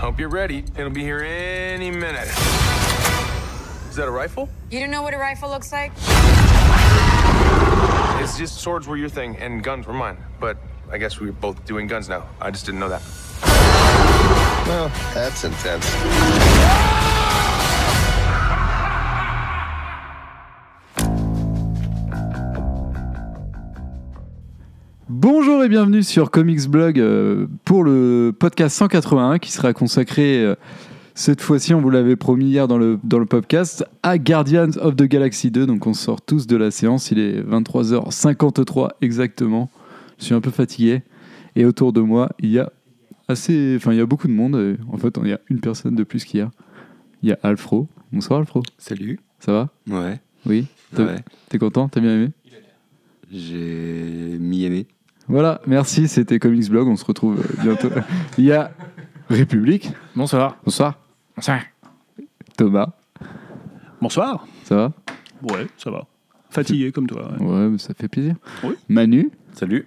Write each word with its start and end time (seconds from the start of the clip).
Hope 0.00 0.18
you're 0.18 0.30
ready. 0.30 0.64
It'll 0.78 0.88
be 0.88 1.02
here 1.02 1.18
any 1.18 1.90
minute. 1.90 2.26
Is 3.90 3.96
that 3.96 4.08
a 4.08 4.10
rifle? 4.10 4.48
You 4.70 4.80
don't 4.80 4.90
know 4.90 5.02
what 5.02 5.12
a 5.12 5.18
rifle 5.18 5.50
looks 5.50 5.72
like? 5.72 5.92
It's 8.22 8.38
just 8.38 8.62
swords 8.62 8.88
were 8.88 8.96
your 8.96 9.10
thing 9.10 9.36
and 9.36 9.62
guns 9.62 9.86
were 9.86 9.92
mine. 9.92 10.16
But 10.40 10.56
I 10.90 10.96
guess 10.96 11.20
we're 11.20 11.32
both 11.32 11.66
doing 11.66 11.86
guns 11.86 12.08
now. 12.08 12.26
I 12.40 12.50
just 12.50 12.64
didn't 12.64 12.80
know 12.80 12.88
that. 12.88 13.02
Well, 14.66 14.90
that's 15.12 15.44
intense. 15.44 16.89
Bonjour 25.60 25.66
et 25.66 25.76
bienvenue 25.76 26.02
sur 26.02 26.30
Comics 26.30 26.68
Blog 26.68 26.98
euh, 26.98 27.46
pour 27.66 27.84
le 27.84 28.32
podcast 28.32 28.74
181 28.78 29.38
qui 29.38 29.52
sera 29.52 29.74
consacré 29.74 30.42
euh, 30.42 30.54
cette 31.14 31.42
fois-ci, 31.42 31.74
on 31.74 31.82
vous 31.82 31.90
l'avait 31.90 32.16
promis 32.16 32.46
hier 32.46 32.66
dans 32.66 32.78
le, 32.78 32.98
dans 33.04 33.18
le 33.18 33.26
podcast, 33.26 33.84
à 34.02 34.16
Guardians 34.16 34.70
of 34.80 34.96
the 34.96 35.02
Galaxy 35.02 35.50
2. 35.50 35.66
Donc 35.66 35.86
on 35.86 35.92
sort 35.92 36.22
tous 36.22 36.46
de 36.46 36.56
la 36.56 36.70
séance, 36.70 37.10
il 37.10 37.18
est 37.18 37.42
23h53 37.42 38.88
exactement. 39.02 39.68
Je 40.18 40.24
suis 40.24 40.34
un 40.34 40.40
peu 40.40 40.50
fatigué 40.50 41.02
et 41.56 41.66
autour 41.66 41.92
de 41.92 42.00
moi, 42.00 42.30
il 42.38 42.48
y 42.52 42.58
a 42.58 42.72
assez, 43.28 43.74
enfin 43.76 43.92
il 43.92 43.98
y 43.98 44.00
a 44.00 44.06
beaucoup 44.06 44.28
de 44.28 44.32
monde. 44.32 44.78
En 44.90 44.96
fait, 44.96 45.14
il 45.22 45.28
y 45.28 45.32
a 45.34 45.40
une 45.50 45.60
personne 45.60 45.94
de 45.94 46.04
plus 46.04 46.24
qu'hier. 46.24 46.48
Il 47.22 47.28
y 47.28 47.32
a 47.32 47.38
Alfro. 47.42 47.86
Bonsoir 48.14 48.40
Alfro. 48.40 48.62
Salut. 48.78 49.20
Ça 49.40 49.52
va? 49.52 49.68
Ouais. 49.90 50.20
Oui? 50.46 50.64
T'as- 50.96 51.04
Ouais. 51.04 51.16
T'es 51.50 51.58
content? 51.58 51.90
T'as 51.90 52.00
bien 52.00 52.14
aimé? 52.14 52.30
J'ai 53.30 54.38
mis 54.40 54.64
aimé. 54.64 54.86
Voilà, 55.30 55.60
merci, 55.64 56.08
c'était 56.08 56.40
Comics 56.40 56.68
Blog, 56.68 56.88
on 56.88 56.96
se 56.96 57.04
retrouve 57.04 57.38
euh, 57.38 57.62
bientôt. 57.62 57.88
Il 58.36 58.46
y 58.46 58.52
a 58.52 58.72
République. 59.28 59.92
Bonsoir. 60.16 60.56
Bonsoir. 60.64 60.98
Bonsoir. 61.36 61.60
Thomas, 62.56 62.88
Bonsoir. 64.02 64.44
ça 64.64 64.74
va? 64.74 64.92
Ouais, 65.42 65.68
ça 65.76 65.92
va. 65.92 66.08
Fatigué 66.50 66.90
comme 66.90 67.06
toi. 67.06 67.30
ouais. 67.38 67.46
Ouais, 67.46 67.68
mais 67.68 67.78
ça 67.78 67.94
fait 67.94 68.08
plaisir. 68.08 68.34
Oui. 68.64 68.74
Manu, 68.88 69.30
Salut. 69.52 69.86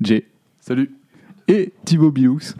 Jay. 0.00 0.28
Salut. 0.60 0.92
Et 1.48 1.72
Thibaut 1.84 2.12
Bilux, 2.12 2.54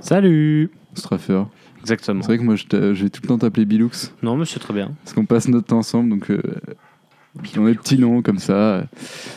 Salut. 0.00 0.70
Straffer. 0.92 1.44
Exactement. 1.80 2.20
C'est 2.20 2.26
vrai 2.26 2.36
que 2.36 2.42
moi, 2.42 2.56
je, 2.56 2.66
vais 3.02 3.08
tout 3.08 3.22
le 3.22 3.28
temps 3.28 3.38
t'appeler 3.38 3.64
Bilux, 3.64 4.12
Non, 4.22 4.36
mais 4.36 4.44
c'est 4.44 4.60
très 4.60 4.74
bien. 4.74 4.92
parce 5.02 5.14
qu'on 5.14 5.24
passe 5.24 5.48
notre 5.48 5.68
temps 5.68 5.78
ensemble, 5.78 6.10
donc 6.10 6.30
euh, 6.30 6.42
on 7.56 7.66
a 7.66 7.70
des 7.70 7.76
petits 7.76 7.98
noms 7.98 8.22
comme 8.22 8.38
ça. 8.38 8.84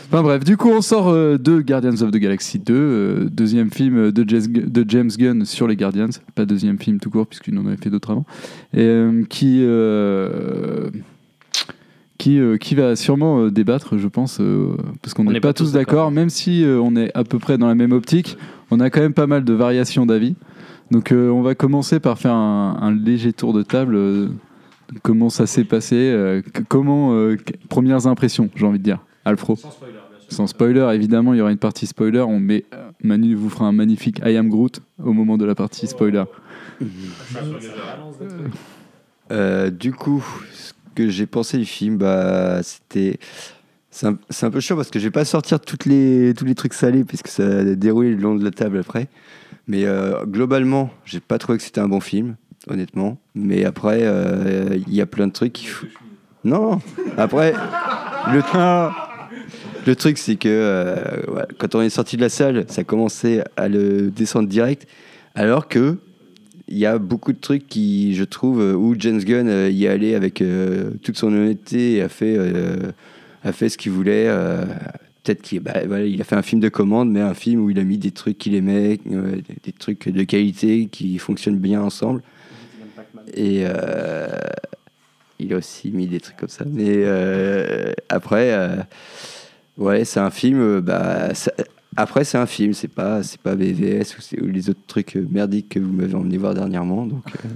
Enfin 0.08 0.22
bref, 0.22 0.44
du 0.44 0.58
coup, 0.58 0.70
on 0.70 0.82
sort 0.82 1.08
euh, 1.08 1.38
de 1.38 1.62
Guardians 1.62 2.02
of 2.02 2.12
the 2.12 2.18
Galaxy 2.18 2.60
2, 2.60 2.74
euh, 2.74 3.30
deuxième 3.32 3.72
film 3.72 4.12
de, 4.12 4.86
James 4.88 5.12
Gunn 5.18 5.46
sur 5.46 5.68
les 5.68 5.76
Guardians, 5.76 6.10
pas 6.36 6.46
deuxième 6.46 6.78
film 6.78 7.00
tout 7.00 7.10
court, 7.10 7.28
puisqu'il 7.28 7.58
en 7.58 7.66
avait 7.66 7.78
fait 7.78 7.90
d'autres 7.90 8.12
avant, 8.12 8.26
et, 8.73 8.82
euh, 8.82 9.23
qui, 9.30 9.64
qui, 12.18 12.40
qui 12.60 12.76
va 12.76 12.96
sûrement 12.96 13.48
débattre, 13.48 13.98
je 13.98 14.08
pense, 14.08 14.42
parce 15.02 15.14
qu'on 15.14 15.28
On 15.28 15.32
n'est 15.32 15.40
pas, 15.40 15.50
pas 15.50 15.54
tous 15.54 15.72
d'accord, 15.72 16.12
même 16.12 16.30
si 16.30 16.66
on 16.66 16.96
est 16.98 17.12
à 17.16 17.23
peu 17.23 17.40
près 17.40 17.58
dans 17.58 17.68
la 17.68 17.76
même 17.76 17.94
optique, 17.94 18.38
on 18.72 18.80
a 18.82 18.90
quand 18.90 19.02
même 19.02 19.14
pas 19.14 19.28
mal 19.28 19.46
de 19.46 19.54
variations 19.54 20.06
d'avis. 20.06 20.36
Donc 20.92 21.12
on 21.12 21.42
va 21.42 21.56
commencer 21.56 22.00
par 22.00 22.20
faire 22.20 22.34
un, 22.34 22.78
un 22.82 22.92
léger 22.92 23.32
tour 23.32 23.54
de 23.54 23.64
table. 23.64 23.98
Comment 25.02 25.30
ça 25.30 25.47
s'est 25.47 25.64
passé 25.64 25.95
euh, 25.95 26.41
Comment 26.67 27.14
euh, 27.14 27.38
Premières 27.69 28.08
impressions, 28.08 28.50
j'ai 28.55 28.66
envie 28.66 28.80
de 28.80 28.83
dire. 28.83 29.00
Alfro? 29.25 29.58
Sans 30.30 30.47
spoiler, 30.47 30.88
évidemment, 30.94 31.33
il 31.33 31.38
y 31.38 31.42
aura 31.42 31.52
une 31.52 31.58
partie 31.58 31.86
spoiler. 31.86 32.22
On 32.22 32.39
met, 32.39 32.66
euh, 32.73 32.89
Manu 33.03 33.36
vous 33.36 33.50
fera 33.50 33.66
un 33.66 33.72
magnifique 33.72 34.19
I 34.25 34.36
am 34.38 34.50
Groot 34.50 34.81
au 35.03 35.14
moment 35.14 35.38
de 35.38 35.45
la 35.45 35.55
partie 35.55 35.88
spoiler. 35.88 36.23
Euh, 39.31 39.69
du 39.69 39.92
coup, 39.92 40.23
ce 40.53 40.73
que 40.94 41.09
j'ai 41.09 41.25
pensé 41.25 41.58
du 41.58 41.66
film, 41.66 41.97
bah, 41.97 42.61
c'était. 42.64 43.20
C'est 43.92 44.08
un, 44.08 44.17
c'est 44.30 44.45
un 44.45 44.52
peu 44.52 44.60
chiant 44.60 44.76
parce 44.76 44.92
que 44.92 44.99
je 44.99 45.05
vais 45.05 45.11
pas 45.11 45.23
sortir 45.23 45.61
toutes 45.61 45.86
les, 45.86 46.33
tous 46.36 46.43
les 46.43 46.54
trucs 46.54 46.73
salés 46.73 47.05
puisque 47.05 47.30
ça 47.30 47.60
a 47.60 47.64
déroulé 47.64 48.11
le 48.11 48.17
long 48.17 48.36
de 48.36 48.43
la 48.43 48.52
table 48.52 48.77
après. 48.77 49.08
Mais 49.67 49.86
euh, 49.86 50.26
globalement, 50.26 50.89
j'ai 51.05 51.21
pas 51.21 51.37
trouvé 51.37 51.58
que 51.58 51.64
c'était 51.64 51.80
un 51.80 51.87
bon 51.87 52.02
film, 52.02 52.36
honnêtement. 52.70 53.17
Mais 53.33 53.65
après, 53.65 53.99
euh, 54.03 54.77
il 54.87 54.93
y 54.93 55.02
a 55.02 55.05
plein 55.05 55.27
de 55.27 55.31
trucs 55.31 55.53
qui. 55.53 55.67
Non 56.43 56.80
Après, 57.17 57.53
le, 58.31 59.95
truc, 59.95 60.17
c'est 60.17 60.36
que 60.36 60.48
euh, 60.49 60.95
quand 61.58 61.75
on 61.75 61.81
est 61.81 61.89
sorti 61.89 62.17
de 62.17 62.21
la 62.21 62.30
salle, 62.30 62.65
ça 62.67 62.83
commençait 62.83 63.43
à 63.58 63.67
le 63.67 64.11
descendre 64.11 64.48
direct. 64.48 64.87
Alors 65.33 65.67
que 65.67 65.98
il 66.67 66.77
y 66.77 66.86
a 66.86 66.98
beaucoup 66.98 67.31
de 67.31 67.39
trucs 67.39 67.67
qui, 67.67 68.15
je 68.15 68.23
trouve, 68.23 68.59
euh, 68.59 68.73
où 68.73 68.95
James 68.98 69.20
Gunn 69.20 69.71
y 69.71 69.86
est 69.86 69.87
allé 69.87 70.15
avec 70.15 70.43
toute 71.04 71.17
son 71.17 71.27
honnêteté 71.27 71.95
et 71.95 72.02
a 72.02 72.09
fait, 72.09 72.37
a 73.43 73.52
fait 73.52 73.70
ce 73.70 73.77
qu'il 73.77 73.92
voulait. 73.92 74.27
Peut-être 75.23 75.42
qu'il 75.42 75.59
bah, 75.61 75.81
il 76.02 76.21
a 76.21 76.23
fait 76.23 76.36
un 76.36 76.43
film 76.43 76.61
de 76.61 76.70
commande, 76.70 77.11
mais 77.11 77.21
un 77.21 77.33
film 77.33 77.61
où 77.61 77.71
il 77.71 77.80
a 77.80 77.83
mis 77.83 77.98
des 77.98 78.11
trucs 78.11 78.37
qu'il 78.37 78.54
aimait, 78.54 78.99
des 79.64 79.71
trucs 79.71 80.09
de 80.09 80.23
qualité 80.23 80.87
qui 80.92 81.17
fonctionnent 81.17 81.58
bien 81.58 81.81
ensemble. 81.81 82.21
Et 83.33 83.64
euh, 83.65 84.27
il 85.39 85.53
a 85.53 85.58
aussi 85.58 85.92
mis 85.92 86.08
des 86.08 86.20
trucs 86.20 86.37
comme 86.37 86.49
ça. 86.49 86.65
Mais 86.65 87.03
euh, 87.05 87.92
après, 88.09 88.53
euh, 88.53 88.77
ouais, 89.77 90.05
c'est 90.05 90.20
un 90.20 90.30
film. 90.31 90.80
Bah, 90.81 91.33
ça- 91.33 91.52
après, 91.98 92.23
c'est 92.25 92.37
un 92.37 92.45
film, 92.45 92.73
c'est 92.73 92.87
pas, 92.89 93.23
c'est 93.23 93.39
pas 93.39 93.55
BVS 93.55 94.17
ou, 94.42 94.45
les 94.48 94.70
autres 94.70 94.86
trucs 94.87 95.15
merdiques 95.15 95.70
que 95.70 95.80
vous 95.80 95.92
m'avez 95.93 96.14
emmené 96.15 96.37
voir 96.37 96.54
dernièrement. 96.54 97.05
Donc, 97.05 97.23
euh, 97.45 97.49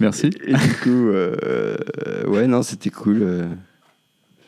Merci. 0.00 0.26
et 0.46 0.52
du 0.54 0.74
coup, 0.82 1.08
euh, 1.08 1.36
euh, 2.06 2.26
ouais, 2.26 2.46
non, 2.46 2.62
c'était 2.62 2.90
cool. 2.90 3.22
euh. 3.22 3.46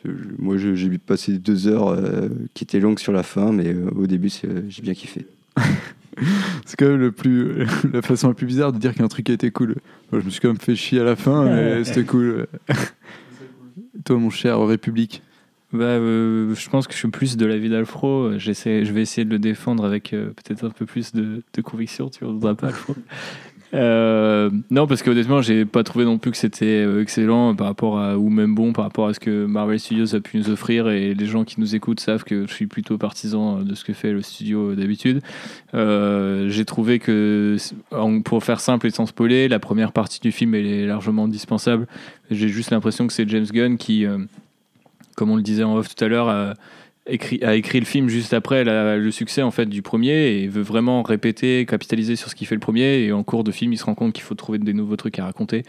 Je- 0.05 0.11
moi, 0.37 0.57
j'ai 0.57 0.97
passé 0.99 1.37
deux 1.39 1.67
heures 1.67 1.89
euh, 1.89 2.29
qui 2.53 2.63
étaient 2.63 2.79
longues 2.79 2.99
sur 2.99 3.11
la 3.11 3.23
fin, 3.23 3.51
mais 3.51 3.73
euh, 3.73 3.89
au 3.95 4.05
début, 4.07 4.29
j'ai 4.67 4.81
bien 4.81 4.93
kiffé. 4.93 5.25
C'est 6.65 6.77
quand 6.77 6.87
même 6.87 6.99
le 6.99 7.11
plus, 7.11 7.65
la 7.93 8.01
façon 8.01 8.29
la 8.29 8.33
plus 8.33 8.47
bizarre 8.47 8.71
de 8.71 8.77
dire 8.77 8.93
qu'un 8.93 9.07
truc 9.07 9.29
a 9.29 9.33
été 9.33 9.51
cool. 9.51 9.75
Moi, 10.11 10.21
je 10.21 10.25
me 10.25 10.29
suis 10.29 10.39
quand 10.39 10.49
même 10.49 10.57
fait 10.57 10.75
chier 10.75 10.99
à 10.99 11.03
la 11.03 11.15
fin, 11.15 11.45
mais 11.45 11.83
c'était 11.83 12.05
cool. 12.05 12.47
Toi, 14.05 14.17
mon 14.17 14.29
cher 14.29 14.59
République. 14.59 15.21
Bah, 15.73 15.83
euh, 15.83 16.55
je 16.55 16.69
pense 16.69 16.87
que 16.87 16.93
je 16.93 16.97
suis 16.97 17.09
plus 17.09 17.35
de 17.35 17.45
l'avis 17.45 17.69
d'Alfro. 17.69 18.37
J'essaie, 18.37 18.85
je 18.85 18.93
vais 18.93 19.01
essayer 19.01 19.25
de 19.25 19.29
le 19.29 19.39
défendre 19.39 19.83
avec 19.83 20.13
euh, 20.13 20.27
peut-être 20.27 20.63
un 20.63 20.69
peu 20.69 20.85
plus 20.85 21.13
de, 21.13 21.43
de 21.53 21.61
conviction. 21.61 22.09
Tu 22.09 22.23
voudras 22.23 22.55
pas, 22.55 22.67
Alfro 22.67 22.95
Euh, 23.73 24.49
non, 24.69 24.87
parce 24.87 25.03
que 25.03 25.09
honnêtement, 25.09 25.41
j'ai 25.41 25.65
pas 25.65 25.83
trouvé 25.83 26.05
non 26.05 26.17
plus 26.17 26.31
que 26.31 26.37
c'était 26.37 26.85
euh, 26.85 27.01
excellent 27.01 27.55
par 27.55 27.67
rapport 27.67 27.99
à, 27.99 28.17
ou 28.17 28.29
même 28.29 28.55
bon 28.55 28.71
par 28.73 28.85
rapport 28.85 29.07
à 29.07 29.13
ce 29.13 29.19
que 29.19 29.45
Marvel 29.45 29.79
Studios 29.79 30.15
a 30.15 30.19
pu 30.19 30.37
nous 30.37 30.49
offrir. 30.49 30.87
Et 30.89 31.13
les 31.13 31.25
gens 31.25 31.43
qui 31.43 31.59
nous 31.59 31.75
écoutent 31.75 31.99
savent 31.99 32.23
que 32.23 32.47
je 32.47 32.53
suis 32.53 32.67
plutôt 32.67 32.97
partisan 32.97 33.61
de 33.61 33.75
ce 33.75 33.83
que 33.83 33.93
fait 33.93 34.11
le 34.11 34.21
studio 34.21 34.75
d'habitude. 34.75 35.21
Euh, 35.73 36.49
j'ai 36.49 36.65
trouvé 36.65 36.99
que, 36.99 37.57
pour 38.23 38.43
faire 38.43 38.59
simple 38.59 38.87
et 38.87 38.91
sans 38.91 39.05
spoiler, 39.05 39.47
la 39.47 39.59
première 39.59 39.91
partie 39.91 40.19
du 40.19 40.31
film 40.31 40.55
est 40.55 40.85
largement 40.85 41.25
indispensable. 41.25 41.87
J'ai 42.31 42.49
juste 42.49 42.71
l'impression 42.71 43.07
que 43.07 43.13
c'est 43.13 43.27
James 43.27 43.45
Gunn 43.51 43.77
qui, 43.77 44.05
comme 45.15 45.29
on 45.29 45.35
le 45.35 45.41
disait 45.41 45.63
en 45.63 45.75
off 45.75 45.93
tout 45.93 46.03
à 46.03 46.07
l'heure, 46.07 46.55
a 47.07 47.55
écrit 47.55 47.79
le 47.79 47.85
film 47.85 48.09
juste 48.09 48.33
après 48.33 48.63
le 48.63 49.11
succès 49.11 49.41
en 49.41 49.51
fait 49.51 49.65
du 49.65 49.81
premier 49.81 50.41
et 50.41 50.47
veut 50.47 50.61
vraiment 50.61 51.03
répéter, 51.03 51.65
capitaliser 51.65 52.15
sur 52.15 52.29
ce 52.29 52.35
qui 52.35 52.45
fait 52.45 52.55
le 52.55 52.59
premier. 52.59 53.03
Et 53.03 53.11
en 53.11 53.23
cours 53.23 53.43
de 53.43 53.51
film, 53.51 53.73
il 53.73 53.77
se 53.77 53.85
rend 53.85 53.95
compte 53.95 54.13
qu'il 54.13 54.23
faut 54.23 54.35
trouver 54.35 54.59
des 54.59 54.73
nouveaux 54.73 54.95
trucs 54.95 55.17
à 55.19 55.25
raconter. 55.25 55.63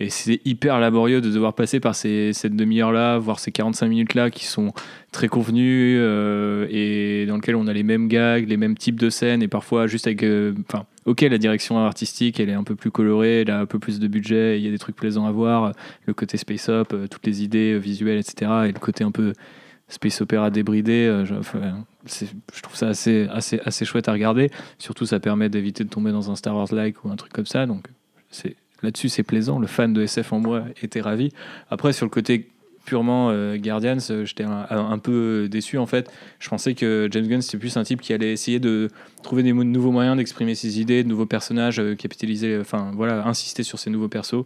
Et 0.00 0.10
c'est 0.10 0.40
hyper 0.44 0.80
laborieux 0.80 1.20
de 1.20 1.30
devoir 1.30 1.54
passer 1.54 1.80
par 1.80 1.94
ces, 1.94 2.32
cette 2.32 2.56
demi-heure-là, 2.56 3.18
voire 3.18 3.38
ces 3.38 3.52
45 3.52 3.88
minutes-là 3.88 4.30
qui 4.30 4.46
sont 4.46 4.72
très 5.12 5.28
convenus 5.28 5.98
euh, 6.00 6.66
et 6.70 7.26
dans 7.26 7.36
lesquels 7.36 7.56
on 7.56 7.66
a 7.66 7.72
les 7.72 7.82
mêmes 7.82 8.08
gags, 8.08 8.48
les 8.48 8.56
mêmes 8.56 8.76
types 8.76 8.98
de 8.98 9.10
scènes 9.10 9.42
et 9.42 9.48
parfois 9.48 9.86
juste 9.86 10.06
avec. 10.06 10.22
euh, 10.22 10.54
Enfin, 10.68 10.86
ok, 11.04 11.20
la 11.22 11.38
direction 11.38 11.78
artistique, 11.78 12.40
elle 12.40 12.48
est 12.48 12.54
un 12.54 12.64
peu 12.64 12.74
plus 12.74 12.90
colorée, 12.90 13.42
elle 13.42 13.50
a 13.50 13.60
un 13.60 13.66
peu 13.66 13.78
plus 13.78 13.98
de 14.00 14.06
budget, 14.08 14.58
il 14.58 14.64
y 14.64 14.68
a 14.68 14.70
des 14.70 14.78
trucs 14.78 14.96
plaisants 14.96 15.26
à 15.26 15.32
voir, 15.32 15.72
le 16.06 16.14
côté 16.14 16.36
space-up, 16.36 16.92
euh, 16.92 17.06
toutes 17.08 17.26
les 17.26 17.42
idées 17.42 17.78
visuelles, 17.78 18.18
etc. 18.18 18.50
Et 18.64 18.72
le 18.72 18.78
côté 18.78 19.04
un 19.04 19.10
peu 19.10 19.32
space 19.92 20.20
opéra 20.20 20.50
débridé, 20.50 21.06
euh, 21.06 21.24
je, 21.24 22.62
trouve 22.62 22.76
ça 22.76 22.88
assez, 22.88 23.28
assez, 23.30 23.60
assez 23.64 23.84
chouette 23.84 24.08
à 24.08 24.12
regarder. 24.12 24.50
Surtout, 24.78 25.06
ça 25.06 25.20
permet 25.20 25.48
d'éviter 25.48 25.84
de 25.84 25.88
tomber 25.88 26.12
dans 26.12 26.30
un 26.30 26.36
Star 26.36 26.56
Wars-like 26.56 27.04
ou 27.04 27.10
un 27.10 27.16
truc 27.16 27.32
comme 27.32 27.46
ça. 27.46 27.66
Donc, 27.66 27.86
là-dessus, 28.82 29.08
c'est 29.08 29.22
plaisant. 29.22 29.58
Le 29.58 29.66
fan 29.66 29.92
de 29.92 30.02
SF 30.02 30.32
en 30.32 30.40
moi 30.40 30.64
était 30.82 31.00
ravi. 31.00 31.30
Après, 31.70 31.92
sur 31.92 32.06
le 32.06 32.10
côté 32.10 32.48
purement 32.84 33.30
euh, 33.30 33.56
Guardians, 33.56 33.98
euh, 34.10 34.24
j'étais 34.24 34.44
un, 34.44 34.66
un 34.70 34.98
peu 34.98 35.48
déçu 35.50 35.78
en 35.78 35.86
fait. 35.86 36.10
Je 36.38 36.48
pensais 36.48 36.74
que 36.74 37.08
James 37.10 37.26
Gunn 37.26 37.42
c'était 37.42 37.58
plus 37.58 37.76
un 37.76 37.84
type 37.84 38.00
qui 38.00 38.12
allait 38.12 38.32
essayer 38.32 38.58
de 38.58 38.88
trouver 39.22 39.42
des 39.42 39.52
nouveaux 39.52 39.92
moyens 39.92 40.16
d'exprimer 40.16 40.54
ses 40.54 40.80
idées, 40.80 41.04
de 41.04 41.08
nouveaux 41.08 41.26
personnages, 41.26 41.78
euh, 41.78 41.94
capitaliser, 41.94 42.58
enfin 42.60 42.90
voilà, 42.94 43.26
insister 43.26 43.62
sur 43.62 43.78
ces 43.78 43.90
nouveaux 43.90 44.08
persos. 44.08 44.44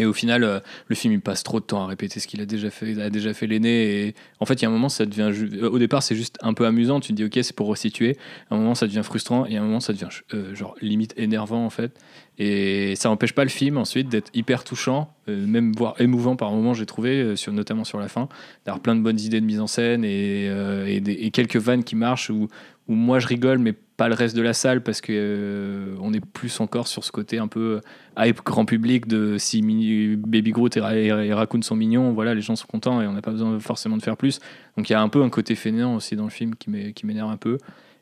Et 0.00 0.06
au 0.06 0.14
final, 0.14 0.44
euh, 0.44 0.60
le 0.88 0.94
film 0.96 1.12
il 1.12 1.20
passe 1.20 1.42
trop 1.42 1.60
de 1.60 1.64
temps 1.66 1.82
à 1.82 1.86
répéter 1.86 2.20
ce 2.20 2.26
qu'il 2.26 2.40
a 2.40 2.46
déjà 2.46 2.70
fait, 2.70 2.92
il 2.92 3.00
a 3.02 3.10
déjà 3.10 3.34
fait 3.34 3.46
l'aîné. 3.46 4.06
Et 4.06 4.14
en 4.40 4.46
fait, 4.46 4.54
il 4.54 4.62
y 4.62 4.64
a 4.64 4.68
un 4.68 4.72
moment, 4.72 4.88
ça 4.88 5.04
devient. 5.04 5.30
euh, 5.30 5.68
Au 5.68 5.78
départ, 5.78 6.02
c'est 6.02 6.16
juste 6.16 6.38
un 6.40 6.54
peu 6.54 6.64
amusant. 6.64 7.00
Tu 7.00 7.08
te 7.08 7.12
dis, 7.12 7.24
ok, 7.24 7.38
c'est 7.42 7.54
pour 7.54 7.66
resituer. 7.66 8.16
À 8.50 8.54
un 8.54 8.58
moment, 8.58 8.74
ça 8.74 8.86
devient 8.86 9.02
frustrant. 9.04 9.44
Et 9.44 9.58
à 9.58 9.60
un 9.60 9.64
moment, 9.64 9.80
ça 9.80 9.92
devient 9.92 10.08
euh, 10.32 10.54
genre 10.54 10.74
limite 10.80 11.12
énervant 11.18 11.66
en 11.66 11.70
fait. 11.70 12.00
Et 12.38 12.96
ça 12.96 13.10
n'empêche 13.10 13.34
pas 13.34 13.44
le 13.44 13.50
film 13.50 13.76
ensuite 13.76 14.08
d'être 14.08 14.30
hyper 14.32 14.64
touchant, 14.64 15.12
même 15.26 15.72
voire 15.76 16.00
émouvant 16.00 16.36
par 16.36 16.50
moments, 16.52 16.72
j'ai 16.72 16.86
trouvé, 16.86 17.36
sur, 17.36 17.52
notamment 17.52 17.84
sur 17.84 17.98
la 17.98 18.08
fin, 18.08 18.30
d'avoir 18.64 18.80
plein 18.80 18.96
de 18.96 19.02
bonnes 19.02 19.20
idées 19.20 19.42
de 19.42 19.44
mise 19.44 19.60
en 19.60 19.66
scène 19.66 20.06
et, 20.06 20.46
et, 20.86 21.30
quelques 21.32 21.56
vannes 21.56 21.84
qui 21.84 21.96
marchent 21.96 22.30
où, 22.30 22.48
où 22.90 22.94
moi 22.94 23.20
je 23.20 23.26
rigole, 23.26 23.58
mais 23.58 23.72
pas 23.72 24.08
le 24.08 24.14
reste 24.14 24.34
de 24.36 24.42
la 24.42 24.52
salle 24.52 24.82
parce 24.82 25.00
que 25.00 25.12
euh, 25.14 25.94
on 26.00 26.12
est 26.12 26.24
plus 26.24 26.60
encore 26.60 26.88
sur 26.88 27.04
ce 27.04 27.12
côté 27.12 27.38
un 27.38 27.48
peu 27.48 27.80
hype 28.18 28.40
grand 28.44 28.64
public 28.64 29.06
de 29.06 29.36
si 29.38 29.62
Mini- 29.62 30.16
Baby 30.16 30.50
Groot 30.50 30.76
et, 30.76 30.80
et, 30.80 31.06
et 31.06 31.32
Raccoon 31.32 31.62
sont 31.62 31.76
mignons, 31.76 32.12
voilà, 32.12 32.34
les 32.34 32.40
gens 32.40 32.56
sont 32.56 32.66
contents 32.66 33.00
et 33.00 33.06
on 33.06 33.12
n'a 33.12 33.22
pas 33.22 33.30
besoin 33.30 33.58
forcément 33.60 33.96
de 33.96 34.02
faire 34.02 34.16
plus. 34.16 34.40
Donc 34.76 34.90
il 34.90 34.92
y 34.92 34.96
a 34.96 35.00
un 35.02 35.08
peu 35.08 35.22
un 35.22 35.30
côté 35.30 35.54
fainéant 35.54 35.94
aussi 35.96 36.16
dans 36.16 36.24
le 36.24 36.30
film 36.30 36.54
qui 36.56 36.68
m'é- 36.70 36.92
qui 36.92 37.06
m'énerve 37.06 37.30
un 37.30 37.36
peu. 37.36 37.58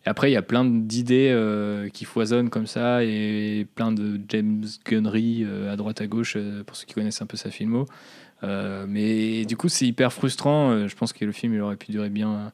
Et 0.06 0.08
après, 0.08 0.30
il 0.30 0.34
y 0.34 0.36
a 0.36 0.42
plein 0.42 0.64
d'idées 0.64 1.30
euh, 1.32 1.88
qui 1.88 2.04
foisonnent 2.04 2.48
comme 2.48 2.68
ça 2.68 3.02
et 3.04 3.66
plein 3.74 3.90
de 3.92 4.18
James 4.28 4.64
Gunnery 4.86 5.42
euh, 5.44 5.72
à 5.72 5.76
droite 5.76 6.00
à 6.00 6.06
gauche 6.06 6.34
euh, 6.36 6.62
pour 6.64 6.76
ceux 6.76 6.86
qui 6.86 6.94
connaissent 6.94 7.20
un 7.20 7.26
peu 7.26 7.36
sa 7.36 7.50
filmo. 7.50 7.84
Euh, 8.44 8.86
mais 8.88 9.44
du 9.44 9.56
coup, 9.56 9.68
c'est 9.68 9.86
hyper 9.86 10.12
frustrant. 10.12 10.70
Euh, 10.70 10.86
Je 10.88 10.94
pense 10.94 11.12
que 11.12 11.24
le 11.24 11.32
film 11.32 11.52
il 11.54 11.60
aurait 11.60 11.76
pu 11.76 11.90
durer 11.90 12.08
bien, 12.08 12.52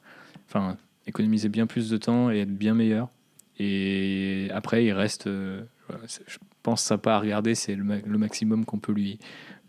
enfin, 0.49 0.75
économiser 1.07 1.49
bien 1.49 1.67
plus 1.67 1.89
de 1.89 1.97
temps 1.97 2.31
et 2.31 2.39
être 2.39 2.55
bien 2.55 2.73
meilleur. 2.73 3.09
Et 3.57 4.49
après, 4.53 4.83
il 4.85 4.91
reste, 4.91 5.27
euh, 5.27 5.61
je 6.27 6.37
pense, 6.61 6.81
sympa 6.81 7.13
à 7.13 7.19
regarder. 7.19 7.55
C'est 7.55 7.75
le, 7.75 7.83
ma- 7.83 7.99
le 7.99 8.17
maximum 8.17 8.65
qu'on 8.65 8.79
peut 8.79 8.91
lui, 8.91 9.17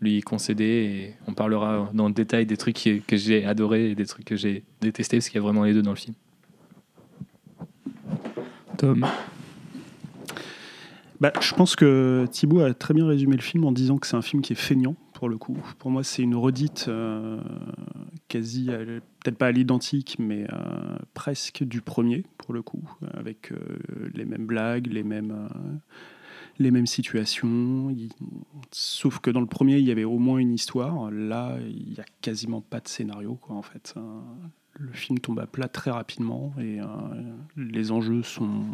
lui 0.01 0.21
concéder. 0.21 0.63
Et 0.65 1.13
on 1.27 1.33
parlera 1.33 1.89
dans 1.93 2.07
le 2.07 2.13
détail 2.13 2.45
des 2.45 2.57
trucs 2.57 2.75
qui- 2.75 3.01
que 3.01 3.15
j'ai 3.15 3.45
adoré 3.45 3.91
et 3.91 3.95
des 3.95 4.05
trucs 4.05 4.25
que 4.25 4.35
j'ai 4.35 4.63
détestés 4.81 5.17
parce 5.17 5.29
qu'il 5.29 5.35
y 5.35 5.39
a 5.39 5.43
vraiment 5.43 5.63
les 5.63 5.73
deux 5.73 5.81
dans 5.83 5.91
le 5.91 5.95
film. 5.97 6.15
Tom. 8.77 9.05
Bah, 11.19 11.33
je 11.41 11.53
pense 11.55 11.75
que 11.75 12.27
Thibaut 12.29 12.59
a 12.59 12.73
très 12.73 12.93
bien 12.93 13.07
résumé 13.07 13.35
le 13.35 13.41
film 13.41 13.63
en 13.65 13.71
disant 13.71 13.97
que 13.97 14.05
c'est 14.05 14.15
un 14.17 14.21
film 14.21 14.41
qui 14.43 14.53
est 14.53 14.57
feignant, 14.57 14.95
pour 15.17 15.29
le 15.29 15.37
coup. 15.39 15.57
Pour 15.79 15.89
moi, 15.89 16.03
c'est 16.03 16.21
une 16.21 16.35
redite 16.35 16.85
euh, 16.89 17.41
quasi, 18.27 18.69
à- 18.69 18.77
peut-être 18.77 19.37
pas 19.39 19.47
à 19.47 19.51
l'identique, 19.51 20.17
mais 20.19 20.45
euh, 20.53 20.95
presque 21.15 21.63
du 21.63 21.81
premier, 21.81 22.23
pour 22.37 22.53
le 22.53 22.61
coup, 22.61 22.83
avec 23.15 23.51
euh, 23.51 23.57
les 24.13 24.25
mêmes 24.25 24.45
blagues, 24.45 24.85
les 24.85 25.01
mêmes, 25.01 25.31
euh, 25.31 25.75
les 26.59 26.69
mêmes 26.69 26.85
situations. 26.85 27.91
Sauf 28.71 29.17
que 29.17 29.31
dans 29.31 29.41
le 29.41 29.47
premier, 29.47 29.79
il 29.79 29.85
y 29.85 29.91
avait 29.91 30.03
au 30.03 30.19
moins 30.19 30.37
une 30.37 30.53
histoire. 30.53 31.09
Là, 31.09 31.57
il 31.67 31.93
n'y 31.93 31.99
a 31.99 32.05
quasiment 32.21 32.61
pas 32.61 32.79
de 32.79 32.87
scénario, 32.87 33.39
quoi, 33.41 33.55
en 33.55 33.63
fait. 33.63 33.95
Euh, 33.97 34.19
Le 34.73 34.91
film 34.91 35.17
tombe 35.17 35.39
à 35.39 35.47
plat 35.47 35.67
très 35.67 35.89
rapidement 35.89 36.53
et 36.59 36.79
euh, 36.79 36.85
les 37.55 37.91
enjeux 37.91 38.21
sont 38.21 38.65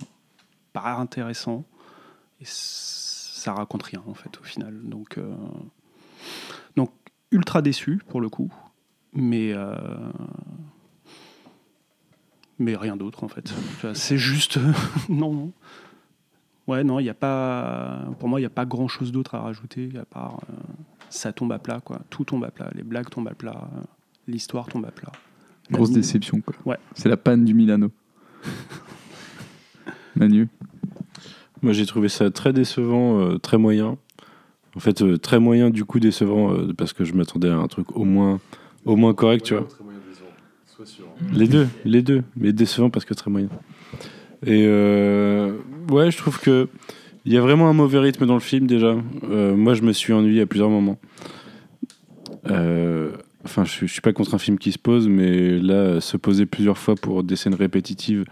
pas 0.74 0.96
intéressants 0.98 1.64
et 2.42 2.46
ça 2.46 3.54
raconte 3.54 3.84
rien 3.84 4.04
en 4.08 4.14
fait 4.14 4.38
au 4.42 4.44
final. 4.44 4.82
Donc, 4.84 5.18
euh, 5.18 5.34
donc 6.76 6.92
ultra 7.32 7.62
déçu 7.62 8.02
pour 8.08 8.22
le 8.22 8.30
coup, 8.30 8.52
mais 9.14 9.52
euh, 9.54 9.76
mais 12.60 12.76
rien 12.76 12.96
d'autre 12.96 13.24
en 13.24 13.28
fait. 13.28 13.54
C'est 13.94 14.18
juste 14.18 14.58
non. 15.10 15.34
non. 15.34 15.52
Ouais 16.66 16.84
non, 16.84 17.00
il 17.00 17.06
y 17.06 17.10
a 17.10 17.14
pas 17.14 18.06
pour 18.20 18.30
moi 18.30 18.40
il 18.40 18.44
n'y 18.44 18.48
a 18.48 18.52
pas 18.52 18.66
grand 18.66 18.88
chose 18.88 19.12
d'autre 19.12 19.36
à 19.36 19.42
rajouter 19.42 19.90
à 20.00 20.06
part 20.06 20.40
euh, 20.50 20.54
ça 21.10 21.34
tombe 21.34 21.52
à 21.52 21.60
plat 21.60 21.82
quoi. 21.82 22.00
Tout 22.10 22.24
tombe 22.24 22.44
à 22.46 22.52
plat, 22.52 22.70
les 22.74 22.84
blagues 22.84 23.10
tombent 23.10 23.28
à 23.28 23.34
plat, 23.34 23.68
euh, 23.76 23.82
l'histoire 24.28 24.68
tombe 24.68 24.86
à 24.86 24.92
plat. 24.92 25.12
La 25.70 25.78
Grosse 25.78 25.92
déception, 25.92 26.42
quoi. 26.42 26.56
Ouais. 26.66 26.78
C'est 26.94 27.10
la 27.10 27.18
panne 27.18 27.46
du 27.46 27.54
Milano. 27.54 27.92
Manu. 30.16 30.50
Moi, 31.62 31.72
j'ai 31.72 31.86
trouvé 31.86 32.10
ça 32.10 32.30
très 32.30 32.52
décevant, 32.52 33.20
euh, 33.20 33.38
très 33.38 33.58
moyen. 33.58 33.98
En 34.76 34.80
fait, 34.80 35.02
euh, 35.02 35.18
très 35.18 35.40
moyen, 35.40 35.70
du 35.70 35.86
coup, 35.86 36.00
décevant, 36.00 36.54
euh, 36.54 36.74
parce 36.76 36.94
que 36.94 37.04
je 37.04 37.14
m'attendais 37.14 37.50
à 37.50 37.56
un 37.56 37.68
truc 37.68 37.96
au 37.96 38.06
moins, 38.06 38.40
au 38.86 38.96
moins 38.96 39.14
correct, 39.14 39.46
tu 39.46 39.54
vois. 39.56 39.68
Les 41.32 41.48
deux, 41.48 41.68
les 41.86 42.02
deux, 42.02 42.24
mais 42.36 42.52
décevant 42.52 42.90
parce 42.90 43.06
que 43.06 43.14
très 43.14 43.30
moyen. 43.30 43.50
Et 44.46 44.66
euh, 44.68 45.54
ouais, 45.90 46.12
je 46.12 46.18
trouve 46.18 46.40
que 46.40 46.68
il 47.26 47.32
y 47.32 47.38
a 47.38 47.42
vraiment 47.42 47.70
un 47.70 47.74
mauvais 47.74 48.00
rythme 48.00 48.26
dans 48.26 48.34
le 48.34 48.42
film 48.42 48.68
déjà. 48.68 48.98
Euh, 49.30 49.56
moi, 49.56 49.76
je 49.76 49.84
me 49.84 49.94
suis 49.94 50.12
ennuyé 50.12 50.42
à 50.42 50.46
plusieurs 50.46 50.70
moments. 50.70 50.98
Euh, 52.50 53.12
Enfin, 53.46 53.66
je, 53.66 53.86
je 53.86 53.92
suis 53.92 54.02
pas 54.02 54.14
contre 54.14 54.36
un 54.36 54.38
film 54.38 54.58
qui 54.58 54.72
se 54.72 54.80
pose, 54.80 55.08
mais 55.08 55.60
là, 55.60 56.00
se 56.00 56.16
poser 56.16 56.46
plusieurs 56.46 56.78
fois 56.78 56.96
pour 56.96 57.24
des 57.24 57.36
scènes 57.36 57.56
répétitives 57.56 58.24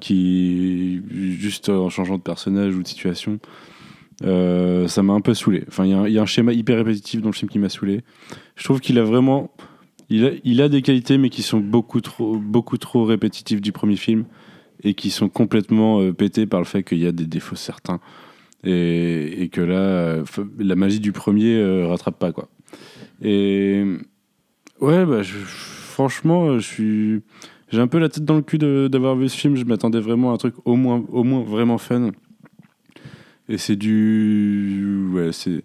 qui, 0.00 1.02
juste 1.38 1.68
en 1.68 1.90
changeant 1.90 2.16
de 2.16 2.22
personnage 2.22 2.74
ou 2.74 2.82
de 2.82 2.88
situation, 2.88 3.38
euh, 4.22 4.86
ça 4.86 5.02
m'a 5.02 5.12
un 5.12 5.20
peu 5.20 5.34
saoulé. 5.34 5.64
Enfin, 5.68 5.84
il 5.84 6.12
y 6.12 6.18
a 6.18 6.22
un- 6.22 6.26
schéma 6.26 6.52
hyper 6.52 6.76
répétitif 6.76 7.20
dans 7.20 7.28
le 7.28 7.34
film 7.34 7.50
qui 7.50 7.58
m'a 7.58 7.68
saoulé. 7.68 8.02
Je 8.56 8.64
trouve 8.64 8.80
qu'il 8.80 8.98
a 8.98 9.04
vraiment. 9.04 9.50
Il 10.10 10.60
a, 10.60 10.68
des 10.68 10.82
qualités, 10.82 11.18
mais 11.18 11.30
qui 11.30 11.42
sont 11.42 11.60
beaucoup 11.60 12.00
trop, 12.00 13.04
répétitifs 13.04 13.60
du 13.60 13.72
premier 13.72 13.96
film 13.96 14.26
et 14.82 14.94
qui 14.94 15.10
sont 15.10 15.28
complètement 15.28 16.00
euh, 16.00 16.12
pétés 16.12 16.46
par 16.46 16.60
le 16.60 16.66
fait 16.66 16.82
qu'il 16.82 16.98
y 16.98 17.06
a 17.06 17.12
des 17.12 17.26
défauts 17.26 17.56
certains. 17.56 18.00
Et, 18.64 19.48
que 19.50 19.60
là, 19.60 19.76
euh, 19.76 20.24
la 20.58 20.76
magie 20.76 21.00
du 21.00 21.12
premier 21.12 21.56
euh, 21.56 21.86
rattrape 21.86 22.18
pas, 22.18 22.32
quoi. 22.32 22.48
Et. 23.22 23.84
Ouais, 24.80 25.04
bah, 25.06 25.22
franchement. 25.24 26.58
J'ai 27.74 27.80
un 27.80 27.88
peu 27.88 27.98
la 27.98 28.08
tête 28.08 28.24
dans 28.24 28.36
le 28.36 28.42
cul 28.42 28.58
d'avoir 28.58 29.16
vu 29.16 29.28
ce 29.28 29.36
film. 29.36 29.56
Je 29.56 29.64
m'attendais 29.64 29.98
vraiment 29.98 30.30
à 30.30 30.34
un 30.34 30.36
truc 30.36 30.54
au 30.64 30.76
moins, 30.76 31.02
au 31.08 31.24
moins 31.24 31.42
vraiment 31.42 31.78
fun. 31.78 32.12
Et 33.48 33.58
c'est 33.58 33.76
du. 33.76 35.08
Ouais, 35.12 35.32
c'est. 35.32 35.64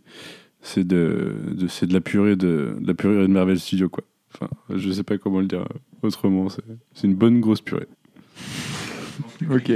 C'est 0.61 0.85
de, 0.85 1.35
de, 1.51 1.67
c'est 1.67 1.87
de 1.87 1.93
la 1.93 2.01
purée 2.01 2.35
de, 2.35 2.75
de 2.79 2.87
la 2.87 2.93
purée 2.93 3.21
de 3.21 3.27
Marvel 3.27 3.57
Studios, 3.57 3.87
quoi. 3.87 4.03
Enfin, 4.33 4.49
je 4.75 4.91
sais 4.91 5.03
pas 5.03 5.17
comment 5.17 5.39
le 5.39 5.47
dire 5.47 5.65
autrement. 6.01 6.49
C'est 6.49 6.63
c'est 6.93 7.07
une 7.07 7.15
bonne 7.15 7.39
grosse 7.39 7.61
purée. 7.61 7.87
Ok. 9.49 9.71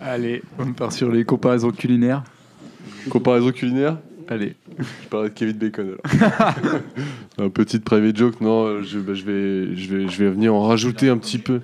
Allez, 0.00 0.42
on 0.58 0.72
part 0.72 0.92
sur 0.92 1.10
les 1.12 1.24
comparaisons 1.24 1.70
culinaires. 1.70 2.24
Comparaison 3.10 3.52
culinaire? 3.52 3.98
Allez. 4.28 4.54
Je 4.78 5.08
parlais 5.08 5.28
de 5.28 5.34
Kevin 5.34 5.58
Bacon 5.58 5.86
alors. 5.86 6.54
un 7.38 7.50
petit 7.50 7.78
private 7.78 8.16
joke, 8.16 8.40
non, 8.40 8.82
je, 8.82 8.98
bah, 8.98 9.14
je, 9.14 9.24
vais, 9.24 9.76
je, 9.76 9.94
vais, 9.94 10.08
je 10.08 10.24
vais 10.24 10.30
venir 10.30 10.54
en 10.54 10.66
rajouter 10.66 11.10
un 11.10 11.18
petit 11.18 11.38
peu. 11.38 11.60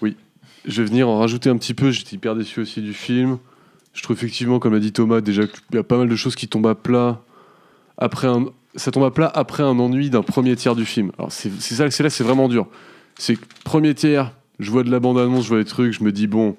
Oui, 0.00 0.16
je 0.64 0.82
vais 0.82 0.88
venir 0.88 1.08
en 1.08 1.18
rajouter 1.18 1.50
un 1.50 1.56
petit 1.56 1.74
peu. 1.74 1.90
J'étais 1.90 2.16
hyper 2.16 2.36
déçu 2.36 2.60
aussi 2.60 2.80
du 2.80 2.94
film. 2.94 3.38
Je 3.94 4.02
trouve 4.02 4.16
effectivement, 4.16 4.58
comme 4.58 4.74
a 4.74 4.78
dit 4.78 4.92
Thomas, 4.92 5.20
déjà 5.20 5.46
qu'il 5.46 5.60
y 5.74 5.78
a 5.78 5.82
pas 5.82 5.98
mal 5.98 6.08
de 6.08 6.16
choses 6.16 6.34
qui 6.34 6.48
tombent 6.48 6.66
à 6.66 6.74
plat. 6.74 7.20
Après 7.98 8.26
un, 8.26 8.46
ça 8.74 8.90
tombe 8.90 9.04
à 9.04 9.10
plat 9.10 9.30
après 9.34 9.62
un 9.62 9.78
ennui 9.78 10.08
d'un 10.10 10.22
premier 10.22 10.56
tiers 10.56 10.74
du 10.74 10.84
film. 10.86 11.12
Alors 11.18 11.30
c'est 11.30 11.50
ça, 11.60 11.90
c'est 11.90 12.02
là, 12.02 12.10
c'est 12.10 12.24
vraiment 12.24 12.48
dur. 12.48 12.66
C'est 13.18 13.36
que 13.36 13.44
premier 13.64 13.94
tiers, 13.94 14.32
je 14.58 14.70
vois 14.70 14.82
de 14.82 14.90
la 14.90 14.98
bande-annonce, 14.98 15.44
je 15.44 15.48
vois 15.50 15.58
des 15.58 15.64
trucs, 15.68 15.92
je 15.92 16.02
me 16.02 16.10
dis 16.12 16.26
bon, 16.26 16.56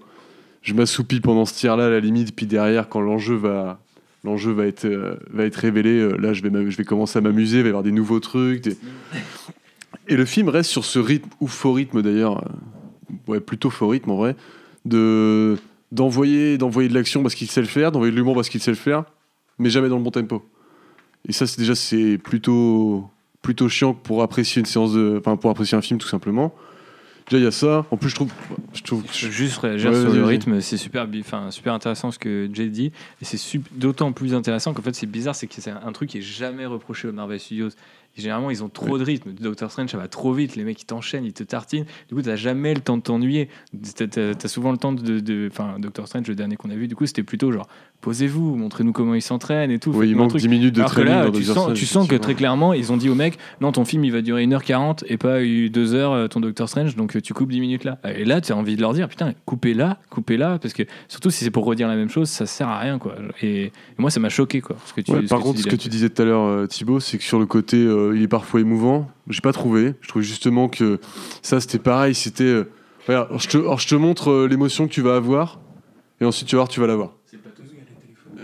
je 0.62 0.74
m'assoupis 0.75 1.20
pendant 1.22 1.46
ce 1.46 1.54
tiers-là 1.56 1.88
à 1.88 1.90
la 1.90 2.00
limite, 2.00 2.36
puis 2.36 2.46
derrière, 2.46 2.88
quand 2.88 3.02
l'enjeu 3.02 3.36
va, 3.36 3.80
l'enjeu 4.24 4.52
va 4.52 4.66
être, 4.68 4.86
euh, 4.86 5.16
va 5.32 5.44
être 5.46 5.56
révélé, 5.56 5.90
euh, 6.00 6.16
là, 6.18 6.34
je 6.34 6.44
vais, 6.44 6.70
je 6.72 6.78
vais 6.78 6.84
commencer 6.86 7.18
à 7.18 7.22
m'amuser, 7.22 7.58
il 7.58 7.62
va 7.63 7.68
y 7.68 7.70
avoir 7.70 7.84
des 7.84 7.92
nouveaux 7.92 8.20
trucs. 8.20 8.62
des- 8.62 8.78
Et 10.08 10.16
le 10.16 10.25
film 10.25 10.50
reste 10.50 10.70
sur 10.70 10.86
ce 10.86 11.00
rythme, 11.00 11.30
ou 11.40 11.48
faux 11.48 11.74
rythme 11.74 12.02
d'ailleurs, 12.04 12.44
euh, 12.46 13.32
ouais, 13.32 13.40
plutôt 13.40 13.70
faux 13.72 13.88
rythme 13.88 14.12
en 14.12 14.18
vrai, 14.18 14.36
de 14.86 15.58
d'envoyer 15.94 16.58
d'envoyer 16.58 16.90
de 16.90 16.94
l'action 16.94 17.22
parce 17.22 17.36
qu'il 17.36 17.50
sait 17.50 17.62
le 17.62 17.68
faire, 17.68 17.92
d'envoyer 17.92 18.12
de 18.12 18.18
l'humour 18.18 18.36
parce 18.36 18.50
qu'il 18.50 18.62
sait 18.62 18.72
le 18.72 18.78
faire, 18.78 19.06
mais 19.60 19.70
jamais 19.70 19.90
dans 19.90 19.98
le 19.98 20.04
bon 20.04 20.12
tempo. 20.12 20.44
Et 21.28 21.32
ça, 21.32 21.48
c'est 21.48 21.60
déjà 21.60 21.76
c'est 21.76 22.18
plutôt 22.18 23.10
plutôt 23.42 23.70
chiant 23.70 23.94
pour 23.94 24.24
apprécier 24.24 24.60
une 24.60 24.66
séance 24.66 24.94
de, 24.94 25.18
enfin 25.20 25.38
pour 25.38 25.52
apprécier 25.52 25.78
un 25.78 25.82
film 25.82 26.00
tout 26.00 26.08
simplement. 26.08 26.54
Déjà 27.30 27.40
il 27.40 27.44
y 27.44 27.48
a 27.48 27.52
ça. 27.52 27.86
En 27.92 27.96
plus, 27.96 28.10
je 28.10 28.16
trouve, 28.16 28.32
je 28.74 28.82
trouve, 28.82 29.04
Je 29.14 29.30
juste 29.30 29.58
réagir 29.60 29.92
Ouais, 29.92 30.02
sur 30.02 30.12
le 30.12 30.26
rythme, 30.26 30.60
c'est 30.60 30.76
super, 30.76 31.08
enfin, 31.20 31.52
super 31.52 31.74
intéressant 31.74 32.12
ce 32.12 32.20
que 32.20 32.50
Jay 32.52 32.68
dit, 32.68 32.92
et 33.22 33.26
c'est 33.26 33.62
d'autant 33.72 34.12
plus 34.12 34.34
intéressant 34.34 34.74
qu'en 34.74 34.82
fait 34.82 34.96
c'est 34.96 35.06
bizarre, 35.06 35.36
c'est 35.36 35.48
que 35.48 35.54
c'est 35.54 35.72
un 35.72 35.92
truc 35.94 36.10
qui 36.10 36.18
est 36.18 36.22
jamais 36.22 36.66
reproché 36.66 37.08
aux 37.08 37.14
Marvel 37.14 37.40
Studios. 37.40 37.70
Généralement 38.15 38.51
ils 38.51 38.63
ont 38.63 38.70
trop 38.70 38.98
de 39.00 39.03
rythme, 39.03 39.32
Doctor 39.34 39.72
Strange 39.72 39.89
ça 39.89 39.98
va 39.98 40.08
trop 40.08 40.34
vite, 40.34 40.55
les 40.55 40.63
mecs 40.63 40.79
ils 40.82 40.86
t'enchaînent, 40.86 41.25
ils 41.25 41.34
te 41.34 41.43
tartinent, 41.43 41.86
du 42.10 42.13
coup 42.15 42.22
t'as 42.22 42.36
jamais 42.36 42.74
le 42.75 42.82
temps 42.82 42.98
de 42.98 43.01
t'ennuyer, 43.01 43.50
T'as- 43.96 44.08
t'as 44.08 44.36
t'as 44.36 44.48
souvent 44.48 44.72
le 44.72 44.77
temps 44.77 44.93
de- 44.93 45.48
enfin 45.51 45.79
Doctor 45.79 46.08
Strange 46.08 46.27
le 46.27 46.36
dernier 46.36 46.55
qu'on 46.55 46.70
a 46.70 46.75
vu, 46.75 46.88
du 46.88 46.96
coup 46.96 47.08
c'était 47.08 47.24
plutôt 47.24 47.51
genre 47.51 47.67
posez-vous, 48.03 48.55
montrez-nous 48.55 48.91
comment 48.91 49.15
ils 49.15 49.22
s'entraînent 49.22 49.72
et 49.72 49.79
tout. 49.79 49.91
oui, 49.95 50.10
il 50.10 50.15
manque 50.15 50.29
truc. 50.29 50.41
10 50.41 50.48
minutes 50.50 50.75
de 50.75 50.81
Alors 50.81 50.91
que 50.91 51.01
training 51.01 51.13
là, 51.15 51.25
dans 51.25 51.31
tu 51.31 51.43
sens, 51.43 51.74
tu 51.74 51.86
sens 51.86 52.07
que 52.07 52.15
très 52.15 52.36
clairement, 52.36 52.74
ils 52.74 52.91
ont 52.91 52.98
dit 52.98 53.10
au 53.10 53.15
mec, 53.15 53.39
non, 53.62 53.72
ton 53.72 53.86
film 53.86 54.03
il 54.03 54.12
va 54.12 54.22
durer 54.22 54.45
1h40 54.45 55.03
et 55.07 55.17
pas 55.17 55.39
2h 55.41 56.27
ton 56.27 56.39
Doctor 56.41 56.69
Strange, 56.69 56.95
donc 56.95 57.15
euh, 57.15 57.22
tu 57.22 57.33
coupes 57.33 57.50
10 57.51 57.60
minutes 57.62 57.83
là. 57.86 57.98
Et 58.15 58.25
là, 58.25 58.41
tu 58.41 58.51
as 58.51 58.55
envie 58.57 58.75
de 58.75 58.81
leur 58.81 58.93
dire 58.93 59.07
putain, 59.07 59.33
coupez 59.45 59.74
là, 59.74 59.98
coupez 60.10 60.38
là, 60.38 60.60
parce 60.62 60.74
que 60.74 60.83
surtout 61.07 61.29
si 61.31 61.43
c'est 61.43 61.51
pour 61.51 61.65
redire 61.65 61.88
la 61.88 61.95
même 61.95 62.10
chose, 62.10 62.29
ça 62.29 62.45
sert 62.45 62.67
à 62.67 62.79
rien 62.79 63.00
quoi. 63.00 63.15
Et, 63.41 63.63
et 63.65 63.72
moi, 63.98 64.12
ça 64.12 64.19
m'a 64.19 64.29
choqué 64.29 64.62
quoi. 64.62 64.75
Ce 64.86 64.93
que 64.93 65.01
tu, 65.01 65.12
Ouais, 65.12 65.22
ce 65.24 65.27
par 65.27 65.39
que 65.39 65.43
contre, 65.43 65.57
tu 65.57 65.63
ce 65.63 65.67
que 65.69 65.75
tu 65.75 65.89
disais 65.89 66.10
tout 66.10 66.22
à 66.22 66.25
l'heure, 66.25 66.43
euh, 66.45 66.67
Thibaut, 66.67 67.00
c'est 67.00 67.17
que 67.17 67.24
sur 67.24 67.39
le 67.39 67.45
côté, 67.45 67.77
euh, 67.77 68.13
il 68.15 68.22
est 68.22 68.27
parfois 68.27 68.60
émouvant. 68.60 69.07
J'ai 69.29 69.41
pas 69.41 69.53
trouvé. 69.53 69.93
Je 70.01 70.07
trouvais 70.10 70.25
justement 70.25 70.67
que 70.67 71.00
ça, 71.41 71.62
c'était 71.62 71.79
pareil. 71.79 72.13
C'était. 72.13 72.43
euh, 72.43 72.65
alors 73.07 73.39
je 73.39 73.48
te, 73.48 73.57
alors 73.57 73.79
je 73.79 73.88
te 73.88 73.95
montre 73.95 74.31
euh, 74.31 74.48
l'émotion 74.48 74.88
que 74.88 74.93
tu 74.93 75.01
vas 75.01 75.15
avoir, 75.15 75.60
et 76.22 76.25
ensuite 76.25 76.48
tu 76.48 76.55
vas 76.55 76.62
voir, 76.62 76.69
tu 76.69 76.79
vas 76.79 76.88
l'avoir. 76.88 77.13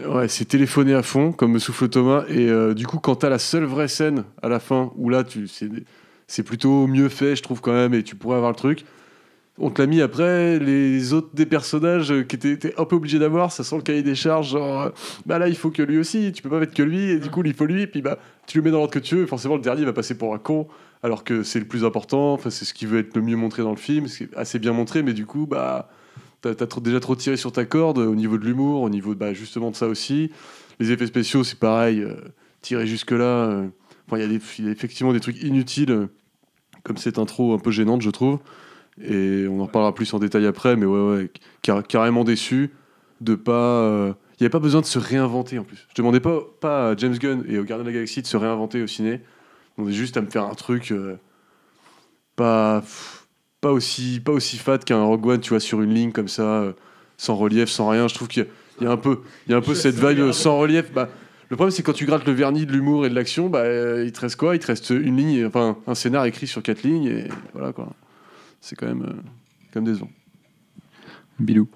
Ouais, 0.07 0.27
c'est 0.27 0.45
téléphoné 0.45 0.93
à 0.93 1.03
fond, 1.03 1.31
comme 1.31 1.51
me 1.51 1.59
souffle 1.59 1.89
Thomas. 1.89 2.23
Et 2.29 2.49
euh, 2.49 2.73
du 2.73 2.87
coup, 2.87 2.99
quand 2.99 3.15
t'as 3.15 3.29
la 3.29 3.39
seule 3.39 3.65
vraie 3.65 3.87
scène 3.87 4.23
à 4.41 4.47
la 4.47 4.59
fin, 4.59 4.91
où 4.95 5.09
là, 5.09 5.23
tu, 5.23 5.47
c'est, 5.47 5.69
c'est 6.27 6.43
plutôt 6.43 6.87
mieux 6.87 7.09
fait, 7.09 7.35
je 7.35 7.43
trouve 7.43 7.59
quand 7.59 7.73
même, 7.73 7.93
et 7.93 8.03
tu 8.03 8.15
pourrais 8.15 8.37
avoir 8.37 8.51
le 8.51 8.55
truc. 8.55 8.85
On 9.57 9.69
te 9.69 9.81
l'a 9.81 9.87
mis 9.87 10.01
après, 10.01 10.57
les 10.59 11.11
autres 11.11 11.29
des 11.33 11.45
personnages 11.45 12.11
euh, 12.13 12.23
qui 12.23 12.35
étaient, 12.35 12.73
un 12.77 12.85
peu 12.85 12.95
obligés 12.95 13.19
d'avoir, 13.19 13.51
ça 13.51 13.65
sent 13.65 13.75
le 13.75 13.81
cahier 13.81 14.03
des 14.03 14.15
charges, 14.15 14.51
genre, 14.51 14.83
euh, 14.83 14.89
bah 15.25 15.37
là, 15.37 15.49
il 15.49 15.55
faut 15.55 15.69
que 15.69 15.81
lui 15.81 15.97
aussi, 15.97 16.31
tu 16.31 16.41
peux 16.41 16.49
pas 16.49 16.59
mettre 16.59 16.73
que 16.73 16.83
lui, 16.83 17.09
et 17.09 17.19
du 17.19 17.29
coup, 17.29 17.43
il 17.43 17.53
faut 17.53 17.65
lui, 17.65 17.81
et 17.81 17.87
puis 17.87 18.01
bah, 18.01 18.19
tu 18.47 18.59
le 18.59 18.63
mets 18.63 18.71
dans 18.71 18.77
l'ordre 18.77 18.93
que 18.93 18.99
tu 18.99 19.15
veux, 19.15 19.23
et 19.23 19.27
forcément, 19.27 19.55
le 19.55 19.61
dernier 19.61 19.83
va 19.83 19.91
passer 19.91 20.17
pour 20.17 20.33
un 20.33 20.37
con, 20.37 20.67
alors 21.03 21.25
que 21.25 21.43
c'est 21.43 21.59
le 21.59 21.65
plus 21.65 21.83
important, 21.83 22.33
enfin, 22.33 22.49
c'est 22.49 22.63
ce 22.63 22.73
qui 22.73 22.85
veut 22.85 22.99
être 22.99 23.15
le 23.15 23.21
mieux 23.21 23.35
montré 23.35 23.63
dans 23.63 23.71
le 23.71 23.75
film, 23.75 24.07
c'est 24.07 24.29
assez 24.37 24.59
bien 24.59 24.71
montré, 24.71 25.03
mais 25.03 25.13
du 25.13 25.25
coup, 25.25 25.45
bah, 25.45 25.89
t'as, 26.41 26.53
déjà 26.81 26.99
trop 26.99 27.15
tiré 27.15 27.37
sur 27.37 27.51
ta 27.51 27.65
corde 27.65 27.97
au 27.99 28.15
niveau 28.15 28.37
de 28.37 28.45
l'humour, 28.45 28.81
au 28.81 28.89
niveau 28.89 29.15
bah, 29.15 29.33
justement 29.33 29.71
de 29.71 29.75
ça 29.75 29.87
aussi. 29.87 30.31
Les 30.79 30.91
effets 30.91 31.07
spéciaux, 31.07 31.43
c'est 31.43 31.59
pareil, 31.59 32.01
euh, 32.01 32.15
tiré 32.61 32.87
jusque-là. 32.87 33.23
euh, 33.23 33.67
enfin, 34.07 34.17
il 34.21 34.31
y, 34.31 34.35
a 34.35 34.67
y 34.67 34.69
effectivement 34.69 35.13
des 35.13 35.19
trucs 35.19 35.41
inutiles, 35.43 35.91
euh, 35.91 36.07
comme 36.83 36.97
cette 36.97 37.19
intro 37.19 37.53
un 37.53 37.59
peu 37.59 37.71
gênante, 37.71 38.01
je 38.01 38.09
trouve. 38.09 38.39
Et 39.01 39.45
on 39.49 39.61
en 39.61 39.65
reparlera 39.65 39.93
plus 39.93 40.13
en 40.13 40.19
détail 40.19 40.45
après, 40.45 40.75
mais 40.75 40.85
ouais, 40.85 41.15
ouais, 41.15 41.31
car- 41.61 41.85
carrément 41.85 42.23
déçu 42.23 42.71
de 43.21 43.35
pas. 43.35 43.51
euh, 43.51 44.13
Il 44.33 44.43
n'y 44.43 44.45
avait 44.45 44.49
pas 44.49 44.59
besoin 44.59 44.81
de 44.81 44.85
se 44.85 44.99
réinventer 44.99 45.59
en 45.59 45.63
plus. 45.63 45.85
Je 45.89 45.95
demandais 45.95 46.19
pas, 46.21 46.39
pas 46.61 46.89
à 46.91 46.95
James 46.97 47.17
Gunn 47.17 47.43
et 47.47 47.59
au 47.59 47.63
Gardien 47.63 47.83
de 47.83 47.89
la 47.89 47.93
Galaxie 47.93 48.21
de 48.21 48.27
se 48.27 48.37
réinventer 48.37 48.81
au 48.81 48.87
ciné. 48.87 49.21
On 49.77 49.81
demandait 49.83 49.97
juste 49.97 50.15
à 50.17 50.21
me 50.21 50.29
faire 50.29 50.45
un 50.45 50.53
truc 50.55 50.91
euh, 50.91 51.17
pas, 52.35 52.81
pff, 52.81 53.18
pas, 53.61 53.71
aussi, 53.71 54.19
pas 54.23 54.31
aussi 54.31 54.57
fat 54.57 54.77
qu'un 54.79 55.03
Rogue 55.03 55.25
One, 55.25 55.39
tu 55.41 55.49
vois, 55.49 55.59
sur 55.59 55.81
une 55.81 55.93
ligne 55.93 56.11
comme 56.11 56.27
ça, 56.27 56.43
euh, 56.43 56.73
sans 57.17 57.35
relief, 57.35 57.69
sans 57.69 57.89
rien. 57.89 58.07
Je 58.07 58.15
trouve 58.15 58.27
qu'il 58.27 58.43
y 58.43 58.45
a- 58.45 58.49
il 58.81 58.83
y, 58.85 58.87
a 58.87 58.91
un 58.91 58.97
peu, 58.97 59.19
il 59.45 59.51
y 59.51 59.53
a 59.53 59.57
un 59.57 59.61
peu 59.61 59.75
cette 59.75 59.95
vibe 59.95 60.19
euh, 60.19 60.31
sans 60.31 60.57
relief. 60.57 60.91
Bah, 60.93 61.09
le 61.49 61.55
problème, 61.55 61.71
c'est 61.71 61.83
quand 61.83 61.93
tu 61.93 62.05
grattes 62.05 62.25
le 62.25 62.31
vernis 62.33 62.65
de 62.65 62.71
l'humour 62.71 63.05
et 63.05 63.09
de 63.09 63.15
l'action, 63.15 63.49
bah, 63.49 63.59
euh, 63.59 64.03
il 64.05 64.11
te 64.13 64.21
reste 64.21 64.37
quoi? 64.37 64.55
Il 64.55 64.59
te 64.59 64.67
reste 64.67 64.91
une 64.91 65.17
ligne, 65.17 65.45
enfin 65.45 65.77
un 65.87 65.95
scénar 65.95 66.25
écrit 66.25 66.47
sur 66.47 66.61
quatre 66.63 66.83
lignes, 66.83 67.05
et 67.07 67.27
voilà 67.53 67.73
quoi. 67.73 67.89
C'est 68.61 68.75
quand 68.77 68.87
même, 68.87 69.01
euh, 69.03 69.13
quand 69.73 69.81
même 69.81 69.85
décevant. 69.85 70.09
Bilou. 71.39 71.67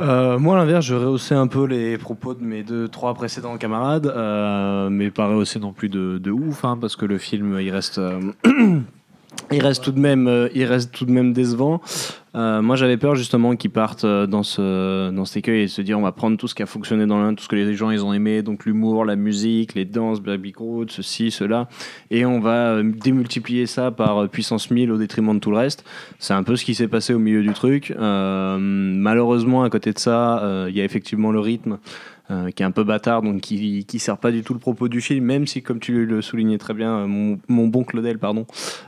Euh, 0.00 0.38
moi, 0.38 0.56
à 0.56 0.58
l'inverse, 0.58 0.84
je 0.86 0.94
rehaussais 0.94 1.34
un 1.34 1.46
peu 1.46 1.66
les 1.66 1.98
propos 1.98 2.34
de 2.34 2.42
mes 2.42 2.62
deux, 2.62 2.88
trois 2.88 3.14
précédents 3.14 3.56
camarades, 3.58 4.06
euh, 4.06 4.88
mais 4.90 5.10
pas 5.10 5.26
rehausser 5.28 5.58
non 5.58 5.72
plus 5.72 5.88
de, 5.88 6.18
de 6.18 6.30
ouf, 6.30 6.64
hein, 6.64 6.76
parce 6.80 6.96
que 6.96 7.06
le 7.06 7.18
film, 7.18 7.58
il 7.60 7.70
reste, 7.70 7.98
euh, 7.98 8.20
il 9.52 9.62
reste 9.62 9.84
tout 9.84 9.92
de 9.92 10.00
même, 10.00 10.26
euh, 10.26 10.48
il 10.54 10.64
reste 10.64 10.92
tout 10.92 11.04
de 11.04 11.12
même 11.12 11.32
décevant. 11.32 11.80
Euh, 12.34 12.60
moi, 12.62 12.74
j'avais 12.74 12.96
peur 12.96 13.14
justement 13.14 13.54
qu'ils 13.54 13.70
partent 13.70 14.04
euh, 14.04 14.26
dans 14.26 14.42
ce, 14.42 15.10
dans 15.10 15.24
cet 15.24 15.36
écueil 15.36 15.62
et 15.62 15.68
se 15.68 15.80
dire, 15.82 15.96
on 15.98 16.02
va 16.02 16.10
prendre 16.10 16.36
tout 16.36 16.48
ce 16.48 16.54
qui 16.54 16.62
a 16.62 16.66
fonctionné 16.66 17.06
dans 17.06 17.22
l'un, 17.22 17.34
tout 17.34 17.44
ce 17.44 17.48
que 17.48 17.54
les 17.54 17.74
gens 17.74 17.90
ils 17.90 18.04
ont 18.04 18.12
aimé, 18.12 18.42
donc 18.42 18.64
l'humour, 18.64 19.04
la 19.04 19.14
musique, 19.14 19.74
les 19.74 19.84
danses, 19.84 20.20
Baby 20.20 20.50
Groot, 20.50 20.90
ceci, 20.90 21.30
cela, 21.30 21.68
et 22.10 22.26
on 22.26 22.40
va 22.40 22.82
démultiplier 22.82 23.66
ça 23.66 23.92
par 23.92 24.28
puissance 24.28 24.70
1000 24.70 24.90
au 24.90 24.96
détriment 24.98 25.34
de 25.34 25.38
tout 25.38 25.50
le 25.50 25.58
reste. 25.58 25.84
C'est 26.18 26.34
un 26.34 26.42
peu 26.42 26.56
ce 26.56 26.64
qui 26.64 26.74
s'est 26.74 26.88
passé 26.88 27.14
au 27.14 27.20
milieu 27.20 27.42
du 27.42 27.52
truc. 27.52 27.94
Malheureusement, 27.96 29.62
à 29.62 29.70
côté 29.70 29.92
de 29.92 29.98
ça, 29.98 30.66
il 30.68 30.74
y 30.74 30.80
a 30.80 30.84
effectivement 30.84 31.30
le 31.30 31.40
rythme 31.40 31.78
euh, 32.30 32.50
qui 32.50 32.62
est 32.62 32.66
un 32.66 32.70
peu 32.70 32.84
bâtard, 32.84 33.20
donc 33.20 33.42
qui, 33.42 33.84
qui 33.84 33.98
sert 33.98 34.16
pas 34.16 34.30
du 34.30 34.42
tout 34.42 34.54
le 34.54 34.58
propos 34.58 34.88
du 34.88 35.02
film, 35.02 35.26
même 35.26 35.46
si, 35.46 35.62
comme 35.62 35.78
tu 35.78 36.06
le 36.06 36.22
soulignais 36.22 36.56
très 36.56 36.72
bien, 36.72 37.00
euh, 37.00 37.06
mon, 37.06 37.68
bon 37.68 37.84
Claudel, 37.84 38.18
pardon, 38.18 38.46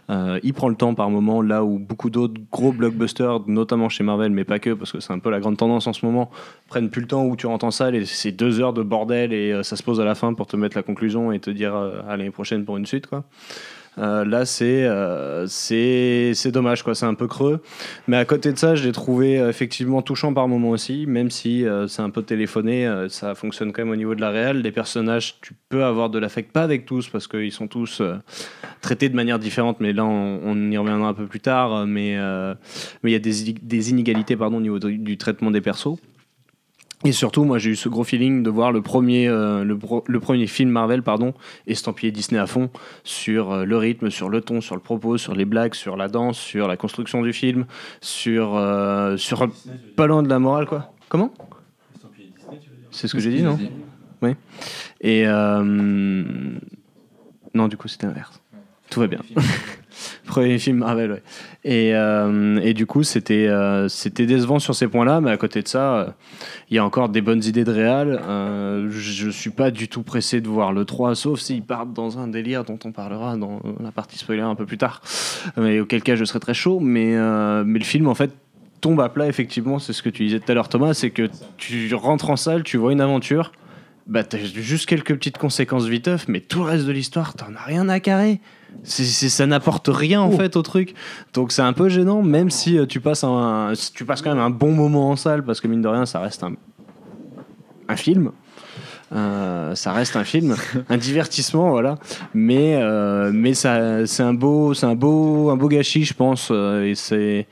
euh, 0.09 0.41
il 0.43 0.55
prend 0.55 0.71
le 0.71 0.75
temps 0.75 0.95
par 0.95 1.11
moment, 1.11 1.43
là 1.43 1.63
où 1.63 1.79
beaucoup 1.79 2.09
d'autres 2.09 2.41
gros 2.51 2.73
blockbusters, 2.73 3.41
notamment 3.47 3.91
chez 3.91 4.05
Marvel, 4.05 4.31
mais 4.33 4.45
pas 4.45 4.59
que, 4.59 4.71
parce 4.71 4.91
que 4.91 5.01
c'est 5.01 5.13
un 5.13 5.19
peu 5.19 5.31
la 5.31 5.41
grande 5.41 5.59
tendance 5.59 5.87
en 5.87 5.93
ce 5.93 6.07
moment, 6.07 6.31
prennent 6.69 6.89
plus 6.89 7.03
le 7.03 7.09
temps 7.09 7.27
où 7.27 7.37
tu 7.37 7.47
rentres 7.47 7.67
en 7.67 7.71
salle 7.71 7.95
et 7.95 8.07
c'est 8.07 8.33
deux 8.33 8.61
heures 8.61 8.73
de 8.73 8.83
bordel 8.83 9.35
et 9.35 9.63
ça 9.63 9.77
se 9.77 9.83
pose 9.83 10.01
à 10.01 10.07
la 10.07 10.15
fin 10.15 10.33
pour 10.33 10.47
te 10.47 10.57
mettre 10.57 10.77
la 10.77 10.83
conclusion 10.83 11.31
et 11.31 11.39
te 11.39 11.51
dire 11.51 11.75
à 11.75 12.17
l'année 12.17 12.31
prochaine 12.31 12.65
pour 12.65 12.79
une 12.79 12.87
suite, 12.87 13.07
quoi. 13.07 13.25
Euh, 13.99 14.25
là, 14.25 14.45
c'est 14.45 14.85
euh, 14.85 15.47
dommage, 16.53 16.83
quoi. 16.83 16.95
C'est 16.95 17.07
un 17.07 17.15
peu 17.15 17.27
creux. 17.27 17.63
Mais 18.09 18.17
à 18.17 18.25
côté 18.25 18.53
de 18.53 18.59
ça, 18.59 18.75
je 18.75 18.85
l'ai 18.85 18.93
trouvé 18.93 19.39
euh, 19.39 19.49
effectivement 19.49 20.03
touchant 20.03 20.35
par 20.35 20.49
moments 20.49 20.71
aussi, 20.71 21.07
même 21.07 21.31
si 21.31 21.65
euh, 21.65 21.87
c'est 21.89 22.03
un 22.03 22.11
peu 22.11 22.23
téléphoné. 22.23 23.07
ça 23.09 23.35
fonctionne 23.35 23.73
quand 23.73 23.83
même 23.83 23.93
au 23.93 23.97
niveau 23.97 24.15
de 24.15 24.21
la 24.21 24.31
réelle. 24.31 24.61
Les 24.61 24.73
personnages, 24.73 25.41
tu 25.41 25.55
peux 25.69 25.85
avoir 25.85 26.11
de 26.11 26.19
l'affect, 26.19 26.53
pas 26.53 26.63
avec 26.63 26.85
tous, 26.87 27.09
parce 27.09 27.27
qu'ils 27.27 27.53
sont 27.53 27.69
tous 27.69 28.03
traités 28.81 29.09
de 29.09 29.17
manière 29.17 29.39
différente. 29.39 29.79
Mais 29.81 29.93
là, 29.93 30.05
on, 30.05 30.71
y 30.71 30.77
reviendra 30.77 31.09
un 31.09 31.15
peu 31.15 31.27
plus 31.27 31.41
tard. 31.41 31.87
Mais 31.87 32.17
mais 33.03 33.11
il 33.11 33.13
y 33.13 33.17
a 33.17 33.19
des, 33.19 33.91
inégalités, 33.91 34.37
pardon, 34.37 34.59
au 34.59 34.61
niveau 34.61 34.79
du 34.79 35.17
traitement 35.17 35.51
des 35.51 35.61
persos. 35.61 35.99
Et 37.05 37.13
surtout, 37.13 37.45
moi, 37.45 37.59
j'ai 37.59 37.71
eu 37.71 37.77
ce 37.77 37.89
gros 37.89 38.05
feeling 38.05 38.43
de 38.43 38.49
voir 38.49 38.73
le 38.73 38.81
premier, 38.81 39.29
euh, 39.29 39.65
le, 39.65 40.21
premier 40.21 40.47
film 40.47 40.71
Marvel, 40.71 41.03
pardon, 41.03 41.35
estampillé 41.67 42.11
Disney 42.11 42.41
à 42.41 42.47
fond 42.47 42.71
sur 43.05 43.53
euh, 43.53 43.65
le 43.65 43.77
rythme, 43.77 44.11
sur 44.11 44.31
le 44.31 44.41
ton, 44.41 44.61
sur 44.61 44.75
le 44.75 44.81
propos, 44.81 45.19
sur 45.19 45.35
les 45.35 45.45
blagues, 45.45 45.75
sur 45.75 45.97
la 45.97 46.09
danse, 46.09 46.39
sur 46.39 46.67
la 46.69 46.77
construction 46.77 47.21
du 47.23 47.35
film, 47.35 47.67
sur, 48.01 48.57
euh, 48.57 49.17
sur 49.19 49.47
pas 49.95 50.07
loin 50.07 50.23
de 50.23 50.29
la 50.29 50.39
morale, 50.39 50.67
quoi. 50.67 50.93
Comment? 51.09 51.33
C'est 52.91 53.09
ce 53.09 53.13
que 53.13 53.21
j'ai 53.21 53.31
dit, 53.31 53.43
non? 53.43 53.59
Oui. 54.23 54.31
Et 55.03 55.25
euh, 55.27 55.63
non, 57.53 57.69
du 57.69 57.77
coup, 57.77 57.89
c'était 57.89 58.07
inverse. 58.07 58.41
Tout 58.91 59.01
va 59.01 59.07
bien. 59.07 59.21
Premier 60.27 60.59
film 60.59 60.79
Marvel, 60.79 61.13
ouais. 61.13 61.23
Et, 61.65 61.95
euh, 61.95 62.59
et 62.63 62.75
du 62.75 62.87
coup, 62.87 63.03
c'était 63.03 63.49
euh, 63.49 63.89
c'était 63.89 64.27
décevant 64.27 64.59
sur 64.59 64.75
ces 64.75 64.89
points-là, 64.89 65.21
mais 65.21 65.31
à 65.31 65.37
côté 65.37 65.63
de 65.63 65.69
ça, 65.69 65.97
euh, 65.97 66.07
il 66.71 66.77
y 66.77 66.79
a 66.79 66.85
encore 66.85 67.09
des 67.09 67.21
bonnes 67.21 67.43
idées 67.45 67.65
de 67.65 67.73
réal. 67.73 68.21
Je 68.91 69.31
suis 69.31 69.51
pas 69.51 69.71
du 69.71 69.89
tout 69.89 70.03
pressé 70.03 70.41
de 70.41 70.49
voir 70.49 70.73
le 70.73 70.85
3, 70.85 71.15
sauf 71.15 71.41
s'ils 71.41 71.63
partent 71.63 71.93
dans 71.93 72.19
un 72.19 72.29
délire 72.29 72.65
dont 72.65 72.79
on 72.85 72.93
parlera 72.93 73.37
dans 73.37 73.61
la 73.81 73.93
partie 73.93 74.19
spoiler 74.19 74.43
un 74.43 74.55
peu 74.55 74.67
plus 74.67 74.79
tard, 74.79 75.01
mais 75.57 75.81
auquel 75.81 76.03
cas 76.03 76.17
je 76.17 76.25
serais 76.25 76.41
très 76.41 76.55
chaud. 76.55 76.81
Mais, 76.81 77.17
mais 77.65 77.79
le 77.79 77.85
film, 77.85 78.07
en 78.09 78.15
fait, 78.15 78.31
tombe 78.81 79.01
à 79.01 79.09
plat, 79.09 79.27
effectivement, 79.27 79.79
c'est 79.79 79.93
ce 79.93 80.03
que 80.03 80.09
tu 80.09 80.25
disais 80.25 80.41
tout 80.41 80.51
à 80.51 80.55
l'heure, 80.55 80.69
Thomas, 80.69 80.95
c'est 80.95 81.11
que 81.11 81.29
tu 81.57 81.93
rentres 81.95 82.31
en 82.31 82.37
salle, 82.37 82.63
tu 82.63 82.77
vois 82.77 82.93
une 82.93 83.01
aventure, 83.01 83.53
bah 84.07 84.23
t'as 84.23 84.39
juste 84.39 84.87
quelques 84.87 85.15
petites 85.15 85.39
conséquences 85.39 85.87
viteuf, 85.87 86.29
mais 86.29 86.41
tout 86.41 86.61
le 86.61 86.67
reste 86.67 86.87
de 86.87 86.93
l'histoire, 86.93 87.35
t'en 87.35 87.55
as 87.55 87.65
rien 87.65 87.89
à 87.89 87.99
carrer. 88.01 88.41
C'est- 88.85 89.29
ça 89.29 89.47
n'apporte 89.47 89.89
rien 89.89 90.21
en 90.21 90.31
fait 90.31 90.55
au 90.57 90.63
truc. 90.63 90.95
Donc 91.35 91.51
c'est 91.53 91.63
un 91.63 91.73
peu 91.73 91.89
gênant, 91.89 92.23
même 92.23 92.51
si 92.51 92.79
euh, 92.79 92.87
tu 92.87 93.01
passes 93.01 93.25
un, 93.25 93.73
tu 93.95 94.05
passes 94.05 94.23
quand 94.23 94.31
même 94.31 94.43
un 94.43 94.51
bon 94.51 94.73
moment 94.73 95.11
en 95.11 95.17
salle, 95.17 95.43
parce 95.45 95.61
que 95.61 95.67
mine 95.69 95.83
de 95.83 95.89
rien, 95.89 96.07
ça 96.07 96.21
reste 96.21 96.43
un, 96.45 96.53
un 97.89 97.97
film. 97.97 98.31
Euh, 99.15 99.75
ça 99.77 99.93
reste 99.93 100.17
un 100.17 100.25
film, 100.25 100.57
un 100.89 100.97
divertissement, 100.97 101.71
voilà. 101.71 101.97
Mais, 102.35 102.75
euh, 102.77 103.31
mais 103.33 103.55
ça, 103.55 104.05
c'est 104.07 104.23
un 104.25 104.35
beau, 104.35 104.75
c'est 104.75 104.87
un 104.87 104.97
beau, 104.97 105.51
un 105.51 105.57
beau 105.57 105.69
gâchis, 105.69 106.05
je 106.05 106.15
pense. 106.15 106.51
et 106.51 106.95
c'est, 106.97 107.47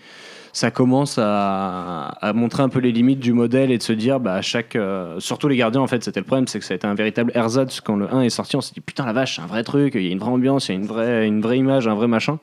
ça 0.54 0.70
commence 0.70 1.18
à, 1.20 2.32
montrer 2.32 2.62
un 2.62 2.68
peu 2.68 2.78
les 2.78 2.92
limites 2.92 3.18
du 3.18 3.32
modèle 3.32 3.72
et 3.72 3.78
de 3.78 3.82
se 3.82 3.92
dire, 3.92 4.20
bah, 4.20 4.34
à 4.34 4.40
chaque, 4.40 4.76
euh, 4.76 5.18
surtout 5.18 5.48
les 5.48 5.56
gardiens, 5.56 5.80
en 5.80 5.88
fait, 5.88 6.04
c'était 6.04 6.20
le 6.20 6.26
problème, 6.26 6.46
c'est 6.46 6.60
que 6.60 6.64
ça 6.64 6.74
a 6.74 6.76
été 6.76 6.86
un 6.86 6.94
véritable 6.94 7.32
ersatz 7.34 7.80
quand 7.80 7.96
le 7.96 8.12
1 8.12 8.22
est 8.22 8.30
sorti. 8.30 8.54
On 8.54 8.60
s'est 8.60 8.72
dit, 8.72 8.80
putain, 8.80 9.04
la 9.04 9.12
vache, 9.12 9.36
c'est 9.36 9.42
un 9.42 9.46
vrai 9.46 9.64
truc, 9.64 9.96
il 9.96 10.02
y 10.02 10.08
a 10.08 10.12
une 10.12 10.20
vraie 10.20 10.30
ambiance, 10.30 10.68
il 10.68 10.72
y 10.72 10.74
a 10.76 10.78
une 10.78 10.86
vraie, 10.86 11.26
une 11.26 11.40
vraie 11.40 11.58
image, 11.58 11.88
un 11.88 11.96
vrai 11.96 12.06
machin. 12.06 12.38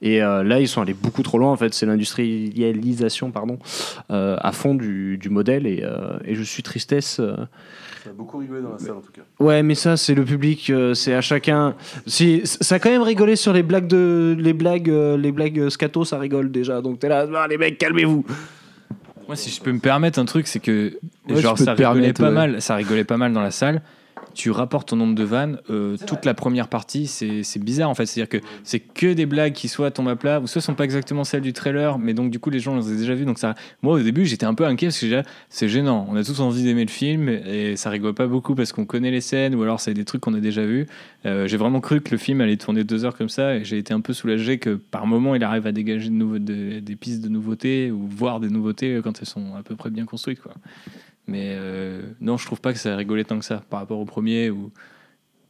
Et 0.00 0.22
euh, 0.22 0.42
là, 0.42 0.58
ils 0.58 0.68
sont 0.68 0.80
allés 0.80 0.94
beaucoup 0.94 1.22
trop 1.22 1.36
loin, 1.36 1.52
en 1.52 1.56
fait. 1.56 1.74
C'est 1.74 1.84
l'industrialisation, 1.84 3.30
pardon, 3.30 3.58
euh, 4.10 4.38
à 4.40 4.52
fond 4.52 4.74
du, 4.74 5.18
du 5.18 5.28
modèle. 5.28 5.66
Et, 5.66 5.84
et 6.24 6.34
je 6.34 6.42
suis 6.42 6.62
tristesse. 6.62 7.20
Euh, 8.00 8.04
Ça 8.04 8.10
a 8.10 8.12
beaucoup 8.12 8.38
rigolé 8.38 8.62
dans 8.62 8.72
la 8.72 8.78
salle 8.78 8.92
en 8.96 9.00
tout 9.00 9.12
cas. 9.12 9.22
Ouais, 9.38 9.62
mais 9.62 9.74
ça, 9.74 9.96
c'est 9.96 10.14
le 10.14 10.24
public, 10.24 10.70
euh, 10.70 10.94
c'est 10.94 11.14
à 11.14 11.20
chacun. 11.20 11.74
Si, 12.06 12.42
ça 12.44 12.76
a 12.76 12.78
quand 12.78 12.90
même 12.90 13.02
rigolé 13.02 13.36
sur 13.36 13.52
les 13.52 13.62
blagues 13.62 13.86
de, 13.86 14.36
les 14.38 14.52
blagues, 14.52 14.90
euh, 14.90 15.16
les 15.16 15.32
blagues 15.32 15.68
scato, 15.68 16.04
ça 16.04 16.18
rigole 16.18 16.50
déjà. 16.50 16.80
Donc 16.80 16.98
t'es 16.98 17.08
là, 17.08 17.26
Ah, 17.34 17.46
les 17.48 17.58
mecs, 17.58 17.78
calmez-vous. 17.78 18.24
Moi, 19.26 19.36
si 19.36 19.50
je 19.50 19.60
peux 19.60 19.70
me 19.72 19.78
permettre 19.78 20.18
un 20.18 20.24
truc, 20.24 20.46
c'est 20.48 20.58
que 20.60 20.92
Ouais, 21.28 21.40
genre 21.40 21.54
tu 21.54 21.60
peux 21.60 21.64
ça 21.66 21.74
te 21.76 21.82
rigolait 21.82 22.12
permettre, 22.12 22.20
pas 22.20 22.28
ouais. 22.28 22.34
mal, 22.52 22.62
ça 22.62 22.74
rigolait 22.74 23.04
pas 23.04 23.16
mal 23.16 23.32
dans 23.32 23.42
la 23.42 23.52
salle. 23.52 23.80
Tu 24.34 24.50
rapportes 24.50 24.88
ton 24.88 24.96
nombre 24.96 25.14
de 25.14 25.24
vannes, 25.24 25.58
euh, 25.70 25.96
toute 26.06 26.24
la 26.24 26.34
première 26.34 26.68
partie, 26.68 27.06
c'est 27.06 27.58
bizarre 27.58 27.90
en 27.90 27.94
fait. 27.94 28.06
C'est-à-dire 28.06 28.28
que 28.40 28.46
c'est 28.64 28.80
que 28.80 29.12
des 29.12 29.26
blagues 29.26 29.52
qui 29.52 29.68
soit 29.68 29.90
tombent 29.90 30.08
à 30.08 30.16
plat, 30.16 30.40
ou 30.40 30.46
soit 30.46 30.60
sont 30.60 30.74
pas 30.74 30.84
exactement 30.84 31.24
celles 31.24 31.40
du 31.42 31.52
trailer, 31.52 31.98
mais 31.98 32.14
donc 32.14 32.30
du 32.30 32.38
coup 32.38 32.50
les 32.50 32.60
gens 32.60 32.76
les 32.76 32.86
ont 32.86 32.96
déjà 32.96 33.14
vues. 33.14 33.24
Donc 33.24 33.38
ça, 33.38 33.54
moi 33.82 33.94
au 33.94 34.00
début 34.00 34.24
j'étais 34.26 34.46
un 34.46 34.54
peu 34.54 34.64
inquiet 34.64 34.88
parce 34.88 34.98
que 35.00 35.06
déjà, 35.06 35.22
c'est 35.48 35.68
gênant. 35.68 36.06
On 36.10 36.16
a 36.16 36.24
tous 36.24 36.40
envie 36.40 36.62
d'aimer 36.62 36.84
le 36.84 36.90
film 36.90 37.28
et 37.28 37.76
ça 37.76 37.90
rigole 37.90 38.14
pas 38.14 38.26
beaucoup 38.26 38.54
parce 38.54 38.72
qu'on 38.72 38.84
connaît 38.84 39.10
les 39.10 39.20
scènes 39.20 39.54
ou 39.54 39.62
alors 39.62 39.80
c'est 39.80 39.94
des 39.94 40.04
trucs 40.04 40.20
qu'on 40.20 40.34
a 40.34 40.40
déjà 40.40 40.64
vus. 40.64 40.86
Euh, 41.26 41.46
j'ai 41.46 41.56
vraiment 41.56 41.80
cru 41.80 42.00
que 42.00 42.10
le 42.10 42.18
film 42.18 42.40
allait 42.40 42.56
tourner 42.56 42.84
deux 42.84 43.04
heures 43.04 43.16
comme 43.16 43.28
ça 43.28 43.56
et 43.56 43.64
j'ai 43.64 43.78
été 43.78 43.92
un 43.92 44.00
peu 44.00 44.12
soulagé 44.12 44.58
que 44.58 44.74
par 44.76 45.06
moment 45.06 45.34
il 45.34 45.44
arrive 45.44 45.66
à 45.66 45.72
dégager 45.72 46.08
de 46.08 46.14
nouveau, 46.14 46.38
de- 46.38 46.80
des 46.80 46.96
pistes 46.96 47.22
de 47.22 47.28
nouveautés 47.28 47.90
ou 47.90 48.06
voir 48.06 48.40
des 48.40 48.48
nouveautés 48.48 49.00
quand 49.02 49.20
elles 49.20 49.26
sont 49.28 49.54
à 49.58 49.62
peu 49.62 49.76
près 49.76 49.90
bien 49.90 50.04
construites 50.06 50.40
quoi. 50.40 50.52
Mais 51.30 51.52
euh, 51.52 52.02
non, 52.20 52.36
je 52.36 52.44
trouve 52.44 52.60
pas 52.60 52.72
que 52.72 52.78
ça 52.78 52.96
rigolait 52.96 53.24
tant 53.24 53.38
que 53.38 53.44
ça 53.44 53.62
par 53.70 53.80
rapport 53.80 53.98
au 53.98 54.04
premier 54.04 54.50
où 54.50 54.70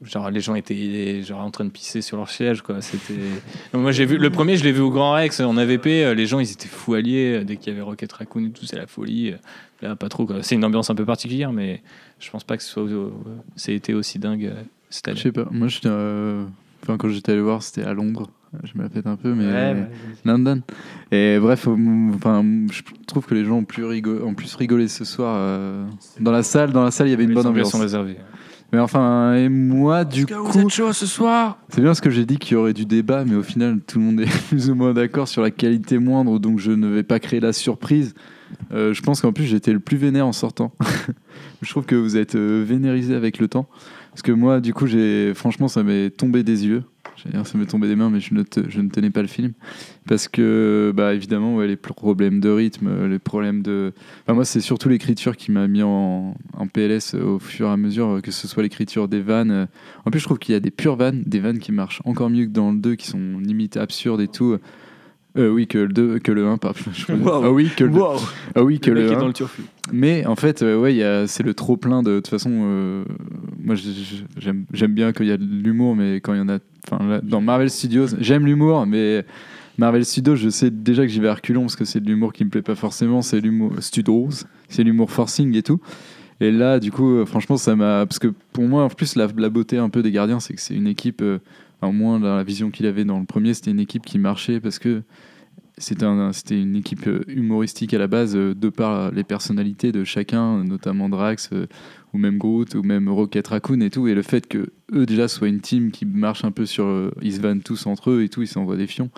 genre 0.03 0.31
les 0.31 0.41
gens 0.41 0.55
étaient 0.55 1.23
genre 1.23 1.41
en 1.41 1.51
train 1.51 1.67
de 1.67 1.71
pisser 1.71 2.01
sur 2.01 2.17
leur 2.17 2.31
siège 2.31 2.63
quoi. 2.63 2.81
C'était 2.81 3.21
moi 3.75 3.93
j'ai 3.93 4.07
vu 4.07 4.17
le 4.17 4.31
premier, 4.31 4.57
je 4.57 4.65
l'ai 4.65 4.73
vu 4.73 4.81
au 4.81 4.91
Grand 4.91 5.13
Rex 5.13 5.41
en 5.41 5.57
AVP, 5.59 6.05
euh, 6.05 6.15
les 6.15 6.27
gens 6.27 6.41
ils 6.41 6.51
étaient 6.51 6.69
fou 6.69 6.95
alliés 6.95 7.41
euh, 7.41 7.45
dès 7.45 7.57
qu'il 7.57 7.73
y 7.73 7.77
avait 7.77 7.83
Rocket 7.83 8.11
Raccoon 8.11 8.47
et 8.47 8.51
tout, 8.51 8.65
c'est 8.65 8.79
la 8.79 8.87
folie. 8.87 9.35
Là 9.83 9.97
pas 9.97 10.09
trop 10.09 10.27
quoi. 10.27 10.43
C'est 10.43 10.55
une 10.55 10.65
ambiance 10.65 10.89
un 10.91 10.95
peu 10.95 11.05
particulière 11.05 11.53
mais 11.53 11.83
je 12.19 12.31
pense 12.31 12.45
pas 12.45 12.57
que 12.57 12.63
ce 12.63 12.71
soit 12.71 12.89
été 13.69 13.93
aussi 13.93 14.19
dingue 14.19 14.53
cette 14.91 15.09
année. 15.09 15.17
Je 15.17 15.23
sais 15.23 15.33
pas. 15.33 15.47
Moi, 15.51 15.69
j'étais, 15.69 15.89
euh, 15.89 16.45
enfin, 16.83 16.99
quand 16.99 17.09
j'étais 17.09 17.33
allé 17.33 17.41
voir, 17.41 17.63
c'était 17.63 17.85
à 17.85 17.95
Londres. 17.95 18.29
Je 18.65 18.77
me 18.77 18.83
la 18.83 18.89
pète 18.89 19.07
un 19.07 19.17
peu, 19.17 19.33
mais 19.33 19.47
Ouais, 19.47 19.53
ouais. 19.53 19.87
London. 20.25 20.61
Et 21.13 21.39
bref, 21.39 21.69
enfin, 22.15 22.45
je 22.71 22.83
trouve 23.07 23.25
que 23.27 23.35
les 23.35 23.45
gens 23.45 23.59
ont 23.59 23.65
plus 23.65 23.85
rigolé, 23.85 24.23
ont 24.23 24.35
plus 24.35 24.55
rigolé 24.57 24.89
ce 24.89 25.05
soir 25.05 25.37
euh, 25.39 25.87
dans 26.19 26.33
la 26.33 26.43
salle. 26.43 26.73
Dans 26.73 26.83
la 26.83 26.91
salle, 26.91 27.07
il 27.07 27.11
y 27.11 27.15
avait 27.15 27.23
une 27.25 27.31
Les 27.31 27.35
bonne 27.37 27.47
ambiance. 27.47 27.71
sont 27.71 27.79
réservés. 27.79 28.17
Mais 28.73 28.79
enfin, 28.79 29.35
et 29.35 29.49
moi, 29.49 30.05
du 30.05 30.27
coup, 30.27 30.69
chaud 30.69 30.93
ce 30.93 31.07
soir? 31.07 31.59
c'est 31.71 31.81
bien 31.81 31.93
ce 31.95 32.01
que 32.01 32.11
j'ai 32.11 32.25
dit 32.25 32.39
qu'il 32.39 32.53
y 32.53 32.57
aurait 32.57 32.73
du 32.73 32.87
débat, 32.87 33.25
mais 33.25 33.35
au 33.35 33.43
final, 33.43 33.81
tout 33.85 33.99
le 33.99 34.05
monde 34.05 34.21
est 34.21 34.31
plus 34.49 34.71
ou 34.71 34.75
moins 34.75 34.95
d'accord 34.95 35.27
sur 35.29 35.43
la 35.43 35.51
qualité 35.51 35.99
moindre, 35.99 36.39
donc 36.39 36.59
je 36.61 36.71
ne 36.71 36.87
vais 36.87 37.03
pas 37.03 37.19
créer 37.19 37.41
la 37.41 37.53
surprise. 37.53 38.15
Euh, 38.73 38.93
je 38.95 39.03
pense 39.03 39.21
qu'en 39.21 39.33
plus, 39.33 39.45
j'étais 39.45 39.73
le 39.73 39.81
plus 39.81 39.97
vénère 39.97 40.27
en 40.27 40.33
sortant. 40.33 40.73
je 41.63 41.71
trouve 41.71 41.85
que 41.85 41.97
vous 41.97 42.17
êtes 42.17 42.35
euh, 42.37 42.65
vénérisé 42.67 43.15
avec 43.15 43.39
le 43.39 43.49
temps. 43.49 43.69
Parce 44.11 44.23
que 44.23 44.33
moi, 44.33 44.61
du 44.61 44.75
coup, 44.75 44.87
j'ai 44.87 45.35
franchement, 45.35 45.69
ça 45.69 45.83
m'est 45.85 46.11
tombé 46.11 46.43
des 46.43 46.67
yeux. 46.67 46.83
J'allais 47.23 47.37
dire, 47.37 47.47
ça 47.47 47.59
m'est 47.59 47.67
tombé 47.67 47.87
des 47.89 47.97
mains, 47.97 48.11
mais 48.11 48.21
je 48.21 48.35
ne, 48.35 48.43
te- 48.43 48.69
je 48.69 48.81
ne 48.81 48.89
tenais 48.89 49.11
pas 49.11 49.23
le 49.23 49.29
film. 49.29 49.53
Parce 50.09 50.29
que, 50.29 50.93
bah, 50.97 51.15
évidemment, 51.15 51.57
ouais, 51.57 51.67
les 51.67 51.77
problèmes 51.77 52.41
de 52.41 52.49
rythme, 52.49 52.89
euh, 52.89 53.09
les 53.09 53.19
problèmes 53.19 53.63
de. 53.63 53.93
Enfin, 54.25 54.35
moi, 54.35 54.45
c'est 54.45 54.61
surtout 54.61 54.89
l'écriture 54.89 55.37
qui 55.37 55.53
m'a 55.53 55.69
mis 55.69 55.83
en, 55.83 56.35
en 56.57 56.67
PLS 56.67 57.15
au 57.15 57.39
fur 57.39 57.69
et 57.69 57.71
à 57.71 57.77
mesure, 57.77 58.09
euh, 58.17 58.21
que 58.21 58.31
ce 58.31 58.49
soit 58.49 58.63
l'écriture 58.63 59.09
des 59.09 59.21
vannes. 59.21 59.51
euh. 59.51 59.67
En 60.05 60.11
plus, 60.11 60.21
je 60.21 60.25
trouve 60.25 60.39
qu'il 60.39 60.53
y 60.53 60.57
a 60.57 60.61
des 60.61 60.71
pures 60.71 60.97
vannes, 60.97 61.23
des 61.27 61.41
vannes 61.41 61.59
qui 61.59 61.73
marchent 61.73 62.03
encore 62.05 62.31
mieux 62.31 62.47
que 62.47 62.51
dans 62.51 62.73
le 62.73 62.79
2, 62.79 62.95
qui 62.95 63.07
sont 63.07 63.39
limite 63.39 63.77
absurdes 63.77 64.21
et 64.21 64.29
tout. 64.29 64.57
Euh, 65.39 65.49
oui, 65.49 65.69
que 65.69 65.79
le 65.79 65.89
2, 65.93 66.19
que 66.19 66.33
le 66.33 66.45
1, 66.49 66.59
pardon. 66.59 66.81
Wow. 67.09 67.43
Ah 67.45 67.53
oui, 67.53 67.71
que 67.77 67.85
le, 67.85 67.93
Wow. 67.93 68.17
ah 68.57 68.65
oui, 68.65 68.81
que 68.81 68.91
Le 68.91 68.97
le, 68.97 69.03
mec 69.03 69.13
est 69.13 69.17
1. 69.17 69.21
dans 69.21 69.27
le 69.29 69.33
turfu. 69.33 69.63
Mais 69.93 70.27
en 70.27 70.35
fait, 70.35 70.63
euh, 70.63 70.77
ouais, 70.77 70.93
il 70.93 70.97
y 70.97 71.05
a- 71.05 71.29
c'est 71.29 71.45
le 71.45 71.55
trop 71.55 71.77
plein 71.77 72.03
de. 72.03 72.11
De 72.11 72.17
toute 72.17 72.27
façon, 72.27 72.51
euh, 72.53 73.05
moi, 73.63 73.77
j'aime 74.39 74.65
j'aime 74.73 74.93
bien 74.93 75.13
qu'il 75.13 75.27
y 75.27 75.31
a 75.31 75.37
de 75.37 75.45
l'humour, 75.45 75.95
mais 75.95 76.17
quand 76.17 76.35
il 76.35 76.39
y 76.39 76.41
en 76.41 76.49
a. 76.49 76.59
Dans 77.23 77.41
Marvel 77.41 77.71
Studios, 77.71 78.07
j'aime 78.19 78.47
l'humour, 78.47 78.87
mais 78.87 79.25
Marvel 79.79 80.05
Studios, 80.05 80.37
je 80.37 80.49
sais 80.49 80.71
déjà 80.71 81.03
que 81.03 81.09
j'y 81.09 81.21
vais 81.21 81.29
à 81.29 81.35
reculons 81.35 81.63
parce 81.63 81.77
que 81.77 81.85
c'est 81.85 82.01
de 82.01 82.07
l'humour 82.07 82.33
qui 82.33 82.45
me 82.45 82.51
plaît 82.51 82.63
pas 82.63 82.75
forcément. 82.75 83.23
C'est 83.23 83.41
l'humour 83.41 83.73
Studios, 83.81 84.45
c'est 84.69 84.83
l'humour 84.83 85.11
forcing 85.11 85.55
et 85.57 85.63
tout. 85.63 85.81
Et 86.41 86.51
là, 86.51 86.81
du 86.81 86.91
coup, 86.91 87.17
euh, 87.17 87.27
franchement, 87.27 87.57
ça 87.59 87.77
m'a. 87.77 88.07
Parce 88.07 88.19
que 88.19 88.29
pour 88.53 88.65
moi, 88.65 88.85
en 88.85 88.89
plus, 88.89 89.15
la, 89.17 89.27
beauté 89.29 89.77
un 89.79 89.91
peu 89.91 90.03
des 90.03 90.11
gardiens, 90.11 90.41
c'est 90.41 90.55
que 90.55 90.61
c'est 90.61 90.75
une 90.75 90.87
équipe. 90.87 91.23
euh, 91.23 91.39
au 91.83 91.93
moins, 91.93 92.21
dans 92.21 92.37
la 92.37 92.45
vision 92.45 92.71
qu'il 92.71 92.85
avait 92.87 93.05
dans 93.05 93.19
le 93.19 93.25
premier, 93.25 93.55
c'était 93.55 93.71
une 93.71 93.81
équipe 93.81 94.05
qui 94.05 94.19
marchait 94.19 94.61
parce 94.61 94.79
que 94.79 95.03
c'était 95.79 96.05
un- 96.05 96.33
c'était 96.33 96.61
une 96.61 96.77
équipe 96.77 97.07
euh, 97.07 97.25
humoristique 97.27 97.95
à 97.95 97.99
la 97.99 98.07
base, 98.07 98.37
euh, 98.37 98.55
de 98.55 98.69
par 98.69 99.11
les 99.13 99.25
personnalités 99.25 99.91
de 99.93 100.05
chacun, 100.05 100.63
notamment 100.65 101.09
Drax, 101.09 101.49
euh, 101.55 101.67
ou 102.13 102.19
même 102.19 102.39
Groot, 102.39 102.75
ou 102.75 102.83
même 102.83 103.09
Rocket 103.09 103.47
Raccoon 103.49 103.81
et 103.81 103.91
tout. 103.91 104.09
Et 104.09 104.15
le 104.15 104.23
fait 104.23 104.47
que 104.49 104.73
eux 104.93 105.07
déjà 105.07 105.29
soient 105.29 105.49
une 105.49 105.61
team 105.61 105.91
qui 105.91 106.05
marche 106.07 106.45
un 106.45 106.51
peu 106.51 106.67
sur. 106.67 106.85
euh, 106.85 107.11
ils 107.23 107.35
se 107.35 107.41
vannent 107.41 107.63
tous 107.63 107.87
entre 107.87 108.11
eux 108.11 108.23
et 108.23 108.29
tout, 108.29 108.43
ils 108.43 108.49
s'envoient 108.49 108.77
des 108.77 108.87
fions. 108.87 109.11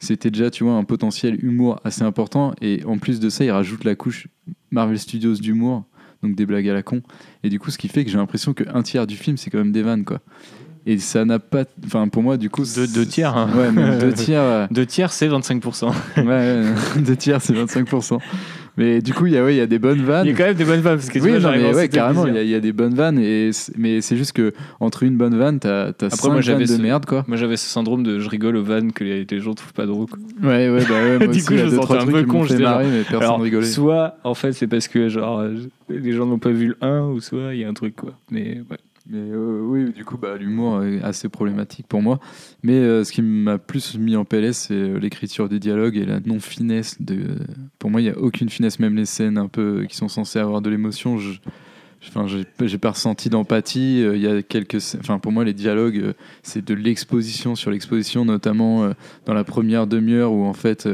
C'était 0.00 0.30
déjà, 0.30 0.48
tu 0.50 0.62
vois, 0.62 0.74
un 0.74 0.84
potentiel 0.84 1.44
humour 1.44 1.80
assez 1.82 2.02
important. 2.02 2.54
Et 2.60 2.84
en 2.86 2.98
plus 2.98 3.18
de 3.18 3.28
ça, 3.30 3.44
ils 3.44 3.50
rajoutent 3.50 3.82
la 3.84 3.96
couche 3.96 4.28
Marvel 4.70 4.96
Studios 4.98 5.34
d'humour, 5.34 5.84
donc 6.22 6.36
des 6.36 6.46
blagues 6.46 6.68
à 6.68 6.72
la 6.74 6.82
con. 6.84 7.02
Et 7.42 7.48
du 7.48 7.58
coup, 7.58 7.70
ce 7.72 7.78
qui 7.78 7.88
fait 7.88 8.04
que 8.04 8.10
j'ai 8.10 8.18
l'impression 8.18 8.54
qu'un 8.54 8.82
tiers 8.82 9.08
du 9.08 9.16
film, 9.16 9.36
c'est 9.36 9.50
quand 9.50 9.58
même 9.58 9.72
des 9.72 9.82
vannes, 9.82 10.04
quoi. 10.04 10.20
Et 10.86 10.98
ça 10.98 11.24
n'a 11.24 11.38
pas. 11.40 11.64
Enfin, 11.84 12.06
pour 12.06 12.22
moi, 12.22 12.36
du 12.36 12.48
coup. 12.48 12.62
Deux, 12.76 12.86
deux 12.86 13.04
tiers. 13.04 13.36
hein. 13.36 13.50
Ouais, 13.56 13.72
même 13.72 13.98
deux 13.98 14.12
tiers. 14.24 14.40
euh, 14.40 14.66
Deux 14.70 14.86
tiers, 14.86 15.12
c'est 15.12 15.28
25%. 15.28 15.92
Ouais, 16.18 16.24
ouais, 16.24 16.64
deux 17.02 17.16
tiers, 17.16 17.42
c'est 17.42 17.52
25%. 17.52 18.18
Mais 18.78 19.02
du 19.02 19.12
coup, 19.12 19.26
il 19.26 19.32
y, 19.34 19.36
a, 19.36 19.44
ouais, 19.44 19.54
il 19.54 19.58
y 19.58 19.60
a 19.60 19.66
des 19.66 19.78
bonnes 19.78 20.02
vannes. 20.02 20.24
Il 20.26 20.30
y 20.30 20.34
a 20.34 20.36
quand 20.36 20.44
même 20.44 20.54
des 20.54 20.64
bonnes 20.64 20.80
vannes. 20.80 20.96
Parce 20.96 21.10
que 21.10 21.18
oui, 21.18 21.30
vois, 21.32 21.40
non, 21.40 21.50
mais 21.50 21.74
ouais, 21.74 21.88
carrément, 21.88 22.26
il 22.26 22.28
y, 22.28 22.30
a- 22.30 22.32
plusieurs. 22.40 22.44
il 22.44 22.50
y 22.50 22.54
a 22.54 22.60
des 22.60 22.72
bonnes 22.72 22.94
vannes, 22.94 23.18
et 23.18 23.52
c'est- 23.52 23.76
mais 23.76 24.00
c'est 24.00 24.16
juste 24.16 24.32
que 24.32 24.52
entre 24.80 25.02
une 25.02 25.16
bonne 25.16 25.36
vanne, 25.36 25.58
t'as 25.58 25.86
as 25.86 25.88
Après, 25.88 26.08
cinq 26.10 26.28
moi, 26.30 26.40
j'avais 26.40 26.64
vannes 26.64 26.68
de 26.76 26.78
ce- 26.78 26.82
merde, 26.82 27.04
quoi. 27.04 27.24
Moi, 27.26 27.36
j'avais 27.36 27.56
ce 27.56 27.66
syndrome 27.68 28.04
de 28.04 28.18
je 28.20 28.28
rigole 28.28 28.56
aux 28.56 28.62
vannes 28.62 28.92
que 28.92 29.02
les, 29.04 29.26
les 29.28 29.40
gens 29.40 29.54
trouvent 29.54 29.72
pas 29.74 29.84
drôles. 29.86 30.06
quoi. 30.06 30.18
Ouais, 30.48 30.70
ouais, 30.70 30.84
bah 30.88 30.94
ouais, 30.94 31.18
moi 31.18 31.26
Du 31.26 31.38
aussi, 31.38 31.44
coup, 31.44 31.56
je 31.56 31.64
deux, 31.64 31.72
me 31.72 31.80
trois 31.80 31.98
sentais 32.00 32.08
un 32.10 32.12
trucs 32.12 32.26
peu 32.26 32.32
con, 32.32 32.44
j'étais 32.44 32.62
là. 32.62 32.70
marrer, 32.70 32.86
mais 32.86 33.00
personne 33.02 33.22
Alors, 33.22 33.40
rigolait. 33.40 33.66
soit, 33.66 34.16
en 34.24 34.34
fait, 34.34 34.52
c'est 34.52 34.68
parce 34.68 34.86
que 34.88 35.08
genre, 35.08 35.42
les 35.88 36.12
gens 36.12 36.26
n'ont 36.26 36.38
pas 36.38 36.50
vu 36.50 36.68
le 36.68 36.76
1, 36.80 37.08
ou 37.08 37.20
soit 37.20 37.54
il 37.54 37.60
y 37.60 37.64
a 37.64 37.68
un 37.68 37.74
truc, 37.74 37.96
quoi. 37.96 38.12
Mais 38.30 38.60
ouais. 38.70 38.76
Euh, 39.12 39.60
oui, 39.62 39.92
du 39.92 40.04
coup, 40.04 40.18
bah, 40.18 40.36
l'humour 40.36 40.84
est 40.84 41.02
assez 41.02 41.28
problématique 41.28 41.86
pour 41.86 42.02
moi. 42.02 42.20
Mais 42.62 42.74
euh, 42.74 43.04
ce 43.04 43.12
qui 43.12 43.22
m'a 43.22 43.58
plus 43.58 43.96
mis 43.96 44.16
en 44.16 44.24
PLS, 44.24 44.66
c'est 44.68 44.74
euh, 44.74 44.98
l'écriture 44.98 45.48
des 45.48 45.58
dialogues 45.58 45.96
et 45.96 46.04
la 46.04 46.20
non-finesse. 46.20 46.98
Pour 47.78 47.90
moi, 47.90 48.00
il 48.00 48.04
n'y 48.04 48.10
a 48.10 48.18
aucune 48.18 48.48
finesse, 48.48 48.78
même 48.78 48.96
les 48.96 49.06
scènes 49.06 49.38
un 49.38 49.48
peu 49.48 49.86
qui 49.88 49.96
sont 49.96 50.08
censées 50.08 50.38
avoir 50.38 50.60
de 50.60 50.70
l'émotion. 50.70 51.18
Je... 51.18 51.38
Enfin, 52.08 52.26
j'ai 52.28 52.78
pas 52.78 52.90
ressenti 52.90 53.28
d'empathie. 53.28 54.02
Il 54.02 54.20
y 54.20 54.28
a 54.28 54.40
quelques, 54.42 54.78
enfin, 55.00 55.18
pour 55.18 55.32
moi, 55.32 55.44
les 55.44 55.54
dialogues, 55.54 56.14
c'est 56.44 56.64
de 56.64 56.72
l'exposition 56.72 57.56
sur 57.56 57.72
l'exposition, 57.72 58.24
notamment 58.24 58.92
dans 59.26 59.34
la 59.34 59.42
première 59.42 59.88
demi-heure 59.88 60.32
où 60.32 60.44
en 60.44 60.52
fait, 60.52 60.88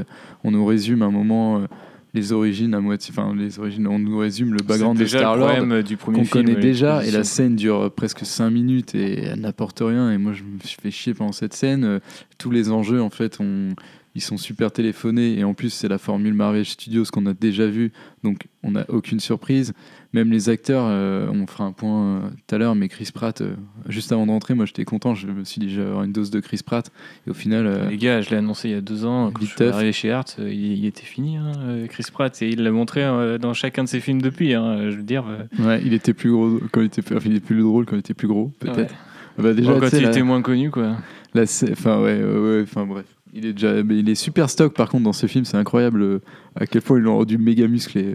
on 0.45 0.51
nous 0.53 0.65
résume 0.65 1.03
un 1.03 1.11
moment 1.11 1.67
les 2.15 2.33
origines 2.33 2.73
à 2.75 2.81
moitié, 2.81 3.13
enfin 3.17 3.35
les 3.35 3.59
origines, 3.59 3.87
on 3.89 3.99
nous 3.99 4.17
résume 4.19 4.53
le 4.53 4.63
background 4.63 4.97
de 4.99 5.03
déjà 5.05 5.19
le 5.19 5.23
Star 5.23 5.37
Lord 5.37 5.57
problème 5.57 5.83
du 5.83 5.97
premier 5.97 6.19
qu'on 6.21 6.27
connaît 6.27 6.55
les 6.55 6.61
déjà 6.61 7.05
et 7.05 7.11
la 7.11 7.25
scène 7.25 7.57
dure 7.57 7.81
euh, 7.83 7.91
presque 7.91 8.25
5 8.25 8.51
minutes 8.51 8.95
et 8.95 9.25
elle 9.25 9.41
n'apporte 9.41 9.81
rien 9.81 10.11
et 10.13 10.19
moi 10.19 10.33
je 10.33 10.43
me 10.45 10.61
suis 10.65 10.79
fait 10.81 10.91
chier 10.93 11.13
pendant 11.15 11.33
cette 11.33 11.55
scène. 11.55 11.85
Euh, 11.85 11.99
tous 12.39 12.51
les 12.51 12.71
enjeux 12.71 13.03
en 13.03 13.11
fait 13.11 13.39
on- 13.41 13.75
ils 14.17 14.21
sont 14.23 14.37
super 14.37 14.71
téléphonés 14.71 15.39
et 15.41 15.43
en 15.45 15.55
plus 15.55 15.71
c'est 15.71 15.89
la 15.89 15.99
formule 15.99 16.35
Marvel 16.35 16.65
Studios 16.65 17.03
qu'on 17.13 17.27
a 17.27 17.35
déjà 17.35 17.67
vu 17.67 17.91
donc 18.23 18.47
on 18.63 18.71
n'a 18.71 18.85
aucune 18.89 19.19
surprise 19.19 19.73
même 20.15 20.31
les 20.31 20.49
acteurs 20.49 20.87
euh, 20.89 21.27
on 21.31 21.47
fera 21.47 21.65
un 21.65 21.73
point 21.73 22.05
euh, 22.05 22.21
tout 22.47 22.55
à 22.55 22.59
l'heure 22.59 22.75
mais 22.75 22.89
Chris 22.89 23.11
Pratt 23.13 23.41
euh, 23.43 23.55
juste 23.89 24.13
avant 24.13 24.25
de 24.27 24.31
rentrer 24.31 24.55
moi 24.55 24.65
j'étais 24.65 24.85
content 24.85 25.15
je 25.15 25.27
me 25.27 25.45
suis 25.45 25.61
dit 25.61 25.79
avoir 25.79 26.05
une 26.05 26.13
dose 26.13 26.31
de 26.31 26.41
Chris 26.41 26.61
Pratt 26.65 26.91
et 27.27 27.31
au 27.31 27.35
final 27.35 27.89
Les 27.91 27.97
gars, 27.99 28.21
je 28.23 28.31
l'ai 28.31 28.37
annoncé 28.37 28.69
il 28.69 28.73
y 28.73 28.77
a 28.77 28.81
deux 28.81 29.05
ans. 29.05 29.31
Quand 29.35 29.45
je 29.45 29.51
suis 29.51 29.65
arrivé 29.65 29.93
chez 29.93 30.11
Art, 30.13 30.25
il, 30.39 30.79
il 30.79 30.87
était 30.87 31.05
fini, 31.05 31.37
hein, 31.37 31.53
Chris 31.89 32.07
Pratt, 32.13 32.41
et 32.43 32.49
il 32.49 32.63
l'a 32.63 32.71
montré 32.71 33.03
dans 33.41 33.53
chacun 33.53 33.85
de 33.85 33.89
ses 33.89 34.01
films 34.01 34.23
depuis. 34.23 34.55
hein, 34.55 34.91
je 34.91 34.97
veux 34.97 35.03
dire. 35.03 35.25
ouais, 35.59 35.83
il 35.85 35.93
était 35.93 36.15
plus 36.15 36.31
gros 36.31 36.61
quand 36.73 36.81
il 36.81 36.87
était 36.87 37.03
enfin, 37.15 37.29
il 37.31 37.41
plus 37.41 37.61
drôle 37.61 37.85
quand 37.85 37.97
il 37.97 38.01
était 38.01 38.15
plus 38.15 38.29
gros 38.29 38.53
peut-être 38.61 38.95
Ouais. 39.37 39.43
Bah, 39.43 39.53
déjà 39.53 39.73
Bon, 39.73 39.81
quand 39.81 39.93
il 39.93 40.03
la- 40.03 40.11
était 40.11 40.23
moins 40.23 40.43
connu, 40.43 40.71
quoi. 40.71 40.97
Enfin, 41.37 42.01
ouais, 42.01 42.23
ouais, 42.23 42.39
ouais, 42.39 42.61
enfin 42.63 42.87
bref. 42.87 43.05
Il 43.33 43.45
est 43.47 43.53
déjà, 43.53 43.83
mais 43.83 43.99
il 43.99 44.09
est 44.09 44.15
super 44.15 44.49
stock 44.49 44.75
par 44.75 44.89
contre 44.89 45.03
dans 45.03 45.13
ce 45.13 45.27
film, 45.27 45.45
c'est 45.45 45.57
incroyable 45.57 46.21
à 46.55 46.67
quel 46.67 46.83
point 46.83 46.99
ils 46.99 47.03
l'ont 47.03 47.17
rendu 47.17 47.37
méga 47.37 47.67
musclé. 47.67 48.15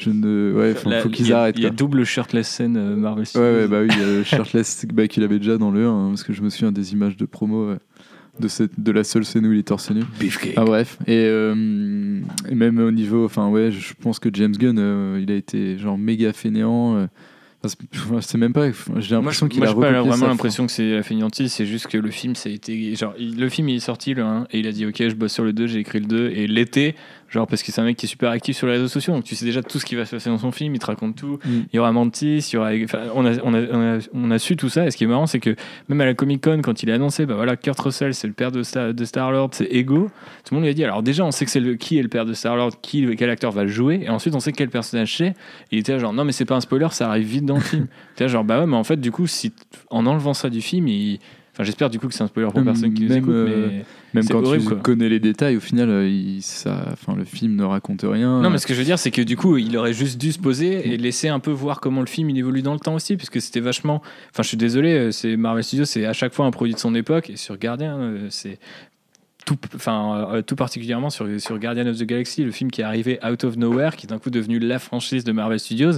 Je 0.00 0.10
ne, 0.10 0.52
ouais, 0.54 0.74
faut, 0.74 0.88
Là, 0.88 1.00
faut 1.02 1.08
il 1.10 1.14
qu'ils 1.14 1.28
y 1.28 1.32
a- 1.32 1.40
arrêtent. 1.40 1.58
Il 1.58 1.62
y 1.62 1.66
a 1.66 1.68
quoi. 1.70 1.76
double 1.76 2.04
shirtless 2.04 2.48
scène 2.48 2.76
euh, 2.78 2.96
Marvel 2.96 3.26
Studios. 3.26 3.44
ouais, 3.46 3.68
bah 3.68 3.80
oui, 3.82 3.88
il 3.92 3.98
y 4.00 4.02
a 4.02 4.06
le 4.06 4.24
shirtless 4.24 4.86
bah, 4.92 5.06
qu'il 5.08 5.22
avait 5.22 5.38
déjà 5.38 5.58
dans 5.58 5.70
le 5.70 5.84
1, 5.86 5.90
hein, 5.90 6.08
parce 6.08 6.22
que 6.22 6.32
je 6.32 6.40
me 6.42 6.48
souviens 6.48 6.72
des 6.72 6.92
images 6.94 7.16
de 7.18 7.26
promo 7.26 7.70
ouais, 7.70 7.76
de, 8.38 8.48
cette, 8.48 8.80
de 8.80 8.92
la 8.92 9.04
seule 9.04 9.24
scène 9.26 9.46
où 9.46 9.52
il 9.52 9.58
est 9.58 9.62
torse 9.68 9.90
nu. 9.90 10.00
Beefcake. 10.18 10.54
Ah, 10.56 10.64
bref, 10.64 10.96
et, 11.06 11.24
euh, 11.26 12.20
et 12.48 12.54
même 12.54 12.78
au 12.78 12.90
niveau, 12.90 13.24
enfin 13.26 13.48
ouais, 13.48 13.70
je 13.70 13.92
pense 14.00 14.18
que 14.18 14.30
James 14.32 14.52
Gunn, 14.56 14.78
euh, 14.78 15.20
il 15.22 15.30
a 15.30 15.34
été 15.36 15.76
genre 15.78 15.98
méga 15.98 16.32
fainéant. 16.32 16.96
euh, 16.96 17.06
enfin, 17.62 18.20
c'est 18.22 18.38
même 18.38 18.54
pas, 18.54 18.70
j'ai 18.70 18.74
Moi, 18.88 19.00
l'impression 19.20 19.46
je- 19.46 19.50
qu'il 19.50 19.60
moi, 19.60 19.68
a 19.68 19.74
j'ai 19.74 19.78
pas 19.80 20.00
vraiment 20.02 20.26
l'impression 20.28 20.64
que 20.66 20.72
c'est 20.72 20.92
la 20.92 21.02
fainéantise, 21.02 21.52
c'est 21.52 21.66
juste 21.66 21.88
que 21.88 21.98
le 21.98 22.10
film, 22.10 22.34
ça 22.34 22.48
a 22.48 22.52
été. 22.52 22.94
Genre, 22.94 23.12
il- 23.18 23.38
le 23.38 23.48
film, 23.50 23.68
il 23.68 23.76
est 23.76 23.80
sorti 23.80 24.14
le 24.14 24.22
1, 24.22 24.46
et 24.50 24.60
il 24.60 24.66
a 24.66 24.72
dit 24.72 24.86
Ok, 24.86 24.96
je 25.06 25.14
bosse 25.14 25.32
sur 25.34 25.44
le 25.44 25.52
2, 25.52 25.66
j'ai 25.66 25.80
écrit 25.80 26.00
le 26.00 26.06
2, 26.06 26.30
et 26.30 26.46
l'été, 26.46 26.94
Genre 27.30 27.46
parce 27.46 27.62
que 27.62 27.70
c'est 27.70 27.80
un 27.80 27.84
mec 27.84 27.96
qui 27.96 28.06
est 28.06 28.08
super 28.08 28.30
actif 28.30 28.56
sur 28.56 28.66
les 28.66 28.72
réseaux 28.72 28.88
sociaux, 28.88 29.14
donc 29.14 29.22
tu 29.22 29.36
sais 29.36 29.44
déjà 29.44 29.62
tout 29.62 29.78
ce 29.78 29.84
qui 29.84 29.94
va 29.94 30.04
se 30.04 30.16
passer 30.16 30.30
dans 30.30 30.38
son 30.38 30.50
film, 30.50 30.74
il 30.74 30.80
te 30.80 30.86
raconte 30.86 31.14
tout. 31.14 31.38
Mm. 31.44 31.60
Il 31.72 31.76
y 31.76 31.78
aura 31.78 31.92
Mantis, 31.92 32.38
il 32.38 32.54
y 32.54 32.56
aura. 32.56 32.70
enfin, 32.84 33.02
on, 33.14 33.24
a, 33.24 33.38
on, 33.44 33.54
a, 33.54 33.60
on, 33.70 33.96
a, 33.96 33.98
on 34.12 34.30
a 34.32 34.38
su 34.40 34.56
tout 34.56 34.68
ça, 34.68 34.86
et 34.86 34.90
ce 34.90 34.96
qui 34.96 35.04
est 35.04 35.06
marrant, 35.06 35.26
c'est 35.26 35.38
que 35.38 35.54
même 35.88 36.00
à 36.00 36.06
la 36.06 36.14
Comic 36.14 36.42
Con, 36.42 36.60
quand 36.60 36.82
il 36.82 36.90
a 36.90 36.94
annoncé, 36.94 37.26
bah 37.26 37.34
voilà, 37.34 37.56
Kurt 37.56 37.78
Russell, 37.78 38.14
c'est 38.14 38.26
le 38.26 38.32
père 38.32 38.50
de, 38.50 38.64
Star, 38.64 38.92
de 38.92 39.04
Star-Lord, 39.04 39.50
c'est 39.52 39.68
Ego, 39.70 40.10
tout 40.44 40.54
le 40.54 40.56
monde 40.56 40.64
lui 40.64 40.70
a 40.70 40.74
dit, 40.74 40.82
alors 40.82 41.04
déjà, 41.04 41.24
on 41.24 41.30
sait 41.30 41.44
que 41.44 41.52
c'est 41.52 41.60
le, 41.60 41.76
qui 41.76 41.98
est 41.98 42.02
le 42.02 42.08
père 42.08 42.24
de 42.24 42.32
Star-Lord, 42.32 42.80
qui, 42.82 43.14
quel 43.14 43.30
acteur 43.30 43.52
va 43.52 43.62
le 43.62 43.70
jouer, 43.70 44.00
et 44.02 44.08
ensuite, 44.08 44.34
on 44.34 44.40
sait 44.40 44.52
quel 44.52 44.68
personnage 44.68 45.16
c'est. 45.16 45.34
Il 45.70 45.78
était 45.78 46.00
genre, 46.00 46.12
non, 46.12 46.24
mais 46.24 46.32
c'est 46.32 46.44
pas 46.44 46.56
un 46.56 46.60
spoiler, 46.60 46.88
ça 46.90 47.08
arrive 47.08 47.28
vite 47.28 47.44
dans 47.44 47.56
le 47.56 47.60
film. 47.60 47.86
Là, 48.18 48.26
genre, 48.26 48.44
bah 48.44 48.60
ouais, 48.60 48.66
mais 48.66 48.76
en 48.76 48.84
fait, 48.84 49.00
du 49.00 49.12
coup, 49.12 49.26
si, 49.26 49.52
en 49.88 50.04
enlevant 50.06 50.34
ça 50.34 50.50
du 50.50 50.60
film, 50.60 50.88
il. 50.88 51.20
Enfin, 51.60 51.66
j'espère 51.66 51.90
du 51.90 51.98
coup 51.98 52.08
que 52.08 52.14
c'est 52.14 52.22
un 52.22 52.26
spoiler 52.26 52.48
pour 52.50 52.64
personne 52.64 52.94
qui 52.94 53.02
nous 53.02 53.08
même, 53.10 53.18
écoute, 53.18 53.34
euh, 53.34 53.68
mais. 53.70 53.84
Même 54.12 54.24
quand 54.26 54.42
horrible, 54.42 54.64
tu 54.64 54.70
quoi. 54.70 54.78
connais 54.78 55.08
les 55.10 55.20
détails, 55.20 55.56
au 55.56 55.60
final, 55.60 55.88
euh, 55.90 56.08
il- 56.08 56.40
ça, 56.42 56.88
enfin, 56.92 57.14
le 57.14 57.24
film 57.24 57.54
ne 57.54 57.62
raconte 57.64 58.00
rien. 58.02 58.40
Non, 58.40 58.48
mais 58.50 58.56
ce 58.58 58.66
que 58.66 58.72
je 58.74 58.78
veux 58.78 58.84
dire, 58.84 58.98
c'est 58.98 59.10
que 59.12 59.20
du 59.22 59.36
coup, 59.36 59.56
il 59.58 59.76
aurait 59.76 59.92
juste 59.92 60.18
dû 60.18 60.32
se 60.32 60.38
poser 60.38 60.88
et 60.92 60.96
laisser 60.96 61.28
un 61.28 61.38
peu 61.38 61.50
voir 61.52 61.80
comment 61.80 62.00
le 62.00 62.06
film 62.06 62.28
il 62.30 62.38
évolue 62.38 62.62
dans 62.62 62.72
le 62.72 62.80
temps 62.80 62.94
aussi, 62.94 63.16
puisque 63.16 63.40
c'était 63.40 63.60
vachement. 63.60 64.00
Enfin, 64.32 64.42
je 64.42 64.48
suis 64.48 64.56
désolé, 64.56 64.92
euh, 64.94 65.10
c'est 65.12 65.36
Marvel 65.36 65.62
Studios, 65.62 65.84
c'est 65.84 66.06
à 66.06 66.12
chaque 66.14 66.32
fois 66.34 66.46
un 66.46 66.50
produit 66.50 66.72
de 66.74 66.78
son 66.80 66.94
époque, 66.94 67.30
et 67.30 67.36
sur 67.36 67.56
Guardian, 67.58 67.98
euh, 68.00 68.26
c'est. 68.30 68.58
Tout, 69.46 69.56
enfin, 69.74 70.28
euh, 70.34 70.42
tout 70.42 70.54
particulièrement 70.54 71.10
sur, 71.10 71.26
sur 71.40 71.58
Guardian 71.58 71.86
of 71.86 71.96
the 71.98 72.04
Galaxy, 72.04 72.44
le 72.44 72.52
film 72.52 72.70
qui 72.70 72.82
est 72.82 72.84
arrivé 72.84 73.18
out 73.28 73.42
of 73.42 73.56
nowhere, 73.56 73.96
qui 73.96 74.06
est 74.06 74.08
d'un 74.08 74.18
coup 74.18 74.30
devenu 74.30 74.58
la 74.60 74.78
franchise 74.78 75.24
de 75.24 75.32
Marvel 75.32 75.58
Studios. 75.58 75.92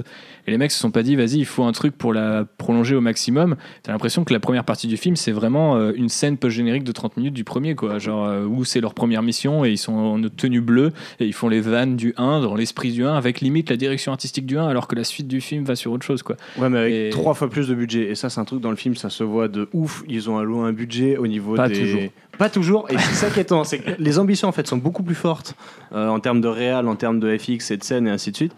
Et 0.47 0.51
les 0.53 0.59
mecs 0.59 0.71
se 0.71 0.79
sont 0.79 0.91
pas 0.91 1.03
dit, 1.03 1.17
vas-y, 1.17 1.39
il 1.39 1.45
faut 1.45 1.65
un 1.65 1.73
truc 1.73 1.97
pour 1.99 2.15
la 2.15 2.45
prolonger 2.57 2.95
au 2.95 3.01
maximum. 3.01 3.57
T'as 3.83 3.93
l'impression 3.93 4.25
que 4.25 4.33
la 4.33 4.41
première 4.41 4.65
partie 4.65 4.87
du 4.87 4.97
film, 4.97 5.17
c'est 5.17 5.33
vraiment 5.33 5.77
euh, 5.77 5.93
une 5.97 6.09
scène 6.09 6.39
post-générique 6.39 6.85
de 6.85 6.93
30 6.93 7.17
minutes 7.19 7.35
du 7.35 7.45
premier, 7.45 7.75
quoi. 7.75 7.99
Genre, 7.99 8.27
euh, 8.27 8.45
où 8.47 8.65
c'est 8.65 8.81
leur 8.81 8.95
première 8.95 9.23
mission 9.23 9.65
et 9.65 9.71
ils 9.71 9.79
sont 9.79 9.93
en 9.93 10.23
tenue 10.29 10.61
bleue 10.63 10.93
et 11.21 11.27
ils 11.27 11.35
font 11.35 11.49
les 11.49 11.61
vannes 11.61 11.97
du 11.97 12.15
1 12.17 12.41
dans 12.41 12.55
l'esprit 12.55 12.93
du 12.93 13.05
1 13.05 13.15
avec 13.15 13.41
limite 13.41 13.69
la 13.71 13.77
direction 13.77 14.13
artistique 14.13 14.47
du 14.47 14.57
1 14.57 14.67
alors 14.67 14.89
que 14.89 14.95
la 14.95 15.05
suite 15.05 15.29
du 15.29 15.41
film 15.41 15.65
va 15.65 15.77
sur 15.77 15.93
autre 15.93 16.07
chose, 16.07 16.23
quoi. 16.23 16.37
Ouais, 16.59 16.71
mais 16.71 16.79
avec 16.79 16.93
Et- 16.95 17.11
trois 17.11 17.35
fois 17.35 17.51
plus 17.51 17.69
de 17.69 17.75
budget. 17.75 18.09
Et 18.09 18.15
ça, 18.15 18.31
c'est 18.31 18.41
un 18.41 18.45
truc 18.45 18.61
dans 18.61 18.71
le 18.71 18.77
film, 18.77 18.95
ça 18.95 19.11
se 19.11 19.25
voit 19.25 19.49
de 19.49 19.69
ouf. 19.73 20.05
Ils 20.09 20.31
ont 20.31 20.39
alloué 20.39 20.67
un 20.67 20.73
budget 20.73 21.17
au 21.19 21.27
niveau 21.27 21.55
Pas 21.57 21.69
des. 21.69 21.79
toujours. 21.79 22.01
Pas 22.39 22.49
toujours. 22.49 22.87
Et 22.91 22.99
c'est 22.99 23.15
ça 23.15 23.31
qui 23.31 23.39
est 23.39 23.43
étonnant. 23.43 23.65
C'est 23.65 23.79
que 23.79 23.91
les 23.99 24.19
ambitions, 24.19 24.49
en 24.49 24.53
fait, 24.53 24.67
sont 24.67 24.77
beaucoup 24.79 25.03
plus 25.03 25.15
fortes 25.15 25.55
euh, 25.93 26.09
en 26.09 26.19
termes 26.21 26.41
de 26.41 26.49
réal, 26.49 26.89
en 26.89 26.97
termes 26.97 27.21
de 27.21 27.37
FX 27.37 27.71
et 27.71 27.77
de 27.77 27.85
scène 27.85 28.07
et 28.07 28.11
ainsi 28.11 28.31
de 28.31 28.37
suite. 28.37 28.53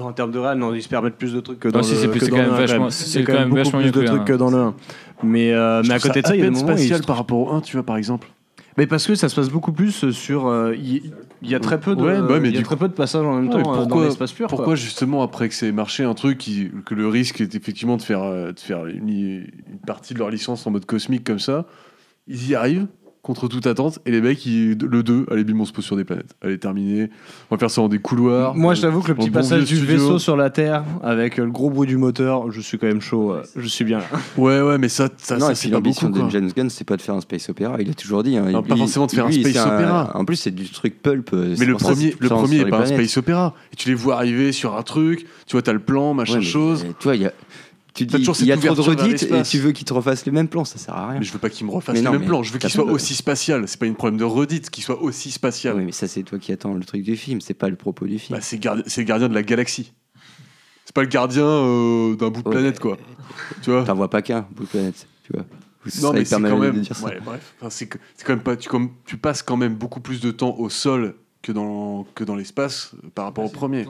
En 0.00 0.12
termes 0.12 0.30
de 0.30 0.38
réal, 0.38 0.58
non, 0.58 0.72
ils 0.74 0.82
se 0.82 0.88
permettent 0.88 1.16
plus 1.16 1.32
de 1.32 1.40
trucs 1.40 1.58
que 1.60 1.68
dans 1.68 1.78
Non, 1.78 1.82
si, 1.84 1.94
le 1.94 1.98
c'est 2.00 2.08
plus- 2.08 2.20
que 2.20 2.24
c'est 2.26 2.30
quand 2.30 2.36
même 2.38 2.50
1, 2.52 2.56
vachement- 2.58 2.90
c'est 2.90 3.24
quand 3.24 3.32
même 3.32 3.52
vachement 3.54 3.78
plus 3.80 3.86
mieux 3.86 3.92
de 3.92 4.02
trucs 4.04 4.24
que 4.24 4.32
dans 4.34 4.50
le 4.50 4.56
1. 4.58 4.74
Mais, 5.24 5.52
euh, 5.52 5.82
mais 5.86 5.94
à 5.94 5.98
côté 5.98 6.22
de 6.22 6.26
ça 6.26 6.34
il 6.36 6.40
y 6.40 6.42
a 6.42 6.44
des 6.44 6.50
moments 6.50 6.66
spatial 6.76 7.02
par 7.02 7.16
rapport 7.16 7.38
au 7.38 7.50
1, 7.52 7.60
tu 7.60 7.76
vois, 7.76 7.84
par 7.84 7.96
exemple. 7.96 8.28
mais 8.76 8.86
parce 8.86 9.06
que 9.06 9.14
ça 9.16 9.28
se 9.28 9.34
passe 9.34 9.48
beaucoup 9.50 9.72
plus 9.72 10.10
sur. 10.12 10.46
euh, 10.46 10.74
Il 11.42 11.48
y, 11.48 11.54
a 11.54 11.58
très 11.60 11.80
peu 11.80 11.96
de, 11.96 12.02
Ouais, 12.02 12.20
bah, 12.20 12.38
mais 12.40 12.50
il 12.50 12.54
y 12.54 12.58
a 12.58 12.62
très 12.62 12.76
peu 12.76 12.86
de 12.86 12.92
passages 12.92 13.24
en 13.24 13.34
même 13.40 13.46
Ouais, 13.46 13.62
temps 13.62 13.72
euh, 13.72 13.76
dans 13.78 13.82
pourquoi- 13.86 14.04
l'espace 14.04 14.30
pur. 14.32 14.46
quoi. 14.46 14.56
Pourquoi 14.56 14.74
justement 14.76 15.22
après 15.22 15.48
que 15.48 15.54
c'est 15.54 15.72
marché 15.72 16.04
un 16.04 16.14
truc 16.14 16.36
qui, 16.38 16.70
que 16.86 16.94
le 16.94 17.08
risque 17.08 17.40
est 17.40 17.54
effectivement 17.54 17.96
de 17.96 18.02
faire, 18.02 18.22
euh, 18.22 18.52
de 18.52 18.60
faire 18.60 18.86
une, 18.86 19.08
une 19.08 19.46
partie 19.86 20.12
de 20.14 20.18
leur 20.20 20.28
licence 20.30 20.66
en 20.66 20.70
mode 20.70 20.84
cosmique 20.86 21.24
comme 21.24 21.38
ça, 21.40 21.64
ils 22.30 22.48
y 22.48 22.54
arrivent 22.54 22.86
contre 23.22 23.48
toute 23.48 23.66
attente 23.66 23.98
et 24.06 24.10
les 24.12 24.22
mecs 24.22 24.46
ils- 24.46 24.78
le 24.78 25.02
2 25.02 25.26
allez 25.30 25.44
bim 25.44 25.60
on 25.60 25.66
se 25.66 25.72
pose 25.74 25.84
sur 25.84 25.94
des 25.94 26.04
planètes 26.04 26.34
allez 26.40 26.56
terminer 26.58 27.10
on 27.50 27.54
va 27.54 27.58
faire 27.58 27.70
ça 27.70 27.82
dans 27.82 27.88
des 27.90 27.98
couloirs 27.98 28.54
Moi, 28.54 28.72
je 28.72 28.80
t'avoue 28.80 29.02
que 29.02 29.08
le 29.08 29.14
petit 29.14 29.28
passage 29.30 29.66
du 29.66 29.76
studio. 29.76 29.92
vaisseau 29.92 30.18
sur 30.18 30.38
la 30.38 30.48
Terre 30.48 30.84
avec 31.02 31.38
euh, 31.38 31.44
le 31.44 31.50
gros 31.50 31.68
bruit 31.68 31.86
du 31.86 31.98
moteur, 31.98 32.50
je 32.50 32.62
suis 32.62 32.78
quand 32.78 32.86
même 32.86 33.02
chaud. 33.02 33.32
euh, 33.34 33.42
Je 33.56 33.66
suis 33.68 33.84
bien 33.84 33.98
là. 33.98 34.04
ouais 34.38 34.62
ouais 34.62 34.78
mais 34.78 34.88
ça 34.88 35.10
ça, 35.18 35.36
non, 35.36 35.46
ça 35.46 35.52
et 35.52 35.54
c'est 35.54 35.68
l'ambition 35.68 36.08
de. 36.08 36.18
James 36.30 36.50
Gunn, 36.56 36.70
c'est 36.70 36.84
pas 36.86 36.96
de 36.96 37.02
faire 37.02 37.14
un 37.14 37.20
space 37.20 37.50
opéra. 37.50 37.76
Il 37.80 37.90
a 37.90 37.94
toujours 37.94 38.22
dit. 38.22 38.38
hein, 38.38 38.50
Non, 38.50 38.62
pas 38.62 38.74
forcément 38.76 39.04
de 39.06 39.10
faire 39.10 39.26
un 39.26 39.32
space 39.32 39.66
opéra. 39.66 40.12
En 40.16 40.24
plus, 40.24 40.36
c'est 40.36 40.50
du 40.50 40.70
truc 40.70 41.02
pulp. 41.02 41.30
euh, 41.34 41.54
mais 41.58 41.66
le 41.66 41.76
ça 41.78 41.90
premier, 41.90 42.12
tout 42.12 42.18
le 42.22 42.28
ça 42.28 42.34
premier 42.36 42.60
est 42.60 42.64
pas 42.70 42.78
un 42.80 42.86
space 42.86 43.16
opéra 43.18 43.54
et 43.72 43.76
tu 43.76 43.88
les 43.90 43.94
vois 43.94 44.16
arriver 44.16 44.52
sur 44.52 44.76
un 44.78 44.82
truc 44.82 45.26
tu 45.46 45.52
vois 45.56 45.62
t'as 45.62 45.72
le 45.74 45.78
plan 45.80 46.14
machin 46.14 46.34
Ouais, 46.34 46.38
mais, 46.38 46.44
chose 46.46 46.86
Tu 46.98 47.04
vois, 47.04 47.16
il 47.16 47.22
y 47.22 47.26
a. 47.26 47.32
Tu 48.00 48.06
dis, 48.06 48.16
toujours 48.16 48.36
il 48.40 48.46
y 48.46 48.52
a 48.52 48.56
cette 48.56 48.64
trop 48.64 48.74
de 48.74 48.80
redites 48.80 49.22
et 49.24 49.42
tu 49.42 49.58
veux 49.58 49.72
qu'ils 49.72 49.84
te 49.84 49.92
refassent 49.92 50.24
les 50.24 50.32
mêmes 50.32 50.48
plans, 50.48 50.64
ça 50.64 50.78
sert 50.78 50.94
à 50.94 51.08
rien. 51.10 51.18
mais 51.20 51.24
je 51.26 51.32
veux 51.32 51.38
pas 51.38 51.50
qu'il 51.50 51.66
me 51.66 51.70
refasse 51.72 51.92
Mais 51.94 52.00
le 52.00 52.04
non, 52.06 52.12
même 52.12 52.20
mais 52.22 52.26
plan 52.28 52.42
je 52.42 52.52
veux 52.52 52.58
qu'il 52.58 52.70
soit 52.70 52.84
de- 52.84 52.90
aussi 52.90 53.14
spatial 53.14 53.68
c'est 53.68 53.78
pas 53.78 53.86
une 53.86 53.94
problème 53.94 54.18
de 54.18 54.24
redite 54.24 54.70
qu'il 54.70 54.82
soit 54.84 55.00
aussi 55.02 55.30
spatial 55.30 55.76
Oui, 55.76 55.84
mais 55.84 55.92
ça, 55.92 56.08
c'est 56.08 56.22
toi 56.22 56.38
qui 56.38 56.50
attends 56.52 56.72
le 56.72 56.84
truc 56.84 57.02
du 57.02 57.16
film, 57.16 57.40
c'est 57.40 57.52
pas 57.54 57.68
le 57.68 57.76
propos 57.76 58.06
du 58.06 58.18
film. 58.18 58.38
Bah, 58.38 58.42
c'est 58.42 58.58
c'est 58.86 59.00
le 59.02 59.06
gardien 59.06 59.28
de 59.28 59.34
la 59.34 59.42
galaxie. 59.42 59.92
C'est 60.84 60.94
pas 60.94 61.02
le 61.02 61.08
gardien 61.08 61.44
euh, 61.44 62.16
d'un 62.16 62.30
bout 62.30 62.42
de 62.42 62.48
planète, 62.48 62.80
quoi. 62.80 62.96
Tu 63.62 63.70
vois? 63.70 63.84
T'en 63.84 63.94
vois 63.94 64.10
pas 64.10 64.22
qu'un, 64.22 64.46
bout 64.50 64.64
de 64.64 64.68
planète, 64.68 65.06
tu 65.24 65.32
vois. 65.34 65.44
Ce 65.86 66.00
Non, 66.02 66.12
mais 66.12 66.24
c'est 66.24 66.40
quand 66.40 66.58
même. 66.58 66.74
de 66.76 66.80
dire 66.80 66.96
ça. 66.96 67.06
Ouais, 67.06 67.18
bref. 67.24 67.54
Enfin, 67.60 67.70
c'est 67.70 67.86
quand 67.86 68.32
même 68.34 68.42
pas. 68.42 68.56
Tu, 68.56 68.68
comme, 68.68 68.90
tu 69.06 69.16
passes 69.16 69.42
quand 69.42 69.56
même 69.56 69.74
beaucoup 69.74 70.00
plus 70.00 70.20
de 70.20 70.30
temps 70.30 70.56
au 70.58 70.68
sol 70.68 71.14
que 71.42 71.52
dans, 71.52 72.04
que 72.14 72.24
dans 72.24 72.34
l'espace 72.36 72.92
euh, 73.04 73.08
par 73.14 73.24
rapport 73.26 73.44
au 73.44 73.48
premier. 73.48 73.86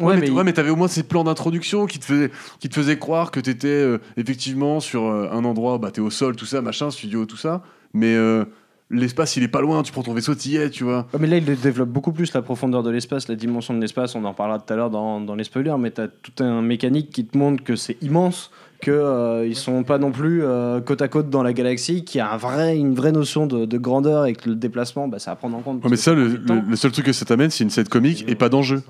Ouais, 0.00 0.06
Ouais, 0.06 0.14
mais, 0.16 0.20
mais 0.22 0.30
ouais, 0.30 0.44
mais 0.44 0.52
t'avais 0.52 0.70
au 0.70 0.76
moins 0.76 0.88
ces 0.88 1.02
plans 1.02 1.24
d'introduction 1.24 1.86
qui 1.86 1.98
te 1.98 2.04
faisaient, 2.04 2.30
qui 2.58 2.68
te 2.68 2.74
faisaient 2.74 2.98
croire 2.98 3.30
que 3.30 3.40
t'étais 3.40 3.68
euh, 3.68 3.98
effectivement 4.16 4.80
sur 4.80 5.04
euh, 5.04 5.28
un 5.30 5.44
endroit, 5.44 5.78
bah 5.78 5.90
t'es 5.90 6.00
au 6.00 6.10
sol, 6.10 6.36
tout 6.36 6.46
ça, 6.46 6.62
machin, 6.62 6.90
studio, 6.90 7.26
tout 7.26 7.36
ça. 7.36 7.62
Mais 7.92 8.14
euh, 8.14 8.44
l'espace, 8.90 9.36
il 9.36 9.42
est 9.42 9.48
pas 9.48 9.60
loin, 9.60 9.82
tu 9.82 9.92
prends 9.92 10.02
ton 10.02 10.14
vaisseau, 10.14 10.34
t'y 10.34 10.56
es, 10.56 10.70
tu 10.70 10.84
vois. 10.84 11.06
Ouais, 11.12 11.20
mais 11.20 11.26
là, 11.26 11.36
il 11.36 11.44
développe 11.44 11.88
beaucoup 11.88 12.12
plus 12.12 12.32
la 12.32 12.42
profondeur 12.42 12.82
de 12.82 12.90
l'espace, 12.90 13.28
la 13.28 13.36
dimension 13.36 13.74
de 13.74 13.80
l'espace. 13.80 14.14
On 14.14 14.24
en 14.24 14.30
reparlera 14.30 14.58
tout 14.58 14.72
à 14.72 14.76
l'heure 14.76 14.90
dans, 14.90 15.20
dans 15.20 15.34
les 15.34 15.44
spoilers, 15.44 15.76
mais 15.78 15.90
tu 15.90 16.00
as 16.00 16.08
tout 16.08 16.42
un 16.42 16.62
mécanique 16.62 17.10
qui 17.10 17.24
te 17.24 17.36
montre 17.36 17.62
que 17.62 17.76
c'est 17.76 17.96
immense, 18.02 18.50
que 18.80 18.90
euh, 18.90 19.46
ils 19.46 19.56
sont 19.56 19.82
pas 19.82 19.98
non 19.98 20.12
plus 20.12 20.42
euh, 20.42 20.80
côte 20.80 21.02
à 21.02 21.08
côte 21.08 21.30
dans 21.30 21.42
la 21.42 21.52
galaxie, 21.52 22.04
qu'il 22.04 22.18
y 22.18 22.20
a 22.20 22.32
un 22.32 22.36
vrai, 22.36 22.76
une 22.76 22.94
vraie 22.94 23.12
notion 23.12 23.46
de, 23.46 23.64
de 23.64 23.78
grandeur 23.78 24.26
et 24.26 24.34
que 24.34 24.50
le 24.50 24.56
déplacement, 24.56 25.08
bah, 25.08 25.18
c'est 25.18 25.30
à 25.30 25.36
prendre 25.36 25.56
en 25.56 25.60
compte. 25.60 25.82
Ouais, 25.82 25.90
mais 25.90 25.96
ça, 25.96 26.12
le, 26.12 26.76
seul 26.76 26.92
truc 26.92 27.06
que 27.06 27.12
ça 27.12 27.24
t'amène, 27.24 27.50
c'est 27.50 27.64
une 27.64 27.70
scène 27.70 27.88
comique 27.88 28.24
et 28.28 28.34
pas 28.34 28.48
d'enjeu. 28.48 28.82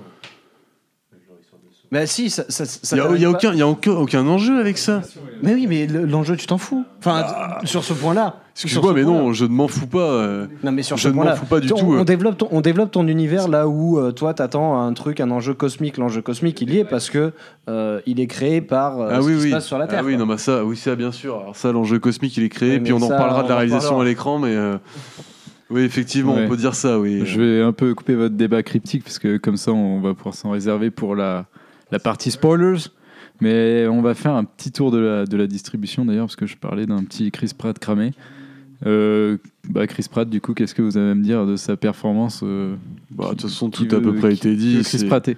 Bah 1.95 2.07
si, 2.07 2.29
ça, 2.29 2.43
ça, 2.49 2.65
ça 2.65 2.97
Il 2.97 2.99
y 3.23 3.25
a, 3.25 3.31
aucun, 3.31 3.55
y 3.55 3.63
a 3.63 3.69
aucun, 3.69 3.93
aucun 3.93 4.27
enjeu 4.27 4.59
avec 4.59 4.79
ça. 4.79 5.01
Mais 5.45 5.55
oui, 5.55 5.67
mais 5.69 5.87
le- 5.87 6.05
l'enjeu, 6.07 6.37
tu 6.37 6.45
t'en 6.47 6.59
fous. 6.59 6.85
Enfin, 6.99 7.25
sur 7.63 7.85
ce 7.85 7.93
point-là. 7.93 8.41
Excuse-moi, 8.57 8.93
mais 8.95 9.05
non, 9.05 9.33
je 9.33 9.45
ne 9.45 9.51
m'en 9.51 9.69
fous 9.69 9.87
pas. 9.87 9.99
euh. 9.99 10.47
Non, 10.65 10.73
mais 10.73 10.83
sur 10.83 10.97
Je 10.97 11.05
ce 11.05 11.09
ne 11.09 11.13
m'en 11.15 11.23
point-là, 11.23 11.37
fous 11.37 11.47
pas 11.47 11.61
du 11.61 11.73
on, 11.73 11.77
tout, 11.77 11.87
On 11.87 12.01
euh. 12.01 12.05
développe 12.05 12.39
ton, 12.39 12.49
on 12.51 12.61
développe 12.61 12.91
ton 12.91 13.07
univers 13.07 13.47
là 13.49 13.69
où 13.69 13.99
euh, 13.99 14.11
toi 14.13 14.35
t'attends 14.35 14.81
un 14.81 14.93
truc, 14.93 15.21
un 15.21 15.31
enjeu 15.31 15.55
cosmique. 15.55 15.97
L'enjeu 15.97 16.21
cosmique, 16.21 16.61
il 16.63 16.75
y 16.75 16.79
est 16.79 16.85
parce 16.85 17.11
que 17.11 17.33
euh, 17.69 18.01
il 18.07 18.19
est 18.19 18.27
créé 18.27 18.61
par 18.61 19.01
euh, 19.01 19.09
ah 19.13 19.21
ce 19.21 19.27
oui, 19.27 19.33
qui 19.37 19.43
oui. 19.43 19.49
se 19.51 19.55
passe 19.55 19.67
sur 19.67 19.79
la 19.79 19.87
Terre. 19.87 20.01
Ah 20.03 20.05
oui, 20.05 20.13
quoi. 20.17 20.21
non, 20.21 20.27
bah 20.27 20.39
ça, 20.39 20.65
oui, 20.65 20.77
ça, 20.77 20.97
bien 20.97 21.13
sûr. 21.13 21.39
Alors 21.41 21.55
ça, 21.57 21.71
l'enjeu 21.73 22.01
cosmique, 22.01 22.37
il 22.37 22.43
est 22.45 22.49
créé, 22.49 22.73
Ouais, 22.73 22.81
puis 22.81 22.93
mais 22.93 22.99
on 22.99 23.05
en 23.05 23.09
ça, 23.09 23.15
reparlera 23.15 23.41
de 23.43 23.47
on 23.47 23.49
la 23.51 23.55
réalisation 23.57 24.01
à 24.01 24.05
l'écran, 24.05 24.39
mais 24.41 24.55
euh, 24.55 24.77
oui, 25.71 25.83
effectivement, 25.83 26.35
Ouais. 26.35 26.45
on 26.47 26.49
peut 26.49 26.57
dire 26.57 26.75
ça, 26.75 26.99
oui. 26.99 27.23
Je 27.25 27.41
vais 27.41 27.63
un 27.63 27.73
peu 27.73 27.95
couper 27.95 28.15
votre 28.17 28.35
débat 28.35 28.63
cryptique 28.65 29.03
parce 29.05 29.19
que 29.21 29.37
comme 29.37 29.57
ça 29.57 29.73
on 29.73 30.01
va 30.01 30.15
pouvoir 30.15 30.35
s'en 30.35 30.51
réserver 30.51 30.91
pour 30.91 31.15
la, 31.17 31.47
la 31.95 32.01
partie 32.01 32.31
spoilers. 32.33 32.89
Mais 33.41 33.87
on 33.89 34.01
va 34.03 34.15
faire 34.15 34.35
un 34.35 34.45
petit 34.45 34.71
tour 34.71 34.91
de 34.91 34.99
la, 34.99 35.27
de 35.27 35.37
la 35.37 35.47
distribution 35.47 36.05
d'ailleurs 36.05 36.27
parce 36.27 36.37
que 36.37 36.47
je 36.47 36.57
parlais 36.57 36.87
d'un 36.87 37.03
petit 37.05 37.31
Chris 37.31 37.51
Pratt 37.57 37.77
cramé. 37.79 38.13
Euh, 38.87 39.39
bah 39.69 39.87
Chris 39.87 40.07
Pratt, 40.11 40.29
du 40.29 40.41
coup, 40.41 40.55
qu'est-ce 40.55 40.75
que 40.75 40.83
vous 40.83 40.97
avez 40.97 41.11
à 41.13 41.15
me 41.15 41.23
dire 41.23 41.47
de 41.47 41.57
sa 41.57 41.77
performance 41.77 42.41
euh, 42.45 42.75
Bah, 43.11 43.27
de 43.27 43.31
toute 43.31 43.43
façon, 43.43 43.71
tout 43.71 43.89
à 43.91 44.01
peu 44.01 44.15
près 44.15 44.31
qui- 44.35 44.49
été 44.49 44.57
dit. 44.57 44.75
Chris 44.83 44.85
c'est- 44.99 45.07
Pratt 45.07 45.27
est 45.29 45.37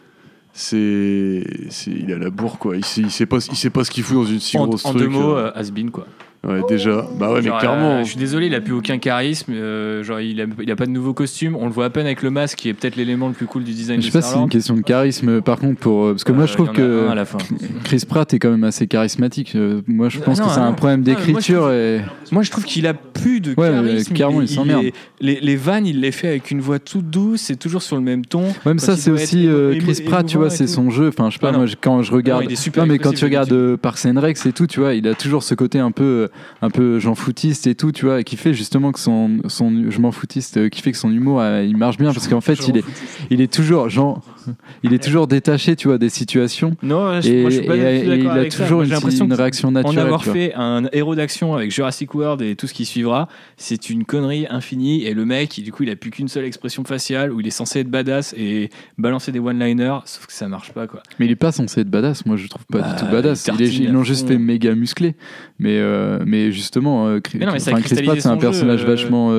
C'est, 0.53 1.45
c'est, 1.69 1.91
il 1.91 2.11
a 2.13 2.19
la 2.19 2.31
bourre, 2.31 2.59
quoi. 2.59 2.77
Il 2.77 2.85
sait, 2.85 3.03
il 3.03 3.11
sait 3.11 3.27
pas, 3.27 3.39
il 3.51 3.57
sait 3.57 3.69
pas 3.71 3.85
ce 3.85 3.91
qu'il 3.91 4.03
fout 4.03 4.17
dans 4.17 4.25
une 4.25 4.41
si 4.41 4.57
En, 4.57 4.67
grosse 4.67 4.85
en 4.87 4.91
truc. 4.91 5.03
deux 5.03 5.09
mots, 5.09 5.37
euh. 5.37 5.53
euh, 5.55 5.91
quoi. 5.93 6.07
Ouais, 6.47 6.61
déjà. 6.69 7.07
Bah 7.19 7.33
ouais, 7.33 7.41
mais 7.43 7.51
clairement. 7.59 7.97
euh, 7.99 8.05
je 8.05 8.11
suis 8.11 8.19
désolé, 8.19 8.47
il 8.47 8.55
a 8.55 8.61
plus 8.61 8.73
aucun 8.75 8.99
charisme. 8.99 9.53
euh, 9.53 10.03
genre, 10.05 10.21
il 10.21 10.41
a, 10.41 10.45
il 10.63 10.71
a 10.71 10.77
pas 10.77 10.87
de 10.87 10.91
nouveau 10.93 11.13
costume. 11.13 11.57
On 11.59 11.67
le 11.67 11.73
voit 11.73 11.87
à 11.87 11.91
peine 11.91 12.07
avec 12.07 12.23
le 12.23 12.31
masque, 12.31 12.59
qui 12.59 12.69
est 12.69 12.75
peut-être 12.75 12.97
l'élément 12.97 13.29
le 13.29 13.35
plus 13.35 13.47
cool 13.47 13.65
du 13.65 13.73
design 13.73 14.01
Je 14.01 14.07
sais 14.07 14.11
de 14.11 14.13
pas 14.13 14.23
si 14.23 14.33
c'est 14.35 14.39
une 14.39 14.49
question 14.49 14.75
de 14.77 14.83
charisme 14.83 15.41
par 15.43 15.59
contre 15.59 15.81
pour 15.81 16.05
euh, 16.05 16.13
parce 16.13 16.25
que 16.25 16.33
moi 16.33 16.45
Euh, 16.45 16.47
je 16.47 16.53
trouve 16.55 16.69
il 16.73 16.77
que 16.77 17.09
un 17.09 17.11
à 17.11 17.15
la 17.15 17.25
fin. 17.25 17.39
Chris 17.85 18.05
Pratt 18.09 18.33
est 18.33 18.39
quand 18.39 18.51
même 18.51 18.65
assez 18.65 18.87
charismatique. 18.87 19.55
Euh, 19.57 19.81
moi 19.87 20.09
je 20.09 20.19
Ah 20.21 20.25
pense 20.25 20.39
non, 20.39 20.47
que 20.47 20.53
c'est 20.53 20.61
ah 20.61 20.67
un 20.67 20.73
problème 20.73 21.03
Ah, 21.07 21.11
moi, 21.11 21.17
d'écriture 21.25 21.61
trouve- 21.63 21.73
et 21.73 22.01
Moi, 22.33 22.43
je 22.43 22.51
trouve 22.51 22.65
qu'il 22.65 22.87
a 22.87 22.95
plus 22.95 23.41
de 23.41 23.55
Ouais, 23.57 23.71
mais 23.71 23.89
charisme. 23.89 24.15
clairement, 24.15 24.43
il 24.43 24.49
s'emmerde. 24.49 24.85
est- 24.85 24.93
Les, 25.21 25.41
les 25.41 25.57
vannes, 25.57 25.87
il 25.87 26.01
les 26.01 26.13
fait 26.13 26.29
avec 26.29 26.51
une 26.51 26.61
voix 26.61 26.79
toute 26.79 27.09
douce, 27.11 27.41
c'est 27.41 27.57
toujours 27.57 27.83
sur 27.83 27.97
le 27.97 28.03
même 28.03 28.25
ton. 28.25 28.43
Ouais, 28.45 28.53
Quand 28.65 28.81
ça 28.81 28.93
il 28.93 28.99
c'est 28.99 29.11
aussi 29.11 29.47
euh, 29.49 29.77
Chris 29.81 30.03
Pratt, 30.05 30.27
tu 30.27 30.37
vois, 30.37 30.47
et 30.49 30.51
c'est 30.51 30.67
son 30.67 30.91
jeu. 30.91 31.09
Enfin, 31.09 31.29
je 31.31 31.35
sais 31.35 31.39
pas, 31.41 31.51
Ah 31.55 31.59
moi, 31.59 31.67
quand 31.81 32.03
je 32.03 32.13
regarde, 32.13 32.45
il 32.45 32.53
est 32.53 32.57
super 32.57 32.85
non, 32.87 32.93
mais 32.93 32.99
quand 32.99 33.13
tu 33.15 33.25
regardes 33.25 33.53
euh, 33.53 33.77
Parks 33.77 34.05
and 34.07 34.21
Rec, 34.21 34.37
et 34.45 34.53
tout, 34.53 34.67
tu 34.67 34.81
vois, 34.81 34.95
il 34.95 35.07
a 35.09 35.15
toujours 35.15 35.43
ce 35.43 35.55
côté 35.55 35.79
un 35.79 35.91
peu, 35.91 36.29
un 36.63 36.71
peu 36.71 36.99
Jean 36.99 37.15
foutiste 37.15 37.67
et 37.67 37.75
tout, 37.75 37.93
tu 37.93 38.07
vois, 38.07 38.21
et 38.21 38.25
qui 38.25 38.37
fait 38.37 38.55
justement 38.55 38.93
que 38.93 39.01
son, 39.01 39.39
son, 39.49 39.91
je 39.91 40.01
m'en 40.01 40.13
foutiste, 40.13 40.57
euh, 40.57 40.69
qui 40.69 40.83
fait 40.83 40.93
que 40.93 40.99
son 40.99 41.13
humour, 41.13 41.41
euh, 41.41 41.63
il 41.63 41.77
marche 41.77 41.99
bien 41.99 42.13
parce 42.13 42.29
qu'en 42.29 42.41
fait, 42.41 42.69
il 42.69 42.79
est, 42.79 42.85
il 43.31 43.41
est 43.41 43.53
toujours 43.53 43.89
Jean. 43.89 44.23
Il 44.83 44.93
est 44.95 45.03
toujours 45.03 45.27
détaché, 45.27 45.77
tu 45.77 45.89
vois, 45.89 45.99
des 45.99 46.09
situations. 46.09 46.77
Non, 46.83 47.21
je, 47.21 47.29
Et, 47.31 47.41
moi, 47.43 47.51
je 47.51 47.57
suis 47.59 47.67
pas 47.67 47.77
et- 47.77 48.05
il 48.21 48.27
a 48.29 48.33
avec 48.33 48.53
ça. 48.53 48.63
toujours 48.65 48.79
Moi, 48.79 48.87
une, 48.87 49.33
réaction 49.33 49.69
En 49.69 49.73
naturelle. 49.73 49.99
avoir 50.01 50.21
tu 50.21 50.27
vois. 50.27 50.35
fait 50.35 50.53
un 50.55 50.85
héros 50.93 51.15
d'action 51.15 51.55
avec 51.55 51.71
Jurassic 51.71 52.15
World 52.15 52.43
et 52.43 52.57
tout 52.57 52.67
ce 52.67 52.75
qui 52.75 52.85
suivra, 52.85 53.29
c'est 53.57 53.91
une 53.91 54.05
connerie 54.05 54.47
infinie. 54.51 55.05
Et 55.05 55.15
le 55.15 55.25
mec, 55.25 55.61
du 55.63 55.73
coup, 55.73 55.83
il 55.83 55.91
a 55.91 55.97
plus 55.97 56.11
qu'une 56.11 56.29
seule 56.29 56.45
expression 56.45 56.85
faciale 56.85 57.33
où 57.33 57.41
il 57.41 57.47
est 57.47 57.51
censé 57.51 57.81
être 57.81 57.91
badass 57.91 58.35
et 58.37 58.71
balancer 58.99 59.33
des 59.33 59.39
one-liners, 59.39 59.99
sauf 60.05 60.27
que 60.27 60.33
ça 60.33 60.49
marche 60.49 60.73
pas, 60.73 60.87
quoi. 60.87 61.03
Mais 61.19 61.27
il 61.27 61.33
est 61.33 61.37
pas 61.37 61.53
censé 61.53 61.81
être 61.81 61.91
badass. 61.91 62.27
Moi, 62.27 62.37
je 62.37 62.47
trouve 62.49 62.65
pas 62.67 62.81
Bah, 62.81 62.93
du 62.95 63.01
tout 63.05 63.11
badass. 63.11 63.49
il 63.59 63.63
est- 63.63 63.69
ils 63.75 63.93
l'ont 63.93 64.05
juste 64.05 64.29
fait 64.29 64.39
méga 64.39 64.75
musclé. 64.75 65.15
Mais, 65.59 65.79
euh, 65.79 66.19
mais 66.27 66.53
justement, 66.53 67.07
euh, 67.09 67.21
Chris, 67.21 67.39
Mais 67.41 67.47
non, 67.47 67.53
mais 67.53 67.59
ça 67.59 67.71
a 67.71 67.75
enfin, 67.75 67.83
Chris 67.83 68.03
Pratt, 68.03 68.21
c'est 68.21 68.29
un 68.29 68.35
jeu, 68.35 68.41
personnage 68.41 68.83
euh, 68.85 68.87
vachement. 68.87 69.33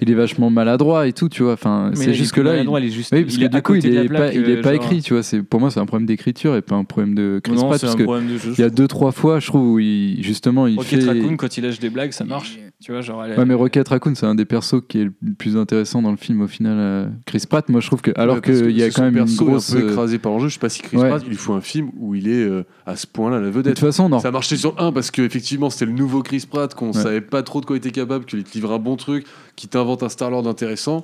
il 0.00 0.10
est 0.10 0.14
vachement 0.14 0.50
maladroit 0.50 1.06
et 1.06 1.12
tout, 1.12 1.28
tu 1.28 1.42
vois. 1.42 1.52
Enfin, 1.52 1.90
c'est 1.94 2.04
il 2.04 2.10
est 2.10 2.14
juste 2.14 2.32
plus 2.32 2.40
que 2.40 2.46
là. 2.46 2.52
il- 2.52 2.54
maladroit, 2.54 2.80
il 2.80 2.86
est 2.86 2.90
juste- 2.90 3.12
oui, 3.12 3.22
parce 3.24 3.34
il 3.34 3.48
que 3.48 3.54
du 3.56 3.62
coup, 3.62 3.74
il 3.74 3.86
est 3.86 4.08
pas, 4.08 4.31
il 4.34 4.48
est 4.50 4.60
pas 4.60 4.74
écrit, 4.74 5.02
tu 5.02 5.12
vois. 5.14 5.22
C'est 5.22 5.42
pour 5.42 5.60
moi, 5.60 5.70
c'est 5.70 5.80
un 5.80 5.86
problème 5.86 6.06
d'écriture 6.06 6.56
et 6.56 6.62
pas 6.62 6.74
un 6.76 6.84
problème 6.84 7.14
de 7.14 7.40
Chris 7.42 7.54
Non, 7.54 7.66
Pratt. 7.68 7.78
c'est 7.80 7.86
parce 7.86 7.94
un 7.94 7.98
que 7.98 8.02
problème 8.04 8.28
de 8.28 8.38
jeu. 8.38 8.52
il 8.56 8.60
y 8.60 8.64
a 8.64 8.70
deux, 8.70 8.88
trois 8.88 9.12
fois, 9.12 9.40
je 9.40 9.46
trouve, 9.46 9.72
où 9.72 9.78
il, 9.78 10.22
justement, 10.22 10.66
il 10.66 10.76
Rocket 10.78 11.02
fait. 11.02 11.08
Raccoon, 11.08 11.36
quand 11.36 11.56
il 11.56 11.64
lâche 11.64 11.78
des 11.78 11.90
blagues, 11.90 12.12
ça 12.12 12.24
marche. 12.24 12.58
Tu 12.82 12.90
vois, 12.92 13.00
genre. 13.00 13.24
elle- 13.24 13.38
Ouais, 13.38 13.44
mais 13.44 13.54
Rocket 13.54 13.86
Raccoon, 13.88 14.14
c'est 14.16 14.26
un 14.26 14.34
des 14.34 14.44
persos 14.44 14.82
qui 14.88 15.00
est 15.02 15.04
le 15.04 15.34
plus 15.34 15.56
intéressant 15.56 16.02
dans 16.02 16.10
le 16.10 16.16
film 16.16 16.40
au 16.40 16.48
final. 16.48 16.76
euh, 16.78 17.06
Chris 17.26 17.44
Pratt, 17.48 17.68
moi 17.68 17.80
je 17.80 17.86
trouve 17.86 18.00
que. 18.02 18.10
Alors 18.16 18.36
Ouais, 18.36 18.40
qu'il 18.42 18.70
y 18.76 18.82
a 18.82 18.90
quand 18.90 19.02
même 19.02 19.16
une 19.18 19.34
grosse. 19.36 19.72
un 19.72 19.76
peu 19.80 19.86
euh, 19.86 19.90
écrasé 19.90 20.18
par 20.18 20.32
l'enjeu. 20.32 20.48
Je 20.48 20.54
sais 20.54 20.60
pas 20.60 20.68
si 20.68 20.82
Chris 20.82 20.96
Ouais. 20.96 21.08
Pratt, 21.08 21.22
il 21.24 21.28
lui 21.30 21.36
faut 21.36 21.52
un 21.52 21.60
film 21.60 21.90
où 21.98 22.14
il 22.14 22.28
est 22.28 22.42
euh, 22.44 22.64
à 22.86 22.96
ce 22.96 23.06
point-là 23.06 23.38
la 23.38 23.46
De 23.46 23.50
vedette. 23.50 23.74
toute 23.76 23.84
façon, 23.86 24.08
non. 24.08 24.18
Ça 24.18 24.28
a 24.28 24.30
marché 24.32 24.56
sur 24.56 24.80
1 24.80 24.90
parce 24.92 25.10
qu'effectivement 25.12 25.70
c'était 25.70 25.86
le 25.86 25.92
nouveau 25.92 26.22
Chris 26.22 26.44
Pratt 26.50 26.74
qu'on 26.74 26.88
Ouais. 26.88 26.92
savait 26.92 27.20
pas 27.20 27.42
trop 27.44 27.60
de 27.60 27.66
quoi 27.66 27.76
il 27.76 27.78
était 27.78 27.90
capable, 27.92 28.24
qu'il 28.24 28.42
te 28.42 28.52
livre 28.54 28.72
un 28.72 28.78
bon 28.78 28.96
truc, 28.96 29.26
qu'il 29.54 29.68
t'invente 29.68 30.02
un 30.02 30.08
Star-Lord 30.08 30.46
intéressant. 30.48 31.02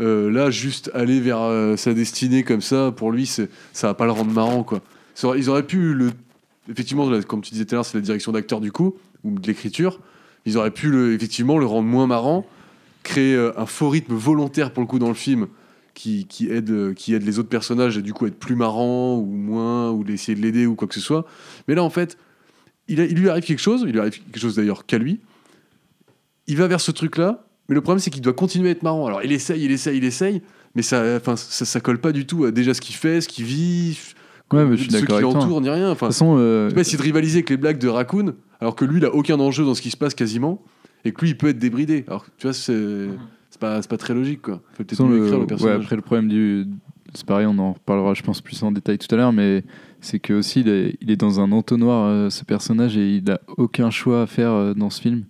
Euh, 0.00 0.30
là, 0.30 0.50
juste 0.50 0.90
aller 0.94 1.20
vers 1.20 1.42
euh, 1.42 1.76
sa 1.76 1.92
destinée 1.92 2.42
comme 2.42 2.62
ça, 2.62 2.92
pour 2.96 3.12
lui, 3.12 3.26
ça 3.26 3.46
va 3.82 3.94
pas 3.94 4.06
le 4.06 4.12
rendre 4.12 4.32
marrant. 4.32 4.62
quoi. 4.62 4.80
Ils 5.36 5.50
auraient 5.50 5.66
pu 5.66 5.94
le. 5.94 6.10
Effectivement, 6.70 7.08
comme 7.22 7.42
tu 7.42 7.52
disais 7.52 7.64
tout 7.64 7.74
à 7.74 7.76
l'heure, 7.76 7.84
c'est 7.84 7.98
la 7.98 8.02
direction 8.02 8.32
d'acteur 8.32 8.60
du 8.60 8.72
coup, 8.72 8.94
ou 9.24 9.38
de 9.38 9.46
l'écriture. 9.46 10.00
Ils 10.46 10.56
auraient 10.56 10.70
pu 10.70 10.90
le, 10.90 11.14
effectivement 11.14 11.58
le 11.58 11.66
rendre 11.66 11.88
moins 11.88 12.06
marrant, 12.06 12.46
créer 13.02 13.34
euh, 13.34 13.52
un 13.58 13.66
faux 13.66 13.90
rythme 13.90 14.14
volontaire 14.14 14.72
pour 14.72 14.82
le 14.82 14.86
coup 14.86 14.98
dans 14.98 15.08
le 15.08 15.14
film 15.14 15.48
qui, 15.94 16.26
aide, 16.48 16.94
qui 16.94 17.12
aide 17.12 17.24
les 17.24 17.38
autres 17.38 17.50
personnages 17.50 17.98
à 17.98 18.00
du 18.00 18.14
coup 18.14 18.26
être 18.26 18.38
plus 18.38 18.54
marrant 18.54 19.18
ou 19.18 19.26
moins, 19.26 19.90
ou 19.90 20.02
d'essayer 20.02 20.34
de 20.34 20.40
l'aider 20.40 20.64
ou 20.64 20.74
quoi 20.74 20.88
que 20.88 20.94
ce 20.94 21.00
soit. 21.00 21.26
Mais 21.68 21.74
là, 21.74 21.82
en 21.82 21.90
fait, 21.90 22.16
il 22.88 22.96
lui 22.96 23.28
arrive 23.28 23.44
quelque 23.44 23.60
chose, 23.60 23.84
il 23.86 23.92
lui 23.92 24.00
arrive 24.00 24.12
quelque 24.12 24.40
chose 24.40 24.56
d'ailleurs 24.56 24.86
qu'à 24.86 24.96
lui. 24.96 25.20
Il 26.46 26.56
va 26.56 26.68
vers 26.68 26.80
ce 26.80 26.90
truc-là, 26.90 27.44
mais 27.70 27.74
le 27.74 27.80
problème 27.80 28.00
c'est 28.00 28.10
qu'il 28.10 28.20
doit 28.20 28.34
continuer 28.34 28.68
à 28.68 28.72
être 28.72 28.82
marrant. 28.82 29.06
Alors 29.06 29.22
il 29.24 29.32
essaye, 29.32 29.64
il 29.64 29.70
essaye, 29.72 29.96
il 29.96 30.04
essaye, 30.04 30.42
mais 30.74 30.82
ça, 30.82 31.02
enfin, 31.16 31.36
ça, 31.36 31.64
ça 31.64 31.80
colle 31.80 31.98
pas 31.98 32.12
du 32.12 32.26
tout 32.26 32.44
à 32.44 32.50
déjà 32.50 32.74
ce 32.74 32.82
qu'il 32.82 32.94
fait, 32.96 33.22
ce 33.22 33.28
qu'il 33.28 33.46
vit, 33.46 33.98
Ouais, 34.52 34.64
mais 34.64 34.76
je 34.76 34.82
suis 34.82 34.90
ceux 34.90 35.06
qui 35.06 35.20
l'entourent, 35.22 35.60
ni 35.60 35.70
rien. 35.70 35.86
De 35.86 35.92
Enfin, 35.92 36.08
toute 36.08 36.14
façon, 36.14 36.34
euh, 36.36 36.68
tu 36.68 36.74
peux 36.74 36.80
essayer 36.80 36.98
de 36.98 37.02
rivaliser 37.02 37.36
avec 37.38 37.50
les 37.50 37.56
blagues 37.56 37.78
de 37.78 37.86
Raccoon, 37.86 38.34
alors 38.60 38.74
que 38.74 38.84
lui, 38.84 38.98
il 38.98 39.04
a 39.04 39.14
aucun 39.14 39.38
enjeu 39.38 39.64
dans 39.64 39.74
ce 39.74 39.80
qui 39.80 39.90
se 39.90 39.96
passe 39.96 40.12
quasiment, 40.12 40.60
et 41.04 41.12
que 41.12 41.20
lui, 41.20 41.30
il 41.30 41.38
peut 41.38 41.46
être 41.50 41.58
débridé. 41.60 42.04
Alors, 42.08 42.26
tu 42.36 42.48
vois, 42.48 42.52
c'est 42.52 43.08
pas, 43.60 43.80
c'est 43.80 43.88
pas 43.88 43.96
très 43.96 44.12
logique, 44.12 44.42
quoi. 44.42 44.60
Faut 44.72 44.82
De 44.82 44.88
peut-être 44.88 45.04
mieux 45.04 45.18
écrire 45.24 45.34
le 45.34 45.40
ouais, 45.42 45.46
personnage. 45.46 45.84
après 45.84 45.94
le 45.94 46.02
problème 46.02 46.28
du. 46.28 46.66
C'est 47.14 47.24
pareil, 47.26 47.46
on 47.46 47.58
en 47.58 47.74
reparlera, 47.74 48.14
je 48.14 48.22
pense, 48.22 48.40
plus 48.40 48.60
en 48.64 48.72
détail 48.72 48.98
tout 48.98 49.12
à 49.14 49.18
l'heure, 49.18 49.32
mais 49.32 49.62
c'est 50.00 50.18
que 50.18 50.32
aussi 50.32 50.60
il 50.62 50.68
est, 50.68 50.96
il 51.00 51.10
est 51.12 51.16
dans 51.16 51.38
un 51.38 51.52
entonnoir, 51.52 52.06
euh, 52.08 52.28
ce 52.30 52.44
personnage, 52.44 52.96
et 52.96 53.16
il 53.16 53.30
a 53.30 53.40
aucun 53.56 53.90
choix 53.90 54.22
à 54.22 54.26
faire 54.26 54.50
euh, 54.50 54.74
dans 54.74 54.90
ce 54.90 55.00
film. 55.00 55.24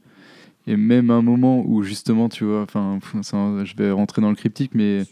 Et 0.71 0.77
même 0.77 1.11
un 1.11 1.21
moment 1.21 1.65
où 1.67 1.83
justement, 1.83 2.29
tu 2.29 2.45
vois, 2.45 2.63
enfin, 2.63 3.01
je 3.13 3.75
vais 3.77 3.91
rentrer 3.91 4.23
dans 4.23 4.31
le 4.31 4.37
cryptique, 4.37 4.71
mais 4.73 5.03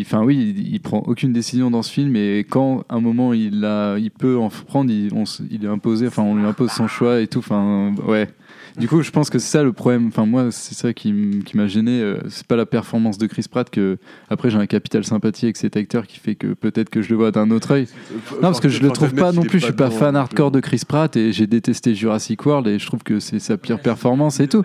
enfin 0.00 0.22
oui, 0.22 0.54
il, 0.56 0.72
il 0.72 0.80
prend 0.80 1.00
aucune 1.00 1.34
décision 1.34 1.70
dans 1.70 1.82
ce 1.82 1.92
film, 1.92 2.16
et 2.16 2.38
quand 2.48 2.84
à 2.88 2.94
un 2.94 3.00
moment 3.00 3.34
il 3.34 3.62
a, 3.66 3.98
il 3.98 4.10
peut 4.10 4.38
en 4.38 4.48
prendre, 4.48 4.90
il, 4.90 5.12
on 5.12 5.24
il 5.50 5.62
est 5.62 5.68
imposé, 5.68 6.06
enfin, 6.06 6.22
on 6.22 6.36
lui 6.36 6.46
impose 6.46 6.70
son 6.70 6.88
choix 6.88 7.20
et 7.20 7.26
tout, 7.26 7.40
enfin, 7.40 7.94
ouais. 8.06 8.30
Du 8.76 8.88
coup, 8.88 9.02
je 9.02 9.10
pense 9.12 9.30
que 9.30 9.38
c'est 9.38 9.50
ça 9.50 9.62
le 9.62 9.72
problème. 9.72 10.08
Enfin, 10.08 10.26
moi, 10.26 10.50
c'est 10.50 10.74
ça 10.74 10.92
qui, 10.92 11.12
m'a 11.54 11.68
gêné. 11.68 12.00
euh, 12.00 12.18
C'est 12.28 12.46
pas 12.46 12.56
la 12.56 12.66
performance 12.66 13.18
de 13.18 13.26
Chris 13.26 13.46
Pratt 13.48 13.70
que. 13.70 13.98
Après, 14.28 14.50
j'ai 14.50 14.58
un 14.58 14.66
capital 14.66 15.04
sympathie 15.04 15.46
avec 15.46 15.56
cet 15.56 15.76
acteur 15.76 16.06
qui 16.06 16.18
fait 16.18 16.34
que 16.34 16.54
peut-être 16.54 16.90
que 16.90 17.00
je 17.00 17.10
le 17.10 17.16
vois 17.16 17.30
d'un 17.30 17.50
autre 17.52 17.70
œil. 17.72 17.86
Non, 18.34 18.40
parce 18.42 18.60
que 18.60 18.68
je 18.68 18.80
le 18.80 18.90
trouve 18.90 19.14
pas 19.14 19.30
non 19.32 19.42
plus. 19.42 19.60
Je 19.60 19.66
suis 19.66 19.74
pas 19.74 19.90
fan 19.90 20.16
hardcore 20.16 20.50
de 20.50 20.60
Chris 20.60 20.82
Pratt 20.86 21.16
et 21.16 21.32
j'ai 21.32 21.46
détesté 21.46 21.94
Jurassic 21.94 22.44
World 22.44 22.66
et 22.66 22.78
je 22.78 22.86
trouve 22.86 23.04
que 23.04 23.20
c'est 23.20 23.38
sa 23.38 23.56
pire 23.56 23.80
performance 23.80 24.40
et 24.40 24.48
tout. 24.48 24.64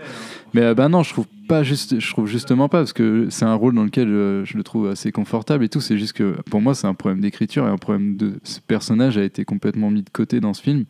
Mais 0.56 0.62
euh, 0.62 0.74
bah 0.74 0.89
non, 0.89 1.04
je 1.04 1.13
trouve 1.13 1.28
pas 1.48 1.62
juste. 1.62 2.00
Je 2.00 2.12
trouve 2.12 2.26
justement 2.26 2.67
pas 2.67 2.80
parce 2.80 2.93
que 2.93 3.28
c'est 3.30 3.45
un 3.45 3.54
rôle 3.54 3.76
dans 3.76 3.84
lequel 3.84 4.08
euh, 4.10 4.43
je 4.43 4.58
le 4.58 4.63
trouve 4.63 4.88
assez 4.88 5.12
confortable 5.12 5.63
et 5.63 5.69
tout. 5.69 5.82
C'est 5.82 6.00
juste 6.00 6.13
que 6.13 6.36
pour 6.50 6.62
moi, 6.62 6.74
c'est 6.74 6.88
un 6.88 6.95
problème 6.95 7.22
d'écriture 7.22 7.67
et 7.67 7.69
un 7.69 7.78
problème 7.78 8.17
de 8.17 8.39
ce 8.43 8.60
personnage 8.60 9.19
a 9.19 9.24
été 9.24 9.45
complètement 9.45 9.91
mis 9.91 10.02
de 10.02 10.10
côté 10.10 10.39
dans 10.39 10.56
ce 10.56 10.63
film. 10.63 10.86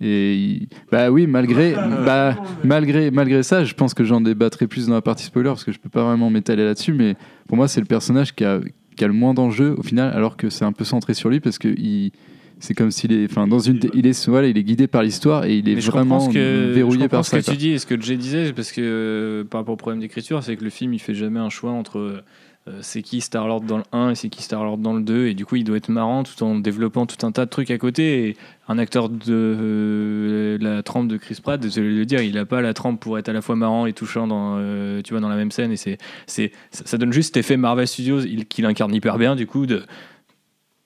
Et 0.00 0.68
bah 0.90 1.10
oui, 1.10 1.26
malgré, 1.26 1.74
bah, 2.04 2.36
malgré, 2.64 3.10
malgré 3.10 3.42
ça, 3.42 3.64
je 3.64 3.74
pense 3.74 3.94
que 3.94 4.04
j'en 4.04 4.20
débattrai 4.20 4.66
plus 4.66 4.86
dans 4.86 4.94
la 4.94 5.02
partie 5.02 5.24
spoiler 5.24 5.48
parce 5.48 5.64
que 5.64 5.72
je 5.72 5.78
peux 5.78 5.88
pas 5.88 6.04
vraiment 6.04 6.30
m'étaler 6.30 6.64
là-dessus. 6.64 6.92
Mais 6.92 7.16
pour 7.48 7.56
moi, 7.56 7.68
c'est 7.68 7.80
le 7.80 7.86
personnage 7.86 8.34
qui 8.34 8.44
a, 8.44 8.60
qui 8.96 9.04
a 9.04 9.06
le 9.06 9.12
moins 9.12 9.34
d'enjeux 9.34 9.74
au 9.76 9.82
final, 9.82 10.12
alors 10.14 10.36
que 10.36 10.50
c'est 10.50 10.64
un 10.64 10.72
peu 10.72 10.84
centré 10.84 11.14
sur 11.14 11.28
lui 11.28 11.40
parce 11.40 11.58
que 11.58 11.68
il, 11.68 12.12
c'est 12.62 12.74
comme 12.74 12.92
s'il 12.92 13.12
est, 13.12 13.24
enfin, 13.24 13.48
dans 13.48 13.58
une, 13.58 13.80
il 13.92 14.06
est, 14.06 14.28
voilà, 14.28 14.46
il 14.46 14.56
est 14.56 14.62
guidé 14.62 14.86
par 14.86 15.02
l'histoire 15.02 15.44
et 15.46 15.56
il 15.56 15.68
est 15.68 15.74
vraiment 15.80 16.20
ce 16.20 16.30
que, 16.30 16.72
verrouillé 16.72 17.02
comprends 17.02 17.18
par 17.18 17.24
ce 17.24 17.32
ça. 17.32 17.38
que 17.40 17.44
quoi. 17.44 17.52
tu 17.54 17.58
dis 17.58 17.70
et 17.70 17.78
ce 17.78 17.86
que 17.86 18.00
Jay 18.00 18.16
disait, 18.16 18.52
parce 18.52 18.70
que 18.70 18.80
euh, 18.80 19.44
par 19.44 19.62
rapport 19.62 19.74
au 19.74 19.76
problème 19.76 20.00
d'écriture, 20.00 20.42
c'est 20.44 20.56
que 20.56 20.62
le 20.62 20.70
film 20.70 20.94
il 20.94 21.00
fait 21.00 21.14
jamais 21.14 21.40
un 21.40 21.50
choix 21.50 21.72
entre 21.72 21.98
euh, 21.98 22.20
c'est 22.80 23.02
qui 23.02 23.20
Star-Lord 23.20 23.62
dans 23.62 23.78
le 23.78 23.84
1 23.92 24.10
et 24.10 24.14
c'est 24.14 24.28
qui 24.28 24.42
Star-Lord 24.42 24.78
dans 24.78 24.94
le 24.94 25.02
2, 25.02 25.26
et 25.26 25.34
du 25.34 25.44
coup 25.44 25.56
il 25.56 25.64
doit 25.64 25.76
être 25.76 25.88
marrant 25.88 26.22
tout 26.22 26.40
en 26.44 26.54
développant 26.58 27.06
tout 27.06 27.26
un 27.26 27.32
tas 27.32 27.44
de 27.44 27.50
trucs 27.50 27.70
à 27.70 27.78
côté. 27.78 28.28
Et 28.28 28.36
un 28.68 28.78
acteur 28.78 29.08
de 29.08 29.18
euh, 29.28 30.58
la 30.60 30.82
trempe 30.82 31.08
de 31.08 31.16
Chris 31.16 31.38
Pratt, 31.42 31.60
désolé 31.60 31.90
de 31.92 31.98
le 31.98 32.06
dire, 32.06 32.22
il 32.22 32.38
a 32.38 32.44
pas 32.46 32.60
la 32.60 32.72
trempe 32.74 33.00
pour 33.00 33.18
être 33.18 33.28
à 33.28 33.32
la 33.32 33.42
fois 33.42 33.56
marrant 33.56 33.86
et 33.86 33.92
touchant 33.92 34.26
dans, 34.26 34.56
euh, 34.58 35.02
tu 35.02 35.12
vois, 35.12 35.20
dans 35.20 35.28
la 35.28 35.36
même 35.36 35.50
scène, 35.50 35.72
et 35.72 35.76
c'est, 35.76 35.98
c'est, 36.26 36.52
ça, 36.70 36.98
donne 36.98 37.12
juste 37.12 37.34
cet 37.34 37.38
effet 37.38 37.56
Marvel 37.56 37.86
Studios 37.88 38.20
il- 38.20 38.46
qu'il 38.46 38.64
incarne 38.64 38.94
hyper 38.94 39.18
bien, 39.18 39.34
du 39.34 39.46
coup, 39.46 39.66
de 39.66 39.82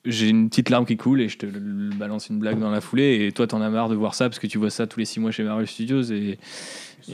j'ai 0.09 0.29
une 0.29 0.49
petite 0.49 0.71
larme 0.71 0.87
qui 0.87 0.97
coule 0.97 1.21
et 1.21 1.29
je 1.29 1.37
te 1.37 1.47
balance 1.47 2.29
une 2.29 2.39
blague 2.39 2.61
dans 2.61 2.71
la 2.71 2.81
foulée. 2.81 3.27
Et 3.27 3.33
toi 3.33 3.49
t'en 3.49 3.61
as 3.61 3.69
marre 3.71 3.89
de 3.89 3.97
voir 3.97 4.15
ça 4.15 4.29
parce 4.29 4.39
que 4.39 4.47
tu 4.47 4.57
vois 4.57 4.71
ça 4.71 4.87
tous 4.87 5.01
les 5.01 5.05
6 5.05 5.19
mois 5.19 5.33
chez 5.33 5.43
Marvel 5.43 5.67
Studios 5.67 6.03
et 6.13 6.39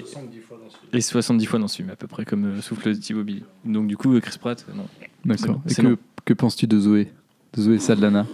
70 0.00 0.40
fois 0.40 0.58
dans 0.62 0.70
ce 0.70 0.76
film. 0.78 0.88
et 0.92 1.00
70 1.00 1.46
fois 1.46 1.58
dans 1.58 1.68
ce 1.68 1.76
film 1.76 1.90
à 1.90 1.96
peu 1.96 2.06
près 2.06 2.24
comme 2.24 2.44
euh, 2.44 2.60
souffle 2.60 2.94
de 2.94 2.94
Thibaut 2.94 3.24
Billy 3.24 3.42
donc 3.64 3.86
du 3.86 3.96
coup 3.96 4.14
euh, 4.14 4.20
Chris 4.20 4.36
Pratt 4.40 4.64
euh, 4.68 4.74
non 4.74 4.86
D'accord. 5.24 5.60
Et 5.70 5.74
que, 5.74 5.96
que 6.24 6.34
penses-tu 6.34 6.66
de 6.66 6.78
Zoé? 6.80 7.08
De 7.54 7.62
Zoé 7.62 7.78
Saldana? 7.78 8.26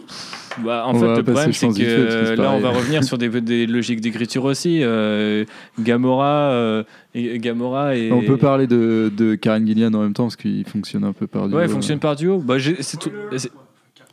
Bah, 0.64 0.85
en 0.87 0.94
On 0.94 1.01
fait, 1.01 1.16
le 1.16 1.23
problème, 1.23 1.53
c'est 1.53 1.68
que 1.68 1.75
fait, 1.75 2.37
là, 2.37 2.53
on 2.53 2.61
va 2.61 2.71
revenir 2.71 3.05
sur 3.05 3.18
des, 3.18 3.29
des 3.40 3.66
logiques 3.66 4.01
d'écriture 4.01 4.44
aussi. 4.44 4.81
Euh, 4.83 5.44
Gamora, 5.79 6.51
euh, 6.51 6.83
et, 7.14 7.38
Gamora 7.38 7.97
et. 7.97 8.11
On 8.12 8.23
peut 8.23 8.37
parler 8.37 8.66
de, 8.66 9.12
de 9.14 9.35
Karen 9.35 9.66
Gillian 9.66 9.92
en 9.94 10.01
même 10.03 10.14
temps 10.14 10.25
parce 10.25 10.37
qu'il 10.37 10.64
fonctionne 10.64 11.05
un 11.05 11.12
peu 11.12 11.27
par 11.27 11.49
duo. 11.49 11.59
Ouais, 11.59 11.66
il 11.66 11.71
fonctionne 11.71 11.99
par 11.99 12.16
duo. 12.16 12.38
Bah, 12.38 12.57
c'est 12.81 12.99
tout. 12.99 13.11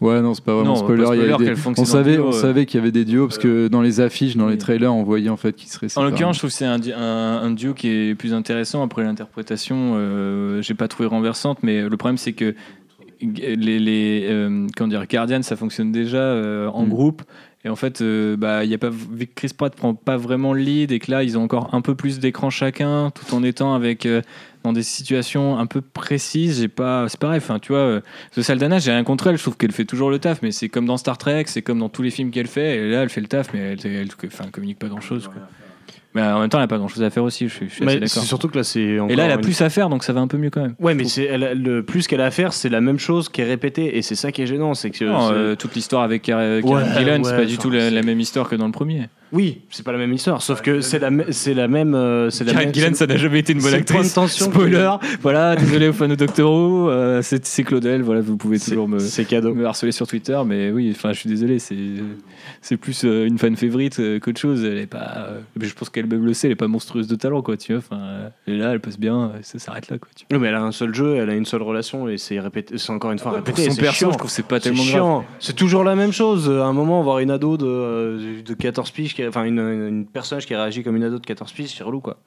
Ouais, 0.01 0.21
non, 0.21 0.33
c'est 0.33 0.43
pas 0.43 0.53
vraiment 0.53 0.71
Non, 0.71 0.75
spoiler. 0.75 1.03
pas 1.05 1.15
il 1.15 1.21
y 1.21 1.37
des- 1.37 1.53
On 1.77 1.85
savait, 1.85 2.15
duo, 2.15 2.25
on 2.25 2.29
euh. 2.29 2.31
savait 2.33 2.65
qu'il 2.65 2.79
y 2.79 2.81
avait 2.81 2.91
des 2.91 3.05
duos 3.05 3.27
parce 3.27 3.37
que 3.37 3.69
dans 3.69 3.81
les 3.81 4.01
affiches, 4.01 4.35
dans 4.35 4.47
les 4.47 4.57
trailers, 4.57 4.93
on 4.93 5.03
voyait 5.03 5.29
en 5.29 5.37
fait 5.37 5.53
qu'ils 5.55 5.69
seraient 5.69 5.87
En 5.95 6.03
l'occurrence, 6.03 6.35
je 6.35 6.39
trouve 6.41 6.49
que 6.51 6.55
c'est 6.57 6.65
un, 6.65 6.79
di- 6.79 6.91
un, 6.91 6.99
un 7.01 7.51
duo 7.51 7.73
qui 7.73 7.87
est 7.87 8.15
plus 8.15 8.33
intéressant. 8.33 8.83
Après 8.83 9.03
l'interprétation, 9.03 9.93
euh, 9.95 10.61
j'ai 10.61 10.73
pas 10.73 10.89
trouvé 10.89 11.07
renversante, 11.07 11.59
mais 11.63 11.87
le 11.87 11.97
problème 11.97 12.17
c'est 12.17 12.33
que 12.33 12.55
les, 13.21 13.79
les 13.79 14.27
euh, 14.29 14.67
comment 14.75 14.89
dire, 14.89 15.05
Guardians, 15.07 15.41
ça 15.43 15.55
fonctionne 15.55 15.91
déjà 15.93 16.17
euh, 16.17 16.67
en 16.67 16.85
Mm. 16.85 16.89
groupe. 16.89 17.21
Et 17.63 17.69
en 17.69 17.75
fait, 17.75 18.01
euh, 18.01 18.35
bah, 18.37 18.63
y 18.63 18.75
a 18.75 18.77
pas, 18.77 18.91
Chris 19.33 19.49
Pratt 19.57 19.73
prend 19.75 19.95
pas 19.95 20.17
vraiment 20.17 20.53
le 20.53 20.59
lead 20.61 20.91
et 20.91 20.99
que 20.99 21.09
là, 21.09 21.23
ils 21.23 21.35
ont 21.37 21.41
encore 21.43 21.73
un 21.73 21.81
peu 21.81 21.95
plus 21.95 22.19
d'écran 22.19 22.51
chacun, 22.51 23.09
tout 23.09 23.33
en 23.33 23.41
étant 23.43 23.73
avec 23.73 24.05
euh, 24.05 24.21
dans 24.65 24.73
des 24.73 24.83
situations 24.83 25.57
un 25.57 25.65
peu 25.65 25.81
précises. 25.81 26.59
J'ai 26.61 26.67
pas, 26.67 27.05
c'est 27.07 27.19
pareil. 27.19 27.37
Enfin, 27.37 27.59
tu 27.59 27.71
vois, 27.71 27.79
euh, 27.79 28.01
The 28.35 28.41
Saldana, 28.41 28.79
j'ai 28.79 28.91
rien 28.91 29.03
contre 29.03 29.27
elle. 29.27 29.37
Je 29.37 29.41
trouve 29.41 29.57
qu'elle 29.57 29.71
fait 29.71 29.85
toujours 29.85 30.09
le 30.09 30.19
taf, 30.19 30.41
mais 30.41 30.51
c'est 30.51 30.69
comme 30.69 30.85
dans 30.85 30.97
Star 30.97 31.17
Trek, 31.17 31.45
c'est 31.47 31.61
comme 31.61 31.79
dans 31.79 31.89
tous 31.89 32.01
les 32.01 32.11
films 32.11 32.31
qu'elle 32.31 32.47
fait. 32.47 32.77
Et 32.77 32.89
là, 32.89 33.03
elle 33.03 33.09
fait 33.09 33.21
le 33.21 33.27
taf, 33.27 33.53
mais 33.53 33.59
elle, 33.59 33.79
elle, 33.91 34.07
enfin, 34.27 34.45
communique 34.51 34.79
pas 34.79 34.87
grand 34.87 35.01
chose. 35.01 35.29
Mais 36.13 36.21
en 36.21 36.39
même 36.39 36.47
temps, 36.49 36.59
elle 36.59 36.63
a 36.63 36.67
pas 36.67 36.77
grand 36.77 36.87
chose 36.87 37.03
à 37.03 37.09
faire 37.09 37.23
aussi. 37.25 37.49
Je 37.49 37.53
suis, 37.53 37.67
je 37.67 37.73
suis 37.73 37.85
assez 37.85 37.99
Mais 37.99 38.07
c'est 38.07 38.21
surtout 38.21 38.47
que 38.47 38.57
là, 38.57 38.63
c'est. 38.63 38.79
Et 38.79 38.97
là, 39.15 39.25
elle 39.25 39.31
a 39.31 39.35
une- 39.35 39.41
plus 39.41 39.61
à 39.61 39.69
faire, 39.69 39.89
donc 39.89 40.05
ça 40.05 40.13
va 40.13 40.21
un 40.21 40.27
peu 40.27 40.37
mieux 40.37 40.49
quand 40.49 40.61
même. 40.61 40.75
Ouais, 40.79 40.93
mais 40.95 41.03
c'est 41.03 41.25
elle 41.25 41.61
le 41.61 41.83
plus 41.83 42.07
qu'elle 42.07 42.21
a 42.21 42.25
à 42.27 42.31
faire, 42.31 42.53
c'est 42.53 42.69
la 42.69 42.79
même 42.79 42.99
chose 42.99 43.27
qui 43.27 43.41
est 43.41 43.45
répétée, 43.45 43.97
et 43.97 44.01
c'est 44.01 44.15
ça 44.15 44.31
qui 44.31 44.41
est 44.41 44.47
gênant, 44.47 44.73
c'est 44.75 44.91
que. 44.91 45.03
Non, 45.03 45.29
euh, 45.33 45.55
toute 45.55 45.75
l'histoire 45.75 46.03
avec 46.03 46.21
Karen 46.21 46.63
Ouais, 46.63 46.83
Gillan, 46.97 47.21
c'est 47.23 47.35
pas 47.35 47.43
du 47.45 47.57
tout 47.57 47.69
la 47.69 48.01
même 48.01 48.19
histoire 48.21 48.47
que 48.47 48.55
dans 48.55 48.65
le 48.65 48.71
premier. 48.71 49.09
Oui, 49.35 49.61
c'est 49.69 49.83
pas 49.85 49.91
la 49.91 49.97
même 49.97 50.13
histoire, 50.13 50.41
sauf 50.41 50.61
que 50.61 50.81
c'est 50.81 50.97
la, 50.99 51.09
c'est 51.31 51.53
la 51.53 51.67
même. 51.67 51.93
euh, 51.93 52.29
c'est 52.29 52.43
la 52.45 52.53
Karen 52.53 52.65
même- 52.67 52.73
Gillan, 52.73 52.93
ça 52.93 53.05
n'a 53.05 53.17
jamais 53.17 53.39
été 53.39 53.53
une 53.53 53.59
bonne 53.59 53.69
c'est 53.71 53.77
le 53.79 53.83
point 53.83 53.95
de 53.97 54.05
actrice. 54.07 54.13
tension 54.13 54.45
Spoiler. 54.51 54.91
Voilà, 55.21 55.55
désolé 55.55 55.89
aux 55.89 55.93
fans 55.93 56.07
de 56.07 56.15
Doctor 56.15 56.51
Who. 56.51 56.89
euh, 56.89 57.21
c'est 57.21 57.45
c'est 57.45 57.63
Claudel. 57.63 58.01
Voilà, 58.01 58.21
vous 58.21 58.37
pouvez 58.37 58.57
C'est- 58.57 58.71
toujours 58.71 58.87
me, 58.87 58.99
C'est 58.99 59.25
cadeau. 59.25 59.53
me 59.53 59.65
harceler 59.65 59.91
sur 59.91 60.07
Twitter, 60.07 60.39
mais 60.45 60.71
oui, 60.71 60.91
enfin, 60.95 61.11
je 61.13 61.19
suis 61.19 61.29
désolé. 61.29 61.59
C'est 61.59 61.75
c'est 62.61 62.77
plus 62.77 63.03
euh, 63.05 63.25
une 63.27 63.37
fan 63.37 63.55
favorite 63.55 63.99
euh, 63.99 64.19
qu'autre 64.19 64.39
chose. 64.39 64.63
Elle 64.63 64.77
est 64.77 64.87
pas. 64.87 65.13
euh, 65.17 65.39
mais 65.59 65.65
je 65.65 65.75
pense 65.75 65.89
qu'elle 65.89 66.07
même 66.07 66.25
le 66.25 66.33
sait. 66.33 66.47
Elle 66.47 66.53
est 66.53 66.55
pas 66.55 66.67
monstrueuse 66.67 67.07
de 67.07 67.15
talent, 67.15 67.41
quoi. 67.41 67.57
Tu 67.57 67.73
vois. 67.73 67.79
Enfin, 67.79 68.01
euh, 68.01 68.29
elle 68.47 68.53
est 68.55 68.57
là, 68.59 68.71
elle 68.71 68.79
passe 68.79 68.97
bien. 68.99 69.31
euh, 69.35 69.39
Ça 69.41 69.59
s'arrête 69.59 69.89
là, 69.89 69.97
quoi. 69.97 70.09
Tu 70.15 70.25
Oui, 70.31 70.39
mais 70.39 70.47
elle 70.47 70.55
a 70.55 70.61
un 70.63 70.71
seul 70.71 70.93
jeu, 70.95 71.15
elle 71.17 71.29
a 71.29 71.35
une 71.35 71.45
seule 71.45 71.61
relation 71.61 72.07
et 72.07 72.17
c'est 72.17 72.39
répété, 72.39 72.77
c'est 72.77 72.91
encore 72.91 73.11
une 73.11 73.19
fois 73.19 73.31
vois. 73.31 73.39
Pour 73.43 73.47
répété. 73.55 73.69
son 73.69 73.75
c'est 73.75 73.81
perso, 73.81 73.97
chiant. 73.97 74.11
je 74.13 74.17
trouve 74.17 74.29
que 74.29 74.33
c'est 74.35 74.45
pas 74.47 74.55
C'est 74.57 74.69
tellement 74.69 74.83
grave. 74.83 74.93
chiant. 74.93 75.25
C'est 75.39 75.55
toujours 75.55 75.83
la 75.83 75.95
même 75.95 76.11
chose. 76.13 76.49
À 76.49 76.65
un 76.65 76.73
moment, 76.73 77.01
voir 77.03 77.19
une 77.19 77.31
ado 77.31 77.57
de, 77.57 77.65
euh, 77.67 78.41
de 78.45 78.53
14 78.53 78.91
piges, 78.91 79.13
qui- 79.15 79.23
enfin 79.27 79.43
une, 79.45 79.59
une, 79.59 79.87
une 79.87 80.05
personnage 80.05 80.45
qui 80.45 80.55
réagit 80.55 80.83
comme 80.83 80.95
une 80.95 81.03
ado 81.03 81.19
de 81.19 81.25
14 81.25 81.51
piges, 81.51 81.75
c'est 81.77 81.83
relou 81.83 82.01
quoi. 82.01 82.17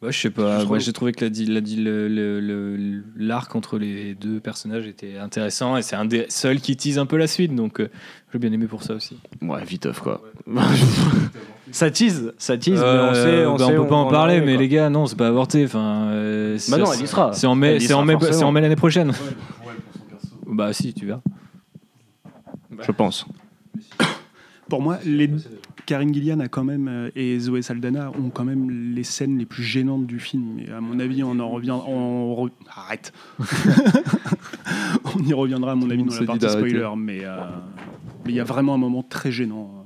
Ouais, 0.00 0.12
je 0.12 0.20
sais 0.20 0.30
pas. 0.30 0.64
Moi, 0.64 0.78
j'ai 0.78 0.92
trouvé 0.92 1.10
que 1.10 1.24
la, 1.24 1.28
di- 1.28 1.46
la 1.46 1.58
le- 1.60 2.06
le- 2.06 2.38
le- 2.40 3.02
l'arc 3.16 3.52
entre 3.56 3.78
les 3.78 4.14
deux 4.14 4.38
personnages 4.38 4.86
était 4.86 5.16
intéressant 5.18 5.76
et 5.76 5.82
c'est 5.82 5.96
un 5.96 6.04
des 6.04 6.26
seuls 6.28 6.60
qui 6.60 6.76
tease 6.76 7.00
un 7.00 7.06
peu 7.06 7.16
la 7.16 7.26
suite, 7.26 7.52
donc 7.52 7.80
euh, 7.80 7.90
j'ai 8.32 8.38
bien 8.38 8.52
aimé 8.52 8.66
pour 8.68 8.84
ça 8.84 8.94
aussi. 8.94 9.18
Ouais, 9.42 9.64
viteuf 9.64 9.98
quoi. 9.98 10.22
ça 11.72 11.90
tease, 11.90 12.32
ça 12.38 12.56
tease, 12.56 12.80
Euh, 12.80 12.94
mais 12.94 13.10
on 13.10 13.14
sait, 13.14 13.46
on, 13.46 13.56
bah, 13.56 13.66
sait, 13.66 13.74
peut 13.82 13.86
pas 13.88 13.94
en 13.96 14.06
on 14.06 14.10
parler, 14.10 14.40
mais 14.40 14.52
quoi. 14.52 14.62
les 14.62 14.68
gars, 14.68 14.88
non, 14.88 15.06
c'est 15.06 15.16
pas 15.18 15.26
avorté. 15.26 15.64
Enfin, 15.64 16.10
euh, 16.12 16.56
Bah 16.68 16.78
non, 16.78 16.92
elle 16.92 17.02
y 17.02 17.06
sera. 17.08 17.32
C'est 17.32 17.48
en 17.48 17.56
mai, 17.56 17.80
c'est 17.80 17.92
en 17.92 18.04
mai, 18.04 18.14
c'est 18.20 18.44
en 18.44 18.52
mai 18.52 18.60
l'année 18.60 18.76
prochaine. 18.76 19.10
Bah 20.46 20.72
si, 20.72 20.94
tu 20.94 21.06
verras. 21.06 21.22
Je 22.86 22.92
pense. 22.92 23.26
Pour 24.68 24.82
moi, 24.82 24.98
les... 25.04 25.30
Karine 25.86 26.12
Gillian 26.12 26.40
a 26.40 26.48
quand 26.48 26.64
même 26.64 26.86
euh, 26.88 27.10
et 27.16 27.38
Zoé 27.38 27.62
Saldana 27.62 28.10
ont 28.10 28.28
quand 28.28 28.44
même 28.44 28.92
les 28.94 29.04
scènes 29.04 29.38
les 29.38 29.46
plus 29.46 29.62
gênantes 29.62 30.06
du 30.06 30.18
film. 30.20 30.58
Et 30.58 30.70
à 30.70 30.80
mon 30.82 31.00
avis, 31.00 31.22
on 31.22 31.38
en 31.40 31.48
revient. 31.48 31.70
On 31.70 32.34
re- 32.34 32.50
Arrête. 32.68 33.12
on 35.16 35.22
y 35.24 35.32
reviendra 35.32 35.72
à 35.72 35.74
mon 35.74 35.88
avis 35.90 36.02
dans 36.04 36.14
la 36.14 36.26
partie 36.26 36.48
spoiler, 36.50 36.88
mais 36.96 37.20
euh, 37.24 37.36
mais 38.24 38.32
il 38.32 38.34
y 38.36 38.40
a 38.40 38.44
vraiment 38.44 38.74
un 38.74 38.78
moment 38.78 39.02
très 39.02 39.32
gênant 39.32 39.84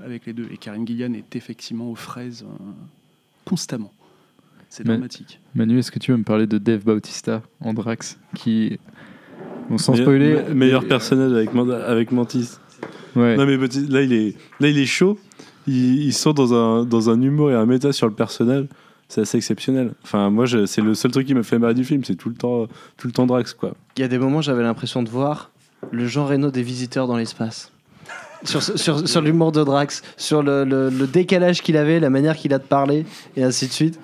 euh, 0.00 0.04
avec 0.06 0.26
les 0.26 0.32
deux. 0.32 0.48
Et 0.50 0.56
Karine 0.56 0.86
Gillian 0.86 1.12
est 1.14 1.36
effectivement 1.36 1.90
aux 1.90 1.94
fraises 1.94 2.44
euh, 2.44 2.64
constamment. 3.44 3.92
C'est 4.68 4.84
dramatique. 4.84 5.40
Manu, 5.54 5.78
est-ce 5.78 5.92
que 5.92 6.00
tu 6.00 6.10
veux 6.10 6.16
me 6.18 6.24
parler 6.24 6.48
de 6.48 6.58
Dave 6.58 6.84
Bautista 6.84 7.42
en 7.60 7.74
Drax 7.74 8.18
qui. 8.34 8.78
Bon, 9.70 9.78
sans 9.78 9.94
spoiler. 9.94 10.42
me- 10.48 10.54
meilleur 10.54 10.86
personnage 10.86 11.32
avec 11.32 12.10
Mantis. 12.12 12.58
Ouais. 13.16 13.36
Non 13.36 13.46
mais 13.46 13.56
là 13.56 14.02
il 14.02 14.12
est, 14.12 14.36
là 14.60 14.68
il 14.68 14.78
est 14.78 14.86
chaud. 14.86 15.18
Il, 15.66 16.02
il 16.04 16.12
sort 16.12 16.34
dans 16.34 16.52
un, 16.54 16.84
dans 16.84 17.10
un 17.10 17.20
humour 17.22 17.50
et 17.50 17.54
un 17.54 17.66
méta 17.66 17.92
sur 17.92 18.06
le 18.06 18.14
personnage. 18.14 18.66
C'est 19.08 19.20
assez 19.20 19.36
exceptionnel. 19.38 19.92
Enfin 20.02 20.30
moi 20.30 20.46
je- 20.46 20.66
c'est 20.66 20.80
le 20.82 20.94
seul 20.94 21.10
truc 21.10 21.26
qui 21.26 21.34
me 21.34 21.42
fait 21.42 21.58
marrer 21.58 21.74
du 21.74 21.84
film. 21.84 22.02
C'est 22.04 22.16
tout 22.16 22.28
le 22.28 22.34
temps, 22.34 22.66
tout 22.96 23.06
le 23.06 23.12
temps 23.12 23.26
Drax 23.26 23.54
quoi. 23.54 23.74
Il 23.96 24.00
y 24.00 24.04
a 24.04 24.08
des 24.08 24.18
moments, 24.18 24.40
j'avais 24.42 24.62
l'impression 24.62 25.02
de 25.02 25.08
voir 25.10 25.50
le 25.90 26.06
Jean 26.06 26.26
Reno 26.26 26.50
des 26.50 26.62
visiteurs 26.62 27.06
dans 27.06 27.16
l'espace. 27.16 27.70
Sur, 28.44 28.62
sur, 28.62 29.08
sur 29.08 29.22
l'humour 29.22 29.52
de 29.52 29.64
Drax, 29.64 30.02
sur 30.18 30.42
le, 30.42 30.64
le- 30.64 30.90
le 30.90 31.06
décalage 31.06 31.62
qu'il 31.62 31.78
avait, 31.78 31.98
la 31.98 32.10
manière 32.10 32.36
qu'il 32.36 32.52
a 32.52 32.58
de 32.58 32.64
parler, 32.64 33.06
et 33.38 33.42
ainsi 33.42 33.66
de 33.68 33.72
suite. 33.72 33.98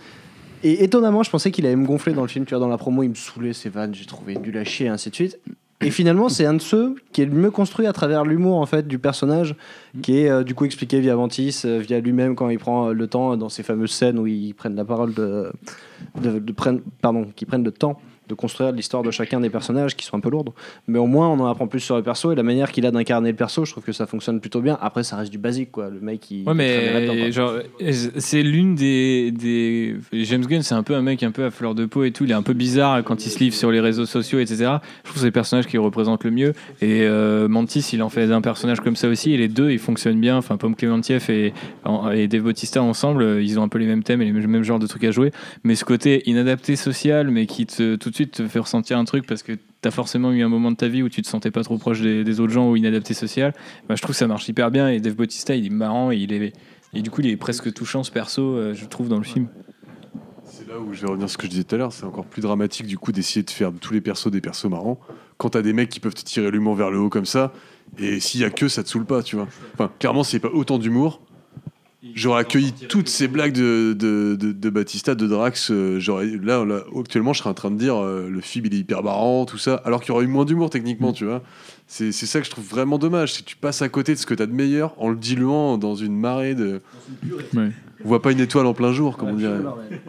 Et 0.62 0.82
étonnamment, 0.82 1.22
je 1.22 1.30
pensais 1.30 1.50
qu'il 1.50 1.66
allait 1.66 1.76
me 1.76 1.86
gonfler 1.86 2.14
dans 2.14 2.22
le 2.22 2.28
film. 2.28 2.46
Tu 2.46 2.54
vois, 2.54 2.58
dans 2.58 2.68
la 2.68 2.78
promo, 2.78 3.02
il 3.02 3.10
me 3.10 3.14
saoulait 3.14 3.52
ses 3.52 3.68
vannes, 3.68 3.94
j'ai 3.94 4.06
trouvé 4.06 4.36
nul 4.36 4.56
à 4.56 4.64
chier, 4.64 4.86
et 4.86 4.88
ainsi 4.88 5.10
de 5.10 5.14
suite. 5.14 5.38
Et 5.82 5.90
finalement, 5.90 6.28
c'est 6.28 6.44
un 6.44 6.54
de 6.54 6.60
ceux 6.60 6.94
qui 7.12 7.22
est 7.22 7.24
le 7.24 7.32
mieux 7.32 7.50
construit 7.50 7.86
à 7.86 7.92
travers 7.92 8.24
l'humour 8.24 8.58
en 8.58 8.66
fait 8.66 8.86
du 8.86 8.98
personnage, 8.98 9.54
qui 10.02 10.18
est 10.18 10.28
euh, 10.28 10.44
du 10.44 10.54
coup 10.54 10.66
expliqué 10.66 11.00
via 11.00 11.16
Ventis, 11.16 11.62
euh, 11.64 11.78
via 11.78 12.00
lui-même 12.00 12.34
quand 12.34 12.50
il 12.50 12.58
prend 12.58 12.88
euh, 12.88 12.92
le 12.92 13.06
temps 13.06 13.36
dans 13.38 13.48
ces 13.48 13.62
fameuses 13.62 13.92
scènes 13.92 14.18
où 14.18 14.26
ils 14.26 14.52
prennent 14.52 14.76
la 14.76 14.84
parole 14.84 15.14
de, 15.14 15.50
de, 16.20 16.38
de 16.38 16.52
prennent, 16.52 16.82
pardon, 17.00 17.26
qui 17.34 17.46
prennent 17.46 17.64
le 17.64 17.72
temps 17.72 17.98
de 18.30 18.34
construire 18.34 18.72
l'histoire 18.72 19.02
de 19.02 19.10
chacun 19.10 19.40
des 19.40 19.50
personnages 19.50 19.96
qui 19.96 20.06
sont 20.06 20.16
un 20.16 20.20
peu 20.20 20.30
lourdes. 20.30 20.50
Mais 20.86 20.98
au 20.98 21.06
moins, 21.06 21.28
on 21.28 21.40
en 21.40 21.46
apprend 21.46 21.66
plus 21.66 21.80
sur 21.80 21.96
le 21.96 22.02
perso 22.02 22.32
et 22.32 22.34
la 22.34 22.42
manière 22.42 22.72
qu'il 22.72 22.86
a 22.86 22.90
d'incarner 22.90 23.30
le 23.30 23.36
perso, 23.36 23.64
je 23.64 23.72
trouve 23.72 23.84
que 23.84 23.92
ça 23.92 24.06
fonctionne 24.06 24.40
plutôt 24.40 24.60
bien. 24.60 24.78
Après, 24.80 25.02
ça 25.02 25.16
reste 25.16 25.32
du 25.32 25.38
basique, 25.38 25.72
quoi. 25.72 25.90
Le 25.90 26.00
mec, 26.00 26.30
il. 26.30 26.46
Ouais, 26.46 26.54
mais 26.54 27.32
genre, 27.32 27.54
c'est 28.16 28.42
l'une 28.42 28.74
des, 28.74 29.32
des. 29.32 29.96
James 30.12 30.46
Gunn, 30.46 30.62
c'est 30.62 30.74
un 30.74 30.82
peu 30.82 30.94
un 30.94 31.02
mec 31.02 31.22
un 31.22 31.32
peu 31.32 31.44
à 31.44 31.50
fleur 31.50 31.74
de 31.74 31.84
peau 31.86 32.04
et 32.04 32.12
tout. 32.12 32.24
Il 32.24 32.30
est 32.30 32.34
un 32.34 32.42
peu 32.42 32.54
bizarre 32.54 33.02
quand 33.04 33.26
il 33.26 33.30
se 33.30 33.38
livre 33.40 33.54
sur 33.54 33.70
les 33.70 33.80
réseaux 33.80 34.06
sociaux, 34.06 34.38
etc. 34.38 34.56
Je 34.58 34.64
trouve 35.04 35.14
que 35.14 35.18
c'est 35.18 35.26
le 35.26 35.32
personnage 35.32 35.66
qui 35.66 35.76
représente 35.78 36.24
le 36.24 36.30
mieux. 36.30 36.52
Et 36.80 37.02
euh, 37.02 37.48
Mantis, 37.48 37.90
il 37.92 38.02
en 38.02 38.08
fait 38.08 38.30
un 38.30 38.40
personnage 38.40 38.80
comme 38.80 38.96
ça 38.96 39.08
aussi. 39.08 39.32
Et 39.32 39.36
les 39.36 39.48
deux, 39.48 39.70
ils 39.70 39.78
fonctionnent 39.78 40.20
bien. 40.20 40.36
Enfin, 40.36 40.56
Pomme 40.56 40.76
Clémentieff 40.76 41.28
et, 41.30 41.52
et 42.14 42.28
Dave 42.28 42.42
Bautista 42.42 42.82
ensemble, 42.82 43.22
euh, 43.22 43.42
ils 43.42 43.58
ont 43.58 43.62
un 43.62 43.68
peu 43.68 43.78
les 43.78 43.86
mêmes 43.86 44.02
thèmes 44.02 44.22
et 44.22 44.26
les 44.26 44.32
mêmes 44.32 44.62
genres 44.62 44.78
de 44.78 44.86
trucs 44.86 45.04
à 45.04 45.10
jouer. 45.10 45.32
Mais 45.64 45.74
ce 45.74 45.84
côté 45.84 46.22
inadapté 46.28 46.76
social, 46.76 47.30
mais 47.30 47.46
qui 47.46 47.66
te, 47.66 47.96
tout 47.96 48.10
de 48.10 48.14
suite 48.14 48.19
te 48.28 48.46
fait 48.46 48.58
ressentir 48.58 48.98
un 48.98 49.04
truc 49.04 49.26
parce 49.26 49.42
que 49.42 49.52
t'as 49.80 49.90
forcément 49.90 50.32
eu 50.32 50.42
un 50.42 50.48
moment 50.48 50.70
de 50.70 50.76
ta 50.76 50.88
vie 50.88 51.02
où 51.02 51.08
tu 51.08 51.22
te 51.22 51.28
sentais 51.28 51.50
pas 51.50 51.62
trop 51.62 51.78
proche 51.78 52.00
des, 52.00 52.40
autres 52.40 52.52
gens 52.52 52.70
ou 52.70 52.76
inadapté 52.76 53.14
social. 53.14 53.54
Bah, 53.88 53.94
je 53.94 54.02
trouve 54.02 54.14
que 54.14 54.18
ça 54.18 54.26
marche 54.26 54.48
hyper 54.48 54.70
bien. 54.70 54.88
Et 54.88 55.00
Dave 55.00 55.14
Bautista, 55.14 55.54
il 55.54 55.66
est 55.66 55.70
marrant 55.70 56.12
et 56.12 56.16
il 56.16 56.32
est. 56.32 56.52
Et 56.92 57.02
du 57.02 57.10
coup, 57.10 57.20
il 57.20 57.28
est 57.28 57.36
presque 57.36 57.72
touchant 57.72 58.02
ce 58.02 58.10
perso, 58.10 58.42
euh, 58.42 58.74
je 58.74 58.84
trouve, 58.84 59.08
dans 59.08 59.18
le 59.18 59.24
film. 59.24 59.48
C'est 60.44 60.68
là 60.68 60.80
où 60.80 60.92
je 60.92 61.02
vais 61.02 61.06
revenir 61.06 61.28
sur 61.28 61.34
ce 61.34 61.38
que 61.38 61.46
je 61.46 61.50
disais 61.50 61.64
tout 61.64 61.76
à 61.76 61.78
l'heure. 61.78 61.92
C'est 61.92 62.04
encore 62.04 62.26
plus 62.26 62.42
dramatique 62.42 62.86
du 62.86 62.98
coup 62.98 63.12
d'essayer 63.12 63.44
de 63.44 63.50
faire 63.50 63.70
tous 63.80 63.92
les 63.92 64.00
persos 64.00 64.30
des 64.30 64.40
persos 64.40 64.66
marrants. 64.66 64.98
Quand 65.36 65.50
t'as 65.50 65.62
des 65.62 65.72
mecs 65.72 65.88
qui 65.88 66.00
peuvent 66.00 66.14
te 66.14 66.24
tirer 66.24 66.50
l'humour 66.50 66.74
vers 66.74 66.90
le 66.90 66.98
haut 66.98 67.08
comme 67.08 67.24
ça, 67.24 67.52
et 67.98 68.20
s'il 68.20 68.40
y 68.40 68.44
a 68.44 68.50
que 68.50 68.68
ça 68.68 68.82
te 68.82 68.88
saoule 68.88 69.06
pas, 69.06 69.22
tu 69.22 69.36
vois. 69.36 69.48
Enfin, 69.74 69.90
clairement, 69.98 70.22
a 70.22 70.38
pas 70.38 70.48
autant 70.48 70.78
d'humour, 70.78 71.20
j'aurais 72.14 72.40
accueilli 72.40 72.72
toutes 72.88 73.08
ces 73.08 73.28
blagues 73.28 73.52
de, 73.52 73.94
de, 73.98 74.36
de, 74.38 74.52
de 74.52 74.70
Batista, 74.70 75.14
de 75.14 75.26
Drax. 75.26 75.70
euh, 75.70 75.98
j'aurais 76.00 76.26
là, 76.26 76.64
là, 76.64 76.82
actuellement, 76.98 77.32
je 77.32 77.40
serais 77.40 77.50
en 77.50 77.54
train 77.54 77.70
de 77.70 77.78
dire 77.78 77.96
euh, 77.96 78.28
le 78.30 78.40
film 78.40 78.66
il 78.66 78.74
est 78.74 78.78
hyper 78.78 79.02
marrant, 79.02 79.44
tout 79.44 79.58
ça, 79.58 79.76
alors 79.84 80.00
qu'il 80.00 80.08
y 80.08 80.12
aurait 80.12 80.24
eu 80.24 80.28
moins 80.28 80.44
d'humour 80.44 80.70
techniquement, 80.70 81.12
tu 81.12 81.24
vois. 81.24 81.42
C'est 81.86 82.12
c'est 82.12 82.26
ça 82.26 82.38
que 82.38 82.46
je 82.46 82.50
trouve 82.50 82.66
vraiment 82.66 82.98
dommage, 82.98 83.34
c'est 83.34 83.42
que 83.42 83.48
tu 83.48 83.56
passes 83.56 83.82
à 83.82 83.88
côté 83.88 84.14
de 84.14 84.18
ce 84.18 84.26
que 84.26 84.34
t'as 84.34 84.46
de 84.46 84.52
meilleur 84.52 84.94
en 84.98 85.10
le 85.10 85.16
diluant 85.16 85.76
dans 85.76 85.94
une 85.94 86.16
marée 86.16 86.54
de. 86.54 86.80
Ouais. 87.54 87.70
On 88.02 88.08
voit 88.08 88.22
pas 88.22 88.32
une 88.32 88.40
étoile 88.40 88.64
en 88.64 88.72
plein 88.72 88.94
jour, 88.94 89.18
comme 89.18 89.28
on 89.28 89.34
dirait. 89.34 89.58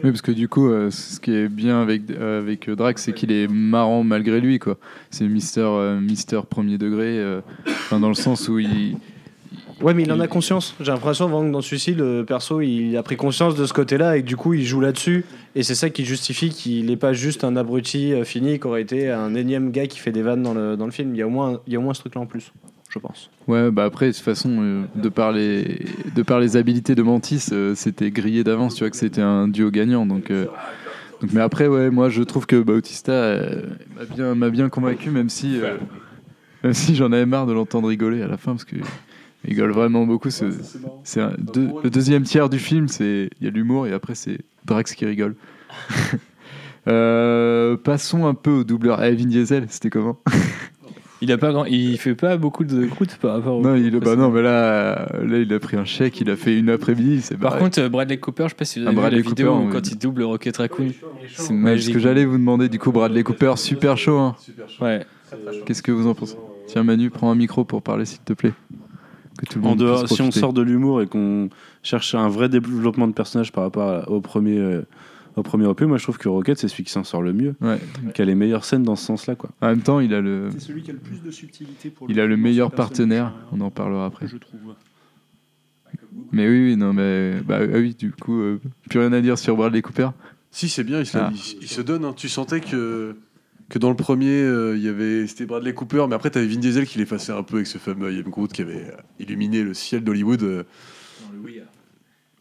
Oui, 0.02 0.10
parce 0.10 0.22
que 0.22 0.32
du 0.32 0.48
coup, 0.48 0.70
euh, 0.70 0.90
ce 0.90 1.20
qui 1.20 1.30
est 1.30 1.48
bien 1.48 1.82
avec, 1.82 2.08
euh, 2.10 2.40
avec 2.40 2.70
Drax, 2.70 3.02
c'est 3.02 3.12
qu'il 3.12 3.30
est 3.30 3.48
marrant 3.48 4.02
malgré 4.02 4.40
lui, 4.40 4.58
quoi. 4.58 4.78
C'est 5.10 5.28
Mister, 5.28 5.60
euh, 5.60 6.00
Mister 6.00 6.40
premier 6.48 6.78
degré, 6.78 7.18
euh, 7.18 7.42
dans 7.90 8.08
le 8.08 8.14
sens 8.14 8.48
où 8.48 8.58
il. 8.58 8.96
Ouais, 9.82 9.94
mais 9.94 10.04
il 10.04 10.12
en 10.12 10.20
a 10.20 10.28
conscience. 10.28 10.76
J'ai 10.80 10.92
l'impression 10.92 11.26
vraiment 11.28 11.48
que 11.48 11.52
dans 11.52 11.60
celui-ci, 11.60 11.94
le 11.94 12.24
perso, 12.24 12.60
il 12.60 12.96
a 12.96 13.02
pris 13.02 13.16
conscience 13.16 13.56
de 13.56 13.66
ce 13.66 13.72
côté-là 13.72 14.16
et 14.16 14.22
que 14.22 14.26
du 14.26 14.36
coup, 14.36 14.54
il 14.54 14.64
joue 14.64 14.80
là-dessus. 14.80 15.24
Et 15.56 15.64
c'est 15.64 15.74
ça 15.74 15.90
qui 15.90 16.04
justifie 16.04 16.50
qu'il 16.50 16.86
n'est 16.86 16.96
pas 16.96 17.12
juste 17.12 17.42
un 17.42 17.56
abruti 17.56 18.12
euh, 18.12 18.24
fini, 18.24 18.60
qui 18.60 18.66
aurait 18.68 18.82
été 18.82 19.10
un 19.10 19.34
énième 19.34 19.72
gars 19.72 19.88
qui 19.88 19.98
fait 19.98 20.12
des 20.12 20.22
vannes 20.22 20.42
dans 20.42 20.54
le, 20.54 20.76
dans 20.76 20.86
le 20.86 20.92
film. 20.92 21.14
Il 21.14 21.18
y 21.18 21.22
a 21.22 21.26
au 21.26 21.30
moins, 21.30 21.60
il 21.66 21.72
y 21.72 21.76
a 21.76 21.80
au 21.80 21.82
moins 21.82 21.94
ce 21.94 22.00
truc-là 22.00 22.20
en 22.20 22.26
plus, 22.26 22.52
je 22.90 22.98
pense. 23.00 23.28
Ouais, 23.48 23.72
bah 23.72 23.84
après, 23.84 24.06
de 24.06 24.12
toute 24.12 24.22
façon, 24.22 24.56
euh, 24.60 24.82
de, 24.94 25.08
par 25.08 25.32
les, 25.32 25.84
de 26.14 26.22
par 26.22 26.38
les 26.38 26.56
habilités 26.56 26.94
de 26.94 27.02
Mantis, 27.02 27.46
euh, 27.50 27.74
c'était 27.74 28.12
grillé 28.12 28.44
d'avance, 28.44 28.76
tu 28.76 28.84
vois, 28.84 28.90
que 28.90 28.96
c'était 28.96 29.20
un 29.20 29.48
duo 29.48 29.72
gagnant. 29.72 30.06
Donc, 30.06 30.30
donc, 30.30 31.32
mais 31.32 31.40
après, 31.40 31.66
ouais, 31.66 31.90
moi, 31.90 32.08
je 32.08 32.22
trouve 32.22 32.46
que 32.46 32.60
Bautista 32.62 33.36
m'a 33.96 34.04
bien, 34.04 34.50
bien 34.50 34.68
convaincu, 34.68 35.10
même 35.10 35.28
si, 35.28 35.58
même 36.62 36.72
si 36.72 36.94
j'en 36.94 37.10
avais 37.10 37.26
marre 37.26 37.46
de 37.46 37.52
l'entendre 37.52 37.88
rigoler 37.88 38.22
à 38.22 38.28
la 38.28 38.36
fin, 38.36 38.52
parce 38.52 38.64
que 38.64 38.76
rigole 39.44 39.72
vraiment 39.72 40.06
beaucoup. 40.06 40.30
C'est, 40.30 40.50
deux- 41.38 41.70
le 41.82 41.90
deuxième 41.90 42.22
tiers 42.22 42.48
du 42.48 42.58
film, 42.58 42.88
c'est 42.88 43.30
il 43.40 43.44
y 43.44 43.48
a 43.48 43.50
l'humour, 43.50 43.86
et 43.86 43.92
après, 43.92 44.14
c'est 44.14 44.38
Drax 44.64 44.94
qui 44.94 45.04
rigole. 45.06 45.34
Euh, 46.88 47.76
passons 47.76 48.26
un 48.26 48.34
peu 48.34 48.50
au 48.50 48.64
doubleur. 48.64 49.02
Eh, 49.04 49.14
Vin 49.14 49.26
Diesel, 49.26 49.66
c'était 49.68 49.88
comment 49.90 50.18
Il 51.20 51.30
a 51.30 51.38
pas 51.38 51.52
grand, 51.52 51.64
il 51.66 51.96
fait 51.96 52.16
pas 52.16 52.36
beaucoup 52.36 52.64
de 52.64 52.86
croûte 52.86 53.18
par 53.20 53.34
rapport. 53.36 53.58
au- 53.58 53.62
Non, 53.62 53.76
il, 53.76 53.96
bah 54.00 54.16
non, 54.16 54.30
mais 54.30 54.42
là, 54.42 55.06
là, 55.22 55.38
il 55.38 55.52
a 55.54 55.60
pris 55.60 55.76
un 55.76 55.84
chèque, 55.84 56.20
il 56.20 56.28
a 56.28 56.34
fait 56.34 56.58
une 56.58 56.70
après-midi, 56.70 57.20
c'est 57.22 57.36
Par 57.38 57.52
barré. 57.52 57.62
contre, 57.62 57.78
euh, 57.80 57.88
Bradley 57.88 58.18
Cooper, 58.18 58.44
je 58.44 58.48
sais 58.48 58.54
pas 58.56 58.64
si 58.64 58.80
vous 58.80 58.86
Ah, 58.86 58.88
avez 58.88 58.96
vu 58.96 59.00
Bradley 59.00 59.22
la 59.22 59.28
vidéo 59.28 59.54
Cooper, 59.60 59.72
quand 59.72 59.90
il 59.92 59.98
double 59.98 60.22
Rocket 60.24 60.56
Raccoon, 60.56 60.88
c'est 61.36 61.78
ce 61.78 61.90
que 61.90 62.00
j'allais 62.00 62.24
vous 62.24 62.38
demander, 62.38 62.68
du 62.68 62.80
coup, 62.80 62.90
Bradley 62.90 63.22
Cooper, 63.22 63.52
super 63.56 63.96
chaud. 63.96 64.18
hein. 64.18 64.34
Ouais. 64.80 65.06
Qu'est-ce 65.64 65.82
que 65.84 65.92
vous 65.92 66.08
en 66.08 66.14
pensez 66.14 66.34
Tiens, 66.66 66.82
Manu, 66.82 67.10
prends 67.10 67.30
un 67.30 67.36
micro 67.36 67.64
pour 67.64 67.82
parler, 67.82 68.04
s'il 68.06 68.18
te 68.22 68.32
plaît. 68.32 68.52
Que 69.38 69.46
tout 69.46 69.60
le 69.60 69.66
En 69.66 69.76
dehors, 69.76 70.08
si 70.08 70.20
on 70.22 70.30
sort 70.30 70.52
de 70.52 70.62
l'humour 70.62 71.00
et 71.02 71.06
qu'on 71.06 71.48
cherche 71.82 72.14
un 72.14 72.28
vrai 72.28 72.48
développement 72.48 73.08
de 73.08 73.12
personnage 73.12 73.50
par 73.52 73.64
rapport 73.64 73.88
à- 73.88 74.08
au 74.10 74.20
premier, 74.20 74.58
euh, 74.58 74.82
au 75.36 75.42
premier 75.42 75.64
opus, 75.66 75.86
moi 75.86 75.96
je 75.96 76.02
trouve 76.02 76.18
que 76.18 76.28
Rocket 76.28 76.58
c'est 76.58 76.68
celui 76.68 76.84
qui 76.84 76.90
s'en 76.92 77.02
sort 77.04 77.22
le 77.22 77.32
mieux, 77.32 77.54
Ouais. 77.62 77.78
qui 78.14 78.20
a 78.20 78.24
les 78.26 78.34
meilleures 78.34 78.64
scènes 78.66 78.82
dans 78.82 78.96
ce 78.96 79.06
sens-là 79.06 79.34
quoi. 79.34 79.50
En 79.62 79.68
même 79.68 79.80
temps, 79.80 80.00
il 80.00 80.12
a 80.12 80.20
le, 80.20 80.48
C'est 80.52 80.60
celui 80.60 80.82
qui 80.82 80.90
a 80.90 80.92
le 80.94 80.98
plus 81.00 81.22
de 81.22 81.30
subtilité 81.30 81.88
pour 81.88 82.10
il 82.10 82.20
a 82.20 82.26
le 82.26 82.36
meilleur 82.36 82.70
partenaire. 82.70 83.26
euh, 83.28 83.56
On 83.56 83.60
en 83.62 83.70
parlera 83.70 84.04
après. 84.06 84.28
Je 84.28 84.36
trouve. 84.36 84.60
Mais 86.32 86.46
oui, 86.48 86.64
oui, 86.70 86.76
non, 86.76 86.92
mais 86.92 87.40
bah 87.46 87.58
ah 87.60 87.78
oui, 87.78 87.94
du 87.98 88.10
coup, 88.12 88.38
euh, 88.40 88.60
plus 88.90 88.98
rien 89.00 89.12
à 89.12 89.20
dire 89.20 89.38
sur 89.38 89.56
Bradley 89.56 89.82
Cooper. 89.82 90.08
Si, 90.50 90.68
c'est 90.68 90.84
bien, 90.84 91.00
il 91.00 91.06
se, 91.06 91.16
Ah. 91.16 91.30
il- 91.32 91.62
il 91.62 91.68
se 91.68 91.80
donne. 91.80 92.04
hein. 92.04 92.12
Tu 92.16 92.28
sentais 92.28 92.60
que, 92.60 93.16
que 93.72 93.78
dans 93.78 93.88
le 93.88 93.96
premier, 93.96 94.42
euh, 94.42 94.76
il 94.76 94.82
y 94.82 94.88
avait 94.88 95.26
c'était 95.26 95.46
Bradley 95.46 95.72
Cooper, 95.72 96.04
mais 96.08 96.14
après, 96.14 96.30
tu 96.30 96.36
avais 96.38 96.46
Vin 96.46 96.58
Diesel 96.60 96.86
qui 96.86 96.98
l'effaçait 96.98 97.32
un 97.32 97.42
peu 97.42 97.56
avec 97.56 97.66
ce 97.66 97.78
fameux 97.78 98.12
Ian 98.12 98.28
Groot 98.28 98.52
qui 98.52 98.60
avait 98.60 98.84
illuminé 99.18 99.62
le 99.62 99.72
ciel 99.72 100.04
d'Hollywood. 100.04 100.42
euh. 100.42 100.62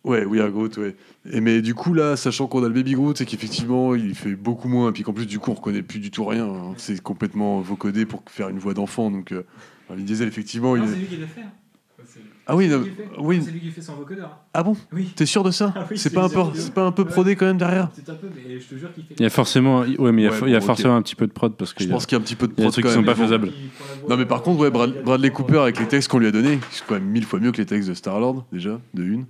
Ouais, 0.04 0.26
We 0.26 0.42
Are 0.42 0.50
Groot, 0.50 0.76
ouais. 0.78 0.96
Et 1.32 1.42
mais 1.42 1.62
du 1.62 1.74
coup, 1.76 1.94
là, 1.94 2.18
sachant 2.18 2.48
qu'on 2.48 2.64
a 2.64 2.68
le 2.68 2.74
Baby 2.74 2.94
Groot, 2.94 3.18
c'est 3.18 3.26
qu'effectivement, 3.26 3.96
il 3.96 4.14
fait 4.16 4.36
beaucoup 4.36 4.68
moins, 4.68 4.90
et 4.90 4.92
puis 4.92 5.04
qu'en 5.04 5.14
plus, 5.14 5.26
du 5.28 5.40
coup, 5.40 5.52
on 5.52 5.54
reconnaît 5.54 5.84
plus 5.84 6.00
du 6.00 6.12
tout 6.12 6.26
rien. 6.26 6.46
hein. 6.48 6.74
C'est 6.78 7.02
complètement 7.02 7.62
vocodé 7.62 8.06
pour 8.06 8.24
faire 8.28 8.50
une 8.50 8.60
voix 8.60 8.74
d'enfant. 8.74 9.10
Donc, 9.12 9.32
euh, 9.32 9.44
Vin 9.90 9.96
Diesel, 10.04 10.28
effectivement, 10.28 10.76
il 10.76 10.84
qui 11.08 11.18
l'a 11.18 11.28
fait. 11.28 11.42
Ah 12.48 12.56
oui, 12.56 12.68
non, 12.68 12.84
oui. 13.20 13.40
lui 13.52 13.60
qui 13.62 13.70
fait 13.70 13.82
son 13.82 13.94
vocodeur. 13.96 14.38
Ah 14.54 14.64
bon 14.64 14.76
Oui. 14.92 15.10
T'es 15.16 15.26
sûr 15.26 15.44
de 15.44 15.52
ça 15.52 15.74
Ah 15.76 15.86
oui, 15.90 15.98
C'est 15.98 16.10
c'est 16.10 16.16
pas, 16.16 16.24
un 16.24 16.30
peu- 16.30 16.42
c'est 16.56 16.74
pas 16.74 16.84
un 16.86 16.92
peu 16.92 17.06
prodé 17.06 17.36
quand 17.36 17.46
même 17.46 17.58
derrière 17.60 17.90
C'est 17.94 18.10
un 18.10 18.16
peu, 18.16 18.28
mais 18.36 18.60
je 18.60 18.66
te 18.68 18.76
jure 18.76 18.92
qu'il 18.94 19.04
fait. 19.04 19.14
Il 19.20 19.24
y 19.24 19.26
a 19.26 19.30
forcément, 19.30 19.82
ouais, 19.82 20.12
mais 20.12 20.24
il 20.24 20.26
y 20.26 20.28
a, 20.28 20.32
Ouais, 20.32 20.38
il 20.48 20.50
y 20.52 20.56
a 20.56 20.60
bon, 20.60 20.64
ok. 20.66 20.68
forcément 20.68 20.96
un 20.96 21.02
petit 21.04 21.16
peu 21.16 21.28
de 21.28 21.32
prod 21.32 21.56
parce 21.56 21.74
que 21.74 21.84
Je 21.84 21.90
pense 21.90 22.06
qu'il 22.06 22.18
y 22.18 22.20
a 22.20 22.22
un 22.22 22.24
petit 22.26 22.36
peu 22.36 22.48
de 22.48 22.54
il 22.58 22.64
y 22.64 22.66
a 22.66 22.66
des 22.66 22.72
prod 22.72 22.74
trucs 22.74 22.86
qui 22.86 22.92
sont 22.94 23.04
pas 23.04 23.16
faisables. 23.16 23.52
Non, 24.10 24.18
mais 24.18 24.26
par 24.26 24.42
contre, 24.42 24.60
ouais, 24.62 24.72
Brad- 24.72 25.02
Bradley 25.04 25.30
Cooper, 25.30 25.60
avec 25.60 25.80
les 25.80 25.88
textes 25.88 26.10
qu'on 26.10 26.18
lui 26.20 26.28
a 26.28 26.32
donnés, 26.32 26.60
c'est 26.72 26.84
quand 26.86 26.96
même 26.96 27.06
mille 27.06 27.26
fois 27.26 27.40
mieux 27.40 27.52
que 27.52 27.58
les 27.58 27.66
textes 27.68 27.88
de 27.88 27.94
Star-Lord, 27.94 28.46
déjà, 28.52 28.82
de 28.96 29.04
une. 29.04 29.26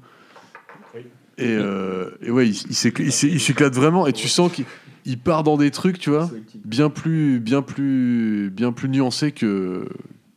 Et, 1.38 1.48
euh, 1.48 2.12
et 2.22 2.30
ouais, 2.32 2.48
il, 2.48 2.52
il 2.56 2.74
s'écl- 2.76 3.04
il 3.04 3.12
s'é- 3.12 3.28
il 3.30 3.40
s'éclate 3.40 3.74
vraiment, 3.74 4.06
et 4.08 4.14
tu 4.14 4.28
sens 4.28 4.52
qu'il 4.52 4.66
il 5.06 5.18
part 5.18 5.44
dans 5.44 5.58
des 5.58 5.72
trucs, 5.72 5.98
tu 5.98 6.12
vois, 6.12 6.30
bien 6.64 6.90
plus, 6.92 7.40
bien 7.40 7.62
plus, 7.64 8.52
bien 8.52 8.72
plus 8.72 8.88
nuancés 8.90 9.32
que, 9.32 9.88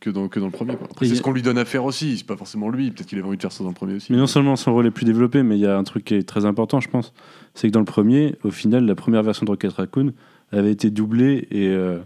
que, 0.05 0.09
dans, 0.11 0.27
que 0.27 0.39
dans 0.39 0.45
le 0.45 0.51
premier. 0.51 0.75
quoi. 0.75 0.87
Après, 0.91 1.05
Et 1.05 1.09
c'est 1.09 1.15
ce 1.15 1.21
qu'on 1.21 1.31
lui 1.31 1.41
donne 1.41 1.57
à 1.57 1.65
faire 1.65 1.83
aussi, 1.83 2.17
c'est 2.17 2.25
pas 2.27 2.37
forcément 2.37 2.69
lui, 2.69 2.91
peut-être 2.91 3.07
qu'il 3.07 3.17
avait 3.17 3.27
envie 3.27 3.37
de 3.37 3.41
faire 3.41 3.51
ça 3.51 3.63
dans 3.63 3.71
le 3.71 3.75
premier 3.75 3.95
aussi. 3.95 4.11
Mais 4.11 4.17
non 4.19 4.27
seulement 4.27 4.55
son 4.55 4.71
rôle 4.73 4.85
est 4.85 4.91
plus 4.91 5.05
développé, 5.05 5.41
mais 5.43 5.57
il 5.57 5.61
y 5.61 5.65
a 5.65 5.77
un 5.77 5.83
truc 5.83 6.05
qui 6.05 6.13
est 6.13 6.23
très 6.23 6.45
important, 6.45 6.79
je 6.79 6.89
pense. 6.89 7.11
C'est 7.55 7.67
que 7.67 7.73
dans 7.73 7.79
le 7.79 7.85
premier, 7.85 8.35
au 8.43 8.51
final, 8.51 8.85
la 8.85 8.95
première 8.95 9.23
version 9.23 9.45
de 9.45 9.51
Rocket 9.51 9.73
Raccoon 9.73 10.13
avait 10.51 10.71
été 10.71 10.91
doublée 10.91 11.47
et, 11.49 11.67
euh, 11.69 11.97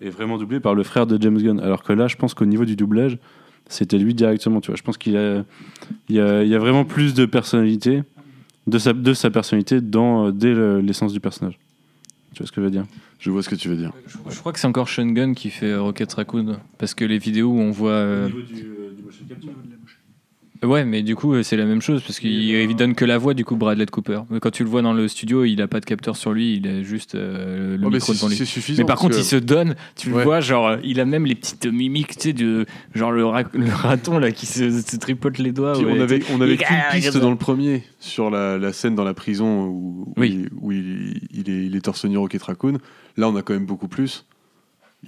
et 0.00 0.10
vraiment 0.10 0.36
doublée 0.36 0.60
par 0.60 0.74
le 0.74 0.82
frère 0.82 1.06
de 1.06 1.20
James 1.20 1.38
Gunn. 1.38 1.58
Alors 1.60 1.82
que 1.82 1.92
là, 1.94 2.06
je 2.06 2.16
pense 2.16 2.34
qu'au 2.34 2.44
niveau 2.46 2.64
du 2.66 2.76
doublage, 2.76 3.18
c'était 3.68 3.98
lui 3.98 4.12
directement. 4.14 4.60
Tu 4.60 4.66
vois, 4.70 4.76
je 4.76 4.82
pense 4.82 4.98
qu'il 4.98 5.16
a, 5.16 5.44
il 6.10 6.16
y 6.16 6.20
a, 6.20 6.42
il 6.42 6.48
y 6.50 6.54
a 6.54 6.58
vraiment 6.58 6.84
plus 6.84 7.14
de 7.14 7.24
personnalité, 7.24 8.02
de 8.66 8.78
sa, 8.78 8.92
de 8.92 9.14
sa 9.14 9.30
personnalité 9.30 9.80
dans 9.80 10.26
euh, 10.26 10.32
dès 10.32 10.52
le- 10.52 10.80
l'essence 10.80 11.12
du 11.12 11.20
personnage. 11.20 11.58
Tu 12.34 12.38
vois 12.42 12.46
ce 12.46 12.52
que 12.52 12.60
je 12.60 12.66
veux 12.66 12.70
dire? 12.70 12.84
Je 13.22 13.30
vois 13.30 13.44
ce 13.44 13.48
que 13.48 13.54
tu 13.54 13.68
veux 13.68 13.76
dire. 13.76 13.92
Je, 14.08 14.16
je 14.34 14.38
crois 14.40 14.52
que 14.52 14.58
c'est 14.58 14.66
encore 14.66 14.88
Sean 14.88 15.06
Gunn 15.06 15.36
qui 15.36 15.50
fait 15.50 15.70
euh, 15.70 15.80
Rocket 15.80 16.12
Raccoon. 16.12 16.58
Parce 16.76 16.92
que 16.92 17.04
les 17.04 17.18
vidéos 17.18 17.52
où 17.52 17.60
on 17.60 17.70
voit. 17.70 17.92
euh, 17.92 18.28
Ouais, 20.64 20.84
mais 20.84 21.02
du 21.02 21.16
coup, 21.16 21.34
euh, 21.34 21.42
c'est 21.42 21.56
la 21.56 21.64
même 21.64 21.82
chose. 21.82 22.02
Parce 22.02 22.20
qu'il 22.20 22.30
il 22.32 22.76
donne 22.76 22.94
que 22.94 23.04
la 23.04 23.18
voix, 23.18 23.34
du 23.34 23.44
coup, 23.44 23.56
Bradley 23.56 23.86
Cooper. 23.86 24.20
Mais 24.30 24.38
quand 24.40 24.50
tu 24.50 24.62
le 24.62 24.68
vois 24.70 24.80
dans 24.82 24.92
le 24.92 25.08
studio, 25.08 25.44
il 25.44 25.60
a 25.60 25.66
pas 25.68 25.80
de 25.80 25.84
capteur 25.84 26.16
sur 26.16 26.32
lui, 26.32 26.56
il 26.56 26.66
a 26.68 26.82
juste 26.82 27.14
euh, 27.14 27.76
le 27.76 27.84
Ouais, 27.86 27.94
micro 27.94 28.12
devant 28.12 28.28
lui. 28.28 28.38
Mais 28.78 28.84
par 28.84 28.98
contre, 28.98 29.14
que- 29.16 29.20
il 29.20 29.24
se 29.24 29.36
donne, 29.36 29.74
tu 29.96 30.10
le 30.10 30.22
vois, 30.22 30.40
genre, 30.40 30.68
euh, 30.68 30.76
il 30.84 31.00
a 31.00 31.04
même 31.04 31.26
les 31.26 31.34
petites 31.34 31.66
mimiques, 31.66 32.16
tu 32.16 32.20
sais, 32.28 32.32
de, 32.32 32.64
genre 32.94 33.10
le, 33.12 33.24
ra- 33.24 33.42
le 33.54 33.70
raton 33.72 34.18
là 34.18 34.30
qui 34.30 34.46
se, 34.46 34.70
se 34.70 34.96
tripote 34.96 35.38
les 35.38 35.52
doigts. 35.52 35.76
Ouais, 35.78 35.84
on 35.88 36.00
avait, 36.00 36.20
on 36.32 36.40
avait 36.40 36.56
qu'une 36.56 36.76
piste 36.92 37.16
dans 37.18 37.30
le 37.30 37.36
premier 37.36 37.82
sur 37.98 38.30
la, 38.30 38.56
la 38.58 38.72
scène 38.72 38.94
dans 38.94 39.04
la 39.04 39.14
prison 39.14 39.64
où, 39.66 40.04
où, 40.06 40.14
Oui. 40.16 40.42
il, 40.44 40.48
où 40.60 40.72
il, 40.72 41.20
il 41.32 41.50
est, 41.50 41.66
il 41.66 41.76
est 41.76 41.80
torse 41.80 42.04
nu 42.04 42.16
Rocket 42.18 42.42
Raccoon. 42.42 42.78
Là, 43.16 43.28
on 43.28 43.36
a 43.36 43.42
quand 43.42 43.52
même 43.54 43.66
beaucoup 43.66 43.88
plus. 43.88 44.24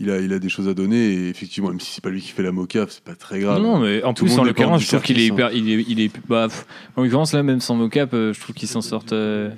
Il 0.01 0.11
a, 0.11 0.19
il 0.19 0.33
a 0.33 0.41
des 0.41 0.49
choses 0.49 0.67
à 0.69 0.75
donner 0.75 0.97
et 0.97 1.29
effectivement, 1.29 1.69
même 1.69 1.79
si 1.79 1.93
c'est 1.93 2.03
pas 2.03 2.11
lui 2.11 2.21
qui 2.21 2.31
fait 2.33 2.43
la 2.43 2.51
mocap, 2.51 2.91
c'est 2.91 3.05
pas 3.05 3.15
très 3.15 3.39
grave. 3.39 3.63
Non, 3.63 3.79
mais 3.79 4.03
en 4.03 4.13
Tout 4.13 4.25
plus, 4.25 4.37
en 4.39 4.45
l'occurrence, 4.45 4.83
je 4.83 4.89
trouve 4.89 5.03
qu'il 5.03 5.21
est 5.21 5.27
hyper. 5.27 5.53
Il 5.53 5.71
est, 5.71 5.85
il 5.89 6.01
est, 6.01 6.11
bah, 6.29 6.49
pff, 6.49 6.67
en 6.97 7.03
l'occurrence, 7.03 7.33
là, 7.33 7.45
même 7.45 7.61
sans 7.61 7.77
mocap, 7.77 8.13
euh, 8.13 8.33
je 8.33 8.41
trouve 8.41 8.57
qu'il 8.57 8.67
s'en 8.69 8.81
sort. 8.81 9.05
euh, 9.13 9.51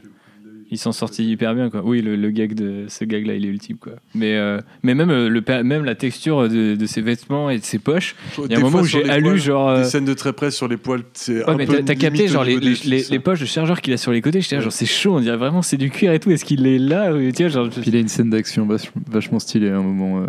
il 0.70 0.78
s'en 0.78 0.92
sortit 0.92 1.24
hyper 1.24 1.54
bien, 1.54 1.70
quoi. 1.70 1.82
Oui, 1.84 2.02
le, 2.02 2.16
le 2.16 2.30
gag 2.30 2.54
de 2.54 2.86
ce 2.88 3.04
gag-là, 3.04 3.34
il 3.34 3.44
est 3.44 3.48
ultime, 3.48 3.76
quoi. 3.78 3.92
Mais, 4.14 4.36
euh, 4.36 4.60
mais 4.82 4.94
même, 4.94 5.10
euh, 5.10 5.28
le, 5.28 5.42
même 5.62 5.84
la 5.84 5.94
texture 5.94 6.48
de, 6.48 6.74
de 6.74 6.86
ses 6.86 7.00
vêtements 7.02 7.50
et 7.50 7.58
de 7.58 7.64
ses 7.64 7.78
poches, 7.78 8.14
il 8.44 8.50
y 8.50 8.54
a 8.54 8.58
un 8.58 8.60
moment 8.60 8.80
où 8.80 8.84
j'ai 8.84 9.08
allu, 9.08 9.22
poils, 9.24 9.36
genre. 9.38 9.68
euh, 9.68 9.82
Des 9.82 9.88
scènes 9.88 10.04
de 10.04 10.14
très 10.14 10.32
près 10.32 10.50
sur 10.50 10.68
les 10.68 10.76
poils, 10.76 11.02
c'est 11.12 11.44
Ouais, 11.44 11.50
un 11.50 11.56
mais 11.56 11.66
peu 11.66 11.82
t'as 11.84 11.94
capté 11.94 12.26
genre 12.28 12.44
les, 12.44 12.58
les, 12.58 13.02
les- 13.10 13.18
poches 13.20 13.40
de 13.40 13.46
chargeur 13.46 13.80
qu'il 13.80 13.92
a 13.92 13.96
sur 13.96 14.12
les 14.12 14.20
côtés, 14.20 14.40
j'étais 14.40 14.56
là, 14.56 14.62
genre 14.62 14.72
c'est 14.72 14.86
chaud, 14.86 15.16
on 15.16 15.20
dirait 15.20 15.36
vraiment 15.36 15.62
c'est 15.62 15.76
du 15.76 15.90
cuir 15.90 16.12
et 16.12 16.18
tout, 16.20 16.30
est-ce 16.30 16.44
qu'il 16.44 16.66
est 16.66 16.78
là 16.78 17.12
ou, 17.14 17.30
tu 17.32 17.42
vois, 17.44 17.48
genre, 17.48 17.64
je- 17.70 17.80
Puis 17.80 17.90
il 17.90 17.96
a 17.96 18.00
une 18.00 18.08
scène 18.08 18.30
d'action 18.30 18.66
vach- 18.66 18.90
vachement 19.10 19.38
stylée 19.38 19.70
à 19.70 19.76
un 19.78 19.82
moment, 19.82 20.20
euh, 20.22 20.26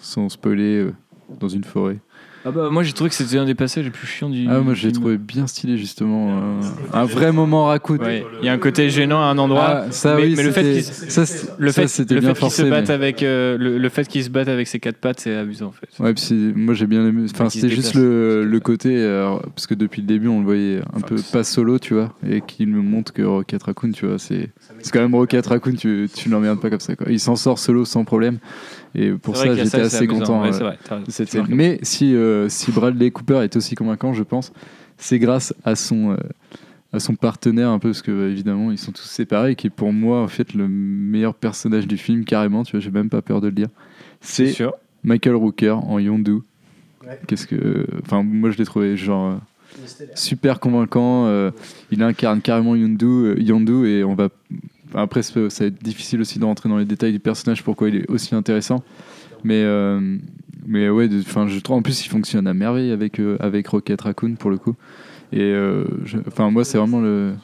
sans 0.00 0.28
spoiler, 0.28 0.76
euh, 0.78 0.92
dans 1.40 1.48
une 1.48 1.64
forêt. 1.64 1.98
Ah 2.44 2.50
bah 2.50 2.70
moi 2.70 2.82
j'ai 2.82 2.92
trouvé 2.94 3.10
que 3.10 3.16
c'était 3.16 3.36
un 3.36 3.44
des 3.44 3.54
passages 3.54 3.84
les 3.84 3.90
plus 3.90 4.06
chiants 4.06 4.30
du 4.30 4.46
Ah, 4.48 4.60
moi 4.60 4.74
film. 4.74 4.92
trouvé 4.92 5.18
bien 5.18 5.46
stylé 5.46 5.76
justement. 5.76 6.30
euh, 6.30 6.60
un 6.94 7.04
vrai 7.04 7.32
moment 7.32 7.66
raconte. 7.66 8.00
Ouais, 8.00 8.24
il 8.40 8.46
y 8.46 8.48
a 8.48 8.52
un 8.52 8.58
côté 8.58 8.88
gênant 8.88 9.20
à 9.20 9.26
un 9.26 9.36
endroit. 9.36 9.82
Ah, 9.86 9.90
ça 9.90 10.16
mais, 10.16 10.22
oui, 10.22 10.34
mais 10.36 10.44
le 10.44 10.50
fait 10.50 10.62
c'était- 10.62 11.02
qu'il 11.02 11.10
ça, 11.10 11.26
c'est- 11.26 11.50
le 11.58 11.70
ça, 11.70 11.82
fait, 11.82 11.88
c'était 11.88 12.14
le 12.14 12.20
bien 12.20 12.34
fait 12.34 12.40
qu'il 12.40 12.50
se 12.50 12.56
forcé, 12.62 12.70
batte 12.70 12.88
mais- 12.88 12.94
avec 12.94 13.22
euh, 13.22 13.58
le, 13.58 13.76
le 13.76 13.88
fait 13.90 14.08
qu'il 14.08 14.24
se 14.24 14.30
batte 14.30 14.48
avec 14.48 14.66
ses 14.68 14.80
quatre 14.80 14.96
pattes, 14.96 15.20
c'est 15.20 15.34
amusant 15.36 15.66
en 15.66 15.72
fait. 15.72 15.88
Ouais, 16.02 16.14
puis 16.14 16.34
moi 16.56 16.72
j'ai 16.74 16.86
bien 16.86 17.06
aimé. 17.06 17.26
Enfin, 17.30 17.50
c'était 17.50 17.68
juste 17.68 17.94
le, 17.94 18.44
le 18.44 18.60
côté. 18.60 18.90
euh, 18.96 19.36
parce 19.54 19.66
que 19.66 19.74
depuis 19.74 20.00
le 20.00 20.06
début, 20.06 20.28
on 20.28 20.38
le 20.40 20.44
voyait 20.46 20.80
un 20.94 21.00
peu 21.00 21.16
pas 21.32 21.44
solo, 21.44 21.78
tu 21.78 21.92
vois. 21.94 22.14
Et 22.26 22.40
qu'il 22.40 22.68
me 22.68 22.80
montre 22.80 23.12
que 23.12 23.20
Rocket 23.22 23.62
Raccoon, 23.62 23.92
tu 23.92 24.06
vois, 24.06 24.18
c'est. 24.18 24.48
C'est 24.82 24.92
quand 24.92 25.00
même 25.00 25.14
Rocket 25.14 25.46
Raccoon, 25.46 25.74
tu, 25.74 26.08
tu 26.14 26.28
l'emmerdes 26.28 26.60
pas 26.60 26.70
comme 26.70 26.80
ça, 26.80 26.96
quoi. 26.96 27.06
Il 27.10 27.20
s'en 27.20 27.36
sort 27.36 27.58
solo 27.58 27.84
sans 27.84 28.04
problème. 28.04 28.38
Et 28.94 29.12
pour 29.12 29.36
ça, 29.36 29.54
j'étais 29.54 29.80
assez 29.80 30.06
content. 30.06 30.42
Ouais, 30.42 30.50
euh, 30.62 30.74
vrai. 30.90 31.44
Mais 31.48 31.78
si, 31.82 32.14
euh, 32.14 32.48
si 32.48 32.72
Bradley 32.72 33.10
Cooper 33.10 33.40
est 33.44 33.56
aussi 33.56 33.74
convaincant, 33.74 34.12
je 34.12 34.22
pense, 34.22 34.52
c'est 34.98 35.18
grâce 35.18 35.54
à 35.64 35.76
son, 35.76 36.12
euh, 36.12 36.16
à 36.92 37.00
son 37.00 37.14
partenaire 37.14 37.70
un 37.70 37.78
peu, 37.78 37.90
parce 37.90 38.02
que 38.02 38.30
évidemment 38.30 38.72
ils 38.72 38.78
sont 38.78 38.92
tous 38.92 39.08
séparés, 39.08 39.52
et 39.52 39.54
qui 39.54 39.68
est 39.68 39.70
pour 39.70 39.92
moi 39.92 40.22
en 40.22 40.28
fait 40.28 40.54
le 40.54 40.66
meilleur 40.68 41.34
personnage 41.34 41.86
du 41.86 41.96
film, 41.96 42.24
carrément, 42.24 42.64
tu 42.64 42.72
vois, 42.72 42.80
j'ai 42.80 42.90
même 42.90 43.10
pas 43.10 43.22
peur 43.22 43.40
de 43.40 43.46
le 43.46 43.54
dire. 43.54 43.68
C'est 44.20 44.46
C'est 44.46 44.52
sûr. 44.52 44.74
Michael 45.04 45.36
Rooker 45.36 45.72
en 45.72 45.98
Yondu. 45.98 46.40
Qu'est-ce 47.26 47.46
que. 47.46 47.86
Enfin, 48.04 48.22
moi 48.22 48.50
je 48.50 48.58
l'ai 48.58 48.64
trouvé 48.64 48.96
genre. 48.96 49.40
Super 50.14 50.60
convaincant, 50.60 51.26
euh, 51.26 51.50
il 51.90 52.02
incarne 52.02 52.40
carrément 52.40 52.74
Yondu, 52.76 53.06
euh, 53.06 53.40
Yondu 53.40 53.86
et 53.86 54.04
on 54.04 54.14
va. 54.14 54.28
Après, 54.94 55.22
ça 55.22 55.40
va 55.40 55.46
être 55.46 55.82
difficile 55.82 56.20
aussi 56.20 56.38
de 56.38 56.44
rentrer 56.44 56.68
dans 56.68 56.76
les 56.76 56.84
détails 56.84 57.12
du 57.12 57.20
personnage, 57.20 57.62
pourquoi 57.62 57.88
il 57.88 57.96
est 57.96 58.10
aussi 58.10 58.34
intéressant. 58.34 58.82
Mais, 59.44 59.62
euh, 59.62 60.18
mais 60.66 60.88
ouais, 60.88 61.08
enfin, 61.20 61.46
je 61.46 61.58
trouve 61.60 61.76
en 61.76 61.82
plus 61.82 62.04
il 62.04 62.08
fonctionne 62.08 62.46
à 62.46 62.54
merveille 62.54 62.90
avec, 62.90 63.20
euh, 63.20 63.36
avec 63.40 63.68
Rocket 63.68 64.00
Raccoon 64.00 64.34
pour 64.34 64.50
le 64.50 64.58
coup. 64.58 64.74
Et 65.32 65.40
euh, 65.40 65.84
enfin, 66.26 66.50
moi, 66.50 66.64
c'est 66.64 66.78
vraiment 66.78 67.00
le. 67.00 67.34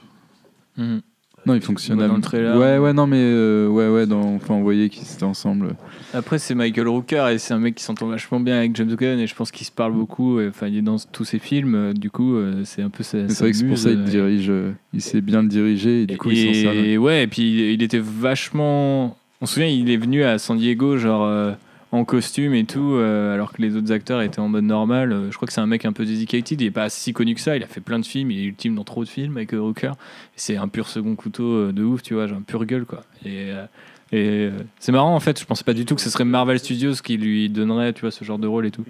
Mhm. 0.76 1.00
Non, 1.46 1.54
il 1.54 1.60
fonctionne 1.62 1.98
Ouais, 1.98 2.04
à 2.04 2.08
dans 2.08 2.16
le 2.16 2.20
trailer. 2.22 2.56
Ouais, 2.58 2.76
ouais, 2.78 2.92
non, 2.92 3.06
mais 3.06 3.20
euh, 3.20 3.68
ouais, 3.68 3.88
ouais, 3.88 4.06
dans... 4.06 4.34
enfin, 4.34 4.54
on 4.54 4.62
voyait 4.62 4.88
qu'ils 4.88 5.04
étaient 5.10 5.22
ensemble. 5.24 5.76
Après 6.12 6.38
c'est 6.38 6.54
Michael 6.54 6.88
Rooker 6.88 7.28
et 7.32 7.38
c'est 7.38 7.54
un 7.54 7.58
mec 7.58 7.74
qui 7.76 7.84
s'entend 7.84 8.06
vachement 8.06 8.40
bien 8.40 8.56
avec 8.58 8.74
James 8.76 8.94
Gunn 8.94 9.18
et 9.18 9.26
je 9.26 9.34
pense 9.34 9.50
qu'il 9.50 9.66
se 9.66 9.70
parle 9.72 9.92
beaucoup. 9.92 10.40
et, 10.40 10.48
Enfin 10.48 10.66
il 10.68 10.78
est 10.78 10.82
dans 10.82 10.96
tous 11.12 11.24
ses 11.24 11.38
films, 11.38 11.74
euh, 11.74 11.92
du 11.92 12.10
coup 12.10 12.34
euh, 12.36 12.62
c'est 12.64 12.82
un 12.82 12.90
peu 12.90 13.02
ça. 13.02 13.28
C'est 13.28 13.38
vrai 13.40 13.50
que 13.50 13.56
c'est 13.56 13.66
pour 13.66 13.78
ça 13.78 13.90
qu'il 13.90 14.00
euh, 14.00 14.04
dirige, 14.04 14.46
euh, 14.50 14.72
il 14.92 15.00
sait 15.02 15.20
bien 15.20 15.42
le 15.42 15.48
diriger 15.48 16.02
et 16.02 16.06
du 16.06 16.16
coup 16.16 16.30
il 16.30 16.46
s'en 16.46 16.72
sert. 16.72 16.72
Et 16.72 16.96
ouais, 16.98 17.24
et 17.24 17.26
puis 17.26 17.72
il- 17.74 17.82
était 17.82 18.00
vachement. 18.02 19.16
On 19.40 19.46
se 19.46 19.54
souvient, 19.54 19.68
il 19.68 19.90
est 19.90 19.96
venu 19.96 20.24
à 20.24 20.38
San 20.38 20.56
Diego, 20.56 20.96
genre 20.96 21.24
euh, 21.26 21.52
en 21.92 22.04
costume 22.04 22.52
et 22.54 22.64
tout, 22.64 22.94
euh, 22.94 23.32
alors 23.32 23.52
que 23.52 23.62
les 23.62 23.76
autres 23.76 23.92
acteurs 23.92 24.20
étaient 24.20 24.40
en 24.40 24.48
mode 24.48 24.64
normal. 24.64 25.12
Euh, 25.12 25.30
Je 25.30 25.36
crois 25.36 25.46
que 25.46 25.52
c'est 25.52 25.60
un 25.60 25.66
mec 25.66 25.84
un 25.84 25.92
peu 25.92 26.04
dedicated. 26.04 26.60
Il 26.60 26.66
est 26.66 26.70
pas 26.70 26.88
si 26.88 27.12
connu 27.12 27.34
que 27.34 27.40
ça. 27.40 27.56
Il 27.56 27.62
a 27.62 27.66
fait 27.68 27.80
plein 27.80 27.98
de 27.98 28.04
films. 28.06 28.30
Il 28.32 28.40
est 28.40 28.44
ultime 28.44 28.74
dans 28.74 28.84
trop 28.84 29.04
de 29.04 29.08
films 29.08 29.36
avec 29.36 29.54
euh, 29.54 29.60
Rooker. 29.60 29.92
Et 29.92 29.94
C'est 30.36 30.56
un 30.56 30.68
pur 30.68 30.88
second 30.88 31.14
couteau 31.14 31.44
euh, 31.44 31.72
de 31.72 31.82
ouf, 31.84 32.02
tu 32.02 32.14
vois, 32.14 32.26
genre 32.26 32.38
un 32.38 32.42
pur 32.42 32.64
gueule, 32.64 32.84
quoi. 32.84 33.02
Et. 33.24 33.50
euh, 33.52 33.64
et 34.12 34.46
euh, 34.46 34.50
c'est 34.78 34.92
marrant 34.92 35.16
en 35.16 35.18
fait, 35.18 35.40
je 35.40 35.44
pensais 35.44 35.64
pas 35.64 35.74
du 35.74 35.84
tout 35.84 35.96
que 35.96 36.00
ce 36.00 36.10
serait 36.10 36.24
Marvel 36.24 36.60
Studios 36.60 36.92
qui 37.02 37.16
lui 37.16 37.48
donnerait, 37.50 37.92
tu 37.92 38.02
vois, 38.02 38.12
ce 38.12 38.24
genre 38.24 38.38
de 38.38 38.46
rôle 38.46 38.64
et 38.64 38.70
tout. 38.70 38.84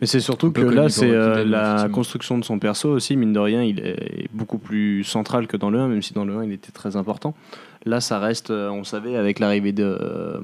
Mais 0.00 0.06
c'est 0.08 0.18
surtout 0.18 0.50
que 0.50 0.60
là, 0.62 0.88
c'est 0.88 1.08
euh, 1.10 1.44
la 1.44 1.88
construction 1.88 2.36
de 2.38 2.44
son 2.44 2.58
perso 2.58 2.88
aussi, 2.90 3.14
mine 3.16 3.32
de 3.32 3.38
rien, 3.38 3.62
il 3.62 3.78
est 3.78 4.26
beaucoup 4.32 4.58
plus 4.58 5.04
central 5.04 5.46
que 5.46 5.56
dans 5.56 5.70
le 5.70 5.78
1, 5.78 5.86
même 5.88 6.02
si 6.02 6.14
dans 6.14 6.24
le 6.24 6.34
1, 6.38 6.44
il 6.46 6.52
était 6.52 6.72
très 6.72 6.96
important. 6.96 7.34
Là, 7.86 8.00
ça 8.00 8.18
reste, 8.18 8.50
euh, 8.50 8.68
on 8.68 8.84
savait 8.84 9.16
avec 9.16 9.38
l'arrivée 9.38 9.72
de 9.72 9.84
euh, 9.84 10.38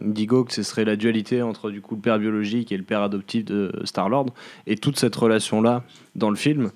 d'Igo 0.00 0.44
que 0.44 0.52
ce 0.54 0.62
serait 0.62 0.86
la 0.86 0.96
dualité 0.96 1.42
entre 1.42 1.70
du 1.70 1.82
coup 1.82 1.94
le 1.94 2.00
père 2.00 2.18
biologique 2.18 2.72
et 2.72 2.76
le 2.78 2.82
père 2.84 3.02
adoptif 3.02 3.44
de 3.44 3.70
Star-Lord. 3.84 4.26
Et 4.66 4.76
toute 4.76 4.98
cette 4.98 5.14
relation-là 5.14 5.82
dans 6.16 6.30
le 6.30 6.36
film. 6.36 6.70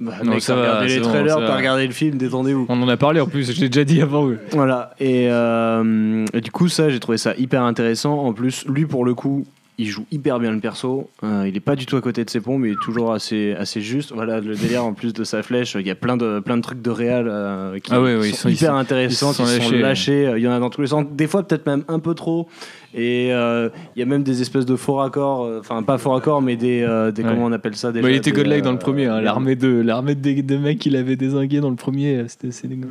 Bah, 0.00 0.12
Non, 0.24 0.32
mec, 0.32 0.42
ça 0.42 0.54
t'as 0.54 0.60
va, 0.60 0.66
regardé 0.68 0.94
les 0.94 1.00
trailers, 1.02 1.36
t'as 1.36 1.56
regardé 1.56 1.86
le 1.86 1.92
film, 1.92 2.16
détendez-vous. 2.18 2.66
On 2.68 2.82
en 2.82 2.88
a 2.88 2.96
parlé 2.96 3.20
en 3.20 3.26
plus, 3.26 3.50
je 3.52 3.60
l'ai 3.60 3.68
déjà 3.68 3.84
dit 3.84 4.00
avant. 4.00 4.24
oui. 4.24 4.36
Voilà, 4.52 4.94
et, 4.98 5.28
euh, 5.30 6.24
et 6.32 6.40
du 6.40 6.50
coup, 6.50 6.68
ça, 6.68 6.88
j'ai 6.90 7.00
trouvé 7.00 7.18
ça 7.18 7.34
hyper 7.36 7.62
intéressant. 7.62 8.18
En 8.18 8.32
plus, 8.32 8.66
lui, 8.66 8.86
pour 8.86 9.04
le 9.04 9.14
coup, 9.14 9.46
il 9.78 9.86
joue 9.88 10.06
hyper 10.10 10.38
bien 10.38 10.52
le 10.52 10.60
perso. 10.60 11.10
Euh, 11.22 11.44
il 11.46 11.56
est 11.56 11.60
pas 11.60 11.76
du 11.76 11.84
tout 11.86 11.96
à 11.96 12.00
côté 12.00 12.24
de 12.24 12.30
ses 12.30 12.40
pompes, 12.40 12.60
mais 12.60 12.68
il 12.68 12.72
est 12.72 12.82
toujours 12.82 13.12
assez, 13.12 13.52
assez 13.52 13.80
juste. 13.82 14.12
Voilà, 14.14 14.40
le 14.40 14.54
délire 14.54 14.84
en 14.84 14.94
plus 14.94 15.12
de 15.12 15.22
sa 15.24 15.42
flèche, 15.42 15.76
il 15.78 15.86
y 15.86 15.90
a 15.90 15.94
plein 15.94 16.16
de, 16.16 16.40
plein 16.40 16.56
de 16.56 16.62
trucs 16.62 16.80
de 16.80 16.90
réal 16.90 17.26
euh, 17.28 17.78
qui 17.78 17.90
Ah 17.92 18.00
ouais, 18.00 18.16
ouais, 18.16 18.30
ils 18.30 18.34
sont, 18.34 18.48
ils 18.48 18.54
hyper 18.54 18.70
sont- 18.72 18.76
intéressants, 18.76 19.32
ils 19.32 19.34
sont 19.34 19.44
qui 19.44 19.50
sont 19.50 19.58
lâchés, 19.60 19.78
lâchés. 19.80 20.32
Il 20.38 20.42
y 20.42 20.48
en 20.48 20.52
a 20.52 20.58
dans 20.58 20.70
tous 20.70 20.80
les 20.80 20.86
sens. 20.86 21.04
Des 21.12 21.26
fois, 21.26 21.42
peut-être 21.46 21.66
même 21.66 21.84
un 21.88 21.98
peu 21.98 22.14
trop. 22.14 22.48
Et 22.94 23.28
euh, 23.34 23.68
il 23.94 23.98
y 23.98 24.02
a 24.02 24.06
même 24.06 24.22
des 24.22 24.40
espèces 24.40 24.64
de 24.64 24.74
faux 24.76 24.94
raccords, 24.94 25.44
euh, 25.44 25.58
enfin 25.60 25.82
pas 25.82 25.98
faux 25.98 26.12
raccords, 26.12 26.40
mais 26.40 26.56
des, 26.56 26.80
euh, 26.82 27.10
des 27.12 27.22
Ouais. 27.22 27.28
comment 27.28 27.44
on 27.44 27.52
appelle 27.52 27.76
ça 27.76 27.92
déjà 27.92 28.02
Bah, 28.02 28.10
il 28.10 28.16
était 28.16 28.30
des, 28.30 28.36
godlike 28.36 28.62
dans 28.62 28.70
euh, 28.70 28.72
le 28.72 28.78
premier, 28.78 29.04
hein, 29.06 29.20
l'armée 29.20 29.54
de, 29.56 29.68
l'armée 29.68 30.14
de, 30.14 30.40
de 30.40 30.56
mecs 30.56 30.78
qu'il 30.78 30.96
avait 30.96 31.16
désingué 31.16 31.60
dans 31.60 31.68
le 31.68 31.76
premier, 31.76 32.16
euh, 32.16 32.24
c'était 32.28 32.48
assez 32.48 32.66
dégueu. 32.68 32.88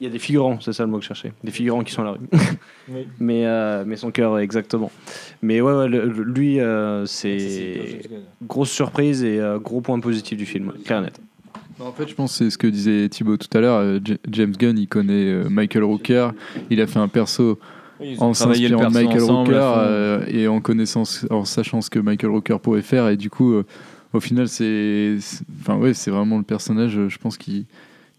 Il 0.00 0.04
y 0.04 0.06
a 0.06 0.10
des 0.10 0.18
figurants, 0.18 0.58
c'est 0.60 0.72
ça 0.72 0.84
le 0.84 0.90
mot 0.90 0.96
que 0.96 1.02
je 1.02 1.08
cherchais. 1.08 1.32
Des 1.44 1.50
figurants 1.50 1.84
qui 1.84 1.92
sont 1.92 2.02
à 2.02 2.04
la 2.06 2.10
rue. 2.12 2.18
mais, 3.20 3.46
euh, 3.46 3.84
mais 3.86 3.96
son 3.96 4.10
cœur, 4.10 4.38
exactement. 4.38 4.90
Mais 5.42 5.60
ouais, 5.60 5.72
ouais, 5.72 5.88
le- 5.88 6.06
le- 6.08 6.22
lui, 6.24 6.58
euh, 6.60 7.04
c'est 7.06 8.00
grosse 8.42 8.70
surprise 8.70 9.22
et 9.24 9.38
euh, 9.40 9.58
gros 9.58 9.80
point 9.80 10.00
positif 10.00 10.38
du 10.38 10.46
film, 10.46 10.72
clair 10.84 10.98
et 11.00 11.02
net. 11.02 11.20
En 11.80 11.92
fait, 11.92 12.08
je 12.08 12.14
pense 12.14 12.32
que 12.32 12.44
c'est 12.44 12.50
ce 12.50 12.58
que 12.58 12.66
disait 12.66 13.08
Thibaut 13.08 13.36
tout 13.36 13.48
à 13.56 13.60
l'heure. 13.60 13.76
euh, 13.78 13.98
J- 14.04 14.18
James 14.30 14.52
Gunn, 14.56 14.78
il 14.78 14.86
connaît 14.88 15.12
euh, 15.32 15.48
Michael 15.50 15.84
Rooker. 15.84 16.28
Il 16.70 16.80
a 16.80 16.86
fait 16.86 16.98
un 17.00 17.08
perso 17.08 17.58
en 18.18 18.32
travaillé 18.32 18.68
le 18.68 18.76
s'inspirant 18.78 18.90
de 18.90 18.94
perso 18.94 19.08
Michael 19.08 19.22
ensemble, 19.22 19.54
à 19.54 19.68
Rooker 19.70 19.80
fond. 19.80 19.86
euh, 19.90 20.24
et 20.28 20.48
en 20.48 20.60
connaissant, 20.60 21.04
ce- 21.04 21.26
en 21.32 21.44
sachant 21.44 21.80
ce 21.80 21.90
que 21.90 21.98
Michael 21.98 22.30
Rooker 22.30 22.58
pouvait 22.62 22.82
faire. 22.82 23.08
Et 23.08 23.16
du 23.16 23.28
coup, 23.28 23.52
euh, 23.54 23.64
au 24.12 24.20
final, 24.20 24.48
c'est, 24.48 25.16
c'est- 25.20 25.44
enfin 25.60 25.76
ouais, 25.76 25.94
c'est 25.94 26.10
vraiment 26.10 26.38
le 26.38 26.44
personnage, 26.44 26.96
euh, 26.96 27.08
je 27.08 27.18
pense, 27.18 27.36
qui, 27.36 27.66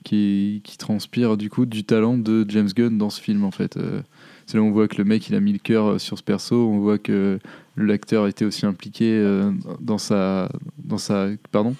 qui, 0.06 0.62
qui 0.64 0.78
transpire 0.78 1.36
du 1.36 1.50
coup 1.50 1.66
du 1.66 1.84
talent 1.84 2.18
de 2.18 2.46
James 2.48 2.70
Gunn 2.74 2.98
dans 2.98 3.10
ce 3.10 3.20
film 3.20 3.44
en 3.44 3.52
fait. 3.52 3.76
Euh, 3.76 4.02
c'est 4.46 4.58
là 4.58 4.64
où 4.64 4.68
on 4.68 4.72
voit 4.72 4.88
que 4.88 4.98
le 4.98 5.04
mec 5.04 5.28
il 5.28 5.36
a 5.36 5.40
mis 5.40 5.54
le 5.54 5.60
cœur 5.60 5.86
euh, 5.86 5.98
sur 5.98 6.18
ce 6.18 6.24
perso. 6.24 6.70
On 6.70 6.80
voit 6.80 6.98
que 6.98 7.40
l'acteur 7.76 8.28
était 8.28 8.46
aussi 8.46 8.66
impliqué 8.66 9.12
euh, 9.12 9.52
dans 9.80 9.98
sa, 9.98 10.50
dans 10.78 10.98
sa, 10.98 11.30
pardon? 11.52 11.76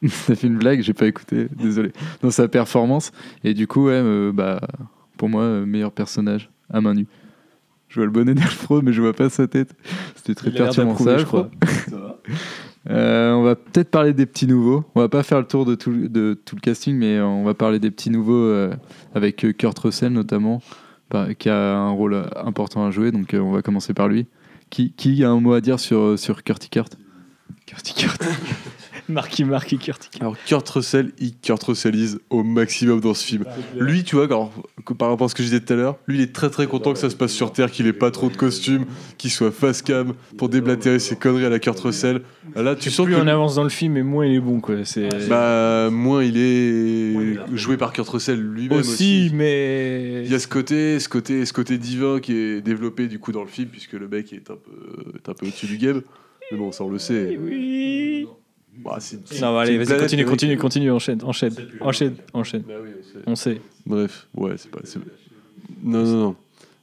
T'as 0.00 0.08
fait 0.34 0.46
une 0.46 0.58
blague, 0.58 0.80
j'ai 0.82 0.94
pas 0.94 1.06
écouté, 1.06 1.48
désolé. 1.56 1.92
Dans 2.22 2.30
sa 2.30 2.48
performance. 2.48 3.12
Et 3.42 3.54
du 3.54 3.66
coup, 3.66 3.86
ouais, 3.86 3.94
euh, 3.94 4.32
bah, 4.32 4.60
pour 5.16 5.28
moi, 5.28 5.66
meilleur 5.66 5.92
personnage 5.92 6.50
à 6.70 6.80
main 6.80 6.94
nue. 6.94 7.06
Je 7.88 7.96
vois 7.96 8.06
le 8.06 8.12
bonnet 8.12 8.34
d'Alfro, 8.34 8.82
mais 8.82 8.92
je 8.92 9.00
vois 9.00 9.12
pas 9.12 9.30
sa 9.30 9.46
tête. 9.46 9.74
C'était 10.16 10.34
très 10.34 10.50
perturbant 10.50 10.96
ça, 10.96 11.18
je 11.18 11.24
crois. 11.24 11.50
Euh, 12.88 13.32
on 13.32 13.42
va 13.42 13.56
peut-être 13.56 13.90
parler 13.90 14.12
des 14.12 14.26
petits 14.26 14.46
nouveaux. 14.46 14.84
On 14.94 15.00
va 15.00 15.08
pas 15.08 15.22
faire 15.22 15.38
le 15.40 15.46
tour 15.46 15.64
de 15.64 15.74
tout, 15.74 16.08
de 16.08 16.38
tout 16.44 16.54
le 16.54 16.60
casting, 16.60 16.96
mais 16.96 17.20
on 17.20 17.42
va 17.44 17.54
parler 17.54 17.78
des 17.78 17.90
petits 17.90 18.10
nouveaux 18.10 18.34
euh, 18.34 18.74
avec 19.14 19.44
euh, 19.44 19.52
Kurt 19.52 19.78
Russell 19.78 20.12
notamment, 20.12 20.62
par- 21.08 21.28
qui 21.36 21.48
a 21.48 21.76
un 21.76 21.90
rôle 21.90 22.14
euh, 22.14 22.24
important 22.36 22.86
à 22.86 22.90
jouer. 22.90 23.10
Donc 23.10 23.34
euh, 23.34 23.40
on 23.40 23.50
va 23.52 23.62
commencer 23.62 23.92
par 23.94 24.08
lui. 24.08 24.26
Qui, 24.70 24.92
qui 24.92 25.22
a 25.24 25.30
un 25.30 25.40
mot 25.40 25.52
à 25.52 25.60
dire 25.60 25.78
sur, 25.80 26.18
sur 26.18 26.42
Kurt? 26.42 26.68
Kurt. 26.68 26.96
Marky 29.08 29.44
Marky 29.44 29.78
Kurty 29.78 30.08
Kurt. 30.10 30.20
Alors 30.22 30.36
Kurt 30.46 30.68
Russell, 30.68 31.12
il 31.18 31.34
Kurt 31.38 31.62
Russellise 31.62 32.18
au 32.30 32.42
maximum 32.42 33.00
dans 33.00 33.14
ce 33.14 33.24
film. 33.24 33.44
Lui, 33.78 34.04
tu 34.04 34.16
vois, 34.16 34.28
quand- 34.28 34.50
par 34.98 35.10
rapport 35.10 35.26
à 35.26 35.28
ce 35.28 35.34
que 35.34 35.42
je 35.42 35.48
disais 35.48 35.60
tout 35.60 35.72
à 35.72 35.76
l'heure, 35.76 35.96
lui, 36.06 36.16
il 36.18 36.22
est 36.22 36.32
très 36.32 36.50
très 36.50 36.66
content 36.66 36.92
que 36.92 36.98
ça 36.98 37.10
se 37.10 37.16
passe 37.16 37.32
sur 37.32 37.52
Terre, 37.52 37.70
qu'il 37.70 37.86
ait 37.86 37.92
pas 37.92 38.10
trop 38.10 38.28
de 38.30 38.36
costumes, 38.36 38.84
qu'il 39.18 39.30
soit 39.30 39.50
face 39.50 39.82
cam 39.82 40.14
pour 40.38 40.48
déblatérer 40.48 40.98
ses 40.98 41.16
conneries 41.16 41.44
à 41.44 41.48
la 41.50 41.58
Kurt 41.58 41.78
Russell. 41.80 42.22
Là, 42.54 42.74
tu 42.76 42.90
sens 42.90 43.06
Plus 43.06 43.14
que 43.14 43.20
on 43.20 43.26
avance 43.26 43.54
dans 43.56 43.62
le 43.64 43.68
film, 43.68 43.96
et 43.96 44.02
moins 44.02 44.26
il 44.26 44.34
est 44.34 44.40
bon, 44.40 44.60
quoi. 44.60 44.84
C'est 44.84 45.08
bah 45.28 45.88
moins 45.90 46.22
il 46.22 46.36
est 46.36 47.56
joué 47.56 47.76
par 47.76 47.92
Kurt 47.92 48.08
Russell 48.08 48.40
lui-même 48.40 48.78
aussi. 48.78 48.90
aussi, 49.26 49.30
mais 49.34 50.22
Il 50.24 50.30
y 50.30 50.34
a 50.34 50.38
ce 50.38 50.48
côté, 50.48 50.98
ce 51.00 51.08
côté, 51.08 51.44
ce 51.44 51.52
côté 51.52 51.78
divin 51.78 52.20
qui 52.20 52.32
est 52.36 52.60
développé 52.60 53.06
du 53.08 53.18
coup 53.18 53.32
dans 53.32 53.42
le 53.42 53.48
film 53.48 53.68
puisque 53.68 53.92
le 53.94 54.08
mec 54.08 54.32
est 54.32 54.50
un 54.50 54.56
peu, 54.56 55.16
est 55.16 55.28
un 55.28 55.34
peu 55.34 55.46
au-dessus 55.46 55.66
du 55.66 55.78
game. 55.78 56.02
Mais 56.52 56.58
bon, 56.58 56.70
ça 56.72 56.84
on 56.84 56.88
le 56.90 56.98
sait. 56.98 57.38
oui. 57.40 58.26
Bah, 58.84 58.96
c'est- 59.00 59.40
Non, 59.40 59.52
bah, 59.54 59.62
allez, 59.62 59.76
vas-y, 59.78 59.86
planète, 59.86 60.02
continue, 60.02 60.24
continue, 60.26 60.56
continue, 60.56 60.90
enchaîne, 60.90 61.18
enchaîne, 61.24 61.54
enchaîne, 61.80 62.14
enchaîne. 62.32 62.62
Bah 62.66 62.74
oui, 62.82 62.90
on 62.98 63.02
sait. 63.02 63.24
On 63.26 63.34
sait. 63.36 63.60
Bref, 63.86 64.26
ouais, 64.36 64.52
c'est 64.56 64.70
pas. 64.70 64.80
c'est- 64.84 64.98
Non, 65.82 66.02
non, 66.04 66.16
non. 66.20 66.36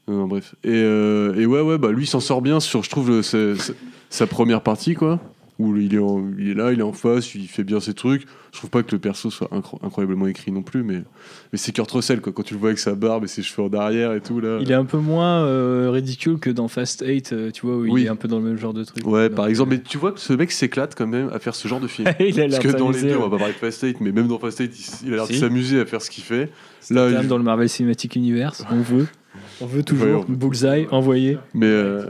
Non, 0.07 0.17
non, 0.17 0.27
bref. 0.27 0.55
Et, 0.65 0.69
euh, 0.71 1.33
et 1.35 1.45
ouais, 1.45 1.61
ouais, 1.61 1.77
bah 1.77 1.91
lui 1.91 2.03
il 2.03 2.07
s'en 2.07 2.19
sort 2.19 2.41
bien 2.41 2.59
sur, 2.59 2.83
je 2.83 2.89
trouve, 2.89 3.09
le- 3.09 3.21
sa, 3.21 3.55
sa- 3.55 3.73
sa 4.09 4.27
première 4.27 4.61
partie, 4.61 4.95
quoi. 4.95 5.19
Où 5.59 5.77
il 5.77 5.93
est, 5.93 5.99
en- 5.99 6.25
il 6.39 6.49
est 6.49 6.53
là, 6.55 6.71
il 6.73 6.79
est 6.79 6.83
en 6.83 6.93
face, 6.93 7.35
il 7.35 7.47
fait 7.47 7.63
bien 7.63 7.79
ses 7.79 7.93
trucs. 7.93 8.23
Je 8.51 8.57
trouve 8.57 8.71
pas 8.71 8.81
que 8.81 8.91
le 8.91 8.97
perso 8.99 9.29
soit 9.29 9.49
incro- 9.51 9.77
incroyablement 9.83 10.25
écrit 10.25 10.51
non 10.51 10.63
plus, 10.63 10.81
mais, 10.81 10.95
mais 11.51 11.59
c'est 11.59 11.71
Kurt 11.71 11.91
Russell, 11.91 12.21
quoi. 12.21 12.33
Quand 12.33 12.41
tu 12.41 12.55
le 12.55 12.59
vois 12.59 12.69
avec 12.69 12.79
sa 12.79 12.95
barbe 12.95 13.23
et 13.23 13.27
ses 13.27 13.43
cheveux 13.43 13.67
en 13.67 13.73
arrière 13.73 14.13
et 14.13 14.21
tout, 14.21 14.39
là. 14.39 14.57
Il 14.61 14.71
est 14.71 14.75
un 14.75 14.85
peu 14.85 14.97
moins 14.97 15.43
euh, 15.45 15.91
ridicule 15.91 16.39
que 16.39 16.49
dans 16.49 16.67
Fast 16.67 17.03
8, 17.05 17.33
euh, 17.33 17.51
tu 17.51 17.67
vois, 17.67 17.75
où 17.75 17.81
Oui. 17.83 18.01
il 18.01 18.05
est 18.07 18.09
un 18.09 18.15
peu 18.15 18.27
dans 18.27 18.39
le 18.39 18.45
même 18.45 18.57
genre 18.57 18.73
de 18.73 18.83
truc. 18.83 19.05
Ouais, 19.05 19.29
par 19.29 19.45
exemple, 19.45 19.71
mais 19.73 19.79
tu 19.81 19.99
vois 19.99 20.11
que 20.11 20.19
ce 20.19 20.33
mec 20.33 20.51
s'éclate 20.51 20.95
quand 20.95 21.05
même 21.07 21.29
à 21.31 21.37
faire 21.37 21.53
ce 21.53 21.67
genre 21.67 21.79
de 21.79 21.87
film. 21.87 22.07
il 22.19 22.39
a 22.39 22.47
l'air 22.47 22.59
Parce 22.59 22.73
que 22.73 22.77
dans 22.79 22.89
les 22.89 22.95
s'amuser, 22.97 23.13
deux, 23.13 23.19
on 23.19 23.29
va 23.29 23.29
pas 23.29 23.37
parler 23.37 23.53
de 23.53 23.59
Fast 23.59 23.83
8, 23.83 24.01
mais 24.01 24.11
même 24.11 24.27
dans 24.27 24.39
Fast 24.39 24.57
8, 24.59 25.01
il, 25.05 25.13
a 25.13 25.15
l'air 25.17 25.27
de 25.27 25.33
s'amuser 25.33 25.79
à 25.79 25.85
faire 25.85 26.01
ce 26.01 26.09
qu'il 26.09 26.23
fait. 26.23 26.49
C'est 26.79 26.95
Là, 26.95 27.21
il- 27.21 27.27
dans 27.27 27.37
le 27.37 27.43
Marvel 27.43 27.69
Cinematic 27.69 28.15
Universe, 28.15 28.65
on 28.71 28.81
veut. 28.81 29.05
On 29.61 29.65
veut 29.67 29.83
toujours. 29.83 30.05
Ouais, 30.07 30.13
on 30.15 30.31
veut. 30.31 30.35
Bullseye, 30.35 30.87
envoyé. 30.91 31.37
Mais, 31.53 31.65
euh, 31.67 32.05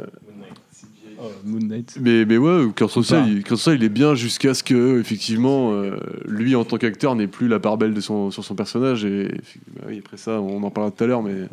Moon 1.45 1.59
Knight. 1.59 1.97
mais, 2.01 2.25
mais 2.25 2.37
ouais, 2.37 2.67
Kurt 2.75 2.91
Russell, 2.91 3.21
pas. 3.21 3.27
il, 3.27 3.43
Kurt 3.43 3.51
Russell, 3.51 3.75
il 3.75 3.83
est 3.83 3.89
bien 3.89 4.15
jusqu'à 4.15 4.53
ce 4.53 4.63
que, 4.63 4.99
effectivement, 4.99 5.73
euh, 5.73 5.97
lui, 6.25 6.55
en 6.55 6.65
tant 6.65 6.77
qu'acteur, 6.77 7.15
n'ait 7.15 7.27
plus 7.27 7.47
la 7.47 7.59
part 7.59 7.77
belle 7.77 7.93
de 7.93 8.01
son, 8.01 8.31
sur 8.31 8.43
son 8.43 8.55
personnage. 8.55 9.05
Et 9.05 9.29
bah 9.75 9.83
oui, 9.87 10.01
après 10.03 10.17
ça, 10.17 10.41
on 10.41 10.63
en 10.63 10.71
parlera 10.71 10.91
tout 10.91 11.03
à 11.03 11.07
l'heure, 11.07 11.23
mais. 11.23 11.47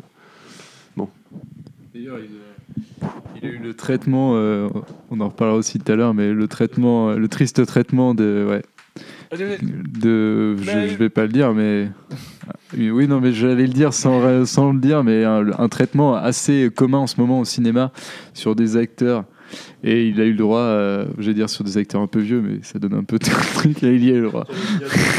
D'ailleurs, 1.93 2.19
il, 3.41 3.45
a 3.45 3.51
eu 3.51 3.57
le 3.57 3.73
traitement, 3.73 4.33
euh, 4.35 4.69
on 5.09 5.19
en 5.19 5.27
reparlera 5.27 5.57
aussi 5.57 5.77
tout 5.77 5.91
à 5.91 5.95
l'heure, 5.95 6.13
mais 6.13 6.31
le 6.31 6.47
traitement, 6.47 7.09
euh, 7.09 7.17
le 7.17 7.27
triste 7.27 7.65
traitement 7.65 8.13
de, 8.13 8.47
ouais, 8.49 8.63
de, 9.37 10.55
je, 10.57 10.87
je 10.87 10.95
vais 10.95 11.09
pas 11.09 11.23
le 11.23 11.33
dire, 11.33 11.53
mais 11.53 11.89
oui, 12.77 12.91
oui, 12.91 13.07
non, 13.09 13.19
mais 13.19 13.33
j'allais 13.33 13.67
le 13.67 13.73
dire 13.73 13.93
sans, 13.93 14.45
sans 14.45 14.71
le 14.71 14.79
dire, 14.79 15.03
mais 15.03 15.25
un, 15.25 15.51
un 15.57 15.67
traitement 15.67 16.15
assez 16.15 16.69
commun 16.73 16.99
en 16.99 17.07
ce 17.07 17.19
moment 17.19 17.41
au 17.41 17.45
cinéma 17.45 17.91
sur 18.33 18.55
des 18.55 18.77
acteurs. 18.77 19.25
Et 19.83 20.07
il 20.07 20.19
a 20.21 20.25
eu 20.25 20.31
le 20.31 20.37
droit, 20.37 20.59
euh, 20.59 21.05
je 21.17 21.27
vais 21.27 21.33
dire 21.33 21.49
sur 21.49 21.63
des 21.63 21.77
acteurs 21.77 22.01
un 22.01 22.07
peu 22.07 22.19
vieux, 22.19 22.41
mais 22.41 22.59
ça 22.63 22.79
donne 22.79 22.93
un 22.93 23.03
peu 23.03 23.17
le 23.21 23.53
truc. 23.53 23.83
Et 23.83 23.95
il 23.95 24.05
y 24.05 24.11
a 24.11 24.13
eu 24.13 24.21
le 24.21 24.27
droit. 24.27 24.47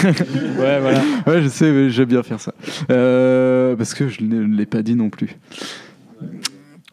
Ouais, 0.03 0.81
voilà. 0.81 1.03
Ouais, 1.27 1.43
je 1.43 1.49
sais, 1.49 1.71
mais 1.73 1.91
j'aime 1.91 2.09
bien 2.09 2.23
faire 2.23 2.41
ça. 2.41 2.55
Euh, 2.91 3.75
parce 3.77 3.95
que 3.95 4.09
je 4.09 4.23
ne 4.23 4.43
l'ai 4.43 4.67
pas 4.67 4.83
dit 4.83 4.95
non 4.95 5.11
plus. 5.11 5.37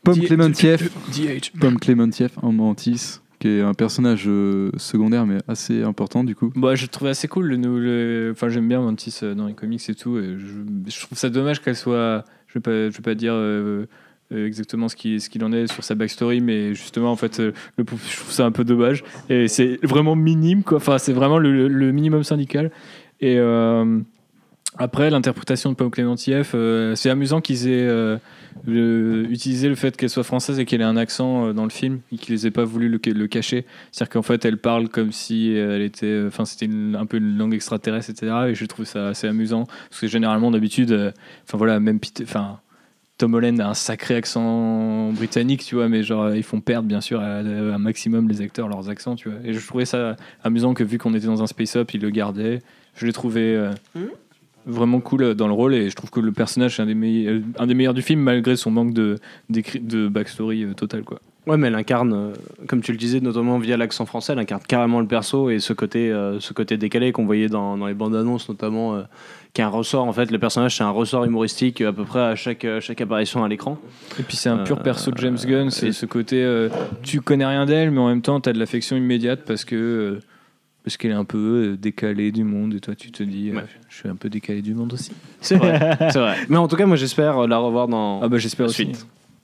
Pomme. 0.03 0.19
DH. 0.19 1.51
Pomme 1.59 1.79
Clémentieff 1.79 2.31
en 2.41 2.51
Mantis, 2.51 3.19
qui 3.39 3.47
est 3.47 3.61
un 3.61 3.73
personnage 3.73 4.25
euh, 4.27 4.71
secondaire 4.77 5.25
mais 5.25 5.37
assez 5.47 5.83
important 5.83 6.23
du 6.23 6.35
coup. 6.35 6.51
Bah, 6.55 6.75
je 6.75 6.85
trouvais 6.85 7.11
assez 7.11 7.27
cool. 7.27 7.47
Le, 7.47 8.31
Enfin, 8.31 8.49
j'aime 8.49 8.67
bien 8.67 8.81
Mantis 8.81 9.19
euh, 9.23 9.33
dans 9.35 9.47
les 9.47 9.53
comics 9.53 9.87
et 9.89 9.95
tout. 9.95 10.17
Et 10.17 10.37
je, 10.37 10.89
je 10.89 11.05
trouve 11.05 11.17
ça 11.17 11.29
dommage 11.29 11.61
qu'elle 11.61 11.75
soit. 11.75 12.25
Je 12.47 12.55
vais 12.55 12.61
pas, 12.61 12.89
je 12.89 12.97
vais 12.97 13.03
pas 13.03 13.15
dire 13.15 13.33
euh, 13.35 13.85
exactement 14.31 14.89
ce 14.89 14.95
qu'il 14.95 15.19
ce 15.21 15.29
qu'il 15.29 15.43
en 15.43 15.51
est 15.51 15.67
sur 15.71 15.83
sa 15.83 15.95
backstory, 15.95 16.41
mais 16.41 16.73
justement, 16.73 17.11
en 17.11 17.15
fait, 17.15 17.39
euh, 17.39 17.51
je 17.77 17.83
trouve 17.83 18.31
ça 18.31 18.45
un 18.45 18.51
peu 18.51 18.63
dommage. 18.63 19.03
Et 19.29 19.47
c'est 19.47 19.79
vraiment 19.83 20.15
minime, 20.15 20.63
quoi. 20.63 20.77
Enfin, 20.77 20.97
c'est 20.97 21.13
vraiment 21.13 21.37
le, 21.37 21.91
minimum 21.91 22.23
syndical. 22.23 22.71
Et 23.21 23.37
euh, 23.37 23.99
après, 24.77 25.09
l'interprétation 25.09 25.71
de 25.71 25.75
Pomme 25.75 25.91
Clémentieff, 25.91 26.51
euh, 26.55 26.95
c'est 26.95 27.09
amusant 27.09 27.41
qu'ils 27.41 27.67
aient. 27.67 27.87
euh, 28.67 29.25
utilisé 29.29 29.69
le 29.69 29.75
fait 29.75 29.95
qu'elle 29.95 30.09
soit 30.09 30.23
française 30.23 30.59
et 30.59 30.65
qu'elle 30.65 30.81
ait 30.81 30.85
un 30.85 30.97
accent 30.97 31.47
euh, 31.47 31.53
dans 31.53 31.63
le 31.63 31.69
film 31.69 32.01
et 32.11 32.17
qu'ils 32.17 32.45
aient 32.45 32.51
pas 32.51 32.63
voulu 32.63 32.89
le, 32.89 32.99
le 33.05 33.27
cacher 33.27 33.65
c'est-à-dire 33.91 34.11
qu'en 34.11 34.21
fait 34.21 34.43
elle 34.45 34.57
parle 34.57 34.89
comme 34.89 35.11
si 35.11 35.51
elle 35.51 35.81
était 35.81 36.23
enfin 36.27 36.45
c'était 36.45 36.69
un 36.69 37.05
peu 37.05 37.17
une 37.17 37.37
langue 37.37 37.53
extraterrestre 37.53 38.09
etc 38.09 38.31
et 38.49 38.55
je 38.55 38.65
trouve 38.65 38.85
ça 38.85 39.09
assez 39.09 39.27
amusant 39.27 39.65
parce 39.89 40.01
que 40.01 40.07
généralement 40.07 40.51
d'habitude 40.51 40.91
euh, 40.91 41.11
enfin 41.47 41.57
voilà 41.57 41.79
même 41.79 41.99
enfin 42.23 42.59
Tom 43.19 43.33
Holland 43.33 43.59
a 43.59 43.67
un 43.67 43.73
sacré 43.73 44.15
accent 44.15 45.11
britannique 45.11 45.63
tu 45.65 45.75
vois 45.75 45.89
mais 45.89 46.03
genre 46.03 46.33
ils 46.33 46.41
font 46.41 46.61
perdre 46.61 46.87
bien 46.87 47.01
sûr 47.01 47.19
un 47.19 47.77
maximum 47.77 48.27
les 48.29 48.41
acteurs 48.41 48.67
leurs 48.67 48.89
accents 48.89 49.15
tu 49.15 49.29
vois. 49.29 49.37
Et 49.43 49.53
je 49.53 49.67
trouvais 49.67 49.85
ça 49.85 50.15
amusant 50.43 50.73
que 50.73 50.83
vu 50.83 50.97
qu'on 50.97 51.13
était 51.13 51.27
dans 51.27 51.43
un 51.43 51.47
space 51.47 51.75
up 51.75 51.93
ils 51.93 52.01
le 52.01 52.09
gardaient. 52.09 52.61
Je 52.95 53.05
l'ai 53.05 53.13
trouvé 53.13 53.55
euh, 53.55 53.71
vraiment 54.65 55.01
cool 55.01 55.23
euh, 55.23 55.33
dans 55.33 55.47
le 55.47 55.53
rôle 55.53 55.73
et 55.73 55.89
je 55.89 55.95
trouve 55.95 56.09
que 56.09 56.19
le 56.19 56.31
personnage 56.31 56.79
est 56.79 56.83
un 56.83 56.85
des, 56.85 56.95
meilleurs, 56.95 57.41
un 57.59 57.67
des 57.67 57.73
meilleurs 57.73 57.93
du 57.93 58.01
film 58.01 58.21
malgré 58.21 58.55
son 58.55 58.71
manque 58.71 58.93
de 58.93 59.19
backstory 60.07 60.63
euh, 60.63 60.73
total 60.73 61.03
quoi. 61.03 61.19
Ouais, 61.47 61.57
mais 61.57 61.67
elle 61.67 61.75
incarne, 61.75 62.13
euh, 62.13 62.33
comme 62.67 62.81
tu 62.81 62.91
le 62.91 62.97
disais, 62.97 63.21
notamment 63.21 63.57
via 63.57 63.75
l'accent 63.77 64.05
français, 64.05 64.33
elle 64.33 64.39
incarne 64.39 64.61
carrément 64.67 64.99
le 64.99 65.07
perso 65.07 65.49
et 65.49 65.59
ce 65.59 65.73
côté, 65.73 66.11
euh, 66.11 66.39
ce 66.39 66.53
côté 66.53 66.77
décalé 66.77 67.11
qu'on 67.11 67.25
voyait 67.25 67.47
dans, 67.47 67.75
dans 67.77 67.87
les 67.87 67.93
bandes 67.95 68.15
annonces, 68.15 68.49
notamment, 68.49 68.95
euh, 68.95 69.01
qui 69.53 69.61
est 69.61 69.63
un 69.63 69.69
ressort. 69.69 70.05
En 70.05 70.13
fait, 70.13 70.29
le 70.29 70.37
personnage, 70.37 70.77
c'est 70.77 70.83
un 70.83 70.91
ressort 70.91 71.25
humoristique 71.25 71.81
à 71.81 71.91
peu 71.93 72.03
près 72.03 72.19
à 72.19 72.35
chaque, 72.35 72.67
chaque 72.81 73.01
apparition 73.01 73.43
à 73.43 73.47
l'écran. 73.47 73.79
Et 74.19 74.23
puis 74.23 74.37
c'est 74.37 74.49
un 74.49 74.59
pur 74.59 74.79
perso 74.83 75.09
de 75.11 75.17
James 75.17 75.37
Gunn, 75.43 75.71
c'est 75.71 75.87
et- 75.87 75.91
ce 75.91 76.05
côté 76.05 76.67
tu 77.01 77.21
connais 77.21 77.45
rien 77.45 77.65
d'elle 77.65 77.89
mais 77.91 77.99
en 77.99 78.09
même 78.09 78.21
temps 78.21 78.39
tu 78.41 78.49
as 78.49 78.53
de 78.53 78.59
l'affection 78.59 78.95
immédiate 78.95 79.41
parce 79.45 79.65
que 79.65 80.19
parce 80.83 80.97
qu'elle 80.97 81.11
est 81.11 81.15
un 81.15 81.25
peu 81.25 81.77
décalée 81.79 82.31
du 82.31 82.43
monde 82.43 82.73
et 82.75 82.79
toi 82.79 82.93
tu 82.95 83.11
te 83.11 83.23
dis 83.23 83.51
Ouais. 83.51 83.63
je 83.89 83.95
suis 83.95 84.09
un 84.09 84.15
peu 84.15 84.29
décalé 84.29 84.61
du 84.61 84.75
monde 84.75 84.93
aussi. 84.93 85.11
C'est 85.41 85.55
vrai, 85.55 85.97
c'est 86.11 86.19
vrai. 86.19 86.35
Mais 86.49 86.57
en 86.57 86.67
tout 86.67 86.75
cas, 86.75 86.85
moi, 86.85 86.95
j'espère 86.97 87.47
la 87.47 87.57
revoir 87.57 87.87
dans. 87.87 88.21
Ah 88.21 88.27
bah 88.27 88.37
j'espère 88.37 88.65
la 88.67 88.69
aussi. 88.69 88.91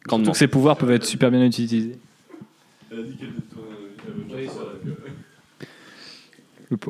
Surtout 0.06 0.18
Grandement. 0.18 0.32
que 0.34 0.38
ses 0.38 0.48
pouvoirs 0.48 0.78
peuvent 0.78 0.92
être 0.92 1.06
super 1.06 1.32
bien 1.32 1.44
utilisés. 1.44 1.98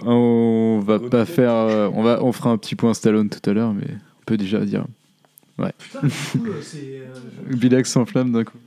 On 0.05 0.81
va 0.85 0.99
pas 0.99 1.25
faire, 1.25 1.53
euh, 1.53 1.89
on 1.93 2.03
va, 2.03 2.23
on 2.23 2.31
fera 2.31 2.49
un 2.49 2.57
petit 2.57 2.75
point 2.75 2.93
Stallone 2.93 3.29
tout 3.29 3.49
à 3.49 3.53
l'heure, 3.53 3.73
mais 3.73 3.87
on 3.89 4.25
peut 4.25 4.37
déjà 4.37 4.59
dire. 4.65 4.85
Ouais. 5.57 5.71
Bilax 7.49 7.89
s'enflamme 7.89 8.31
d'un 8.31 8.43
coup. 8.43 8.57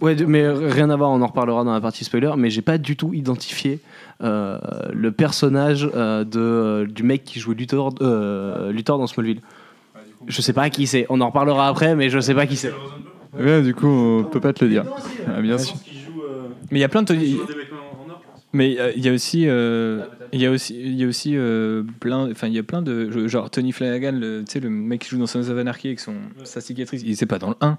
Ouais, 0.00 0.16
mais 0.26 0.48
rien 0.48 0.90
à 0.90 0.96
voir, 0.96 1.10
on 1.10 1.22
en 1.22 1.26
reparlera 1.26 1.64
dans 1.64 1.72
la 1.72 1.80
partie 1.80 2.04
spoiler, 2.04 2.32
mais 2.36 2.50
j'ai 2.50 2.62
pas 2.62 2.78
du 2.78 2.96
tout 2.96 3.14
identifié 3.14 3.80
euh, 4.22 4.58
le 4.92 5.12
personnage 5.12 5.88
euh, 5.94 6.24
de, 6.24 6.40
euh, 6.40 6.86
du 6.86 7.04
mec 7.04 7.24
qui 7.24 7.40
jouait 7.40 7.54
Luthor, 7.54 7.94
euh, 8.00 8.72
Luthor 8.72 8.98
dans 8.98 9.06
Smallville. 9.06 9.40
Je 10.26 10.40
sais 10.42 10.52
pas 10.52 10.68
qui 10.70 10.86
c'est, 10.86 11.06
on 11.08 11.20
en 11.20 11.28
reparlera 11.28 11.68
après, 11.68 11.94
mais 11.94 12.10
je 12.10 12.18
sais 12.18 12.34
pas 12.34 12.46
qui 12.46 12.56
c'est. 12.56 12.72
Ouais, 13.38 13.62
du 13.62 13.74
coup, 13.74 13.86
on 13.88 14.24
peut 14.24 14.40
pas 14.40 14.52
te 14.52 14.64
le 14.64 14.70
dire. 14.70 14.84
Ah, 15.26 15.40
bien 15.40 15.58
sûr. 15.58 15.76
Mais 16.70 16.78
il 16.78 16.80
y 16.80 16.84
a 16.84 16.88
plein 16.88 17.02
de 17.02 17.14
Mais 18.52 18.76
euh, 18.78 18.92
il 18.96 19.04
y 19.04 19.08
a 19.08 19.12
aussi, 19.12 19.44
euh, 19.48 20.02
il 20.32 20.40
y 20.40 20.46
a 20.46 20.50
aussi, 20.50 20.74
il 20.78 20.94
y 20.94 21.04
a 21.04 21.06
aussi 21.06 21.36
euh, 21.36 21.82
plein, 22.00 22.30
enfin 22.30 22.46
il 22.46 22.54
y 22.54 22.58
a 22.58 22.62
plein 22.62 22.82
de, 22.82 23.26
genre 23.28 23.50
Tony 23.50 23.72
Flanagan, 23.72 24.12
le, 24.12 24.44
tu 24.46 24.52
sais 24.52 24.60
le 24.60 24.70
mec 24.70 25.00
qui 25.02 25.08
joue 25.10 25.18
dans 25.18 25.26
Sons 25.26 25.48
of 25.50 25.58
Anarchy 25.58 25.88
avec 25.88 26.00
son 26.00 26.14
sa 26.44 26.60
cicatrice, 26.60 27.02
il 27.04 27.16
c'est 27.16 27.26
pas 27.26 27.38
dans 27.38 27.50
le 27.50 27.56
1. 27.60 27.78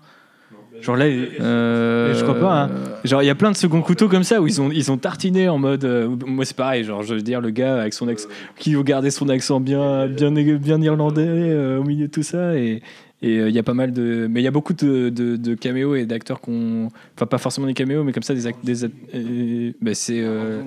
Genre 0.81 0.97
là, 0.97 1.07
il- 1.07 1.29
Euh, 1.39 2.13
je 2.13 2.21
crois 2.23 2.35
pas. 2.35 2.63
hein. 2.63 2.69
Genre 3.05 3.23
il 3.23 3.25
y 3.25 3.29
a 3.29 3.35
plein 3.35 3.51
de 3.51 3.55
second 3.55 3.81
couteaux 3.81 4.09
comme 4.09 4.23
ça 4.23 4.41
où 4.41 4.47
ils 4.47 4.61
ont 4.61 4.69
ils 4.71 4.91
ont 4.91 4.97
tartiné 4.97 5.47
en 5.49 5.57
mode, 5.57 5.85
euh, 5.85 6.07
moi 6.27 6.43
c'est 6.45 6.55
pareil, 6.57 6.83
genre 6.83 7.01
je 7.03 7.15
veux 7.15 7.21
dire 7.21 7.39
le 7.41 7.49
gars 7.51 7.81
avec 7.81 7.93
son 7.93 8.07
accent, 8.07 8.27
qui 8.57 8.75
veut 8.75 8.83
garder 8.83 9.09
son 9.11 9.29
accent 9.29 9.59
bien 9.61 10.07
bien 10.07 10.31
bien 10.31 10.81
irlandais 10.81 11.25
euh, 11.27 11.79
au 11.79 11.83
milieu 11.83 12.07
de 12.07 12.11
tout 12.11 12.23
ça 12.23 12.55
et 12.55 12.81
et 13.27 13.39
euh, 13.39 13.49
il 13.49 13.55
y 13.55 13.59
a 13.59 13.63
pas 13.63 13.73
mal 13.73 13.91
de. 13.91 14.27
Mais 14.29 14.41
il 14.41 14.43
y 14.43 14.47
a 14.47 14.51
beaucoup 14.51 14.73
de, 14.73 15.09
de, 15.09 15.35
de 15.35 15.55
caméos 15.55 15.95
et 15.95 16.05
d'acteurs 16.05 16.39
qu'on. 16.41 16.89
Enfin, 17.15 17.25
pas 17.25 17.37
forcément 17.37 17.67
des 17.67 17.73
caméos, 17.73 18.03
mais 18.03 18.11
comme 18.11 18.23
ça, 18.23 18.33
des. 18.33 18.45
act- 18.47 18.63
des 18.63 18.83
euh, 18.85 19.71
bah, 19.81 19.93
c'est. 19.95 20.21
euh, 20.21 20.61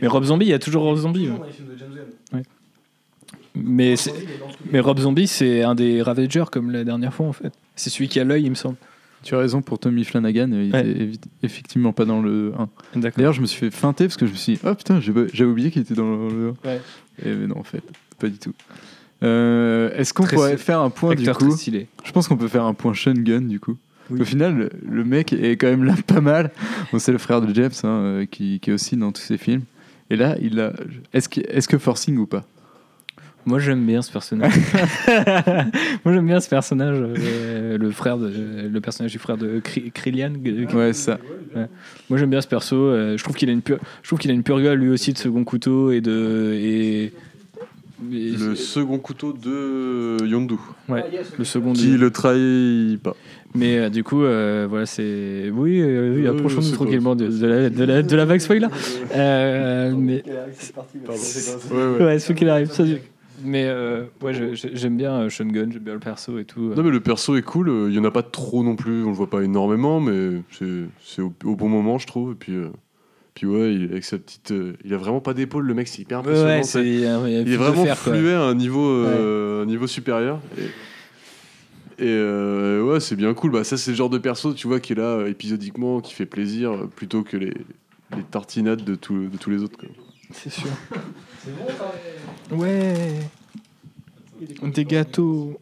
Mais 0.00 0.08
Rob 0.08 0.24
Zombie, 0.24 0.46
il 0.46 0.50
y 0.50 0.54
a 0.54 0.58
toujours 0.58 0.82
Rob 0.82 0.96
Zombie. 0.98 1.28
ouais. 1.28 1.38
Ouais. 2.34 2.42
Mais, 3.54 3.94
mais 4.70 4.80
Rob 4.80 4.98
Zombie, 4.98 5.26
c'est 5.26 5.62
un 5.62 5.74
des 5.74 6.00
Ravagers, 6.02 6.44
comme 6.50 6.70
la 6.70 6.84
dernière 6.84 7.12
fois, 7.12 7.26
en 7.26 7.32
fait. 7.32 7.52
C'est 7.76 7.90
celui 7.90 8.08
qui 8.08 8.18
a 8.18 8.24
l'œil, 8.24 8.44
il 8.44 8.50
me 8.50 8.54
semble. 8.54 8.76
Tu 9.22 9.34
as 9.34 9.38
raison 9.38 9.62
pour 9.62 9.78
Tommy 9.78 10.04
Flanagan, 10.04 10.50
il 10.52 10.72
Ouais. 10.72 10.88
était 10.90 11.28
effectivement 11.42 11.92
pas 11.92 12.04
dans 12.04 12.20
le 12.22 12.52
1. 12.94 13.00
D'accord. 13.00 13.16
D'ailleurs, 13.18 13.32
je 13.34 13.40
me 13.42 13.46
suis 13.46 13.60
fait 13.60 13.70
feinter 13.70 14.04
parce 14.06 14.16
que 14.16 14.26
je 14.26 14.32
me 14.32 14.36
suis 14.36 14.54
dit, 14.54 14.60
oh 14.64 14.74
putain, 14.74 15.00
j'avais 15.00 15.44
oublié 15.50 15.70
qu'il 15.70 15.82
était 15.82 15.94
dans 15.94 16.28
le 16.28 16.54
1. 16.64 16.68
Ouais. 16.68 16.80
Et 17.24 17.28
mais 17.34 17.46
non, 17.46 17.58
en 17.58 17.62
fait, 17.62 17.82
pas 18.18 18.28
du 18.28 18.38
tout. 18.38 18.52
Euh, 19.22 19.90
Est-ce 19.94 20.12
qu'on 20.14 20.24
Très 20.24 20.36
pourrait 20.36 20.48
stylé. 20.50 20.62
faire 20.62 20.80
un 20.80 20.90
point 20.90 21.14
du 21.14 21.22
Acteur 21.28 21.38
coup 21.38 21.50
stylé. 21.56 21.86
Je 22.04 22.12
pense 22.12 22.28
qu'on 22.28 22.36
peut 22.36 22.48
faire 22.48 22.64
un 22.64 22.74
point 22.74 22.92
Sean 22.94 23.12
Gunn 23.14 23.48
du 23.48 23.60
coup. 23.60 23.76
Au 24.10 24.24
final, 24.24 24.54
le, 24.56 24.70
le 24.86 25.04
mec 25.04 25.32
est 25.32 25.52
quand 25.56 25.68
même 25.68 25.84
là 25.84 25.94
pas 26.06 26.20
mal. 26.20 26.50
Bon, 26.92 26.98
c'est 26.98 27.12
le 27.12 27.18
frère 27.18 27.40
de 27.40 27.54
James 27.54 27.70
hein, 27.84 27.88
euh, 27.88 28.26
qui, 28.30 28.60
qui 28.60 28.70
est 28.70 28.72
aussi 28.74 28.96
dans 28.96 29.10
tous 29.12 29.22
ses 29.22 29.38
films. 29.38 29.62
Et 30.10 30.16
là, 30.16 30.36
il 30.42 30.60
a. 30.60 30.72
Est-ce 31.14 31.28
que, 31.30 31.40
est 31.40 31.66
que 31.66 31.78
forcing 31.78 32.18
ou 32.18 32.26
pas? 32.26 32.44
Moi, 33.46 33.58
j'aime 33.58 33.84
bien 33.86 34.02
ce 34.02 34.12
personnage. 34.12 34.52
Moi, 36.04 36.14
j'aime 36.14 36.26
bien 36.26 36.40
ce 36.40 36.48
personnage, 36.48 36.96
euh, 37.00 37.76
le 37.78 37.90
frère 37.90 38.18
de, 38.18 38.68
le 38.68 38.80
personnage 38.80 39.12
du 39.12 39.18
frère 39.18 39.36
de 39.36 39.60
Kri- 39.60 39.90
Krillian. 39.92 40.32
euh, 40.46 40.66
Ouais, 40.74 40.92
ça. 40.92 41.18
Ouais. 41.56 41.66
Moi, 42.10 42.18
j'aime 42.18 42.30
bien 42.30 42.40
ce 42.40 42.46
perso. 42.48 42.76
euh, 42.76 43.16
je 43.16 43.22
trouve 43.24 43.34
qu'il 43.36 43.48
a 43.48 43.52
une 43.52 43.62
pure, 43.62 43.78
je 44.02 44.08
trouve 44.08 44.18
qu'il 44.18 44.30
a 44.30 44.34
une 44.34 44.42
pure 44.44 44.60
gueule 44.60 44.78
lui 44.78 44.90
aussi 44.90 45.12
de 45.12 45.18
second 45.18 45.42
couteau 45.44 45.90
et 45.90 46.00
de 46.00 46.52
et, 46.54 47.04
et- 47.04 47.12
Le 48.10 48.54
second 48.54 48.98
couteau 48.98 49.32
de 49.32 50.24
Yondu. 50.26 50.54
ouais, 50.88 51.04
le 51.38 51.44
second. 51.44 51.72
Qui 51.72 51.90
du- 51.90 51.98
le 51.98 52.10
trahit 52.10 53.00
pas. 53.02 53.14
Mais 53.54 53.76
euh, 53.78 53.88
du 53.90 54.02
coup, 54.02 54.22
euh, 54.24 54.66
voilà, 54.68 54.86
c'est 54.86 55.50
oui, 55.54 55.80
euh, 55.82 56.14
oui 56.16 56.26
Euh, 56.26 56.30
approchons-nous 56.32 56.70
tranquillement 56.72 57.14
de, 57.14 57.28
de 57.28 57.46
la, 57.46 57.68
de, 57.70 57.84
la, 57.84 58.02
de 58.02 58.16
la 58.16 58.24
vague 58.24 58.40
spoiler. 58.40 58.66
Euh, 59.14 59.94
mais 59.96 60.22
Ouais, 61.70 61.76
ouais. 61.98 62.04
ouais, 62.04 62.18
c'est 62.18 62.34
qu'il 62.34 62.48
arrive. 62.48 62.70
ça, 62.72 62.84
mais 63.44 63.64
euh, 63.66 64.04
ouais, 64.22 64.32
j'aime 64.54 64.96
bien 64.96 65.28
Sean 65.28 65.46
Gunn, 65.46 65.72
j'aime 65.72 65.82
bien 65.82 65.94
le 65.94 65.98
perso 66.00 66.38
et 66.38 66.44
tout. 66.44 66.72
Non 66.76 66.82
mais 66.82 66.90
le 66.90 67.00
perso 67.00 67.36
est 67.36 67.42
cool, 67.42 67.88
il 67.88 67.94
y 67.94 67.98
en 67.98 68.04
a 68.04 68.10
pas 68.10 68.22
trop 68.22 68.62
non 68.62 68.76
plus, 68.76 69.02
on 69.04 69.08
le 69.08 69.14
voit 69.16 69.28
pas 69.30 69.42
énormément, 69.42 70.00
mais 70.00 70.42
c'est 70.52 70.84
c'est 71.04 71.22
au, 71.22 71.32
au 71.44 71.56
bon 71.56 71.68
moment 71.68 71.98
je 71.98 72.06
trouve. 72.06 72.32
Et 72.32 72.36
puis, 72.36 72.54
euh, 72.54 72.68
puis 73.34 73.46
ouais, 73.46 73.74
il, 73.74 73.84
avec 73.90 74.04
sa 74.04 74.18
petite, 74.18 74.50
euh, 74.52 74.74
il 74.84 74.92
a 74.92 74.96
vraiment 74.98 75.20
pas 75.20 75.32
d'épaule 75.34 75.64
le 75.66 75.74
mec, 75.74 75.88
c'est 75.88 76.02
hyper 76.02 76.18
impressionnant. 76.18 76.48
ouais, 76.48 76.62
c'est 76.62 76.86
il 76.86 77.06
a- 77.06 77.28
il 77.28 77.46
il 77.48 77.52
est 77.52 77.56
vraiment 77.56 77.84
quoi. 77.84 77.94
fluet 77.94 78.34
à 78.34 78.42
un 78.42 78.54
niveau, 78.54 78.86
euh, 78.88 79.62
un 79.62 79.66
niveau 79.66 79.86
supérieur. 79.86 80.40
Et, 80.58 82.04
et, 82.04 82.08
euh, 82.08 82.82
ouais, 82.82 83.00
c'est 83.00 83.16
bien 83.16 83.32
cool. 83.34 83.52
Bah, 83.52 83.64
ça, 83.64 83.76
c'est 83.76 83.90
le 83.92 83.96
genre 83.96 84.10
de 84.10 84.18
perso, 84.18 84.52
tu 84.54 84.66
vois, 84.66 84.80
qui 84.80 84.92
est 84.92 84.96
là 84.96 85.02
euh, 85.18 85.28
épisodiquement, 85.28 86.00
qui 86.00 86.12
fait 86.14 86.26
plaisir, 86.26 86.72
euh, 86.72 86.86
plutôt 86.94 87.22
que 87.22 87.36
les, 87.36 87.54
les 88.16 88.22
tartinades 88.30 88.84
de, 88.84 88.94
tout- 88.96 89.28
de 89.28 89.36
tous 89.36 89.50
les 89.50 89.62
autres. 89.62 89.78
quoi. 89.78 89.88
C'est 90.32 90.50
sûr. 90.50 90.68
Ouais. 92.50 92.94
Des 94.62 94.84
gâteaux. 94.84 95.58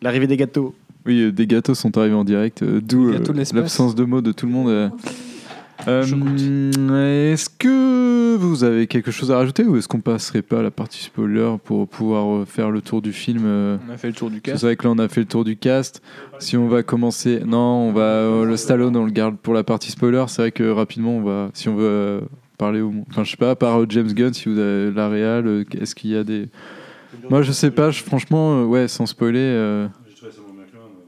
L'arrivée 0.00 0.26
des 0.26 0.36
gâteaux. 0.36 0.74
Oui, 1.06 1.20
euh, 1.22 1.32
des 1.32 1.46
gâteaux 1.46 1.74
sont 1.74 1.96
arrivés 1.98 2.14
en 2.14 2.24
direct, 2.24 2.62
euh, 2.62 2.80
d'où 2.80 3.10
euh, 3.10 3.18
l'absence 3.54 3.94
de 3.94 4.04
mots 4.04 4.20
de 4.22 4.32
tout 4.32 4.46
le 4.46 4.52
monde. 4.52 4.90
Euh. 5.88 7.32
Est-ce 7.32 7.48
que 7.48 8.36
vous 8.36 8.64
avez 8.64 8.86
quelque 8.86 9.10
chose 9.10 9.30
à 9.30 9.36
rajouter 9.36 9.64
ou 9.64 9.76
est-ce 9.76 9.88
qu'on 9.88 10.00
passerait 10.00 10.42
pas 10.42 10.60
à 10.60 10.62
la 10.62 10.70
partie 10.70 11.02
spoiler 11.02 11.56
pour 11.64 11.88
pouvoir 11.88 12.34
euh, 12.42 12.44
faire 12.44 12.70
le 12.70 12.80
tour 12.80 13.02
du 13.02 13.12
film 13.12 13.42
euh, 13.44 13.76
On 13.88 13.92
a 13.92 13.96
fait 13.96 14.08
le 14.08 14.14
tour 14.14 14.30
du 14.30 14.36
C'est 14.36 14.52
cast. 14.52 14.64
vrai 14.64 14.76
que 14.76 14.84
là 14.84 14.90
on 14.90 14.98
a 14.98 15.08
fait 15.08 15.20
le 15.20 15.26
tour 15.26 15.44
du 15.44 15.56
cast. 15.56 16.02
Si 16.38 16.56
on 16.56 16.68
va 16.68 16.82
commencer, 16.82 17.40
non, 17.46 17.58
on 17.88 17.92
va 17.92 18.02
euh, 18.02 18.44
le 18.44 18.56
Stallone 18.56 18.96
on 18.96 19.04
le 19.04 19.12
garde 19.12 19.36
pour 19.36 19.54
la 19.54 19.64
partie 19.64 19.90
spoiler. 19.90 20.24
C'est 20.28 20.42
vrai 20.42 20.52
que 20.52 20.68
rapidement 20.70 21.16
on 21.16 21.22
va, 21.22 21.50
si 21.54 21.68
on 21.68 21.76
veut 21.76 21.84
euh, 21.86 22.20
parler 22.58 22.80
au, 22.80 22.92
enfin 23.10 23.24
je 23.24 23.30
sais 23.30 23.36
pas, 23.36 23.50
à 23.50 23.56
part 23.56 23.80
euh, 23.80 23.86
James 23.88 24.12
Gunn, 24.12 24.32
si 24.34 24.48
vous 24.48 24.58
avez 24.58 24.90
la 24.90 25.08
réal, 25.08 25.64
est-ce 25.80 25.94
qu'il 25.94 26.10
y 26.10 26.16
a 26.16 26.24
des, 26.24 26.48
moi 27.30 27.42
je 27.42 27.52
sais 27.52 27.70
pas, 27.70 27.90
je- 27.90 28.02
franchement 28.02 28.64
ouais, 28.64 28.88
sans 28.88 29.06
spoiler. 29.06 29.86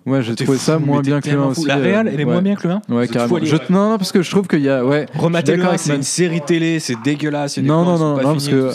Ouais, 0.06 0.22
j'ai 0.22 0.34
trouvé 0.34 0.58
fou, 0.58 0.64
ça 0.64 0.78
moins 0.78 1.00
bien 1.00 1.20
que 1.20 1.26
le 1.26 1.30
tellement 1.32 1.50
1 1.50 1.54
fou. 1.54 1.60
aussi. 1.60 1.68
La 1.68 1.78
euh, 1.78 1.82
réal, 1.82 2.08
elle 2.08 2.20
est 2.20 2.24
ouais. 2.24 2.32
moins 2.32 2.42
bien 2.42 2.54
que 2.56 2.68
le 2.68 2.74
1 2.74 2.82
Ouais, 2.90 3.08
carrément. 3.08 3.38
non, 3.70 3.90
non, 3.90 3.98
parce 3.98 4.12
que 4.12 4.20
je 4.22 4.30
trouve 4.30 4.46
qu'il 4.46 4.60
y 4.60 4.68
a. 4.68 4.84
Ouais, 4.84 5.06
suis 5.12 5.26
le 5.26 5.42
d'accord 5.42 5.64
1, 5.64 5.68
avec 5.68 5.80
c'est 5.80 5.96
une 5.96 6.02
série 6.02 6.40
télé, 6.42 6.78
c'est 6.78 6.96
dégueulasse. 7.02 7.56
Non, 7.58 7.84
non, 7.84 7.98
non, 7.98 8.16
non, 8.16 8.32
parce 8.32 8.48
que-. 8.48 8.70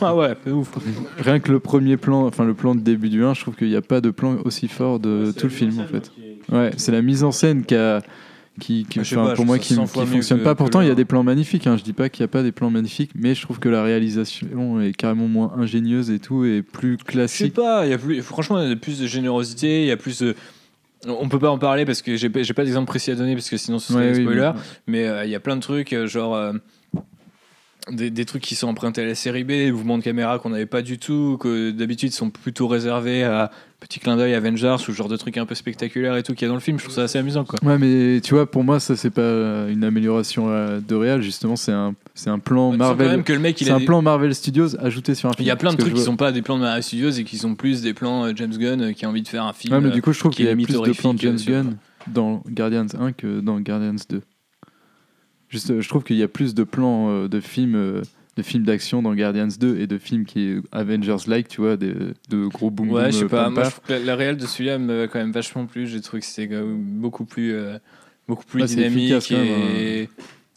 Ah 0.00 0.14
ouais, 0.14 0.34
c'est 0.44 0.52
ouf. 0.52 0.70
Rien 1.18 1.40
que 1.40 1.50
le 1.50 1.58
premier 1.58 1.96
plan, 1.96 2.26
enfin 2.26 2.44
le 2.44 2.54
plan 2.54 2.74
de 2.74 2.80
début 2.80 3.08
du 3.08 3.24
1, 3.24 3.34
je 3.34 3.40
trouve 3.40 3.56
qu'il 3.56 3.68
n'y 3.68 3.76
a 3.76 3.82
pas 3.82 4.00
de 4.00 4.10
plan 4.10 4.36
aussi 4.44 4.68
fort 4.68 5.00
de 5.00 5.32
tout 5.36 5.46
le 5.46 5.50
film 5.50 5.80
en 5.80 5.86
fait. 5.86 6.12
Ouais, 6.52 6.70
c'est 6.76 6.92
la 6.92 7.02
mise 7.02 7.24
en 7.24 7.32
scène 7.32 7.64
qui 7.64 7.74
a. 7.74 8.00
Qui, 8.60 8.86
qui- 8.88 8.98
Ah, 8.98 9.02
enfin, 9.02 9.24
pas, 9.24 9.34
pour 9.34 9.44
moi 9.46 9.58
qui, 9.58 9.68
ça 9.74 9.74
100 9.76 9.84
qui 9.86 9.88
fois 9.92 10.04
mieux 10.06 10.10
fonctionne 10.12 10.42
pas. 10.42 10.54
Pourtant, 10.54 10.80
il 10.80 10.86
y 10.86 10.88
a 10.88 10.92
un. 10.92 10.96
des 10.96 11.04
plans 11.04 11.22
magnifiques. 11.22 11.66
Hein. 11.66 11.76
Je 11.76 11.82
dis 11.82 11.92
pas 11.92 12.08
qu'il 12.08 12.22
n'y 12.22 12.24
a 12.24 12.28
pas 12.28 12.42
des 12.42 12.52
plans 12.52 12.70
magnifiques, 12.70 13.10
mais 13.14 13.34
je 13.34 13.42
trouve 13.42 13.58
que 13.58 13.68
la 13.68 13.82
réalisation 13.82 14.80
est 14.80 14.92
carrément 14.92 15.28
moins 15.28 15.52
ingénieuse 15.56 16.10
et 16.10 16.18
tout, 16.18 16.44
et 16.44 16.62
plus 16.62 16.92
Je 16.92 16.96
sais 16.98 17.04
classique. 17.04 17.54
pas, 17.54 17.84
il 17.86 17.90
y 17.90 17.94
a 17.94 17.98
plus, 17.98 18.22
franchement, 18.22 18.60
il 18.62 18.68
y 18.68 18.72
a 18.72 18.76
plus 18.76 18.98
de 19.00 19.06
générosité, 19.06 19.82
il 19.82 19.86
y 19.88 19.90
a 19.92 19.96
plus 19.96 20.20
de. 20.22 20.34
On 21.06 21.28
peut 21.28 21.38
pas 21.38 21.50
en 21.50 21.58
parler 21.58 21.84
parce 21.84 22.00
que 22.02 22.16
j'ai 22.16 22.30
pas, 22.30 22.40
pas 22.54 22.64
d'exemple 22.64 22.86
précis 22.88 23.10
à 23.10 23.14
donner 23.14 23.34
parce 23.34 23.50
que 23.50 23.56
sinon 23.58 23.78
ce 23.78 23.92
serait 23.92 24.10
Ouais, 24.12 24.16
oui, 24.16 24.22
spoilers. 24.22 24.52
oui. 24.54 24.60
Mais 24.86 25.06
euh, 25.06 25.24
il 25.24 25.30
y 25.30 25.34
a 25.34 25.40
plein 25.40 25.56
de 25.56 25.60
trucs, 25.60 25.92
euh, 25.92 26.06
genre. 26.06 26.34
euh, 26.34 26.52
des, 27.90 28.10
des 28.10 28.24
trucs 28.24 28.42
qui 28.42 28.54
sont 28.56 28.66
empruntés 28.68 29.02
à 29.02 29.06
la 29.06 29.14
série 29.14 29.44
B, 29.44 29.48
des 29.48 29.70
mouvements 29.72 29.98
de 29.98 30.02
caméra 30.02 30.38
qu'on 30.38 30.50
n'avait 30.50 30.66
pas 30.66 30.82
du 30.82 30.98
tout, 30.98 31.36
que 31.40 31.70
d'habitude 31.70 32.12
sont 32.12 32.30
plutôt 32.30 32.66
réservés 32.66 33.22
à 33.24 33.50
petit 33.78 34.00
clin 34.00 34.16
d'œil 34.16 34.34
Avengers 34.34 34.76
ou 34.88 34.92
genre 34.92 35.08
de 35.08 35.16
trucs 35.16 35.36
un 35.36 35.46
peu 35.46 35.54
spectaculaires 35.54 36.16
et 36.16 36.22
tout 36.22 36.32
qu'il 36.34 36.42
y 36.42 36.44
a 36.46 36.48
dans 36.48 36.54
le 36.54 36.60
film. 36.60 36.78
Je 36.78 36.84
trouve 36.84 36.94
ça 36.96 37.02
assez 37.04 37.18
amusant 37.18 37.44
quoi. 37.44 37.58
Ouais, 37.62 37.78
mais 37.78 38.20
tu 38.22 38.34
vois, 38.34 38.50
pour 38.50 38.64
moi, 38.64 38.80
ça 38.80 38.96
c'est 38.96 39.10
pas 39.10 39.68
une 39.68 39.84
amélioration 39.84 40.48
euh, 40.48 40.80
de 40.80 40.94
réal. 40.96 41.22
Justement, 41.22 41.54
c'est 41.56 41.72
un, 41.72 41.94
c'est 42.14 42.30
un 42.30 42.38
plan 42.40 42.72
Marvel. 42.72 43.08
même 43.08 43.22
que 43.22 43.32
le 43.32 43.38
mec, 43.38 43.60
il 43.60 43.66
C'est 43.66 43.70
a 43.70 43.76
un 43.76 43.78
des- 43.78 43.84
plan 43.84 44.02
Marvel 44.02 44.34
Studios 44.34 44.76
ajouté 44.80 45.14
sur 45.14 45.28
un 45.28 45.32
film. 45.34 45.44
Il 45.44 45.48
y 45.48 45.50
a 45.52 45.56
plein 45.56 45.70
de 45.72 45.76
trucs 45.76 45.92
qui 45.92 45.96
vois- 46.00 46.04
sont 46.04 46.16
pas 46.16 46.32
des 46.32 46.42
plans 46.42 46.56
de 46.56 46.62
Marvel 46.62 46.82
Studios 46.82 47.10
et 47.10 47.22
qui 47.24 47.36
sont 47.38 47.54
plus 47.54 47.82
des 47.82 47.94
plans 47.94 48.24
euh, 48.24 48.32
James 48.34 48.56
Gunn 48.56 48.80
euh, 48.82 48.92
qui 48.92 49.04
a 49.04 49.08
envie 49.08 49.22
de 49.22 49.28
faire 49.28 49.44
un 49.44 49.52
film. 49.52 49.74
Ouais, 49.74 49.80
mais 49.80 49.90
du 49.90 50.02
coup, 50.02 50.12
je 50.12 50.18
trouve 50.18 50.32
qui 50.32 50.38
qu'il 50.38 50.46
y 50.46 50.48
a 50.48 50.54
plus 50.54 50.66
de 50.66 50.92
plans 50.92 51.14
de 51.14 51.18
James 51.20 51.38
Gunn 51.46 51.76
dans 52.08 52.42
Guardians 52.48 52.86
1 52.98 53.12
que 53.12 53.40
dans 53.40 53.60
Guardians 53.60 53.94
2. 54.08 54.22
Juste, 55.56 55.70
euh, 55.70 55.80
je 55.80 55.88
trouve 55.88 56.04
qu'il 56.04 56.16
y 56.16 56.22
a 56.22 56.28
plus 56.28 56.54
de 56.54 56.64
plans 56.64 57.08
euh, 57.08 57.28
de 57.28 57.40
films, 57.40 57.76
euh, 57.76 58.02
de 58.36 58.42
films 58.42 58.64
d'action 58.64 59.00
dans 59.00 59.14
Guardians 59.14 59.48
2 59.58 59.78
et 59.78 59.86
de 59.86 59.96
films 59.96 60.26
qui 60.26 60.56
Avengers-like, 60.70 61.48
tu 61.48 61.62
vois, 61.62 61.78
des- 61.78 61.94
de 62.28 62.46
gros 62.46 62.70
boom 62.70 62.90
Ouais, 62.90 63.04
boom, 63.04 63.12
je 63.12 63.16
sais 63.18 63.24
pas. 63.26 63.48
Moi, 63.48 63.64
je 63.64 63.92
la, 63.94 63.98
la 64.00 64.16
réelle 64.16 64.36
de 64.36 64.44
celui-là 64.46 64.78
me 64.78 65.06
quand 65.06 65.18
même 65.18 65.32
vachement 65.32 65.64
plu. 65.64 65.86
J'ai 65.86 66.02
trouvé 66.02 66.20
que 66.20 66.26
c'était 66.26 66.60
beaucoup 66.62 67.24
plus, 67.24 67.54
euh, 67.54 67.78
beaucoup 68.28 68.44
plus 68.44 68.60
Ouais, 68.60 68.66
dynamique 68.66 69.10
efficace, 69.10 69.30
même, 69.30 69.44
et 69.46 70.08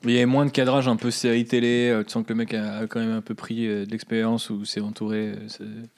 il 0.04 0.12
y 0.12 0.16
avait 0.18 0.26
moins 0.26 0.46
de 0.46 0.52
cadrage 0.52 0.90
un 0.90 0.98
peu 0.98 1.12
série 1.12 1.46
télé. 1.46 1.98
Tu 2.06 2.12
sens 2.12 2.24
que 2.26 2.30
le 2.34 2.36
mec 2.36 2.54
a, 2.54 2.86
quand 2.88 3.00
même 3.00 3.12
un 3.12 3.22
peu 3.22 3.36
pris 3.36 3.68
de 3.68 3.88
l'expérience 3.90 4.50
ou 4.50 4.66
s'est 4.66 4.82
entouré, 4.82 5.34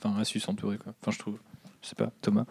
enfin 0.03 0.19
a 0.19 0.23
su 0.23 0.39
s'entourer 0.39 0.77
quoi. 0.77 0.93
Enfin, 1.01 1.11
je 1.11 1.17
trouve. 1.17 1.37
Je 1.81 1.87
sais 1.89 1.95
pas, 1.95 2.11
Thomas. 2.21 2.45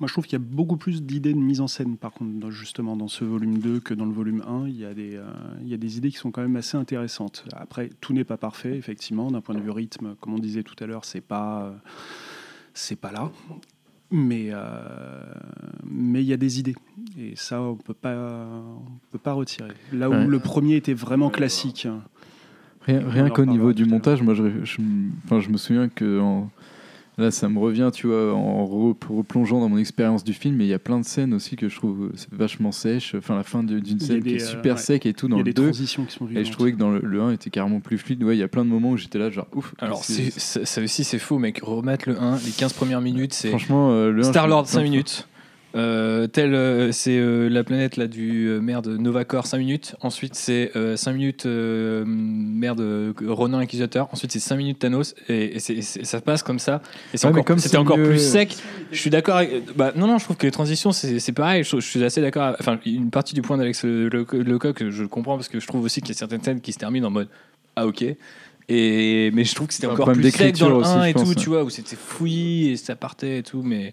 Moi, 0.00 0.06
je 0.08 0.14
trouve 0.14 0.24
qu'il 0.24 0.32
y 0.38 0.42
a 0.42 0.44
beaucoup 0.44 0.78
plus 0.78 1.02
d'idées 1.02 1.34
de 1.34 1.38
mise 1.38 1.60
en 1.60 1.66
scène, 1.66 1.96
par 1.98 2.12
contre, 2.12 2.32
dans- 2.40 2.50
justement, 2.50 2.96
dans 2.96 3.06
ce 3.08 3.22
volume 3.22 3.58
2 3.58 3.80
que 3.80 3.92
dans 3.92 4.06
le 4.06 4.12
volume 4.12 4.42
1. 4.48 4.66
Il 4.66 4.76
y, 4.78 4.84
a 4.86 4.94
des, 4.94 5.16
euh, 5.16 5.24
il 5.60 5.68
y 5.68 5.74
a 5.74 5.76
des 5.76 5.98
idées 5.98 6.10
qui 6.10 6.16
sont 6.16 6.30
quand 6.30 6.40
même 6.40 6.56
assez 6.56 6.78
intéressantes. 6.78 7.44
Après, 7.52 7.90
tout 8.00 8.14
n'est 8.14 8.24
pas 8.24 8.38
parfait, 8.38 8.76
effectivement. 8.78 9.30
D'un 9.30 9.42
point 9.42 9.54
de 9.54 9.60
vue 9.60 9.70
rythme, 9.70 10.14
comme 10.20 10.32
on 10.32 10.38
disait 10.38 10.62
tout 10.62 10.74
à 10.82 10.86
l'heure, 10.86 11.04
c'est 11.04 11.20
pas, 11.20 11.64
euh, 11.64 11.72
c'est 12.72 12.96
pas 12.98 13.12
là. 13.12 13.30
Mais 14.10 14.48
euh, 14.50 15.22
mais 15.84 16.22
il 16.22 16.26
y 16.26 16.32
a 16.32 16.36
des 16.38 16.58
idées. 16.58 16.74
Et 17.18 17.34
ça, 17.36 17.60
on 17.62 17.76
peut 17.76 17.94
pas, 17.94 18.16
on 18.16 18.82
peut 19.12 19.18
pas 19.18 19.34
retirer. 19.34 19.68
Là 19.92 20.08
où 20.08 20.12
Ouais. 20.14 20.26
le 20.26 20.38
premier 20.40 20.76
était 20.76 20.94
vraiment 20.94 21.28
classique. 21.30 21.86
Rien, 22.86 23.28
qu'au 23.30 23.44
niveau 23.44 23.72
du 23.74 23.84
montage, 23.84 24.22
moi, 24.22 24.34
je, 24.34 24.64
je, 24.64 24.78
enfin, 25.24 25.38
je 25.40 25.50
me 25.50 25.58
souviens 25.58 25.88
que 25.88 26.18
en- 26.18 26.50
là, 27.20 27.30
ça 27.30 27.48
me 27.48 27.58
revient, 27.58 27.90
tu 27.92 28.06
vois, 28.08 28.34
en 28.34 28.64
re- 28.66 28.96
replongeant 29.08 29.60
dans 29.60 29.68
mon 29.68 29.78
expérience 29.78 30.24
du 30.24 30.32
film. 30.32 30.60
Et 30.60 30.64
il 30.64 30.70
y 30.70 30.74
a 30.74 30.78
plein 30.78 30.98
de 30.98 31.04
scènes 31.04 31.32
aussi 31.34 31.56
que 31.56 31.68
je 31.68 31.76
trouve 31.76 32.06
euh, 32.06 32.12
vachement 32.32 32.72
sèches. 32.72 33.14
Enfin, 33.16 33.36
la 33.36 33.42
fin 33.44 33.62
d'une 33.62 33.78
y 33.86 33.94
a 33.94 33.98
scène 34.06 34.22
qui 34.22 34.34
est 34.34 34.42
euh, 34.42 34.46
super 34.46 34.76
ouais. 34.76 34.80
sec 34.80 35.06
et 35.06 35.12
tout 35.14 35.26
Il 35.26 35.30
dans 35.30 35.36
y 35.36 35.40
a 35.40 35.44
le 35.44 35.52
des 35.52 35.52
2. 35.54 35.62
transitions 35.64 36.04
qui 36.04 36.12
sont 36.14 36.26
Et 36.34 36.44
je 36.44 36.50
trouvais 36.52 36.72
que 36.72 36.78
dans 36.78 36.90
le, 36.90 37.00
le 37.00 37.20
1 37.22 37.32
était 37.32 37.50
carrément 37.50 37.80
plus 37.80 37.98
fluide. 37.98 38.22
Ouais, 38.24 38.36
il 38.36 38.40
y 38.40 38.42
a 38.42 38.48
plein 38.48 38.64
de 38.64 38.70
moments 38.70 38.90
où 38.90 38.96
j'étais 38.96 39.18
là, 39.18 39.30
genre 39.30 39.46
ouf. 39.54 39.74
Alors, 39.78 40.04
ça, 40.04 40.64
ça 40.64 40.80
aussi, 40.82 41.04
c'est 41.04 41.18
faux, 41.18 41.38
mec. 41.38 41.60
Remettre 41.62 42.08
le 42.08 42.20
1, 42.20 42.36
les 42.44 42.50
15 42.50 42.72
premières 42.72 43.00
minutes, 43.00 43.32
c'est 43.34 43.48
franchement, 43.50 43.90
euh, 43.92 44.10
le 44.10 44.22
1, 44.24 44.30
Star 44.30 44.48
Lord 44.48 44.64
je- 44.66 44.70
5 44.72 44.82
minutes. 44.82 45.28
Euh, 45.76 46.26
tel, 46.26 46.52
euh, 46.52 46.90
c'est 46.90 47.16
euh, 47.16 47.48
la 47.48 47.62
planète 47.62 47.96
là 47.96 48.08
du 48.08 48.46
euh, 48.48 48.60
merde 48.60 48.88
Novacor 48.88 49.46
5 49.46 49.58
minutes. 49.58 49.94
Ensuite 50.00 50.34
c'est 50.34 50.72
5 50.96 51.12
minutes 51.12 51.46
merde 51.46 53.14
Ronin 53.26 53.58
Inquisiteur. 53.58 54.08
Ensuite 54.12 54.32
c'est 54.32 54.40
5 54.40 54.56
minutes 54.56 54.78
Thanos 54.80 55.14
et, 55.28 55.56
et 55.56 55.58
c'est- 55.60 55.74
et 55.74 55.82
c'est- 55.82 56.04
ça 56.04 56.20
passe 56.20 56.42
comme 56.42 56.58
ça. 56.58 56.82
Et 57.14 57.16
c'est 57.18 57.26
Ouais, 57.26 57.32
encore, 57.32 57.44
comme 57.44 57.58
c'était 57.58 57.76
encore 57.76 57.98
mieux- 57.98 58.08
plus 58.08 58.18
sec. 58.18 58.56
Je 58.90 58.98
suis 58.98 59.10
d'accord. 59.10 59.36
avec- 59.36 59.76
Bah 59.76 59.92
non 59.94 60.06
non, 60.06 60.18
je 60.18 60.24
trouve 60.24 60.36
que 60.36 60.46
les 60.46 60.50
transitions 60.52 60.92
c'est 60.92 61.18
c'est 61.20 61.32
pareil. 61.32 61.62
Je, 61.64 61.76
je 61.76 61.86
suis 61.86 62.02
assez 62.02 62.20
d'accord. 62.20 62.42
avec- 62.42 62.60
Enfin 62.60 62.78
une 62.84 63.10
partie 63.10 63.34
du 63.34 63.42
point 63.42 63.56
d'Alex 63.56 63.84
Le- 63.84 64.08
Le- 64.08 64.26
Lecoq, 64.42 64.90
je 64.90 65.02
le 65.02 65.08
comprends 65.08 65.36
parce 65.36 65.48
que 65.48 65.60
je 65.60 65.66
trouve 65.66 65.84
aussi 65.84 66.00
qu'il 66.00 66.10
y 66.10 66.16
a 66.16 66.18
certaines 66.18 66.42
scènes 66.42 66.60
qui 66.60 66.72
se 66.72 66.78
terminent 66.78 67.06
en 67.06 67.10
mode 67.10 67.28
ah 67.76 67.86
ok. 67.86 68.04
Et, 68.72 69.32
mais 69.32 69.42
je 69.44 69.52
trouve 69.56 69.66
que 69.66 69.74
c'était 69.74 69.88
encore 69.88 70.12
plus 70.12 70.22
sec 70.30 70.56
dans 70.58 70.68
le 70.68 70.74
d'écriture 70.74 70.86
1 70.86 71.00
aussi, 71.00 71.10
et 71.10 71.12
pense, 71.12 71.22
tout, 71.24 71.28
ouais. 71.30 71.34
tu 71.34 71.48
vois, 71.48 71.64
où 71.64 71.70
c'était 71.70 71.96
fouillis 71.96 72.68
et 72.70 72.76
ça 72.76 72.94
partait 72.94 73.38
et 73.38 73.42
tout. 73.42 73.62
Mais 73.64 73.92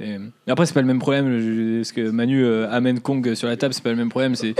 et, 0.00 0.16
après, 0.48 0.66
c'est 0.66 0.74
pas 0.74 0.80
le 0.80 0.86
même 0.86 0.98
problème. 0.98 1.38
je- 1.38 1.82
Ce 1.82 1.92
que 1.92 2.10
Manu 2.10 2.44
euh, 2.44 2.68
amène 2.70 3.00
Kong 3.00 3.34
sur 3.34 3.48
la 3.48 3.56
table, 3.56 3.74
c'est 3.74 3.82
pas 3.82 3.90
le 3.90 3.96
même 3.96 4.08
problème. 4.08 4.34
C'est 4.34 4.54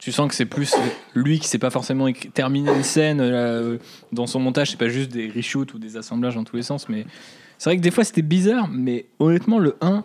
tu, 0.00 0.12
sens 0.12 0.28
que 0.28 0.34
c'est 0.34 0.44
plus 0.46 0.74
lui 1.14 1.38
qui 1.38 1.48
sait 1.48 1.58
pas 1.58 1.70
forcément 1.70 2.06
terminer 2.34 2.70
une 2.74 2.82
scène 2.82 3.20
euh, 3.20 3.78
dans 4.12 4.26
son 4.26 4.40
montage. 4.40 4.70
C'est 4.70 4.78
pas 4.78 4.88
juste 4.88 5.12
des 5.12 5.30
reshoots 5.30 5.72
ou 5.74 5.78
des 5.78 5.96
assemblages 5.96 6.34
dans 6.34 6.44
tous 6.44 6.56
les 6.56 6.62
sens. 6.62 6.88
Mais 6.88 7.06
c'est 7.58 7.70
vrai 7.70 7.76
que 7.76 7.82
des 7.82 7.90
fois 7.90 8.04
c'était 8.04 8.22
bizarre. 8.22 8.68
Mais 8.70 9.06
honnêtement, 9.18 9.58
le 9.58 9.76
1 9.80 10.04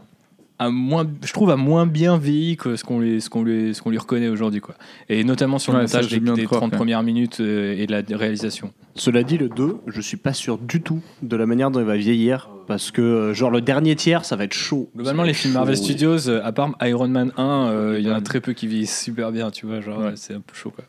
a 0.60 0.70
moins, 0.70 1.07
je 1.26 1.32
trouve, 1.34 1.49
a 1.49 1.55
moins 1.55 1.86
bien 1.88 2.18
vieilli 2.18 2.57
que 2.57 2.76
ce 2.76 2.84
qu'on 2.84 2.99
lui, 2.99 3.22
ce 3.22 3.30
qu'on 3.30 3.43
lui, 3.43 3.74
ce 3.74 3.82
qu'on 3.82 3.89
lui 3.89 3.97
reconnaît 3.97 4.28
aujourd'hui, 4.28 4.60
quoi. 4.60 4.76
Et 5.07 5.24
notamment 5.24 5.57
sur 5.57 5.72
le 5.72 5.80
Ouais, 5.80 5.84
montage 5.86 6.07
des, 6.10 6.20
des 6.20 6.43
croire, 6.43 6.60
30 6.60 6.60
quand 6.60 6.68
même. 6.68 6.78
premières 6.78 7.01
minutes 7.03 7.39
euh, 7.39 7.76
et 7.78 7.88
de 7.88 7.91
la 7.91 8.01
réalisation. 8.18 8.72
Cela 8.95 9.24
dit, 9.24 9.38
le 9.38 9.47
2, 9.49 9.78
je 9.88 10.01
suis 10.01 10.18
pas 10.18 10.34
sûr 10.34 10.57
du 10.57 10.82
tout 10.82 11.01
de 11.22 11.36
la 11.38 11.45
manière 11.45 11.72
dont 11.72 11.80
il 11.80 11.86
va 11.86 11.95
vieillir. 11.97 12.49
Parce 12.68 12.91
que, 12.91 13.01
euh, 13.01 13.34
genre, 13.34 13.49
le 13.49 13.62
dernier 13.62 13.95
tiers, 13.95 14.26
ça 14.26 14.36
va 14.36 14.43
être 14.43 14.53
chaud. 14.53 14.91
Globalement, 14.95 15.24
les 15.24 15.34
films 15.34 15.53
chaud. 15.53 15.60
Marvel 15.60 15.78
Studios, 15.78 16.28
euh, 16.30 16.41
à 16.43 16.51
part 16.51 16.76
Iron 16.84 17.07
Man 17.07 17.32
1, 17.38 17.43
euh, 17.72 17.95
il 17.99 18.05
y 18.05 18.12
en 18.12 18.16
a 18.16 18.22
très 18.22 18.41
peu 18.41 18.53
qui 18.53 18.68
vieillissent 18.68 19.01
super 19.01 19.32
bien, 19.32 19.49
tu 19.49 19.66
vois. 19.66 19.82
Genre, 19.82 19.97
Ouais. 19.99 20.12
c'est 20.16 20.36
un 20.36 20.41
peu 20.41 20.53
chaud, 20.53 20.70
quoi. 20.70 20.84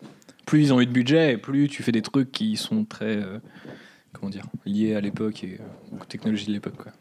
Plus 0.45 0.63
ils 0.63 0.73
ont 0.75 0.81
eu 0.81 0.87
de 0.87 0.91
budget, 0.91 1.33
et 1.35 1.37
plus 1.37 1.69
tu 1.69 1.83
fais 1.85 1.93
des 1.93 2.03
trucs 2.03 2.33
qui 2.33 2.57
sont 2.57 2.85
très. 2.85 3.17
euh, 3.17 3.39
comment 4.13 4.31
dire 4.31 4.45
Liés 4.67 4.95
à 4.95 5.01
l'époque 5.01 5.45
et 5.45 5.59
euh, 5.61 5.97
aux 6.01 6.05
technologies 6.05 6.47
de 6.47 6.53
l'époque, 6.53 6.77
quoi. 6.77 6.93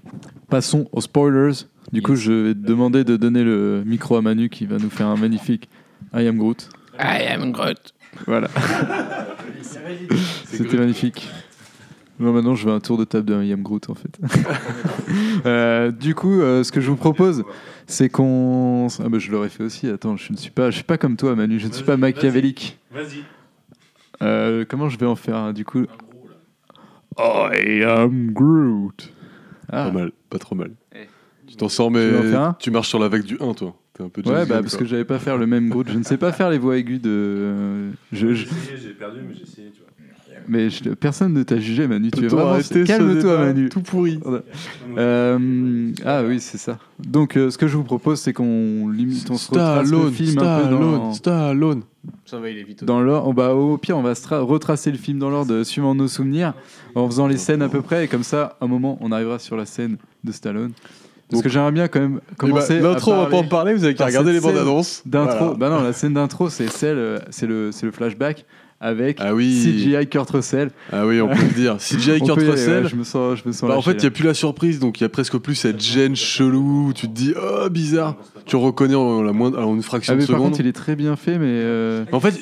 Passons 0.50 0.88
aux 0.92 1.02
spoilers. 1.02 1.66
Du 1.92 2.02
coup, 2.02 2.16
je 2.16 2.32
vais 2.32 2.54
te 2.54 2.60
demander 2.60 3.04
de 3.04 3.18
donner 3.18 3.44
le 3.44 3.84
micro 3.86 4.16
à 4.16 4.22
Manu 4.22 4.50
qui 4.50 4.66
va 4.66 4.78
nous 4.78 4.90
faire 4.90 5.08
un 5.08 5.16
magnifique 5.16 5.70
I 6.14 6.28
am 6.28 6.38
Groot. 6.38 6.70
I 7.00 7.28
am 7.28 7.52
Groot. 7.52 7.94
Voilà. 8.26 8.48
C'était 10.46 10.78
magnifique. 10.78 11.30
Non, 12.20 12.34
maintenant, 12.34 12.54
je 12.54 12.68
veux 12.68 12.74
un 12.74 12.82
tour 12.82 12.98
de 12.98 13.06
table 13.06 13.26
de 13.26 13.44
I 13.44 13.54
am 13.54 13.64
Groot, 13.64 13.90
en 13.90 13.96
fait. 13.96 14.20
Euh, 15.46 15.92
du 15.92 16.16
coup, 16.16 16.42
euh, 16.42 16.64
ce 16.64 16.72
que 16.72 16.82
je 16.82 16.90
vous 16.90 16.98
propose, 16.98 17.44
c'est 17.88 18.10
qu'on. 18.10 18.88
Ah, 19.00 19.08
bah, 19.10 19.20
je 19.20 19.32
l'aurais 19.32 19.50
fait 19.50 19.64
aussi. 19.64 19.88
Attends, 19.88 20.18
je 20.18 20.34
ne 20.34 20.38
suis 20.38 20.52
pas, 20.52 20.70
je 20.70 20.76
suis 20.76 20.84
pas 20.84 20.98
comme 20.98 21.16
toi, 21.16 21.34
Manu. 21.34 21.60
Je 21.60 21.68
ne 21.68 21.72
suis 21.72 21.84
pas 21.86 21.98
machiavélique. 21.98 22.78
Vas-y. 22.92 23.24
Euh, 24.22 24.66
comment 24.68 24.90
je 24.90 25.00
vais 25.00 25.06
en 25.06 25.16
faire 25.16 25.38
un, 25.38 25.54
du 25.54 25.64
coup? 25.66 25.86
I 27.18 27.84
am 27.84 28.32
Groot. 28.32 29.12
Ah. 29.72 29.86
Pas 29.86 29.92
mal, 29.92 30.12
pas 30.30 30.40
trop 30.40 30.56
mal. 30.56 30.72
Eh. 30.96 31.08
Tu 31.48 31.56
t'en 31.56 31.70
sors, 31.70 31.92
mais 31.92 32.10
Tu 32.60 32.72
marches 32.72 32.90
sur 32.90 33.00
la 33.00 33.08
vague 33.08 33.24
du 33.24 33.38
1, 33.40 33.54
toi. 33.54 33.76
T'es 33.94 34.04
un 34.04 34.10
peu 34.10 34.22
Ouais, 34.22 34.46
bah, 34.46 34.62
parce 34.62 34.70
quoi. 34.76 34.80
que 34.80 34.86
j'avais 34.86 35.04
pas 35.06 35.20
faire 35.20 35.38
le 35.38 35.46
même 35.48 35.70
Groot. 35.70 35.90
Je 35.90 35.98
ne 35.98 36.04
sais 36.04 36.18
pas 36.18 36.32
faire 36.32 36.50
les 36.50 36.58
voix 36.58 36.78
aiguës 36.78 37.02
de. 37.02 37.10
euh, 37.10 37.92
Je, 38.12 38.34
je- 38.34 38.46
J'ai 38.82 38.94
perdu, 38.94 39.20
mais 39.28 39.34
j'ai 39.34 39.44
essayé, 39.44 39.72
tu 39.72 39.82
vois. 39.82 39.89
Mais 40.50 40.70
je- 40.72 40.90
personne 40.90 41.34
ne 41.34 41.44
t'a 41.44 41.60
jugé, 41.60 41.88
Manu. 41.88 42.10
Tu 42.12 42.20
es 42.20 42.22
Peut-on 42.28 42.36
vraiment. 42.38 42.52
arrêter 42.54 42.82
ce 42.86 42.88
Calme-toi, 42.88 43.32
débat 43.32 43.46
Manu. 43.46 43.70
Tout 43.70 43.82
pourri. 43.82 44.20
Euh, 44.98 45.92
ah 46.06 46.24
oui, 46.26 46.40
c'est 46.40 46.58
ça. 46.58 46.80
Donc, 47.00 47.38
euh, 47.38 47.50
ce 47.50 47.58
que 47.58 47.68
je 47.68 47.78
vous 47.78 47.84
propose, 47.84 48.20
c'est 48.20 48.34
qu'on 48.34 48.90
limite, 48.90 49.30
on 49.30 49.38
se 49.38 49.50
retrace 49.52 49.82
le 49.82 49.86
Stallone, 49.98 50.12
film 50.12 50.40
un 50.40 50.60
peu 50.60 50.70
dans, 50.70 51.14
Stallone, 51.14 51.14
Stallone. 51.14 51.82
Ça 52.26 52.40
va, 52.40 52.50
il 52.50 52.58
est 52.58 52.64
vite. 52.64 52.84
dans 52.84 53.02
l'ordre. 53.02 53.28
Oh, 53.30 53.34
bah, 53.34 53.54
au 53.54 53.78
pire, 53.78 53.98
on 53.98 54.02
va 54.02 54.16
se 54.16 54.26
tra- 54.28 54.40
retracer 54.42 54.92
le 54.92 54.98
film 54.98 55.20
dans 55.20 55.30
l'ordre 55.30 55.54
euh, 55.54 55.64
suivant 55.64 55.94
nos 55.96 56.08
souvenirs, 56.08 56.54
en 56.96 57.06
faisant 57.08 57.28
les 57.28 57.38
scènes 57.38 57.62
à 57.62 57.70
peu 57.70 57.82
près, 57.82 58.06
et 58.06 58.08
comme 58.08 58.24
ça, 58.24 58.58
à 58.60 58.66
un 58.66 58.68
moment, 58.68 58.98
on 59.02 59.12
arrivera 59.12 59.40
sur 59.40 59.56
la 59.56 59.66
scène 59.66 59.98
de 60.24 60.32
Stallone. 60.32 60.72
Parce 61.30 61.42
Donc- 61.42 61.44
que 61.44 61.50
j'aimerais 61.50 61.72
bien 61.72 61.88
quand 61.88 62.00
même 62.00 62.20
Eh 62.24 62.30
bah, 62.30 62.36
commencer. 62.38 62.78
à 62.78 62.82
L'intro, 62.82 63.14
on 63.14 63.18
va 63.18 63.26
pas 63.28 63.38
en 63.38 63.44
parler 63.44 63.76
vous 63.76 63.84
avez 63.84 63.94
qu'à 63.94 64.00
par 64.00 64.08
regarder 64.08 64.34
les 64.34 64.40
bandes 64.40 64.54
scène 64.54 64.62
annonces. 64.64 65.04
D'intro. 65.06 65.54
Bah 65.56 65.70
non, 65.70 65.84
la 65.84 65.94
scène 65.94 66.14
d'intro, 66.16 66.50
c'est 66.50 66.68
celle, 66.72 66.98
euh, 66.98 67.20
c'est 67.30 67.46
le, 67.46 67.72
c'est 67.72 67.86
le 67.86 67.92
flashback 67.92 68.46
avec 68.82 69.18
Ah 69.20 69.34
oui. 69.36 69.62
CGI 69.64 70.08
Kurt 70.08 70.30
Russell. 70.30 70.70
Ah 70.92 71.06
oui, 71.06 71.20
on 71.22 71.28
peut 71.28 71.36
le 71.42 71.54
dire. 71.54 71.78
CGI 71.78 72.18
On 72.22 72.26
Kurt 72.26 72.38
aller, 72.40 72.50
Russell. 72.52 72.84
ouais, 72.84 72.90
je 72.90 72.96
me 72.96 73.04
sens, 73.04 73.40
je 73.44 73.48
me 73.48 73.52
sens 73.54 73.68
Bah, 73.70 73.76
en 73.78 73.82
fait, 73.82 73.92
il 73.94 74.00
n'y 74.02 74.06
a 74.06 74.12
plus 74.12 74.24
la 74.24 74.34
surprise, 74.34 74.80
donc 74.80 75.00
il 75.00 75.04
y 75.04 75.06
a 75.06 75.10
presque 75.10 75.38
plus 75.38 75.56
cette 75.56 75.82
gêne 75.82 76.16
chelou 76.16 76.88
où 76.88 76.94
tu 76.94 77.08
te 77.08 77.14
dis 77.14 77.34
oh 77.36 77.70
bizarre. 77.70 78.16
Tu 78.46 78.56
reconnais 78.56 78.96
en, 78.96 79.22
la 79.22 79.34
moindre, 79.34 79.60
en 79.60 79.76
une 79.76 79.84
fraction 79.84 80.14
Ah, 80.14 80.16
mais 80.16 80.24
de 80.24 80.28
par 80.28 80.38
seconde. 80.38 80.52
contre, 80.52 80.62
il 80.62 80.68
est 80.68 80.74
très 80.74 80.96
bien 80.96 81.16
fait, 81.16 81.38
mais. 81.38 81.46
euh, 81.48 82.06
En 82.12 82.20
fait, 82.20 82.40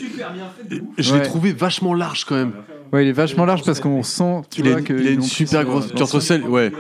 je 0.98 1.14
l'ai 1.14 1.20
Ouais. 1.20 1.26
trouvé 1.26 1.52
vachement 1.54 1.94
large 1.94 2.26
quand 2.26 2.36
même. 2.36 2.52
Ouais, 2.94 3.04
il 3.06 3.10
est 3.10 3.14
vachement 3.14 3.44
large 3.46 3.64
parce 3.66 3.80
qu'on 3.82 4.02
sent. 4.04 4.42
Tu 4.50 4.62
Il 4.62 4.68
a, 4.68 4.72
vois, 4.72 4.80
une- 4.80 4.86
que 4.86 4.94
il 4.94 5.08
a 5.08 5.12
une 5.12 5.22
super 5.22 5.66
grosse. 5.66 5.92
Kurt 5.92 6.10
Russell, 6.12 6.44
ouais. 6.44 6.72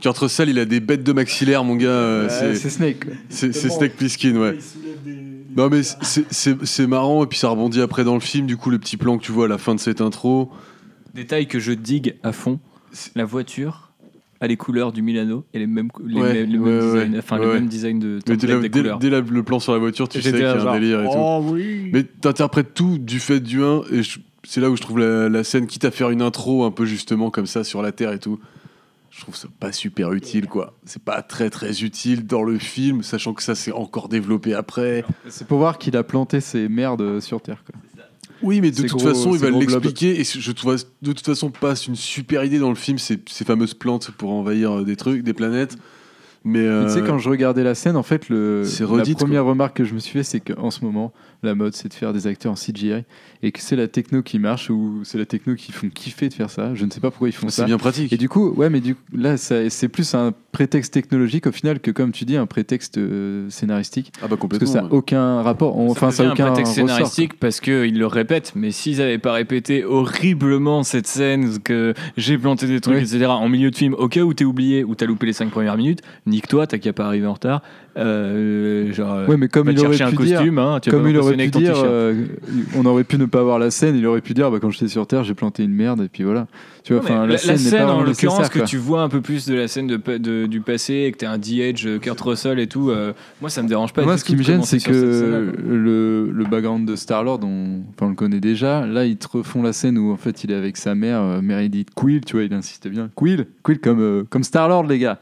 Kurt 0.00 0.18
Russell, 0.18 0.50
il 0.50 0.58
a 0.58 0.66
des 0.66 0.80
bêtes 0.80 1.02
de 1.04 1.12
maxillaire, 1.12 1.64
mon 1.64 1.76
gars. 1.76 1.86
euh, 1.88 2.28
c'est- 2.28 2.56
c'est 2.56 2.68
Snake. 2.68 3.06
c'est 3.30 3.52
Snake 3.54 3.94
Plissken, 3.96 4.36
ouais. 4.36 4.58
Non, 5.56 5.68
mais 5.70 5.82
c'est- 5.82 6.86
marrant, 6.86 7.24
et 7.24 7.26
puis 7.26 7.38
ça 7.38 7.48
rebondit 7.48 7.80
après 7.80 8.04
dans 8.04 8.14
le 8.14 8.20
film. 8.20 8.46
Du 8.46 8.56
coup, 8.56 8.70
le 8.70 8.78
petit 8.78 8.96
plan 8.96 9.18
que 9.18 9.22
tu 9.24 9.32
vois 9.32 9.44
à 9.46 9.48
la 9.48 9.58
fin 9.58 9.74
de 9.74 9.80
cette 9.80 10.00
intro. 10.00 10.50
Détail 11.14 11.46
que 11.46 11.58
je 11.60 11.72
digue 11.72 12.16
à 12.22 12.32
fond 12.32 12.58
la 13.16 13.24
voiture 13.24 13.90
a 14.40 14.46
les 14.46 14.56
couleurs 14.56 14.92
du 14.92 15.00
Milano 15.02 15.44
et 15.54 15.58
les 15.58 15.66
mêmes, 15.66 15.88
les 16.06 16.20
Ouais, 16.20 16.32
mêmes, 16.34 16.50
les 16.50 16.58
mêmes 16.58 16.62
ouais, 16.62 16.80
ouais, 16.92 17.04
designs, 17.06 17.18
enfin 17.18 17.38
ouais. 17.38 17.46
le 17.46 17.52
même 17.54 17.66
design 17.68 17.98
de 17.98 18.18
Mais 18.28 18.36
dès, 18.36 18.46
la- 18.46 18.58
des 18.60 18.68
dès- 18.68 18.78
couleurs. 18.80 18.98
dès 18.98 19.10
la- 19.10 19.20
le 19.20 19.42
plan 19.42 19.58
sur 19.58 19.72
la 19.72 19.78
voiture, 19.78 20.08
tu 20.08 20.20
sais 20.20 20.30
qu'il 20.32 20.40
y 20.40 20.44
a 20.44 20.52
un 20.54 20.58
genre, 20.58 20.74
délire 20.74 21.00
et 21.02 21.06
tout. 21.06 21.12
Oh 21.16 21.40
oui 21.52 21.88
Mais 21.92 22.02
t'interprètes 22.04 22.74
tout 22.74 22.98
du 22.98 23.20
fait 23.20 23.40
du 23.40 23.62
1, 23.62 23.82
et 23.92 24.00
c'est 24.44 24.60
là 24.60 24.70
où 24.70 24.76
je 24.76 24.82
trouve 24.82 24.98
la, 24.98 25.28
la 25.28 25.44
scène, 25.44 25.66
quitte 25.66 25.84
à 25.84 25.90
faire 25.90 26.10
une 26.10 26.20
intro 26.22 26.64
un 26.64 26.70
peu 26.70 26.84
justement 26.84 27.30
comme 27.30 27.46
ça 27.46 27.64
sur 27.64 27.80
la 27.80 27.92
Terre 27.92 28.12
et 28.12 28.18
tout. 28.18 28.38
Je 29.16 29.20
trouve 29.20 29.36
ça 29.36 29.46
pas 29.60 29.70
super 29.70 30.12
utile, 30.12 30.46
quoi. 30.48 30.74
C'est 30.84 31.02
pas 31.02 31.22
très 31.22 31.48
très 31.48 31.82
utile 31.82 32.26
dans 32.26 32.42
le 32.42 32.58
film, 32.58 33.02
sachant 33.04 33.32
que 33.32 33.42
ça 33.44 33.54
s'est 33.54 33.70
encore 33.72 34.08
développé 34.08 34.54
après. 34.54 35.04
C'est 35.28 35.46
pour 35.46 35.58
voir 35.58 35.78
qu'il 35.78 35.96
a 35.96 36.02
planté 36.02 36.40
ses 36.40 36.68
merdes 36.68 37.20
sur 37.20 37.40
Terre. 37.40 37.62
Quoi. 37.64 37.80
Oui, 38.42 38.60
mais 38.60 38.72
de 38.72 38.76
toute 38.82 38.90
gros- 38.90 38.98
façon, 39.08 39.32
il 39.32 39.38
va 39.38 39.50
l'expliquer. 39.50 40.20
Et 40.20 40.24
je 40.24 40.52
trouve 40.52 40.76
de 41.00 41.12
toute 41.12 41.24
façon 41.24 41.50
pas 41.50 41.74
une 41.76 41.94
super 41.94 42.44
idée 42.44 42.58
dans 42.58 42.70
le 42.70 42.74
film, 42.74 42.98
ces, 42.98 43.18
ces 43.28 43.44
fameuses 43.44 43.74
plantes 43.74 44.10
pour 44.10 44.32
envahir 44.32 44.78
euh, 44.78 44.84
des 44.84 44.96
trucs, 44.96 45.22
des 45.22 45.32
planètes. 45.32 45.76
Mais, 46.42 46.68
Mais 46.68 46.86
Tu 46.86 46.92
sais, 46.92 46.98
euh, 47.00 47.06
quand 47.06 47.18
je 47.18 47.30
regardais 47.30 47.62
la 47.62 47.74
scène, 47.74 47.96
en 47.96 48.02
fait, 48.02 48.28
le, 48.28 48.64
la 48.96 49.14
première 49.14 49.44
remarque 49.46 49.76
que 49.78 49.84
je 49.84 49.94
me 49.94 49.98
suis 49.98 50.12
fait, 50.12 50.24
c'est 50.24 50.40
qu'en 50.40 50.70
ce 50.70 50.84
moment, 50.84 51.12
la 51.44 51.54
mode, 51.54 51.74
c'est 51.74 51.88
de 51.88 51.94
faire 51.94 52.12
des 52.12 52.26
acteurs 52.26 52.52
en 52.52 52.56
CGI 52.56 53.04
et 53.42 53.52
que 53.52 53.60
c'est 53.60 53.76
la 53.76 53.88
techno 53.88 54.22
qui 54.22 54.38
marche 54.38 54.70
ou 54.70 55.00
c'est 55.04 55.18
la 55.18 55.26
techno 55.26 55.54
qui 55.54 55.72
font 55.72 55.88
kiffer 55.88 56.28
de 56.28 56.34
faire 56.34 56.50
ça. 56.50 56.74
Je 56.74 56.84
ne 56.84 56.90
sais 56.90 57.00
pas 57.00 57.10
pourquoi 57.10 57.28
ils 57.28 57.32
font 57.32 57.48
ça. 57.48 57.62
c'est 57.62 57.66
bien 57.66 57.78
pratique. 57.78 58.12
Et 58.12 58.16
du 58.16 58.28
coup, 58.28 58.50
ouais, 58.50 58.70
mais 58.70 58.80
du 58.80 58.94
coup, 58.94 59.02
là, 59.16 59.36
c'est 59.36 59.88
plus 59.88 60.14
un 60.14 60.32
prétexte 60.52 60.92
technologique 60.94 61.46
au 61.46 61.52
final 61.52 61.80
que, 61.80 61.90
comme 61.90 62.12
tu 62.12 62.24
dis, 62.24 62.36
un 62.36 62.46
prétexte 62.46 62.96
euh, 62.98 63.48
scénaristique. 63.50 64.12
Ah 64.16 64.22
bah 64.22 64.28
Parce 64.30 64.40
complètement. 64.40 64.66
que 64.66 64.72
ça 64.72 64.80
n'a 64.82 64.88
ouais. 64.88 64.92
aucun 64.96 65.42
rapport. 65.42 65.76
Enfin, 65.78 66.10
ça 66.10 66.24
n'a 66.24 66.32
aucun 66.32 66.46
un 66.46 66.52
prétexte 66.52 66.74
ressort, 66.74 66.88
scénaristique 66.88 67.38
parce 67.40 67.60
qu'ils 67.60 67.98
le 67.98 68.06
répètent, 68.06 68.52
mais 68.54 68.70
s'ils 68.70 68.98
n'avaient 68.98 69.18
pas 69.18 69.32
répété 69.32 69.84
horriblement 69.84 70.82
cette 70.82 71.06
scène, 71.06 71.58
que 71.58 71.94
j'ai 72.16 72.38
planté 72.38 72.66
des 72.66 72.80
trucs, 72.80 72.96
Oui. 72.96 73.02
etc., 73.02 73.26
en 73.26 73.48
milieu 73.48 73.70
de 73.70 73.76
film, 73.76 73.94
au 73.94 74.08
cas 74.08 74.20
où 74.22 74.32
t'es 74.32 74.44
oublié, 74.44 74.84
ou 74.84 74.94
t'as 74.94 75.06
loupé 75.06 75.26
les 75.26 75.32
5 75.32 75.50
premières 75.50 75.76
minutes, 75.76 76.00
nique-toi, 76.26 76.66
t'as 76.66 76.78
qu'à 76.78 76.92
pas 76.92 77.06
arriver 77.06 77.26
en 77.26 77.34
retard. 77.34 77.62
Euh, 77.96 78.92
genre, 78.92 79.28
Ouais, 79.28 79.36
mais 79.36 79.48
comme 79.48 79.70
il 79.70 79.78
aurait 79.80 79.90
pu 79.90 79.96
dire- 79.96 80.14
costume, 80.14 80.58
hein, 80.58 80.80
Comme 80.88 81.08
il 81.08 81.16
aurait 81.16 81.33
pu 81.36 81.50
dire, 81.50 81.74
euh, 81.84 82.24
on 82.76 82.84
aurait 82.86 83.04
pu 83.04 83.18
ne 83.18 83.26
pas 83.26 83.42
voir 83.42 83.58
la 83.58 83.70
scène, 83.70 83.96
il 83.96 84.06
aurait 84.06 84.20
pu 84.20 84.34
dire, 84.34 84.50
bah, 84.50 84.58
quand 84.60 84.70
j'étais 84.70 84.88
sur 84.88 85.06
Terre, 85.06 85.24
j'ai 85.24 85.34
planté 85.34 85.62
une 85.64 85.74
merde, 85.74 86.00
et 86.02 86.08
puis 86.08 86.22
voilà. 86.24 86.46
Tu 86.82 86.92
vois, 86.92 87.02
Non, 87.02 87.08
enfin, 87.08 87.26
mais 87.26 87.32
la, 87.34 87.52
la, 87.52 87.56
scène, 87.56 87.88
en 87.88 88.02
l'occurrence 88.02 88.48
que 88.50 88.58
tu 88.64 88.76
vois 88.76 89.02
un 89.02 89.08
peu 89.08 89.22
plus 89.22 89.46
de 89.46 89.54
la 89.54 89.68
scène 89.68 89.86
de, 89.86 89.96
de- 90.18 90.46
du 90.46 90.60
passé 90.60 90.94
et 91.06 91.12
que 91.12 91.16
t'es 91.16 91.26
un 91.26 91.38
D-Edge, 91.38 91.86
euh, 91.86 91.98
Kurt 91.98 92.20
Russell 92.20 92.58
et 92.58 92.66
tout, 92.66 92.90
euh, 92.90 93.12
moi 93.40 93.48
ça 93.48 93.62
me 93.62 93.68
dérange 93.68 93.92
pas. 93.94 94.02
Moi, 94.02 94.18
ce 94.18 94.24
qui 94.24 94.36
me 94.36 94.42
gêne, 94.42 94.62
c'est 94.62 94.84
que 94.84 95.52
le, 95.66 96.30
le 96.30 96.44
background 96.44 96.86
de 96.86 96.94
Star-Lord, 96.94 97.40
on, 97.42 97.80
enfin, 97.94 98.06
on 98.06 98.08
le 98.10 98.14
connaît 98.14 98.40
déjà. 98.40 98.86
Là, 98.86 99.06
ils 99.06 99.16
te 99.16 99.26
refont 99.28 99.62
la 99.62 99.72
scène 99.72 99.96
où 99.96 100.12
en 100.12 100.16
fait 100.16 100.44
il 100.44 100.50
est 100.50 100.56
avec 100.56 100.76
sa 100.76 100.94
mère, 100.94 101.22
euh, 101.22 101.40
Meredith 101.40 101.88
Quill, 101.94 102.20
tu 102.22 102.36
vois, 102.36 102.44
il 102.44 102.52
insiste 102.52 102.86
bien. 102.88 103.08
Quill, 103.14 103.46
Quill 103.62 103.80
comme, 103.80 104.24
comme 104.28 104.44
Star-Lord, 104.44 104.86
les 104.86 104.98
gars. 104.98 105.18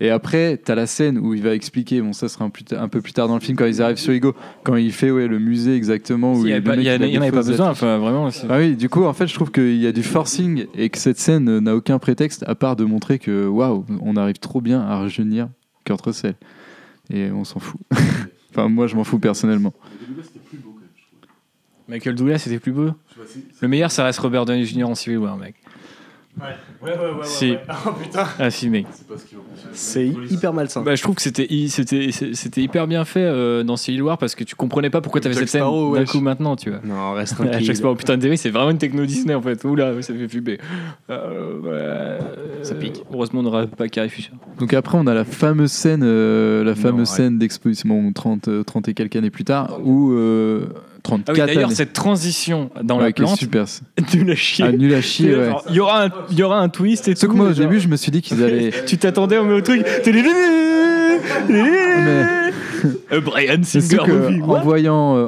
Et 0.00 0.10
après, 0.10 0.56
t'as 0.56 0.74
la 0.74 0.86
scène 0.86 1.18
où 1.18 1.34
il 1.34 1.42
va 1.42 1.54
expliquer, 1.54 2.00
bon, 2.02 2.12
ça 2.12 2.28
sera 2.28 2.44
un, 2.44 2.50
plus 2.50 2.64
ta- 2.64 2.82
un 2.82 2.88
peu 2.88 3.00
plus 3.00 3.12
tard 3.12 3.28
dans 3.28 3.34
le 3.34 3.40
film, 3.40 3.56
quand 3.56 3.64
ils 3.66 3.80
arrivent 3.80 3.96
sur 3.96 4.12
Ego, 4.12 4.34
quand 4.64 4.74
il 4.76 4.92
fait 4.92 5.10
ouais, 5.10 5.28
le 5.28 5.38
musée 5.38 5.76
exactement. 5.76 6.34
Où 6.34 6.38
Il 6.44 6.46
y 6.46 6.48
le 6.50 6.54
avait 6.56 6.64
pas- 6.64 6.70
mec, 6.76 6.80
il 6.80 6.86
y 6.86 6.88
a- 6.88 6.92
a 6.94 6.96
il 6.96 7.14
y 7.14 7.18
en 7.18 7.22
avait 7.22 7.30
pas 7.30 7.42
besoin, 7.42 7.70
enfin 7.70 7.98
vraiment. 7.98 8.28
Ah 8.48 8.58
oui, 8.58 8.76
du 8.76 8.88
coup, 8.88 9.04
en 9.04 9.12
fait, 9.12 9.26
je 9.28 9.34
trouve 9.34 9.50
qu'il 9.52 9.76
y 9.76 9.86
a 9.86 9.92
du 9.92 10.02
forcing 10.02 10.66
et 10.74 10.88
que 10.90 10.98
cette 10.98 11.18
scène 11.18 11.58
n'a 11.60 11.74
aucun 11.76 11.98
prétexte 11.98 12.44
à 12.48 12.54
part 12.54 12.76
de 12.76 12.84
montrer 12.84 13.18
que 13.18 13.46
waouh, 13.46 13.84
on 14.02 14.16
arrive 14.16 14.38
trop 14.38 14.60
bien 14.60 14.80
à 14.80 14.96
rajeunir 14.98 15.48
Kurt 15.84 16.00
Russell. 16.04 16.34
Et 17.12 17.30
on 17.30 17.44
s'en 17.44 17.60
fout. 17.60 17.80
enfin, 18.50 18.68
moi, 18.68 18.86
je 18.86 18.96
m'en 18.96 19.04
fous 19.04 19.18
personnellement. 19.18 19.74
Michael 21.88 22.14
Douglas 22.14 22.38
c'était 22.38 22.58
plus 22.58 22.72
beau. 22.72 22.90
Le 23.60 23.68
meilleur 23.68 23.90
ça 23.90 24.04
reste 24.04 24.18
Robert 24.20 24.46
Downey 24.46 24.64
Jr. 24.64 24.84
en 24.84 24.94
Civil 24.94 25.18
War, 25.18 25.36
mec. 25.36 25.54
Ouais, 26.36 26.90
ouais, 26.90 26.90
ouais. 26.90 27.24
Si. 27.24 27.54
Oh 27.86 27.90
putain. 27.92 28.24
Ah 28.40 28.50
si 28.50 28.68
mec. 28.68 28.86
C'est 29.72 30.06
hyper 30.30 30.52
malsain. 30.52 30.82
Bah, 30.82 30.94
je 30.96 31.02
trouve 31.02 31.14
que 31.14 31.22
c'était 31.22 31.46
hy- 31.48 31.68
c'était 31.68 32.10
c'était 32.12 32.60
hyper 32.60 32.86
bien 32.88 33.04
fait 33.04 33.22
euh, 33.22 33.62
dans 33.62 33.76
Civil 33.76 34.02
War 34.02 34.18
parce 34.18 34.34
que 34.34 34.42
tu 34.44 34.54
comprenais 34.56 34.90
pas 34.90 35.00
pourquoi 35.00 35.20
t'avais 35.20 35.34
Jack 35.34 35.42
cette 35.42 35.50
scène 35.50 35.60
Sparrow, 35.60 35.94
d'un 35.96 36.04
coup 36.04 36.20
maintenant, 36.20 36.56
tu 36.56 36.70
vois. 36.70 36.80
Non, 36.84 37.12
reste 37.14 37.34
À 37.34 37.36
tranquille. 37.46 37.64
chaque 37.66 37.80
fois, 37.80 37.92
oh, 37.92 37.94
putain, 37.94 38.16
Derry, 38.16 38.36
c'est 38.36 38.50
vraiment 38.50 38.70
une 38.70 38.78
techno 38.78 39.06
Disney 39.06 39.34
en 39.34 39.42
fait. 39.42 39.62
Oula, 39.64 40.00
ça 40.02 40.12
fait 40.12 40.28
fumer. 40.28 40.58
Euh, 41.10 42.18
ouais, 42.18 42.64
Ça 42.64 42.74
pique. 42.74 43.02
Heureusement, 43.12 43.40
on 43.40 43.44
n'aura 43.44 43.66
pas 43.66 43.88
Carrie 43.88 44.10
Fisher. 44.10 44.32
Donc 44.58 44.74
après, 44.74 44.98
on 44.98 45.06
a 45.06 45.14
la 45.14 45.24
fameuse 45.24 45.70
scène, 45.72 46.02
euh, 46.04 46.64
la 46.64 46.74
fameuse 46.74 47.10
ouais. 47.10 47.16
scène 47.16 47.38
d'exposition, 47.38 47.88
bon, 47.88 48.12
30, 48.12 48.48
euh, 48.48 48.64
30 48.64 48.88
et 48.88 48.94
quelques 48.94 49.16
années 49.16 49.30
plus 49.30 49.44
tard, 49.44 49.78
où 49.84 50.12
euh, 50.12 50.66
34 51.04 51.28
Ah 51.28 51.32
oui, 51.46 51.54
d'ailleurs, 51.54 51.70
cette 51.72 51.92
transition 51.92 52.70
dans 52.82 52.96
Ouais, 52.96 53.04
la 53.04 53.12
qui 53.12 53.22
est 53.22 53.24
plante, 53.24 53.38
super. 53.38 53.66
nul 54.14 54.30
à 54.30 54.34
chier. 54.34 54.64
Ah, 54.66 54.72
nul 54.72 54.92
à 54.94 55.00
chier, 55.00 55.36
ouais. 55.36 55.46
Genre, 55.50 55.64
Il 55.68 55.74
y 55.76 55.80
aura 55.80 56.04
un, 56.06 56.08
il 56.30 56.38
y 56.38 56.42
aura 56.42 56.58
un 56.58 56.68
twist 56.68 57.06
et 57.08 57.14
tout. 57.14 57.28
que 57.28 57.32
moi, 57.36 57.46
au 57.46 57.52
genre- 57.52 57.58
début, 57.68 57.78
je 57.78 57.88
me 57.88 57.96
suis 57.96 58.10
dit 58.10 58.22
qu'ils 58.22 58.42
allaient. 58.42 58.72
tu 58.86 58.98
t'attendais 58.98 59.38
au 59.38 59.60
truc. 59.60 59.84
Euh, 63.12 63.20
Brian 63.22 63.62
Singer 63.62 63.96
que, 64.04 64.42
en 64.42 64.60
voyant, 64.62 65.16
euh, 65.16 65.26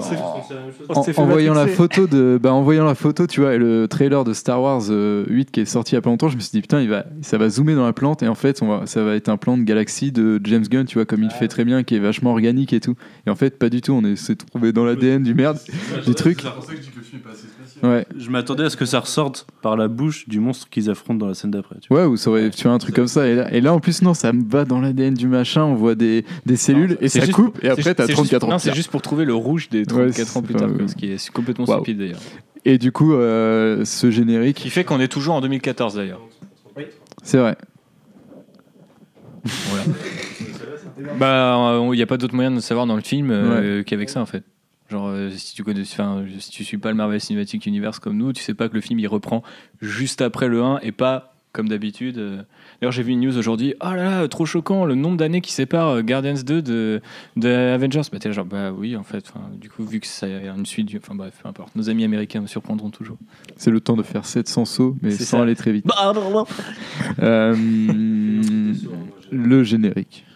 On 0.90 0.98
en, 0.98 1.02
fait 1.02 1.18
en 1.18 1.24
voyant 1.26 1.54
la 1.54 1.66
photo 1.66 2.06
de, 2.06 2.38
bah, 2.42 2.52
en 2.52 2.62
voyant 2.62 2.84
la 2.84 2.94
photo, 2.94 3.26
tu 3.26 3.40
vois, 3.40 3.54
et 3.54 3.58
le 3.58 3.88
trailer 3.88 4.24
de 4.24 4.34
Star 4.34 4.60
Wars 4.60 4.82
euh, 4.90 5.24
8 5.28 5.50
qui 5.50 5.60
est 5.60 5.64
sorti 5.64 5.92
il 5.92 5.94
y 5.94 5.98
a 5.98 6.02
pas 6.02 6.10
longtemps, 6.10 6.28
je 6.28 6.36
me 6.36 6.40
suis 6.40 6.50
dit 6.50 6.60
putain, 6.60 6.80
il 6.82 6.88
va, 6.90 7.06
ça 7.22 7.38
va 7.38 7.48
zoomer 7.48 7.74
dans 7.74 7.86
la 7.86 7.94
plante 7.94 8.22
et 8.22 8.28
en 8.28 8.34
fait, 8.34 8.60
on 8.62 8.68
va, 8.68 8.82
ça 8.86 9.02
va 9.04 9.14
être 9.14 9.28
un 9.30 9.38
plan 9.38 9.56
de 9.56 9.62
galaxie 9.62 10.12
de 10.12 10.38
James 10.44 10.64
Gunn, 10.68 10.84
tu 10.84 10.94
vois, 10.98 11.06
comme 11.06 11.22
il 11.22 11.30
fait 11.30 11.48
très 11.48 11.64
bien, 11.64 11.82
qui 11.82 11.94
est 11.94 11.98
vachement 11.98 12.32
organique 12.32 12.72
et 12.74 12.80
tout. 12.80 12.94
Et 13.26 13.30
en 13.30 13.36
fait, 13.36 13.58
pas 13.58 13.70
du 13.70 13.80
tout. 13.80 13.92
On 13.92 14.04
est- 14.04 14.16
s'est 14.16 14.36
trouvé 14.36 14.72
dans 14.72 14.84
l'ADN 14.84 15.22
du 15.22 15.34
merde, 15.34 15.58
du 16.06 16.14
truc. 16.14 16.42
Ouais. 17.82 18.06
Je 18.16 18.30
m'attendais 18.30 18.64
à 18.64 18.70
ce 18.70 18.76
que 18.76 18.84
ça 18.84 19.00
ressorte 19.00 19.46
par 19.62 19.76
la 19.76 19.88
bouche 19.88 20.28
du 20.28 20.40
monstre 20.40 20.68
qu'ils 20.68 20.88
affrontent 20.90 21.18
dans 21.18 21.26
la 21.26 21.34
scène 21.34 21.50
d'après. 21.50 21.76
tu 21.80 21.88
vois. 21.90 22.02
Ouais, 22.02 22.06
ou 22.06 22.16
ça 22.16 22.30
aurait, 22.30 22.50
tu 22.50 22.64
vois, 22.64 22.72
un 22.72 22.78
truc 22.78 22.94
comme 22.94 23.08
ça. 23.08 23.26
Et 23.28 23.34
là, 23.34 23.52
et 23.52 23.60
là, 23.60 23.72
en 23.74 23.80
plus, 23.80 24.02
non, 24.02 24.14
ça 24.14 24.32
me 24.32 24.42
va 24.48 24.64
dans 24.64 24.80
l'ADN 24.80 25.14
du 25.14 25.28
machin. 25.28 25.64
On 25.64 25.74
voit 25.74 25.94
des, 25.94 26.24
des 26.46 26.56
cellules 26.56 26.96
et 27.00 27.08
ça 27.08 27.20
juste 27.20 27.32
coupe. 27.32 27.54
pour- 27.58 27.64
Et 27.64 27.68
après, 27.68 27.94
t'as 27.94 28.06
c'est 28.06 28.12
34 28.12 28.32
juste- 28.32 28.44
ans. 28.44 28.48
Non, 28.48 28.58
c'est 28.58 28.74
juste 28.74 28.90
pour 28.90 29.02
trouver 29.02 29.24
le 29.24 29.34
rouge 29.34 29.68
des 29.68 29.80
Ouais, 29.80 29.84
34 30.10 30.36
ans 30.36 30.42
plus 30.42 30.54
tard, 30.54 30.70
ce 30.86 30.94
qui 30.94 31.10
est 31.10 31.30
complètement 31.30 31.66
stupide 31.66 31.98
d'ailleurs. 31.98 32.20
Et 32.64 32.78
du 32.78 32.90
coup, 32.92 33.14
euh, 33.14 33.84
ce 33.84 34.10
générique, 34.10 34.56
Qui 34.56 34.70
fait 34.70 34.82
qu'on 34.84 34.98
est 35.00 35.08
toujours 35.08 35.34
en 35.36 35.40
2014 35.40 35.94
d'ailleurs. 35.94 36.20
c'est 37.22 37.38
vrai. 37.38 37.56
Bah, 41.18 41.78
il 41.84 41.96
n'y 41.96 42.02
a 42.02 42.06
pas 42.06 42.16
d'autre 42.16 42.34
moyen 42.34 42.50
de 42.50 42.60
savoir 42.60 42.86
dans 42.86 42.96
le 42.96 43.02
film 43.02 43.30
euh, 43.30 43.82
qu'avec 43.82 44.08
ça 44.08 44.20
en 44.20 44.26
fait. 44.26 44.42
Genre, 44.88 45.08
euh, 45.08 45.30
si 45.30 45.54
tu 45.54 45.64
connais, 45.64 45.80
enfin, 45.82 46.24
si 46.38 46.50
tu 46.50 46.62
suis 46.64 46.78
pas 46.78 46.90
le 46.90 46.94
Marvel 46.96 47.20
Cinematic 47.20 47.66
Universe 47.66 47.98
comme 47.98 48.16
nous, 48.16 48.32
tu 48.32 48.42
sais 48.42 48.54
pas 48.54 48.68
que 48.68 48.74
le 48.74 48.80
film 48.80 48.98
il 49.00 49.08
reprend 49.08 49.42
juste 49.80 50.20
après 50.22 50.46
le 50.48 50.62
1 50.62 50.78
et 50.82 50.92
pas 50.92 51.32
comme 51.52 51.68
d'habitude. 51.70 52.18
euh. 52.18 52.42
D'ailleurs, 52.80 52.92
j'ai 52.92 53.02
vu 53.02 53.12
une 53.12 53.20
news 53.20 53.38
aujourd'hui. 53.38 53.74
Oh 53.80 53.86
là 53.86 54.04
là, 54.20 54.28
trop 54.28 54.44
choquant, 54.44 54.84
le 54.84 54.94
nombre 54.94 55.16
d'années 55.16 55.40
qui 55.40 55.52
sépare 55.52 55.88
euh, 55.88 56.02
Guardians 56.02 56.34
2 56.44 56.60
de, 56.60 57.00
de 57.36 57.48
Avengers. 57.48 58.02
Bah, 58.12 58.18
t'es 58.18 58.28
là, 58.28 58.34
genre, 58.34 58.44
bah 58.44 58.72
oui, 58.72 58.94
en 58.94 59.02
fait. 59.04 59.32
Du 59.58 59.70
coup, 59.70 59.82
vu 59.84 59.98
que 60.00 60.06
a 60.26 60.54
une 60.54 60.66
suite, 60.66 60.86
du- 60.86 60.98
enfin 60.98 61.14
bref, 61.14 61.32
peu 61.42 61.48
importe. 61.48 61.74
Nos 61.74 61.88
amis 61.88 62.04
américains 62.04 62.42
me 62.42 62.46
surprendront 62.46 62.90
toujours. 62.90 63.16
C'est 63.56 63.70
le 63.70 63.80
temps 63.80 63.96
de 63.96 64.02
faire 64.02 64.26
700 64.26 64.66
sauts, 64.66 64.96
mais 65.00 65.10
C'est 65.12 65.24
sans 65.24 65.38
ça. 65.38 65.42
aller 65.44 65.56
très 65.56 65.72
vite. 65.72 65.86
Euh, 67.20 67.56
le 69.32 69.64
générique. 69.64 70.26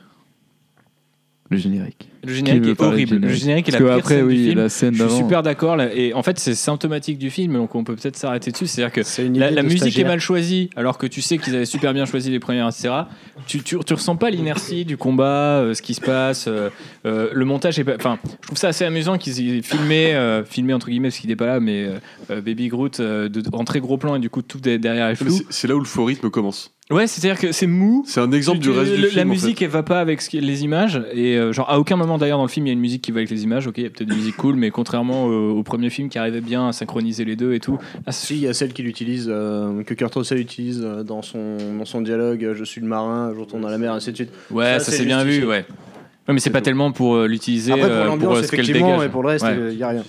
Le 1.51 1.57
générique. 1.59 2.10
Le 2.25 2.35
générique 2.35 2.67
est 2.67 2.81
horrible. 2.83 3.17
Le 3.17 3.29
générique 3.31 3.69
est 3.69 3.73
la 3.73 3.79
Parce 3.79 3.89
que 3.91 3.95
pire 3.95 3.99
après, 4.05 4.15
scène 4.17 4.25
oui, 4.27 4.37
du 4.37 4.45
film. 4.49 4.59
la 4.59 4.69
scène 4.69 4.95
Je 4.95 5.05
suis 5.07 5.17
super 5.17 5.43
d'accord. 5.43 5.77
là. 5.77 5.89
Et 5.95 6.13
en 6.13 6.23
fait, 6.23 6.39
c'est 6.39 6.55
symptomatique 6.55 7.19
du 7.19 7.31
film, 7.31 7.55
donc 7.55 7.75
on 7.75 7.83
peut 7.85 7.97
peut-être 7.97 8.17
s'arrêter 8.17 8.51
dessus. 8.51 8.67
C'est-à-dire 8.67 8.93
que 8.93 9.39
la, 9.39 9.51
la 9.51 9.63
musique 9.63 9.99
est 9.99 10.05
mal 10.05 10.21
choisie, 10.21 10.69
alors 10.77 10.99
que 10.99 11.07
tu 11.07 11.23
sais 11.23 11.39
qu'ils 11.39 11.55
avaient 11.55 11.65
super 11.65 11.95
bien 11.95 12.05
choisi 12.05 12.31
les 12.31 12.39
premières, 12.41 12.69
etc. 12.69 12.91
Tu, 13.47 13.63
tu, 13.63 13.79
tu 13.85 13.95
ressens 13.95 14.17
pas 14.17 14.31
l'inertie 14.31 14.85
du 14.85 14.97
combat, 14.97 15.61
euh, 15.61 15.75
ce 15.75 15.83
qui 15.83 15.95
se 15.95 16.01
passe. 16.01 16.47
euh, 16.49 16.69
euh, 17.07 17.29
le 17.33 17.45
montage 17.45 17.79
est 17.79 17.85
pas. 17.85 17.95
Enfin, 17.97 18.19
je 18.43 18.47
trouve 18.49 18.59
ça 18.59 18.69
assez 18.69 18.85
amusant 18.85 19.17
qu'ils 19.17 19.57
aient 19.59 19.63
filmé, 19.63 20.15
euh, 20.15 20.45
filmé 20.45 20.75
entre 20.75 20.89
guillemets, 20.89 21.09
parce 21.09 21.19
qu'il 21.19 21.31
n'est 21.31 21.37
pas 21.37 21.47
là, 21.47 21.61
mais 21.61 21.89
Baby 22.29 22.69
Groot 22.69 23.01
euh, 23.01 23.29
de- 23.29 23.43
en 23.53 23.65
très 23.65 23.81
gros 23.81 23.97
plan 23.97 24.15
et 24.17 24.19
du 24.21 24.31
coup 24.31 24.43
tout 24.43 24.59
derrière 24.61 25.09
est 25.09 25.15
flou. 25.15 25.39
c'est- 25.49 25.69
là 25.69 25.75
où 25.77 25.79
le 25.81 25.85
faux 25.87 26.05
rythme 26.05 26.29
commence. 26.31 26.73
Ouais, 26.91 27.07
c'est-à-dire 27.07 27.39
que 27.41 27.53
c'est 27.53 27.69
mou. 27.69 28.03
C'est 28.05 28.21
un 28.21 28.33
exemple 28.33 28.59
Tu- 28.59 28.69
du 28.69 28.71
reste 28.77 28.91
le- 28.91 28.97
du 28.97 29.03
film. 29.05 29.17
La 29.17 29.23
en 29.23 29.25
fait. 29.27 29.31
musique, 29.31 29.63
elle 29.63 29.69
va 29.71 29.85
pas 29.85 30.01
avec 30.01 30.21
ce 30.21 30.29
qui- 30.29 30.41
les 30.41 30.65
images. 30.65 31.01
Et 31.15 31.37
euh, 31.37 31.53
genre, 31.53 31.71
à 31.71 31.79
aucun 31.79 31.95
moment 31.95 32.10
d'ailleurs 32.19 32.39
dans 32.39 32.45
le 32.45 32.49
film, 32.51 32.67
il 32.67 32.69
y 32.69 32.73
a 32.73 32.75
une 32.75 32.81
musique 32.81 33.03
qui 33.03 33.13
va 33.13 33.19
avec 33.19 33.31
les 33.31 33.43
images. 33.45 33.67
Ok, 33.67 33.79
il 33.79 33.85
y 33.85 33.87
a 33.87 33.91
peut-être 33.91 34.09
des 34.09 34.17
musiques 34.17 34.37
cool, 34.37 34.57
mais 34.57 34.71
contrairement 34.71 35.27
au, 35.27 35.59
au 35.59 35.63
premier 35.63 35.91
film 35.91 36.09
qui 36.09 36.19
arrivait 36.19 36.41
bien 36.41 36.69
à 36.69 36.73
synchroniser 36.73 37.25
les 37.25 37.37
deux 37.37 37.53
et 37.55 37.61
tout. 37.61 37.79
Ah, 38.07 38.13
Si, 38.13 38.35
il 38.37 38.41
y 38.43 38.49
a 38.49 38.55
celle 38.55 38.73
qu'il 38.73 38.87
utilise, 38.87 39.27
euh, 39.29 39.83
que 39.83 39.95
Kurt 39.95 40.15
Russell 40.15 40.39
utilise 40.39 40.81
euh, 40.85 41.03
dans 41.03 41.23
son, 41.23 41.57
dans 41.79 41.85
son 41.85 42.01
dialogue 42.03 42.45
euh, 42.45 42.55
Je 42.55 42.65
suis 42.65 42.81
le 42.81 42.87
marin, 42.87 43.33
je 43.35 43.41
retourne 43.41 43.65
à 43.65 43.71
la 43.71 43.79
mer, 43.79 43.93
ainsi 43.93 44.11
de 44.11 44.17
suite. 44.17 44.31
ouais, 44.51 44.65
Ça, 44.65 44.79
ça, 44.81 44.91
c'est 44.93 44.99
c'est 44.99 45.05
bien 45.05 45.25
vu, 45.25 45.45
ouais. 45.47 45.65
Ouais, 46.29 46.35
mais 46.35 46.41
c'est 46.41 46.51
pas 46.51 46.61
tellement 46.61 46.93
pour 46.93 47.15
euh, 47.17 47.27
l'utiliser 47.27 47.73
Après, 47.73 47.87
pour 47.89 47.97
euh, 47.97 48.05
l'ambiance, 48.07 48.39
euh, 48.39 48.43
ce 48.43 48.51
qu'elle 48.51 48.61
effectivement, 48.61 48.93
dégage. 48.93 49.07
et 49.07 49.09
pour 49.11 49.23
le 49.23 49.29
reste, 49.29 49.45
Ouais. 49.45 49.57
il 49.73 49.77
n'y 49.77 49.83
a 49.83 49.89
rien. 49.89 50.05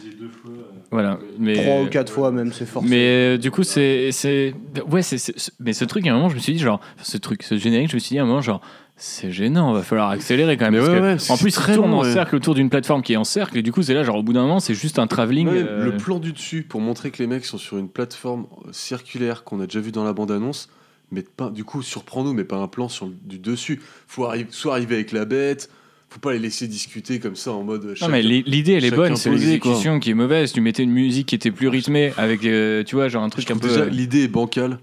Voilà. 0.92 1.20
Mais, 1.40 1.54
Trois 1.54 1.82
ou 1.84 1.88
quatre 1.88 2.12
fois, 2.12 2.32
même, 2.32 2.52
c'est 2.52 2.66
fort. 2.66 2.84
Mais 2.84 3.36
euh, 3.36 3.38
du 3.38 3.50
coup, 3.50 3.64
c'est. 3.64 4.12
c'est- 4.12 4.54
Ouais, 4.92 5.02
c'est. 5.02 5.18
c'est- 5.18 5.52
Mais 5.62 5.72
ce 5.72 5.86
truc, 5.86 6.06
à 6.06 6.12
un 6.12 6.16
moment, 6.16 6.28
je 6.30 6.36
me 6.36 6.40
suis 6.40 6.52
dit, 6.54 6.60
genre. 6.60 6.82
Ce 7.02 7.18
truc, 7.18 7.44
ce 7.44 7.58
générique, 7.58 7.90
je 7.92 7.96
me 7.96 8.00
suis 8.00 8.10
dit, 8.16 8.20
à 8.20 8.24
un 8.24 8.26
moment, 8.26 8.42
genre. 8.42 8.60
C'est 8.98 9.32
gênant, 9.32 9.74
va 9.74 9.82
falloir 9.82 10.10
accélérer 10.12 10.58
quand 10.58 10.66
même. 10.66 10.74
Mais 10.74 10.80
parce 10.80 10.92
ouais, 10.92 11.00
que, 11.00 11.04
ouais, 11.24 11.32
en 11.32 11.38
plus, 11.38 11.52
très 11.52 11.74
il 11.74 11.76
tourne 11.76 11.90
long, 11.92 12.00
en 12.00 12.04
ouais. 12.04 12.14
cercle 12.14 12.36
autour 12.36 12.54
d'une 12.54 12.70
plateforme 12.70 13.02
qui 13.02 13.14
est 13.14 13.18
en 13.18 13.24
cercle, 13.24 13.58
et 13.58 13.64
du 13.64 13.72
coup, 13.72 13.82
c'est 13.82 13.96
là, 13.96 14.04
genre, 14.04 14.18
au 14.18 14.24
bout 14.24 14.34
d'un 14.34 14.42
moment, 14.44 14.60
c'est 14.60 14.76
juste 14.76 15.00
un 15.00 15.08
travelling. 15.08 15.48
Ouais, 15.48 15.64
euh, 15.68 15.86
Le 15.86 15.98
plan 15.98 16.20
du 16.20 16.34
dessus 16.34 16.62
pour 16.62 16.82
montrer 16.82 17.10
que 17.10 17.18
les 17.18 17.28
mecs 17.28 17.46
sont 17.46 17.58
sur 17.58 17.78
une 17.78 17.90
plateforme 17.90 18.46
euh, 18.68 18.70
circulaire 18.72 19.44
qu'on 19.44 19.60
a 19.60 19.66
déjà 19.66 19.80
vu 19.80 19.92
dans 19.92 20.04
la 20.04 20.14
bande-annonce, 20.14 20.70
mais 21.12 21.24
pas, 21.24 21.50
du 21.50 21.64
coup, 21.64 21.82
surprend-nous, 21.82 22.34
mais 22.34 22.44
pas 22.44 22.58
un 22.58 22.68
plan 22.68 22.90
sur 22.90 23.08
le- 23.08 23.16
du 23.26 23.40
dessus. 23.40 23.82
Faut 24.08 24.26
arri- 24.26 24.46
soit 24.52 24.74
arriver 24.74 24.96
avec 24.96 25.12
la 25.14 25.26
bête, 25.26 25.72
faut 26.10 26.20
pas 26.20 26.34
les 26.34 26.40
laisser 26.40 26.68
discuter 26.68 27.20
comme 27.20 27.36
ça 27.36 27.54
en 27.54 27.64
mode. 27.64 27.84
Non, 27.86 27.96
chacun- 27.96 28.12
mais 28.12 28.22
l'i- 28.22 28.44
l'idée, 28.46 28.74
elle 28.74 28.86
est 28.86 28.92
bonne, 28.92 29.16
c'est 29.16 29.32
l'exécution 29.32 30.00
qui 30.00 30.12
est 30.12 30.14
mauvaise. 30.14 30.54
Tu 30.54 30.62
mettais 30.62 30.84
une 30.84 30.92
musique 30.92 31.26
qui 31.28 31.36
était 31.36 31.50
plus 31.52 31.70
rythmée, 31.70 32.14
avec, 32.18 32.46
euh, 32.46 32.84
tu 32.84 32.96
vois, 32.96 33.08
genre 33.08 33.24
un 33.24 33.28
Je 33.28 33.32
truc 33.32 33.50
un 33.50 33.58
peu. 33.58 33.68
déjà 33.68 33.82
euh, 33.82 33.90
l'idée 33.90 34.26
est 34.26 34.28
bancale. 34.28 34.78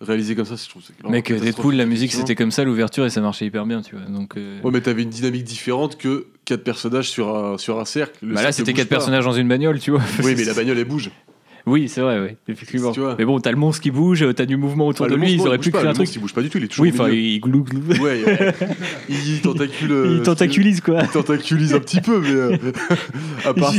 Réalisé 0.00 0.34
comme 0.34 0.44
ça, 0.44 0.56
je 0.62 0.68
trouve 0.68 0.82
que 0.82 1.08
Mec, 1.08 1.24
catastrophique, 1.24 1.54
Deadpool, 1.56 1.74
la 1.74 1.86
musique, 1.86 2.12
c'était 2.12 2.34
comme 2.34 2.50
ça, 2.50 2.64
l'ouverture, 2.64 3.06
et 3.06 3.10
ça 3.10 3.22
marchait 3.22 3.46
hyper 3.46 3.64
bien, 3.64 3.80
tu 3.80 3.96
vois. 3.96 4.04
Donc, 4.04 4.36
euh, 4.36 4.60
Ouais, 4.62 4.70
mais 4.70 4.82
t'avais 4.82 5.02
une 5.02 5.08
dynamique 5.10 5.44
différente 5.44 5.96
que 5.96 6.26
quatre 6.44 6.64
personnages 6.64 7.08
sur 7.08 7.34
un, 7.34 7.56
sur 7.56 7.80
un 7.80 7.86
cercle. 7.86 8.18
Le 8.26 8.34
bah 8.34 8.42
là, 8.42 8.52
c'était 8.52 8.74
quatre 8.74 8.88
pas. 8.88 8.96
personnages 8.96 9.24
dans 9.24 9.32
une 9.32 9.48
bagnole, 9.48 9.80
tu 9.80 9.92
vois. 9.92 10.02
Oui, 10.22 10.34
mais 10.36 10.44
la 10.44 10.52
bagnole, 10.52 10.78
elle 10.78 10.84
bouge. 10.84 11.10
Oui, 11.66 11.88
c'est 11.88 12.00
vrai, 12.00 12.20
oui, 12.20 12.36
effectivement. 12.46 12.92
Tu 12.92 13.00
vois. 13.00 13.16
Mais 13.18 13.24
bon, 13.24 13.40
t'as 13.40 13.50
le 13.50 13.56
monstre 13.56 13.82
qui 13.82 13.90
bouge, 13.90 14.24
t'as 14.36 14.46
du 14.46 14.56
mouvement 14.56 14.86
autour 14.86 15.06
Ah, 15.06 15.08
de 15.08 15.14
le 15.16 15.20
lui, 15.20 15.32
monstre, 15.32 15.44
ils 15.44 15.48
auraient 15.48 15.56
il 15.56 15.60
pu 15.60 15.70
bouge 15.70 15.72
pas, 15.72 15.78
créer 15.78 15.88
un 15.88 15.90
le 15.90 15.94
truc. 15.96 16.06
monstre, 16.06 16.16
il 16.16 16.20
bouge 16.20 16.32
pas 16.34 16.42
du 16.42 16.50
tout, 16.50 16.58
il 16.58 16.64
est 16.64 16.68
toujours 16.68 16.82
Oui, 16.84 16.90
au 16.90 16.94
enfin, 16.94 17.08
milieu. 17.08 17.18
il 17.20 17.40
glou 17.40 17.64
glou. 17.64 17.80
Ouais, 18.04 18.24
ouais. 18.24 18.54
il 19.08 19.40
tentacule. 19.42 19.90
euh, 19.92 20.14
Il 20.18 20.22
tentacule, 20.22 20.80
quoi. 20.80 21.00
Il 21.02 21.08
tentaculise 21.08 21.74
un 21.74 21.80
petit 21.80 22.00
peu, 22.00 22.20
mais 22.20 22.30
euh, 22.30 22.56
à 23.44 23.52
part, 23.52 23.72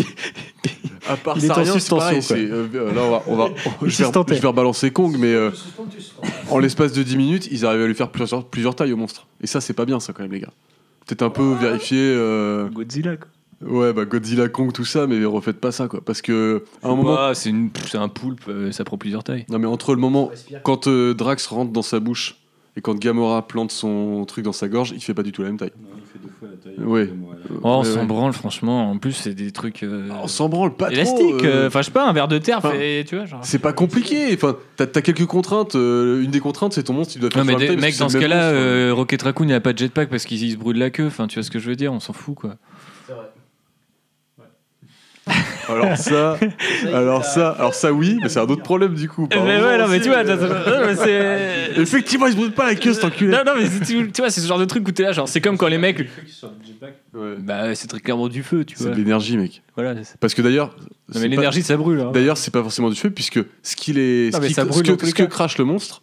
à 1.08 1.16
part 1.16 1.38
Il 1.38 1.46
est 1.46 1.48
ça, 1.48 1.54
en 1.54 1.56
rien, 1.56 1.66
c'est 1.66 1.72
suspension, 1.80 1.98
pareil. 1.98 2.18
quoi. 2.20 2.36
c'est, 2.36 2.52
euh, 2.52 2.94
là, 2.94 3.02
on 3.04 3.12
va, 3.12 3.24
on 3.28 3.36
va, 3.38 3.48
Il 3.56 3.70
je, 3.82 3.86
vais, 3.86 3.92
sustentait. 3.92 4.36
je 4.36 4.42
vais 4.42 4.48
rebalancer 4.50 4.92
Kong, 4.92 5.16
mais 5.18 5.34
euh, 5.34 5.52
en 6.50 6.60
l'espace 6.60 6.92
de 6.92 7.04
10 7.04 7.16
minutes, 7.16 7.48
ils 7.52 7.66
arrivent 7.66 7.84
à 7.84 7.88
lui 7.88 7.96
faire 7.96 8.10
plusieurs, 8.10 8.44
plusieurs 8.46 8.76
tailles 8.76 8.92
au 8.92 8.98
monstre. 8.98 9.28
Et 9.42 9.48
ça, 9.48 9.62
c'est 9.62 9.74
pas 9.74 9.86
bien, 9.86 10.02
ça, 10.02 10.12
quand 10.12 10.24
même, 10.24 10.34
les 10.34 10.42
gars. 10.42 10.52
Peut-être 11.06 11.22
un 11.24 11.30
peu 11.30 11.54
vérifier. 11.54 12.00
euh, 12.02 12.68
Godzilla, 12.68 13.16
quoi. 13.16 13.28
Ouais, 13.66 13.93
bah 13.93 14.05
Godzilla, 14.05 14.47
Kong, 14.49 14.72
tout 14.74 14.86
ça, 14.86 15.08
mais 15.08 15.24
refaites 15.26 15.60
pas 15.60 15.72
ça, 15.72 15.88
quoi. 15.88 16.01
Parce 16.03 16.22
que, 16.22 16.64
à 16.84 16.88
un 16.89 16.95
moment. 16.95 17.16
Bah, 17.16 17.32
c'est 17.34 17.49
une- 17.49 17.70
c'est 17.89 17.97
un 17.97 18.10
poulpe, 18.10 18.41
euh, 18.47 18.72
ça 18.72 18.84
prend 18.84 18.97
plusieurs 18.97 19.24
tailles. 19.24 19.45
Non, 19.49 19.60
mais 19.60 19.68
entre 19.68 19.93
le 19.95 20.01
moment 20.01 20.32
quand 20.64 20.88
euh, 20.88 21.14
Drax 21.14 21.47
rentre 21.47 21.72
dans 21.72 21.82
sa 21.82 21.99
bouche 21.99 22.38
et 22.76 22.82
quand 22.82 22.97
Gamora 22.99 23.47
plante 23.47 23.72
son 23.72 24.24
truc 24.26 24.43
dans 24.45 24.51
sa 24.53 24.68
gorge, 24.68 24.91
il 24.95 25.01
fait 25.01 25.14
pas 25.16 25.24
du 25.24 25.32
tout 25.32 25.41
la 25.41 25.47
même 25.49 25.58
taille. 25.58 25.72
Ouais. 26.80 27.10
Oh, 27.64 27.70
on 27.80 27.84
s'en 27.84 28.01
ouais. 28.01 28.05
branle, 28.05 28.34
franchement. 28.34 28.89
En 28.91 28.97
plus, 28.97 29.14
c'est 29.14 29.34
des 29.34 29.51
trucs. 29.51 29.82
euh, 29.84 30.10
On 30.24 30.28
s'en 30.28 30.47
branle 30.49 30.76
pas 30.76 30.91
élastiques. 30.91 31.38
trop. 31.38 31.45
euh, 31.47 31.68
Enfin, 31.68 31.82
je 31.82 31.86
sais 31.88 31.91
pas, 31.91 32.08
un 32.08 32.14
verre 32.14 32.28
de 32.28 32.38
terre, 32.38 32.60
enfin, 32.60 32.72
fait, 32.72 33.03
tu 33.08 33.16
vois, 33.16 33.26
genre. 33.26 33.39
C'est 33.43 33.60
pas 33.60 33.74
compliqué. 33.74 34.34
Enfin, 34.34 34.55
t'as 34.76 34.84
as 34.86 35.01
quelques 35.01 35.26
contraintes. 35.26 35.76
euh, 35.76 36.22
une 36.22 36.30
des 36.32 36.39
contraintes, 36.39 36.74
c'est 36.74 36.84
ton 36.84 36.93
monstre, 36.93 37.14
il 37.16 37.22
doit 37.22 37.32
faire 37.32 37.43
Non, 37.43 37.45
mais 37.45 37.53
sur 37.53 37.60
la 37.60 37.66
des- 37.66 37.68
taille, 37.68 37.76
parce 37.78 37.86
mec, 37.88 37.93
que 37.95 37.99
dans 37.99 38.10
c'est 38.10 38.14
ce 38.14 38.18
même 38.20 38.30
cas-là, 38.30 38.43
monstre. 38.51 38.60
euh, 38.62 38.93
Rocket 38.93 39.22
Raccoon, 39.24 39.47
il 39.47 39.53
a 39.53 39.60
pas 39.60 39.74
de 39.74 39.78
jetpack 39.80 40.10
parce 40.10 40.26
qu'il 40.26 40.43
il 40.43 40.51
se 40.51 40.58
brûle 40.58 40.78
la 40.78 40.89
queue. 40.91 41.08
Enfin, 41.08 41.26
tu 41.28 41.36
vois 41.39 41.43
ce 41.43 41.49
que 41.51 41.60
je 41.60 41.68
veux 41.70 41.76
dire 41.76 41.91
On 41.93 41.99
s'en 41.99 42.14
fout, 42.14 42.36
quoi. 42.36 42.55
Alors 45.70 45.97
ça, 45.97 46.38
alors 46.93 47.26
ça, 47.26 47.49
alors 47.51 47.74
ça, 47.74 47.91
oui, 47.93 48.18
mais 48.22 48.30
c'est 48.30 48.39
un 48.39 48.43
autre 48.43 48.63
problème 48.63 48.93
du 48.95 49.07
coup. 49.09 49.28
Mais 49.32 49.38
ouais, 49.61 49.78
non, 49.78 49.88
mais 49.88 49.99
tu 50.01 50.07
vois, 50.09 50.18
euh, 50.20 50.93
non, 50.93 50.99
c'est. 51.01 51.82
Effectivement, 51.82 52.26
il 52.28 52.32
se 52.34 52.38
brûle 52.38 52.51
pas 52.53 52.65
la 52.65 52.76
queue, 52.76 52.93
cet 52.93 53.03
enculé. 53.03 53.32
Non, 53.32 53.43
non, 53.45 53.53
mais 53.57 53.65
c'est- 53.68 53.86
tu, 53.86 54.11
tu 54.11 54.22
vois, 54.22 54.30
c'est 54.30 54.41
ce 54.41 54.47
genre 54.47 54.59
de 54.59 54.65
truc 54.65 54.88
où 54.88 54.91
t'es 54.91 55.03
là, 55.03 55.11
genre, 55.11 55.28
c'est 55.28 55.41
comme 55.41 55.57
quand 55.57 55.68
les 55.68 55.78
mecs. 55.78 56.07
Ouais. 57.13 57.36
Bah, 57.39 57.74
c'est 57.76 57.88
très 57.88 57.99
clairement 57.99 58.28
du 58.28 58.43
feu, 58.43 58.63
tu 58.65 58.76
C'est 58.76 58.84
vois. 58.86 58.93
de 58.93 58.97
l'énergie, 58.97 59.38
mec. 59.38 59.61
Voilà. 59.76 60.03
c'est- 60.03 60.18
Parce 60.20 60.34
que 60.34 60.41
d'ailleurs, 60.41 60.76
Non, 60.80 60.86
c'est 61.13 61.20
mais 61.20 61.30
pas- 61.30 61.36
l'énergie, 61.36 61.63
ça 61.63 61.78
brûle. 61.78 61.99
hein. 62.01 62.11
D'ailleurs, 62.13 62.38
c'est 62.38 62.51
pas 62.51 62.61
forcément 62.61 62.89
du 62.89 62.95
feu, 62.95 63.09
puisque 63.09 63.39
ce 63.63 63.76
qu'il 63.76 63.97
est, 63.99 64.34
Non, 64.34 64.41
ce, 64.41 64.47
que, 64.82 64.91
tous 64.91 65.05
les 65.05 65.09
ce 65.11 65.15
que 65.15 65.24
cas. 65.24 65.28
crache 65.28 65.57
le 65.57 65.65
monstre 65.65 66.01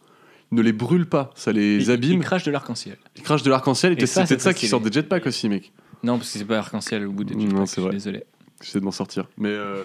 ne 0.53 0.63
les 0.63 0.73
brûle 0.73 1.07
pas, 1.07 1.31
ça 1.35 1.53
les 1.53 1.91
abîme. 1.91 2.13
Il 2.13 2.21
crache 2.21 2.45
de 2.45 2.51
l'arc-en-ciel. 2.51 2.97
Il 3.17 3.23
crache 3.23 3.43
de 3.43 3.51
l'arc-en-ciel, 3.51 3.93
et, 3.93 4.07
c'est 4.07 4.21
peut-être 4.21 4.29
c'est 4.29 4.41
ça 4.41 4.55
qui 4.55 4.67
sort 4.69 4.81
des 4.81 4.93
jetpacks 4.93 5.27
aussi, 5.27 5.49
mec. 5.49 5.73
Non, 6.03 6.19
parce 6.19 6.33
que 6.33 6.39
c'est 6.39 6.45
pas 6.45 6.59
arc-en-ciel 6.59 7.07
au 7.07 7.13
bout 7.13 7.25
des 7.25 7.35
Non, 7.35 7.41
jetpacks, 7.41 7.59
c'est 7.61 7.67
je 7.67 7.73
suis 7.73 7.83
vrai. 7.83 7.93
désolé. 7.93 8.25
J'essaie 8.63 8.81
de 8.81 8.85
m'en 8.85 8.91
sortir. 8.93 9.27
Mais 9.37 9.49
euh, 9.51 9.83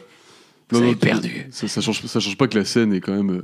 Vous 0.69 0.77
Non, 0.77 0.83
avez 0.83 0.91
non, 0.93 0.97
perdu. 0.99 1.47
Ça, 1.51 1.67
ça 1.67 1.81
change, 1.81 2.01
ça 2.05 2.19
change 2.19 2.37
pas 2.37 2.47
que 2.47 2.57
la 2.57 2.65
scène 2.65 2.93
est 2.93 3.01
quand 3.01 3.13
même 3.15 3.29
euh, 3.31 3.41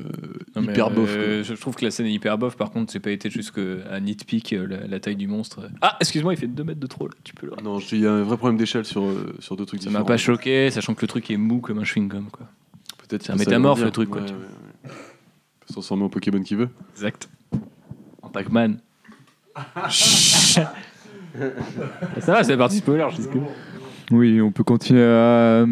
Non, 0.55 0.61
hyper 0.63 0.91
bof. 0.91 1.09
euh, 1.09 1.43
je 1.43 1.53
trouve 1.55 1.75
que 1.75 1.83
la 1.83 1.91
scène 1.91 2.05
est 2.05 2.11
hyper 2.13 2.37
bof. 2.37 2.55
Par 2.55 2.71
contre, 2.71 2.91
c'est 2.91 2.99
pas 2.99 3.11
été 3.11 3.29
jusqu'à 3.29 3.99
nitpick 3.99 4.53
euh, 4.53 4.65
la, 4.67 4.87
la 4.87 4.99
taille 4.99 5.15
du 5.15 5.27
monstre. 5.27 5.69
Ah, 5.81 5.97
excuse-moi, 5.99 6.33
il 6.33 6.37
fait 6.37 6.47
2 6.47 6.63
mètres 6.63 6.79
de 6.79 6.87
trop. 6.87 7.07
là. 7.07 7.13
Tu 7.23 7.33
peux 7.33 7.47
le. 7.47 7.53
Non, 7.63 7.79
il 7.79 7.99
y 7.99 8.07
a 8.07 8.11
un 8.13 8.23
vrai 8.23 8.37
problème 8.37 8.57
d'échelle 8.57 8.85
sur, 8.85 9.03
euh, 9.03 9.35
sur 9.39 9.55
deux 9.55 9.65
trucs 9.65 9.81
Ça 9.81 9.87
différents. 9.89 10.03
m'a 10.03 10.07
pas 10.07 10.17
choqué, 10.17 10.69
sachant 10.71 10.93
que 10.93 11.01
le 11.01 11.07
truc 11.07 11.29
est 11.31 11.37
mou 11.37 11.59
comme 11.59 11.79
un 11.79 11.83
chewing-gum. 11.83 12.29
Quoi. 12.31 12.47
Peut-être 13.07 13.23
C'est 13.23 13.31
un 13.33 13.35
métamorphe, 13.35 13.81
le 13.83 13.91
truc, 13.91 14.09
quoi, 14.09 14.21
Ouais, 14.21 14.27
ouais, 14.27 14.33
ouais. 14.33 14.39
Il 14.85 14.89
peut 14.89 15.67
se 15.67 15.73
transformer 15.73 16.03
en 16.03 16.09
Pokémon 16.09 16.41
qui 16.43 16.55
veut. 16.55 16.69
Exact. 16.95 17.27
En 18.21 18.29
Pac-Man. 18.29 18.79
ça 19.89 20.73
va, 22.27 22.43
c'est 22.43 22.51
la 22.51 22.57
partie 22.57 22.77
spoiler. 22.77 23.07
jusque 23.15 23.31
Oui, 24.11 24.39
on 24.41 24.51
peut 24.51 24.63
continuer. 24.63 25.03
à- 25.03 25.65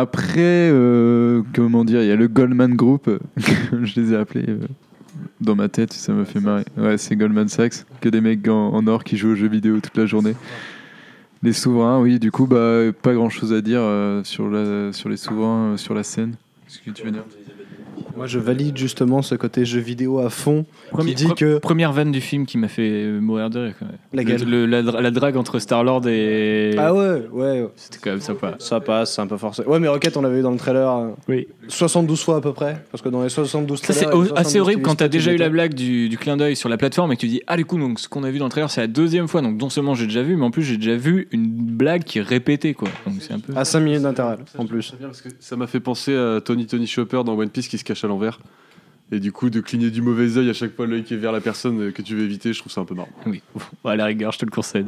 Après, 0.00 0.70
euh, 0.72 1.42
comment 1.54 1.84
dire, 1.84 2.02
il 2.02 2.08
y 2.08 2.12
a 2.12 2.16
le 2.16 2.28
Goldman 2.28 2.74
Group, 2.74 3.08
euh, 3.08 3.18
je 3.82 4.00
les 4.00 4.12
ai 4.12 4.16
appelés 4.16 4.44
euh, 4.48 4.58
dans 5.40 5.56
ma 5.56 5.68
tête, 5.68 5.92
ça 5.92 6.12
me 6.12 6.24
fait 6.24 6.40
marrer. 6.40 6.64
Ouais, 6.76 6.98
c'est 6.98 7.16
Goldman 7.16 7.48
Sachs, 7.48 7.84
que 8.00 8.08
des 8.08 8.20
mecs 8.20 8.46
en, 8.48 8.86
or 8.86 9.02
qui 9.02 9.16
jouent 9.16 9.30
aux 9.32 9.34
jeux 9.34 9.48
vidéo 9.48 9.80
toute 9.80 9.96
la 9.96 10.06
journée. 10.06 10.34
Les 11.42 11.52
souverains, 11.52 12.00
oui, 12.00 12.18
du 12.20 12.30
coup, 12.30 12.46
bah, 12.46 12.80
pas 13.02 13.14
grand 13.14 13.30
chose 13.30 13.52
à 13.52 13.60
dire 13.60 13.80
euh, 13.82 14.22
sur, 14.24 14.48
les 14.50 15.16
souverains, 15.16 15.72
euh, 15.72 15.76
sur 15.76 15.94
la 15.94 16.02
scène. 16.02 16.34
Qu'est-ce 16.68 16.78
que 16.80 16.90
tu 16.90 17.04
veux 17.04 17.10
dire? 17.10 17.24
Moi, 18.16 18.26
je 18.26 18.38
valide 18.38 18.76
justement 18.76 19.22
ce 19.22 19.34
côté 19.34 19.64
jeu 19.64 19.80
vidéo 19.80 20.18
à 20.18 20.30
fond 20.30 20.64
Premier- 20.90 21.10
qui 21.10 21.14
dit 21.24 21.26
pre- 21.28 21.34
que 21.34 21.58
Première 21.58 21.92
vanne 21.92 22.12
du 22.12 22.20
film 22.20 22.46
qui 22.46 22.58
m'a 22.58 22.68
fait 22.68 22.88
euh, 22.90 23.20
mourir 23.20 23.50
de 23.50 23.60
rire. 23.60 23.74
Quand 23.78 23.86
même. 23.86 23.96
Laquelle 24.12 24.42
Le- 24.44 24.66
le- 24.66 24.66
la, 24.66 24.82
dra- 24.82 25.00
la 25.00 25.10
drague 25.10 25.36
entre 25.36 25.58
Star-Lord 25.58 26.06
et. 26.08 26.74
ah 26.78 26.92
ouais, 26.94 27.22
ouais, 27.32 27.62
ouais. 27.62 27.68
C'était 27.76 27.98
quand 28.02 28.10
même 28.10 28.20
sympa. 28.20 28.56
ça 28.58 28.80
passe, 28.80 29.14
c'est 29.14 29.22
un 29.22 29.26
peu 29.26 29.36
forcé. 29.36 29.62
Ouais, 29.64 29.78
mais 29.78 29.88
Rocket, 29.88 30.16
on 30.16 30.22
l'avait 30.22 30.40
eu 30.40 30.42
dans 30.42 30.50
le 30.50 30.58
trailer 30.58 31.08
Oui. 31.28 31.48
72 31.70 32.22
fois 32.22 32.36
à 32.36 32.40
peu 32.40 32.52
près, 32.52 32.84
parce 32.90 33.02
que 33.02 33.08
dans 33.08 33.22
les 33.22 33.28
72 33.28 33.80
Ça, 33.80 33.94
trailers, 33.94 34.10
c'est 34.10 34.32
assez 34.32 34.58
72 34.58 34.60
horrible 34.60 34.82
quand 34.82 34.96
t'as 34.96 35.08
déjà 35.08 35.32
eu 35.32 35.36
la 35.36 35.48
blague 35.48 35.74
du, 35.74 36.08
du 36.08 36.18
clin 36.18 36.36
d'œil 36.36 36.56
sur 36.56 36.68
la 36.68 36.76
plateforme 36.76 37.12
et 37.12 37.16
que 37.16 37.20
tu 37.20 37.28
dis 37.28 37.40
Ah, 37.46 37.56
du 37.56 37.64
coup, 37.64 37.78
donc, 37.78 37.98
ce 38.00 38.08
qu'on 38.08 38.24
a 38.24 38.30
vu 38.30 38.38
dans 38.38 38.46
le 38.46 38.50
trailer, 38.50 38.70
c'est 38.70 38.80
la 38.80 38.86
deuxième 38.86 39.28
fois. 39.28 39.42
Donc, 39.42 39.60
non 39.60 39.70
seulement 39.70 39.94
j'ai 39.94 40.06
déjà 40.06 40.22
vu, 40.22 40.36
mais 40.36 40.44
en 40.44 40.50
plus, 40.50 40.62
j'ai 40.62 40.76
déjà 40.76 40.96
vu 40.96 41.28
une 41.32 41.48
blague 41.48 42.04
qui 42.04 42.18
est 42.18 42.22
répétée. 42.22 42.74
Quoi. 42.74 42.88
Donc, 43.06 43.16
c'est 43.20 43.32
un 43.32 43.40
peu. 43.40 43.56
À 43.56 43.64
5 43.64 43.80
minutes 43.80 44.02
d'intervalle, 44.02 44.44
en 44.58 44.66
plus. 44.66 44.94
Ça 45.38 45.56
m'a 45.56 45.66
fait 45.66 45.80
penser 45.80 46.14
à 46.14 46.40
Tony 46.40 46.66
Tony 46.66 46.86
Chopper 46.86 47.22
dans 47.24 47.36
One 47.36 47.50
Piece 47.50 47.68
qui 47.68 47.78
se 47.78 47.84
cache 47.84 48.04
à 48.04 48.08
l'envers. 48.08 48.38
Et 49.12 49.18
du 49.18 49.32
coup, 49.32 49.50
de 49.50 49.60
cligner 49.60 49.90
du 49.90 50.02
mauvais 50.02 50.38
œil 50.38 50.50
à 50.50 50.52
chaque 50.52 50.74
fois 50.76 50.86
l'œil 50.86 51.02
qui 51.02 51.14
est 51.14 51.16
vers 51.16 51.32
la 51.32 51.40
personne 51.40 51.92
que 51.92 52.02
tu 52.02 52.14
veux 52.14 52.24
éviter, 52.24 52.52
je 52.52 52.60
trouve 52.60 52.72
ça 52.72 52.80
un 52.80 52.84
peu 52.84 52.94
marrant. 52.94 53.08
Oui, 53.26 53.42
à 53.84 53.96
la 53.96 54.04
rigueur, 54.04 54.32
je 54.32 54.38
te 54.38 54.44
le 54.44 54.52
concède. 54.52 54.86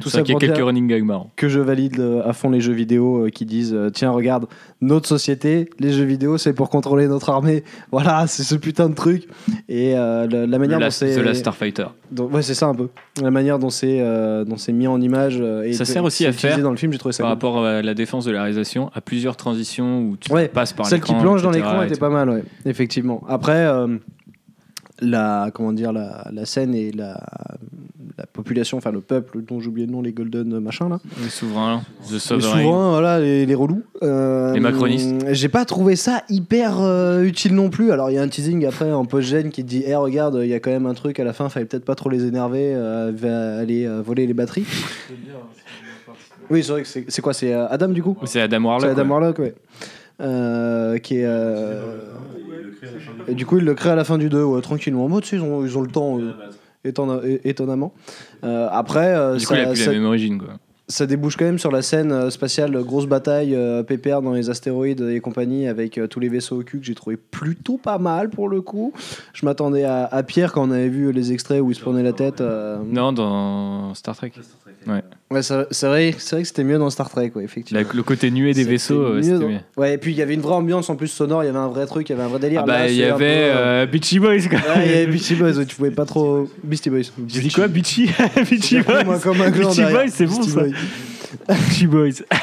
Tout 0.00 0.08
ça 0.10 0.18
ça 0.18 0.22
qu'il 0.22 0.32
y 0.32 0.36
a 0.36 0.38
pour 0.38 0.40
quelques 0.48 0.64
running 0.64 0.86
gags 0.88 1.04
marrants. 1.04 1.30
Que 1.36 1.48
je 1.48 1.60
valide 1.60 2.00
euh, 2.00 2.22
à 2.28 2.32
fond 2.32 2.50
les 2.50 2.60
jeux 2.60 2.72
vidéo 2.72 3.26
euh, 3.26 3.28
qui 3.30 3.44
disent 3.46 3.72
euh, 3.74 3.90
Tiens, 3.90 4.10
regarde, 4.10 4.46
notre 4.80 5.08
société, 5.08 5.70
les 5.78 5.92
jeux 5.92 6.04
vidéo, 6.04 6.38
c'est 6.38 6.52
pour 6.52 6.70
contrôler 6.70 7.06
notre 7.08 7.30
armée. 7.30 7.64
Voilà, 7.92 8.26
c'est 8.26 8.42
ce 8.44 8.54
putain 8.54 8.88
de 8.88 8.94
truc. 8.94 9.28
Et 9.68 9.96
euh, 9.96 10.26
la, 10.28 10.46
la 10.46 10.58
manière 10.58 10.78
dont 10.78 10.90
c'est. 10.90 11.14
The 11.14 11.18
Last 11.24 11.40
Starfighter. 11.40 11.86
dont- 12.12 12.28
ouais, 12.28 12.42
c'est 12.42 12.54
ça 12.54 12.66
un 12.66 12.74
peu. 12.74 12.88
La 13.22 13.30
manière 13.30 13.58
dont 13.58 13.70
c'est 13.70 13.98
euh, 14.00 14.44
dont 14.44 14.56
c'est 14.56 14.72
mis 14.72 14.86
en 14.86 15.00
image. 15.00 15.40
et 15.64 15.72
Ça 15.72 15.84
sert 15.84 16.04
aussi 16.04 16.24
à 16.26 16.32
faire 16.32 16.58
dans 16.60 16.70
le 16.70 16.76
film, 16.76 16.92
j'ai 16.92 16.98
trouvé 16.98 17.12
ça 17.12 17.22
Par 17.22 17.30
cool. 17.38 17.48
rapport 17.50 17.64
à 17.66 17.82
la 17.82 17.94
défense 17.94 18.24
de 18.24 18.30
la 18.32 18.42
réalisation, 18.42 18.90
à 18.94 19.00
plusieurs 19.00 19.36
transitions 19.36 20.02
où 20.02 20.16
tu 20.16 20.32
Ouais, 20.32 20.48
passes 20.48 20.72
par 20.72 20.86
Celle 20.86 21.00
qui 21.00 21.12
l'écran, 21.12 21.22
plonge 21.22 21.42
dans 21.42 21.50
l'écran 21.50 21.82
était 21.82 21.98
pas 21.98 22.08
mal, 22.10 22.30
ouais, 22.30 22.44
effectivement. 22.64 23.22
Après, 23.28 23.66
euh, 23.66 23.96
la, 25.00 25.50
comment 25.52 25.72
dire, 25.72 25.92
la, 25.92 26.28
la 26.32 26.44
scène 26.44 26.74
et 26.74 26.92
la, 26.92 27.20
la 28.18 28.26
population, 28.26 28.78
enfin 28.78 28.92
le 28.92 29.00
peuple 29.00 29.42
dont 29.42 29.60
j'ai 29.60 29.68
oublié 29.68 29.86
le 29.86 29.92
nom, 29.92 30.02
les 30.02 30.12
Golden 30.12 30.58
machin 30.60 30.88
là. 30.88 30.98
Les 31.22 31.28
souverains, 31.28 31.82
The 32.08 32.12
Les 32.12 32.18
souverains, 32.18 32.90
voilà, 32.90 33.20
les, 33.20 33.46
les 33.46 33.54
relous. 33.54 33.82
Euh, 34.02 34.52
Les 34.52 34.60
macronistes. 34.60 35.14
J'ai 35.32 35.48
pas 35.48 35.64
trouvé 35.64 35.96
ça 35.96 36.22
hyper 36.28 36.80
euh, 36.80 37.22
utile 37.22 37.54
non 37.54 37.70
plus. 37.70 37.92
Alors 37.92 38.10
il 38.10 38.14
y 38.14 38.18
a 38.18 38.22
un 38.22 38.28
teasing 38.28 38.66
après 38.66 38.92
en 38.92 39.04
post-gène 39.04 39.50
qui 39.50 39.62
te 39.62 39.68
dit 39.68 39.82
Eh 39.86 39.94
regarde, 39.94 40.40
il 40.42 40.48
y 40.48 40.54
a 40.54 40.60
quand 40.60 40.70
même 40.70 40.86
un 40.86 40.94
truc 40.94 41.18
à 41.18 41.24
la 41.24 41.32
fin, 41.32 41.48
fallait 41.48 41.66
peut-être 41.66 41.84
pas 41.84 41.94
trop 41.94 42.10
les 42.10 42.26
énerver, 42.26 42.74
euh, 42.74 43.12
va 43.14 43.58
aller 43.58 43.86
euh, 43.86 44.02
voler 44.02 44.26
les 44.26 44.34
batteries. 44.34 44.66
Oui, 46.50 46.64
c'est 46.64 46.72
vrai 46.72 46.82
que 46.82 46.88
c'est 46.88 47.22
quoi 47.22 47.32
C'est 47.32 47.54
euh, 47.54 47.68
Adam 47.68 47.88
du 47.88 48.02
coup? 48.02 48.16
C'est 48.24 48.40
Adam 48.40 48.64
Warlock. 48.64 48.82
C'est 48.82 48.90
Adam 48.90 49.02
ouais. 49.04 49.08
Warlock, 49.10 49.38
ouais. 49.38 49.54
Euh, 50.20 50.98
qui 50.98 51.16
est. 51.18 51.24
euh, 51.24 51.80
Et 53.28 53.34
du 53.34 53.46
coup, 53.46 53.58
il 53.58 53.64
le 53.64 53.74
crée 53.74 53.90
à 53.90 53.94
la 53.94 54.04
fin 54.04 54.18
du 54.18 54.28
2, 54.28 54.42
ouais, 54.42 54.60
tranquillement. 54.60 55.08
Moi, 55.08 55.20
tu 55.20 55.28
sais, 55.28 55.36
ils 55.36 55.42
ont, 55.42 55.64
ils 55.64 55.76
ont 55.78 55.82
le 55.82 55.90
temps, 55.90 56.18
euh, 56.18 56.32
étonna- 56.84 57.24
é- 57.24 57.40
étonnamment. 57.48 57.92
Euh, 58.44 58.68
après, 58.70 59.14
Du 59.38 59.46
coup, 59.46 59.54
il 59.54 59.60
a 59.60 59.64
ça, 59.66 59.70
plus 59.72 59.80
ça- 59.80 59.92
la 59.92 59.98
même 59.98 60.06
origine. 60.06 60.38
Quoi. 60.38 60.48
ça 60.88 61.06
débouche 61.06 61.36
quand 61.36 61.44
même 61.44 61.58
sur 61.60 61.70
la 61.70 61.82
scène 61.82 62.10
euh, 62.10 62.30
spatiale, 62.30 62.74
euh, 62.74 62.82
grosse 62.82 63.06
bataille, 63.06 63.54
euh, 63.54 63.82
pépère 63.84 64.22
dans 64.22 64.32
les 64.32 64.50
astéroïdes 64.50 65.02
et 65.02 65.20
compagnie, 65.20 65.68
avec 65.68 65.98
euh, 65.98 66.06
tous 66.08 66.18
les 66.20 66.28
vaisseaux 66.28 66.60
au 66.60 66.62
cul 66.64 66.80
que 66.80 66.84
j'ai 66.86 66.94
trouvé 66.96 67.16
plutôt 67.16 67.78
pas 67.78 67.98
mal 67.98 68.28
pour 68.28 68.48
le 68.48 68.60
coup. 68.60 68.92
Je 69.32 69.46
m'attendais 69.46 69.84
à, 69.84 70.04
à 70.06 70.22
pire 70.24 70.52
quand 70.52 70.66
on 70.68 70.70
avait 70.72 70.88
vu 70.88 71.12
les 71.12 71.32
extraits 71.32 71.60
où 71.62 71.70
il 71.70 71.74
se 71.76 71.80
prenait 71.80 72.02
la 72.02 72.12
tête. 72.12 72.40
euh, 72.40 72.78
Non, 72.84 73.12
dans 73.12 73.94
Star 73.94 74.16
Trek. 74.16 74.32
Ouais. 74.86 75.02
Ouais, 75.30 75.42
c'est 75.42 75.54
vrai, 75.54 75.66
c'est 75.70 75.86
vrai 75.86 76.42
que 76.42 76.48
c'était 76.48 76.64
mieux 76.64 76.78
dans 76.78 76.90
Star 76.90 77.08
Trek, 77.10 77.30
ouais, 77.34 77.44
effectivement. 77.44 77.80
La- 77.86 77.94
le 77.94 78.02
côté 78.02 78.30
nué 78.30 78.52
des 78.52 78.64
vaisseaux, 78.64 79.04
ouais, 79.10 79.16
mieux 79.16 79.22
c'était 79.22 79.38
dans- 79.38 79.48
mieux. 79.48 79.58
Ouais, 79.76 79.94
et 79.94 79.98
puis 79.98 80.10
il 80.12 80.16
y 80.16 80.22
avait 80.22 80.34
une 80.34 80.40
vraie 80.40 80.54
ambiance 80.54 80.88
en 80.90 80.96
plus 80.96 81.06
sonore, 81.08 81.44
il 81.44 81.46
y 81.46 81.48
avait 81.50 81.58
un 81.58 81.68
vrai 81.68 81.86
truc, 81.86 82.08
il 82.08 82.12
y 82.12 82.14
avait 82.16 82.24
un 82.24 82.28
vrai 82.28 82.40
délire. 82.40 82.62
Ah 82.64 82.66
bah, 82.66 82.88
il 82.88 82.96
y 82.96 83.04
un 83.04 83.08
peu, 83.10 83.14
avait 83.14 83.26
euh, 83.44 83.56
euh, 83.82 83.86
Beachy 83.86 84.18
Boys. 84.18 84.48
Quoi. 84.48 84.58
Ouais, 84.58 84.86
il 84.86 84.90
y 84.90 84.94
avait 84.94 85.06
Beastie 85.06 85.34
Boys, 85.36 85.52
ouais, 85.52 85.66
tu 85.66 85.76
pouvais 85.76 85.90
pas 85.92 86.04
trop. 86.06 86.48
Beastie 86.64 86.90
Boys. 86.90 87.02
J'ai 87.28 87.40
dit 87.42 87.50
quoi 87.52 87.68
Beachy? 87.68 88.10
Beachy 88.50 88.78
moi, 88.88 89.04
Boys 89.04 89.18
comme 89.20 89.40
un 89.42 89.50
Beachy. 89.50 89.82
Boys, 89.82 90.08
c'est 90.08 90.26
bon 90.26 90.42
ça. 90.42 90.60
Boys. 90.62 90.70
Beachy 91.48 91.86
Boys. 91.86 92.10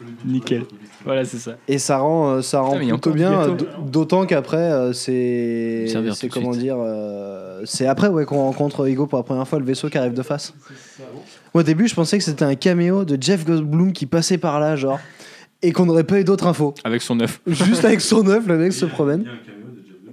Nickel. 0.24 0.64
Voilà, 1.04 1.24
c'est 1.24 1.38
ça. 1.38 1.52
Et 1.66 1.78
ça 1.78 1.98
rend, 1.98 2.28
euh, 2.30 2.42
ça 2.42 2.60
rend 2.60 2.78
Putain, 2.78 2.90
plutôt 2.92 3.10
bien, 3.12 3.56
d'autant 3.86 4.26
qu'après, 4.26 4.56
euh, 4.58 4.92
c'est. 4.92 5.86
Comment 6.30 6.50
dire. 6.52 6.76
euh, 6.78 7.62
c'est 7.64 7.86
après 7.86 8.08
ouais, 8.08 8.24
qu'on 8.24 8.36
rencontre 8.38 8.86
Ego 8.86 9.06
pour 9.06 9.18
la 9.18 9.22
première 9.22 9.46
fois, 9.48 9.58
le 9.58 9.64
vaisseau 9.64 9.88
qui 9.88 9.98
arrive 9.98 10.14
de 10.14 10.22
face. 10.22 10.52
Moi, 11.54 11.62
au 11.62 11.64
début, 11.64 11.88
je 11.88 11.94
pensais 11.94 12.16
que 12.18 12.24
c'était 12.24 12.44
un 12.44 12.54
caméo 12.54 13.04
de 13.04 13.16
Jeff 13.20 13.44
Goldblum 13.44 13.92
qui 13.92 14.06
passait 14.06 14.38
par 14.38 14.60
là, 14.60 14.76
genre. 14.76 15.00
Et 15.62 15.72
qu'on 15.72 15.84
n'aurait 15.84 16.04
pas 16.04 16.18
eu 16.20 16.24
d'autres 16.24 16.46
infos. 16.46 16.74
Avec 16.84 17.02
son 17.02 17.20
œuf. 17.20 17.40
Juste 17.46 17.84
avec 17.84 18.00
son 18.00 18.26
œuf, 18.28 18.46
le 18.46 18.56
mec 18.56 18.72
se 18.72 18.86
promène. 18.86 19.24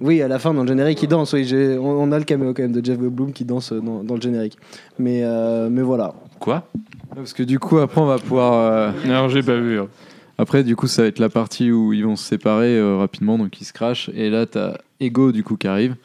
Oui, 0.00 0.20
à 0.22 0.28
la 0.28 0.38
fin, 0.38 0.52
dans 0.54 0.62
le 0.62 0.68
générique, 0.68 1.02
il 1.02 1.08
danse. 1.08 1.32
Oui, 1.32 1.48
on, 1.78 1.80
on 1.86 2.12
a 2.12 2.18
le 2.18 2.24
caméo 2.24 2.52
quand 2.54 2.62
même 2.62 2.72
de 2.72 2.84
Jeff 2.84 2.98
Goldblum 2.98 3.32
qui 3.32 3.44
danse 3.44 3.72
euh, 3.72 3.80
dans, 3.80 4.04
dans 4.04 4.14
le 4.14 4.20
générique. 4.20 4.56
Mais, 4.98 5.22
euh, 5.24 5.68
mais 5.70 5.82
voilà. 5.82 6.12
Quoi? 6.38 6.68
Parce 7.14 7.32
que 7.32 7.42
du 7.42 7.58
coup, 7.58 7.78
après, 7.78 8.00
on 8.00 8.06
va 8.06 8.18
pouvoir. 8.18 8.52
euh, 8.54 8.90
Non, 9.06 9.28
j'ai 9.28 9.42
pas 9.42 9.56
vu. 9.58 9.80
hein. 9.80 9.88
Après, 10.36 10.62
du 10.62 10.76
coup, 10.76 10.86
ça 10.86 11.02
va 11.02 11.08
être 11.08 11.18
la 11.18 11.28
partie 11.30 11.72
où 11.72 11.92
ils 11.92 12.04
vont 12.04 12.14
se 12.14 12.24
séparer 12.24 12.76
euh, 12.78 12.96
rapidement, 12.98 13.38
donc 13.38 13.60
ils 13.60 13.64
se 13.64 13.72
crachent. 13.72 14.08
Et 14.14 14.30
là, 14.30 14.46
t'as 14.46 14.74
Ego, 15.00 15.32
du 15.32 15.42
coup, 15.42 15.56
qui 15.56 15.66
arrive. 15.66 15.96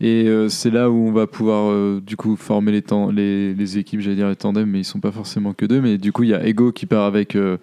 Et 0.00 0.24
euh, 0.28 0.48
c'est 0.50 0.70
là 0.70 0.90
où 0.90 1.08
on 1.08 1.12
va 1.12 1.26
pouvoir, 1.26 1.70
euh, 1.70 2.02
du 2.06 2.16
coup, 2.16 2.36
former 2.36 2.70
les, 2.72 2.82
temps- 2.82 3.10
les, 3.10 3.54
les 3.54 3.78
équipes, 3.78 4.00
j'allais 4.00 4.16
dire 4.16 4.28
les 4.28 4.36
tandems, 4.36 4.68
mais 4.68 4.80
ils 4.80 4.84
sont 4.84 5.00
pas 5.00 5.10
forcément 5.12 5.54
que 5.54 5.64
deux. 5.64 5.80
Mais 5.80 5.96
du 5.96 6.12
coup, 6.12 6.22
il 6.24 6.28
y 6.30 6.34
a 6.34 6.46
Ego 6.46 6.70
qui 6.70 6.84
part 6.84 7.04
avec, 7.06 7.34
euh, 7.34 7.56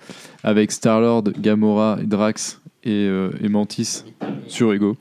avec 0.43 0.71
Star-Lord, 0.71 1.25
Gamora, 1.39 1.99
Drax 2.03 2.59
et, 2.83 2.89
euh, 2.91 3.29
et 3.39 3.49
Mantis 3.49 4.03
sur 4.47 4.73
Ego. 4.73 4.97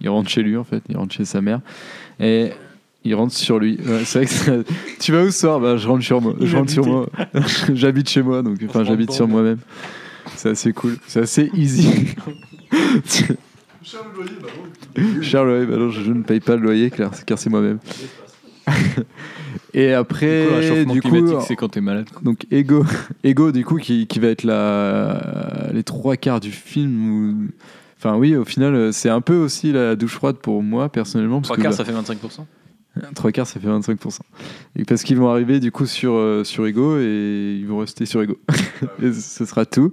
Il 0.00 0.08
rentre 0.10 0.28
chez 0.30 0.42
lui, 0.42 0.56
en 0.56 0.62
fait. 0.64 0.82
Il 0.88 0.96
rentre 0.96 1.12
chez 1.12 1.24
sa 1.24 1.40
mère. 1.40 1.60
Et 2.20 2.50
il 3.02 3.14
rentre 3.16 3.32
sur 3.34 3.58
lui. 3.58 3.78
Ouais, 3.84 4.04
c'est 4.04 4.18
vrai 4.20 4.26
que 4.26 4.32
ça- 4.32 4.72
tu 5.00 5.10
vas 5.10 5.24
où 5.24 5.30
ce 5.32 5.40
soir? 5.40 5.58
Bah, 5.58 5.76
Je 5.76 5.88
rentre 5.88 6.04
sur 6.04 6.20
moi. 6.20 6.34
Je 6.40 6.56
rentre 6.56 6.70
sur 6.70 6.86
moi. 6.86 7.08
j'habite 7.74 8.08
chez 8.08 8.22
moi, 8.22 8.42
donc 8.42 8.58
enfin 8.68 8.84
j'habite 8.84 9.10
sur 9.10 9.26
moi-même. 9.26 9.58
C'est 10.36 10.50
assez 10.50 10.72
cool. 10.72 10.96
C'est 11.08 11.20
assez 11.20 11.50
easy. 11.54 12.14
Cher 13.86 15.44
le 15.44 15.50
loyer, 15.52 15.66
bah 15.66 15.76
non, 15.76 15.90
je, 15.90 16.02
je 16.02 16.10
ne 16.10 16.24
paye 16.24 16.40
pas 16.40 16.56
le 16.56 16.62
loyer 16.62 16.90
car, 16.90 17.12
car 17.24 17.38
c'est 17.38 17.50
moi-même. 17.50 17.78
Et 19.74 19.92
après, 19.92 20.84
du 20.86 21.00
coup, 21.00 21.40
c'est 21.46 21.54
quand 21.54 21.68
t'es 21.68 21.80
malade. 21.80 22.08
donc 22.22 22.46
Ego, 22.50 22.84
Ego 23.22 23.52
du 23.52 23.64
coup 23.64 23.76
qui, 23.76 24.08
qui 24.08 24.18
va 24.18 24.28
être 24.28 24.42
la, 24.42 25.68
les 25.72 25.84
trois 25.84 26.16
quarts 26.16 26.40
du 26.40 26.50
film. 26.50 27.10
Où... 27.10 27.48
Enfin 27.96 28.16
oui, 28.16 28.34
au 28.34 28.44
final, 28.44 28.92
c'est 28.92 29.08
un 29.08 29.20
peu 29.20 29.36
aussi 29.36 29.70
la 29.70 29.94
douche 29.94 30.14
froide 30.14 30.36
pour 30.36 30.64
moi 30.64 30.88
personnellement. 30.88 31.40
parce 31.40 31.48
Trois 31.48 31.56
quarts, 31.62 31.70
bah, 31.70 31.76
ça 31.76 31.84
fait 31.84 31.92
25%. 31.92 32.44
Trois 33.14 33.30
quarts, 33.30 33.46
ça 33.46 33.60
fait 33.60 33.68
25%. 33.68 34.18
Et 34.76 34.84
parce 34.84 35.04
qu'ils 35.04 35.18
vont 35.18 35.28
arriver 35.28 35.60
du 35.60 35.70
coup 35.70 35.86
sur, 35.86 36.14
euh, 36.14 36.42
sur 36.42 36.66
Ego 36.66 36.98
et 36.98 37.56
ils 37.60 37.66
vont 37.66 37.78
rester 37.78 38.04
sur 38.06 38.22
Ego. 38.22 38.38
et 39.02 39.12
ce 39.12 39.44
sera 39.44 39.64
tout. 39.64 39.92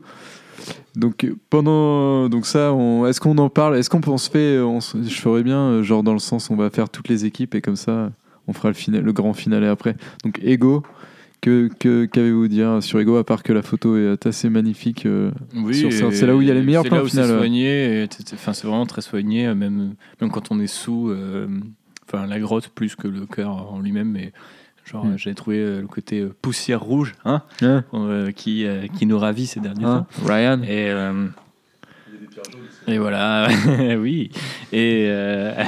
Donc 0.95 1.23
euh, 1.23 1.35
pendant 1.49 2.29
donc 2.29 2.45
ça, 2.45 2.73
on- 2.73 3.05
est-ce 3.07 3.19
qu'on 3.21 3.37
en 3.37 3.49
parle? 3.49 3.77
Est-ce 3.77 3.89
qu'on 3.89 4.01
on 4.07 4.17
se 4.17 4.29
fait 4.29 4.59
on 4.59 4.79
se- 4.81 5.01
Je 5.03 5.19
ferais 5.21 5.43
bien 5.43 5.57
euh, 5.59 5.83
genre 5.83 6.03
dans 6.03 6.13
le 6.13 6.19
sens 6.19 6.49
on 6.49 6.55
va 6.55 6.69
faire 6.69 6.89
toutes 6.89 7.07
les 7.09 7.25
équipes 7.25 7.55
et 7.55 7.61
comme 7.61 7.75
ça 7.75 8.11
on 8.47 8.53
fera 8.53 8.69
le, 8.69 8.73
final, 8.75 9.01
le 9.03 9.13
grand 9.13 9.33
finale 9.33 9.63
après. 9.65 9.95
Donc 10.23 10.39
Ego, 10.43 10.83
que 11.41 11.69
que- 11.79 12.05
qu'avez-vous 12.05 12.47
dire 12.47 12.81
sur 12.83 12.99
Ego 12.99 13.15
à 13.17 13.23
part 13.23 13.41
que 13.43 13.53
la 13.53 13.61
photo 13.61 13.97
est 13.97 14.25
assez 14.25 14.49
magnifique 14.49 15.05
euh, 15.05 15.31
Oui, 15.55 15.75
sur 15.75 15.91
ça? 15.91 16.07
Et 16.07 16.11
C'est 16.11 16.25
là 16.27 16.35
où 16.35 16.41
il 16.41 16.47
y 16.47 16.51
a 16.51 16.53
les 16.53 16.61
meilleurs 16.61 16.83
plans 16.83 17.03
c'est 17.07 17.25
soigné. 17.27 18.07
Enfin, 18.33 18.53
c'est 18.53 18.67
vraiment 18.67 18.85
très 18.85 19.01
soigné, 19.01 19.47
euh, 19.47 19.55
même 19.55 19.95
même 20.21 20.29
quand 20.31 20.51
on 20.51 20.59
est 20.59 20.67
sous. 20.67 21.09
euh, 21.09 21.47
Enfin, 22.05 22.27
la 22.27 22.37
grotte 22.39 22.67
plus 22.67 22.95
que 22.95 23.07
le 23.07 23.25
cœur 23.25 23.71
en 23.73 23.79
lui-même, 23.79 24.11
mais 24.11 24.33
genre 24.85 25.05
Mm. 25.05 25.13
euh, 25.13 25.17
j'avais 25.17 25.33
trouvé 25.35 25.57
euh, 25.59 25.81
le 25.81 25.87
côté 25.87 26.19
euh, 26.21 26.33
poussière 26.41 26.81
rouge, 26.81 27.13
hein, 27.25 27.41
euh, 27.93 28.31
qui 28.31 28.65
qui 28.97 29.05
nous 29.05 29.17
ravit 29.19 29.45
ces 29.47 29.59
derniers 29.59 29.85
Hein, 29.85 30.05
temps. 30.19 30.25
Ryan. 30.27 30.61
Et 30.63 30.91
Et 32.87 32.97
voilà, 32.97 33.47
oui. 33.99 34.29
Et 34.71 35.05
euh, 35.07 35.53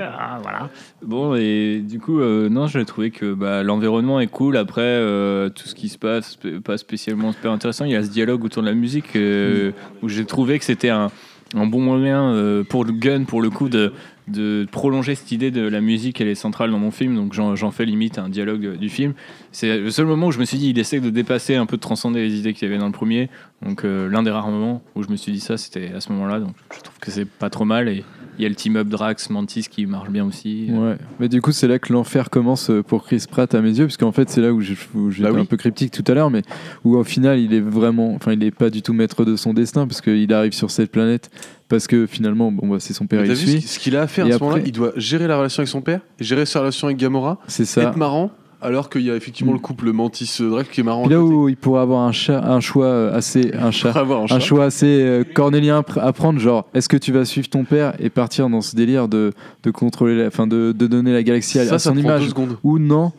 ah, 0.00 0.38
voilà. 0.42 0.70
Bon, 1.02 1.34
et 1.34 1.80
du 1.86 1.98
coup, 2.00 2.20
euh, 2.20 2.48
non, 2.48 2.66
j'ai 2.68 2.84
trouvé 2.84 3.10
que 3.10 3.34
bah, 3.34 3.62
l'environnement 3.62 4.20
est 4.20 4.28
cool. 4.28 4.56
Après, 4.56 4.80
euh, 4.82 5.48
tout 5.50 5.66
ce 5.68 5.74
qui 5.74 5.88
se 5.88 5.98
passe, 5.98 6.38
pas 6.64 6.78
spécialement 6.78 7.32
super 7.32 7.50
intéressant. 7.52 7.84
Il 7.84 7.92
y 7.92 7.96
a 7.96 8.02
ce 8.02 8.10
dialogue 8.10 8.44
autour 8.44 8.62
de 8.62 8.68
la 8.68 8.74
musique 8.74 9.14
euh, 9.16 9.72
où 10.02 10.08
j'ai 10.08 10.24
trouvé 10.24 10.58
que 10.58 10.64
c'était 10.64 10.88
un, 10.90 11.10
un 11.54 11.66
bon 11.66 11.80
moyen 11.80 12.62
pour 12.68 12.84
le 12.84 12.92
gun, 12.92 13.24
pour 13.24 13.42
le 13.42 13.50
coup, 13.50 13.68
de, 13.68 13.92
de 14.30 14.66
prolonger 14.70 15.14
cette 15.14 15.32
idée 15.32 15.50
de 15.50 15.62
la 15.62 15.80
musique. 15.80 16.20
Elle 16.20 16.28
est 16.28 16.34
centrale 16.34 16.70
dans 16.70 16.78
mon 16.78 16.90
film, 16.90 17.14
donc 17.16 17.32
j'en 17.34 17.70
fais 17.70 17.84
limite 17.84 18.18
un 18.18 18.28
dialogue 18.28 18.64
euh, 18.66 18.76
du 18.76 18.88
film. 18.88 19.12
C'est 19.52 19.78
le 19.78 19.90
seul 19.90 20.06
moment 20.06 20.28
où 20.28 20.32
je 20.32 20.38
me 20.38 20.44
suis 20.44 20.58
dit, 20.58 20.70
il 20.70 20.78
essaie 20.78 21.00
de 21.00 21.10
dépasser 21.10 21.56
un 21.56 21.66
peu, 21.66 21.76
de 21.76 21.82
transcender 21.82 22.20
les 22.20 22.38
idées 22.38 22.54
qu'il 22.54 22.68
y 22.68 22.70
avait 22.70 22.78
dans 22.80 22.86
le 22.86 22.92
premier. 22.92 23.28
Donc 23.64 23.84
euh, 23.84 24.08
l'un 24.08 24.22
des 24.22 24.30
rares 24.30 24.48
moments 24.50 24.82
où 24.94 25.02
je 25.02 25.08
me 25.08 25.16
suis 25.16 25.32
dit 25.32 25.40
ça, 25.40 25.56
c'était 25.56 25.92
à 25.94 26.00
ce 26.00 26.12
moment-là. 26.12 26.40
Donc 26.40 26.54
je 26.74 26.80
trouve 26.80 26.98
que 27.00 27.10
c'est 27.10 27.26
pas 27.28 27.50
trop 27.50 27.64
mal. 27.64 27.88
Et 27.88 28.04
il 28.38 28.42
y 28.42 28.46
a 28.46 28.48
le 28.48 28.54
team-up 28.54 28.88
Drax, 28.88 29.28
Mantis 29.28 29.66
qui 29.70 29.84
marche 29.84 30.08
bien 30.08 30.24
aussi. 30.24 30.68
Ouais, 30.70 30.96
mais 31.18 31.28
du 31.28 31.42
coup, 31.42 31.52
c'est 31.52 31.68
là 31.68 31.78
que 31.78 31.92
l'enfer 31.92 32.30
commence 32.30 32.70
euh, 32.70 32.82
pour 32.82 33.04
Chris 33.04 33.24
Pratt 33.30 33.54
à 33.54 33.60
mes 33.60 33.76
yeux, 33.78 33.84
puisqu'en 33.84 34.12
fait, 34.12 34.30
c'est 34.30 34.40
là 34.40 34.52
où 34.54 34.60
j'étais 34.62 34.78
Bah 34.94 35.30
oui. 35.32 35.40
un 35.40 35.44
peu 35.44 35.58
cryptique 35.58 35.90
tout 35.92 36.04
à 36.10 36.14
l'heure, 36.14 36.30
mais 36.30 36.40
où 36.84 36.96
au 36.96 37.04
final, 37.04 37.38
il 37.38 37.52
est 37.52 37.60
vraiment, 37.60 38.14
enfin, 38.14 38.32
il 38.32 38.42
est 38.42 38.50
pas 38.50 38.70
du 38.70 38.80
tout 38.80 38.94
maître 38.94 39.26
de 39.26 39.36
son 39.36 39.52
destin, 39.52 39.86
parce 39.86 40.00
qu'il 40.00 40.32
arrive 40.32 40.52
sur 40.52 40.70
cette 40.70 40.90
planète, 40.90 41.30
parce 41.70 41.86
que 41.86 42.06
finalement, 42.06 42.52
bon, 42.52 42.66
bah, 42.68 42.76
c'est 42.80 42.92
son 42.92 43.06
père, 43.06 43.20
T'as 43.22 43.28
vu 43.28 43.36
ce 43.36 43.46
suit. 43.46 43.60
ce 43.62 43.78
qu'il 43.78 43.96
a 43.96 44.02
à 44.02 44.06
faire 44.06 44.26
Et 44.26 44.32
à 44.32 44.38
ce 44.38 44.42
moment-là 44.44 44.62
Il 44.66 44.72
doit 44.72 44.92
gérer 44.96 45.26
la 45.26 45.38
relation 45.38 45.60
avec 45.62 45.68
son 45.68 45.80
père, 45.80 46.00
gérer 46.20 46.44
sa 46.44 46.60
relation 46.60 46.88
avec 46.88 46.98
Gamora, 46.98 47.38
C'est 47.46 47.64
ça. 47.64 47.82
être 47.84 47.96
marrant, 47.96 48.30
alors 48.62 48.90
qu'il 48.90 49.00
y 49.00 49.10
a 49.10 49.16
effectivement 49.16 49.52
Mm. 49.52 49.56
le 49.56 49.60
couple 49.60 49.90
Mantis-Drake 49.92 50.68
qui 50.70 50.80
est 50.80 50.84
marrant. 50.84 51.04
Puis 51.04 51.12
là 51.14 51.22
où 51.22 51.48
il 51.48 51.56
pourrait 51.56 51.80
avoir 51.80 52.02
un, 52.02 52.12
chat, 52.12 52.44
un 52.44 52.60
choix 52.60 52.84
euh, 52.84 53.16
assez, 53.16 53.52
un 53.58 53.70
chat, 53.70 53.92
Pour 53.92 54.00
avoir 54.02 54.20
un 54.20 54.24
un 54.24 54.26
chat. 54.26 54.40
choix 54.40 54.64
assez 54.66 54.86
euh, 55.02 55.24
cornélien 55.24 55.82
à 55.96 56.12
prendre, 56.12 56.38
genre, 56.38 56.66
est-ce 56.74 56.88
que 56.88 56.98
tu 56.98 57.10
vas 57.12 57.24
suivre 57.24 57.48
ton 57.48 57.64
père 57.64 57.94
et 57.98 58.10
partir 58.10 58.50
dans 58.50 58.60
ce 58.60 58.76
délire 58.76 59.08
de, 59.08 59.32
de 59.62 59.70
contrôler, 59.70 60.16
la, 60.16 60.26
enfin, 60.26 60.46
de, 60.46 60.72
de 60.76 60.86
donner 60.86 61.12
la 61.14 61.22
galaxie 61.22 61.58
à, 61.58 61.64
Ça, 61.64 61.76
à 61.76 61.78
ça 61.78 61.90
son 61.90 61.96
image, 61.96 62.28
ou 62.62 62.78
non, 62.78 63.12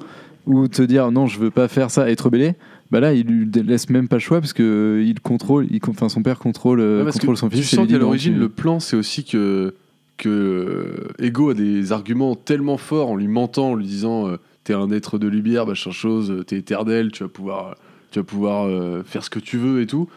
ou 0.46 0.68
te 0.68 0.82
dire 0.82 1.12
non, 1.12 1.28
je 1.28 1.40
veux 1.40 1.52
pas 1.52 1.68
faire 1.68 1.92
ça, 1.92 2.10
et 2.10 2.16
te 2.16 2.24
rebeller. 2.24 2.56
Bah 2.92 3.00
là, 3.00 3.14
il 3.14 3.26
lui 3.26 3.50
laisse 3.64 3.90
même 3.90 4.08
pas 4.08 4.18
le 4.18 4.22
choix 4.22 4.42
parce 4.42 4.54
que 4.54 4.64
euh, 5.00 5.04
il 5.04 5.20
contrôle, 5.22 5.66
il, 5.72 5.80
con- 5.80 5.92
enfin 5.92 6.10
son 6.10 6.22
père 6.24 6.40
contrôle, 6.40 6.80
euh, 6.82 7.06
Ouais, 7.06 7.12
contrôle 7.12 7.38
son 7.38 7.50
tu 7.50 7.58
fils. 7.58 7.72
et 7.74 7.76
sens 7.78 7.88
qu'à 7.88 7.98
l'origine, 7.98 8.34
tu- 8.34 8.40
le 8.40 8.50
plan, 8.50 8.80
c'est 8.82 8.98
aussi 8.98 9.24
que, 9.24 9.74
que 10.18 10.28
euh, 10.30 11.26
Ego 11.26 11.52
a 11.52 11.54
des 11.54 11.92
arguments 11.94 12.36
tellement 12.36 12.78
forts 12.78 13.10
en 13.10 13.16
lui 13.16 13.28
mentant, 13.30 13.72
en 13.72 13.76
lui 13.76 13.86
disant 13.86 14.28
euh, 14.28 14.38
T'es 14.64 14.74
un 14.74 14.92
être 14.92 15.18
de 15.18 15.28
lumière, 15.28 15.66
machin 15.66 15.90
chose, 15.92 16.44
t'es 16.46 16.58
éternel, 16.58 17.12
tu 17.12 17.24
vas 17.24 17.30
pouvoir, 17.30 17.76
tu 18.12 18.20
vas 18.20 18.24
pouvoir 18.24 18.68
euh, 18.68 19.02
faire 19.04 19.24
ce 19.24 19.30
que 19.32 19.40
tu 19.40 19.58
veux 19.58 19.82
et 19.82 19.88
tout. 19.88 20.08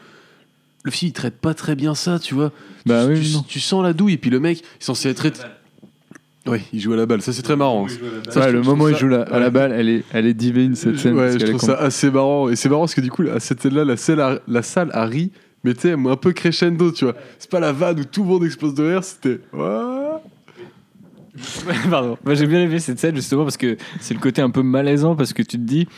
Le 0.83 0.91
film, 0.91 1.09
il 1.09 1.13
traite 1.15 1.37
pas 1.37 1.55
très 1.55 1.75
bien 1.77 1.95
ça, 1.95 2.19
tu 2.19 2.35
vois. 2.35 2.53
Bah 2.85 3.07
tu, 3.07 3.13
oui, 3.15 3.21
tu- 3.43 3.49
tu 3.55 3.61
sens 3.61 3.83
la 3.83 3.95
douille, 3.95 4.15
et 4.15 4.19
puis 4.19 4.29
le 4.31 4.41
mec, 4.41 4.59
il 4.59 4.63
est 4.63 4.85
censé 4.85 5.09
être. 5.09 5.27
Oui, 6.47 6.59
il 6.75 6.81
joue 6.81 6.93
à 6.93 6.97
la 6.97 7.07
balle, 7.07 7.23
ça 7.23 7.33
c'est 7.33 7.41
très 7.43 7.57
marrant. 7.57 7.87
Ça, 8.29 8.41
Ouais, 8.41 8.53
le 8.53 8.61
moment 8.63 8.85
où 8.85 8.89
il 8.91 8.97
joue 8.97 9.09
la- 9.09 9.23
à 9.23 9.39
la 9.39 9.49
balle, 9.51 9.73
elle 9.73 9.89
est, 9.89 10.05
elle 10.13 10.27
est 10.27 10.35
divine 10.35 10.75
cette 10.75 10.99
scène. 10.99 11.15
parce 11.17 11.33
Ouais, 11.35 11.41
je 11.41 11.47
trouve 11.47 11.61
ça 11.61 11.75
assez 11.77 12.11
marrant. 12.11 12.51
Et 12.51 12.57
c'est 12.57 12.69
marrant 12.69 12.83
parce 12.83 12.95
que 12.95 13.01
du 13.01 13.11
coup, 13.11 13.23
à 13.35 13.41
cette 13.41 13.63
scène-là, 13.63 13.85
la 13.85 13.97
salle 13.97 14.21
a, 14.21 14.39
la 14.47 14.61
salle 14.63 14.91
a 14.93 15.07
ri, 15.07 15.31
mais 15.65 15.73
tu 15.73 15.81
sais, 15.81 15.93
un 15.93 16.17
peu 16.17 16.33
crescendo, 16.33 16.93
tu 16.93 17.07
vois. 17.07 17.15
C'est 17.39 17.51
pas 17.51 17.61
la 17.61 17.73
vanne 17.73 18.01
où 18.01 18.05
tout 18.05 18.23
le 18.25 18.29
monde 18.29 18.45
explose 18.45 18.75
de 18.75 18.85
rire, 18.85 19.03
c'était. 19.05 19.41
Pardon. 21.91 22.17
Moi, 22.25 22.35
j'ai 22.35 22.47
bien 22.47 22.61
aimé 22.61 22.79
cette 22.79 22.99
scène 22.99 23.17
justement 23.17 23.43
parce 23.43 23.57
que 23.57 23.77
c'est 24.01 24.15
le 24.15 24.21
côté 24.21 24.41
un 24.43 24.51
peu 24.51 24.63
malaisant 24.63 25.17
parce 25.17 25.33
que 25.33 25.43
tu 25.43 25.57
te 25.57 25.63
dis. 25.63 25.89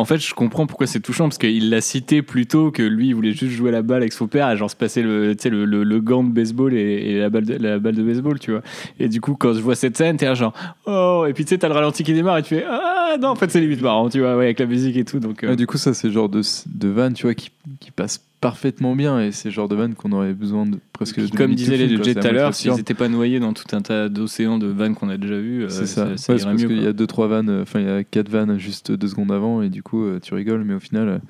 En 0.00 0.06
fait, 0.06 0.16
je 0.16 0.32
comprends 0.32 0.66
pourquoi 0.66 0.86
c'est 0.86 1.00
touchant 1.00 1.24
parce 1.24 1.36
qu'il 1.36 1.68
l'a 1.68 1.82
cité 1.82 2.22
plus 2.22 2.46
tôt 2.46 2.70
que 2.70 2.82
lui, 2.82 3.08
il 3.08 3.14
voulait 3.14 3.32
juste 3.32 3.52
jouer 3.52 3.68
à 3.68 3.72
la 3.72 3.82
balle 3.82 3.98
avec 3.98 4.14
son 4.14 4.28
père, 4.28 4.50
et 4.50 4.56
genre 4.56 4.70
se 4.70 4.76
passer 4.76 5.02
le, 5.02 5.34
le, 5.34 5.64
le, 5.66 5.84
le 5.84 6.00
gant 6.00 6.24
de 6.24 6.30
baseball 6.30 6.72
et, 6.72 7.18
la, 7.18 7.28
balle 7.28 7.44
de, 7.44 7.54
la 7.54 7.78
balle 7.78 7.96
de 7.96 8.02
baseball, 8.02 8.38
tu 8.38 8.52
vois. 8.52 8.62
Et 8.98 9.08
du 9.08 9.20
coup, 9.20 9.36
quand 9.38 9.52
je 9.52 9.60
vois 9.60 9.74
cette 9.74 9.98
scène, 9.98 10.16
t'es 10.16 10.34
genre, 10.34 10.54
oh, 10.86 11.26
et 11.28 11.34
puis 11.34 11.44
tu 11.44 11.50
sais, 11.50 11.58
t'as 11.58 11.68
le 11.68 11.74
ralenti 11.74 12.02
qui 12.02 12.14
démarre 12.14 12.38
et 12.38 12.42
tu 12.42 12.54
fais, 12.54 12.64
ah 12.66 13.16
non, 13.20 13.28
en 13.28 13.34
fait, 13.36 13.50
c'est 13.50 13.60
limite 13.60 13.82
marrant, 13.82 14.08
tu 14.08 14.20
vois, 14.20 14.36
ouais, 14.36 14.44
avec 14.44 14.60
la 14.60 14.66
musique 14.66 14.96
et 14.96 15.04
tout. 15.04 15.20
Donc, 15.20 15.44
euh, 15.44 15.54
du 15.54 15.66
coup, 15.66 15.76
ça, 15.76 15.92
c'est 15.92 16.10
genre 16.10 16.30
de, 16.30 16.40
de 16.66 16.88
van, 16.88 17.12
tu 17.12 17.24
vois, 17.24 17.34
qui, 17.34 17.50
qui 17.78 17.90
passe 17.90 18.24
parfaitement 18.40 18.96
bien 18.96 19.20
et 19.20 19.32
c'est 19.32 19.48
le 19.50 19.54
genre 19.54 19.68
de 19.68 19.74
van 19.76 19.92
qu'on 19.92 20.12
aurait 20.12 20.32
besoin 20.32 20.64
de 20.66 20.78
presque. 20.92 21.20
de 21.20 21.28
comme 21.36 21.54
disait 21.54 21.76
les 21.76 21.86
film, 21.88 21.96
quoi. 21.96 22.04
Jet 22.04 22.14
C'est 22.14 22.20
tout 22.20 22.26
à 22.26 22.32
l'heure, 22.32 22.54
s'ils 22.54 22.72
n'étaient 22.72 22.94
pas 22.94 23.08
noyés 23.08 23.38
dans 23.38 23.52
tout 23.52 23.76
un 23.76 23.82
tas 23.82 24.08
d'océans 24.08 24.58
de 24.58 24.66
vannes 24.66 24.94
qu'on 24.94 25.08
a 25.10 25.18
déjà 25.18 25.38
vus, 25.38 25.64
euh, 25.64 25.68
C'est 25.68 25.86
ça. 25.86 26.16
ça, 26.16 26.32
Ouais, 26.32 26.38
ça 26.38 26.38
c'est 26.38 26.42
irait 26.42 26.44
parce 26.52 26.64
qu'il 26.64 26.82
y 26.82 26.86
a 26.86 26.92
deux 26.92 27.06
trois 27.06 27.26
vannes, 27.28 27.50
euh, 27.50 27.62
enfin 27.62 27.80
il 27.80 27.86
y 27.86 27.90
a 27.90 28.02
quatre 28.02 28.28
vannes 28.30 28.58
juste 28.58 28.92
deux 28.92 29.08
secondes 29.08 29.30
avant 29.32 29.60
et 29.62 29.68
du 29.68 29.82
coup 29.82 30.04
euh, 30.04 30.18
tu 30.22 30.32
rigoles, 30.34 30.64
mais 30.64 30.74
au 30.74 30.80
final 30.80 31.20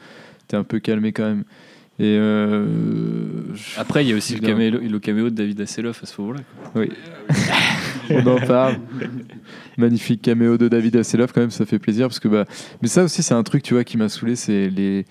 t'es 0.49 0.57
un 0.57 0.65
peu 0.65 0.79
calmé 0.79 1.13
quand 1.13 1.25
même. 1.25 1.45
Et 1.99 2.17
euh, 2.19 2.65
Après, 3.77 4.03
il 4.03 4.09
y 4.09 4.15
a 4.15 4.17
aussi 4.17 4.35
le 4.35 4.41
caméo, 4.41 4.79
le 4.81 4.99
caméo 4.99 5.29
de 5.29 5.35
David 5.35 5.61
Hasselhoff 5.61 6.03
à 6.03 6.07
ce 6.07 6.19
moment-là. 6.23 6.41
Oui. 6.75 6.89
On 8.11 8.27
en 8.27 8.39
parle. 8.41 8.77
Magnifique 9.77 10.23
caméo 10.23 10.57
de 10.57 10.69
David 10.69 10.97
Hasselhoff 10.97 11.33
quand 11.33 11.43
même, 11.43 11.51
ça 11.51 11.67
fait 11.67 11.79
plaisir 11.79 12.09
parce 12.09 12.19
que 12.19 12.29
bah. 12.29 12.47
Mais 12.81 12.89
ça 12.89 13.05
aussi 13.05 13.23
c'est 13.23 13.35
un 13.35 13.43
truc 13.43 13.63
tu 13.63 13.75
vois 13.75 13.85
qui 13.85 13.99
m'a 13.99 14.09
saoulé, 14.09 14.35
c'est 14.35 14.71
les 14.71 15.05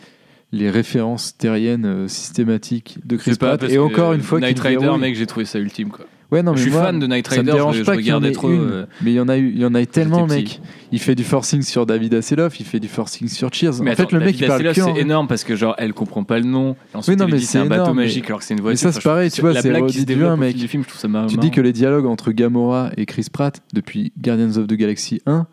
les 0.52 0.70
références 0.70 1.38
terriennes 1.38 1.86
euh, 1.86 2.08
systématiques 2.08 2.97
de 3.06 3.18
Chris 3.18 3.36
Pratt 3.39 3.64
et 3.70 3.78
encore 3.78 4.14
une 4.14 4.22
fois 4.22 4.39
Knight 4.39 4.60
qu'il 4.62 4.78
Rider, 4.78 4.91
mec, 5.00 5.16
j'ai 5.16 5.26
trouvé 5.28 5.45
ça 5.45 5.60
ultime 5.60 5.89
quoi. 5.89 6.06
Ouais, 6.32 6.43
non, 6.43 6.52
mais 6.52 6.58
je 6.58 6.62
suis 6.64 6.72
moi, 6.72 6.84
fan 6.84 7.00
de 7.00 7.08
Knight 7.08 7.28
Ça 7.28 7.38
me 7.38 7.39
Rider, 7.39 7.54
dérange 7.54 7.78
je, 7.78 7.84
pas 7.84 7.93
je 7.93 7.97
regardais 7.97 8.32
trop. 8.32 8.52
une, 8.52 8.60
euh, 8.62 8.86
mais 9.02 9.12
il 9.12 9.16
y 9.16 9.20
en 9.20 9.28
a 9.30 9.38
eu, 9.39 9.50
il 9.50 9.60
y 9.60 9.66
en 9.66 9.74
a 9.74 9.82
eu 9.82 9.88
tellement, 9.88 10.28
mec. 10.28 10.62
Il 10.91 11.00
fait 11.00 11.16
du 11.16 11.24
forcing 11.24 11.64
sur 11.64 11.88
David 11.88 12.14
Hasselhoff, 12.14 12.60
il 12.60 12.68
fait 12.68 12.80
du 12.80 12.88
forcing 12.88 13.28
sur 13.28 13.52
Cheers. 13.52 13.82
Mais 13.82 13.91
en 13.93 13.95
fait, 13.95 14.12
le 14.12 14.20
mec, 14.20 14.39
il 14.39 14.45
parle 14.45 14.68
en- 14.68 14.74
c'est 14.74 15.00
énorme 15.02 15.28
parce 15.28 15.43
que 15.43 15.56
genre 15.56 15.74
elle 15.80 15.93
comprend 15.93 16.24
pas 16.24 16.38
le 16.38 16.45
nom. 16.45 16.76
Ensuite, 16.93 17.20
Oui, 17.20 17.26
non, 17.26 17.32
mais 17.32 17.39
c'est 17.39 17.58
un 17.58 17.66
bateau 17.66 17.95
mais- 17.95 18.04
magique 18.04 18.28
alors 18.28 18.39
que 18.41 18.45
c'est 18.45 18.54
une 18.54 18.60
Mais 18.60 18.62
voiture. 18.62 18.80
ça, 18.80 18.89
Enfin, 18.89 19.00
c'est 19.00 19.04
pareil, 19.10 19.32
tu 19.32 19.41
vois, 19.41 19.54
la 19.54 19.62
c'est 19.64 19.70
blague 19.70 19.88
qui 19.88 20.02
se 20.02 20.06
développe 20.06 20.30
un, 20.30 20.38
mec. 20.38 20.52
fil 20.52 20.62
du 20.62 20.68
film, 20.68 20.84
je 20.84 20.89
trouve 20.89 21.02
ça 21.02 21.08
marrant. 21.08 21.26
Tu 21.28 21.38
dis 21.38 21.50
que 21.50 21.62
les 21.62 21.74
dialogues 21.74 22.06
entre 22.06 22.32
Gamora 22.32 22.91
et 22.95 23.08
Chris 23.08 23.26
Pratt 23.34 23.60
depuis 23.74 24.14
Guardians 24.22 24.56
of 24.58 24.68
the 24.68 24.74
Galaxy 24.74 25.22
1, 25.26 25.47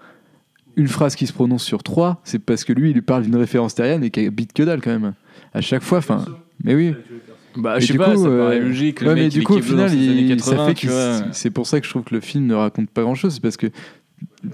une 0.76 0.88
phrase 0.88 1.16
qui 1.16 1.26
se 1.26 1.32
prononce 1.32 1.64
sur 1.64 1.82
3, 1.82 2.20
c'est 2.24 2.38
parce 2.38 2.64
que 2.64 2.72
lui, 2.72 2.90
il 2.90 2.94
lui 2.94 3.02
parle 3.02 3.22
d'une 3.22 3.36
référence 3.36 3.74
terrienne 3.74 4.04
et 4.04 4.10
qui 4.10 4.28
bite 4.30 4.52
que 4.52 4.62
dalle 4.62 4.80
quand 4.80 4.90
même. 4.90 5.14
À 5.54 5.60
chaque 5.60 5.82
fois, 5.82 5.98
enfin. 5.98 6.24
Mais 6.62 6.74
oui. 6.74 6.94
Bah, 7.56 7.78
je 7.78 7.86
sais 7.86 7.94
pas, 7.96 8.14
coup, 8.14 8.22
ça 8.22 8.28
euh, 8.28 8.44
paraît 8.44 8.60
logique. 8.60 9.00
Ouais, 9.00 9.14
mais 9.14 9.28
du 9.28 9.42
coup, 9.42 9.54
au 9.54 9.62
final, 9.62 9.90
les 9.90 10.08
années 10.10 10.20
il- 10.22 10.36
80, 10.36 10.56
ça 10.56 10.74
fait 10.74 10.86
vois. 10.86 11.32
c'est 11.32 11.50
pour 11.50 11.66
ça 11.66 11.80
que 11.80 11.86
je 11.86 11.90
trouve 11.90 12.02
que 12.02 12.14
le 12.14 12.20
film 12.20 12.46
ne 12.46 12.54
raconte 12.54 12.90
pas 12.90 13.02
grand 13.02 13.14
chose. 13.14 13.34
C'est 13.34 13.42
parce 13.42 13.56
que, 13.56 13.68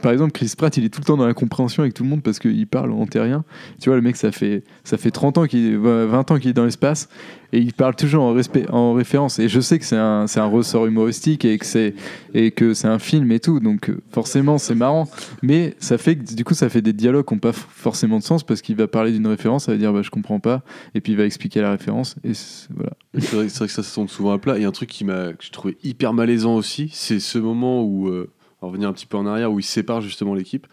par 0.01 0.13
exemple, 0.13 0.33
Chris 0.33 0.53
Pratt, 0.57 0.77
il 0.77 0.85
est 0.85 0.89
tout 0.89 1.01
le 1.01 1.05
temps 1.05 1.17
dans 1.17 1.27
la 1.27 1.35
compréhension 1.35 1.83
avec 1.83 1.95
tout 1.95 2.03
le 2.03 2.09
monde 2.09 2.23
parce 2.23 2.39
qu'il 2.39 2.67
parle 2.67 2.93
en 2.93 3.07
terrien. 3.07 3.45
Tu 3.81 3.89
vois, 3.89 3.97
le 3.97 4.03
mec, 4.03 4.17
ça 4.17 4.33
fait, 4.33 4.65
ça 4.85 4.97
fait 4.97 5.11
30 5.11 5.39
ans 5.39 5.47
qu'il, 5.47 5.77
20 5.77 6.31
ans 6.31 6.39
qu'il 6.39 6.51
est 6.51 6.55
dans 6.55 6.65
l'espace 6.65 7.09
et 7.53 7.59
il 7.59 7.75
parle 7.75 7.95
toujours 7.95 8.25
en, 8.25 8.33
respect, 8.33 8.67
en 8.71 8.95
référence. 8.95 9.39
Et 9.39 9.49
je 9.49 9.61
sais 9.61 9.79
que 9.79 9.85
c'est 9.85 9.97
un, 9.97 10.25
un 10.35 10.47
ressort 10.47 10.87
humoristique 10.87 11.45
et 11.45 11.59
que 11.59 11.67
c'est, 11.67 11.95
et 12.33 12.51
que 12.51 12.73
c'est 12.73 12.89
un 12.89 12.99
film 12.99 13.31
et 13.33 13.41
tout. 13.41 13.61
Donc, 13.61 13.91
euh, 13.91 14.01
forcément, 14.11 14.57
c'est 14.57 14.75
marrant. 14.75 15.09
Mais 15.43 15.75
ça 15.79 15.99
fait 15.99 16.15
du 16.15 16.45
coup, 16.45 16.55
ça 16.55 16.69
fait 16.69 16.81
des 16.81 16.95
dialogues 16.95 17.27
qui 17.27 17.35
n'ont 17.35 17.41
pas 17.41 17.53
forcément 17.53 18.19
de 18.19 18.25
sens 18.25 18.43
parce 18.43 18.63
qu'il 18.63 18.77
va 18.77 18.87
parler 18.87 19.13
d'une 19.13 19.27
référence, 19.27 19.65
ça 19.65 19.73
va 19.73 19.79
dire, 19.79 19.93
bah, 19.93 20.03
je 20.03 20.11
comprends 20.11 20.41
pas. 20.41 20.63
Et 20.95 21.01
puis, 21.01 21.13
il 21.13 21.19
va 21.19 21.25
expliquer 21.25 21.61
la 21.61 21.73
référence. 21.73 22.17
Et 22.25 22.33
voilà. 22.75 22.93
C'est 23.19 23.35
vrai, 23.35 23.47
que 23.47 23.73
ça 23.73 23.83
se 23.83 23.95
tombe 23.95 24.09
souvent 24.09 24.33
à 24.33 24.39
plat. 24.39 24.59
Et 24.59 24.65
un 24.65 24.73
truc 24.73 24.89
qui 24.89 25.05
m'a, 25.05 25.33
que 25.33 25.45
j'ai 25.45 25.51
trouvé 25.51 25.77
hyper 25.85 26.15
malaisant 26.15 26.55
aussi, 26.55 26.89
c'est 26.93 27.21
ce 27.21 27.39
moment 27.39 27.83
où, 27.83 28.09
euh, 28.09 28.31
revenir 28.67 28.89
un 28.89 28.93
petit 28.93 29.07
peu 29.07 29.17
en 29.17 29.27
arrière, 29.27 29.53
où 29.53 29.59
il 29.59 29.65
sépare 29.65 30.01
justement 30.01 30.35
l'équipe, 30.35 30.67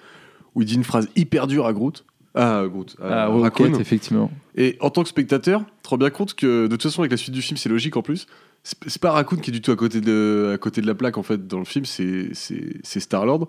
où 0.55 0.61
il 0.61 0.65
dit 0.65 0.75
une 0.75 0.83
phrase 0.83 1.09
hyper 1.15 1.47
dure 1.47 1.65
à 1.65 1.73
Groot. 1.73 2.05
Ah, 2.35 2.63
Groot. 2.67 2.95
à 3.01 3.25
Ah, 3.25 3.27
Raccoon. 3.27 3.73
Effectivement. 3.79 4.31
Et 4.55 4.77
en 4.79 4.89
tant 4.89 5.03
que 5.03 5.09
spectateur, 5.09 5.61
tu 5.61 5.71
te 5.83 5.89
rends 5.89 5.97
bien 5.97 6.09
compte 6.09 6.35
que 6.35 6.63
de 6.63 6.67
toute 6.75 6.83
façon, 6.83 7.01
avec 7.01 7.11
la 7.11 7.17
suite 7.17 7.33
du 7.33 7.41
film, 7.41 7.57
c'est 7.57 7.69
logique 7.69 7.97
en 7.97 8.01
plus. 8.01 8.27
C'est 8.63 9.01
pas 9.01 9.11
Raccoon 9.11 9.37
qui 9.37 9.51
est 9.51 9.53
du 9.53 9.61
tout 9.61 9.71
à 9.71 9.75
côté 9.75 10.01
de, 10.01 10.51
à 10.53 10.57
côté 10.57 10.81
de 10.81 10.87
la 10.87 10.93
plaque 10.93 11.17
en 11.17 11.23
fait 11.23 11.47
dans 11.47 11.59
le 11.59 11.65
film, 11.65 11.85
c'est 11.85 12.33
Star-Lord. 12.83 13.47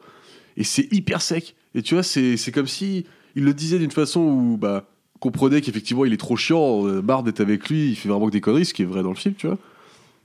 Et 0.56 0.64
c'est 0.64 0.92
hyper 0.92 1.20
sec. 1.20 1.56
Et 1.74 1.82
tu 1.82 1.94
vois, 1.94 2.02
c'est 2.02 2.36
c'est 2.36 2.52
comme 2.52 2.66
si 2.66 3.06
il 3.34 3.44
le 3.44 3.54
disait 3.54 3.78
d'une 3.78 3.90
façon 3.90 4.20
où, 4.20 4.56
bah, 4.56 4.84
comprenait 5.20 5.60
qu'effectivement 5.60 6.04
il 6.04 6.12
est 6.12 6.16
trop 6.16 6.36
chiant, 6.36 6.86
euh, 6.86 7.02
marre 7.02 7.22
d'être 7.22 7.40
avec 7.40 7.68
lui, 7.68 7.90
il 7.90 7.96
fait 7.96 8.08
vraiment 8.08 8.26
que 8.26 8.32
des 8.32 8.40
conneries, 8.40 8.64
ce 8.64 8.74
qui 8.74 8.82
est 8.82 8.86
vrai 8.86 9.02
dans 9.02 9.10
le 9.10 9.16
film, 9.16 9.34
tu 9.36 9.46
vois. 9.46 9.58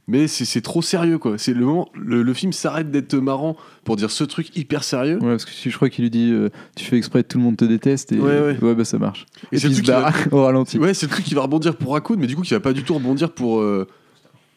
Mais 0.08 0.28
c'est 0.28 0.62
trop 0.62 0.84
sérieux 0.84 1.18
quoi. 1.18 1.38
C'est 1.40 1.54
le 1.54 1.66
moment, 1.66 1.90
le, 1.96 2.22
le 2.22 2.34
film 2.36 2.54
s'arrête 2.54 2.92
d'être 2.92 3.16
marrant 3.16 3.58
pour 3.84 3.96
dire 3.96 4.12
ce 4.12 4.24
truc 4.24 4.56
hyper 4.56 4.84
sérieux. 4.84 5.18
Ouais, 5.20 5.32
parce 5.32 5.46
que 5.46 5.52
si 5.52 5.72
je 5.72 5.76
crois 5.76 5.90
qu'il 5.90 6.04
lui 6.04 6.12
dit 6.12 6.30
euh, 6.32 6.50
tu 6.76 6.86
fais 6.86 6.96
exprès 6.98 7.24
tout 7.24 7.40
le 7.40 7.44
monde 7.44 7.58
te 7.58 7.66
déteste 7.66 8.12
et 8.12 8.20
Ouais, 8.20 8.56
ouais. 8.62 8.76
bah 8.76 8.86
ça 8.86 9.00
marche. 9.00 9.26
Et 9.52 9.56
Et, 9.56 9.60
c'est 9.60 9.68
puis 9.68 9.76
le 9.78 9.82
il 9.82 9.86
se 9.88 9.92
truc 9.92 10.04
barre 10.04 10.14
au 10.32 10.44
ralenti. 10.44 10.78
Ouais, 10.78 10.94
c'est 10.94 11.08
le 11.08 11.12
truc 11.12 11.26
qui 11.26 11.34
va 11.34 11.42
rebondir 11.42 11.76
pour 11.76 11.94
Raccoon, 11.94 12.18
mais 12.20 12.28
du 12.28 12.36
coup 12.36 12.44
qui 12.44 12.54
va 12.54 12.60
pas 12.60 12.74
du 12.74 12.84
tout 12.84 12.94
rebondir 12.94 13.32
pour, 13.32 13.60
euh, 13.62 13.88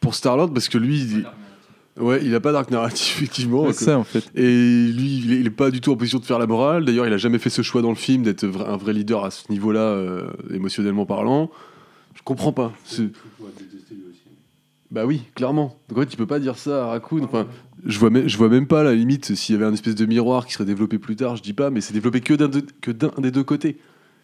pour 0.01 0.15
Star-Lord 0.15 0.53
parce 0.53 0.69
que 0.69 0.77
lui, 0.77 0.99
il, 1.01 1.27
ouais, 2.05 2.21
il 2.23 2.35
a 2.35 2.41
pas 2.41 2.53
d'arc 2.53 2.71
narratif 2.71 3.17
effectivement. 3.17 3.73
C'est 3.73 3.85
ça 3.87 3.99
en 3.99 4.05
fait. 4.05 4.31
Et 4.35 4.43
lui, 4.43 5.23
il 5.25 5.33
est, 5.33 5.41
il 5.41 5.47
est 5.47 5.51
pas 5.51 5.71
du 5.71 5.81
tout 5.81 5.93
en 5.93 5.97
position 5.97 6.19
de 6.19 6.27
faire 6.27 6.39
la 6.39 6.47
morale. 6.47 6.85
D'ailleurs, 6.85 7.07
il 7.07 7.13
a 7.15 7.17
jamais 7.19 7.39
fait 7.39 7.49
ce 7.51 7.63
choix 7.63 7.81
dans 7.81 7.89
le 7.89 7.95
film 7.97 8.23
d'être 8.23 8.45
un 8.45 8.77
vrai 8.77 8.93
leader 8.93 9.25
à 9.25 9.31
ce 9.31 9.51
niveau-là, 9.51 9.81
euh, 9.81 10.29
émotionnellement 10.53 11.07
parlant. 11.07 11.51
Je 12.15 12.21
comprends 12.23 12.53
pas. 12.53 12.73
C'est- 12.85 13.09
Bah 14.91 15.05
oui, 15.05 15.23
clairement. 15.35 15.77
Donc 15.89 15.99
en 15.99 16.01
fait, 16.03 16.07
tu 16.07 16.17
peux 16.17 16.27
pas 16.27 16.41
dire 16.41 16.57
ça 16.57 16.85
à 16.85 16.87
Raccoon. 16.89 17.23
Enfin, 17.25 17.47
je 17.85 17.99
vois, 17.99 18.09
même, 18.11 18.27
je 18.29 18.37
vois 18.39 18.49
même 18.49 18.67
pas 18.67 18.83
la 18.83 18.95
limite 18.95 19.35
s'il 19.35 19.55
y 19.55 19.57
avait 19.59 19.67
un 19.67 19.73
espèce 19.75 19.95
de 19.95 20.07
miroir 20.07 20.47
qui 20.47 20.55
serait 20.55 20.65
développé 20.65 20.99
plus 20.99 21.15
tard. 21.17 21.37
Je 21.37 21.43
dis 21.43 21.53
pas, 21.53 21.69
mais 21.71 21.81
c'est 21.83 21.93
développé 21.93 22.21
que 22.23 22.33
d'un 22.35 22.49
de- 22.49 22.65
que 22.81 22.91
d'un 22.91 23.13
des 23.19 23.31
deux 23.31 23.45
côtés. 23.45 23.77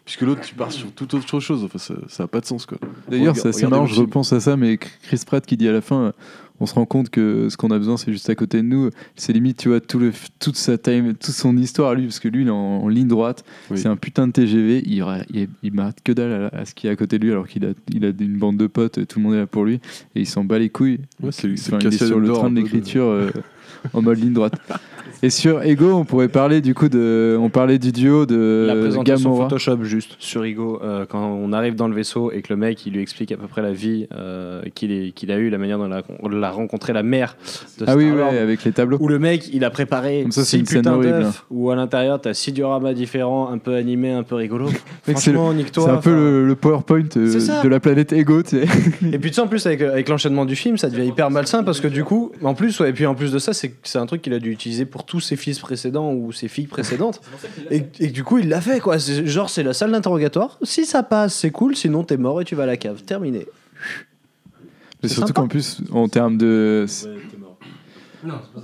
puisque 0.05 0.21
l'autre, 0.21 0.41
tu 0.41 0.53
pars 0.53 0.71
sur 0.71 0.91
toute 0.91 1.15
autre 1.15 1.39
chose. 1.39 1.63
Enfin, 1.63 1.79
ça, 1.79 1.95
ça 2.07 2.23
a 2.23 2.27
pas 2.27 2.39
de 2.39 2.45
sens, 2.45 2.67
quoi. 2.67 2.77
D'ailleurs, 3.09 3.35
c'est 3.35 3.47
assez 3.47 3.65
marrant, 3.67 3.87
je 3.87 3.99
repense 4.01 4.33
à 4.33 4.39
ça, 4.39 4.55
mais 4.55 4.77
Chris 4.77 5.21
Pratt 5.25 5.43
qui 5.43 5.57
dit 5.57 5.67
à 5.67 5.71
la 5.71 5.81
fin, 5.81 5.99
euh, 5.99 6.11
on 6.59 6.65
se 6.65 6.73
rend 6.73 6.85
compte 6.85 7.09
que 7.09 7.49
ce 7.49 7.57
qu'on 7.57 7.69
a 7.69 7.77
besoin, 7.77 7.97
c'est 7.97 8.11
juste 8.11 8.29
à 8.29 8.35
côté 8.35 8.57
de 8.57 8.67
nous. 8.67 8.89
C'est 9.15 9.33
limite, 9.33 9.57
tu 9.57 9.69
vois, 9.69 9.81
tout 9.81 9.99
le, 9.99 10.11
toute 10.39 10.55
sa 10.55 10.77
time, 10.77 11.13
toute 11.13 11.33
son 11.33 11.57
histoire 11.57 11.95
lui, 11.95 12.03
parce 12.03 12.19
que 12.19 12.27
lui, 12.27 12.43
il 12.43 12.47
est 12.47 12.51
en, 12.51 12.55
en 12.55 12.87
ligne 12.87 13.07
droite. 13.07 13.43
Oui. 13.69 13.77
C'est 13.77 13.87
un 13.87 13.97
putain 13.97 14.27
de 14.27 14.31
TGV. 14.31 14.83
Il, 14.85 15.03
il, 15.33 15.49
il 15.63 15.71
que 16.03 16.11
dalle 16.11 16.49
à, 16.53 16.59
à 16.59 16.65
ce 16.65 16.73
qui 16.73 16.87
est 16.87 16.89
à 16.89 16.95
côté 16.95 17.19
de 17.19 17.25
lui, 17.25 17.31
alors 17.31 17.47
qu'il 17.47 17.65
a, 17.65 17.69
il 17.93 18.05
a 18.05 18.09
une 18.09 18.37
bande 18.37 18.57
de 18.57 18.67
potes, 18.67 19.05
tout 19.07 19.19
le 19.19 19.23
monde 19.23 19.35
est 19.35 19.39
là 19.39 19.47
pour 19.47 19.65
lui, 19.65 19.75
et 20.15 20.21
il 20.21 20.27
s'en 20.27 20.43
bat 20.43 20.59
les 20.59 20.69
couilles. 20.69 20.99
Ouais, 21.21 21.31
c'est 21.31 21.55
c'est 21.57 21.73
Enfin, 21.73 21.79
il 21.81 21.93
est 21.93 22.05
sur 22.05 22.19
le 22.19 22.31
train 22.31 22.49
de 22.49 22.55
l'écriture 22.55 23.05
euh, 23.05 23.29
en 23.93 24.01
mode 24.01 24.19
ligne 24.19 24.33
droite. 24.33 24.55
Et 25.23 25.29
sur 25.29 25.63
Ego, 25.63 25.93
on 25.93 26.05
pourrait 26.05 26.27
parler 26.27 26.61
du 26.61 26.73
coup 26.75 26.89
de, 26.89 27.35
on 27.39 27.49
parlait 27.49 27.79
du 27.79 27.91
duo 27.91 28.25
de 28.25 28.65
La 28.67 28.75
présentation 28.75 29.29
Gamora. 29.31 29.45
Photoshop 29.49 29.83
juste 29.83 30.15
sur 30.19 30.45
Igo 30.45 30.79
euh, 30.83 31.05
quand 31.09 31.25
on 31.25 31.51
arrive 31.53 31.75
dans 31.75 31.87
le 31.87 31.95
vaisseau 31.95 32.31
et 32.31 32.41
que 32.41 32.53
le 32.53 32.57
mec 32.57 32.85
il 32.85 32.93
lui 32.93 33.01
explique 33.01 33.31
à 33.31 33.37
peu 33.37 33.47
près 33.47 33.61
la 33.61 33.71
vie 33.71 34.07
euh, 34.13 34.61
qu'il 34.75 34.91
est- 34.91 35.11
qu'il 35.11 35.31
a 35.31 35.37
eu, 35.37 35.49
la 35.49 35.57
manière 35.57 35.77
dont 35.79 35.87
il 35.87 35.93
a, 35.93 36.03
on 36.21 36.27
l'a 36.29 36.51
rencontré 36.51 36.93
la 36.93 37.01
mère 37.01 37.37
de 37.79 37.85
Ah 37.87 37.95
oui, 37.95 38.11
ouais, 38.11 38.21
avec 38.37 38.63
les 38.65 38.71
tableaux. 38.71 38.97
Où 38.99 39.07
le 39.07 39.17
mec 39.19 39.49
il 39.53 39.63
a 39.63 39.69
préparé 39.69 40.21
Comme 40.23 40.31
ça, 40.31 40.43
c'est 40.45 40.59
une 40.59 40.65
scène 40.65 40.87
horrible, 40.87 41.21
d'œufs, 41.23 41.45
où 41.49 41.71
à 41.71 41.75
l'intérieur 41.75 42.19
t'as 42.21 42.33
six 42.33 42.51
dioramas 42.51 42.93
différents, 42.93 43.49
un 43.51 43.57
peu 43.57 43.75
animés, 43.75 44.11
un 44.11 44.23
peu 44.23 44.35
rigolo. 44.35 44.65
Mec, 45.07 45.17
c'est 45.17 45.31
Franchement, 45.33 45.53
nique-toi. 45.53 45.83
C'est 45.85 45.89
un 45.91 45.97
peu 45.97 46.13
le, 46.13 46.47
le 46.47 46.55
PowerPoint 46.55 47.03
euh, 47.17 47.61
de 47.63 47.67
la 47.67 47.79
planète 47.79 48.11
Ego, 48.13 48.43
tu 48.43 48.49
sais. 48.61 48.63
Et 49.11 49.17
puis 49.19 49.29
tu 49.31 49.35
sais, 49.35 49.41
en 49.41 49.47
plus 49.47 49.65
avec, 49.65 49.81
avec 49.81 50.09
l'enchaînement 50.09 50.45
du 50.45 50.55
film, 50.55 50.77
ça 50.77 50.89
devient 50.89 51.07
hyper 51.07 51.29
malsain 51.31 51.63
parce 51.63 51.79
que 51.79 51.87
du 51.87 52.03
coup, 52.03 52.31
en 52.43 52.53
plus, 52.53 52.79
ouais, 52.79 52.89
et 52.89 52.93
puis 52.93 53.05
en 53.05 53.15
plus 53.15 53.31
de 53.31 53.39
ça, 53.39 53.53
c'est 53.53 53.73
c'est 53.83 53.97
un 53.97 54.05
truc 54.05 54.21
qu'il 54.21 54.33
a 54.33 54.39
dû 54.39 54.51
utiliser 54.51 54.85
pour 54.85 55.04
tous 55.05 55.19
ses 55.19 55.35
fils 55.35 55.59
précédents 55.59 56.13
ou 56.13 56.31
ses 56.31 56.47
filles 56.47 56.67
précédentes. 56.77 57.21
Et, 57.71 57.83
et 57.99 58.07
du 58.07 58.23
coup, 58.23 58.37
il 58.39 58.49
l'a 58.49 58.61
fait 58.61 58.79
quoi. 58.79 58.99
C'est- 58.99 59.25
Genre, 59.25 59.49
c'est 59.49 59.63
la 59.63 59.73
salle 59.73 59.91
d'interrogatoire. 59.91 60.57
Si 60.63 60.85
ça 60.85 61.03
passe, 61.03 61.35
c'est 61.35 61.51
cool. 61.51 61.75
Sinon, 61.75 62.03
t'es 62.03 62.17
mort 62.17 62.41
et 62.41 62.45
tu 62.45 62.55
vas 62.55 62.63
à 62.63 62.67
la 62.67 62.77
cave. 62.77 63.03
Terminé. 63.03 63.45
Mais 65.03 65.09
C'est 65.09 65.15
surtout 65.15 65.33
qu'en 65.33 65.47
plus, 65.47 65.81
en 65.91 66.07
termes 66.07 66.37
de, 66.37 66.85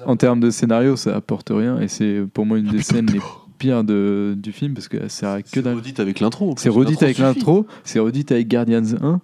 en 0.05 0.15
termes 0.15 0.39
de 0.39 0.49
scénario, 0.49 0.95
ça 0.95 1.15
apporte 1.15 1.49
rien. 1.51 1.79
Et 1.79 1.87
c'est 1.87 2.21
pour 2.33 2.45
moi 2.45 2.57
une 2.57 2.67
des 2.69 2.81
scènes 2.81 3.07
les 3.11 3.19
pires 3.59 3.83
de, 3.83 4.33
du 4.37 4.51
film 4.51 4.73
parce 4.73 4.87
que 4.87 4.99
ça 5.01 5.09
sert 5.09 5.29
à 5.29 5.41
que 5.43 5.49
C'est 5.53 5.61
dalle. 5.61 5.75
redite 5.75 5.99
avec 5.99 6.19
l'intro. 6.19 6.55
C'est 6.57 6.69
redite 6.69 7.03
avec 7.03 7.19
l'intro, 7.19 7.67
c'est 7.83 7.99
redite 7.99 8.31
avec 8.31 8.47
Guardians 8.47 8.81
1, 8.99 9.21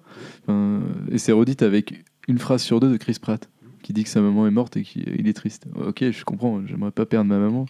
enfin, 0.47 0.79
et 1.11 1.17
c'est 1.17 1.31
redite 1.31 1.63
avec 1.63 2.05
une 2.27 2.37
phrase 2.37 2.61
sur 2.61 2.79
deux 2.79 2.91
de 2.91 2.97
Chris 2.97 3.17
Pratt 3.19 3.49
qui 3.87 3.93
dit 3.93 4.03
que 4.03 4.09
sa 4.09 4.19
maman 4.19 4.45
est 4.45 4.51
morte 4.51 4.75
et 4.75 4.81
qu'il 4.81 5.29
est 5.29 5.33
triste. 5.33 5.63
Ok, 5.75 6.03
je 6.11 6.25
comprends, 6.25 6.61
j'aimerais 6.67 6.91
pas 6.91 7.05
perdre 7.05 7.29
ma 7.29 7.37
maman. 7.37 7.67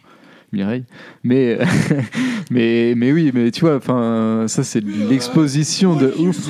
Mireille. 0.52 0.84
Mais, 1.24 1.60
mais, 2.50 2.96
mais 2.98 3.12
oui, 3.12 3.30
mais 3.36 3.52
tu 3.52 3.62
vois, 3.62 3.76
enfin, 3.76 4.46
ça 4.48 4.64
c'est 4.64 4.84
l'exposition 4.84 5.96
de 5.96 6.12
ouf. 6.18 6.50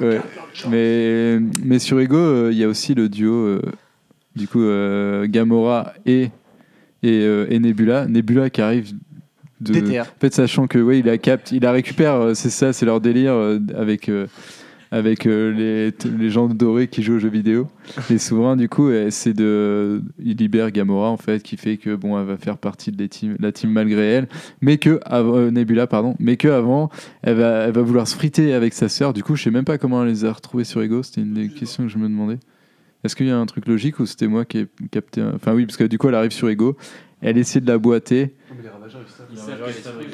Ouais. 0.00 0.20
Mais, 0.70 1.38
mais 1.62 1.78
sur 1.78 2.00
Ego, 2.00 2.16
euh, 2.16 2.48
il 2.52 2.56
y 2.56 2.64
a 2.64 2.68
aussi 2.68 2.94
le 2.94 3.10
duo, 3.10 3.34
euh, 3.34 3.60
du 4.34 4.48
coup, 4.48 4.62
euh, 4.62 5.26
Gamora 5.28 5.92
et, 6.06 6.30
et, 7.02 7.20
euh, 7.20 7.46
et 7.50 7.58
Nebula. 7.58 8.06
Nebula 8.06 8.48
qui 8.48 8.62
arrive 8.62 8.94
de. 9.60 9.74
DTR. 9.74 10.00
En 10.00 10.20
fait, 10.20 10.32
sachant 10.32 10.66
que 10.66 10.78
ouais, 10.78 11.00
il 11.00 11.04
la 11.04 11.18
capte, 11.18 11.52
il 11.52 11.62
la 11.62 11.72
récupère, 11.72 12.34
c'est 12.34 12.48
ça, 12.48 12.72
c'est 12.72 12.86
leur 12.86 13.02
délire 13.02 13.34
euh, 13.34 13.58
avec. 13.76 14.10
Avec 14.92 15.26
euh, 15.26 15.52
les, 15.52 16.10
les 16.18 16.30
gens 16.30 16.48
dorés 16.48 16.88
qui 16.88 17.02
jouent 17.02 17.14
aux 17.14 17.18
jeux 17.20 17.28
vidéo. 17.28 17.68
Les 18.10 18.18
souverains, 18.18 18.56
du 18.56 18.68
coup, 18.68 18.88
euh, 18.88 19.08
c'est 19.10 19.32
de. 19.34 20.02
Il 20.22 20.36
libère 20.36 20.70
Gamora, 20.72 21.10
en 21.10 21.16
fait, 21.16 21.42
qui 21.42 21.56
fait 21.56 21.76
que, 21.76 21.94
bon, 21.94 22.18
elle 22.18 22.26
va 22.26 22.36
faire 22.36 22.58
partie 22.58 22.90
de 22.90 23.08
la 23.40 23.52
team, 23.52 23.70
malgré 23.70 24.02
elle. 24.08 24.28
Mais 24.60 24.78
que. 24.78 24.98
av- 25.04 25.28
euh, 25.34 25.50
Nebula, 25.50 25.86
pardon. 25.86 26.16
Mais 26.18 26.36
que 26.36 26.48
avant, 26.48 26.90
elle 27.22 27.36
va, 27.36 27.50
elle 27.66 27.72
va 27.72 27.82
vouloir 27.82 28.08
se 28.08 28.14
friter 28.16 28.52
avec 28.52 28.74
sa 28.74 28.88
sœur. 28.88 29.12
Du 29.12 29.22
coup, 29.22 29.36
je 29.36 29.44
sais 29.44 29.50
même 29.52 29.64
pas 29.64 29.78
comment 29.78 30.02
elle 30.02 30.08
les 30.10 30.24
a 30.24 30.32
retrouvés 30.32 30.64
sur 30.64 30.82
Ego. 30.82 31.02
C'était 31.02 31.20
une 31.20 31.34
des 31.34 31.48
questions 31.48 31.84
que 31.84 31.88
je 31.90 31.98
me 31.98 32.08
demandais. 32.08 32.38
Est-ce 33.02 33.16
qu'il 33.16 33.26
y 33.26 33.30
a 33.30 33.38
un 33.38 33.46
truc 33.46 33.66
logique 33.66 33.98
ou 34.00 34.04
c'était 34.06 34.26
moi 34.26 34.44
qui 34.44 34.58
ai 34.58 34.66
capté 34.90 35.22
Enfin, 35.22 35.54
oui, 35.54 35.64
parce 35.64 35.76
que 35.78 35.84
du 35.84 35.96
coup, 35.96 36.08
elle 36.08 36.14
arrive 36.14 36.32
sur 36.32 36.50
Ego. 36.50 36.76
Elle 37.22 37.36
essaie 37.38 37.60
de 37.60 37.66
la 37.66 37.78
boiter. 37.78 38.34
Les 38.50 39.38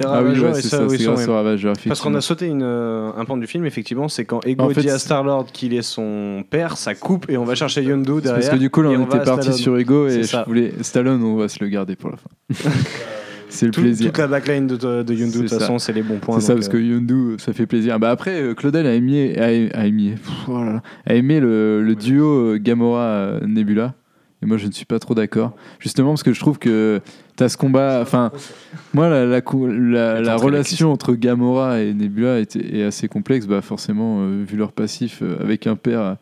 Ah 0.05 0.23
oui, 0.23 0.29
Ravageurs, 0.35 0.53
ouais, 0.53 0.55
c'est 0.61 0.69
ça, 0.69 0.77
ça, 0.79 0.87
oui, 0.87 0.97
c'est 0.99 1.05
grâce 1.05 1.29
au 1.29 1.33
Ravageur, 1.35 1.75
Parce 1.87 2.01
qu'on 2.01 2.15
a 2.15 2.21
sauté 2.21 2.47
une, 2.47 2.63
euh, 2.63 3.11
un 3.17 3.25
pan 3.25 3.37
du 3.37 3.47
film, 3.47 3.65
effectivement, 3.65 4.09
c'est 4.09 4.25
quand 4.25 4.45
Ego 4.47 4.65
En 4.65 4.71
fait, 4.71 4.81
dit 4.83 4.91
à 4.91 4.99
Star-Lord 4.99 5.47
qu'il 5.53 5.73
est 5.75 5.83
son 5.83 6.45
père, 6.49 6.77
ça 6.77 6.95
coupe 6.95 7.31
et 7.31 7.37
on 7.37 7.45
va 7.45 7.55
chercher 7.55 7.83
Yondu 7.83 8.13
C'est 8.17 8.23
derrière. 8.23 8.41
Parce 8.41 8.49
que 8.55 8.61
du 8.61 8.71
coup, 8.71 8.83
là, 8.83 8.91
on 8.91 9.05
était 9.05 9.19
parti 9.21 9.43
Stallone. 9.45 9.53
sur 9.59 9.79
Ego 9.79 10.09
et 10.09 10.23
je 10.25 10.37
voulais. 10.47 10.73
Stallone, 10.83 11.23
on 11.23 11.37
va 11.37 11.49
se 11.49 11.63
le 11.63 11.69
garder 11.71 11.97
pour 11.97 12.11
la 12.11 12.17
fin. 12.17 12.29
c'est 13.49 13.67
le 13.67 13.73
Tout- 13.73 13.81
plaisir. 13.81 14.07
Toute 14.09 14.19
la 14.19 14.27
backline 14.27 14.67
de, 14.67 14.77
de 14.77 15.15
Yondu, 15.15 15.25
de 15.25 15.33
C'est 15.33 15.39
toute 15.41 15.49
ça. 15.49 15.59
façon, 15.61 15.79
c'est 15.79 15.93
les 15.93 16.03
bons 16.03 16.19
points. 16.19 16.41
C'est 16.41 16.47
ça, 16.49 16.55
parce 16.55 16.69
euh, 16.69 16.73
que 16.73 16.77
Yondu, 16.79 17.37
ça 17.39 17.53
fait 17.53 17.67
plaisir. 17.67 17.99
Bah 17.99 18.11
après, 18.11 18.43
euh, 18.43 18.55
Claudel 18.55 18.87
a 18.87 18.95
aimé, 18.95 19.39
a, 19.39 19.45
a 19.81 19.87
aimé, 19.87 20.17
a 21.07 21.15
aimé 21.15 21.41
le, 21.41 21.83
le 21.83 21.95
duo 21.95 22.53
euh, 22.55 22.59
Gamora-Nebula. 22.59 23.95
Et 24.47 24.49
moi, 24.49 24.59
je 24.59 24.69
ne 24.69 24.73
suis 24.73 24.85
pas 24.85 25.01
trop 25.01 25.15
d'accord. 25.17 25.57
Justement, 25.81 26.11
parce 26.11 26.23
que 26.23 26.33
je 26.33 26.39
trouve 26.39 26.61
que 26.61 27.01
tu 27.37 27.43
as 27.43 27.49
ce 27.49 27.57
combat. 27.57 27.99
Enfin, 28.01 28.31
moi, 28.95 29.09
la, 29.09 29.27
la, 29.27 29.41
cou- 29.41 29.67
la- 29.67 30.21
la 30.21 30.37
relation 30.37 30.93
entre 30.93 31.15
Gamora 31.15 31.81
et 31.81 31.93
Nebula 31.93 32.39
est, 32.39 32.55
est 32.55 32.85
assez 32.85 33.09
complexe. 33.09 33.47
Bah, 33.47 33.61
forcément, 33.61 34.21
euh, 34.21 34.45
vu 34.47 34.57
leur 34.57 34.71
passif, 34.71 35.19
euh, 35.23 35.37
avec 35.43 35.67
un 35.67 35.75
père 35.75 36.17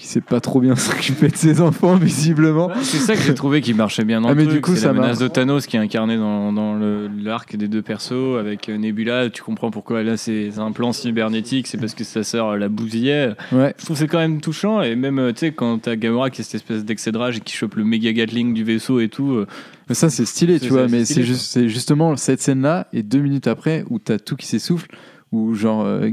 qui 0.00 0.06
sait 0.06 0.20
pas 0.20 0.40
trop 0.40 0.60
bien 0.60 0.74
s'occuper 0.76 1.28
de 1.28 1.36
ses 1.36 1.60
enfants, 1.60 1.94
visiblement. 1.96 2.70
C'est 2.82 2.98
ça 2.98 3.14
que 3.14 3.22
j'ai 3.22 3.34
trouvé 3.34 3.60
qui 3.60 3.74
marchait 3.74 4.04
bien 4.04 4.20
dans 4.20 4.28
Ah, 4.28 4.32
le 4.32 4.36
mais 4.36 4.42
truc. 4.44 4.54
du 4.56 4.60
coup, 4.62 4.74
c'est 4.74 4.80
ça 4.80 4.86
la 4.88 4.92
menace 4.94 5.08
marche. 5.08 5.18
de 5.20 5.28
Thanos 5.28 5.66
qui 5.66 5.76
est 5.76 5.80
incarnée 5.80 6.16
dans, 6.16 6.52
dans 6.52 6.74
le- 6.74 7.08
l'arc 7.22 7.54
des 7.56 7.68
deux 7.68 7.82
persos 7.82 8.38
avec 8.38 8.68
euh, 8.68 8.78
Nebula. 8.78 9.30
Tu 9.30 9.42
comprends 9.42 9.70
pourquoi 9.70 10.00
elle 10.00 10.08
a 10.08 10.16
ses 10.16 10.58
implants 10.58 10.92
cybernétiques. 10.92 11.66
C'est 11.66 11.78
parce 11.78 11.94
que 11.94 12.04
sa 12.04 12.22
sœur 12.22 12.56
la 12.56 12.68
bousillait. 12.68 13.34
Ouais. 13.52 13.74
Je 13.78 13.84
trouve 13.84 13.96
que 13.96 14.00
c'est 14.00 14.08
quand 14.08 14.18
même 14.18 14.40
touchant. 14.40 14.82
Et 14.82 14.96
même, 14.96 15.18
euh, 15.18 15.32
tu 15.32 15.40
sais, 15.40 15.52
quand 15.52 15.78
t'as 15.82 15.96
Gamora 15.96 16.30
qui 16.30 16.40
est 16.40 16.44
cette 16.44 16.56
espèce 16.56 16.84
d'excès 16.84 17.12
de 17.12 17.18
rage 17.18 17.36
et 17.36 17.40
qui 17.40 17.54
chope 17.54 17.74
le 17.74 17.84
méga 17.84 18.12
Gatling 18.12 18.54
du 18.54 18.64
vaisseau 18.64 19.00
et 19.00 19.08
tout. 19.08 19.32
euh, 19.32 19.46
Mais 19.88 19.94
ça, 19.94 20.08
c'est 20.10 20.24
stylé, 20.24 20.58
C'est- 20.58 20.66
tu 20.66 20.72
vois. 20.72 20.86
c'est 20.88 20.92
Mais 20.96 21.04
stylé, 21.04 21.20
c'est 21.22 21.26
juste, 21.26 21.42
c'est 21.52 21.68
justement 21.68 22.16
cette 22.16 22.40
scène-là, 22.40 22.86
et 22.92 23.02
deux 23.02 23.18
minutes 23.20 23.46
après, 23.48 23.84
où 23.90 23.98
t'as 23.98 24.18
tout 24.18 24.36
qui 24.36 24.46
s'essouffle, 24.46 24.88
où 25.32 25.54
genre 25.54 25.84
euh, 25.84 26.10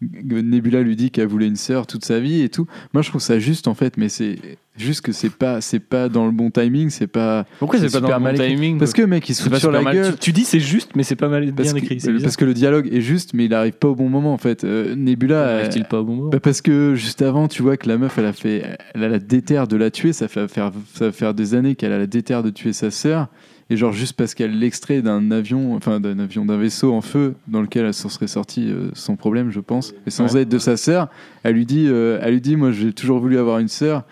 Nebula 0.00 0.82
lui 0.82 0.96
dit 0.96 1.10
qu'elle 1.10 1.26
voulait 1.26 1.46
une 1.48 1.56
sœur 1.56 1.86
toute 1.86 2.04
sa 2.04 2.20
vie 2.20 2.42
et 2.42 2.48
tout. 2.48 2.66
Moi, 2.94 3.02
je 3.02 3.08
trouve 3.08 3.20
ça 3.20 3.38
juste 3.38 3.68
en 3.68 3.74
fait, 3.74 3.96
mais 3.96 4.08
c'est 4.08 4.38
juste 4.76 5.00
que 5.02 5.12
c'est 5.12 5.30
pas, 5.30 5.60
c'est 5.60 5.80
pas 5.80 6.08
dans 6.08 6.24
le 6.26 6.32
bon 6.32 6.50
timing, 6.50 6.88
c'est 6.88 7.06
pas. 7.08 7.44
Pourquoi 7.58 7.78
c'est 7.80 7.90
pas 7.92 8.00
dans 8.00 8.16
le 8.16 8.32
bon 8.32 8.34
timing 8.34 8.78
Parce 8.78 8.92
que 8.92 9.02
mec, 9.02 9.28
il 9.28 9.34
se 9.34 9.42
fout 9.42 9.52
pas 9.52 9.58
sur 9.58 9.72
la 9.72 9.82
mal. 9.82 9.94
gueule. 9.94 10.12
Tu, 10.14 10.18
tu 10.18 10.32
dis 10.32 10.44
c'est 10.44 10.60
juste, 10.60 10.92
mais 10.94 11.02
c'est 11.02 11.16
pas 11.16 11.28
mal 11.28 11.52
Parce 11.52 11.72
bien 11.72 11.80
que, 11.80 11.84
écrit. 11.86 12.00
c'est 12.00 12.12
bizarre. 12.12 12.24
parce 12.26 12.36
que 12.36 12.44
le 12.44 12.54
dialogue 12.54 12.88
est 12.92 13.00
juste, 13.00 13.34
mais 13.34 13.46
il 13.46 13.54
arrive 13.54 13.74
pas 13.74 13.88
au 13.88 13.94
bon 13.94 14.08
moment 14.08 14.32
en 14.32 14.38
fait. 14.38 14.64
Euh, 14.64 14.94
Nebula. 14.94 15.56
Arrive-t-il 15.56 15.84
pas 15.84 16.00
au 16.00 16.04
bon 16.04 16.14
moment 16.14 16.30
bah 16.30 16.40
parce 16.40 16.62
que 16.62 16.94
juste 16.94 17.22
avant, 17.22 17.48
tu 17.48 17.62
vois 17.62 17.76
que 17.76 17.88
la 17.88 17.98
meuf, 17.98 18.16
elle 18.18 18.26
a 18.26 18.32
fait, 18.32 18.62
elle 18.94 19.04
a 19.04 19.08
la 19.08 19.18
déterre 19.18 19.66
de 19.66 19.76
la 19.76 19.90
tuer. 19.90 20.12
Ça 20.12 20.28
fait 20.28 20.46
faire, 20.48 20.70
ça 20.94 21.06
va 21.06 21.12
faire 21.12 21.34
des 21.34 21.54
années 21.54 21.74
qu'elle 21.74 21.92
a 21.92 21.98
la 21.98 22.06
déterre 22.06 22.42
de 22.42 22.50
tuer 22.50 22.72
sa 22.72 22.90
sœur. 22.90 23.28
Et 23.72 23.76
genre 23.76 23.92
juste 23.92 24.14
parce 24.14 24.34
qu'elle 24.34 24.58
l'extrait 24.58 25.00
d'un 25.00 25.30
avion, 25.30 25.74
enfin 25.76 26.00
d'un 26.00 26.18
avion, 26.18 26.44
d'un 26.44 26.56
vaisseau 26.56 26.92
en 26.92 27.00
feu 27.00 27.34
dans 27.46 27.62
lequel 27.62 27.84
elle 27.86 27.94
s'en 27.94 28.08
serait 28.08 28.26
sortie 28.26 28.68
euh, 28.70 28.90
sans 28.94 29.14
problème, 29.16 29.50
je 29.50 29.60
pense, 29.60 29.94
et 30.06 30.10
sans 30.10 30.34
Ouais. 30.34 30.42
aide 30.42 30.48
de 30.48 30.58
sa 30.58 30.76
sœur, 30.76 31.08
elle 31.44 31.54
lui 31.54 31.66
dit, 31.66 31.86
euh, 31.88 32.18
elle 32.20 32.34
lui 32.34 32.40
dit, 32.40 32.56
moi 32.56 32.72
j'ai 32.72 32.92
toujours 32.92 33.20
voulu 33.20 33.38
avoir 33.38 33.60
une 33.60 33.68
sœur. 33.68 34.04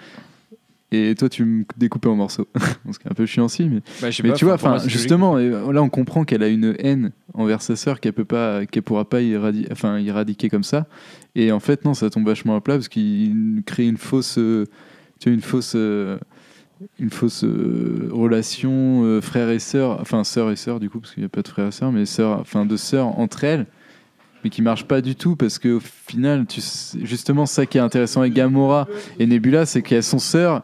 Et 0.90 1.14
toi, 1.18 1.28
tu 1.28 1.44
me 1.44 1.64
découpes 1.76 2.06
en 2.06 2.14
morceaux. 2.16 2.48
C'est 2.92 3.10
un 3.10 3.14
peu 3.14 3.26
chiant 3.26 3.44
aussi, 3.44 3.68
mais, 3.68 3.80
Bah, 4.00 4.08
mais 4.22 4.30
pas, 4.30 4.34
tu 4.36 4.46
vois, 4.46 4.54
enfin, 4.54 4.78
justement, 4.86 5.38
et 5.38 5.50
là, 5.50 5.82
on 5.82 5.90
comprend 5.90 6.24
qu'elle 6.24 6.42
a 6.42 6.48
une 6.48 6.74
haine 6.78 7.10
envers 7.34 7.60
sa 7.60 7.76
sœur 7.76 8.00
qu'elle 8.00 8.14
peut 8.14 8.24
pas, 8.24 8.64
qu'elle 8.64 8.82
pourra 8.84 9.04
pas 9.06 9.20
éradi- 9.20 9.66
enfin, 9.70 9.98
éradiquer 9.98 10.48
comme 10.48 10.62
ça. 10.62 10.86
Et 11.34 11.52
en 11.52 11.60
fait, 11.60 11.84
non, 11.84 11.92
ça 11.92 12.08
tombe 12.08 12.26
vachement 12.26 12.56
à 12.56 12.62
plat 12.62 12.76
parce 12.76 12.88
qu'il 12.88 13.60
crée 13.66 13.86
une 13.86 13.98
fausse, 13.98 14.38
euh, 14.38 14.64
tu 15.20 15.28
vois, 15.28 15.34
une 15.34 15.42
fausse, 15.42 15.74
euh, 15.76 16.16
une 16.98 17.10
fausse 17.10 17.44
relation 17.44 19.04
euh, 19.04 19.20
frère 19.20 19.50
et 19.50 19.58
sœur, 19.58 19.98
enfin 20.00 20.24
sœur 20.24 20.50
et 20.50 20.56
sœur 20.56 20.80
du 20.80 20.90
coup, 20.90 21.00
parce 21.00 21.14
qu'il 21.14 21.22
n'y 21.22 21.26
a 21.26 21.28
pas 21.28 21.42
de 21.42 21.48
frère 21.48 21.68
et 21.68 21.72
sœur, 21.72 21.92
mais 21.92 22.06
sœur, 22.06 22.40
enfin 22.40 22.66
de 22.66 22.76
sœurs 22.76 23.18
entre 23.18 23.44
elles, 23.44 23.66
mais 24.44 24.50
qui 24.50 24.62
marche 24.62 24.84
pas 24.84 25.00
du 25.00 25.16
tout 25.16 25.36
parce 25.36 25.58
qu'au 25.58 25.80
final, 25.80 26.46
tu, 26.46 26.60
justement, 27.02 27.46
ça 27.46 27.66
qui 27.66 27.78
est 27.78 27.80
intéressant 27.80 28.20
avec 28.20 28.32
Gamora 28.32 28.86
et 29.18 29.26
Nebula, 29.26 29.66
c'est 29.66 29.82
qu'elles 29.82 30.02
sont 30.02 30.18
sœurs. 30.18 30.62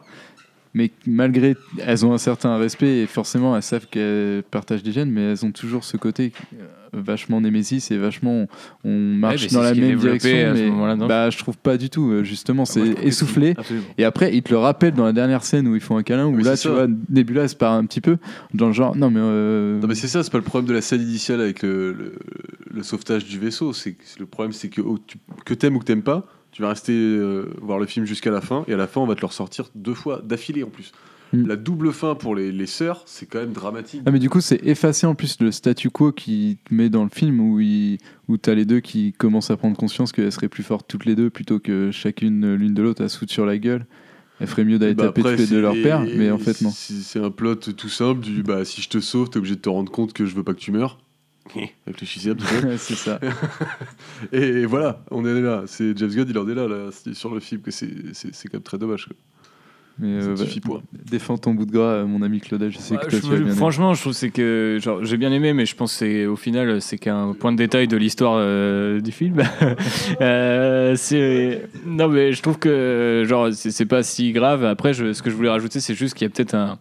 Mais 0.75 0.91
malgré, 1.07 1.55
elles 1.79 2.05
ont 2.05 2.13
un 2.13 2.17
certain 2.17 2.57
respect 2.57 2.99
et 3.03 3.07
forcément 3.07 3.55
elles 3.55 3.63
savent 3.63 3.87
qu'elles 3.87 4.43
partagent 4.43 4.83
des 4.83 4.91
gènes, 4.91 5.09
mais 5.09 5.31
elles 5.31 5.45
ont 5.45 5.51
toujours 5.51 5.83
ce 5.85 5.95
côté 5.95 6.33
euh, 6.53 6.65
vachement 6.91 7.39
némésis 7.41 7.91
et 7.91 7.97
vachement 7.97 8.47
on 8.83 8.89
marche 9.15 9.47
dans 9.53 9.61
la 9.61 9.73
même 9.73 9.97
direction. 9.97 10.29
mais 10.53 10.69
bah, 11.07 11.29
je 11.29 11.37
trouve 11.37 11.57
pas 11.57 11.77
du 11.77 11.89
tout. 11.89 12.09
euh, 12.11 12.23
Justement, 12.23 12.65
je 12.65 12.71
c'est 12.73 13.05
essoufflé. 13.07 13.55
Et 13.97 14.03
après, 14.03 14.35
il 14.35 14.43
te 14.43 14.51
le 14.51 14.57
rappelle 14.57 14.93
dans 14.93 15.05
la 15.05 15.13
dernière 15.13 15.43
scène 15.45 15.65
où 15.67 15.75
ils 15.75 15.81
font 15.81 15.95
un 15.97 16.03
câlin, 16.03 16.25
où 16.27 16.35
là, 16.37 16.51
tu 16.57 16.63
ça. 16.63 16.71
vois, 16.71 16.87
Nebula 17.09 17.43
elle 17.43 17.49
se 17.49 17.55
part 17.55 17.71
un 17.73 17.85
petit 17.85 18.01
peu 18.01 18.17
dans 18.53 18.67
le 18.67 18.73
genre, 18.73 18.95
non 18.97 19.09
mais. 19.09 19.19
euh, 19.21 19.79
Non 19.79 19.87
mais 19.87 19.95
c'est 19.95 20.07
ça, 20.09 20.23
c'est 20.23 20.31
pas 20.31 20.37
le 20.39 20.43
problème 20.43 20.67
de 20.67 20.73
la 20.73 20.81
scène 20.81 21.01
initiale 21.01 21.39
avec 21.39 21.61
le, 21.63 21.93
le, 21.93 22.15
le 22.69 22.83
sauvetage 22.83 23.23
du 23.25 23.39
vaisseau. 23.39 23.71
C'est 23.73 23.95
le 24.19 24.25
problème, 24.25 24.51
c'est 24.51 24.67
que 24.69 24.81
oh, 24.81 24.97
tu- 25.07 25.17
que 25.45 25.53
t'aimes 25.53 25.77
ou 25.77 25.79
que 25.79 25.85
t'aimes 25.85 26.03
pas, 26.03 26.25
Tu 26.55 26.61
vas 26.61 26.69
rester 26.69 26.93
euh, 26.93 27.49
voir 27.61 27.79
le 27.79 27.85
film 27.85 28.05
jusqu'à 28.05 28.31
la 28.31 28.39
fin, 28.39 28.63
et 28.69 28.73
à 28.73 28.77
la 28.77 28.87
fin, 28.87 29.01
on 29.01 29.05
va 29.05 29.15
te 29.15 29.19
le 29.19 29.27
ressortir 29.27 29.65
deux 29.75 29.93
fois 29.93 30.21
d'affilée 30.23 30.63
en 30.63 30.69
plus. 30.69 30.93
Mm. 31.33 31.47
La 31.47 31.57
double 31.57 31.91
fin 31.91 32.15
pour 32.15 32.33
les, 32.33 32.53
les 32.53 32.65
sœurs, 32.65 33.03
c'est 33.05 33.25
quand 33.25 33.39
même 33.39 33.51
dramatique. 33.51 34.03
Ah 34.05 34.11
mais 34.11 34.19
du 34.19 34.29
coup 34.29 34.39
c'est 34.39 34.65
effacé 34.65 35.05
en 35.05 35.15
plus 35.15 35.35
le 35.41 35.51
statu 35.51 35.89
quo 35.89 36.13
qui 36.13 36.57
te 36.63 36.73
met 36.73 36.87
dans 36.89 37.03
le 37.03 37.09
film 37.09 37.41
où, 37.41 37.59
il, 37.59 37.97
où 38.29 38.37
t'as 38.37 38.53
les 38.53 38.63
deux 38.63 38.79
qui 38.79 39.11
commencent 39.11 39.51
à 39.51 39.57
prendre 39.57 39.75
conscience 39.75 40.13
qu'elles 40.13 40.31
seraient 40.31 40.47
plus 40.47 40.63
fortes 40.63 40.85
toutes 40.87 41.03
les 41.03 41.15
deux 41.15 41.29
plutôt 41.29 41.59
que 41.59 41.91
chacune 41.91 42.55
l'une 42.55 42.73
de 42.73 42.81
l'autre 42.81 43.03
à 43.03 43.09
se 43.09 43.25
sur 43.27 43.45
la 43.45 43.57
gueule. 43.57 43.85
Elle 44.39 44.47
ferait 44.47 44.63
mieux 44.63 44.79
d'aller 44.79 44.95
Bah, 44.95 45.07
taper 45.07 45.21
après, 45.21 45.37
c'est- 45.45 45.59
leur 45.59 45.73
père, 45.73 46.05
mais 46.15 46.31
en 46.31 46.37
fait 46.37 46.61
non. 46.61 46.69
C'est 46.73 46.93
c'est 46.93 47.19
un 47.19 47.31
plot 47.31 47.55
tout 47.55 47.89
simple 47.89 48.21
du 48.21 48.43
bah 48.43 48.63
si 48.63 48.81
je 48.81 48.87
te 48.87 49.01
sauve, 49.01 49.29
t'es 49.29 49.39
obligé 49.39 49.55
de 49.55 49.61
te 49.61 49.67
rendre 49.67 49.91
compte 49.91 50.13
que 50.13 50.25
je 50.25 50.33
veux 50.35 50.43
pas 50.43 50.53
que 50.53 50.59
tu 50.59 50.71
meurs. 50.71 50.99
Réfléchissez 51.85 52.31
un 52.31 52.35
petit 52.35 52.61
peu. 52.61 52.77
c'est 52.77 52.95
ça. 52.95 53.19
Et, 54.31 54.65
voilà, 54.65 55.03
on 55.11 55.25
est 55.25 55.41
là. 55.41 55.63
C'est 55.67 55.97
James 55.97 56.09
Gunn, 56.09 56.25
il 56.29 56.37
en 56.37 56.47
est 56.49 56.55
là, 56.55 56.67
là 56.67 56.89
c'est 56.91 57.13
sur 57.13 57.33
le 57.33 57.39
film 57.39 57.61
que 57.61 57.71
c'est 57.71 57.89
c'est 58.13 58.33
c'est 58.33 58.47
quand 58.47 58.57
même 58.57 58.63
très 58.63 58.77
dommage. 58.77 59.05
quoi. 59.05 59.15
Mais 59.97 60.19
Ça 60.21 60.27
euh, 60.27 60.35
bah, 60.67 60.81
défends 61.09 61.37
ton 61.37 61.53
bout 61.53 61.65
de 61.65 61.71
gras, 61.71 62.03
mon 62.03 62.21
ami 62.21 62.41
Claudel, 62.41 62.69
je 62.69 62.79
sais 62.79 62.97
que 62.97 63.09
je- 63.09 63.33
aimé. 63.33 63.51
franchement, 63.51 63.93
je 63.93 64.01
trouve 64.01 64.11
c'est 64.11 64.29
que 64.29 64.77
genre 64.81 65.05
j'ai 65.05 65.15
bien 65.15 65.31
aimé, 65.31 65.53
mais 65.53 65.65
je 65.65 65.73
pense 65.73 65.93
que 65.93 65.99
c'est 65.99 66.25
au 66.25 66.35
final 66.35 66.81
c'est 66.81 66.97
qu'un 66.97 67.33
point 67.33 67.53
de 67.53 67.57
détail 67.57 67.87
de 67.87 67.95
l'histoire 67.95 68.35
euh, 68.37 68.99
du 68.99 69.11
film. 69.13 69.41
Euh, 70.21 70.95
c'est 70.97 71.67
non 71.85 72.07
mais 72.07 72.31
je 72.33 72.41
trouve 72.41 72.57
que 72.59 73.23
genre 73.27 73.49
c'est 73.53 73.71
c'est 73.71 73.85
pas 73.85 74.03
si 74.03 74.31
grave. 74.33 74.65
Après, 74.65 74.93
je- 74.93 75.13
ce 75.13 75.21
que 75.21 75.29
je 75.29 75.35
voulais 75.35 75.49
rajouter, 75.49 75.79
c'est 75.79 75.95
juste 75.95 76.13
qu'il 76.15 76.25
y 76.25 76.29
a 76.29 76.33
peut-être 76.33 76.55
un 76.55 76.77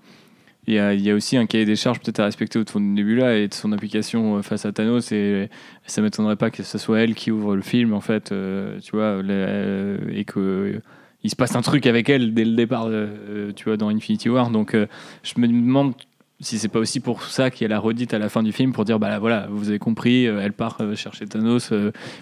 il 0.66 0.74
y, 0.74 1.10
a, 1.10 1.14
aussi 1.14 1.36
un 1.36 1.46
cahier 1.46 1.66
des 1.66 1.76
charges 1.76 2.00
peut-être 2.00 2.20
à 2.20 2.24
respecter 2.24 2.58
autour 2.58 2.80
de 2.80 2.86
Nebula 2.86 3.36
et 3.36 3.48
de 3.48 3.54
son 3.54 3.72
application 3.72 4.38
euh, 4.38 4.42
face 4.42 4.64
à 4.64 4.72
Thanos 4.72 5.12
et 5.12 5.50
ça 5.86 6.00
m'étonnerait 6.00 6.36
pas 6.36 6.50
que 6.50 6.62
ce 6.62 6.78
soit 6.78 7.00
elle 7.00 7.14
qui 7.14 7.30
ouvre 7.30 7.54
le 7.54 7.62
film 7.62 7.92
en 7.92 8.00
fait 8.00 8.32
euh, 8.32 8.80
tu 8.80 8.92
vois 8.92 9.20
euh, 9.22 9.98
et 10.10 10.24
que 10.24 10.80
il 11.22 11.30
se 11.30 11.36
passe 11.36 11.54
un 11.54 11.62
truc 11.62 11.86
avec 11.86 12.08
elle 12.08 12.32
dès 12.32 12.44
le 12.44 12.54
départ 12.54 12.88
tu 13.56 13.64
vois 13.64 13.78
dans 13.78 13.88
Infinity 13.88 14.28
War. 14.28 14.50
Donc 14.50 14.76
je 15.22 15.40
me 15.40 15.48
demande 15.48 15.94
si 16.40 16.58
c'est 16.58 16.68
pas 16.68 16.80
aussi 16.80 17.00
pour 17.00 17.22
ça 17.22 17.50
qu'il 17.50 17.62
y 17.62 17.64
a 17.64 17.68
la 17.68 17.78
redite 17.78 18.12
à 18.12 18.18
la 18.18 18.28
fin 18.28 18.42
du 18.42 18.52
film 18.52 18.74
pour 18.74 18.84
dire 18.84 18.98
bah 18.98 19.08
là, 19.08 19.18
voilà 19.18 19.46
vous 19.50 19.70
avez 19.70 19.78
compris 19.78 20.24
elle 20.24 20.52
part 20.52 20.78
chercher 20.96 21.26
Thanos 21.26 21.72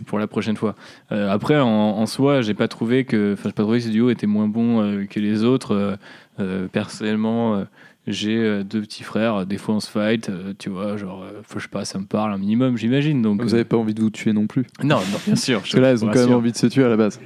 pour 0.06 0.20
la 0.20 0.28
prochaine 0.28 0.56
fois. 0.56 0.76
Après 1.10 1.58
en, 1.58 1.66
en 1.66 2.06
soi 2.06 2.42
j'ai 2.42 2.54
pas 2.54 2.68
trouvé 2.68 3.04
que 3.04 3.32
enfin 3.32 3.50
pas 3.50 3.64
trouvé 3.64 3.78
que 3.78 3.86
ce 3.86 3.90
duo 3.90 4.10
était 4.10 4.28
moins 4.28 4.46
bon 4.46 5.04
que 5.10 5.18
les 5.18 5.42
autres 5.42 5.98
personnellement 6.70 7.66
j'ai 8.06 8.36
euh, 8.36 8.64
deux 8.64 8.80
petits 8.80 9.04
frères 9.04 9.46
des 9.46 9.58
fois 9.58 9.76
on 9.76 9.80
se 9.80 9.88
fight 9.88 10.28
euh, 10.28 10.54
tu 10.58 10.70
vois 10.70 10.96
genre 10.96 11.22
euh, 11.22 11.40
faut 11.44 11.58
je 11.58 11.64
sais 11.64 11.68
pas 11.70 11.84
ça 11.84 11.98
me 11.98 12.04
parle 12.04 12.32
un 12.32 12.38
minimum 12.38 12.76
j'imagine 12.76 13.22
donc 13.22 13.42
Vous 13.42 13.52
euh, 13.52 13.58
avez 13.58 13.64
pas 13.64 13.76
envie 13.76 13.94
de 13.94 14.00
vous 14.00 14.10
tuer 14.10 14.32
non 14.32 14.46
plus? 14.46 14.66
Non 14.82 14.96
non 14.96 15.18
bien 15.24 15.36
sûr 15.36 15.60
Parce 15.60 15.72
que 15.72 15.80
là, 15.80 15.90
elles 15.90 16.04
ont 16.04 16.08
quand 16.08 16.18
même 16.18 16.34
envie 16.34 16.52
de 16.52 16.56
se 16.56 16.66
tuer 16.66 16.84
à 16.84 16.88
la 16.88 16.96
base. 16.96 17.20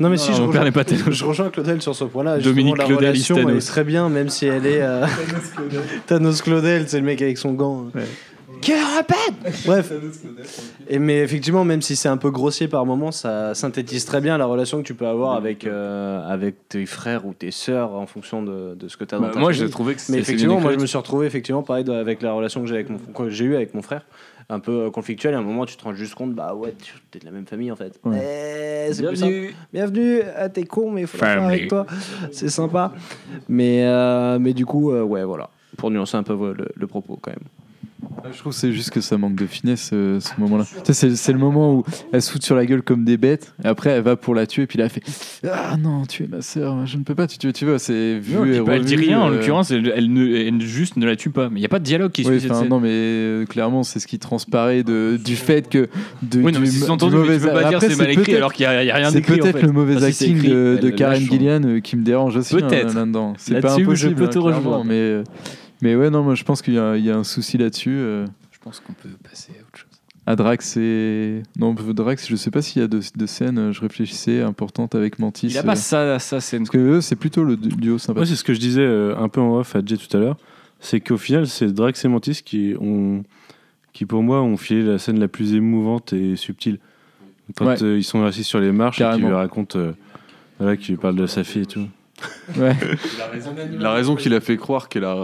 Non 0.00 0.08
mais 0.08 0.16
si 0.16 0.30
Non, 0.30 0.36
je 0.36 0.42
rejoins, 0.42 0.72
pas 0.72 0.84
je 1.10 1.24
rejoins 1.24 1.50
Claudel 1.50 1.82
sur 1.82 1.94
ce 1.94 2.04
point-là. 2.04 2.38
Dominique 2.38 2.78
la 2.78 2.86
Claudel, 2.86 3.10
relation 3.10 3.36
elle 3.36 3.56
est 3.56 3.66
très 3.66 3.84
bien, 3.84 4.08
même 4.08 4.30
si 4.30 4.46
elle 4.46 4.66
est 4.66 4.80
euh, 4.82 5.06
Thanos 6.06 6.42
Claudel, 6.42 6.88
c'est 6.88 6.98
le 6.98 7.04
mec 7.04 7.20
avec 7.22 7.38
son 7.38 7.52
gant. 7.52 7.86
Qui 8.62 8.72
répète 8.72 9.64
Bref. 9.66 9.92
Et 10.88 10.98
mais 10.98 11.18
effectivement, 11.18 11.64
même 11.64 11.82
si 11.82 11.96
c'est 11.96 12.08
un 12.08 12.16
peu 12.16 12.30
grossier 12.30 12.68
par 12.68 12.86
moment, 12.86 13.10
ça 13.12 13.54
synthétise 13.54 14.04
très 14.04 14.20
bien 14.20 14.38
la 14.38 14.46
relation 14.46 14.78
que 14.78 14.86
tu 14.86 14.94
peux 14.94 15.06
avoir 15.06 15.34
avec 15.34 15.66
euh, 15.66 16.26
avec 16.26 16.68
tes 16.68 16.86
frères 16.86 17.26
ou 17.26 17.34
tes 17.34 17.50
sœurs 17.50 17.92
en 17.92 18.06
fonction 18.06 18.42
de, 18.42 18.74
de 18.74 18.88
ce 18.88 18.96
que 18.96 19.04
tu 19.04 19.14
as 19.14 19.18
dans 19.18 19.24
Bah, 19.26 19.30
ta 19.34 19.40
moi 19.40 19.52
j'ai 19.52 19.68
trouvé 19.68 19.94
que 19.94 20.00
Mais 20.10 20.18
effectivement, 20.18 20.60
moi 20.60 20.72
je 20.72 20.78
me 20.78 20.86
suis 20.86 20.96
retrouvé 20.96 21.26
effectivement 21.26 21.62
pareil 21.62 21.88
avec 21.90 22.22
la 22.22 22.32
relation 22.32 22.60
que 22.62 22.68
j'ai 22.68 22.74
avec 22.76 22.88
mon 22.88 22.98
que 22.98 23.28
j'ai 23.30 23.44
eu 23.44 23.56
avec 23.56 23.74
mon 23.74 23.82
frère, 23.82 24.06
un 24.48 24.60
peu 24.60 24.86
euh, 24.86 24.90
conflictuelle. 24.90 25.34
À 25.34 25.38
un 25.38 25.42
moment, 25.42 25.66
tu 25.66 25.76
te 25.76 25.82
rends 25.84 25.94
juste 25.94 26.14
compte, 26.14 26.32
bah 26.34 26.54
ouais, 26.54 26.74
tu 26.80 26.94
es 27.16 27.20
de 27.20 27.24
la 27.24 27.32
même 27.32 27.46
famille 27.46 27.72
en 27.72 27.76
fait. 27.76 27.98
Eh. 28.06 28.92
Bienvenue. 28.98 29.54
Bienvenue, 29.72 30.20
ah, 30.36 30.48
t'es 30.48 30.64
con, 30.64 30.90
mais 30.92 31.02
il 31.02 31.06
faut 31.06 31.18
le 31.18 31.24
faire 31.24 31.42
avec 31.42 31.68
toi. 31.68 31.86
C'est 32.30 32.48
sympa. 32.48 32.92
Mais, 33.48 33.84
euh, 33.84 34.38
mais 34.38 34.52
du 34.52 34.66
coup, 34.66 34.92
euh, 34.92 35.02
ouais, 35.02 35.24
voilà. 35.24 35.50
Pour 35.76 35.90
nuancer 35.90 36.16
un 36.16 36.22
peu 36.22 36.34
le, 36.52 36.68
le 36.74 36.86
propos 36.86 37.18
quand 37.20 37.30
même. 37.32 37.40
Je 38.32 38.38
trouve 38.38 38.52
c'est 38.52 38.72
juste 38.72 38.90
que 38.90 39.00
ça 39.00 39.18
manque 39.18 39.34
de 39.36 39.46
finesse 39.46 39.90
euh, 39.92 40.18
ce 40.20 40.30
moment-là. 40.38 40.64
Tu 40.84 40.92
c'est, 40.94 41.32
le 41.32 41.38
moment 41.38 41.74
où 41.74 41.84
elle 42.12 42.22
se 42.22 42.30
fout 42.32 42.42
sur 42.42 42.54
la 42.56 42.66
gueule 42.66 42.82
comme 42.82 43.04
des 43.04 43.16
bêtes, 43.16 43.54
et 43.64 43.68
après 43.68 43.90
elle 43.90 44.02
va 44.02 44.16
pour 44.16 44.34
la 44.34 44.46
tuer, 44.46 44.66
puis 44.66 44.78
là 44.78 44.84
elle 44.84 44.90
fait 44.90 45.02
Ah 45.50 45.76
non, 45.76 46.04
tu 46.06 46.24
es 46.24 46.26
ma 46.28 46.40
sœur, 46.40 46.86
je 46.86 46.96
ne 46.96 47.02
peux 47.04 47.14
pas 47.14 47.26
te 47.26 47.36
tuer, 47.36 47.52
tu 47.52 47.64
vois, 47.66 47.78
c'est 47.78 48.18
vu 48.18 48.34
Non, 48.34 48.44
et 48.44 48.50
puis, 48.52 48.60
bah, 48.60 48.72
elle 48.76 48.84
dit 48.84 48.94
revu, 48.96 49.06
rien 49.06 49.20
en 49.20 49.28
euh, 49.30 49.34
l'occurrence 49.36 49.70
elle, 49.70 49.92
elle 49.94 50.12
ne, 50.12 50.26
elle 50.36 50.60
juste 50.60 50.96
ne 50.96 51.06
la 51.06 51.16
tue 51.16 51.30
pas 51.30 51.48
mais 51.50 51.60
il 51.60 51.62
y 51.62 51.66
a 51.66 51.68
pas 51.68 51.78
de 51.78 51.84
dialogue 51.84 52.12
qui 52.12 52.24
suit 52.24 52.40
cette 52.40 52.54
scène 52.54 52.68
non, 52.68 52.80
mais 52.80 52.90
euh, 52.90 53.44
clairement, 53.44 53.82
c'est 53.82 53.98
ce 54.00 54.06
qui 54.06 54.18
transparaît 54.18 54.82
de, 54.82 55.18
du 55.22 55.36
fait 55.36 55.68
que. 55.68 55.88
De, 56.22 56.40
oui 56.40 56.52
non 56.52 56.60
mais 56.60 56.66
du, 56.66 56.72
c'est 56.72 56.78
du 56.80 56.84
sous-entendu 56.86 57.14
mais 57.16 57.20
mauvais- 57.22 57.38
tu 57.38 57.46
peux 57.46 57.52
pas 57.52 57.68
dire 57.68 57.80
c'est 57.80 57.96
mal 57.98 58.10
écrit 58.10 58.34
alors 58.36 58.52
qu'il 58.52 58.64
y, 58.64 58.66
a 58.66 58.84
y 58.84 58.90
a 58.90 58.94
rien 58.94 59.10
C'est 59.10 59.18
en 59.18 59.22
peut-être 59.34 59.58
fait. 59.58 59.66
le 59.66 59.72
mauvais 59.72 59.96
Enfin, 59.96 60.10
si 60.10 60.24
acting 60.24 60.36
écrit, 60.38 60.48
de, 60.48 60.78
de 60.80 60.90
Karen 60.90 61.20
Gillian 61.20 61.80
qui 61.82 61.96
me 61.96 62.02
dérange 62.04 62.36
aussi 62.36 62.54
Peut-être. 62.56 62.94
là-dedans. 62.94 63.34
C'est 63.36 63.60
pas 63.60 63.68
Là-dessus, 63.76 63.84
je 63.84 64.08
impossible, 64.08 64.14
peux 64.14 64.28
te 64.28 64.38
hein, 64.38 64.42
rejoindre. 64.42 64.82
clairement, 64.82 64.84
mais, 64.84 65.22
mais 65.82 65.94
ouais, 65.96 66.08
non, 66.08 66.22
moi 66.22 66.34
je 66.34 66.44
pense 66.44 66.62
qu'il 66.62 66.74
y, 66.74 66.78
a- 66.78 66.96
il 66.96 67.04
y 67.04 67.10
a 67.10 67.16
un 67.16 67.24
souci 67.24 67.58
là-dessus. 67.58 67.90
euh. 67.98 68.24
je 68.50 68.58
pense 68.60 68.80
qu'on 68.80 68.94
peut 68.94 69.10
passer 69.28 69.52
à 69.58 69.60
autre 69.62 69.76
chose 69.78 69.88
À 70.26 70.36
Drax 70.36 70.76
et. 70.78 71.42
Non, 71.58 71.74
Drax, 71.74 72.28
je 72.28 72.36
sais 72.36 72.50
pas 72.50 72.62
s'il 72.62 72.80
y 72.80 72.84
a 72.84 72.88
de, 72.88 73.00
de 73.16 73.26
scènes, 73.26 73.58
euh, 73.58 73.72
je 73.72 73.80
réfléchissais, 73.82 74.40
importantes 74.40 74.94
avec 74.94 75.18
Mantis. 75.18 75.48
il 75.48 75.58
a 75.58 75.60
euh, 75.60 75.64
pas 75.64 75.76
ça 75.76 76.18
ça 76.18 76.40
c'est 76.40 76.56
Parce 76.58 76.70
que 76.70 76.78
eux, 76.78 77.00
c'est 77.00 77.16
plutôt 77.16 77.44
le 77.44 77.56
du- 77.56 77.68
duo 77.76 77.98
sympa. 77.98 78.24
C'est 78.24 78.36
ce 78.36 78.44
que 78.44 78.54
je 78.54 78.60
disais 78.60 78.80
euh, 78.82 79.14
un 79.18 79.28
peu 79.28 79.40
en 79.40 79.58
off 79.58 79.76
à 79.76 79.80
Jay 79.84 79.96
tout 79.98 80.16
à 80.16 80.20
l'heure. 80.20 80.36
C'est 80.80 81.00
qu'au 81.00 81.16
final, 81.18 81.46
c'est 81.46 81.72
Drax 81.72 82.04
et 82.04 82.08
Mantis 82.08 82.42
qui, 82.44 82.74
ont, 82.80 83.22
qui, 83.92 84.04
pour 84.06 84.22
moi, 84.22 84.42
ont 84.42 84.56
filé 84.56 84.82
la 84.82 84.98
scène 84.98 85.20
la 85.20 85.28
plus 85.28 85.54
émouvante 85.54 86.12
et 86.12 86.34
subtile. 86.36 86.78
Quand 87.56 87.66
Ouais. 87.66 87.82
euh, 87.82 87.98
ils 87.98 88.04
sont 88.04 88.24
assis 88.24 88.44
sur 88.44 88.58
les 88.60 88.72
marches 88.72 88.98
et 88.98 89.04
Carrément. 89.04 89.18
qu'il 89.18 89.26
lui 89.28 89.34
raconte, 89.34 89.76
euh, 89.76 89.92
voilà, 90.58 90.76
qu'il 90.76 90.94
lui 90.94 91.00
parle 91.00 91.16
de 91.16 91.26
sa 91.26 91.44
fille 91.44 91.62
et 91.62 91.66
tout. 91.66 91.86
Ouais. 92.56 92.76
La 93.80 93.92
raison 93.92 94.14
qu'il 94.16 94.32
a 94.34 94.40
fait 94.40 94.56
croire 94.56 94.88
qu'elle 94.88 95.04
a 95.04 95.16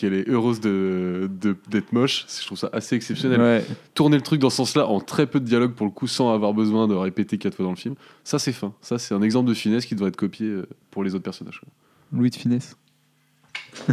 qu'elle 0.00 0.14
est 0.14 0.28
heureuse 0.28 0.60
de 0.60 1.28
de- 1.40 1.56
d'être 1.68 1.92
moche, 1.92 2.26
je 2.40 2.46
trouve 2.46 2.58
ça 2.58 2.70
assez 2.72 2.94
exceptionnel. 2.96 3.40
Ouais. 3.40 3.64
Tourner 3.94 4.16
le 4.16 4.22
truc 4.22 4.40
dans 4.40 4.50
ce 4.50 4.56
sens-là 4.56 4.86
en 4.86 5.00
très 5.00 5.26
peu 5.26 5.40
de 5.40 5.44
dialogue 5.44 5.72
pour 5.74 5.86
le 5.86 5.92
coup, 5.92 6.06
sans 6.06 6.32
avoir 6.32 6.54
besoin 6.54 6.88
de 6.88 6.94
répéter 6.94 7.38
quatre 7.38 7.54
fois 7.56 7.64
dans 7.64 7.70
le 7.72 7.76
film, 7.76 7.94
ça 8.24 8.38
c'est 8.38 8.52
fin. 8.52 8.72
Ça 8.80 8.98
c'est 8.98 9.14
un 9.14 9.22
exemple 9.22 9.48
de 9.48 9.54
finesse 9.54 9.84
qui 9.86 9.94
devrait 9.94 10.08
être 10.08 10.16
copié 10.16 10.46
euh, 10.46 10.66
pour 10.90 11.04
les 11.04 11.14
autres 11.14 11.24
personnages. 11.24 11.60
quoi. 11.60 11.68
Louis 12.18 12.30
de 12.30 12.36
finesse. 12.36 12.76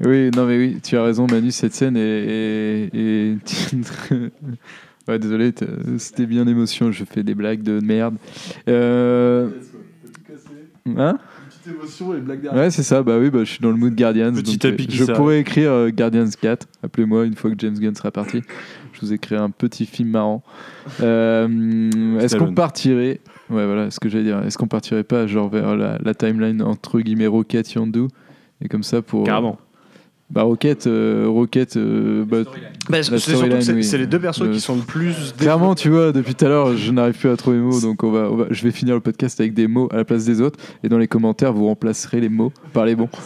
oui, 0.00 0.30
non, 0.36 0.46
mais 0.46 0.58
oui, 0.58 0.78
tu 0.82 0.96
as 0.96 1.02
raison, 1.02 1.26
Manu, 1.26 1.50
cette 1.50 1.74
scène 1.74 1.96
est. 1.96 2.00
est- 2.00 2.94
est- 2.94 3.72
ouais, 5.08 5.18
désolé, 5.18 5.52
t'as- 5.52 5.66
c'était 5.98 6.26
bien 6.26 6.46
émotion, 6.46 6.92
je 6.92 7.04
fais 7.04 7.22
des 7.22 7.34
blagues 7.34 7.62
de 7.62 7.80
merde. 7.80 8.16
Euh... 8.68 9.50
Hein? 10.96 11.18
Émotion 11.68 12.14
et 12.16 12.20
blague 12.20 12.48
Ouais, 12.52 12.70
c'est 12.70 12.82
ça, 12.82 13.02
bah 13.02 13.18
oui, 13.18 13.30
bah, 13.30 13.40
je 13.40 13.50
suis 13.50 13.60
dans 13.60 13.70
le 13.70 13.76
mood 13.76 13.94
Guardians. 13.94 14.32
Petit 14.32 14.56
donc, 14.58 14.64
euh, 14.64 14.70
tapis 14.70 14.86
qui 14.86 14.96
je 14.96 15.04
s'arrête. 15.04 15.16
pourrais 15.16 15.40
écrire 15.40 15.70
euh, 15.70 15.90
Guardians 15.90 16.26
4. 16.40 16.66
Appelez-moi 16.82 17.24
une 17.26 17.34
fois 17.34 17.50
que 17.50 17.56
James 17.58 17.78
Gunn 17.78 17.94
sera 17.94 18.10
parti. 18.10 18.42
Je 18.92 19.00
vous 19.00 19.12
écrirai 19.12 19.40
un 19.40 19.50
petit 19.50 19.86
film 19.86 20.10
marrant. 20.10 20.42
Euh, 21.00 21.46
est-ce 22.18 22.34
qu'on 22.34 22.38
Stallone. 22.38 22.54
partirait. 22.54 23.20
Ouais, 23.50 23.64
voilà 23.66 23.90
ce 23.90 24.00
que 24.00 24.08
j'allais 24.08 24.24
dire. 24.24 24.42
Est-ce 24.44 24.58
qu'on 24.58 24.66
partirait 24.66 25.04
pas 25.04 25.26
genre 25.26 25.48
vers 25.48 25.76
la, 25.76 25.98
la 26.02 26.14
timeline 26.14 26.62
entre 26.62 27.00
guillemets 27.00 27.26
Rocket 27.26 27.72
Yondu? 27.72 28.08
Et 28.60 28.68
comme 28.68 28.82
ça 28.82 29.02
pour. 29.02 29.24
Carrément. 29.24 29.58
Bah, 30.30 30.42
Rocket, 30.42 30.86
euh, 30.86 31.24
Rocket. 31.26 31.76
euh, 31.78 32.22
bah, 32.26 32.38
Bah, 32.90 33.02
c'est 33.02 33.04
surtout 33.18 33.30
que 33.30 33.36
storyline, 33.36 33.62
c'est 33.62 33.72
oui. 33.72 33.82
c'est 33.84 33.96
les 33.96 34.06
deux 34.06 34.18
persos 34.20 34.42
Le- 34.42 34.52
qui 34.52 34.60
sont 34.60 34.76
le 34.76 34.82
plus. 34.82 35.34
Clairement, 35.38 35.74
tu 35.74 35.88
vois, 35.88 36.12
depuis 36.12 36.34
tout 36.34 36.44
à 36.44 36.48
l'heure, 36.48 36.76
je 36.76 36.92
n'arrive 36.92 37.14
plus 37.18 37.30
à 37.30 37.36
trouver 37.36 37.56
les 37.56 37.62
mots, 37.62 37.80
donc 37.80 38.02
on 38.04 38.10
va, 38.10 38.30
on 38.30 38.36
va- 38.36 38.46
je 38.50 38.62
vais 38.62 38.70
finir 38.70 38.94
le 38.94 39.00
podcast 39.00 39.40
avec 39.40 39.54
des 39.54 39.66
mots 39.66 39.88
à 39.90 39.96
la 39.96 40.04
place 40.04 40.26
des 40.26 40.42
autres. 40.42 40.58
Et 40.84 40.90
dans 40.90 40.98
les 40.98 41.08
commentaires, 41.08 41.54
vous 41.54 41.64
remplacerez 41.66 42.20
les 42.20 42.28
mots 42.28 42.52
par 42.74 42.84
les 42.84 42.94
bons. 42.94 43.08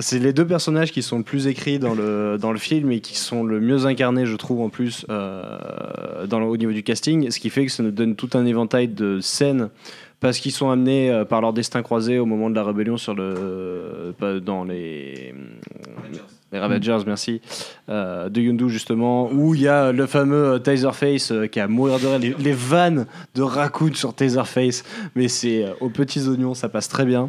C'est 0.00 0.20
les 0.20 0.32
deux 0.32 0.46
personnages 0.46 0.92
qui 0.92 1.02
sont 1.02 1.18
le 1.18 1.24
plus 1.24 1.48
écrits 1.48 1.80
dans 1.80 1.92
le, 1.92 2.38
dans 2.40 2.52
le 2.52 2.58
film 2.58 2.92
et 2.92 3.00
qui 3.00 3.16
sont 3.18 3.42
le 3.42 3.58
mieux 3.60 3.84
incarnés, 3.84 4.26
je 4.26 4.36
trouve, 4.36 4.60
en 4.60 4.68
plus, 4.68 5.04
euh, 5.10 6.24
dans 6.28 6.38
le- 6.38 6.46
au 6.46 6.56
niveau 6.56 6.70
du 6.70 6.84
casting. 6.84 7.28
Ce 7.32 7.40
qui 7.40 7.50
fait 7.50 7.66
que 7.66 7.72
ça 7.72 7.82
nous 7.82 7.90
donne 7.90 8.14
tout 8.14 8.30
un 8.34 8.46
éventail 8.46 8.86
de 8.86 9.18
scènes 9.20 9.70
parce 10.20 10.38
qu'ils 10.38 10.52
sont 10.52 10.70
amenés 10.70 11.10
euh, 11.10 11.24
par 11.24 11.40
leur 11.40 11.52
destin 11.52 11.82
croisé 11.82 12.18
au 12.18 12.26
moment 12.26 12.50
de 12.50 12.54
la 12.54 12.64
rébellion 12.64 12.96
sur 12.96 13.14
le, 13.14 14.14
pas 14.18 14.40
dans 14.40 14.64
les, 14.64 15.34
les 16.50 16.58
Ravagers, 16.58 16.98
merci, 17.06 17.42
euh, 17.90 18.30
de 18.30 18.40
Yondu, 18.40 18.70
justement, 18.70 19.30
où 19.30 19.54
il 19.54 19.60
y 19.62 19.68
a 19.68 19.92
le 19.92 20.06
fameux 20.06 20.54
euh, 20.54 20.58
Taserface 20.58 21.30
euh, 21.30 21.46
qui 21.46 21.60
a 21.60 21.68
mourir 21.68 21.98
de 21.98 22.06
rire, 22.06 22.18
les, 22.18 22.34
les 22.38 22.52
vannes 22.52 23.06
de 23.34 23.42
Raccoon 23.42 23.92
sur 23.92 24.14
Taserface, 24.14 24.82
mais 25.14 25.28
c'est 25.28 25.64
euh, 25.64 25.72
aux 25.80 25.90
petits 25.90 26.26
oignons, 26.26 26.54
ça 26.54 26.70
passe 26.70 26.88
très 26.88 27.04
bien. 27.04 27.28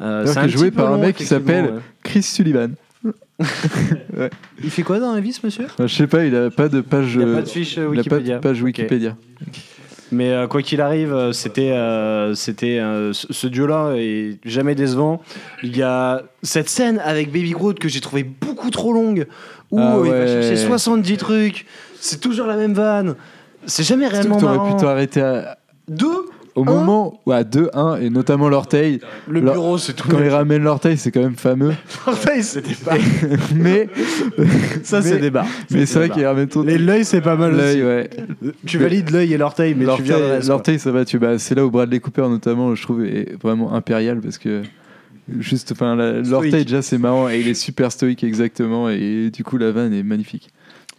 Euh, 0.00 0.26
c'est 0.26 0.48
joué 0.48 0.72
par 0.72 0.92
un 0.92 0.98
mec 0.98 1.14
qui 1.14 1.26
s'appelle 1.26 1.66
ouais. 1.66 1.80
Chris 2.02 2.24
Sullivan. 2.24 2.72
Il 4.64 4.70
fait 4.70 4.82
quoi 4.82 4.98
dans 4.98 5.14
la 5.14 5.20
vie, 5.20 5.32
ce 5.32 5.46
monsieur? 5.46 5.68
Je 5.78 5.86
sais 5.86 6.06
pas, 6.08 6.24
il 6.24 6.34
a 6.34 6.50
pas 6.50 6.68
de 6.68 6.80
page. 6.80 7.14
Il 7.14 7.24
n'y 7.24 7.32
a 7.32 7.36
pas 7.36 7.42
de 7.42 7.48
fiche 7.48 7.76
il 7.76 7.82
a 7.82 7.84
pas 7.84 7.90
Wikipédia. 7.90 8.36
de 8.36 8.40
page. 8.40 8.62
Wikipédia. 8.62 9.16
Mais 10.12 10.30
euh, 10.30 10.46
quoi 10.46 10.62
qu'il 10.62 10.80
arrive, 10.80 11.12
euh, 11.12 11.32
c'était, 11.32 11.72
euh, 11.72 12.34
c'était 12.34 12.78
euh, 12.78 13.12
ce 13.12 13.32
ce 13.32 13.46
duo-là 13.48 13.94
est 13.96 14.38
jamais 14.44 14.74
décevant. 14.76 15.20
Il 15.64 15.76
y 15.76 15.82
a 15.82 16.22
cette 16.42 16.68
scène 16.68 17.00
avec 17.04 17.32
Baby 17.32 17.50
Groot 17.50 17.78
que 17.78 17.88
j'ai 17.88 18.00
trouvé 18.00 18.22
beaucoup 18.22 18.70
trop 18.70 18.92
longue, 18.92 19.26
où 19.72 19.80
Ah 19.80 19.96
il 20.04 20.10
va 20.10 20.18
ouais. 20.18 20.26
chercher 20.26 20.56
70 20.56 21.16
trucs. 21.16 21.66
C'est 22.00 22.20
toujours 22.20 22.46
la 22.46 22.56
même 22.56 22.72
vanne. 22.74 23.16
C'est 23.66 23.82
jamais 23.82 24.04
Surtout 24.04 24.16
réellement 24.18 24.36
t'aurais 24.38 24.56
marrant. 24.58 24.76
pu 24.76 24.80
t'arrêter 24.82 25.20
à- 25.22 25.58
Deux 25.88 26.26
au 26.56 26.64
moment 26.64 27.20
où 27.26 27.32
à 27.32 27.42
2-1 27.44 28.00
et 28.02 28.10
notamment 28.10 28.48
l'orteil. 28.48 29.00
Le 29.28 29.40
Leur- 29.40 29.54
bureau, 29.54 29.78
c'est 29.78 29.92
tout. 29.92 30.08
Quand 30.08 30.18
il 30.18 30.28
ramène 30.28 30.62
l'orteil, 30.62 30.96
c'est 30.96 31.10
quand 31.12 31.20
même 31.22 31.36
fameux. 31.36 31.72
L'orteil, 32.06 32.42
c'était 32.42 32.74
pas. 32.74 32.96
mais 33.54 33.88
Ça, 34.82 35.00
Mais- 35.00 35.08
c'est 35.08 35.18
débat. 35.18 35.44
mais 35.70 35.86
c'est 35.86 35.98
vrai 35.98 36.10
qu'il 36.10 36.24
ramène 36.26 36.48
ton 36.48 36.62
Les 36.62 36.78
l'œil, 36.78 37.04
c'est 37.04 37.20
pas 37.20 37.36
mal 37.36 37.54
l'œil, 37.54 37.82
aussi. 37.82 37.84
ouais. 37.84 38.10
Tu 38.66 38.78
valides 38.78 39.10
l'œil 39.10 39.32
et 39.32 39.38
l'orteil, 39.38 39.74
mais 39.76 39.84
tu 39.96 40.02
viens 40.02 40.16
L'orteil, 40.16 40.30
reste, 40.32 40.46
quoi. 40.46 40.54
l'orteil, 40.54 40.78
ça 40.78 40.90
va. 40.92 41.04
Tu, 41.04 41.18
bah, 41.18 41.38
c'est 41.38 41.54
là 41.54 41.64
où 41.64 41.70
Bradley 41.70 42.00
Cooper 42.00 42.22
notamment, 42.28 42.74
je 42.74 42.82
trouve, 42.82 43.04
est 43.04 43.36
vraiment 43.42 43.72
impérial 43.74 44.20
parce 44.20 44.38
que 44.38 44.62
juste, 45.38 45.72
enfin, 45.72 45.96
la- 45.96 46.20
l'orteil 46.20 46.64
déjà 46.64 46.82
c'est 46.82 46.98
marrant 46.98 47.28
et 47.28 47.40
il 47.40 47.48
est 47.48 47.54
super 47.54 47.90
stoïque 47.90 48.22
exactement 48.24 48.88
et 48.88 49.30
du 49.32 49.42
coup 49.44 49.58
la 49.58 49.72
vanne 49.72 49.92
est 49.92 50.02
magnifique. 50.04 50.50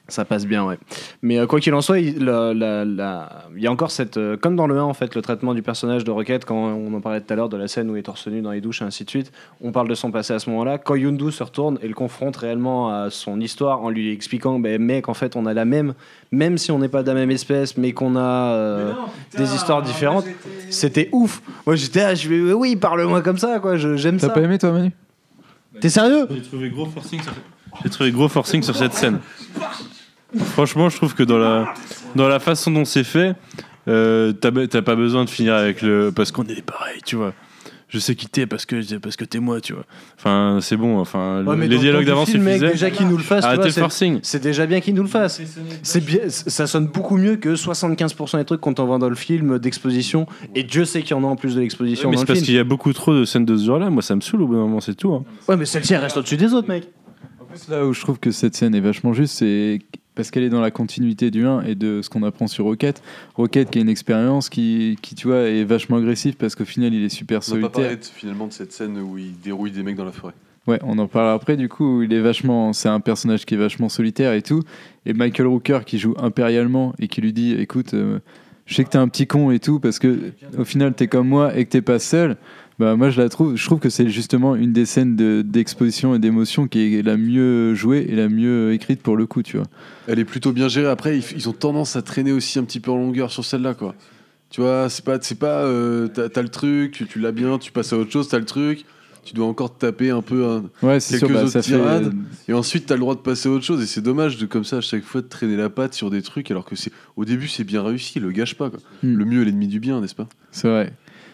Ça 0.09 0.23
passe 0.23 0.45
bien, 0.45 0.63
ouais. 0.63 0.77
Mais 1.21 1.37
euh, 1.37 1.47
quoi 1.47 1.59
qu'il 1.59 1.73
en 1.73 1.81
soit, 1.81 1.99
il, 1.99 2.23
la- 2.23 2.53
la- 2.53 2.85
la- 2.85 3.43
il 3.55 3.61
y 3.61 3.67
a 3.67 3.71
encore 3.71 3.91
cette. 3.91 4.15
euh, 4.15 4.37
comme 4.37 4.55
dans 4.55 4.65
le 4.65 4.77
1, 4.77 4.83
en 4.83 4.93
fait, 4.93 5.15
le 5.15 5.21
traitement 5.21 5.53
du 5.53 5.61
personnage 5.61 6.05
de 6.05 6.11
Rocket, 6.11 6.45
quand 6.45 6.55
on 6.55 6.93
en 6.93 7.01
parlait 7.01 7.19
tout 7.19 7.33
à 7.33 7.35
l'heure 7.35 7.49
de 7.49 7.57
la 7.57 7.67
scène 7.67 7.89
où 7.91 7.95
il 7.97 7.99
est 7.99 8.03
torse 8.03 8.25
nu 8.27 8.41
dans 8.41 8.51
les 8.51 8.61
douches 8.61 8.81
et 8.81 8.85
ainsi 8.85 9.03
de 9.03 9.09
suite, 9.09 9.33
on 9.61 9.73
parle 9.73 9.89
de 9.89 9.95
son 9.95 10.09
passé 10.11 10.33
à 10.33 10.39
ce 10.39 10.49
moment-là. 10.49 10.77
Quand 10.77 10.95
Yundu 10.95 11.29
se 11.31 11.43
retourne 11.43 11.77
et 11.81 11.87
le 11.89 11.93
confronte 11.93 12.37
réellement 12.37 12.89
à 12.89 13.09
son 13.09 13.41
histoire 13.41 13.81
en 13.83 13.89
lui 13.89 14.09
expliquant, 14.13 14.59
ben, 14.59 14.81
mec, 14.81 15.09
en 15.09 15.13
fait, 15.13 15.35
on 15.35 15.45
a 15.45 15.53
la 15.53 15.65
même, 15.65 15.93
même 16.31 16.57
si 16.57 16.71
on 16.71 16.79
n'est 16.79 16.87
pas 16.87 17.03
de 17.03 17.07
la 17.09 17.13
même 17.13 17.31
espèce, 17.31 17.75
mais 17.75 17.91
qu'on 17.91 18.15
a 18.15 18.21
euh, 18.53 18.93
des 19.37 19.53
histoires 19.55 19.81
différentes, 19.81 20.25
c'était 20.69 21.09
ouf. 21.11 21.41
Moi, 21.65 21.75
j'étais 21.75 21.99
là, 21.99 22.15
je 22.15 22.29
vais, 22.29 22.53
oui, 22.53 22.77
parle-moi 22.77 23.21
comme 23.21 23.37
ça, 23.37 23.59
quoi, 23.59 23.75
je- 23.75 23.97
j'aime 23.97 24.17
T'as 24.17 24.27
ça. 24.27 24.33
pas 24.33 24.41
aimé 24.41 24.57
toi 24.57 24.71
Manu? 24.71 24.91
T'es 25.81 25.89
sérieux? 25.89 26.27
J'ai 26.31 26.41
trouvé 26.43 26.69
gros 26.69 26.85
forcing 26.85 27.21
sur, 27.21 27.33
j'ai 27.83 27.89
trouvé 27.89 28.11
gros 28.11 28.27
forcing 28.29 28.63
sur 28.63 28.75
cette 28.75 28.93
scène. 28.93 29.19
Franchement, 30.39 30.89
je 30.89 30.97
trouve 30.97 31.13
que 31.15 31.23
dans 31.23 31.37
la, 31.37 31.73
dans 32.15 32.27
la 32.27 32.39
façon 32.39 32.71
dont 32.71 32.85
c'est 32.85 33.03
fait, 33.03 33.35
euh, 33.87 34.31
t'as 34.33 34.81
pas 34.81 34.95
besoin 34.95 35.25
de 35.25 35.29
finir 35.29 35.53
avec 35.55 35.81
le. 35.81 36.11
Parce 36.15 36.31
qu'on 36.31 36.43
est 36.45 36.61
pareil, 36.61 37.01
tu 37.05 37.15
vois. 37.15 37.33
Je 37.89 37.99
sais 37.99 38.15
qui 38.15 38.27
t'es 38.27 38.45
parce 38.45 38.65
que, 38.65 38.97
parce 38.97 39.15
que 39.15 39.23
t'es 39.23 39.39
moi, 39.39 39.61
tu 39.61 39.71
vois. 39.71 39.85
Enfin, 40.17 40.59
c'est 40.61 40.75
bon. 40.75 40.99
Enfin, 40.99 41.41
Ouais, 41.45 41.55
mais 41.55 41.69
les 41.69 41.75
dans- 41.77 41.81
dialogues 41.81 42.01
le 42.01 42.07
d'avant 42.07 42.25
film, 42.25 42.43
mec, 42.43 42.55
suffisaient. 42.55 42.71
déjà 42.73 42.89
qu'il 42.91 43.07
nous 43.07 43.15
le 43.15 43.23
fasse, 43.23 43.43
tu 43.43 43.45
Arrêtez 43.45 43.59
vois, 43.59 43.65
le 43.67 43.71
c'est- 43.71 43.79
forcing. 43.79 44.19
C'est 44.23 44.43
déjà 44.43 44.65
bien 44.65 44.81
qu'il 44.81 44.93
nous 44.93 45.03
le 45.03 45.07
fasse. 45.07 45.41
C'est 45.83 46.03
bien, 46.05 46.19
ça 46.27 46.67
sonne 46.67 46.87
beaucoup 46.87 47.15
mieux 47.15 47.37
que 47.37 47.55
75% 47.55 48.39
des 48.39 48.43
trucs 48.43 48.59
qu'on 48.59 48.73
t'envoie 48.73 48.97
dans 48.97 49.07
le 49.07 49.15
film 49.15 49.57
d'exposition. 49.57 50.27
Et 50.53 50.63
Dieu 50.63 50.83
sait 50.83 51.01
qu'il 51.01 51.11
y 51.11 51.13
en 51.19 51.23
a 51.23 51.27
en 51.27 51.37
plus 51.37 51.55
de 51.55 51.61
l'exposition 51.61 52.09
mais 52.09 52.15
dans 52.17 52.19
c'est 52.19 52.23
le 52.23 52.27
parce 52.27 52.39
film. 52.39 52.45
qu'il 52.47 52.55
y 52.55 52.59
a 52.59 52.65
beaucoup 52.65 52.91
trop 52.91 53.13
de 53.13 53.23
scènes 53.23 53.45
de 53.45 53.55
ce 53.55 53.65
genre-là. 53.65 53.89
Moi, 53.89 54.01
ça 54.01 54.17
me 54.17 54.21
saoule 54.21 54.41
au 54.41 54.47
bout 54.47 54.55
d'un 54.55 54.61
moment, 54.63 54.81
c'est 54.81 54.95
tout. 54.95 55.13
hein. 55.13 55.23
Ouais, 55.47 55.55
mais 55.55 55.63
celle-ci 55.65 55.93
elle 55.93 56.01
reste 56.01 56.17
au-dessus 56.17 56.35
des 56.35 56.53
autres, 56.53 56.67
mec. 56.67 56.89
Là 57.69 57.85
où 57.85 57.93
je 57.93 58.01
trouve 58.01 58.19
que 58.19 58.31
cette 58.31 58.55
scène 58.55 58.75
est 58.75 58.79
vachement 58.79 59.13
juste, 59.13 59.37
c'est 59.37 59.79
parce 60.15 60.31
qu'elle 60.31 60.43
est 60.43 60.49
dans 60.49 60.61
la 60.61 60.71
continuité 60.71 61.29
du 61.29 61.45
1 61.45 61.61
et 61.61 61.75
de 61.75 62.01
ce 62.01 62.09
qu'on 62.09 62.23
apprend 62.23 62.47
sur 62.47 62.65
Rocket. 62.65 63.03
Rocket 63.35 63.69
qui 63.69 63.77
a 63.77 63.81
une 63.81 63.89
expérience 63.89 64.49
qui, 64.49 64.97
qui, 65.01 65.13
tu 65.15 65.27
vois, 65.27 65.41
est 65.41 65.63
vachement 65.63 65.97
agressif 65.97 66.35
parce 66.37 66.55
qu'au 66.55 66.65
final 66.65 66.93
il 66.93 67.03
est 67.03 67.09
super 67.09 67.41
On 67.51 67.55
n'a 67.55 67.69
pas 67.69 67.73
solitaire. 67.79 67.97
finalement 68.13 68.47
de 68.47 68.53
cette 68.53 68.71
scène 68.71 68.97
où 68.97 69.17
il 69.17 69.39
dérouille 69.39 69.71
des 69.71 69.83
mecs 69.83 69.95
dans 69.95 70.05
la 70.05 70.11
forêt. 70.11 70.33
Ouais, 70.65 70.79
on 70.83 70.97
en 70.97 71.07
parlera 71.07 71.33
après. 71.33 71.55
Du 71.55 71.69
coup, 71.69 72.01
il 72.01 72.11
est 72.11 72.19
vachement, 72.19 72.73
c'est 72.73 72.89
un 72.89 72.99
personnage 72.99 73.45
qui 73.45 73.53
est 73.53 73.57
vachement 73.57 73.87
solitaire 73.87 74.33
et 74.33 74.41
tout. 74.41 74.63
Et 75.05 75.13
Michael 75.13 75.47
Rooker 75.47 75.79
qui 75.85 75.97
joue 75.97 76.13
impérialement 76.17 76.93
et 76.99 77.07
qui 77.07 77.21
lui 77.21 77.31
dit, 77.31 77.53
écoute, 77.53 77.93
euh, 77.93 78.19
je 78.65 78.75
sais 78.75 78.83
que 78.83 78.89
t'es 78.89 78.97
un 78.97 79.07
petit 79.07 79.27
con 79.27 79.51
et 79.51 79.59
tout 79.59 79.79
parce 79.79 79.97
que 79.97 80.33
au 80.57 80.65
final 80.65 80.93
t'es 80.93 81.07
comme 81.07 81.27
moi 81.29 81.55
et 81.57 81.63
que 81.63 81.69
t'es 81.69 81.81
pas 81.81 81.99
seul. 81.99 82.35
Bah 82.79 82.95
moi 82.95 83.09
je 83.09 83.19
la 83.19 83.27
trouve, 83.27 83.55
je 83.55 83.65
trouve 83.65 83.79
que 83.79 83.89
c'est 83.89 84.07
justement 84.09 84.55
une 84.55 84.71
des 84.71 84.85
scènes 84.85 85.15
de- 85.15 85.41
d'exposition 85.43 86.13
et 86.13 86.19
d'émotion 86.19 86.67
qui 86.67 86.95
est 86.95 87.01
la 87.01 87.17
mieux 87.17 87.73
jouée 87.73 88.05
et 88.07 88.15
la 88.15 88.29
mieux 88.29 88.71
écrite 88.71 89.01
pour 89.01 89.17
le 89.17 89.25
coup, 89.25 89.41
tu 89.41 89.57
vois. 89.57 89.65
Elle 90.07 90.19
est 90.19 90.25
plutôt 90.25 90.51
bien 90.51 90.67
gérée. 90.67 90.87
Après, 90.87 91.17
ils, 91.17 91.23
ils 91.35 91.49
ont 91.49 91.53
tendance 91.53 91.95
à 91.95 92.03
traîner 92.03 92.31
aussi 92.31 92.59
un 92.59 92.63
petit 92.63 92.79
peu 92.79 92.91
en 92.91 92.97
longueur 92.97 93.31
sur 93.31 93.43
celle-là, 93.43 93.73
quoi. 93.73 93.95
Tu 94.51 94.61
vois, 94.61 94.89
c'est 94.89 95.03
pas, 95.03 95.17
c'est 95.21 95.39
pas, 95.39 95.63
euh, 95.63 96.07
t'as, 96.07 96.29
t'as 96.29 96.41
le 96.43 96.49
truc, 96.49 96.91
tu, 96.91 97.07
tu 97.07 97.19
l'as 97.19 97.31
bien, 97.31 97.57
tu 97.57 97.71
passes 97.71 97.93
à 97.93 97.97
autre 97.97 98.11
chose, 98.11 98.27
t'as 98.29 98.37
le 98.39 98.45
truc, 98.45 98.85
tu 99.25 99.33
dois 99.33 99.47
encore 99.47 99.75
te 99.75 99.83
taper 99.85 100.11
un 100.11 100.21
peu 100.21 100.45
un- 100.45 100.65
Ouais, 100.83 100.99
c'est 100.99 101.19
quelques 101.19 101.31
sûr, 101.31 101.35
bah, 101.35 101.41
autres 101.43 101.51
ça 101.51 101.61
fait- 101.63 101.71
tirades, 101.71 102.13
et 102.47 102.53
ensuite 102.53 102.85
t'as 102.85 102.93
le 102.93 103.01
droit 103.01 103.15
de 103.15 103.19
passer 103.21 103.49
à 103.49 103.51
autre 103.51 103.65
chose. 103.65 103.81
Et 103.81 103.87
c'est 103.87 104.01
dommage 104.01 104.37
de 104.37 104.45
comme 104.45 104.63
ça 104.63 104.77
à 104.77 104.81
chaque 104.81 105.03
fois 105.03 105.21
de 105.21 105.27
traîner 105.27 105.57
la 105.57 105.69
patte 105.71 105.95
sur 105.95 106.09
des 106.11 106.21
trucs, 106.21 106.49
alors 106.51 106.63
que 106.63 106.75
c'est, 106.77 106.91
au 107.17 107.25
début 107.25 107.47
c'est 107.49 107.63
bien 107.65 107.81
réussi, 107.83 108.19
le 108.21 108.31
gâche 108.31 108.53
pas. 108.55 108.69
Quoi. 108.69 108.79
Hmm. 109.03 109.17
Le 109.17 109.25
mieux 109.25 109.41
est 109.41 109.45
l'ennemi 109.45 109.67
du 109.67 109.79
bien, 109.79 109.99
n'est-ce 109.99 110.15
pas? 110.15 110.29
C'est 110.51 110.69
vrai. 110.69 110.93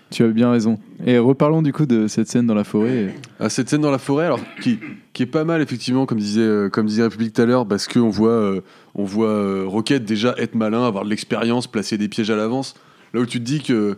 Tu 0.10 0.24
as 0.24 0.28
bien 0.28 0.52
raison. 0.52 0.78
Et 1.06 1.18
reparlons 1.18 1.62
du 1.62 1.74
coup 1.74 1.86
de 1.86 2.08
cette 2.08 2.28
scène 2.28 2.48
dans 2.48 2.54
la 2.56 2.64
forêt. 2.64 3.14
à 3.40 3.50
cette 3.50 3.70
scène 3.70 3.82
dans 3.82 3.92
la 3.92 3.98
forêt, 3.98 4.26
alors 4.26 4.40
qui, 4.62 4.80
qui 5.14 5.24
est 5.24 5.28
pas 5.28 5.44
mal 5.44 5.62
effectivement, 5.62 6.06
comme 6.06 6.20
disait 6.20 6.42
euh, 6.42 6.70
comme 6.70 6.86
disait 6.86 7.04
République 7.04 7.34
tout 7.34 7.42
à 7.42 7.46
l'heure, 7.46 7.68
parce 7.68 7.88
qu'on 7.88 8.10
voit 8.10 8.30
euh, 8.32 8.62
on 8.96 9.04
voit 9.04 9.28
euh, 9.30 9.64
Rocket 9.68 10.06
déjà 10.06 10.34
être 10.38 10.56
malin, 10.56 10.86
avoir 10.88 11.04
de 11.04 11.10
l'expérience, 11.10 11.68
placer 11.68 11.98
des 11.98 12.08
pièges 12.08 12.30
à 12.30 12.36
l'avance. 12.36 12.76
Là 13.14 13.22
où 13.22 13.26
tu 13.26 13.40
te 13.40 13.44
dis 13.46 13.62
que 13.62 13.98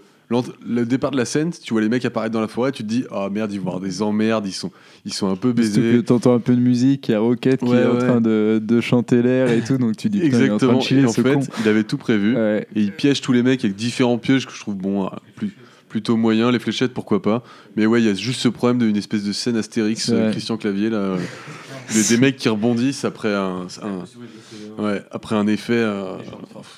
le 0.68 0.86
départ 0.86 1.12
de 1.12 1.18
la 1.18 1.26
scène, 1.26 1.52
tu 1.52 1.72
vois 1.74 1.82
les 1.84 1.88
mecs 1.90 2.04
apparaître 2.04 2.34
dans 2.34 2.42
la 2.42 2.48
forêt, 2.48 2.72
tu 2.72 2.82
te 2.82 2.88
dis 2.88 3.06
ah 3.12 3.30
merde 3.32 3.54
ils 3.54 3.60
vont 3.60 3.68
avoir 3.68 3.80
des 3.82 4.02
emmerdes, 4.02 4.48
ils 4.48 4.52
sont 4.54 4.72
ils 5.06 5.14
sont 5.14 5.30
un 5.30 5.36
peu 5.36 5.54
baisés. 5.54 6.02
t'entends 6.04 6.34
un 6.34 6.40
peu 6.40 6.56
de 6.56 6.60
musique, 6.62 7.08
il 7.10 7.12
y 7.12 7.14
a 7.14 7.20
Rocket 7.20 7.60
qui 7.60 7.66
Ouais, 7.68 7.78
est 7.78 7.86
en 7.86 7.98
train 8.00 8.22
de, 8.22 8.60
de 8.62 8.82
chanter 8.82 9.22
l'air 9.22 9.52
et 9.52 9.62
tout, 9.62 9.78
donc 9.78 9.96
tu 9.96 10.10
dis 10.10 10.22
putain, 10.22 10.38
il 10.40 10.46
est 10.46 10.50
en 10.50 10.58
train 10.58 10.70
Exactement. 10.74 10.80
de 10.80 10.84
chiller 10.84 11.02
Et 11.02 11.06
en 11.06 11.10
ce 11.10 11.22
fait, 11.22 11.34
con. 11.36 11.42
il 11.64 11.70
avait 11.70 11.84
tout 11.84 11.98
prévu. 11.98 12.36
Ouais. 12.36 12.68
Et 12.76 12.82
il 12.82 12.92
piège 12.92 13.22
tous 13.22 13.32
les 13.34 13.44
mecs 13.44 13.64
avec 13.64 13.76
différents 13.76 14.18
pièges 14.18 14.48
que 14.48 14.52
je 14.54 14.60
trouve 14.60 14.76
bon, 14.76 15.06
euh, 15.06 15.10
plus, 15.36 15.56
plutôt 15.96 16.18
moyen. 16.18 16.52
Les 16.52 16.60
fléchettes, 16.60 16.94
pourquoi 16.94 17.22
pas. 17.22 17.42
Mais 17.78 17.86
ouais, 17.86 18.02
il 18.02 18.06
y 18.06 18.10
a 18.10 18.14
juste 18.14 18.42
ce 18.42 18.50
problème 18.50 18.80
d'une 18.80 18.98
espèce 18.98 19.24
de 19.24 19.32
scène 19.32 19.56
Astérix, 19.56 20.10
euh. 20.12 20.30
Christian 20.32 20.58
Clavier, 20.58 20.90
là. 20.90 20.98
euh, 20.98 21.18
des, 21.94 22.04
des 22.04 22.18
mecs 22.18 22.36
qui 22.36 22.50
rebondissent 22.50 23.06
après 23.06 23.34
un, 23.34 23.68
un- 23.82 24.84
ouais, 24.84 25.02
après 25.12 25.36
un 25.38 25.48
effet, 25.48 25.72
euh, 25.74 26.18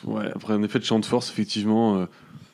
ouais, 0.04 0.26
après 0.36 0.54
un 0.54 0.62
effet 0.62 0.78
de 0.78 0.84
champ 0.84 1.00
de 1.00 1.06
force, 1.06 1.32
effectivement. 1.32 1.98
euh, 2.02 2.06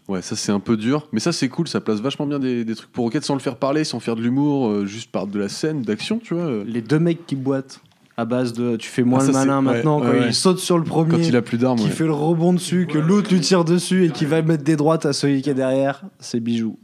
ouais, 0.08 0.22
ça 0.22 0.38
c'est 0.38 0.54
un 0.54 0.62
peu 0.62 0.78
dur, 0.78 1.10
mais 1.12 1.20
ça 1.20 1.34
c'est 1.34 1.50
cool, 1.50 1.68
ça 1.68 1.82
place 1.82 2.00
vachement 2.00 2.26
bien 2.28 2.40
des, 2.40 2.64
des 2.64 2.76
trucs 2.76 2.92
pour 2.94 3.04
Rocket 3.04 3.26
sans 3.26 3.34
le 3.34 3.42
faire 3.42 3.58
parler, 3.58 3.84
sans 3.84 4.00
faire 4.00 4.16
de 4.16 4.22
l'humour, 4.22 4.70
euh, 4.70 4.86
juste 4.86 5.12
par 5.12 5.28
de 5.28 5.38
la 5.38 5.50
scène, 5.50 5.82
d'action, 5.82 6.18
tu 6.24 6.34
vois. 6.34 6.44
euh. 6.44 6.64
Les 6.66 6.82
deux 6.82 7.00
mecs 7.00 7.26
qui 7.28 7.36
boitent 7.36 7.82
à 8.18 8.26
base 8.26 8.54
de 8.54 8.76
tu 8.76 8.90
fais 8.90 9.04
moins 9.04 9.20
Ah, 9.24 9.28
le 9.28 9.34
malin 9.34 9.62
maintenant, 9.62 10.00
ouais, 10.00 10.06
quand 10.06 10.18
ouais. 10.20 10.28
il 10.28 10.34
saute 10.34 10.60
sur 10.60 10.78
le 10.78 10.84
premier. 10.84 11.12
Quand 11.12 11.18
il 11.24 11.36
a 11.36 11.42
plus 11.42 11.58
d'armes, 11.58 11.80
qui 11.80 11.86
ouais. 11.86 11.92
fait 11.92 12.06
le 12.06 12.14
rebond 12.14 12.54
dessus, 12.54 12.88
que 12.88 12.98
l'autre 12.98 13.34
lui 13.34 13.42
tire 13.42 13.66
dessus 13.66 14.06
et 14.06 14.10
qui 14.10 14.26
va 14.26 14.42
mettre 14.42 14.64
des 14.64 14.76
droites 14.76 15.06
à 15.06 15.14
celui 15.14 15.42
qui 15.42 15.50
est 15.50 15.56
derrière, 15.56 16.04
c'est 16.20 16.40
bijou. 16.40 16.78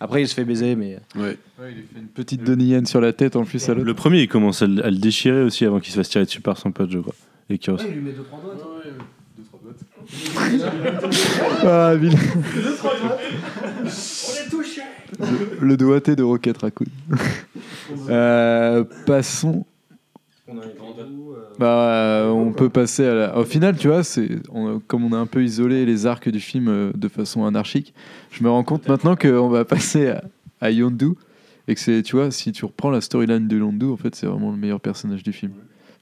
Après, 0.00 0.22
il 0.22 0.28
se 0.28 0.34
fait 0.34 0.44
baiser, 0.44 0.76
mais. 0.76 0.98
Ouais. 1.16 1.38
Une 1.96 2.08
petite 2.08 2.44
Donnie 2.44 2.74
sur 2.86 3.00
la 3.00 3.12
tête 3.12 3.36
en 3.36 3.44
plus 3.44 3.68
à 3.68 3.74
l'autre. 3.74 3.86
Le 3.86 3.94
premier, 3.94 4.20
il 4.22 4.28
commence 4.28 4.60
à 4.62 4.66
le, 4.66 4.84
à 4.84 4.90
le 4.90 4.98
déchirer 4.98 5.42
aussi 5.42 5.64
avant 5.64 5.80
qu'il 5.80 5.92
se 5.92 5.96
fasse 5.96 6.10
tirer 6.10 6.24
dessus 6.24 6.40
par 6.40 6.58
son 6.58 6.72
pote, 6.72 6.90
je 6.90 6.98
crois. 6.98 7.14
Et 7.48 7.58
qu'il 7.58 7.72
lui 7.72 8.00
met 8.00 8.12
deux, 8.12 8.22
trois 8.24 8.40
doigts. 8.40 8.60
Ah, 11.66 11.94
vilain. 11.98 12.18
Le, 15.18 15.66
le 15.66 15.76
doigté 15.76 16.16
de 16.16 16.22
Rocket 16.22 16.58
Raccoon. 16.58 16.86
Euh, 18.08 18.82
passons. 19.06 19.66
Bah, 21.58 21.66
euh, 21.66 22.30
on 22.30 22.52
peut 22.52 22.68
passer 22.68 23.06
à 23.06 23.14
la... 23.14 23.38
Au 23.38 23.44
final, 23.44 23.76
tu 23.76 23.86
vois, 23.86 24.02
c'est 24.02 24.28
on- 24.50 24.80
comme 24.80 25.04
on 25.04 25.12
a 25.12 25.16
un 25.18 25.26
peu 25.26 25.44
isolé 25.44 25.86
les 25.86 26.04
arcs 26.06 26.28
du 26.28 26.40
film 26.40 26.66
euh, 26.68 26.92
de 26.94 27.06
façon 27.08 27.44
anarchique, 27.44 27.94
je 28.32 28.42
me 28.42 28.50
rends 28.50 28.64
compte 28.64 28.88
maintenant 28.88 29.14
qu'on 29.14 29.48
va 29.48 29.64
passer 29.64 30.08
à, 30.08 30.24
à 30.60 30.70
Yondu 30.72 31.10
et 31.68 31.74
que 31.74 31.80
c'est, 31.80 32.02
tu 32.02 32.16
vois, 32.16 32.30
si 32.32 32.50
tu 32.50 32.64
reprends 32.64 32.90
la 32.90 33.00
storyline 33.00 33.46
de 33.46 33.56
Yondu, 33.58 33.86
en 33.86 33.96
fait, 33.96 34.14
c'est 34.16 34.26
vraiment 34.26 34.50
le 34.50 34.56
meilleur 34.56 34.80
personnage 34.80 35.22
du 35.22 35.32
film. 35.32 35.52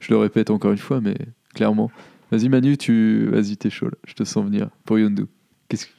Je 0.00 0.10
le 0.10 0.16
répète 0.16 0.48
encore 0.50 0.72
une 0.72 0.78
fois, 0.78 1.00
mais 1.02 1.16
clairement. 1.54 1.90
Vas-y 2.30 2.48
Manu, 2.48 2.78
tu, 2.78 3.26
vas-y, 3.30 3.58
t'es 3.58 3.68
chaud 3.68 3.86
là. 3.86 3.98
Je 4.06 4.14
te 4.14 4.24
sens 4.24 4.44
venir 4.46 4.70
pour 4.86 4.98
Yondu. 4.98 5.26
Qu'est-ce 5.68 5.86
que 5.86 5.92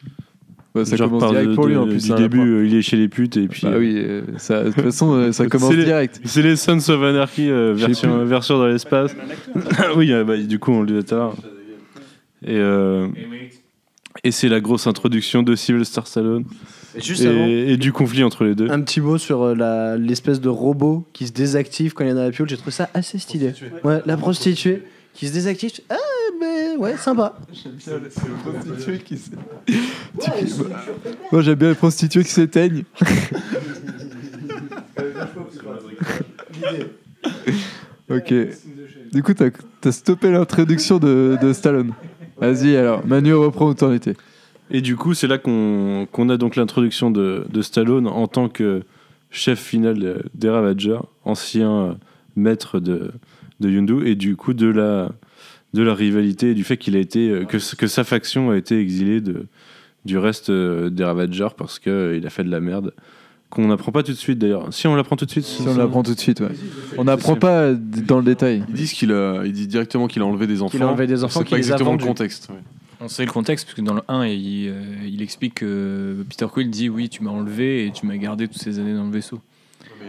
Ouais, 0.76 0.86
ça 0.86 0.96
Genre, 0.96 1.08
commence 1.08 1.22
parle 1.22 1.34
direct 1.34 1.50
de- 1.52 1.56
pour 1.56 1.68
lui 1.68 1.76
en 1.78 1.86
plus. 1.86 2.02
Du 2.02 2.08
ça, 2.08 2.16
début, 2.16 2.40
euh, 2.40 2.66
il 2.66 2.74
est 2.76 2.82
chez 2.82 2.98
les 2.98 3.08
putes 3.08 3.38
et 3.38 3.48
puis. 3.48 3.62
Bah 3.64 3.74
euh, 3.74 3.80
oui, 3.80 3.94
euh, 3.98 4.22
ça, 4.38 4.64
de 4.64 4.72
toute 4.72 4.82
façon, 4.84 5.14
euh, 5.14 5.32
ça 5.32 5.46
commence 5.48 5.70
c'est 5.70 5.78
les- 5.78 5.84
direct. 5.86 6.20
C'est 6.26 6.42
les 6.42 6.56
Sons 6.56 6.78
of 6.90 7.04
Anarchy 7.04 7.50
euh, 7.50 7.74
version, 7.76 8.26
version 8.26 8.58
dans 8.58 8.66
l'espace. 8.68 9.16
oui, 9.96 10.12
euh, 10.12 10.24
bah, 10.24 10.36
du 10.38 10.58
coup, 10.58 10.72
on 10.72 10.82
le 10.82 11.00
dit 11.02 11.06
tout 11.08 11.14
à 11.14 11.18
l'heure. 11.20 11.36
Et, 12.46 12.58
euh, 12.58 13.08
et 14.24 14.32
c'est 14.32 14.50
la 14.50 14.60
grosse 14.62 14.88
introduction 14.88 15.44
de 15.44 15.56
Sylvester 15.56 16.02
Stallone 16.06 16.44
Et 16.96 17.02
juste 17.02 17.24
et, 17.24 17.28
avant, 17.28 17.46
et 17.46 17.78
du 17.78 17.92
conflit 17.94 18.24
entre 18.24 18.44
les 18.44 18.56
deux. 18.56 18.70
un 18.70 18.82
petit 18.82 19.00
mot 19.02 19.18
sur 19.18 19.54
l'espèce 19.56 20.42
de 20.42 20.50
robot 20.50 21.06
qui 21.14 21.28
se 21.28 21.32
désactive 21.34 21.94
quand 21.94 22.04
il 22.04 22.10
y 22.10 22.14
en 22.14 22.18
a 22.18 22.24
la 22.26 22.32
piole. 22.32 22.50
J'ai 22.50 22.58
trouvé 22.58 22.72
ça 22.72 22.90
assez 22.94 23.18
stylé. 23.20 23.54
Ouais, 23.84 24.02
la 24.06 24.18
prostituée 24.18 24.84
qui 25.14 25.28
se 25.28 25.34
désactive. 25.34 25.72
Ah, 25.90 25.96
mais 26.40 26.76
ouais, 26.78 26.98
sympa. 26.98 27.36
Moi 31.32 31.42
j'aime 31.42 31.56
bien 31.56 31.70
les 31.70 31.76
prostituées 31.76 32.24
qui 32.24 32.32
s'éteignent. 32.32 32.84
ok. 38.10 38.34
Du 39.12 39.24
coup, 39.24 39.34
t'as 39.34 39.50
as 39.86 39.92
stoppé 39.92 40.32
l'introduction 40.32 40.98
de, 41.00 41.38
de 41.42 41.54
Stallone. 41.54 41.94
Vas-y 42.38 42.76
alors, 42.76 43.06
Manu 43.06 43.34
reprend 43.34 43.70
où 43.70 43.74
t'en 43.74 43.94
étais. 43.94 44.16
Et 44.72 44.82
du 44.82 44.96
coup, 44.96 45.14
c'est 45.14 45.28
là 45.28 45.38
qu'on 45.38 46.08
qu'on 46.12 46.30
a 46.30 46.38
donc 46.38 46.56
l'introduction 46.56 47.12
de, 47.12 47.46
de 47.50 47.62
Stallone 47.62 48.08
en 48.08 48.28
tant 48.28 48.50
que 48.50 48.82
chef 49.30 49.60
final 49.60 50.00
de- 50.00 50.24
des 50.34 50.50
Ravagers, 50.50 51.00
ancien 51.26 51.72
euh, 51.72 51.94
maître 52.36 52.80
de, 52.80 53.12
de 53.64 53.70
Yondu, 53.72 54.06
et 54.08 54.16
du 54.16 54.36
coup 54.36 54.54
de 54.54 54.68
la, 54.68 55.12
de 55.74 55.82
la 55.82 55.94
rivalité 55.96 56.52
et 56.52 56.54
du 56.54 56.64
fait 56.64 56.78
qu'il 56.78 56.96
a 56.96 57.00
été 57.00 57.30
euh, 57.30 57.46
que, 57.46 57.58
que 57.76 57.88
sa 57.88 58.04
faction 58.04 58.52
a 58.52 58.58
été 58.58 58.80
exilée 58.80 59.22
de, 59.22 59.48
du 60.06 60.18
reste 60.18 60.50
euh, 60.50 60.90
des 60.90 61.04
Ravagers 61.04 61.48
parce 61.58 61.80
que 61.80 61.90
euh, 61.90 62.18
il 62.18 62.28
a 62.28 62.30
fait 62.30 62.44
de 62.44 62.52
la 62.52 62.60
merde 62.60 62.94
qu'on 63.50 63.68
n'apprend 63.68 63.92
pas 63.92 64.02
tout 64.04 64.12
de 64.12 64.18
suite 64.18 64.40
d'ailleurs. 64.40 64.74
Si 64.74 64.88
on 64.88 64.96
l'apprend 64.96 65.16
tout 65.16 65.26
de 65.26 65.32
suite, 65.32 65.46
Si 65.46 65.62
on 65.68 65.76
l'apprend 65.78 66.02
tout 66.02 66.16
de 66.16 66.20
suite, 66.20 66.40
ouais. 66.40 66.50
On 66.98 67.04
n'apprend 67.04 67.36
pas 67.36 67.72
dans 67.74 68.18
le 68.18 68.24
détail. 68.26 68.64
Ils 68.70 68.74
disent 68.74 68.94
qu'il 68.94 69.12
a, 69.12 69.44
il 69.46 69.52
dit 69.54 69.68
directement 69.68 70.08
qu'il 70.08 70.22
a 70.24 70.26
enlevé 70.26 70.48
des 70.48 70.62
enfants. 70.64 70.72
Qu'il 70.72 70.82
a 70.82 70.88
enlevé 70.88 71.06
des 71.06 71.22
On 71.22 71.26
enfants, 71.26 71.42
sait 71.42 71.46
qu'il 71.46 71.52
pas 71.52 71.58
les 71.58 71.72
a 71.72 71.76
exactement 71.76 71.96
le 71.96 72.04
contexte. 72.04 72.50
ouais. 72.50 72.56
On 73.00 73.08
sait 73.10 73.26
le 73.26 73.32
contexte, 73.32 73.66
parce 73.68 73.76
que 73.76 73.82
dans 73.82 73.94
le 73.94 74.02
1, 74.08 74.26
il, 74.28 74.70
euh, 74.70 74.82
il 75.06 75.22
explique 75.22 75.56
que 75.56 76.26
Peter 76.30 76.48
Quill 76.52 76.70
dit 76.72 76.90
Oui, 76.90 77.10
tu 77.10 77.22
m'as 77.22 77.32
enlevé 77.32 77.86
et 77.86 77.92
tu 77.92 78.06
m'as 78.08 78.16
gardé 78.18 78.48
toutes 78.48 78.62
ces 78.62 78.80
années 78.80 78.94
dans 78.96 79.04
le 79.06 79.12
vaisseau. 79.12 79.40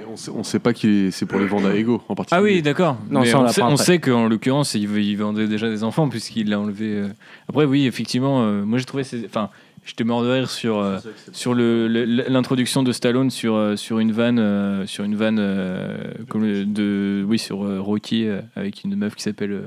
On 0.08 0.16
sait, 0.16 0.30
on 0.34 0.42
sait 0.44 0.58
pas 0.58 0.72
qu'il 0.72 0.90
est, 0.90 1.10
c'est 1.10 1.26
pour 1.26 1.38
les 1.38 1.46
vendre 1.46 1.68
à 1.68 1.74
Ego 1.74 2.02
en 2.08 2.14
particulier. 2.14 2.40
Ah 2.40 2.42
oui, 2.42 2.62
d'accord. 2.62 2.96
Non, 3.10 3.20
Mais 3.20 3.26
ça, 3.26 3.40
on 3.40 3.48
sait, 3.48 3.62
on 3.62 3.66
après. 3.72 3.76
sait 3.84 3.98
qu'en 3.98 4.28
l'occurrence, 4.28 4.74
il, 4.74 4.82
il 4.96 5.16
vendait 5.16 5.46
déjà 5.46 5.68
des 5.68 5.82
enfants 5.84 6.08
puisqu'il 6.08 6.48
l'a 6.50 6.60
enlevé. 6.60 6.86
euh. 6.98 7.08
Après, 7.48 7.64
oui, 7.64 7.86
effectivement, 7.86 8.42
euh, 8.42 8.64
moi 8.64 8.78
j'ai 8.78 8.84
trouvé. 8.84 9.04
ces- 9.04 9.24
Enfin, 9.24 9.50
j'étais 9.84 10.04
mort 10.04 10.22
de 10.22 10.28
rire 10.30 10.50
sur, 10.50 10.78
euh, 10.78 10.98
sur 11.32 11.54
le- 11.54 11.88
le- 11.88 12.04
l'introduction 12.28 12.82
de 12.82 12.92
Stallone 12.92 13.30
sur, 13.30 13.72
sur 13.76 13.98
une 13.98 14.12
vanne, 14.12 14.38
euh, 14.38 14.86
sur 14.86 15.04
une 15.04 15.14
vanne 15.16 15.38
euh, 15.40 15.96
comme 16.28 16.42
de, 16.72 17.24
oui, 17.26 17.38
sur 17.38 17.64
euh, 17.64 17.80
Rocky 17.80 18.26
euh, 18.26 18.40
avec 18.56 18.84
une 18.84 18.94
meuf 18.96 19.14
qui 19.14 19.22
s'appelle. 19.22 19.62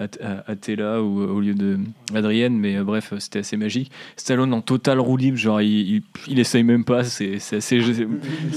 Euh, 0.00 0.40
Atella 0.46 1.02
ou 1.02 1.20
euh, 1.20 1.26
au 1.28 1.40
lieu 1.40 1.54
de 1.54 1.78
Adrienne 2.14 2.56
mais 2.58 2.76
euh, 2.76 2.84
bref 2.84 3.12
c'était 3.18 3.40
assez 3.40 3.56
magique 3.56 3.90
Stallone 4.16 4.52
en 4.54 4.60
total 4.60 4.98
roue 5.00 5.16
libre 5.16 5.36
genre 5.36 5.60
il, 5.60 5.96
il, 5.96 6.02
il 6.28 6.38
essaye 6.38 6.62
même 6.64 6.84
pas 6.84 7.04
c'est 7.04 7.38
c'est 7.38 7.56
assez 7.56 7.80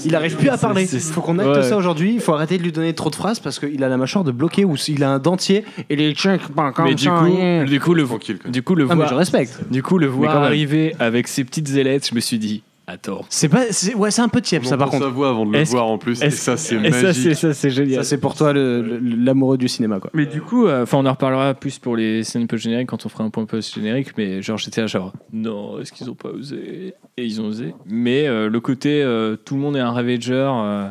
Il 0.06 0.16
arrive 0.16 0.36
plus 0.38 0.50
à 0.50 0.58
parler. 0.58 0.88
Il 0.92 1.00
faut 1.00 1.22
qu'on 1.22 1.40
acte 1.40 1.50
Ouais. 1.54 1.64
ça 1.64 1.78
aujourd'hui. 1.78 2.14
Il 2.16 2.20
faut 2.22 2.34
arrêter 2.34 2.58
de 2.58 2.64
lui 2.64 2.72
donner 2.72 2.94
trop 2.94 3.10
de 3.10 3.16
phrases 3.16 3.40
parce 3.40 3.60
qu'il 3.60 3.84
a 3.84 3.90
la 3.90 3.98
mâchoire 3.98 4.24
de 4.24 4.32
bloquer 4.32 4.66
ou 4.66 4.76
il 4.88 5.04
a 5.04 5.12
un 5.12 5.20
dentier 5.20 5.66
et 5.90 5.96
les 5.96 6.16
chiens 6.16 6.38
comme 6.38 6.86
mais 6.86 6.96
du 6.96 7.04
ça, 7.04 7.12
coup, 7.20 7.28
yeah. 7.28 7.64
du 7.66 7.80
coup 7.80 7.94
le 7.94 8.06
Tranquille, 8.06 8.38
quand 8.38 8.46
même. 8.46 8.54
du 8.54 8.64
coup 8.64 8.76
le 8.76 8.88
Ah, 8.90 8.96
voir 8.96 9.10
je 9.10 9.14
respecte. 9.16 9.60
Du 9.72 9.84
coup, 9.84 9.98
le 9.98 10.08
voir 10.08 10.38
arriver 10.38 10.96
avec 11.00 11.28
ses 11.28 11.44
petites 11.44 11.70
ailettes, 11.76 12.08
je 12.10 12.16
me 12.16 12.20
suis 12.20 12.40
dit, 12.40 12.64
attends. 12.88 13.26
C'est 13.30 13.50
pas, 13.50 13.72
c'est- 13.72 13.94
ouais, 13.96 14.12
c'est 14.12 14.22
un 14.22 14.30
peu 14.30 14.42
tiep 14.42 14.62
On 14.64 14.68
ça 14.68 14.78
par 14.78 14.90
contre. 14.90 15.04
sa 15.04 15.10
voix 15.10 15.30
avant 15.30 15.46
de 15.46 15.52
le 15.54 15.60
Est-ce- 15.60 15.72
voir 15.72 15.88
en 15.88 15.98
plus. 15.98 16.22
Et 16.22 16.26
est-ce- 16.26 16.38
ça, 16.38 16.58
c'est 16.58 16.76
Et 16.76 16.92
ça, 16.92 16.98
c'est 17.00 17.04
magique. 17.30 17.36
ça, 17.36 17.54
c'est 17.54 17.70
génial. 17.70 18.04
Ça 18.04 18.10
c'est 18.10 18.18
pour 18.18 18.36
toi 18.36 18.54
le- 18.54 18.82
le- 18.82 19.00
l'amoureux 19.00 19.58
du 19.58 19.68
cinéma 19.68 20.00
quoi. 20.00 20.10
mais 20.14 20.26
du 20.26 20.42
coup, 20.42 20.66
euh, 20.68 20.84
enfin, 20.84 20.98
on 20.98 21.06
en 21.06 21.12
reparlera 21.12 21.54
plus 21.54 21.80
pour 21.80 21.96
les 21.96 22.24
scènes 22.24 22.48
post-génériques 22.48 22.90
quand 22.90 23.06
on 23.06 23.10
fera 23.10 23.24
un 23.24 23.30
point 23.30 23.46
post-générique. 23.46 24.18
Mais 24.18 24.42
genre, 24.42 24.58
j'étais 24.58 24.82
là, 24.82 24.88
genre, 24.88 25.14
non, 25.32 25.80
est-ce 25.80 25.92
qu'ils 25.92 26.10
ont 26.10 26.16
pas 26.16 26.30
osé? 26.30 26.94
Et 27.18 27.26
ils 27.26 27.42
ont 27.42 27.46
osé. 27.46 27.74
Mais 27.86 28.28
euh, 28.28 28.50
le 28.50 28.60
côté, 28.60 29.02
euh, 29.04 29.36
tout 29.36 29.56
le 29.56 29.62
monde 29.62 29.76
est 29.78 29.82
un 29.82 29.92
Ravager 29.92 30.32
euh, 30.34 30.90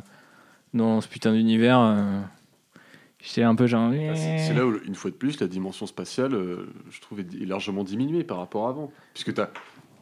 dans 0.74 1.00
ce 1.00 1.08
putain 1.08 1.32
d'univers. 1.32 1.78
euh, 1.80 2.20
J'étais 3.24 3.42
un 3.44 3.54
peu 3.54 3.68
genre. 3.68 3.92
Ah, 3.92 4.16
C'est 4.16 4.38
c'est 4.38 4.52
là 4.54 4.66
où, 4.66 4.74
une 4.84 4.96
fois 4.96 5.08
de 5.12 5.14
plus, 5.14 5.38
la 5.40 5.46
dimension 5.46 5.86
spatiale, 5.86 6.34
euh, 6.34 6.66
je 6.90 7.00
trouve, 7.00 7.20
est 7.20 7.26
est 7.40 7.46
largement 7.46 7.84
diminuée 7.84 8.24
par 8.24 8.38
rapport 8.38 8.66
à 8.66 8.70
avant. 8.70 8.90
Puisque 9.14 9.32
t'as 9.34 9.48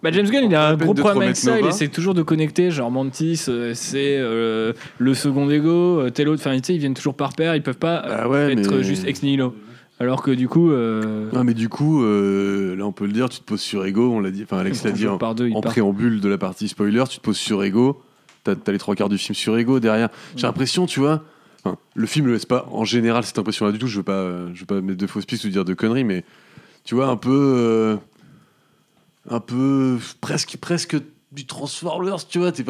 Bah 0.02 0.10
James 0.12 0.28
Gunn, 0.31 0.44
il 0.44 0.55
a 0.55 0.68
un 0.68 0.77
gros 0.77 0.94
problème 0.94 1.22
avec 1.22 1.36
ça. 1.36 1.60
Il 1.60 1.66
essaie 1.66 1.89
toujours 1.89 2.14
de 2.14 2.22
connecter. 2.22 2.70
Genre 2.70 2.90
Mantis, 2.90 3.44
euh, 3.48 3.72
c'est 3.74 4.16
euh, 4.18 4.72
le 4.98 5.14
second 5.14 5.48
ego, 5.51 6.01
euh, 6.01 6.10
tel 6.10 6.28
autre. 6.28 6.40
Enfin, 6.40 6.56
tu 6.56 6.64
sais, 6.64 6.74
ils 6.74 6.78
viennent 6.78 6.94
toujours 6.94 7.14
par 7.14 7.35
paire. 7.35 7.55
Ils 7.55 7.62
peuvent 7.62 7.77
pas 7.77 7.97
Ah 7.97 8.28
ouais, 8.28 8.52
être 8.52 8.77
mais- 8.77 8.82
juste 8.82 9.06
ex 9.06 9.22
nihilo. 9.22 9.55
Alors 9.98 10.22
que 10.22 10.31
du 10.31 10.48
coup, 10.48 10.70
Non, 10.70 11.44
mais 11.44 11.52
du 11.52 11.68
coup, 11.68 12.02
là, 12.02 12.85
on 12.86 12.93
peut 12.93 13.05
le 13.05 13.12
dire, 13.12 13.28
tu 13.28 13.40
te 13.40 13.44
poses 13.44 13.60
sur 13.60 13.85
Ego, 13.85 14.10
on 14.10 14.20
l'a 14.20 14.31
dit, 14.31 14.44
enfin, 14.44 14.56
Alex 14.59 14.82
l'a 14.85 14.93
dit 14.93 15.06
en, 15.06 15.18
par 15.18 15.35
deux, 15.35 15.51
en 15.52 15.60
préambule 15.60 16.20
de 16.22 16.28
la 16.31 16.39
partie 16.39 16.68
spoiler, 16.68 17.05
tu 17.10 17.18
te 17.18 17.22
poses 17.22 17.36
sur 17.36 17.62
Ego, 17.62 18.01
t'as 18.43 18.55
as 18.66 18.72
les 18.72 18.78
trois 18.78 18.94
quarts 18.94 19.10
du 19.10 19.18
film 19.18 19.35
sur 19.35 19.59
Ego 19.59 19.78
derrière. 19.78 20.09
J'ai 20.36 20.47
l'impression, 20.47 20.86
tu 20.86 21.01
vois, 21.01 21.22
enfin, 21.62 21.77
le 21.94 22.06
film 22.06 22.28
ne 22.28 22.32
laisse 22.32 22.47
pas 22.47 22.66
en 22.72 22.86
général 22.86 23.24
cette 23.24 23.39
impression-là 23.39 23.72
du 23.72 23.78
tout, 23.78 23.89
je 23.89 23.98
veux 23.98 24.02
pas, 24.02 24.47
je 24.55 24.60
veux 24.60 24.66
pas 24.66 24.81
mettre 24.81 24.97
de 24.97 25.06
fausses 25.06 25.27
pistes 25.27 25.44
ou 25.44 25.51
dire 25.51 25.66
de 25.66 25.74
conneries, 25.74 26.05
mais 26.05 26.24
tu 26.85 26.94
vois, 26.94 27.09
un 27.09 27.16
peu. 27.16 27.98
Un 29.28 29.40
peu. 29.40 29.98
presque, 30.20 30.56
presque 30.56 30.97
du 31.32 31.47
Transformers, 31.47 32.26
tu 32.26 32.38
vois, 32.38 32.52
t'es. 32.52 32.64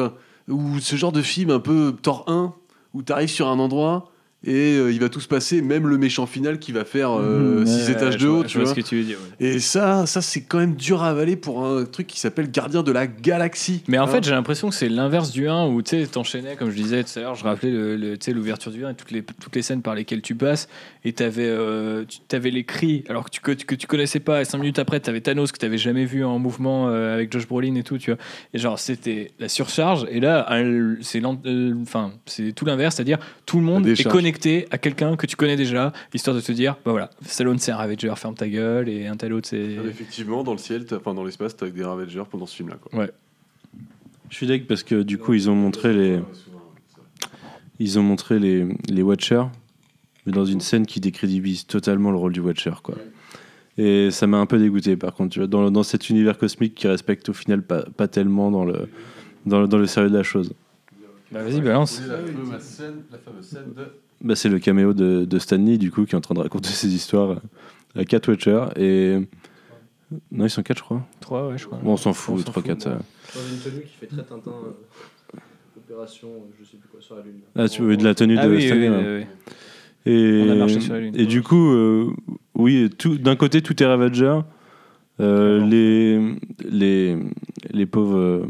Ou 0.47 0.79
ce 0.79 0.95
genre 0.95 1.11
de 1.11 1.21
film 1.21 1.51
un 1.51 1.59
peu 1.59 1.95
Thor 2.01 2.25
1, 2.27 2.53
où 2.93 3.03
t'arrives 3.03 3.29
sur 3.29 3.47
un 3.47 3.59
endroit. 3.59 4.10
Et 4.43 4.75
euh, 4.75 4.91
il 4.91 4.99
va 4.99 5.07
tout 5.09 5.19
se 5.19 5.27
passer, 5.27 5.61
même 5.61 5.87
le 5.87 5.99
méchant 5.99 6.25
final 6.25 6.57
qui 6.57 6.71
va 6.71 6.83
faire 6.83 7.11
6 7.11 7.19
Mhm, 7.21 7.63
ouais, 7.65 7.91
étages 7.91 8.17
de 8.17 8.27
haut, 8.27 8.43
tu 8.43 8.57
vois 8.57 8.65
vois. 8.65 8.73
ce 8.73 8.79
que 8.79 8.83
tu 8.85 8.97
veux 8.97 9.03
dire. 9.03 9.17
ouais. 9.39 9.45
Et 9.47 9.59
ça, 9.59 10.07
ça 10.07 10.21
c'est 10.21 10.41
quand 10.41 10.57
même 10.57 10.73
dur 10.75 11.03
à 11.03 11.09
avaler 11.09 11.35
pour 11.35 11.63
un 11.63 11.85
truc 11.85 12.07
qui 12.07 12.19
s'appelle 12.19 12.49
Gardien 12.49 12.81
de 12.81 12.91
la 12.91 13.05
Galaxie. 13.05 13.83
Mais 13.87 13.99
en 13.99 14.05
Hein 14.05 14.07
fait, 14.07 14.23
j'ai 14.23 14.31
l'impression 14.31 14.69
que 14.69 14.75
c'est 14.75 14.89
l'inverse 14.89 15.31
du 15.31 15.47
1 15.47 15.67
où 15.67 15.83
tu 15.83 16.07
t'enchaînais, 16.07 16.55
comme 16.55 16.71
je 16.71 16.75
disais 16.75 17.03
tout 17.03 17.11
à 17.17 17.21
l'heure, 17.21 17.35
je 17.35 17.43
rappelais 17.43 17.69
le, 17.69 17.95
le- 17.95 18.17
tu 18.17 18.33
l'ouverture 18.33 18.71
du 18.71 18.83
1 18.83 18.89
et 18.89 18.95
toutes 18.95 19.11
les, 19.11 19.21
toutes 19.21 19.55
les 19.55 19.61
scènes 19.61 19.83
par 19.83 19.93
lesquelles 19.93 20.23
tu 20.23 20.33
passes. 20.33 20.67
Et 21.05 21.13
t'avais 21.13 21.45
euh, 21.45 22.03
tu 22.27 22.35
avais 22.35 22.49
les 22.49 22.63
cris, 22.63 23.03
alors 23.09 23.25
que 23.25 23.29
tu, 23.29 23.41
que, 23.41 23.51
que 23.51 23.75
tu 23.75 23.85
connaissais 23.85 24.19
pas. 24.19 24.41
Et 24.41 24.45
5 24.45 24.57
minutes 24.57 24.79
après, 24.79 24.99
t'avais 24.99 25.21
Thanos 25.21 25.51
que 25.51 25.59
t'avais 25.59 25.77
jamais 25.77 26.05
vu 26.05 26.23
en 26.25 26.39
mouvement 26.39 26.87
euh, 26.89 27.13
avec 27.13 27.31
Josh 27.31 27.47
Brolin 27.47 27.75
et 27.75 27.83
tout, 27.83 27.99
tu 27.99 28.09
vois. 28.11 28.19
Et 28.55 28.57
genre, 28.57 28.79
c'était 28.79 29.31
la 29.39 29.49
surcharge. 29.49 30.07
Et 30.09 30.19
là, 30.19 30.51
euh, 30.51 30.95
c'est 31.01 31.21
euh, 31.23 31.73
enfin, 31.83 32.11
c'est 32.25 32.53
tout 32.53 32.65
l'inverse, 32.65 32.95
c'est-à-dire 32.95 33.19
tout 33.45 33.57
le 33.59 33.63
monde 33.65 33.85
est 33.85 33.91
décharge. 33.91 34.13
À 34.71 34.77
quelqu'un 34.77 35.15
que 35.15 35.25
tu 35.27 35.35
connais 35.35 35.55
déjà, 35.55 35.91
histoire 36.13 36.35
de 36.35 36.41
te 36.41 36.51
dire, 36.51 36.75
bah 36.85 36.91
voilà, 36.91 37.09
Stallone 37.25 37.57
c'est 37.59 37.71
un 37.71 37.77
Ravager, 37.77 38.13
ferme 38.15 38.35
ta 38.35 38.47
gueule, 38.47 38.89
et 38.89 39.07
un 39.07 39.15
tel 39.17 39.33
autre 39.33 39.47
c'est. 39.47 39.77
Ah, 39.79 39.87
Effectivement, 39.87 40.43
dans 40.43 40.51
le 40.53 40.57
ciel, 40.57 40.85
t'as- 40.85 40.97
enfin 40.97 41.13
dans 41.13 41.23
l'espace, 41.23 41.55
t'as 41.55 41.69
des 41.69 41.83
Ravagers 41.83 42.23
pendant 42.29 42.45
ce 42.45 42.55
film-là. 42.55 42.77
quoi. 42.81 43.07
Je 44.29 44.35
suis 44.37 44.47
deg 44.47 44.65
parce 44.65 44.83
que 44.83 45.03
du 45.03 45.17
coup, 45.17 45.33
ils 45.33 45.49
ont 45.49 45.55
montré 45.55 45.93
les, 45.93 46.19
ils 47.79 47.99
ont 47.99 48.03
montré 48.03 48.39
les, 48.39 48.65
les 48.89 49.01
Watchers, 49.01 49.43
mais 50.25 50.31
dans 50.31 50.45
une 50.45 50.61
scène 50.61 50.85
qui 50.85 50.99
décrédibilise 50.99 51.65
totalement 51.65 52.11
le 52.11 52.17
rôle 52.17 52.31
du 52.33 52.39
Watcher, 52.39 52.73
quoi. 52.83 52.95
Et 53.77 54.11
ça 54.11 54.27
m'a 54.27 54.37
un 54.37 54.45
peu 54.45 54.59
dégoûté, 54.59 54.95
par 54.97 55.13
contre, 55.13 55.33
tu 55.33 55.39
vois, 55.39 55.47
dans, 55.47 55.71
dans 55.71 55.83
cet 55.83 56.09
univers 56.09 56.37
cosmique 56.37 56.75
qui 56.75 56.87
respecte 56.87 57.29
au 57.29 57.33
final 57.33 57.61
pas, 57.63 57.83
pas 57.97 58.07
tellement 58.07 58.51
dans 58.51 58.65
le, 58.65 58.87
dans 59.45 59.61
le, 59.61 59.67
dans 59.67 59.77
le 59.77 59.87
sérieux 59.87 60.09
de 60.09 60.17
la 60.17 60.23
chose. 60.23 60.53
Bah 61.31 61.41
vas-y, 61.43 61.61
balance. 61.61 62.01
La 62.07 62.17
fameuse 62.17 62.61
scène, 62.61 63.03
la 63.11 63.17
fameuse 63.17 63.45
scène 63.47 63.73
de. 63.75 63.85
Bah, 64.23 64.35
c'est 64.35 64.49
le 64.49 64.59
caméo 64.59 64.93
de, 64.93 65.25
de 65.25 65.39
Stanley, 65.39 65.77
du 65.77 65.91
coup, 65.91 66.05
qui 66.05 66.11
est 66.13 66.17
en 66.17 66.21
train 66.21 66.35
de 66.35 66.39
raconter 66.41 66.69
ses 66.69 66.93
histoires 66.93 67.41
à 67.95 68.05
quatre 68.05 68.29
Watchers. 68.29 68.65
Et. 68.75 69.17
Non, 70.31 70.45
ils 70.45 70.49
sont 70.49 70.61
quatre, 70.63 70.77
je 70.79 70.83
crois. 70.83 71.07
3, 71.21 71.47
ouais, 71.49 71.57
je 71.57 71.65
crois. 71.65 71.79
Bon, 71.81 71.93
on 71.93 71.97
s'en 71.97 72.13
fout, 72.13 72.33
On 72.33 72.37
les 72.37 72.43
s'en 72.43 72.51
3, 72.51 72.61
fout, 72.63 72.77
4. 72.79 72.89
bon. 72.89 72.95
Dans 72.95 73.47
une 73.49 73.59
tenue 73.71 73.81
qui 73.83 73.97
fait 73.97 74.07
très 74.07 74.23
Tintin. 74.23 74.51
Opération, 75.77 76.29
je 76.59 76.65
sais 76.65 76.77
plus 76.77 76.89
quoi 76.89 76.99
sur 77.01 77.15
la 77.15 77.23
lune. 77.23 77.39
Ah, 77.55 77.67
tu 77.69 77.81
veux 77.81 77.97
de 77.97 78.03
la 78.03 78.13
tenue 78.15 78.37
Ah 78.37 78.47
de 78.47 78.51
oui, 78.55 78.61
Stanley 78.67 78.89
oui, 78.89 78.95
oui, 78.97 79.25
oui. 80.05 80.11
Et, 80.11 80.43
On 80.47 80.51
a 80.51 80.55
marché 80.55 80.79
sur 80.79 80.93
la 80.93 80.99
Lune. 80.99 81.13
Et 81.15 81.25
du 81.25 81.41
coup, 81.43 81.71
euh, 81.71 82.09
oui, 82.55 82.89
tout- 82.97 83.17
d'un 83.17 83.35
côté, 83.35 83.61
tout 83.61 83.81
est 83.81 83.85
Ravager. 83.85 84.39
Euh, 85.19 85.63
les, 85.65 86.35
les, 86.67 87.17
les 87.71 87.85
pauvres 87.85 88.17
euh, 88.17 88.45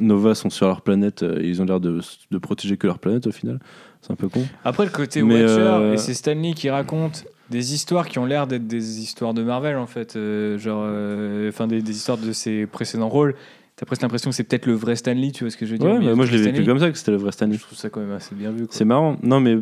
Nova 0.00 0.34
sont 0.34 0.50
sur 0.50 0.66
leur 0.66 0.82
planète. 0.82 1.22
euh, 1.24 1.40
Ils 1.42 1.60
ont 1.60 1.64
l'air 1.64 1.80
de, 1.80 2.00
de 2.30 2.38
protéger 2.38 2.76
que 2.76 2.86
leur 2.86 2.98
planète 3.00 3.26
au 3.26 3.32
final. 3.32 3.58
C'est 4.04 4.12
un 4.12 4.16
peu 4.16 4.28
con. 4.28 4.42
Après, 4.64 4.84
le 4.84 4.90
côté 4.90 5.22
Mais, 5.22 5.40
Watcher, 5.42 5.60
euh, 5.60 5.92
et 5.94 5.96
c'est 5.96 6.12
Stanley 6.12 6.52
qui 6.52 6.68
raconte 6.68 7.24
des 7.48 7.72
histoires 7.72 8.06
qui 8.08 8.18
ont 8.18 8.26
l'air 8.26 8.46
d'être 8.46 8.66
des 8.66 9.00
histoires 9.00 9.32
de 9.32 9.42
Marvel, 9.42 9.76
en 9.76 9.86
fait. 9.86 10.16
euh, 10.16 10.58
genre, 10.58 10.82
euh, 10.86 11.48
enfin, 11.48 11.66
des, 11.66 11.80
des 11.80 11.92
histoires 11.96 12.18
de 12.18 12.32
ses 12.32 12.66
précédents 12.66 13.08
rôles. 13.08 13.34
T'as 13.76 13.86
presque 13.86 14.02
l'impression 14.02 14.28
que 14.30 14.36
c'est 14.36 14.44
peut-être 14.44 14.66
le 14.66 14.74
vrai 14.74 14.94
Stanley, 14.94 15.30
tu 15.32 15.44
vois 15.44 15.50
ce 15.50 15.56
que 15.56 15.64
je 15.66 15.72
veux 15.72 15.78
dire 15.78 15.88
Ouais, 15.90 15.98
mais 15.98 16.06
bah, 16.06 16.14
moi 16.14 16.26
je 16.26 16.32
l'ai 16.32 16.42
vécu 16.42 16.64
comme 16.64 16.78
ça, 16.78 16.90
que 16.90 16.98
c'était 16.98 17.10
le 17.12 17.16
vrai 17.16 17.32
Stanley. 17.32 17.56
Je 17.56 17.62
trouve 17.62 17.78
ça 17.78 17.88
quand 17.88 18.00
même 18.00 18.12
assez 18.12 18.34
bien 18.34 18.50
vu. 18.52 18.66
C'est 18.70 18.84
marrant. 18.84 19.16
Non, 19.22 19.40
mais 19.40 19.58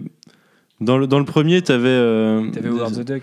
dans 0.81 0.98
le, 0.98 1.06
dans 1.06 1.19
le 1.20 1.24
premier, 1.24 1.62
t'avais. 1.62 1.89
Euh, 1.89 2.51
T'avais 2.51 2.69
Howard 2.69 2.94
the 2.94 3.06
Duck. 3.06 3.23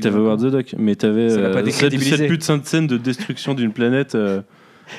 T'avais 0.00 0.16
Howard 0.16 0.40
the 0.40 0.50
Duck, 0.54 0.74
mais 0.78 0.94
t'avais 0.96 1.32
euh, 1.32 1.70
cette, 1.70 1.98
cette 1.98 2.28
putain 2.28 2.58
de 2.58 2.64
scène 2.66 2.86
de 2.86 2.96
destruction 2.98 3.54
d'une 3.54 3.72
planète. 3.72 4.14
euh, 4.14 4.42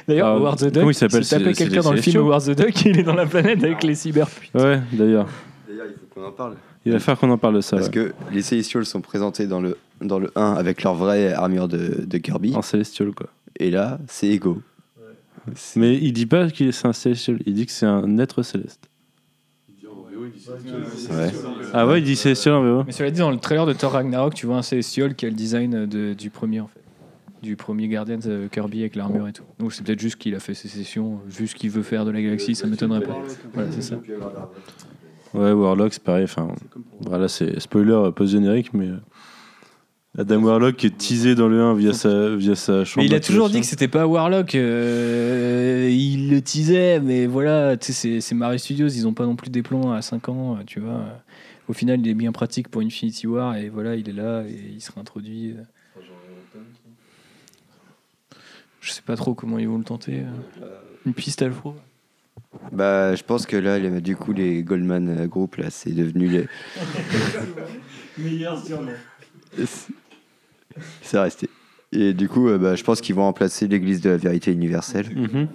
D'ailleurs, 0.07 0.27
Ah, 0.27 0.35
Howard 0.35 0.59
the 0.59 0.63
Duck, 0.65 0.73
comment 0.75 0.89
il 0.89 0.93
s'appelle 0.93 1.23
si 1.23 1.29
c'est 1.29 1.43
quelqu'un 1.43 1.65
les 1.65 1.81
dans 1.81 1.91
le 1.91 2.01
film 2.01 2.13
Célestiaux 2.13 2.21
Howard 2.25 2.43
the 2.43 2.57
Duck, 2.57 2.85
il 2.85 2.99
est 2.99 3.03
dans 3.03 3.13
la 3.15 3.25
planète 3.25 3.63
avec 3.63 3.83
les 3.83 3.95
cyber. 3.95 4.27
Ouais, 4.53 4.79
d'ailleurs. 4.93 5.27
D'ailleurs, 5.67 5.85
il 5.87 5.93
faut 5.93 6.07
qu'on 6.21 6.25
en 6.27 6.31
parle. 6.31 6.55
Il 6.85 6.91
va 6.93 6.99
falloir 6.99 7.19
qu'on 7.19 7.29
en 7.31 7.37
parle 7.37 7.55
de 7.55 7.61
ça. 7.61 7.75
Parce 7.77 7.87
ouais. 7.87 7.93
que 7.93 8.13
les 8.31 8.41
Celestials 8.41 8.85
sont 8.85 9.01
présentés 9.01 9.45
dans 9.47 9.59
le, 9.59 9.77
dans 10.01 10.19
le 10.19 10.31
1 10.35 10.53
avec 10.53 10.83
leur 10.83 10.95
vraie 10.95 11.33
armure 11.33 11.67
de, 11.67 12.05
de 12.05 12.17
Kirby. 12.17 12.55
En 12.55 12.61
Celestial, 12.61 13.11
quoi. 13.11 13.27
Et 13.59 13.71
là, 13.71 13.99
c'est 14.07 14.27
Ego. 14.27 14.61
C'est- 15.55 15.79
Mais 15.79 15.95
il 15.95 16.13
dit 16.13 16.25
pas 16.25 16.49
qu'il 16.49 16.71
c'est 16.73 16.87
un 16.87 16.93
Celestial, 16.93 17.39
il 17.45 17.53
dit 17.53 17.65
que 17.65 17.71
c'est 17.71 17.85
un 17.85 18.17
être 18.19 18.41
céleste. 18.43 18.89
Ouais. 21.11 21.31
Ah 21.73 21.85
ouais, 21.87 21.99
il 21.99 22.03
dit 22.05 22.15
Celestial 22.15 22.55
en 22.55 22.63
VO. 22.63 22.83
Mais 22.85 22.91
cela 22.91 23.11
dit, 23.11 23.19
dans 23.19 23.31
le 23.31 23.37
trailer 23.37 23.65
de 23.65 23.73
Thor 23.73 23.91
Ragnarok, 23.93 24.33
tu 24.33 24.45
vois 24.45 24.57
un 24.57 24.61
Celestial 24.61 25.15
qui 25.15 25.25
a 25.25 25.29
le 25.29 25.35
design 25.35 25.85
de- 25.85 26.13
du 26.13 26.29
premier, 26.29 26.59
en 26.61 26.67
fait. 26.67 26.79
Du 27.41 27.55
premier 27.55 27.87
Guardian 27.87 28.17
de 28.17 28.47
Kirby 28.51 28.79
avec 28.81 28.95
l'armure 28.95 29.27
et 29.27 29.33
tout. 29.33 29.43
Donc 29.59 29.71
c'est 29.73 29.83
peut-être 29.85 29.99
juste 29.99 30.15
qu'il 30.17 30.33
a 30.35 30.39
fait 30.39 30.53
sécession, 30.55 31.19
vu 31.27 31.47
ce 31.47 31.55
qu'il 31.55 31.69
veut 31.69 31.83
faire 31.83 32.03
de 32.03 32.11
la 32.11 32.21
galaxie, 32.21 32.55
ça 32.55 32.65
m'étonnerait 32.67 33.01
pas. 33.03 33.15
Voilà, 33.53 33.71
c'est 33.71 33.81
ça. 33.83 34.01
Ouais, 35.33 35.51
Warlock, 35.51 35.93
c'est 35.93 36.03
pareil. 36.03 36.23
Enfin, 36.23 36.47
voilà, 37.01 37.27
c'est 37.27 37.59
spoiler 37.59 37.91
euh, 37.91 38.11
post-générique, 38.11 38.73
mais. 38.73 38.87
euh, 38.87 38.97
Adam 40.17 40.41
Warlock 40.41 40.83
est 40.83 40.97
teasé 40.97 41.35
dans 41.35 41.47
le 41.47 41.61
1 41.61 41.75
via 41.75 41.93
sa, 41.93 42.35
via 42.35 42.55
sa 42.55 42.83
chambre. 42.85 43.03
Mais 43.03 43.05
il 43.05 43.13
a 43.13 43.19
toujours 43.19 43.49
dit 43.49 43.59
que 43.61 43.67
c'était 43.67 43.87
pas 43.87 44.07
Warlock. 44.07 44.55
euh, 44.55 45.87
il 45.91 46.31
le 46.31 46.41
teasait, 46.41 46.99
mais 46.99 47.27
voilà, 47.27 47.77
tu 47.77 47.87
sais, 47.87 47.93
c'est- 47.93 48.21
c'est 48.21 48.33
Marie 48.33 48.57
Studios, 48.57 48.87
ils 48.87 49.05
ont 49.07 49.13
pas 49.13 49.25
non 49.25 49.35
plus 49.35 49.51
des 49.51 49.61
plombs 49.61 49.91
à 49.91 50.01
5 50.01 50.27
ans, 50.29 50.55
euh, 50.55 50.63
tu 50.65 50.79
vois. 50.79 51.03
au 51.69 51.73
final, 51.73 51.99
il 51.99 52.07
est 52.07 52.13
bien 52.15 52.31
pratique 52.31 52.69
pour 52.69 52.81
Infinity 52.81 53.27
War 53.27 53.57
et 53.57 53.67
voilà, 53.69 53.95
il 53.95 54.07
est 54.09 54.13
là 54.13 54.41
et 54.47 54.71
il 54.75 54.81
sera 54.81 55.01
introduit. 55.01 55.51
euh. 55.51 55.61
Je 58.81 58.91
sais 58.91 59.01
pas 59.01 59.15
trop 59.15 59.33
comment 59.33 59.57
ils 59.59 59.67
vont 59.67 59.77
le 59.77 59.83
tenter. 59.83 60.23
Une 61.05 61.13
piste 61.13 61.41
Alfro 61.41 61.75
Bah, 62.71 63.15
je 63.15 63.23
pense 63.23 63.45
que 63.45 63.57
là, 63.57 63.79
les- 63.79 64.01
du 64.01 64.15
coup, 64.15 64.33
les 64.33 64.63
Goldman 64.63 65.09
euh, 65.09 65.27
Group, 65.27 65.55
là, 65.55 65.69
c'est 65.69 65.91
devenu 65.91 66.27
les. 66.27 66.47
Meilleur 68.17 68.63
surnom. 68.63 68.91
C'est 71.01 71.19
resté. 71.19 71.49
Et 71.91 72.13
du 72.13 72.27
coup, 72.29 72.49
euh, 72.49 72.57
bah, 72.57 72.75
je 72.75 72.83
pense 72.83 73.01
qu'ils 73.01 73.15
vont 73.15 73.23
remplacer 73.23 73.67
l'Église 73.67 74.01
de 74.01 74.09
la 74.11 74.17
vérité 74.17 74.51
universelle. 74.51 75.09
Mhm. 75.15 75.47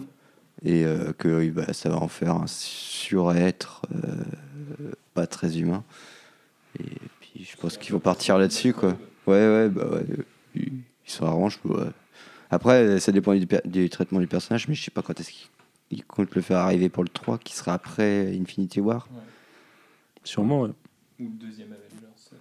Et 0.65 0.85
euh, 0.85 1.13
que 1.19 1.49
bah, 1.51 1.73
ça 1.73 1.89
va 1.91 1.97
en 1.97 2.09
faire 2.09 2.35
un 2.37 2.47
surêtre 2.47 3.83
euh, 3.95 4.93
pas 5.15 5.27
très 5.27 5.59
humain. 5.59 5.83
Et 6.81 6.85
puis, 7.21 7.45
je 7.51 7.57
pense 7.57 7.77
qu'ils 7.77 7.93
vont 7.93 7.99
partir 8.01 8.39
là-dessus, 8.39 8.73
quoi. 8.73 8.97
Ouais, 9.27 9.47
ouais, 9.49 9.69
bah 9.69 9.87
ouais. 9.93 10.05
Ils 10.55 10.73
ils 11.07 11.11
s'en 11.11 11.27
arrangent. 11.27 11.59
ouais. 11.65 11.85
Après, 12.53 13.01
ça 13.01 13.11
dépend 13.13 13.35
du, 13.35 13.89
traitement 13.91 14.21
du 14.21 14.27
personnage, 14.29 14.69
mais 14.69 14.75
je 14.75 14.85
sais 14.85 14.91
pas 14.91 15.03
quand 15.03 15.19
est-ce 15.19 15.31
qu'ils 15.33 15.49
ils 15.91 16.05
comptent 16.05 16.35
le 16.35 16.41
faire 16.43 16.59
arriver 16.59 16.89
pour 16.89 17.03
le 17.03 17.09
3, 17.09 17.39
qui 17.39 17.55
sera 17.55 17.73
après 17.75 18.35
Infinity 18.39 18.81
War. 18.81 19.09
Sûrement, 20.25 20.63
ouais. 20.63 20.71
Ou 21.19 21.25
le 21.25 21.29
deuxième 21.31 21.73
Avengers. 21.73 22.39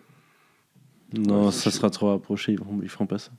Non, 1.13 1.51
ça 1.51 1.71
sera 1.71 1.89
trop 1.89 2.09
rapproché, 2.09 2.53
ils, 2.53 2.57
feront- 2.57 2.79
ils 2.81 2.87
feront 2.89 3.05
pas 3.07 3.17
ça. 3.17 3.31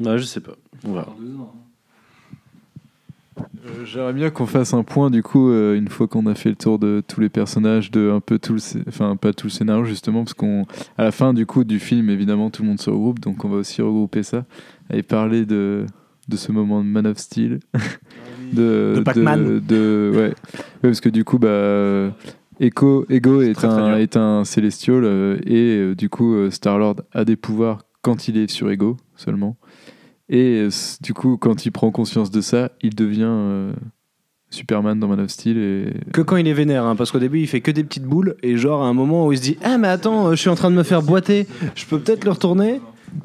Bah, 0.00 0.18
je 0.18 0.24
sais 0.24 0.40
pas. 0.40 0.56
On 0.84 0.92
verra. 0.92 1.06
Dans 1.06 1.14
deux 1.14 1.36
ans. 1.36 1.54
hein. 1.54 1.65
Euh, 3.38 3.84
J'aimerais 3.84 4.12
bien 4.12 4.30
qu'on 4.30 4.46
fasse 4.46 4.72
un 4.74 4.82
point 4.82 5.10
du 5.10 5.22
coup 5.22 5.50
euh, 5.50 5.76
une 5.76 5.88
fois 5.88 6.06
qu'on 6.08 6.26
a 6.26 6.34
fait 6.34 6.48
le 6.48 6.54
tour 6.56 6.78
de 6.78 7.02
tous 7.06 7.20
les 7.20 7.28
personnages, 7.28 7.90
de 7.90 8.10
un 8.10 8.20
peu 8.20 8.38
tout 8.38 8.54
le, 8.54 8.60
enfin 8.88 9.16
pas 9.16 9.32
tout 9.32 9.46
le 9.48 9.50
scénario 9.50 9.84
justement 9.84 10.24
parce 10.24 10.34
qu'on 10.34 10.64
à 10.96 11.04
la 11.04 11.12
fin 11.12 11.34
du 11.34 11.44
coup 11.46 11.64
du 11.64 11.78
film 11.78 12.08
évidemment 12.10 12.50
tout 12.50 12.62
le 12.62 12.68
monde 12.68 12.80
se 12.80 12.88
regroupe 12.90 13.20
donc 13.20 13.44
on 13.44 13.48
va 13.48 13.56
aussi 13.58 13.82
regrouper 13.82 14.22
ça 14.22 14.44
et 14.92 15.02
parler 15.02 15.44
de 15.44 15.84
de 16.28 16.36
ce 16.36 16.50
moment 16.50 16.80
de 16.82 16.86
Man 16.88 17.06
of 17.06 17.18
Steel, 17.18 17.60
de 18.52 18.94
De 18.96 19.00
Pac-Man. 19.04 19.44
de- 19.44 19.58
de- 19.60 20.10
ouais. 20.12 20.18
Ouais, 20.28 20.34
parce 20.82 21.00
que 21.00 21.08
du 21.08 21.24
coup 21.24 21.38
bah 21.38 22.12
Echo, 22.58 23.04
Ego 23.10 23.42
est, 23.42 23.52
très, 23.52 23.68
très 23.68 23.76
un 23.76 23.88
dur. 23.90 23.96
est 23.98 24.16
un 24.16 24.44
Celestial 24.44 25.02
euh, 25.04 25.36
et 25.46 25.94
du 25.94 26.08
coup 26.08 26.50
Star 26.50 26.78
Lord 26.78 26.96
a 27.12 27.24
des 27.24 27.36
pouvoirs 27.36 27.82
quand 28.02 28.28
il 28.28 28.38
est 28.38 28.50
sur 28.50 28.70
Ego 28.70 28.96
seulement. 29.16 29.56
Et 30.28 30.60
euh, 30.66 30.70
du 31.02 31.14
coup, 31.14 31.36
quand 31.36 31.66
il 31.66 31.70
prend 31.70 31.90
conscience 31.90 32.30
de 32.30 32.40
ça, 32.40 32.70
il 32.82 32.94
devient 32.94 33.22
euh, 33.26 33.72
Superman 34.50 34.98
dans 34.98 35.08
Man 35.08 35.20
of 35.20 35.30
Steel. 35.30 35.56
Et... 35.58 35.92
Que 36.12 36.20
quand 36.22 36.36
il 36.36 36.48
est 36.48 36.52
vénère, 36.52 36.84
hein, 36.84 36.96
parce 36.96 37.10
qu'au 37.12 37.18
début 37.18 37.40
il 37.40 37.46
fait 37.46 37.60
que 37.60 37.70
des 37.70 37.84
petites 37.84 38.04
boules, 38.04 38.36
et 38.42 38.56
genre 38.56 38.82
à 38.82 38.86
un 38.86 38.94
moment 38.94 39.26
où 39.26 39.32
il 39.32 39.38
se 39.38 39.42
dit 39.42 39.56
Ah, 39.62 39.78
mais 39.78 39.88
attends, 39.88 40.28
euh, 40.28 40.30
je 40.32 40.36
suis 40.36 40.48
en 40.50 40.54
train 40.54 40.70
de 40.70 40.76
me 40.76 40.82
faire 40.82 41.02
boiter, 41.02 41.46
je 41.74 41.84
peux 41.86 41.98
peut-être 41.98 42.24
le 42.24 42.30
retourner? 42.32 42.80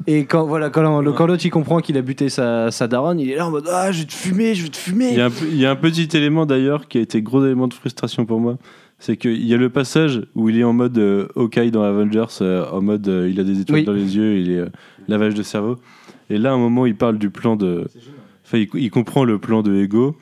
Et 0.06 0.24
quand 0.26 0.46
voilà, 0.46 0.70
quand, 0.70 1.00
l'autre 1.02 1.44
il 1.44 1.50
comprend 1.50 1.80
qu'il 1.80 1.98
a 1.98 2.02
buté 2.02 2.28
sa, 2.28 2.70
sa 2.70 2.86
daronne, 2.86 3.18
il 3.20 3.30
est 3.30 3.36
là 3.36 3.46
en 3.46 3.50
mode 3.50 3.66
Ah, 3.70 3.90
je 3.92 4.00
vais 4.00 4.06
te 4.06 4.12
fumer, 4.12 4.54
je 4.54 4.62
vais 4.62 4.68
te 4.68 4.76
Il 4.76 4.80
fumer 4.80 5.14
y, 5.14 5.20
a 5.20 5.26
un, 5.26 5.30
peu- 5.30 5.46
il 5.50 5.56
y 5.58 5.66
a 5.66 5.70
un 5.70 5.76
petit 5.76 6.08
élément 6.16 6.46
d'ailleurs 6.46 6.86
qui 6.88 6.98
a 6.98 7.00
été 7.00 7.20
gros 7.20 7.44
élément 7.44 7.68
de 7.68 7.74
frustration 7.74 8.24
pour 8.24 8.38
moi. 8.40 8.58
C'est 8.98 9.16
qu'il 9.16 9.44
y 9.44 9.52
a 9.52 9.56
le 9.56 9.68
passage 9.68 10.22
où 10.36 10.48
il 10.48 10.58
est 10.58 10.64
en 10.64 10.72
mode 10.72 10.96
euh, 10.96 11.26
Hawkeye 11.34 11.72
dans 11.72 11.82
Avengers, 11.82 12.26
euh, 12.40 12.64
en 12.70 12.80
mode 12.80 13.08
euh, 13.08 13.28
il 13.28 13.40
a 13.40 13.44
des 13.44 13.60
étoiles 13.60 13.80
Oui. 13.80 13.84
dans 13.84 13.92
les 13.92 14.16
yeux, 14.16 14.38
il 14.38 14.52
est 14.52 14.58
euh, 14.58 14.68
lavage 15.08 15.34
de 15.34 15.42
cerveau. 15.42 15.76
Et 16.30 16.38
là, 16.38 16.50
à 16.50 16.54
un 16.54 16.58
moment, 16.58 16.86
il 16.86 16.94
parle 16.96 17.18
du 17.18 17.30
plan 17.30 17.56
de. 17.56 17.86
Enfin, 18.44 18.58
il, 18.58 18.68
il 18.74 18.90
comprend 18.90 19.24
le 19.24 19.38
plan 19.38 19.62
de 19.62 19.74
Ego. 19.74 20.16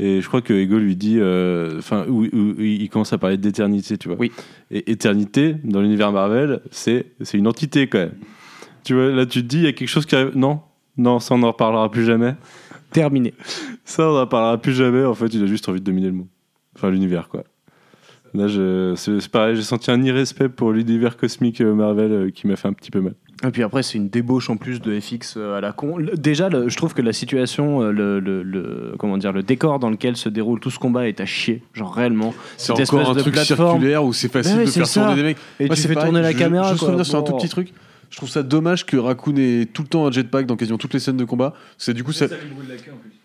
Et 0.00 0.20
je 0.20 0.28
crois 0.28 0.42
que 0.42 0.52
Ego 0.52 0.78
lui 0.78 0.94
dit. 0.96 1.16
euh, 1.18 1.78
Enfin, 1.78 2.04
où, 2.08 2.24
où- 2.24 2.54
où 2.58 2.60
il 2.60 2.88
commence 2.88 3.12
à 3.12 3.18
parler 3.18 3.36
d'éternité, 3.36 3.98
tu 3.98 4.08
vois. 4.08 4.16
Oui. 4.18 4.30
Et 4.70 4.90
éternité, 4.92 5.56
dans 5.64 5.80
l'univers 5.80 6.12
Marvel, 6.12 6.60
c'est 6.70 7.06
c'est 7.22 7.36
une 7.38 7.48
entité 7.48 7.86
quand 7.88 7.98
même. 7.98 8.14
Tu 8.84 8.94
vois, 8.94 9.08
là, 9.10 9.26
tu 9.26 9.42
te 9.42 9.46
dis, 9.48 9.58
il 9.58 9.64
y 9.64 9.66
a 9.66 9.72
quelque 9.72 9.88
chose 9.88 10.06
qui 10.06 10.14
arrive. 10.14 10.36
Non, 10.36 10.60
non, 10.96 11.18
ça, 11.18 11.34
on 11.34 11.38
n'en 11.38 11.48
reparlera 11.48 11.90
plus 11.90 12.04
jamais. 12.04 12.34
Terminé. 12.92 13.34
Ça, 13.84 14.08
on 14.10 14.14
n'en 14.14 14.26
parlera 14.26 14.56
plus 14.60 14.72
jamais. 14.72 15.04
En 15.04 15.14
fait, 15.14 15.26
il 15.34 15.42
a 15.42 15.46
juste 15.46 15.68
envie 15.68 15.80
de 15.80 15.84
dominer 15.84 16.06
le 16.08 16.12
monde. 16.14 16.26
Enfin, 16.76 16.90
l'univers, 16.90 17.28
quoi. 17.28 17.44
Là, 18.34 18.46
je- 18.48 18.94
c'est 18.96 19.20
c'est 19.20 19.30
pareil, 19.30 19.56
j'ai 19.56 19.62
senti 19.62 19.90
un 19.90 20.02
irrespect 20.02 20.48
pour 20.50 20.72
l'univers 20.72 21.16
cosmique 21.16 21.60
euh, 21.60 21.74
Marvel 21.74 22.12
euh, 22.12 22.30
qui 22.30 22.46
m'a 22.46 22.56
fait 22.56 22.68
un 22.68 22.72
petit 22.72 22.90
peu 22.90 23.00
mal. 23.00 23.14
Et 23.46 23.50
puis 23.52 23.62
après, 23.62 23.84
c'est 23.84 23.98
une 23.98 24.08
débauche 24.08 24.50
en 24.50 24.56
plus 24.56 24.80
de 24.80 24.98
FX 24.98 25.34
euh, 25.36 25.56
à 25.56 25.60
la 25.60 25.70
con. 25.72 25.96
Déjà, 26.16 26.48
le- 26.48 26.68
je 26.68 26.76
trouve 26.76 26.92
que 26.92 27.02
la 27.02 27.12
situation, 27.12 27.82
euh, 27.82 27.92
le, 27.92 28.18
le- 28.18 28.42
le- 28.42 28.94
comment 28.98 29.16
dire, 29.16 29.32
le 29.32 29.44
décor 29.44 29.78
dans 29.78 29.90
lequel 29.90 30.16
se 30.16 30.28
déroule 30.28 30.58
tout 30.58 30.70
ce 30.70 30.78
combat 30.80 31.06
est 31.06 31.20
à 31.20 31.24
chier. 31.26 31.62
Genre 31.72 31.94
réellement. 31.94 32.34
C'est 32.56 32.72
encore 32.72 33.10
un 33.10 33.14
de 33.14 33.20
truc 33.20 33.34
plateforme. 33.34 33.72
circulaire 33.76 34.02
où 34.04 34.12
c'est 34.12 34.30
facile 34.32 34.54
Bah 34.54 34.58
ouais, 34.60 34.64
de 34.66 34.70
faire 34.70 34.86
ça. 34.86 35.00
tourner 35.02 35.14
des 35.16 35.22
mecs. 35.22 35.36
Et 35.60 35.66
Moi, 35.66 35.76
tu 35.76 35.82
fais 35.82 35.94
pareil, 35.94 36.10
tourner 36.10 36.22
la 36.22 36.32
je- 36.32 36.36
caméra. 36.38 36.74
Quoi. 36.76 37.04
sur 37.04 37.18
un 37.18 37.22
tout 37.22 37.36
petit 37.36 37.48
truc. 37.48 37.72
Je 38.10 38.16
trouve 38.16 38.30
ça 38.30 38.42
dommage 38.42 38.86
que 38.86 38.96
Raccoon 38.96 39.36
ait 39.36 39.66
tout 39.70 39.82
le 39.82 39.88
temps 39.88 40.06
un 40.06 40.10
jetpack 40.10 40.46
dans 40.46 40.56
quasiment 40.56 40.78
toutes 40.78 40.94
les 40.94 40.98
scènes 41.00 41.18
de 41.18 41.24
combat. 41.24 41.52
C'est 41.76 41.92
du 41.92 42.02
coup 42.04 42.12
ça. 42.12 42.26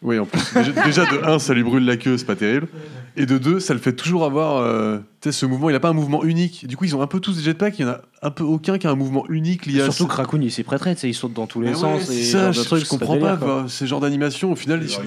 Oui, 0.01 0.19
en 0.19 0.25
plus. 0.25 0.41
Déjà, 0.55 0.71
déjà, 0.85 1.05
de 1.05 1.23
1, 1.25 1.39
ça 1.39 1.53
lui 1.53 1.63
brûle 1.63 1.85
la 1.85 1.95
queue, 1.95 2.17
c'est 2.17 2.25
pas 2.25 2.35
terrible. 2.35 2.67
Et 3.15 3.25
de 3.25 3.37
2, 3.37 3.61
ça 3.61 3.73
le 3.73 3.79
fait 3.79 3.93
toujours 3.93 4.25
avoir. 4.25 4.57
euh, 4.57 4.97
tu 5.21 5.31
sais, 5.31 5.31
ce 5.31 5.45
mouvement, 5.45 5.69
il 5.69 5.75
a 5.75 5.79
pas 5.79 5.87
un 5.89 5.93
mouvement 5.93 6.25
unique. 6.25 6.67
Du 6.67 6.75
coup, 6.75 6.83
ils 6.83 6.95
ont 6.97 7.01
un 7.01 7.07
peu 7.07 7.21
tous 7.21 7.37
des 7.37 7.43
jetpacks, 7.43 7.79
il 7.79 7.83
y 7.83 7.85
en 7.85 7.91
a 7.91 8.01
un 8.21 8.29
peu 8.31 8.43
aucun 8.43 8.77
qui 8.77 8.85
a 8.85 8.91
un 8.91 8.95
mouvement 8.95 9.25
unique 9.29 9.65
lié 9.65 9.79
à 9.79 9.85
Surtout 9.85 10.07
que 10.07 10.15
Raccoon 10.17 10.41
il 10.41 10.51
s'y 10.51 10.63
prêterait, 10.63 10.95
tu 10.95 11.01
sais, 11.01 11.09
il 11.09 11.13
saute 11.13 11.31
dans 11.33 11.47
tous 11.47 11.61
les 11.61 11.67
Mais 11.69 11.75
ouais, 11.75 11.79
sens. 11.79 12.01
c'est 12.03 12.15
et 12.15 12.23
ça, 12.23 12.51
je, 12.51 12.59
c'est 12.61 12.87
comprends 12.87 13.17
pas, 13.17 13.37
quoi. 13.37 13.47
quoi. 13.61 13.65
ces 13.69 13.87
genres 13.87 14.01
d'animation. 14.01 14.51
Au 14.51 14.55
final, 14.57 14.81
ils 14.83 14.89
sont, 14.89 15.01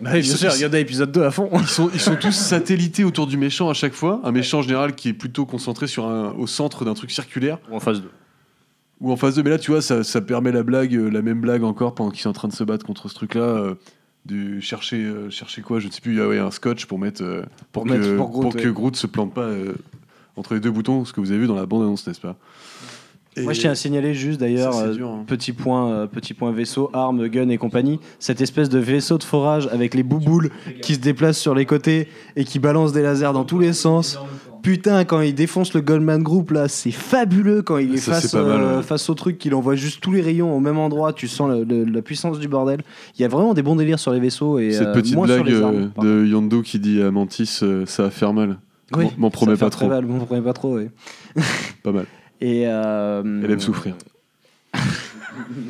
Bah 0.00 0.10
oui, 0.14 0.20
bien 0.20 0.36
sûr, 0.36 0.54
Yoda 0.56 0.78
épisode 0.78 1.10
2 1.10 1.22
à 1.24 1.30
fond. 1.32 1.48
ils 1.54 1.66
sont, 1.66 1.90
ils 1.92 1.98
sont 2.00 2.14
tous 2.14 2.30
satellités 2.36 3.02
autour 3.02 3.26
du 3.26 3.36
méchant 3.36 3.68
à 3.68 3.74
chaque 3.74 3.94
fois. 3.94 4.20
Un 4.22 4.30
méchant 4.30 4.58
en 4.58 4.62
général 4.62 4.94
qui 4.94 5.08
est 5.08 5.12
plutôt 5.12 5.44
concentré 5.44 5.88
sur 5.88 6.06
un, 6.06 6.32
au 6.38 6.46
centre 6.46 6.84
d'un 6.84 6.94
truc 6.94 7.10
circulaire. 7.10 7.58
En 7.72 7.80
phase 7.80 8.00
2. 8.02 8.08
Ou 9.00 9.12
en 9.12 9.16
phase 9.16 9.36
2, 9.36 9.42
mais 9.42 9.50
là, 9.50 9.58
tu 9.58 9.70
vois, 9.70 9.82
ça, 9.82 10.02
ça 10.04 10.20
permet 10.22 10.52
la 10.52 10.62
blague, 10.62 10.94
euh, 10.94 11.10
la 11.10 11.20
même 11.22 11.40
blague 11.40 11.64
encore 11.64 11.94
pendant 11.94 12.10
qu'ils 12.10 12.22
sont 12.22 12.30
en 12.30 12.34
train 12.34 12.48
de 12.48 12.54
se 12.54 12.64
battre 12.64 12.84
contre 12.86 13.08
ce 13.08 13.14
truc-là. 13.14 13.40
euh, 13.42 13.74
de 14.24 14.58
chercher, 14.58 14.96
euh, 15.04 15.30
chercher 15.30 15.62
quoi 15.62 15.78
Je 15.78 15.86
ne 15.86 15.92
sais 15.92 16.00
plus. 16.00 16.12
Il 16.14 16.18
y 16.18 16.20
a 16.20 16.26
ouais, 16.26 16.38
un 16.40 16.50
scotch 16.50 16.86
pour 16.86 16.98
mettre. 16.98 17.22
euh, 17.22 17.42
pour, 17.72 17.84
Pour 17.84 17.92
que, 17.92 17.98
mettre- 17.98 18.16
pour 18.16 18.28
Groot, 18.30 18.42
pour 18.42 18.56
que 18.56 18.66
ouais. 18.66 18.72
Groot 18.74 18.96
se 18.96 19.06
plante 19.06 19.32
pas 19.32 19.42
euh, 19.42 19.74
entre 20.34 20.54
les 20.54 20.60
deux 20.60 20.72
boutons, 20.72 21.04
ce 21.04 21.12
que 21.12 21.20
vous 21.20 21.30
avez 21.30 21.38
vu 21.40 21.46
dans 21.46 21.54
la 21.54 21.64
bande-annonce, 21.66 22.04
n'est-ce 22.08 22.20
pas? 22.20 22.34
Et- 23.36 23.42
Moi, 23.42 23.52
je 23.52 23.60
tiens 23.60 23.70
à 23.70 23.74
signaler 23.76 24.14
juste 24.14 24.40
d'ailleurs, 24.40 24.74
hein. 24.76 25.24
petit, 25.28 25.52
point, 25.52 26.06
petit 26.08 26.32
point 26.34 26.50
vaisseau, 26.52 26.90
armes, 26.94 27.28
gun 27.28 27.50
et 27.50 27.58
compagnie, 27.58 28.00
cette 28.18 28.40
espèce 28.40 28.68
de 28.70 28.78
vaisseau 28.80 29.18
de 29.18 29.22
forage 29.24 29.68
avec 29.70 29.94
les 29.94 30.02
bouboules 30.02 30.50
qui 30.82 30.94
se 30.94 31.00
déplacent 31.00 31.38
sur 31.38 31.54
les 31.54 31.66
côtés 31.66 32.08
et 32.34 32.44
qui 32.44 32.58
balancent 32.58 32.94
des 32.94 33.02
lasers 33.02 33.32
dans 33.34 33.44
tous 33.44 33.58
les 33.60 33.74
sens. 33.74 34.18
Putain, 34.62 35.04
quand 35.04 35.20
il 35.20 35.34
défonce 35.34 35.74
le 35.74 35.80
Goldman 35.80 36.22
Group, 36.22 36.50
là, 36.50 36.68
c'est 36.68 36.90
fabuleux 36.90 37.62
quand 37.62 37.78
il 37.78 37.94
est 37.94 37.98
Ça, 37.98 38.12
face, 38.14 38.26
c'est 38.28 38.36
pas 38.36 38.44
mal, 38.44 38.60
euh, 38.60 38.76
ouais. 38.78 38.82
face 38.82 39.08
au 39.08 39.14
truc, 39.14 39.38
qu'il 39.38 39.54
envoie 39.54 39.76
juste 39.76 40.00
tous 40.00 40.12
les 40.12 40.20
rayons 40.22 40.54
au 40.56 40.60
même 40.60 40.78
endroit. 40.78 41.12
Tu 41.12 41.28
sens 41.28 41.50
le- 41.50 41.64
le- 41.64 41.84
la 41.84 42.02
puissance 42.02 42.38
du 42.40 42.48
bordel. 42.48 42.80
Il 43.16 43.22
y 43.22 43.24
a 43.24 43.28
vraiment 43.28 43.54
des 43.54 43.62
bons 43.62 43.76
délires 43.76 43.98
sur 43.98 44.12
les 44.12 44.20
vaisseaux 44.20 44.58
et 44.58 44.72
Cette 44.72 44.88
euh, 44.88 44.92
petite 44.92 45.14
moins 45.14 45.26
sur 45.26 45.42
blague 45.42 45.46
les 45.54 45.62
armes. 45.62 45.76
euh, 45.76 45.86
pardon. 45.94 46.10
de 46.10 46.24
Yondo 46.26 46.62
qui 46.62 46.78
dit 46.78 47.00
à 47.02 47.10
Mantis 47.10 47.60
euh, 47.62 47.86
ça 47.86 48.04
va 48.04 48.10
faire 48.10 48.32
mal. 48.32 48.58
Oui, 48.96 49.06
M'en- 49.18 49.30
promets 49.30 49.56
pas 49.56 49.70
trop. 49.70 49.88
mal, 49.88 50.04
m'en 50.06 50.18
promets 50.24 50.40
pas 50.42 50.52
trop, 50.52 50.76
oui. 50.78 50.88
Pas 51.82 51.92
mal. 51.92 52.06
Et 52.40 52.64
euh, 52.66 53.22
Elle 53.44 53.50
aime 53.50 53.60
souffrir. 53.60 53.94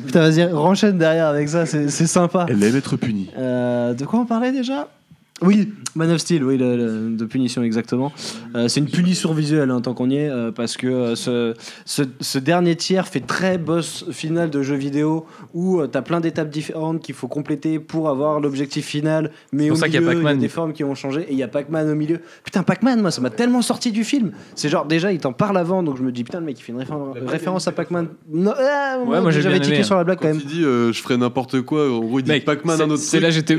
Putain, 0.05 0.21
vas-y, 0.21 0.45
renchaîne 0.45 0.97
derrière 0.97 1.27
avec 1.27 1.49
ça, 1.49 1.65
c'est 1.65 1.89
c'est 1.89 2.07
sympa. 2.07 2.45
Elle 2.49 2.63
aime 2.63 2.75
être 2.75 2.95
punie. 2.95 3.29
Euh, 3.37 3.93
de 3.93 4.05
quoi 4.05 4.19
on 4.19 4.25
parlait 4.25 4.51
déjà? 4.51 4.87
Oui, 5.43 5.71
Man 5.93 6.09
of 6.09 6.17
Steel, 6.17 6.43
oui, 6.43 6.57
le- 6.57 6.75
le- 6.75 7.15
de 7.15 7.25
punition 7.25 7.61
exactement. 7.61 8.11
Euh, 8.55 8.67
c'est 8.67 8.79
une 8.79 8.87
punition 8.89 9.33
visuelle, 9.33 9.69
hein, 9.69 9.81
tant 9.81 9.93
qu'on 9.93 10.09
y 10.09 10.15
est, 10.17 10.29
euh, 10.29 10.51
parce 10.51 10.77
que 10.77 10.87
euh, 10.87 11.15
ce, 11.15 11.53
ce, 11.85 12.01
ce 12.19 12.39
dernier 12.39 12.75
tiers 12.75 13.07
fait 13.07 13.19
très 13.19 13.59
boss 13.59 14.05
final 14.11 14.49
de 14.49 14.63
jeu 14.63 14.75
vidéo 14.75 15.27
où 15.53 15.85
tu 15.85 15.95
as 15.95 16.01
plein 16.01 16.21
d'étapes 16.21 16.49
différentes 16.49 17.03
qu'il 17.03 17.13
faut 17.13 17.27
compléter 17.27 17.77
pour 17.77 18.09
avoir 18.09 18.39
l'objectif 18.39 18.85
final. 18.87 19.29
Mais 19.51 19.69
au 19.69 19.75
ça 19.75 19.85
milieu, 19.87 19.99
il 20.01 20.03
y 20.05 20.07
a 20.09 20.11
Pac-Man. 20.13 20.39
des 20.39 20.47
formes 20.49 20.73
qui 20.73 20.83
ont 20.83 20.95
changé 20.95 21.21
et 21.21 21.33
il 21.33 21.37
y 21.37 21.43
a 21.43 21.47
Pac-Man 21.47 21.87
au 21.87 21.95
milieu. 21.95 22.19
Putain, 22.43 22.63
Pac-Man, 22.63 22.99
moi, 23.01 23.11
ça 23.11 23.21
m'a 23.21 23.29
tellement 23.29 23.61
sorti 23.61 23.91
du 23.91 24.03
film. 24.03 24.31
C'est 24.55 24.69
genre, 24.69 24.85
déjà, 24.85 25.11
il 25.11 25.19
t'en 25.19 25.33
parle 25.33 25.57
avant, 25.57 25.83
donc 25.83 25.97
je 25.97 26.03
me 26.03 26.11
dis, 26.11 26.23
putain, 26.23 26.39
le 26.39 26.45
mec, 26.47 26.59
il 26.59 26.63
fait 26.63 26.71
une 26.71 26.79
réfé- 26.79 27.27
référence 27.27 27.67
à 27.67 27.71
Pac-Man. 27.73 28.07
Non, 28.33 28.53
ah, 28.57 28.97
Ouais, 29.05 29.21
moi, 29.21 29.29
j'avais 29.29 29.59
tiqué 29.59 29.75
aimé, 29.75 29.83
sur 29.83 29.95
la 29.97 30.03
blague 30.03 30.17
quand 30.17 30.29
Quand 30.29 30.33
même. 30.33 30.41
il 30.43 30.47
dit 30.47 30.63
euh, 30.63 30.91
je 30.91 30.99
ferai 31.01 31.15
n'importe 31.17 31.61
quoi, 31.61 31.91
en 31.91 31.99
gros 31.99 32.19
il 32.19 32.23
dit 32.23 32.39
Pac-Man 32.39 32.81
un 32.81 32.89
autre 32.89 33.03
C'est 33.03 33.19
là 33.19 33.29
j'étais. 33.29 33.55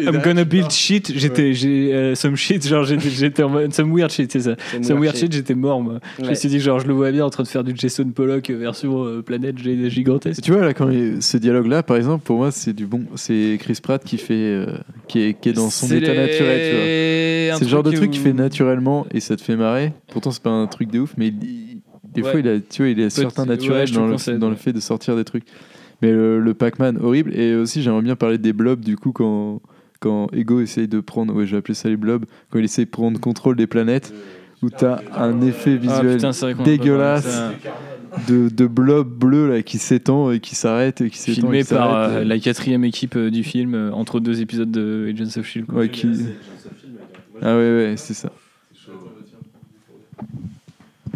I'm 0.00 0.20
gonna 0.22 0.44
build 0.44 0.64
pars. 0.66 0.70
Shit. 1.14 1.18
J'étais, 1.18 1.52
j'ai 1.54 1.92
euh, 1.94 2.14
some 2.14 2.36
shit. 2.36 2.66
Genre 2.66 2.84
j'étais, 2.84 3.42
en 3.42 3.48
mode 3.48 3.72
some 3.72 3.92
weird 3.94 4.10
shit, 4.10 4.30
c'est 4.32 4.40
ça. 4.40 4.56
Some 4.72 4.82
Some 4.84 4.98
weird 5.00 5.14
shit. 5.14 5.24
shit, 5.24 5.32
j'étais 5.32 5.54
mort 5.54 5.80
moi. 5.80 6.00
Je 6.22 6.28
me 6.28 6.34
suis 6.34 6.48
dit 6.48 6.60
genre 6.60 6.78
je 6.80 6.86
le 6.86 6.94
vois 6.94 7.10
bien 7.12 7.24
en 7.24 7.30
train 7.30 7.42
de 7.42 7.48
faire 7.48 7.64
du 7.64 7.72
Jason 7.76 8.04
Pollock 8.10 8.50
version 8.50 9.04
euh, 9.04 9.22
planète 9.22 9.58
gi- 9.58 9.90
gigantesque. 9.90 10.42
Tu 10.42 10.52
vois, 10.52 10.62
là, 10.62 10.74
quand 10.74 10.88
il- 10.90 11.22
ce 11.22 11.36
dialogue-là, 11.36 11.82
par 11.82 11.96
exemple, 11.96 12.24
pour 12.24 12.36
moi, 12.36 12.50
c'est 12.50 12.72
du 12.72 12.86
bon. 12.86 13.02
C'est 13.16 13.56
Chris 13.60 13.78
Pratt 13.82 14.02
qui 14.02 14.18
fait. 14.18 14.34
euh, 14.34 14.66
qui, 15.08 15.20
est, 15.20 15.34
qui 15.40 15.48
est 15.48 15.52
dans 15.52 15.70
son 15.70 15.86
état 15.86 16.12
les- 16.12 16.18
naturel, 16.18 16.60
tu 16.70 16.74
vois. 17.50 17.58
C'est 17.58 17.64
le 17.64 17.70
genre 17.70 17.82
de 17.82 17.90
truc 17.92 18.08
où- 18.08 18.12
qu'il 18.12 18.20
fait 18.22 18.32
naturellement 18.32 19.06
et 19.12 19.20
ça 19.20 19.36
te 19.36 19.42
fait 19.42 19.56
marrer. 19.56 19.92
Pourtant, 20.12 20.30
c'est 20.30 20.42
pas 20.42 20.50
un 20.50 20.66
truc 20.66 20.90
de 20.90 21.00
ouf, 21.00 21.14
mais 21.16 21.28
il- 21.28 21.80
des 22.14 22.22
Ouais. 22.22 22.30
fois, 22.30 22.40
il 22.40 22.48
a, 22.48 22.58
tu 22.58 22.82
vois, 22.82 22.88
il 22.90 22.98
est 23.00 23.10
certain 23.10 23.44
naturel 23.44 23.90
dans, 23.90 24.06
le, 24.06 24.38
dans 24.38 24.48
le 24.50 24.56
fait 24.56 24.72
de 24.72 24.80
sortir 24.80 25.14
des 25.14 25.24
trucs. 25.24 25.44
Mais 26.00 26.10
le, 26.12 26.40
le 26.40 26.54
Pac-Man, 26.54 26.98
horrible. 27.02 27.34
Et 27.38 27.54
aussi, 27.54 27.82
j'aimerais 27.82 28.02
bien 28.02 28.16
parler 28.16 28.38
des 28.38 28.52
blobs, 28.52 28.80
du 28.80 28.96
coup, 28.96 29.12
quand, 29.12 29.60
quand 30.00 30.28
Ego 30.32 30.60
essaye 30.60 30.88
de 30.88 31.00
prendre. 31.00 31.34
Ouais, 31.34 31.46
je 31.46 31.52
vais 31.52 31.58
appeler 31.58 31.74
ça 31.74 31.88
les 31.88 31.96
blobs. 31.96 32.24
Quand 32.50 32.58
il 32.58 32.64
essaye 32.64 32.84
de 32.86 32.90
prendre 32.90 33.18
contrôle 33.20 33.56
des 33.56 33.66
planètes. 33.66 34.12
où 34.62 34.70
t'as 34.70 35.00
un 35.16 35.40
effet 35.42 35.74
Ah, 35.74 36.00
visuel 36.02 36.16
putain, 36.16 36.30
vrai 36.32 36.54
dégueulasse 36.64 37.40
de 38.26 38.48
de, 38.48 38.66
blob 38.66 39.08
bleu 39.08 39.48
là, 39.48 39.62
qui 39.62 39.78
s'étend 39.78 40.32
et 40.32 40.40
qui 40.40 40.54
s'arrête 40.56 41.00
et 41.00 41.10
qui 41.10 41.18
s'étend. 41.18 41.42
Filmé 41.42 41.58
et 41.60 41.62
qui 41.62 41.74
par 41.74 41.90
s'arrête. 41.90 42.22
euh, 42.22 42.24
la 42.24 42.38
quatrième 42.40 42.84
équipe 42.84 43.14
euh, 43.16 43.30
du 43.30 43.44
film 43.44 43.74
euh, 43.74 43.92
entre 43.92 44.18
deux 44.18 44.40
épisodes 44.40 44.70
de 44.70 45.12
Agents 45.14 45.38
of 45.38 45.46
Shield. 45.46 45.66
quoi. 45.66 45.80
Ouais, 45.80 45.88
qui... 45.90 46.08
Ah 47.40 47.54
ouais, 47.56 47.60
ouais, 47.76 47.94
c'est 47.96 48.14
ça. 48.14 48.30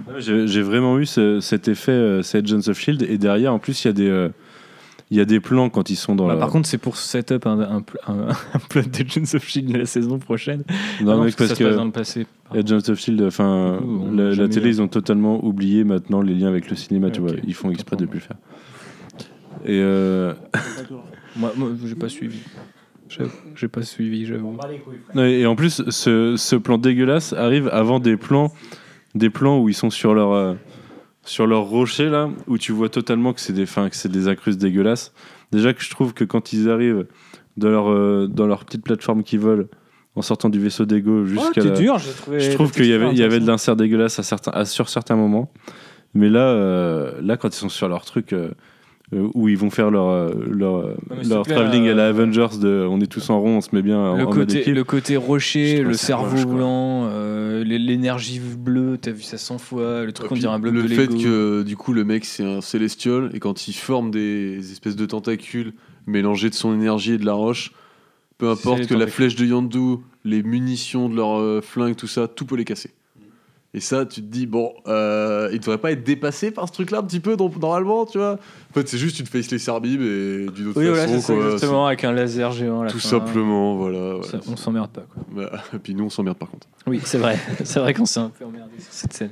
Ouais, 0.09 0.21
J'ai 0.21 0.47
j'ai 0.47 0.63
vraiment 0.63 0.99
eu 0.99 1.07
ce- 1.07 1.41
cet 1.41 1.69
effet, 1.69 1.93
euh, 1.93 2.23
c'est 2.23 2.39
Agents 2.39 2.69
of 2.71 2.79
Shield, 2.79 3.03
et 3.03 3.19
derrière, 3.19 3.53
en 3.55 3.59
plus, 3.59 3.85
il 3.85 3.89
y 3.89 3.91
a 3.91 3.93
des, 3.93 4.09
euh, 4.09 4.29
il 5.13 5.19
y 5.19 5.21
a 5.21 5.27
des 5.27 5.41
plans 5.41 5.69
quand 5.69 5.91
ils 5.91 5.97
sont 5.97 6.17
dans 6.17 6.27
Bah, 6.27 6.33
la. 6.33 6.41
Par 6.41 6.49
contre, 6.49 6.67
c'est 6.67 6.79
pour 6.79 6.97
set 6.97 7.33
up 7.33 7.47
un, 7.47 7.61
un, 7.61 7.85
un, 8.07 8.29
un 8.55 8.59
plot 8.71 8.81
d'Agents 8.83 9.35
of 9.35 9.45
Shield 9.47 9.77
la 9.77 9.85
saison 9.85 10.19
prochaine. 10.19 10.65
non, 11.03 11.21
Ah 11.21 11.25
mec, 11.25 11.33
ça 11.33 11.37
parce 11.37 11.51
se 11.51 11.63
passe 11.63 11.71
que 11.73 11.77
dans 11.77 11.85
le 11.85 11.91
passé. 11.91 12.27
Agents 12.51 12.89
of 12.91 12.99
Shield, 12.99 13.21
enfin, 13.23 13.79
la, 14.15 14.49
télé, 14.49 14.71
ils 14.71 14.81
ont 14.81 14.89
totalement 14.89 15.45
oublié 15.45 15.85
maintenant 15.85 16.23
les 16.23 16.35
liens 16.35 16.49
avec 16.49 16.71
le 16.71 16.77
cinéma, 16.77 17.11
tu 17.11 17.21
Ok. 17.21 17.29
vois. 17.29 17.37
Ils 17.47 17.53
font 17.55 17.71
exprès 17.71 17.97
de 17.97 18.07
plus 18.07 18.21
le 18.21 18.25
faire. 18.25 18.37
Et 19.67 19.81
euh, 19.83 20.33
Moi, 21.37 21.53
moi 21.57 21.71
j'ai 21.85 21.95
pas 21.95 22.09
suivi. 22.09 22.39
J'ai 23.55 23.69
pas 23.69 23.83
suivi, 23.83 24.25
j'avoue. 24.25 24.57
Et 25.17 25.45
en 25.45 25.55
plus, 25.55 25.83
ce, 25.91 26.37
ce 26.39 26.57
plan 26.57 26.79
dégueulasse 26.79 27.35
arrive 27.35 27.69
avant 27.69 28.01
des 28.01 28.17
plans, 28.17 28.51
des 29.15 29.29
plans 29.29 29.59
où 29.61 29.69
ils 29.69 29.75
sont 29.75 29.91
sur 29.91 30.15
leur, 30.15 30.33
euh, 30.33 30.55
sur 31.25 31.47
leur 31.47 31.63
rocher 31.63 32.09
là, 32.09 32.31
où 32.49 32.59
tu 32.59 32.73
vois 32.73 32.89
totalement 32.89 33.33
que 33.33 33.41
c'est 33.41 33.53
des, 33.53 33.63
enfin, 33.65 33.89
que 33.89 33.97
c'est 33.97 34.11
des 34.11 34.29
incrustes 34.29 34.59
dégueulasses. 34.61 35.13
Déjà 35.53 35.73
que 35.73 35.83
je 35.83 35.91
trouve 35.91 36.15
que 36.15 36.25
quand 36.25 36.53
ils 36.53 36.69
arrivent 36.71 37.07
dans 37.57 37.69
leur, 37.71 37.91
euh, 37.91 38.27
dans 38.29 38.47
leur 38.47 38.65
petite 38.65 38.83
plateforme 38.85 39.23
qui 39.23 39.37
vole 39.37 39.69
en 40.17 40.23
sortant 40.23 40.49
du 40.49 40.59
vaisseau 40.59 40.85
d'ego 40.85 41.25
jusqu'à 41.25 41.61
la- 41.71 41.77
dur, 41.77 41.99
je 42.39 42.53
trouve 42.55 42.71
qu'il 42.73 42.87
y 42.87 42.93
avait, 42.93 43.11
il 43.13 43.19
y 43.19 43.23
avait 43.23 43.41
de 43.41 43.47
l'insert 43.47 43.77
dégueulasse 43.77 44.19
à 44.19 44.23
certains, 44.23 44.51
à- 44.53 44.65
sur 44.65 44.89
certains 44.89 45.17
moments. 45.17 45.53
Mais 46.15 46.29
là, 46.29 46.49
euh, 46.49 47.13
là, 47.23 47.37
quand 47.37 47.49
ils 47.49 47.59
sont 47.59 47.69
sur 47.71 47.89
leur 47.89 48.05
truc, 48.05 48.33
euh, 48.33 48.51
où 49.35 49.49
ils 49.49 49.59
vont 49.59 49.71
faire 49.71 49.91
leur, 49.91 50.09
euh, 50.09 50.31
leur, 50.51 50.77
euh, 50.77 51.43
travelling 51.45 51.89
à 51.89 51.95
la 51.95 52.05
euh, 52.05 52.11
Avengers 52.11 52.59
de 52.61 52.87
on 52.89 53.01
est 53.01 53.07
tous 53.07 53.29
en 53.31 53.41
rond, 53.41 53.59
on 53.59 53.61
se 53.61 53.69
met 53.75 53.83
bien 53.83 53.99
en, 53.99 54.17
Le 54.17 54.23
en 54.23 54.27
mode 54.27 54.35
côté, 54.35 54.61
équipe. 54.61 54.75
le 54.75 54.85
côté 54.85 55.17
rocher, 55.17 55.83
le 55.83 55.93
cerveau 55.95 56.37
moche, 56.49 57.11
euh, 57.13 57.63
l'é- 57.65 57.79
l'énergie 57.79 58.41
bleue, 58.41 58.97
t'as 59.01 59.11
vu 59.11 59.23
ça 59.23 59.37
100 59.39 59.59
fois, 59.59 60.05
le 60.05 60.13
truc 60.13 60.31
on 60.31 60.35
Puis 60.35 60.41
dirait 60.41 60.55
un 60.55 60.59
bloc 60.59 60.73
le 60.75 60.83
de 60.85 60.89
fait 60.89 61.07
Lego. 61.07 61.19
que 61.19 61.63
du 61.63 61.77
coup 61.77 61.93
le 61.93 62.05
mec 62.05 62.25
c'est 62.25 62.45
un 62.45 62.61
célestial 62.61 63.31
et 63.35 63.39
quand 63.39 63.69
il 63.69 63.75
forme 63.75 64.11
des 64.11 64.73
espèces 64.73 64.97
de 64.97 65.05
tentacules 65.07 65.75
mélangés 66.07 66.49
de 66.51 66.55
son 66.55 66.73
énergie 66.75 67.13
et 67.13 67.19
de 67.19 67.27
la 67.27 67.35
roche, 67.35 67.73
peu 68.39 68.49
importe 68.51 68.87
que 68.87 68.95
la 68.95 69.07
flèche 69.07 69.37
de 69.37 69.45
Yandu, 69.45 69.97
les 70.25 70.43
munitions 70.43 71.09
de 71.09 71.17
leur 71.17 71.39
euh, 71.39 71.61
flingue, 71.61 71.97
tout 71.97 72.07
ça, 72.09 72.27
tout 72.29 72.45
peut 72.47 72.57
les 72.57 72.65
casser. 72.65 72.91
Et 73.75 73.81
ça, 73.81 74.05
tu 74.05 74.21
te 74.21 74.27
dis, 74.27 74.47
bon, 74.47 74.75
euh, 74.87 75.49
il 75.53 75.59
devrait 75.61 75.79
pas 75.79 75.93
être 75.93 76.05
dépassé 76.05 76.51
par 76.51 76.69
ce 76.69 76.75
truc-là 76.75 76.99
un 76.99 77.03
petit 77.05 77.21
peu, 77.21 77.37
donc, 77.39 77.57
normalement, 77.59 78.05
tu 78.05 78.19
vois. 78.19 78.33
En 78.71 78.75
fait, 78.75 78.87
c'est 78.87 78.99
juste 78.99 79.19
une 79.19 79.25
face 79.25 79.51
les 79.51 79.59
Sarbib 79.59 80.03
et 80.03 80.47
d'une 80.55 80.69
autre 80.69 80.79
Oui, 80.79 80.89
voilà, 80.89 81.05
façon, 81.07 81.15
c'est 81.15 81.21
ça, 81.23 81.35
quoi. 81.35 81.45
exactement, 81.47 81.87
avec 81.87 82.05
un 82.05 82.13
laser 82.13 82.53
géant. 82.53 82.83
à 82.83 82.85
la 82.85 82.91
Tout 82.91 82.99
fin. 82.99 83.09
simplement, 83.09 83.77
voilà. 83.77 84.17
ouais. 84.19 84.23
Ça, 84.25 84.41
on 84.47 84.57
s'emmerde 84.57 84.91
pas, 84.91 85.07
quoi. 85.13 85.23
Bah, 85.35 85.51
et 85.75 85.79
puis 85.79 85.95
nous, 85.95 86.05
on 86.05 86.11
s'emmerde 86.11 86.37
par 86.37 86.51
contre. 86.51 86.67
Oui, 86.87 87.01
c'est 87.03 87.17
vrai. 87.17 87.39
c'est 87.65 87.81
vrai 87.81 87.95
qu'on 87.95 88.05
s'est 88.05 88.21
un 88.21 88.29
peu 88.29 88.45
emmerdé 88.45 88.73
sur 88.79 88.93
cette 88.93 89.15
scène. 89.15 89.31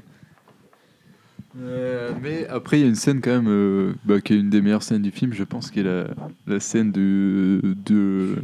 Euh, 1.60 2.12
mais 2.22 2.46
après, 2.46 2.78
il 2.78 2.82
y 2.82 2.84
a 2.84 2.88
une 2.88 2.94
scène 2.94 3.20
quand 3.20 3.30
même 3.30 3.48
euh, 3.48 3.92
bah, 4.04 4.20
qui 4.20 4.32
est 4.34 4.36
une 4.36 4.50
des 4.50 4.62
meilleures 4.62 4.84
scènes 4.84 5.02
du 5.02 5.10
film, 5.10 5.32
je 5.34 5.42
pense, 5.44 5.70
qui 5.70 5.80
est 5.80 5.82
la, 5.82 6.04
la 6.46 6.60
scène 6.60 6.92
de, 6.92 7.60
de, 7.84 8.36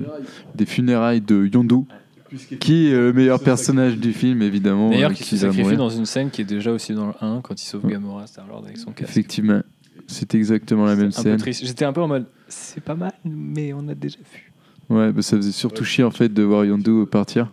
des 0.56 0.66
funérailles 0.66 1.20
de 1.20 1.48
Yondu, 1.52 1.84
qui 2.60 2.88
est 2.88 2.92
le 2.92 3.12
meilleur 3.12 3.40
personnage 3.40 3.96
du 3.96 4.12
film, 4.12 4.42
évidemment. 4.42 4.90
D'ailleurs, 4.90 5.10
euh, 5.10 5.14
qui 5.14 5.24
se 5.24 5.36
sacrifie 5.36 5.76
dans 5.76 5.90
une 5.90 6.06
scène 6.06 6.30
qui 6.30 6.42
est 6.42 6.46
déjà 6.46 6.72
aussi 6.72 6.92
dans 6.94 7.08
le 7.08 7.14
1 7.20 7.40
quand 7.42 7.60
il 7.60 7.66
sauve 7.66 7.86
Gamora 7.86 8.26
Star-Lord 8.26 8.64
avec 8.64 8.78
son 8.78 8.92
casque. 8.92 9.10
Effectivement, 9.10 9.62
c'est 10.06 10.34
exactement 10.34 10.84
la 10.84 10.96
même 10.96 11.12
scène. 11.12 11.38
J'étais 11.44 11.84
un 11.84 11.92
peu 11.92 12.02
en 12.02 12.08
mode, 12.08 12.26
c'est 12.48 12.82
pas 12.82 12.94
mal, 12.94 13.12
mais 13.24 13.72
on 13.72 13.86
a 13.88 13.94
déjà 13.94 14.18
vu. 14.18 14.52
Ouais, 14.88 15.12
bah, 15.12 15.22
ça 15.22 15.36
faisait 15.36 15.52
surtout 15.52 15.84
chier 15.84 16.04
en 16.04 16.12
fait 16.12 16.32
de 16.32 16.42
voir 16.42 16.64
Yondu 16.64 17.06
partir. 17.10 17.50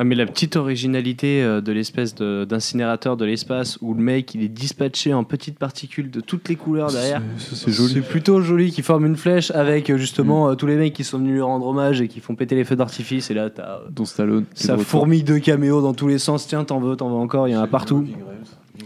Ah, 0.00 0.04
mais 0.04 0.14
la 0.14 0.26
petite 0.26 0.54
originalité 0.54 1.42
euh, 1.42 1.60
de 1.60 1.72
l'espèce 1.72 2.14
de- 2.14 2.44
d'incinérateur 2.48 3.16
de 3.16 3.24
l'espace 3.24 3.78
où 3.80 3.94
le 3.94 4.00
mec 4.00 4.32
il 4.32 4.42
est 4.44 4.48
dispatché 4.48 5.12
en 5.12 5.24
petites 5.24 5.58
particules 5.58 6.08
de 6.12 6.20
toutes 6.20 6.48
les 6.48 6.54
couleurs 6.54 6.92
derrière. 6.92 7.20
C'est 7.38 7.72
joli. 7.72 7.94
C'est 7.94 8.02
plutôt 8.08 8.40
joli 8.40 8.70
qui 8.70 8.82
forme 8.82 9.06
une 9.06 9.16
flèche 9.16 9.50
avec 9.50 9.90
euh, 9.90 9.96
justement 9.98 10.50
euh, 10.50 10.54
tous 10.54 10.66
les 10.68 10.76
mecs 10.76 10.92
qui 10.92 11.02
sont 11.02 11.18
venus 11.18 11.32
lui 11.32 11.40
rendre 11.40 11.66
hommage 11.66 12.00
et 12.00 12.06
qui 12.06 12.20
font 12.20 12.36
péter 12.36 12.54
les 12.54 12.62
feux 12.64 12.76
d'artifice. 12.76 13.28
Et 13.32 13.34
là, 13.34 13.50
t'as 13.50 13.78
euh, 13.78 13.88
Dont 13.90 14.04
Stallone. 14.04 14.44
qui 14.54 14.62
est 14.62 14.66
ça 14.66 14.74
de 14.74 14.78
retour. 14.78 14.88
fourmille 14.88 15.24
de 15.24 15.38
caméos 15.38 15.82
dans 15.82 15.94
tous 15.94 16.06
les 16.06 16.18
sens. 16.18 16.46
Tiens, 16.46 16.62
t'en 16.62 16.78
veux, 16.78 16.94
t'en 16.94 17.08
veux 17.08 17.16
encore, 17.16 17.48
il 17.48 17.54
y 17.54 17.56
en 17.56 17.60
a 17.62 17.66
partout. 17.66 18.06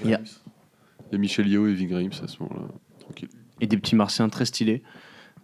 Il 0.05 0.11
y 0.11 0.15
a, 0.15 0.21
Michel 1.19 1.47
Yeo 1.47 1.67
et 1.67 1.75
Ving 1.75 1.93
Rhames 1.93 2.09
à 2.25 2.27
ce 2.27 2.43
moment-là. 2.43 2.69
Tranquille. 3.01 3.29
Et 3.61 3.67
des 3.67 3.77
petits 3.77 3.97
martiens 3.97 4.31
très 4.31 4.47
stylés. 4.47 4.83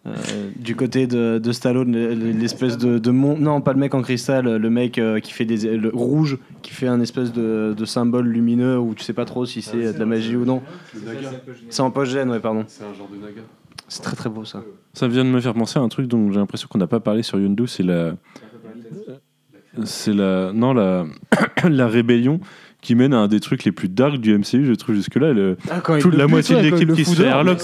Euh, 0.08 0.50
du 0.56 0.74
côté 0.76 1.06
de, 1.06 1.38
de 1.38 1.52
Stallone, 1.52 1.92
le- 1.92 2.14
le- 2.14 2.30
l'espèce 2.32 2.78
de, 2.78 2.98
de 2.98 3.10
mon... 3.10 3.36
Non, 3.38 3.60
pas 3.60 3.72
le 3.72 3.78
mec 3.78 3.94
en 3.94 4.02
cristal, 4.02 4.56
le 4.56 4.70
mec 4.70 4.98
euh, 4.98 5.20
qui 5.20 5.32
fait 5.32 5.44
des... 5.44 5.76
Le 5.76 5.90
rouge, 5.92 6.38
qui 6.62 6.72
fait 6.72 6.86
un 6.88 7.00
espèce 7.00 7.32
de, 7.32 7.74
de 7.76 7.84
symbole 7.84 8.26
lumineux 8.26 8.78
où 8.78 8.94
tu 8.94 9.02
sais 9.04 9.12
pas 9.12 9.24
trop 9.24 9.44
si 9.46 9.62
c'est 9.62 9.86
euh, 9.86 9.92
de 9.92 9.98
la 9.98 10.06
magie 10.06 10.36
ou 10.36 10.44
non. 10.44 10.62
C'est 11.70 11.82
en 11.82 11.90
post-gène, 11.90 12.30
ouais, 12.30 12.40
pardon. 12.40 12.64
C'est 12.66 12.84
un 12.84 12.94
genre 12.94 13.08
de 13.08 13.16
naga. 13.16 13.42
C'est 13.88 14.02
très 14.02 14.16
très 14.16 14.28
beau 14.28 14.44
ça. 14.44 14.62
Ça 14.92 15.08
vient 15.08 15.24
de 15.24 15.30
me 15.30 15.40
faire 15.40 15.54
penser 15.54 15.78
à 15.78 15.82
un 15.82 15.88
truc 15.88 16.06
dont 16.08 16.30
j'ai 16.30 16.38
l'impression 16.38 16.68
qu'on 16.70 16.78
n'a 16.78 16.86
pas 16.86 17.00
parlé 17.00 17.22
sur 17.22 17.38
Yondu, 17.40 17.66
c'est 17.66 17.82
la. 17.82 18.12
C'est 19.84 20.12
la. 20.12 20.52
Non, 20.52 20.74
la. 20.74 21.06
la 21.68 21.86
rébellion 21.88 22.40
qui 22.80 22.94
mène 22.94 23.12
à 23.12 23.18
un 23.18 23.28
des 23.28 23.40
trucs 23.40 23.64
les 23.64 23.72
plus 23.72 23.88
dark 23.88 24.18
du 24.18 24.32
MCU, 24.38 24.64
je 24.64 24.72
trouve 24.74 24.94
jusque-là. 24.94 25.32
Le... 25.32 25.56
Toute 26.00 26.14
la 26.14 26.26
moitié 26.28 26.56
de 26.56 26.60
l'équipe 26.62 26.92
qui 26.94 27.04
se 27.04 27.16
fait 27.16 27.24
airlocks. 27.28 27.60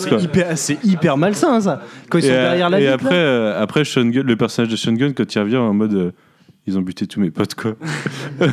C'est 0.57 0.85
hyper 0.85 1.17
malsain 1.17 1.61
ça. 1.61 1.83
Quand 2.11 2.19
ils 2.19 2.25
Et, 2.25 2.29
sont 2.29 2.35
derrière 2.35 2.69
la 2.71 2.79
et 2.81 2.83
vitre, 2.83 2.95
après, 2.95 3.15
euh, 3.15 3.63
après 3.63 3.85
Sean 3.85 4.07
Gunn- 4.07 4.23
le 4.27 4.37
personnage 4.37 4.71
de 4.71 4.77
Sean 4.77 4.93
Gunn, 4.95 5.15
quand 5.15 5.33
il 5.35 5.39
revient 5.39 5.57
en 5.57 5.73
mode. 5.75 5.95
euh, 5.95 6.11
ils 6.67 6.79
ont 6.79 6.81
buté 6.81 7.07
tous 7.07 7.21
mes 7.21 7.31
potes, 7.31 7.55
quoi. 7.55 7.77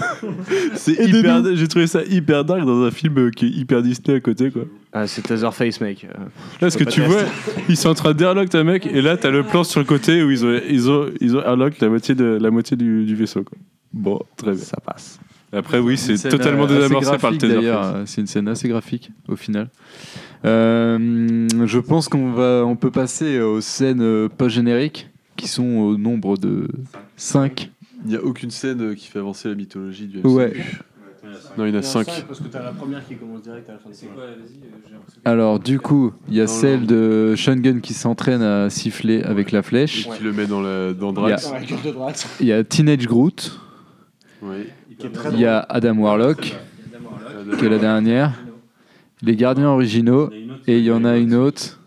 c'est 0.75 0.93
hyper. 1.07 1.55
J'ai 1.55 1.67
trouvé 1.69 1.87
ça 1.87 2.01
hyper 2.03 2.43
dark 2.43 2.65
dans 2.65 2.83
un 2.83 2.91
film 2.91 3.17
euh, 3.17 3.29
qui 3.31 3.45
est 3.45 3.49
hyper 3.49 3.81
Disney 3.81 4.17
à 4.17 4.19
côté, 4.19 4.51
quoi. 4.51 4.63
Ah, 4.91 5.07
c'est 5.07 5.21
Taserface, 5.21 5.79
mec. 5.79 6.03
Euh, 6.05 6.17
Là, 6.17 6.25
parce 6.59 6.75
que 6.75 6.83
tu 6.83 6.99
vois, 7.01 7.21
ils 7.69 7.77
sont 7.77 7.87
en 7.89 7.93
train 7.93 8.13
d'airlock 8.13 8.53
un 8.53 8.63
mec, 8.65 8.85
et 8.85 9.01
là, 9.01 9.15
t'as 9.15 9.29
le 9.29 9.43
plan 9.43 9.63
sur 9.63 9.79
le 9.79 9.85
côté 9.85 10.21
où 10.23 10.29
ils 10.29 10.45
ont, 10.45 10.59
ils 10.69 10.89
ont, 10.91 11.05
ils 11.21 11.37
ont 11.37 11.41
airlock 11.41 11.79
la 11.79 11.87
moitié, 11.87 12.13
de, 12.13 12.37
la 12.41 12.51
moitié 12.51 12.75
du, 12.75 13.05
du 13.05 13.15
vaisseau. 13.15 13.43
Quoi. 13.43 13.57
Bon, 13.93 14.19
très 14.35 14.51
bien. 14.51 14.59
Ça 14.61 14.77
passe. 14.85 15.17
Après, 15.53 15.79
oui, 15.79 15.97
c'est 15.97 16.17
totalement 16.29 16.65
désamorcé 16.65 17.17
par 17.17 17.31
le 17.31 17.37
euh, 17.43 18.05
C'est 18.05 18.21
une 18.21 18.27
scène 18.27 18.47
assez 18.47 18.69
graphique 18.69 19.11
au 19.27 19.35
final. 19.35 19.69
Euh, 20.45 21.47
je 21.65 21.79
pense 21.79 22.09
qu'on 22.09 22.31
va, 22.31 22.63
on 22.65 22.75
peut 22.75 22.91
passer 22.91 23.39
aux 23.39 23.61
scènes 23.61 24.01
euh, 24.01 24.27
post-génériques 24.29 25.09
qui 25.35 25.47
sont 25.47 25.63
au 25.63 25.97
nombre 25.97 26.37
de 26.37 26.67
5. 27.17 27.69
Il 28.05 28.09
n'y 28.09 28.15
a 28.15 28.23
aucune 28.23 28.49
scène 28.49 28.81
euh, 28.81 28.95
qui 28.95 29.07
fait 29.07 29.19
avancer 29.19 29.49
la 29.49 29.55
mythologie 29.55 30.07
du 30.07 30.19
MCU. 30.19 30.27
Ouais. 30.27 30.53
Non, 31.57 31.65
il 31.65 31.73
y 31.73 31.75
en 31.75 31.79
a 31.79 31.83
5. 31.83 32.25
Parce 32.27 32.39
que 32.39 32.47
t'as 32.47 32.63
la 32.63 32.71
première 32.71 33.05
qui 33.07 33.15
commence 33.15 33.43
direct 33.43 33.69
à 33.69 33.73
la 33.73 33.79
fin 33.79 33.89
de 33.89 33.95
Alors 35.25 35.59
du 35.59 35.79
coup, 35.79 36.13
il 36.27 36.35
y 36.35 36.41
a 36.41 36.47
celle 36.47 36.87
de 36.87 37.35
Sean 37.37 37.57
Gunn 37.57 37.81
qui 37.81 37.93
s'entraîne 37.93 38.41
à 38.41 38.69
siffler 38.69 39.21
avec 39.21 39.51
la 39.51 39.61
flèche. 39.61 40.09
Qui 40.09 40.23
le 40.23 40.33
met 40.33 40.47
dans, 40.47 40.61
la, 40.61 40.93
dans 40.93 41.13
Drax. 41.13 41.51
Il 42.39 42.47
y 42.47 42.53
a 42.53 42.63
Teenage 42.63 43.05
Groot. 43.05 43.59
Oui. 44.41 44.65
Il 45.31 45.39
y 45.39 45.45
a 45.45 45.59
Adam 45.59 45.97
Warlock, 45.97 46.55
qui 47.57 47.65
est 47.65 47.69
la 47.69 47.79
dernière. 47.79 48.33
Les 49.21 49.35
gardiens 49.35 49.69
originaux. 49.69 50.29
Et 50.67 50.77
il 50.77 50.83
y 50.83 50.91
en 50.91 51.05
a 51.05 51.17
une 51.17 51.33
autre. 51.33 51.79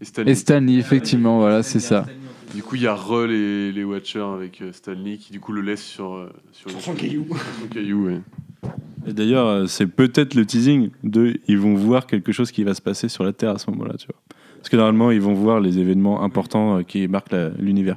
Et 0.00 0.04
Stanley. 0.04 0.30
Et 0.30 0.34
Stanley, 0.34 0.74
effectivement, 0.74 1.40
voilà, 1.40 1.62
c'est 1.62 1.80
ça. 1.80 2.06
Du 2.54 2.62
coup, 2.62 2.76
il 2.76 2.82
y 2.82 2.86
a 2.86 2.94
Re 2.94 3.26
les, 3.26 3.72
les 3.72 3.84
Watchers 3.84 4.20
avec 4.20 4.60
euh, 4.60 4.72
Stanley 4.72 5.16
qui, 5.18 5.32
du 5.32 5.40
coup, 5.40 5.52
le 5.52 5.60
laisse 5.60 5.82
sur, 5.82 6.14
euh, 6.14 6.32
sur, 6.52 6.70
son 6.80 6.94
caillou. 6.94 7.26
sur 7.28 7.38
son 7.62 7.68
caillou, 7.68 8.06
ouais. 8.06 8.20
Et 9.06 9.12
d'ailleurs, 9.12 9.46
euh, 9.46 9.66
c'est 9.66 9.86
peut-être 9.86 10.34
le 10.34 10.44
teasing 10.44 10.90
de. 11.04 11.38
Ils 11.46 11.58
vont 11.58 11.74
voir 11.74 12.06
quelque 12.06 12.32
chose 12.32 12.50
qui 12.50 12.64
va 12.64 12.74
se 12.74 12.82
passer 12.82 13.08
sur 13.08 13.24
la 13.24 13.32
Terre 13.32 13.50
à 13.50 13.58
ce 13.58 13.70
moment-là, 13.70 13.94
tu 13.98 14.06
vois. 14.06 14.20
Parce 14.60 14.68
que 14.68 14.76
normalement, 14.76 15.10
ils 15.10 15.20
vont 15.22 15.32
voir 15.32 15.58
les 15.58 15.78
événements 15.78 16.22
importants 16.22 16.78
euh, 16.78 16.82
qui 16.82 17.08
marquent 17.08 17.34
l'univers. 17.58 17.96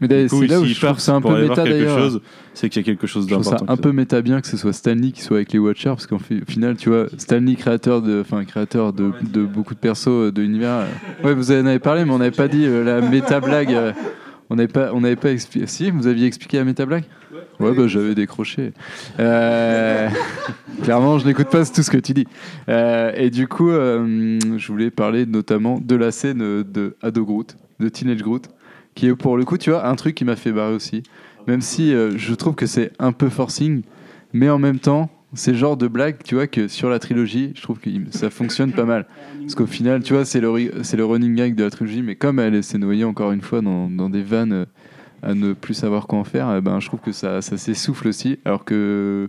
Mais 0.00 0.06
Du 0.08 0.28
coup, 0.28 0.42
c'est 0.42 0.46
là 0.46 0.60
où 0.60 0.64
je 0.66 0.78
trouve 0.78 0.98
c'est 0.98 1.10
un 1.10 1.20
peu 1.22 1.40
méta 1.40 1.64
d'ailleurs. 1.64 2.10
c'est 2.52 2.68
qu'il 2.68 2.82
y 2.82 2.84
a 2.84 2.86
quelque 2.86 3.06
chose 3.06 3.26
d'important. 3.26 3.64
un 3.68 3.76
peu 3.78 3.92
méta 3.92 4.20
bien 4.20 4.40
que 4.42 4.46
ce 4.48 4.56
soit 4.58 4.72
Stanley 4.74 5.12
qui 5.12 5.22
soit 5.22 5.38
avec 5.38 5.52
les 5.52 5.58
Watchers, 5.58 5.88
parce 5.90 6.06
qu'en 6.06 6.18
final, 6.18 6.76
tu 6.76 6.90
vois, 6.90 7.06
Stanley, 7.16 7.54
créateur 7.54 8.02
de, 8.02 8.20
enfin, 8.20 8.44
créateur 8.44 8.92
de, 8.92 9.12
de 9.22 9.44
beaucoup 9.44 9.74
de 9.74 9.78
persos 9.78 10.08
euh, 10.08 10.30
de 10.32 10.42
l'univers. 10.42 10.84
euh, 10.84 11.24
Ouais, 11.24 11.34
vous 11.34 11.50
en 11.52 11.64
avez 11.66 11.78
parlé, 11.78 12.04
mais 12.04 12.12
on 12.12 12.18
n'avait 12.18 12.30
pas 12.36 12.48
dit 12.48 12.66
la 12.66 13.00
méta 13.00 13.40
blague. 13.40 13.74
on 14.50 14.56
n'avait 14.56 14.68
pas, 14.68 14.90
on 14.92 15.00
n'avait 15.00 15.16
pas 15.16 15.30
expliqué. 15.32 15.66
Si, 15.66 15.90
vous 15.90 16.06
aviez 16.06 16.26
expliqué 16.26 16.58
la 16.58 16.64
méta 16.64 16.84
blague? 16.84 17.04
Ouais, 17.60 17.74
bah 17.74 17.86
j'avais 17.86 18.14
décroché. 18.14 18.72
Euh, 19.18 20.08
Clairement, 20.82 21.18
je 21.18 21.26
n'écoute 21.26 21.48
pas 21.48 21.64
tout 21.64 21.82
ce 21.82 21.90
que 21.90 21.98
tu 21.98 22.14
dis. 22.14 22.26
Euh, 22.68 23.12
et 23.16 23.30
du 23.30 23.48
coup, 23.48 23.70
euh, 23.70 24.38
je 24.56 24.68
voulais 24.68 24.90
parler 24.90 25.26
notamment 25.26 25.80
de 25.80 25.96
la 25.96 26.12
scène 26.12 26.38
de 26.38 26.96
Ado 27.02 27.24
Groot, 27.24 27.56
de 27.80 27.88
Teenage 27.88 28.22
Groot, 28.22 28.48
qui 28.94 29.06
est 29.06 29.14
pour 29.14 29.36
le 29.36 29.44
coup, 29.44 29.58
tu 29.58 29.70
vois, 29.70 29.86
un 29.86 29.94
truc 29.96 30.14
qui 30.14 30.24
m'a 30.24 30.36
fait 30.36 30.52
barrer 30.52 30.74
aussi. 30.74 31.02
Même 31.46 31.60
si 31.60 31.92
euh, 31.94 32.16
je 32.16 32.34
trouve 32.34 32.54
que 32.54 32.66
c'est 32.66 32.92
un 32.98 33.12
peu 33.12 33.28
forcing, 33.28 33.82
mais 34.32 34.50
en 34.50 34.58
même 34.58 34.78
temps, 34.78 35.10
C'est 35.34 35.52
le 35.52 35.58
genre 35.58 35.76
de 35.76 35.88
blague, 35.88 36.16
tu 36.24 36.36
vois, 36.36 36.46
que 36.46 36.68
sur 36.68 36.88
la 36.88 36.98
trilogie, 36.98 37.52
je 37.54 37.60
trouve 37.60 37.78
que 37.78 37.90
ça 38.12 38.30
fonctionne 38.30 38.72
pas 38.72 38.86
mal. 38.86 39.04
Parce 39.40 39.54
qu'au 39.54 39.66
final, 39.66 40.02
tu 40.02 40.14
vois, 40.14 40.24
c'est 40.24 40.40
le, 40.40 40.48
running 41.04 41.34
gag 41.34 41.54
de 41.54 41.64
la 41.64 41.70
trilogie, 41.70 42.02
mais 42.02 42.16
comme 42.16 42.38
elle 42.38 42.64
s'est 42.64 42.78
noyée 42.78 43.04
encore 43.04 43.32
une 43.32 43.42
fois 43.42 43.60
dans, 43.60 44.08
des 44.08 44.22
vannes 44.22 44.64
à 45.22 45.34
ne 45.34 45.52
plus 45.52 45.74
savoir 45.74 46.06
quoi 46.06 46.18
en 46.18 46.24
faire, 46.24 46.54
eh 46.56 46.60
ben, 46.60 46.80
je 46.80 46.86
trouve 46.86 47.00
que 47.00 47.12
ça, 47.12 47.42
ça 47.42 47.56
s'essouffle 47.56 48.08
aussi. 48.08 48.38
Alors 48.44 48.64
que, 48.64 49.28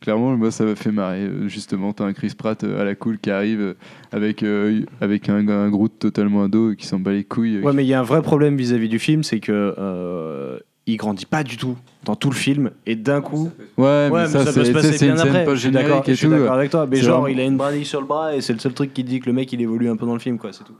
clairement, 0.00 0.36
moi, 0.36 0.50
ça 0.50 0.64
m'a 0.64 0.74
fait 0.76 0.92
marrer. 0.92 1.22
Euh, 1.22 1.48
Justement, 1.48 1.92
t'as 1.92 2.04
un 2.04 2.12
Chris 2.12 2.32
Pratt 2.36 2.62
euh, 2.64 2.80
à 2.80 2.84
la 2.84 2.94
cool 2.94 3.18
qui 3.18 3.30
arrive 3.30 3.60
euh, 3.60 3.74
avec, 4.12 4.42
euh, 4.42 4.82
avec 5.00 5.28
un, 5.28 5.46
un 5.48 5.68
Groot 5.70 5.98
totalement 5.98 6.44
ado 6.44 6.74
qui 6.74 6.86
s'en 6.86 6.98
bat 7.00 7.12
les 7.12 7.24
couilles. 7.24 7.56
euh, 7.56 7.62
Ouais, 7.62 7.72
mais 7.72 7.84
il 7.84 7.88
y 7.88 7.94
a 7.94 8.00
un 8.00 8.04
vrai 8.04 8.22
problème 8.22 8.56
vis-à-vis 8.56 8.88
du 8.88 8.98
film, 8.98 9.22
c'est 9.24 9.40
que 9.40 9.74
euh, 9.78 10.58
il 10.86 10.96
grandit 10.96 11.26
pas 11.26 11.42
du 11.42 11.56
tout 11.56 11.76
dans 12.04 12.14
tout 12.14 12.30
le 12.30 12.36
film, 12.36 12.70
et 12.86 12.94
d'un 12.94 13.20
coup. 13.20 13.50
Ouais, 13.76 14.08
mais 14.08 14.26
ça, 14.26 14.44
peut 14.44 14.52
se 14.52 14.60
tu 14.68 14.72
passer 14.72 14.92
sais, 14.92 14.98
c'est 14.98 15.06
une 15.08 15.14
bien 15.14 15.22
scène 15.24 15.30
après. 15.32 15.44
pas 15.44 15.54
Je 15.56 15.60
suis 15.60 15.70
d'accord 15.72 16.54
avec 16.54 16.70
toi, 16.70 16.86
mais 16.88 16.96
genre, 16.98 17.22
vraiment- 17.22 17.26
il 17.26 17.40
a 17.40 17.44
une 17.44 17.56
brindille 17.56 17.84
sur 17.84 18.00
le 18.00 18.06
bras, 18.06 18.36
et 18.36 18.40
c'est 18.40 18.52
le 18.52 18.60
seul 18.60 18.72
truc 18.74 18.94
qui 18.94 19.02
dit 19.02 19.18
que 19.18 19.26
le 19.26 19.32
mec 19.32 19.52
il 19.52 19.60
évolue 19.60 19.88
un 19.88 19.96
peu 19.96 20.06
dans 20.06 20.12
le 20.14 20.20
film, 20.20 20.38
quoi, 20.38 20.52
c'est 20.52 20.62
tout. 20.62 20.74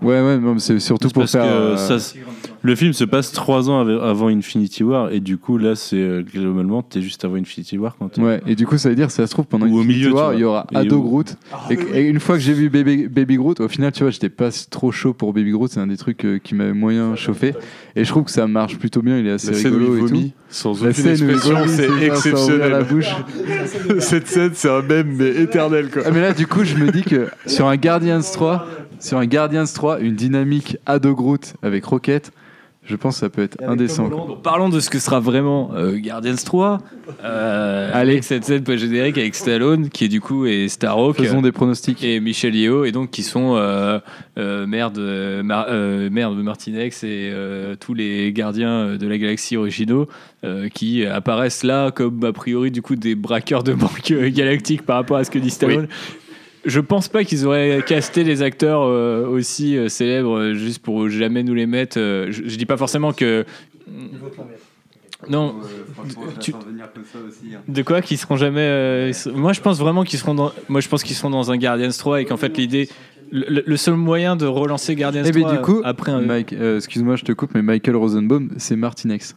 Ouais, 0.00 0.20
ouais, 0.20 0.38
c'est 0.58 0.78
surtout 0.78 1.08
pour 1.10 1.22
parce 1.22 1.32
faire. 1.32 1.42
que 1.42 1.48
euh, 1.48 1.76
ça 1.76 1.98
le 2.62 2.74
film 2.76 2.92
se 2.92 3.04
passe 3.04 3.32
trois 3.32 3.68
ans 3.70 3.80
av- 3.80 4.02
avant 4.02 4.28
Infinity 4.28 4.84
War 4.84 5.10
et 5.12 5.20
du 5.20 5.36
coup 5.36 5.58
là 5.58 5.74
c'est 5.74 5.96
euh, 5.96 6.22
globalement 6.22 6.82
t'es 6.82 7.00
juste 7.02 7.24
avant 7.24 7.34
Infinity 7.36 7.76
War 7.78 7.96
quand 7.98 8.08
t'es- 8.10 8.20
Ouais, 8.22 8.40
et 8.46 8.54
du 8.54 8.66
coup, 8.66 8.78
ça 8.78 8.88
veut 8.88 8.94
dire, 8.94 9.10
ça 9.10 9.26
se 9.26 9.32
trouve, 9.32 9.46
pendant 9.46 9.66
Ou 9.66 9.76
au 9.76 9.80
Infinity 9.80 9.98
milieu, 9.98 10.08
tu 10.10 10.14
War, 10.14 10.24
vois. 10.26 10.34
il 10.34 10.40
y 10.40 10.44
aura 10.44 10.66
Et 10.72 10.76
Ado 10.76 10.96
où- 10.98 11.02
Groot. 11.02 11.36
et, 11.70 11.74
et 11.94 12.00
une 12.08 12.20
fois 12.20 12.36
que 12.36 12.40
j'ai 12.42 12.52
vu 12.52 12.68
Baby, 12.70 13.08
Baby 13.08 13.36
Groot, 13.36 13.60
au 13.60 13.68
final, 13.68 13.90
tu 13.92 14.02
vois, 14.04 14.10
j'étais 14.10 14.28
pas 14.28 14.50
trop 14.70 14.92
chaud 14.92 15.12
pour 15.12 15.32
Baby 15.32 15.50
Groot. 15.50 15.70
C'est 15.70 15.80
un 15.80 15.86
des 15.86 15.96
trucs 15.96 16.24
euh, 16.24 16.38
qui 16.38 16.54
m'avait 16.54 16.72
moyen 16.72 17.16
chauffé. 17.16 17.54
Et 17.96 18.04
je 18.04 18.08
trouve 18.10 18.24
que 18.24 18.30
ça 18.30 18.46
marche 18.46 18.78
plutôt 18.78 19.02
bien. 19.02 19.18
Il 19.18 19.26
est 19.26 19.32
assez 19.32 19.50
La 19.52 19.54
scène 19.58 19.72
où 19.74 19.78
rigolo 19.78 19.94
il 19.94 19.98
et 19.98 20.06
vomit, 20.06 20.30
tout. 20.30 20.36
sans 20.50 20.72
La 20.82 20.90
aucune 20.90 20.92
scène 20.92 21.06
où 21.06 21.24
il 21.24 21.30
expression, 21.30 21.58
vomit, 21.58 21.68
c'est 21.70 21.82
ça, 21.86 21.92
ouvrir 21.92 22.12
exceptionnel. 22.12 22.70
la 22.70 22.82
bouche. 22.82 23.10
Cette 23.98 24.28
scène, 24.28 24.50
c'est 24.54 24.70
un 24.70 24.82
mème, 24.82 25.14
mais 25.18 25.28
éternel, 25.42 25.90
quoi. 25.90 26.02
Ah, 26.06 26.10
mais 26.12 26.20
là, 26.20 26.32
du 26.32 26.46
coup, 26.46 26.64
je 26.64 26.76
me 26.76 26.90
dis 26.90 27.02
que 27.02 27.26
sur 27.46 27.66
un 27.68 27.76
Guardians 27.76 28.20
3, 28.20 28.66
sur 29.00 29.18
un 29.18 29.26
Guardians 29.26 29.64
3, 29.72 30.00
une 30.00 30.14
dynamique 30.14 30.76
Ado 30.86 31.14
Groot 31.14 31.54
avec 31.62 31.84
Rocket, 31.84 32.32
je 32.84 32.96
pense 32.96 33.14
que 33.14 33.20
ça 33.20 33.28
peut 33.30 33.42
être 33.42 33.56
indécent. 33.62 34.08
Donc, 34.08 34.42
Parlons 34.42 34.68
de 34.68 34.80
ce 34.80 34.90
que 34.90 34.98
sera 34.98 35.20
vraiment 35.20 35.70
euh, 35.74 35.96
Guardians 35.98 36.34
3. 36.34 36.78
Euh, 37.24 37.90
Allez, 37.92 38.22
cette 38.22 38.44
scène 38.44 38.64
post-générique 38.64 39.16
avec 39.18 39.34
Stallone, 39.34 39.88
qui 39.88 40.04
est 40.06 40.08
du 40.08 40.20
coup 40.20 40.46
est 40.46 40.68
Starhawk. 40.68 41.16
Faisons 41.16 41.42
des 41.42 41.52
pronostics. 41.52 42.02
Et 42.02 42.18
Michel 42.20 42.54
Yeo, 42.56 42.84
et 42.84 42.90
donc 42.92 43.10
qui 43.10 43.22
sont 43.22 43.54
euh, 43.56 44.00
euh, 44.38 44.66
maire, 44.66 44.90
de, 44.90 45.42
Mar- 45.42 45.68
maire 46.10 46.32
de 46.32 46.42
Martinex 46.42 47.04
et 47.04 47.32
tous 47.80 47.94
les 47.94 48.32
gardiens 48.32 48.96
de 48.96 49.06
la 49.06 49.18
galaxie 49.18 49.56
originaux 49.56 50.08
qui 50.74 51.06
apparaissent 51.06 51.62
là 51.62 51.92
comme 51.92 52.24
a 52.24 52.32
priori 52.32 52.70
du 52.72 52.82
coup 52.82 52.96
des 52.96 53.14
braqueurs 53.14 53.62
de 53.62 53.74
banque 53.74 54.12
galactiques 54.34 54.82
par 54.82 54.96
rapport 54.96 55.16
à 55.18 55.24
ce 55.24 55.30
que 55.30 55.38
dit 55.38 55.50
Stallone. 55.50 55.86
Je 56.64 56.80
pense 56.80 57.08
pas 57.08 57.24
qu'ils 57.24 57.44
auraient 57.46 57.82
casté 57.86 58.22
les 58.24 58.42
acteurs 58.42 58.82
euh, 58.82 59.26
aussi 59.26 59.76
euh, 59.76 59.88
célèbres 59.88 60.38
euh, 60.38 60.54
juste 60.54 60.80
pour 60.80 61.08
jamais 61.08 61.42
nous 61.42 61.54
les 61.54 61.66
mettre. 61.66 61.98
euh, 61.98 62.28
je, 62.30 62.42
je 62.46 62.56
dis 62.56 62.66
pas 62.66 62.76
forcément 62.76 63.12
que. 63.12 63.44
Non. 65.28 65.54
Tu- 66.40 66.52
De 67.68 67.82
quoi 67.82 68.02
Qu'ils 68.02 68.18
seront 68.18 68.36
jamais. 68.36 68.60
euh, 68.60 69.12
Moi, 69.34 69.52
je 69.52 69.60
pense 69.60 69.78
vraiment 69.78 70.04
qu'ils 70.04 70.18
seront 70.18 70.34
dans. 70.34 70.52
Moi, 70.68 70.80
je 70.80 70.88
pense 70.88 71.02
qu'ils 71.04 71.16
seront 71.16 71.30
dans 71.30 71.50
un 71.50 71.56
Guardians 71.56 71.90
3 71.96 72.20
et 72.22 72.24
qu'en 72.24 72.36
fait, 72.36 72.56
l'idée. 72.56 72.88
Le, 73.34 73.62
le 73.64 73.76
seul 73.78 73.94
moyen 73.94 74.36
de 74.36 74.44
relancer 74.44 74.94
Guardians 74.94 75.22
Eh 75.24 75.30
3 75.30 75.50
ben, 75.50 75.56
du 75.56 75.62
coup, 75.62 75.80
après 75.84 76.12
un. 76.12 76.20
Mike, 76.20 76.52
euh, 76.52 76.76
excuse-moi, 76.76 77.16
je 77.16 77.24
te 77.24 77.32
coupe, 77.32 77.52
mais 77.54 77.62
Michael 77.62 77.96
Rosenbaum, 77.96 78.50
c'est 78.58 78.76
Martinex. 78.76 79.36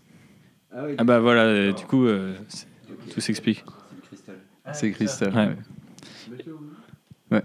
Ah 0.97 1.05
bah 1.05 1.19
voilà, 1.21 1.71
du 1.71 1.85
coup, 1.85 2.05
euh, 2.05 2.33
c'est- 2.49 2.67
tout 3.13 3.21
s'explique. 3.21 3.63
C'est 4.73 4.91
Crystal. 4.91 5.33
Ouais. 5.33 5.55
Ouais. 7.31 7.43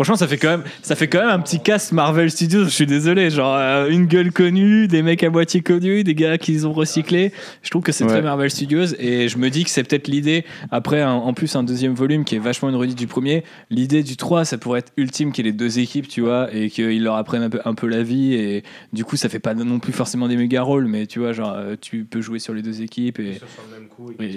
Franchement, 0.00 0.16
ça 0.16 0.26
fait 0.26 0.38
quand 0.38 0.48
même, 0.48 0.62
ça 0.80 0.96
fait 0.96 1.08
quand 1.08 1.18
même 1.20 1.28
un 1.28 1.40
petit 1.40 1.60
cast 1.60 1.92
Marvel 1.92 2.30
Studios. 2.30 2.64
Je 2.64 2.70
suis 2.70 2.86
désolé, 2.86 3.28
genre 3.28 3.54
euh, 3.54 3.86
une 3.90 4.06
gueule 4.06 4.32
connue, 4.32 4.88
des 4.88 5.02
mecs 5.02 5.22
à 5.22 5.28
moitié 5.28 5.60
connus, 5.60 6.04
des 6.04 6.14
gars 6.14 6.38
qu'ils 6.38 6.66
ont 6.66 6.72
recyclés. 6.72 7.32
Je 7.62 7.68
trouve 7.68 7.82
que 7.82 7.92
c'est 7.92 8.04
Ouais. 8.04 8.10
très 8.10 8.22
Marvel 8.22 8.50
Studios 8.50 8.94
et 8.98 9.28
je 9.28 9.36
me 9.36 9.50
dis 9.50 9.62
que 9.62 9.68
c'est 9.68 9.84
peut-être 9.84 10.08
l'idée. 10.08 10.46
Après, 10.70 11.02
un- 11.02 11.10
en 11.12 11.34
plus, 11.34 11.54
un 11.54 11.62
deuxième 11.62 11.92
volume 11.92 12.24
qui 12.24 12.34
est 12.34 12.38
vachement 12.38 12.70
une 12.70 12.76
redite 12.76 12.96
du 12.96 13.06
premier. 13.08 13.44
L'idée 13.68 14.02
du 14.02 14.16
3, 14.16 14.46
ça 14.46 14.56
pourrait 14.56 14.78
être 14.78 14.92
ultime 14.96 15.32
qu'il 15.32 15.44
y 15.44 15.48
ait 15.48 15.52
les 15.52 15.56
deux 15.58 15.78
équipes, 15.80 16.08
tu 16.08 16.22
vois, 16.22 16.48
et 16.50 16.70
qu'ils 16.70 17.02
leur 17.02 17.16
apprennent 17.16 17.42
un 17.42 17.50
peu, 17.50 17.60
un 17.66 17.74
peu 17.74 17.86
la 17.86 18.02
vie. 18.02 18.32
Et 18.32 18.64
du 18.94 19.04
coup, 19.04 19.16
ça 19.16 19.28
fait 19.28 19.38
pas 19.38 19.52
non 19.52 19.80
plus 19.80 19.92
forcément 19.92 20.28
des 20.28 20.36
méga 20.36 20.62
rôles, 20.62 20.86
mais 20.86 21.06
tu 21.08 21.18
vois, 21.18 21.34
genre, 21.34 21.52
euh, 21.54 21.76
tu 21.78 22.04
peux 22.04 22.22
jouer 22.22 22.38
sur 22.38 22.54
les 22.54 22.62
deux 22.62 22.80
équipes. 22.80 23.18
Et, 23.18 23.38
et 24.18 24.30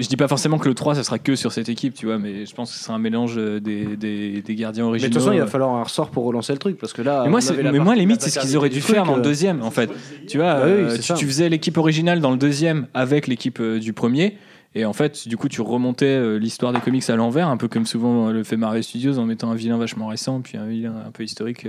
je 0.00 0.06
dis 0.08 0.16
pas 0.16 0.28
forcément 0.28 0.58
que 0.58 0.68
le 0.68 0.74
3, 0.74 0.94
ça 0.96 1.02
sera 1.02 1.18
que 1.18 1.34
sur 1.34 1.52
cette 1.52 1.70
équipe, 1.70 1.94
tu 1.94 2.04
vois, 2.04 2.18
mais 2.18 2.44
je 2.44 2.54
pense 2.54 2.70
que 2.72 2.76
ce 2.76 2.84
sera 2.84 2.94
un 2.94 2.98
mélange 2.98 3.36
euh, 3.38 3.58
des, 3.58 3.96
des, 3.96 4.42
des 4.42 4.54
gardiens 4.54 4.90
Mais 4.97 4.97
originaux. 4.98 5.08
de 5.08 5.14
toute 5.14 5.22
façon, 5.22 5.32
il 5.32 5.40
va 5.40 5.46
falloir 5.46 5.70
un 5.70 5.82
ressort 5.82 6.10
pour 6.10 6.24
relancer 6.24 6.52
le 6.52 6.58
truc, 6.58 6.78
parce 6.78 6.92
que 6.92 7.02
là. 7.02 7.22
Mais 7.24 7.30
moi, 7.30 7.40
mais 7.72 7.78
moi, 7.78 7.94
limite, 7.94 8.20
c'est 8.20 8.30
ce 8.30 8.38
qu'ils 8.38 8.56
auraient 8.56 8.68
dû 8.68 8.80
faire 8.80 9.04
dans 9.04 9.14
le 9.14 9.20
euh, 9.20 9.24
deuxième, 9.24 9.62
en 9.62 9.70
fait. 9.70 9.90
Tu 10.28 10.38
vois, 10.38 10.54
Bah 10.54 10.66
euh, 10.66 10.98
tu, 11.16 11.26
faisais 11.26 11.48
l'équipe 11.48 11.76
originale 11.76 12.20
dans 12.20 12.30
le 12.30 12.36
deuxième 12.36 12.86
avec 12.94 13.26
l'équipe 13.26 13.60
euh, 13.60 13.78
du 13.78 13.92
premier. 13.92 14.36
Et 14.74 14.84
en 14.84 14.92
fait, 14.92 15.26
du 15.26 15.36
coup, 15.36 15.48
tu 15.48 15.62
remontais 15.62 16.06
euh, 16.06 16.36
l'histoire 16.36 16.72
des 16.72 16.80
comics 16.80 17.08
à 17.08 17.16
l'envers, 17.16 17.48
un 17.48 17.56
peu 17.56 17.68
comme 17.68 17.86
souvent 17.86 18.28
euh, 18.28 18.32
le 18.32 18.44
fait 18.44 18.56
Marvel 18.56 18.84
Studios 18.84 19.18
en 19.18 19.24
mettant 19.24 19.50
un 19.50 19.54
vilain 19.54 19.78
vachement 19.78 20.08
récent, 20.08 20.40
puis 20.40 20.58
un 20.58 20.66
vilain 20.66 20.94
un 21.06 21.10
peu 21.10 21.24
historique. 21.24 21.66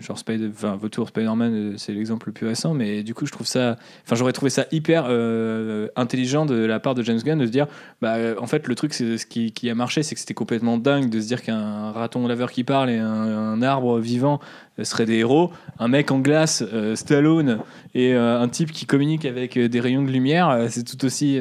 Genre 0.00 0.18
Spider, 0.18 0.48
enfin, 0.48 0.76
Vautour 0.76 1.08
Spider-Man, 1.08 1.54
euh, 1.54 1.74
c'est 1.76 1.92
l'exemple 1.92 2.28
le 2.28 2.32
plus 2.32 2.46
récent, 2.46 2.74
mais 2.74 3.02
du 3.02 3.14
coup, 3.14 3.26
je 3.26 3.32
trouve 3.32 3.46
ça, 3.46 3.76
enfin, 4.04 4.16
j'aurais 4.16 4.32
trouvé 4.32 4.50
ça 4.50 4.66
hyper 4.72 5.06
euh, 5.08 5.88
intelligent 5.96 6.46
de 6.46 6.54
la 6.54 6.80
part 6.80 6.94
de 6.94 7.02
James 7.02 7.18
Gunn 7.18 7.38
de 7.38 7.46
se 7.46 7.50
dire, 7.50 7.66
bah, 8.00 8.16
euh, 8.16 8.34
en 8.38 8.46
fait, 8.46 8.66
le 8.68 8.74
truc, 8.74 8.94
c'est 8.94 9.18
ce 9.18 9.26
qui, 9.26 9.70
a 9.70 9.74
marché, 9.74 10.02
c'est 10.02 10.14
que 10.14 10.20
c'était 10.20 10.34
complètement 10.34 10.78
dingue 10.78 11.08
de 11.10 11.20
se 11.20 11.26
dire 11.26 11.42
qu'un 11.42 11.90
raton 11.92 12.26
laveur 12.26 12.50
qui 12.50 12.64
parle 12.64 12.90
et 12.90 12.98
un, 12.98 13.62
arbre 13.62 13.98
vivant 13.98 14.40
seraient 14.84 15.06
des 15.06 15.16
héros. 15.16 15.50
Un 15.78 15.88
mec 15.88 16.10
en 16.10 16.18
glace, 16.18 16.62
euh, 16.72 16.94
Stallone, 16.96 17.58
et 17.94 18.14
euh, 18.14 18.40
un 18.40 18.48
type 18.48 18.72
qui 18.72 18.86
communique 18.86 19.24
avec 19.24 19.56
euh, 19.56 19.68
des 19.68 19.80
rayons 19.80 20.02
de 20.02 20.10
lumière, 20.10 20.66
c'est 20.68 20.84
tout 20.84 21.04
aussi 21.04 21.38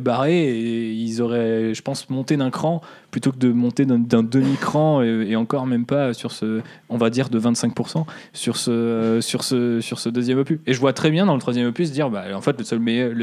barré. 0.00 0.44
Et 0.44 0.92
ils 0.92 1.20
auraient, 1.22 1.74
je 1.74 1.82
pense, 1.82 2.08
monté 2.10 2.36
d'un 2.36 2.50
cran 2.50 2.80
plutôt 3.10 3.32
que 3.32 3.38
de 3.38 3.50
monter 3.50 3.84
d'un 3.84 4.22
demi-cran 4.22 5.02
et, 5.02 5.34
encore 5.34 5.66
même 5.66 5.84
pas 5.84 6.14
sur 6.14 6.30
ce, 6.30 6.60
on 6.88 6.96
va 6.96 7.10
dire, 7.10 7.28
de 7.28 7.40
25% 7.40 8.04
sur 8.32 8.56
ce, 8.56 9.18
sur 9.20 9.42
ce, 9.42 9.80
sur 9.80 9.98
ce 9.98 10.08
deuxième 10.08 10.38
opus. 10.38 10.60
Et 10.66 10.74
je 10.74 10.80
vois 10.80 10.92
très 10.92 11.10
bien 11.10 11.26
dans 11.26 11.34
le 11.34 11.40
troisième 11.40 11.66
opus 11.66 11.90
dire, 11.90 12.08
bah, 12.08 12.24
en 12.34 12.40
fait, 12.40 12.58
le 12.58 12.64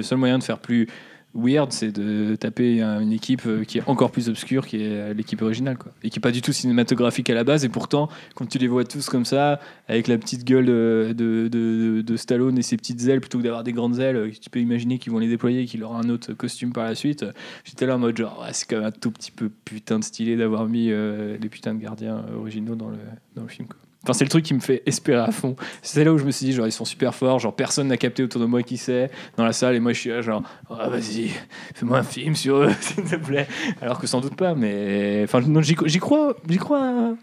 seul 0.04 0.18
moyen 0.18 0.38
de 0.38 0.44
faire 0.44 0.60
plus 0.60 0.88
weird, 1.38 1.72
c'est 1.72 1.91
de 1.91 2.35
taper 2.35 2.81
euh, 2.81 2.99
une 2.99 3.14
équipe 3.14 3.43
euh, 3.45 3.64
qui 3.64 3.77
est 3.77 3.84
encore 3.88 4.11
plus 4.11 4.27
obscure, 4.27 4.65
qui 4.65 4.77
est 4.84 4.89
euh, 4.89 5.14
l'équipe 5.14 5.41
originale, 5.41 5.77
quoi. 5.77 5.91
Et 6.03 6.09
qui 6.09 6.18
est 6.18 6.22
pas 6.22 6.31
du 6.31 6.41
tout 6.41 6.51
cinématographique 6.51 7.30
à 7.30 7.35
la 7.35 7.43
base. 7.43 7.64
Et 7.64 7.69
pourtant, 7.69 8.09
quand 8.35 8.47
tu 8.47 8.57
les 8.57 8.68
vois 8.68 8.84
tous 8.84 9.07
comme 9.07 9.23
ça, 9.26 9.59
avec 9.88 10.07
la 10.07 10.18
petite 10.18 10.43
gueule 10.43 10.65
de, 10.65 11.14
de, 11.15 12.01
de- 12.01 12.15
Stallone 12.18 12.57
et 12.57 12.64
ses 12.64 12.76
petites 12.76 13.07
ailes, 13.07 13.22
plutôt 13.22 13.38
que 13.38 13.43
d'avoir 13.43 13.64
des 13.64 13.73
grandes 13.73 13.99
ailes, 13.99 14.15
euh, 14.15 14.31
tu 14.31 14.49
peux 14.49 14.59
imaginer 14.59 14.97
qu'ils 14.97 15.11
vont 15.14 15.19
les 15.19 15.30
déployer 15.30 15.61
et 15.61 15.65
qu'il 15.65 15.84
aura 15.84 15.99
un 15.99 16.09
autre 16.09 16.34
costume 16.34 16.73
par 16.73 16.84
la 16.85 16.95
suite. 16.95 17.22
euh, 17.23 17.31
J'étais 17.64 17.85
là 17.85 17.95
en 17.95 17.99
mode 17.99 18.18
genre, 18.18 18.45
c'est 18.51 18.68
quand 18.68 18.77
même 18.77 18.85
un 18.88 18.91
tout 18.91 19.11
petit 19.11 19.31
peu 19.31 19.49
putain 19.64 19.99
de 19.99 20.03
stylé 20.03 20.35
d'avoir 20.35 20.65
mis 20.68 20.89
euh, 20.91 21.38
les 21.39 21.49
putains 21.49 21.76
de 21.76 21.80
gardiens 21.80 22.26
euh, 22.30 22.38
originaux 22.39 22.76
dans 22.76 22.89
le, 22.89 22.97
dans 23.35 23.43
le 23.43 23.47
film. 23.47 23.68
Enfin, 24.08 24.14
c'est 24.14 24.24
le 24.24 24.30
truc 24.30 24.46
qui 24.46 24.54
me 24.54 24.60
fait 24.62 24.84
espérer 24.86 25.20
à 25.20 25.32
fond. 25.32 25.56
C'est 25.82 26.04
là 26.06 26.14
où 26.14 26.18
je 26.18 26.24
me 26.24 26.32
suis 26.32 26.46
dit, 26.46 26.54
genre, 26.54 26.66
ils 26.66 26.72
sont 26.72 26.86
super 26.86 27.14
forts, 27.14 27.40
genre, 27.40 27.54
personne 27.54 27.88
n'a 27.90 27.98
capté 27.98 28.24
autour 28.24 28.40
de 28.40 28.46
moi 28.46 28.64
qui 28.64 28.78
c'est 28.78 29.12
dans 29.36 29.44
la 29.44 29.52
salle, 29.52 29.76
et 29.76 29.80
moi 29.82 29.92
je 29.92 30.00
suis 30.00 30.10
là, 30.10 30.22
genre, 30.22 30.44
Ah, 30.70 30.88
vas-y, 30.88 31.30
fais-moi 31.76 31.98
un 32.00 32.04
film 32.04 32.36
sur 32.36 32.56
eux, 32.58 32.70
s'il 32.80 33.04
te 33.04 33.16
plaît. 33.18 33.48
Alors 33.82 34.00
que 34.00 34.08
sans 34.08 34.22
doute 34.22 34.36
pas, 34.36 34.56
mais. 34.56 35.22
Enfin, 35.26 35.42
non, 35.42 35.62
j'y 35.62 35.76
j'y 35.86 36.00
crois, 36.00 36.36
j'y 36.50 36.58
crois. 36.58 37.16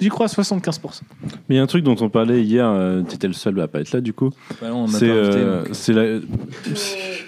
J'y 0.00 0.08
crois 0.08 0.24
à 0.24 0.28
75%. 0.28 1.02
Mais 1.22 1.28
il 1.50 1.56
y 1.56 1.58
a 1.58 1.62
un 1.62 1.66
truc 1.66 1.84
dont 1.84 1.96
on 2.00 2.08
parlait 2.08 2.42
hier, 2.42 2.66
euh, 2.66 3.02
t'étais 3.02 3.26
le 3.26 3.34
seul 3.34 3.60
à 3.60 3.68
pas 3.68 3.80
être 3.80 3.92
là 3.92 4.00
du 4.00 4.14
coup. 4.14 4.30
Bah 4.60 4.70
non, 4.70 4.84
on 4.84 4.88
m'a 4.88 4.98
C'est, 4.98 5.06
pas 5.08 5.12
invité, 5.14 5.36
euh, 5.38 5.64
donc. 5.64 5.68
c'est 5.74 5.92
la- 5.92 6.18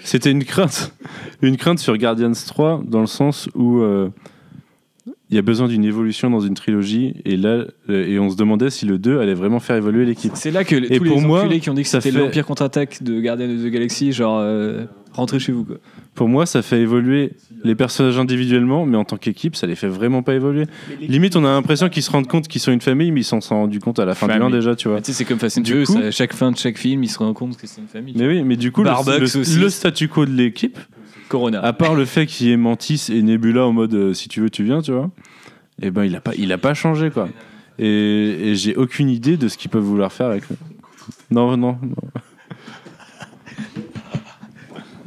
C'était 0.03 0.31
une 0.31 0.43
crainte, 0.43 0.91
une 1.43 1.57
crainte 1.57 1.77
sur 1.79 1.95
Guardians 1.95 2.31
3 2.31 2.81
dans 2.85 3.01
le 3.01 3.05
sens 3.07 3.49
où 3.53 3.79
euh, 3.81 4.09
il 5.33 5.35
y 5.35 5.39
a 5.39 5.41
besoin 5.41 5.67
d'une 5.67 5.83
évolution 5.83 6.29
dans 6.29 6.41
une 6.41 6.53
trilogie 6.53 7.15
et 7.25 7.37
là 7.37 7.65
euh, 7.89 8.05
et 8.07 8.19
on 8.19 8.29
se 8.29 8.35
demandait 8.35 8.69
si 8.69 8.85
le 8.85 8.99
2 8.99 9.19
allait 9.19 9.33
vraiment 9.33 9.59
faire 9.59 9.75
évoluer 9.75 10.05
l'équipe. 10.05 10.31
C'est 10.35 10.51
là 10.51 10.63
que 10.63 10.75
Et 10.75 10.99
tous 10.99 11.05
pour 11.07 11.19
les 11.19 11.25
moi, 11.25 11.47
qui 11.59 11.69
ont 11.69 11.73
dit 11.73 11.81
que 11.81 11.87
ça 11.89 12.01
c'était 12.01 12.15
fait- 12.15 12.23
l'Empire 12.23 12.45
contre-attaque 12.45 13.01
de 13.01 13.19
Guardian 13.19 13.49
of 13.49 13.63
the 13.63 13.67
Galaxy, 13.71 14.11
genre, 14.11 14.37
euh, 14.39 14.85
rentrez 15.13 15.39
chez 15.39 15.51
vous, 15.51 15.63
quoi. 15.65 15.77
Pour 16.13 16.29
moi, 16.29 16.45
ça 16.45 16.61
fait 16.61 16.79
évoluer 16.81 17.31
les 17.63 17.73
personnages 17.73 18.19
individuellement, 18.19 18.85
mais 18.85 18.97
en 18.97 19.03
tant 19.05 19.17
qu'équipe, 19.17 19.55
ça 19.55 19.65
les 19.65 19.73
fait 19.75 19.87
vraiment 19.87 20.21
pas 20.21 20.35
évoluer. 20.35 20.65
Limite, 21.01 21.35
on 21.35 21.43
a 21.43 21.47
l'impression 21.49 21.89
qu'ils 21.89 22.03
se 22.03 22.11
rendent 22.11 22.27
compte 22.27 22.47
qu'ils 22.47 22.61
sont 22.61 22.71
une 22.71 22.81
famille, 22.81 23.11
mais 23.11 23.21
ils 23.21 23.23
s'en 23.23 23.41
sont 23.41 23.55
rendus 23.55 23.79
compte 23.79 23.97
à 23.97 24.05
la 24.05 24.13
fin 24.13 24.27
du 24.27 24.33
1 24.33 24.37
Famille. 24.37 24.53
déjà, 24.53 24.75
tu 24.75 24.89
vois. 24.89 25.01
Tu 25.01 25.07
sais, 25.11 25.17
c'est 25.17 25.25
comme 25.25 25.39
Fast 25.39 25.57
and 25.57 25.63
Furious, 25.65 25.97
à 25.97 26.11
chaque 26.11 26.33
fin 26.33 26.51
de 26.51 26.57
chaque 26.57 26.77
film, 26.77 27.03
ils 27.03 27.07
se 27.07 27.17
rendent 27.17 27.33
compte 27.33 27.57
que 27.57 27.65
c'est 27.65 27.81
une 27.81 27.87
famille. 27.87 28.13
Mais 28.15 28.27
oui, 28.27 28.43
mais 28.43 28.55
du 28.57 28.71
coup, 28.71 28.81
le, 28.83 28.89
Barbucks 28.91 29.19
le- 29.33 29.39
aussi. 29.39 29.57
le 29.57 29.69
statu 29.69 30.07
quo 30.07 30.27
de 30.27 30.31
l'équipe, 30.31 30.77
Corona. 31.29 31.59
à 31.63 31.73
part 31.73 31.95
le 31.95 32.05
fait 32.05 32.25
qu'il 32.25 32.47
y 32.47 32.51
ait 32.51 32.57
Mantis 32.57 33.07
et 33.09 33.21
Nebula 33.21 33.65
en 33.65 33.73
mode 33.73 33.93
euh, 33.93 34.13
si 34.13 34.27
tu 34.29 34.41
veux, 34.41 34.49
tu 34.49 34.63
viens, 34.63 34.81
tu 34.81 34.91
vois, 34.91 35.09
et 35.81 35.91
ben 35.91 36.03
il 36.05 36.15
a 36.15 36.21
pas, 36.21 36.31
il 36.37 36.51
a 36.51 36.57
pas 36.57 36.73
changé 36.73 37.09
quoi. 37.11 37.29
Et, 37.79 37.85
et 38.51 38.55
j'ai 38.55 38.75
aucune 38.75 39.09
idée 39.09 39.35
de 39.37 39.47
ce 39.47 39.57
qu'ils 39.57 39.71
peuvent 39.71 39.81
vouloir 39.83 40.11
faire 40.13 40.27
avec. 40.27 40.43
Non, 41.31 41.57
non. 41.57 41.77
non. 41.81 41.95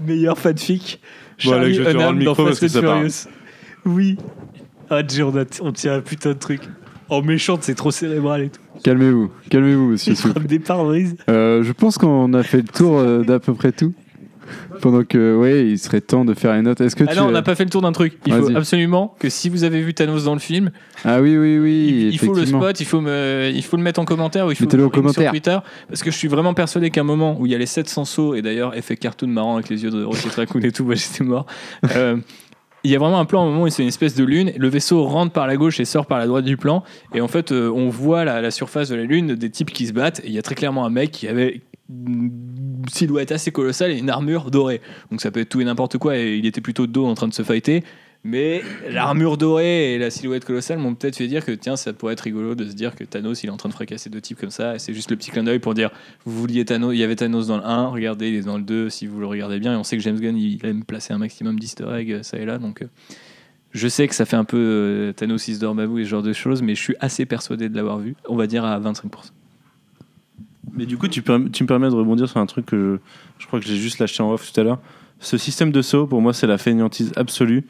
Meilleur 0.07 0.39
fanfic. 0.39 1.01
Charlie 1.39 1.75
je 1.75 1.83
vais 1.83 1.93
te 1.93 1.97
rendre 1.97 2.11
Hunnam 2.11 2.19
le 2.19 2.25
dans 2.25 2.31
micro 2.33 2.45
parce 2.45 2.59
Fast 2.61 2.73
que 2.75 2.79
and 2.79 2.83
ça 2.83 2.87
parle. 2.87 3.11
Furious. 3.11 3.29
Oui. 3.85 4.17
Ah, 4.91 5.03
Jay, 5.07 5.23
on, 5.23 5.37
a- 5.37 5.45
on 5.63 5.73
tient 5.73 5.95
un 5.95 6.01
putain 6.01 6.31
de 6.31 6.39
truc. 6.39 6.63
En 7.09 7.23
méchante, 7.23 7.63
c'est 7.63 7.75
trop 7.75 7.91
cérébral 7.91 8.43
et 8.43 8.49
tout. 8.51 8.61
Calmez-vous, 8.83 9.31
calmez-vous, 9.51 9.91
monsieur. 9.91 10.13
Il 10.13 10.17
s'il 10.17 10.27
vous 10.27 10.33
frappe 10.33 10.47
des 10.47 10.59
pare-brises. 10.59 11.17
Euh, 11.29 11.63
je 11.63 11.73
pense 11.73 11.99
qu'on 11.99 12.33
a 12.35 12.43
fait 12.43 12.59
le 12.59 12.65
tour 12.69 12.99
euh, 12.99 13.23
d'à 13.23 13.39
peu 13.39 13.55
près 13.55 13.73
tout. 13.73 13.95
Pendant 14.81 15.05
que, 15.05 15.37
ouais, 15.37 15.67
il 15.67 15.79
serait 15.79 16.01
temps 16.01 16.25
de 16.25 16.35
faire 16.35 16.53
une 16.55 16.63
note. 16.63 16.81
Est-ce 16.81 16.97
que 16.97 17.05
Ah 17.09 17.13
tu. 17.13 17.19
non, 17.19 17.27
on 17.27 17.31
n'a 17.31 17.43
pas 17.43 17.55
fait 17.55 17.65
le 17.65 17.71
tour 17.71 17.83
d'un 17.83 17.93
truc. 17.93 18.19
Il 18.27 18.33
faut 18.33 18.57
absolument 18.57 19.15
que 19.19 19.29
si 19.29 19.49
vous 19.49 19.65
avez 19.65 19.81
vu 19.83 19.95
Thanos 19.95 20.25
dans 20.25 20.35
le 20.35 20.41
film, 20.41 20.71
Ah 21.05 21.21
oui, 21.21 21.37
oui, 21.37 21.59
oui. 21.59 21.87
il, 21.89 22.09
il 22.15 22.19
faut 22.19 22.35
le 22.35 22.47
spot, 22.47 22.81
il 22.81 22.85
faut, 22.87 23.01
me, 23.01 23.51
il 23.55 23.63
faut 23.63 23.77
le 23.77 23.83
mettre 23.83 24.01
en 24.01 24.05
commentaire 24.05 24.47
ou 24.47 24.51
il 24.51 24.57
faut 24.57 24.65
le 24.65 24.71
en 24.71 24.77
link 24.77 24.83
sur 24.85 24.91
commentaire. 25.03 25.31
Twitter. 25.31 25.59
Parce 25.89 26.03
que 26.03 26.11
je 26.11 26.17
suis 26.17 26.29
vraiment 26.29 26.55
persuadé 26.55 26.91
qu'à 26.91 27.01
un 27.03 27.05
moment 27.05 27.37
où 27.41 27.47
il 27.47 27.53
y 27.53 27.55
a 27.55 27.59
les 27.59 27.67
700 27.67 28.05
sauts, 28.05 28.35
et 28.35 28.43
d'ailleurs, 28.43 28.77
effet 28.77 28.97
cartoon 28.97 29.29
marrant 29.29 29.55
avec 29.57 29.69
les 29.69 29.83
yeux 29.83 29.91
de 29.91 30.05
Rocket 30.05 30.35
Raccoon 30.35 30.61
et 30.63 30.73
tout, 30.73 30.85
moi 30.85 30.95
j'étais 30.95 31.25
mort. 31.25 31.47
Euh, 31.95 32.17
il 32.85 32.91
y 32.93 32.95
a 32.95 32.99
vraiment 33.01 33.19
un 33.19 33.25
plan 33.25 33.43
un 33.43 33.51
moment 33.51 33.63
où 33.65 33.69
c'est 33.69 33.83
une 33.83 33.89
espèce 33.89 34.15
de 34.15 34.23
lune, 34.23 34.53
le 34.57 34.69
vaisseau 34.69 35.03
rentre 35.05 35.33
par 35.33 35.49
la 35.49 35.57
gauche 35.57 35.81
et 35.81 35.85
sort 35.85 36.07
par 36.07 36.19
la 36.19 36.27
droite 36.29 36.45
du 36.45 36.57
plan, 36.57 36.85
et 37.15 37.21
en 37.21 37.27
fait 37.27 37.51
euh, 37.51 37.69
on 37.75 37.89
voit 37.89 38.25
la, 38.25 38.41
la 38.41 38.51
surface 38.53 38.89
de 38.91 38.95
la 38.95 39.03
lune, 39.03 39.35
des 39.35 39.51
types 39.51 39.73
qui 39.73 39.87
se 39.89 39.93
battent, 39.93 40.21
et 40.21 40.29
il 40.29 40.33
y 40.33 40.39
a 40.39 40.43
très 40.43 40.55
clairement 40.55 40.87
un 40.87 40.91
mec 40.91 41.11
qui 41.11 41.27
avait 41.27 41.63
silhouette 42.89 43.33
assez 43.33 43.51
colossale 43.51 43.93
et 43.93 43.99
une 43.99 44.11
armure 44.11 44.51
dorée. 44.51 44.81
Donc 45.11 45.21
ça 45.21 45.31
peut 45.31 45.41
être 45.41 45.49
tout 45.49 45.61
et 45.61 45.65
n'importe 45.65 45.99
quoi, 45.99 46.17
et 46.17 46.37
il 46.37 46.47
était 46.47 46.61
plutôt 46.61 46.87
dos 46.87 47.07
en 47.07 47.15
train 47.15 47.29
de 47.29 47.35
se 47.35 47.43
fighter. 47.43 47.83
Mais 48.25 48.63
l'armure 48.91 49.37
dorée 49.37 49.95
et 49.95 49.99
la 49.99 50.11
silhouette 50.11 50.45
colossale 50.45 50.79
m'ont 50.79 50.97
peut-être 50.97 51.15
fait 51.15 51.29
dire 51.29 51.45
que 51.45 51.53
tiens, 51.53 51.77
ça 51.77 51.93
pourrait 51.93 52.15
être 52.15 52.23
rigolo 52.23 52.57
de 52.57 52.65
se 52.65 52.73
dire 52.73 52.97
que 52.97 53.05
Thanos 53.05 53.45
il 53.45 53.47
est 53.47 53.51
en 53.51 53.57
train 53.57 53.69
de 53.69 53.75
fracasser 53.75 54.11
deux 54.11 54.21
types 54.21 54.41
comme 54.41 54.51
ça. 54.51 54.75
Et 54.75 54.79
c'est 54.81 54.93
juste 54.93 55.13
le 55.13 55.17
petit 55.17 55.31
clin 55.31 55.45
d'œil 55.45 55.61
pour 55.61 55.75
dire 55.75 55.91
vous 56.25 56.37
vouliez 56.41 56.65
Thanos, 56.65 56.93
il 56.93 56.99
y 56.99 57.05
avait 57.05 57.15
Thanos 57.15 57.47
dans 57.47 57.59
le 57.59 57.65
1, 57.65 57.87
regardez, 57.87 58.31
il 58.31 58.35
est 58.35 58.41
dans 58.43 58.57
le 58.57 58.65
2 58.65 58.91
si 58.91 59.07
vous 59.07 59.21
le 59.21 59.27
regardez 59.27 59.61
bien. 59.61 59.75
Et 59.75 59.77
on 59.77 59.85
sait 59.85 59.97
que 59.97 60.03
James 60.03 60.19
Gunn 60.19 60.37
il 60.37 60.65
aime 60.67 60.85
placer 60.85 61.13
un 61.13 61.19
maximum 61.19 61.61
d'easter 61.61 61.87
eggs 61.95 62.13
euh, 62.13 62.23
ça 62.25 62.37
et 62.37 62.45
là. 62.45 62.59
Donc 62.59 62.83
euh, 62.83 62.87
je 63.71 63.87
sais 63.87 64.09
que 64.09 64.15
ça 64.15 64.25
fait 64.25 64.37
un 64.37 64.45
peu 64.45 64.57
euh, 64.59 65.13
Thanos 65.13 65.47
is 65.47 65.59
Dormammu 65.59 66.01
et 66.01 66.05
ce 66.05 66.09
genre 66.09 66.23
de 66.23 66.33
choses, 66.33 66.63
mais 66.63 66.75
je 66.75 66.83
suis 66.83 66.97
assez 66.99 67.27
persuadé 67.27 67.69
de 67.69 67.77
l'avoir 67.77 67.99
vu. 67.99 68.17
On 68.29 68.35
va 68.35 68.49
dire 68.49 68.65
à 68.65 68.81
25%. 68.81 69.31
Mais 70.77 70.87
du 70.87 70.97
coup, 70.97 71.09
tu, 71.09 71.21
me 71.21 71.67
permets 71.67 71.89
de 71.91 71.95
rebondir 71.95 72.29
sur 72.29 72.39
un 72.39 72.47
truc 72.47 72.67
que 72.67 72.77
je, 72.77 73.43
je 73.43 73.47
crois 73.47 73.61
que 73.61 73.67
j'ai 73.67 73.77
juste 73.77 73.99
lâché 73.99 74.23
en 74.23 74.33
off 74.33 74.51
tout 74.53 74.61
à 74.61 74.65
l'heure. 74.65 74.79
Ce 75.21 75.39
système 75.39 75.73
de 75.73 75.81
saut, 75.83 76.07
pour 76.07 76.21
moi, 76.21 76.33
c'est 76.35 76.47
la 76.47 76.59
fainéantise 76.59 77.13
absolue. 77.17 77.65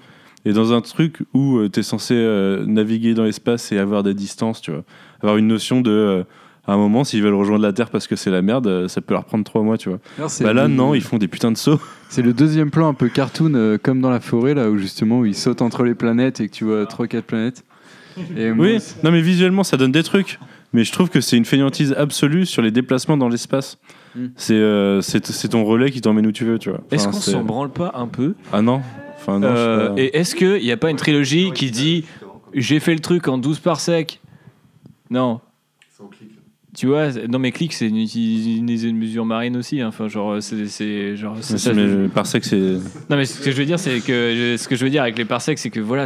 Et 0.45 0.53
dans 0.53 0.73
un 0.73 0.81
truc 0.81 1.23
où 1.35 1.61
tu 1.69 1.81
es 1.81 1.83
censé 1.83 2.15
euh, 2.15 2.65
naviguer 2.67 3.15
dans 3.15 3.25
l'espace 3.25 3.73
et 3.73 3.79
avoir 3.79 4.03
des 4.03 4.15
distances, 4.15 4.61
tu 4.61 4.71
vois, 4.71 4.85
avoir 5.21 5.37
une 5.39 5.47
notion 5.49 5.81
de. 5.81 5.91
euh, 5.91 6.23
à 6.69 6.73
un 6.73 6.77
moment, 6.77 7.05
s'ils 7.05 7.23
veulent 7.23 7.35
rejoindre 7.35 7.63
la 7.63 7.73
Terre 7.73 7.91
parce 7.91 8.09
que 8.09 8.17
c'est 8.17 8.31
la 8.31 8.43
merde, 8.43 8.67
euh, 8.67 8.89
ça 8.89 9.01
peut 9.01 9.15
leur 9.15 9.25
prendre 9.25 9.45
trois 9.45 9.63
mois, 9.63 9.79
tu 9.79 9.89
vois. 9.89 10.01
C'est 10.29 10.43
Bah 10.43 10.53
là, 10.53 10.67
le- 10.67 10.75
non, 10.75 10.95
ils 10.95 11.01
font 11.01 11.17
des 11.19 11.29
putains 11.29 11.53
de 11.53 11.57
sauts. 11.57 11.81
C'est 12.09 12.23
le 12.23 12.33
deuxième 12.33 12.71
plan 12.73 12.89
un 12.89 12.95
peu 12.95 13.09
cartoon, 13.09 13.55
euh, 13.55 13.79
comme 13.81 14.01
dans 14.01 14.11
la 14.11 14.19
forêt, 14.21 14.55
là, 14.55 14.69
où 14.71 14.77
justement, 14.79 15.21
où 15.21 15.25
il 15.27 15.35
saute 15.37 15.63
entre 15.63 15.85
les 15.85 15.95
planètes 15.95 16.41
et 16.41 16.49
que 16.49 16.53
tu 16.53 16.65
vois 16.65 16.85
3-4 16.85 17.23
planètes. 17.23 17.65
Et 18.37 18.53
moi, 18.53 18.67
Oui, 18.67 18.81
c'est- 18.81 19.03
non, 19.05 19.11
mais 19.13 19.21
visuellement, 19.21 19.63
ça 19.63 19.77
donne 19.77 19.93
des 19.93 20.03
trucs. 20.03 20.39
Mais 20.73 20.85
je 20.85 20.93
trouve 20.93 21.09
que 21.11 21.21
c'est 21.21 21.37
une 21.37 21.45
fainéantise 21.45 21.93
absolue 21.97 22.45
sur 22.47 22.61
les 22.63 22.71
déplacements 22.71 23.17
dans 23.17 23.29
l'espace. 23.29 23.79
Mm. 24.15 24.27
C'est 24.37 24.55
euh, 24.55 25.01
c'est 25.01 25.27
c'est 25.27 25.49
ton 25.49 25.65
relais 25.65 25.91
qui 25.91 26.01
t'emmène 26.01 26.27
où 26.27 26.33
tu 26.33 26.45
veux, 26.45 26.59
tu 26.59 26.71
vois. 26.71 26.81
Est-ce 26.91 27.07
qu'on 27.07 27.13
c'est- 27.13 27.31
s'en 27.33 27.43
branle 27.45 27.71
pas 27.71 27.93
un 27.95 28.09
peu 28.09 28.35
Ah 28.53 28.63
non. 28.63 28.83
Enfin, 29.17 29.39
non, 29.41 29.49
je 29.51 29.55
sais 29.55 29.61
Euh, 29.61 29.89
pas. 29.89 30.01
et 30.01 30.17
est-ce 30.19 30.35
qu'il 30.35 30.63
n'y 30.63 30.73
a 30.73 30.77
pas 30.77 30.91
une 30.91 30.97
trilogie 30.97 31.51
qui 31.53 31.71
dit 31.71 32.05
j'ai 32.55 32.81
fait 32.81 32.95
le 32.95 33.01
truc 33.01 33.29
en 33.29 33.39
12 33.39 33.59
parsecs 33.61 34.21
Non. 35.11 35.41
Tu 36.77 36.87
vois, 36.87 37.11
non 37.29 37.39
mais 37.39 37.53
clic 37.53 37.73
c'est 37.73 37.89
une, 37.89 37.97
une, 37.97 38.69
une 38.69 38.99
mesure 38.99 39.25
marine 39.25 39.57
aussi. 39.57 39.81
hein. 39.81 39.89
Enfin 39.89 40.09
genre 40.09 40.43
c'est 40.43 41.17
genre 41.17 41.35
Mais 41.37 41.43
ça. 41.43 41.57
c'est- 41.59 41.73
mais 41.75 42.09
parsec, 42.09 42.45
c'est. 42.45 42.59
Non 43.09 43.17
mais 43.17 43.25
ce 43.25 43.41
que 43.41 43.51
je 43.51 43.57
veux 43.57 43.65
dire 43.65 43.79
c'est 43.79 44.01
que 44.01 44.57
ce 44.59 44.69
que 44.69 44.77
je 44.77 44.85
veux 44.85 44.91
dire 44.91 45.03
avec 45.03 45.17
les 45.17 45.25
parsecs 45.25 45.59
c'est 45.59 45.71
que 45.71 45.81
voilà 45.81 46.05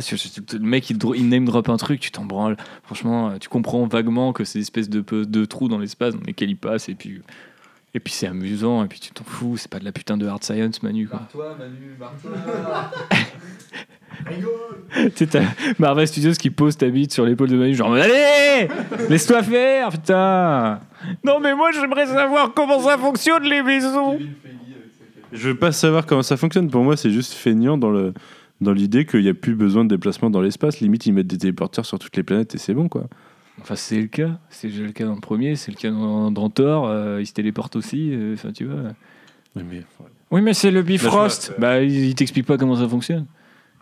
le 0.53 0.59
mec 0.61 0.89
il, 0.91 1.29
name 1.29 1.45
drop 1.45 1.69
un 1.69 1.77
truc 1.77 1.99
tu 2.01 2.11
t'en 2.13 2.25
branles. 2.25 2.57
Franchement 2.85 3.31
euh, 3.31 3.39
tu 3.41 3.49
comprends 3.49 3.85
vaguement 3.87 4.33
que 4.33 4.45
c'est 4.45 4.61
espèce 4.61 4.89
de 4.89 5.01
de 5.25 5.45
trous 5.45 5.69
dans 5.69 5.79
l'espace 5.79 6.15
dans 6.15 6.25
lesquels 6.25 6.51
il 6.51 6.57
passe 6.57 6.89
et 6.89 6.95
puis 6.95 7.21
et 7.95 8.01
puis 8.01 8.13
c'est 8.13 8.27
amusant 8.27 8.85
et 8.85 8.89
puis 8.89 9.01
tu 9.01 9.11
t'en 9.11 9.25
fous 9.25 9.57
c'est 9.57 9.71
pas 9.71 9.79
de 9.79 9.85
la 9.85 9.93
putain 9.93 10.17
de 10.17 10.27
hard 10.27 10.43
science 10.45 10.83
Manu 10.83 11.09
quoi. 11.09 11.23
Toi, 11.33 11.57
Manu, 11.59 11.97
Tu 14.93 15.11
sais, 15.15 15.27
t'as 15.27 15.45
Marvel 15.79 16.07
Studios 16.07 16.33
qui 16.33 16.51
pose 16.51 16.77
ta 16.77 16.89
bite 16.89 17.13
sur 17.13 17.25
l'épaule 17.25 17.49
de 17.49 17.57
Manu, 17.57 17.75
genre 17.75 17.95
Allez 17.95 18.69
Laisse-toi 19.09 19.43
faire, 19.43 19.89
putain 19.91 20.81
Non, 21.25 21.41
mais 21.41 21.55
moi 21.55 21.71
j'aimerais 21.73 22.07
savoir 22.07 22.53
comment 22.55 22.81
ça 22.81 22.99
fonctionne 22.99 23.45
les 23.45 23.63
maisons 23.63 24.19
Je 25.33 25.49
veux 25.49 25.57
pas 25.57 25.73
savoir 25.73 26.07
comment 26.07 26.23
ça 26.23 26.37
fonctionne. 26.37 26.69
Pour 26.71 26.83
moi, 26.83 26.97
c'est 26.97 27.11
juste 27.11 27.33
feignant 27.33 27.79
dans 27.79 27.91
le 27.91 28.13
dans 28.61 28.73
l'idée 28.73 29.07
qu'il 29.07 29.23
n'y 29.23 29.29
a 29.29 29.35
plus 29.35 29.55
besoin 29.55 29.85
de 29.85 29.89
déplacement 29.89 30.29
dans 30.29 30.43
l'espace. 30.43 30.81
Limite, 30.81 31.07
ils 31.07 31.13
mettent 31.13 31.27
des 31.27 31.39
téléporteurs 31.39 31.87
sur 31.87 31.99
toutes 31.99 32.17
les 32.17 32.23
planètes 32.23 32.55
et 32.55 32.59
c'est 32.59 32.75
bon, 32.75 32.89
quoi. 32.89 33.07
Enfin, 33.61 33.77
c'est 33.77 34.01
le 34.01 34.07
cas. 34.07 34.39
C'est 34.51 34.69
déjà 34.69 34.83
le 34.85 34.93
cas 34.93 35.05
dans 35.05 35.15
le 35.15 35.21
premier, 35.21 35.55
c'est 35.57 35.71
le 35.71 35.77
cas 35.77 35.91
dans, 35.91 36.31
dans 36.31 36.49
Thor. 36.51 36.87
euh, 36.89 37.19
il 37.21 37.27
se 37.27 37.33
téléporte 37.33 37.77
aussi. 37.77 38.11
euh, 38.13 38.35
Enfin, 38.35 38.53
tu 38.53 38.65
vois. 38.65 38.81
Oui, 39.57 39.63
mais 39.69 39.83
Oui, 40.31 40.41
mais 40.43 40.55
c'est 40.55 40.71
le 40.71 40.83
Bifrost. 40.83 41.49
Là, 41.51 41.55
je 41.57 41.61
Bah, 41.61 41.83
il, 41.83 42.05
il 42.07 42.15
t'explique 42.15 42.47
pas 42.47 42.57
comment 42.57 42.77
ça 42.77 42.89
fonctionne. 42.89 43.27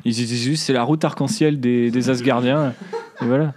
Il 0.04 0.12
dit 0.12 0.26
juste 0.36 0.64
c'est 0.64 0.72
la 0.72 0.82
route 0.84 1.04
arc-en-ciel 1.04 1.60
des, 1.60 1.90
des 1.90 2.10
Asgardiens. 2.10 2.72
Et 3.20 3.24
voilà. 3.26 3.54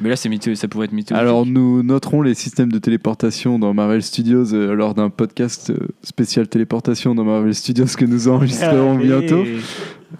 Mais 0.00 0.08
là, 0.08 0.16
c'est 0.16 0.28
mytho- 0.28 0.54
ça 0.56 0.66
pourrait 0.68 0.86
être 0.86 0.92
mythologique. 0.92 1.20
Alors, 1.28 1.46
nous 1.46 1.82
noterons 1.82 2.22
les 2.22 2.34
systèmes 2.34 2.72
de 2.72 2.78
téléportation 2.78 3.58
dans 3.58 3.72
Marvel 3.72 4.02
Studios 4.02 4.52
euh, 4.52 4.74
lors 4.74 4.94
d'un 4.94 5.10
podcast 5.10 5.70
euh, 5.70 5.88
spécial 6.02 6.48
téléportation 6.48 7.14
dans 7.14 7.24
Marvel 7.24 7.54
Studios 7.54 7.86
que 7.96 8.04
nous 8.04 8.26
enregistrerons 8.28 8.96
bientôt. 8.98 9.44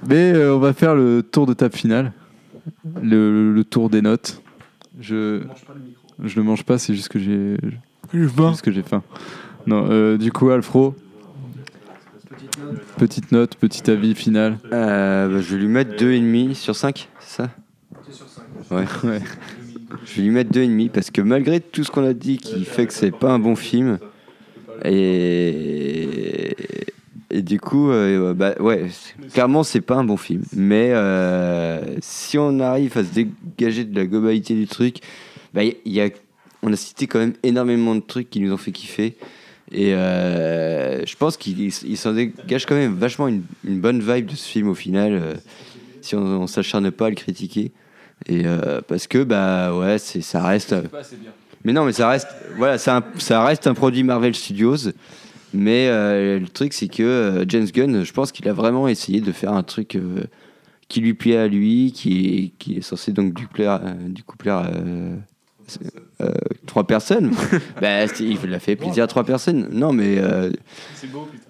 Mais 0.07 0.33
euh, 0.33 0.55
on 0.55 0.59
va 0.61 0.73
faire 0.73 0.95
le 0.95 1.23
tour 1.23 1.47
de 1.47 1.55
table 1.55 1.75
finale, 1.75 2.13
le, 3.03 3.53
le 3.53 3.65
tour 3.65 3.89
des 3.91 4.03
notes. 4.03 4.42
Je 5.01 5.43
je 6.23 6.41
ne 6.41 6.45
mange 6.45 6.65
pas, 6.65 6.79
c'est 6.79 6.95
juste 6.95 7.09
que 7.09 7.19
j'ai 7.19 7.57
juste 8.13 8.63
que 8.63 8.71
j'ai 8.71 8.83
faim. 8.83 9.03
Non, 9.67 9.87
euh, 9.91 10.19
du 10.19 10.33
coup, 10.33 10.51
Alfro. 10.51 10.95
Petite 12.97 13.33
note, 13.33 13.57
petit 13.57 13.91
avis 13.91 14.15
final. 14.15 14.59
Euh, 14.73 15.29
bah, 15.29 15.41
je 15.41 15.55
vais 15.55 15.63
lui 15.63 15.69
mettre 15.69 15.97
2,5 15.97 16.55
sur 16.55 16.77
5, 16.77 17.09
c'est 17.21 17.43
ça? 17.43 17.51
Ouais. 18.71 18.85
Ouais. 19.05 19.21
Je 20.07 20.17
vais 20.17 20.23
lui 20.23 20.31
mettre 20.31 20.51
2,5 20.51 20.91
parce 20.91 21.11
que 21.11 21.21
malgré 21.21 21.61
tout 21.61 21.85
ce 21.85 21.91
qu'on 21.91 22.05
a 22.05 22.15
dit 22.15 22.39
qui 22.39 22.65
fait 22.65 22.87
que 22.87 22.93
c'est 22.93 23.11
pas 23.11 23.31
un 23.31 23.39
bon 23.39 23.57
film, 23.57 23.99
et, 24.85 26.57
et 27.33 27.43
du 27.43 27.59
coup, 27.59 27.91
euh, 27.91 28.35
bah, 28.35 28.55
ouais, 28.61 28.87
clairement, 29.33 29.63
c'est 29.65 29.81
pas 29.81 29.97
un 29.97 30.05
bon 30.05 30.17
film. 30.17 30.43
Mais 30.55 30.91
euh, 30.93 31.97
si 32.01 32.37
on 32.39 32.61
arrive 32.61 32.97
à 32.99 33.03
se 33.03 33.09
dégager 33.11 33.85
de 33.85 33.97
la 33.99 34.07
globalité 34.07 34.55
du 34.55 34.67
truc, 34.67 34.99
bah, 35.55 35.63
il 35.65 35.75
y 35.87 36.01
a, 36.01 36.09
on 36.63 36.73
a 36.73 36.77
cité 36.77 37.07
quand 37.07 37.19
même 37.19 37.33
énormément 37.43 37.95
de 37.95 38.01
trucs 38.01 38.29
qui 38.31 38.41
nous 38.41 38.53
ont 38.53 38.59
fait 38.59 38.73
kiffer. 38.73 39.17
Et 39.71 39.95
euh, 39.95 41.05
je 41.07 41.17
pense 41.17 41.39
qu'il 41.39 41.59
il 41.61 41.97
s'en 41.97 42.13
dégage 42.13 42.67
quand 42.67 42.75
même 42.75 42.95
vachement 42.95 43.29
une, 43.29 43.43
une 43.67 43.81
bonne 43.81 44.01
vibe 44.01 44.27
de 44.27 44.37
ce 44.37 44.47
film 44.47 44.69
au 44.69 44.75
final, 44.75 45.15
euh, 45.15 45.35
si 46.03 46.15
on, 46.15 46.43
on 46.43 46.47
s'acharne 46.47 46.91
pas 46.91 47.07
à 47.07 47.09
le 47.09 47.15
critiquer. 47.15 47.73
Et 48.27 48.43
euh, 48.45 48.83
parce 48.87 49.07
que 49.07 49.25
bah 49.25 49.75
ouais, 49.75 49.99
c'est 49.99 50.21
ça 50.21 50.43
reste. 50.47 50.75
euh, 50.75 50.83
mais 51.65 51.73
non, 51.73 51.87
mais 51.87 51.93
ça 51.93 52.09
reste 52.09 52.29
voilà, 52.57 52.77
ça, 52.77 53.03
ça 53.19 53.45
reste 53.45 53.67
un 53.67 53.75
produit 53.75 54.03
Marvel 54.03 54.35
Studios. 54.35 54.77
Mais 55.55 55.89
euh, 55.89 56.39
le 56.39 56.49
truc 56.49 56.73
c'est 56.73 56.89
que 56.89 57.03
euh, 57.03 57.45
James 57.49 57.67
Gunn, 57.67 58.05
je 58.05 58.13
pense 58.13 58.33
qu'il 58.33 58.49
a 58.49 58.53
vraiment 58.53 58.89
essayé 58.89 59.21
de 59.21 59.33
faire 59.33 59.53
un 59.53 59.63
truc 59.63 59.97
euh, 59.97 60.23
qui 60.89 61.01
lui 61.01 61.15
plaît 61.15 61.37
à 61.37 61.49
lui, 61.49 61.93
qui 61.93 62.27
est, 62.37 62.53
qui 62.59 62.77
est 62.77 62.81
censé 62.83 63.13
donc 63.13 63.35
du 63.35 63.47
plaire, 63.47 63.81
euh, 63.85 63.95
du 64.09 64.23
coup 64.23 64.37
plaire. 64.37 64.71
euh, 64.75 65.17
euh, 66.21 66.31
trois 66.67 66.87
personnes. 66.87 67.31
bah, 67.81 68.07
c'est- 68.09 68.25
il 68.25 68.53
a 68.55 68.59
fait 68.59 68.77
plaisir 68.77 69.05
à 69.05 69.07
trois 69.07 69.25
personnes. 69.25 69.69
Non, 69.73 69.93
mais. 69.93 70.19
euh, 70.19 70.51
C'est 70.95 71.11
beau, 71.11 71.27
putain. 71.31 71.47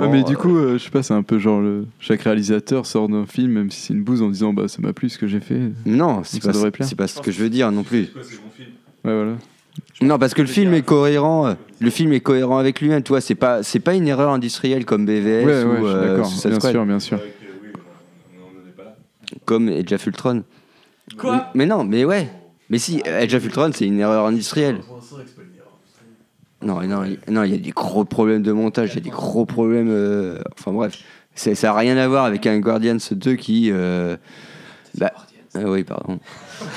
Ouais, 0.00 0.08
mais 0.08 0.24
du 0.24 0.36
coup, 0.36 0.56
euh, 0.56 0.76
je 0.76 0.84
sais 0.84 0.90
pas, 0.90 1.02
c'est 1.04 1.14
un 1.14 1.22
peu 1.22 1.38
genre 1.38 1.60
le... 1.60 1.86
chaque 2.00 2.22
réalisateur 2.22 2.84
sort 2.84 3.08
d'un 3.08 3.26
film, 3.26 3.52
même 3.52 3.70
si 3.70 3.80
c'est 3.80 3.94
une 3.94 4.02
bouse, 4.02 4.20
en 4.20 4.28
disant 4.28 4.52
bah 4.52 4.66
ça 4.66 4.82
m'a 4.82 4.92
plu 4.92 5.08
ce 5.08 5.18
que 5.18 5.28
j'ai 5.28 5.38
fait. 5.38 5.54
Ouais, 5.54 5.72
Non, 5.86 6.22
c'est 6.24 6.42
ça 6.42 6.48
pas, 6.48 6.52
devrait 6.54 6.72
plaire. 6.72 6.88
c'est 6.88 6.96
pas 6.96 7.06
ce 7.06 7.20
que 7.20 7.30
je 7.30 7.40
veux 7.40 7.48
dire 7.50 7.70
non 7.70 7.84
plus. 7.84 8.08
voilà. 9.04 9.36
Non, 10.00 10.18
parce 10.18 10.34
que 10.34 10.42
le 10.42 10.48
film 10.48 10.74
est 10.74 10.82
cohérent. 10.82 11.46
euh, 11.46 11.54
Le 11.80 11.90
film 11.90 12.12
est 12.12 12.20
cohérent 12.20 12.58
avec 12.58 12.80
lui-même. 12.80 13.02
Toi, 13.02 13.20
c'est 13.20 13.34
pas, 13.34 13.62
c'est 13.62 13.80
pas 13.80 13.94
une 13.94 14.08
erreur 14.08 14.30
industrielle 14.30 14.84
comme 14.84 15.06
BVS 15.06 15.44
Ouais, 15.46 15.64
ouais, 15.64 15.80
ou 15.80 15.86
suis 15.86 15.96
euh, 15.96 16.16
d'accord, 16.16 16.30
bien 16.30 16.54
Squad, 16.58 16.72
sûr, 16.72 16.86
bien 16.86 16.98
sûr. 16.98 17.18
comme 19.44 19.68
Age 19.68 19.92
of 19.92 20.06
Ultron. 20.06 20.44
Quoi? 21.18 21.32
Mais, 21.36 21.42
mais 21.54 21.66
non, 21.66 21.84
mais 21.84 22.04
ouais. 22.04 22.28
Mais 22.70 22.78
si, 22.78 23.02
Age 23.06 23.34
of 23.34 23.44
Ultron, 23.44 23.70
c'est 23.74 23.86
une 23.86 23.98
erreur 24.00 24.26
industrielle. 24.26 24.80
Non, 26.62 26.80
non, 26.82 27.04
il, 27.04 27.18
non, 27.32 27.42
il 27.42 27.50
y 27.50 27.54
a 27.54 27.58
des 27.58 27.70
gros 27.70 28.04
problèmes 28.04 28.42
de 28.42 28.52
montage, 28.52 28.90
il 28.92 28.94
y 28.94 28.98
a 28.98 29.02
des 29.02 29.10
gros 29.10 29.44
problèmes. 29.46 29.88
euh, 29.90 30.38
enfin 30.58 30.72
bref, 30.72 30.96
C'est- 31.34 31.54
ça 31.56 31.68
n'a 31.68 31.74
rien 31.74 31.96
à 31.96 32.06
voir 32.06 32.24
avec 32.24 32.46
un 32.46 32.58
Guardians 32.60 32.98
2 33.10 33.34
qui. 33.34 33.70
euh, 33.72 34.16
bah, 34.96 35.12
ah 35.54 35.60
oui, 35.66 35.84
pardon. 35.84 36.18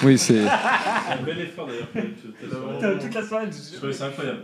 Oui, 0.04 0.18
c'est. 0.18 0.40
Un 0.42 1.24
bel 1.26 1.40
effort 1.42 1.68
d'ailleurs. 1.68 3.00
Toute 3.02 3.14
la 3.16 3.24
soirée, 3.24 3.48
c'est 3.52 4.04
incroyable. 4.04 4.40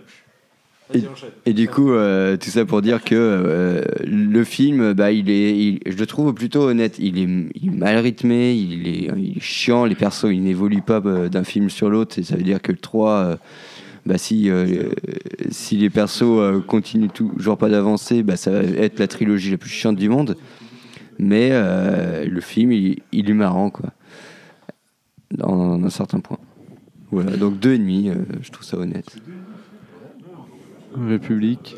Et, 0.94 1.04
et 1.46 1.54
du 1.54 1.70
coup, 1.70 1.94
euh, 1.94 2.36
tout 2.36 2.50
ça 2.50 2.66
pour 2.66 2.82
dire 2.82 3.02
que 3.02 3.16
euh, 3.16 3.82
le 4.06 4.44
film, 4.44 4.92
bah, 4.92 5.14
il 5.14 5.30
est, 5.30 5.58
il- 5.58 5.80
je 5.86 5.96
le 5.96 6.06
trouve 6.06 6.34
plutôt 6.34 6.64
honnête. 6.64 6.98
Il 7.00 7.18
est, 7.18 7.50
il 7.56 7.68
est 7.70 7.78
mal 7.78 7.98
rythmé, 7.98 8.54
il 8.54 8.88
est, 8.88 9.10
il 9.18 9.38
est 9.38 9.40
chiant. 9.42 9.86
Les 9.86 9.96
persos, 9.96 10.26
ils 10.34 10.44
n'évoluent 10.44 10.82
pas 10.82 11.00
bah, 11.00 11.30
d'un 11.30 11.46
film 11.46 11.70
sur 11.70 11.90
l'autre. 11.90 12.20
Et 12.20 12.24
ça 12.24 12.36
veut 12.36 12.44
dire 12.44 12.62
que 12.62 12.74
le 12.74 12.78
3, 12.78 13.10
euh, 13.12 13.36
bah, 14.06 14.18
si, 14.18 14.50
euh, 14.50 14.90
si 15.50 15.78
les 15.78 15.90
persos 15.90 16.24
euh, 16.24 16.60
continuent 16.60 17.08
toujours 17.10 17.58
pas 17.58 17.70
d'avancer, 17.70 18.22
bah, 18.22 18.36
ça 18.36 18.52
va 18.52 18.60
être 18.60 19.00
la 19.00 19.08
trilogie 19.08 19.52
la 19.52 19.58
plus 19.58 19.70
chiante 19.70 19.96
du 19.96 20.10
monde. 20.10 20.36
Mais 21.20 21.50
euh, 21.54 22.26
le 22.26 22.42
film, 22.42 22.74
il, 22.74 23.00
il 23.14 23.30
est 23.30 23.34
marrant, 23.34 23.70
quoi. 23.70 23.92
Dans, 25.32 25.78
dans 25.78 25.86
un 25.86 25.90
certain 25.90 26.20
point. 26.20 26.38
Voilà, 27.12 27.36
donc 27.38 27.60
deux 27.60 27.74
et 27.74 27.78
demi, 27.78 28.10
euh, 28.10 28.16
je 28.42 28.52
trouve 28.52 28.66
ça 28.66 28.78
honnête. 28.78 29.16
République. 30.96 31.76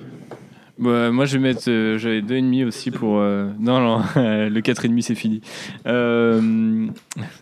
Bah, 0.80 1.12
moi, 1.12 1.26
je 1.26 1.38
vais 1.38 1.44
mettre. 1.44 1.70
euh, 1.70 1.98
J'avais 2.00 2.22
deux 2.24 2.36
et 2.36 2.42
demi 2.42 2.64
aussi 2.64 2.90
pour. 2.90 3.20
euh, 3.20 3.50
non, 3.60 3.80
non, 3.80 4.02
le 4.16 4.60
quatre 4.62 4.86
et 4.86 4.88
demi, 4.90 5.04
c'est 5.04 5.14
fini. 5.16 5.42
Euh, 5.86 6.88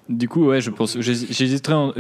du 0.10 0.28
coup, 0.28 0.46
ouais, 0.46 0.60
je 0.60 0.70
pense. 0.70 0.98
j'hés- 1.00 1.28
J'hésiterais, 1.32 1.74
en- 1.76 1.94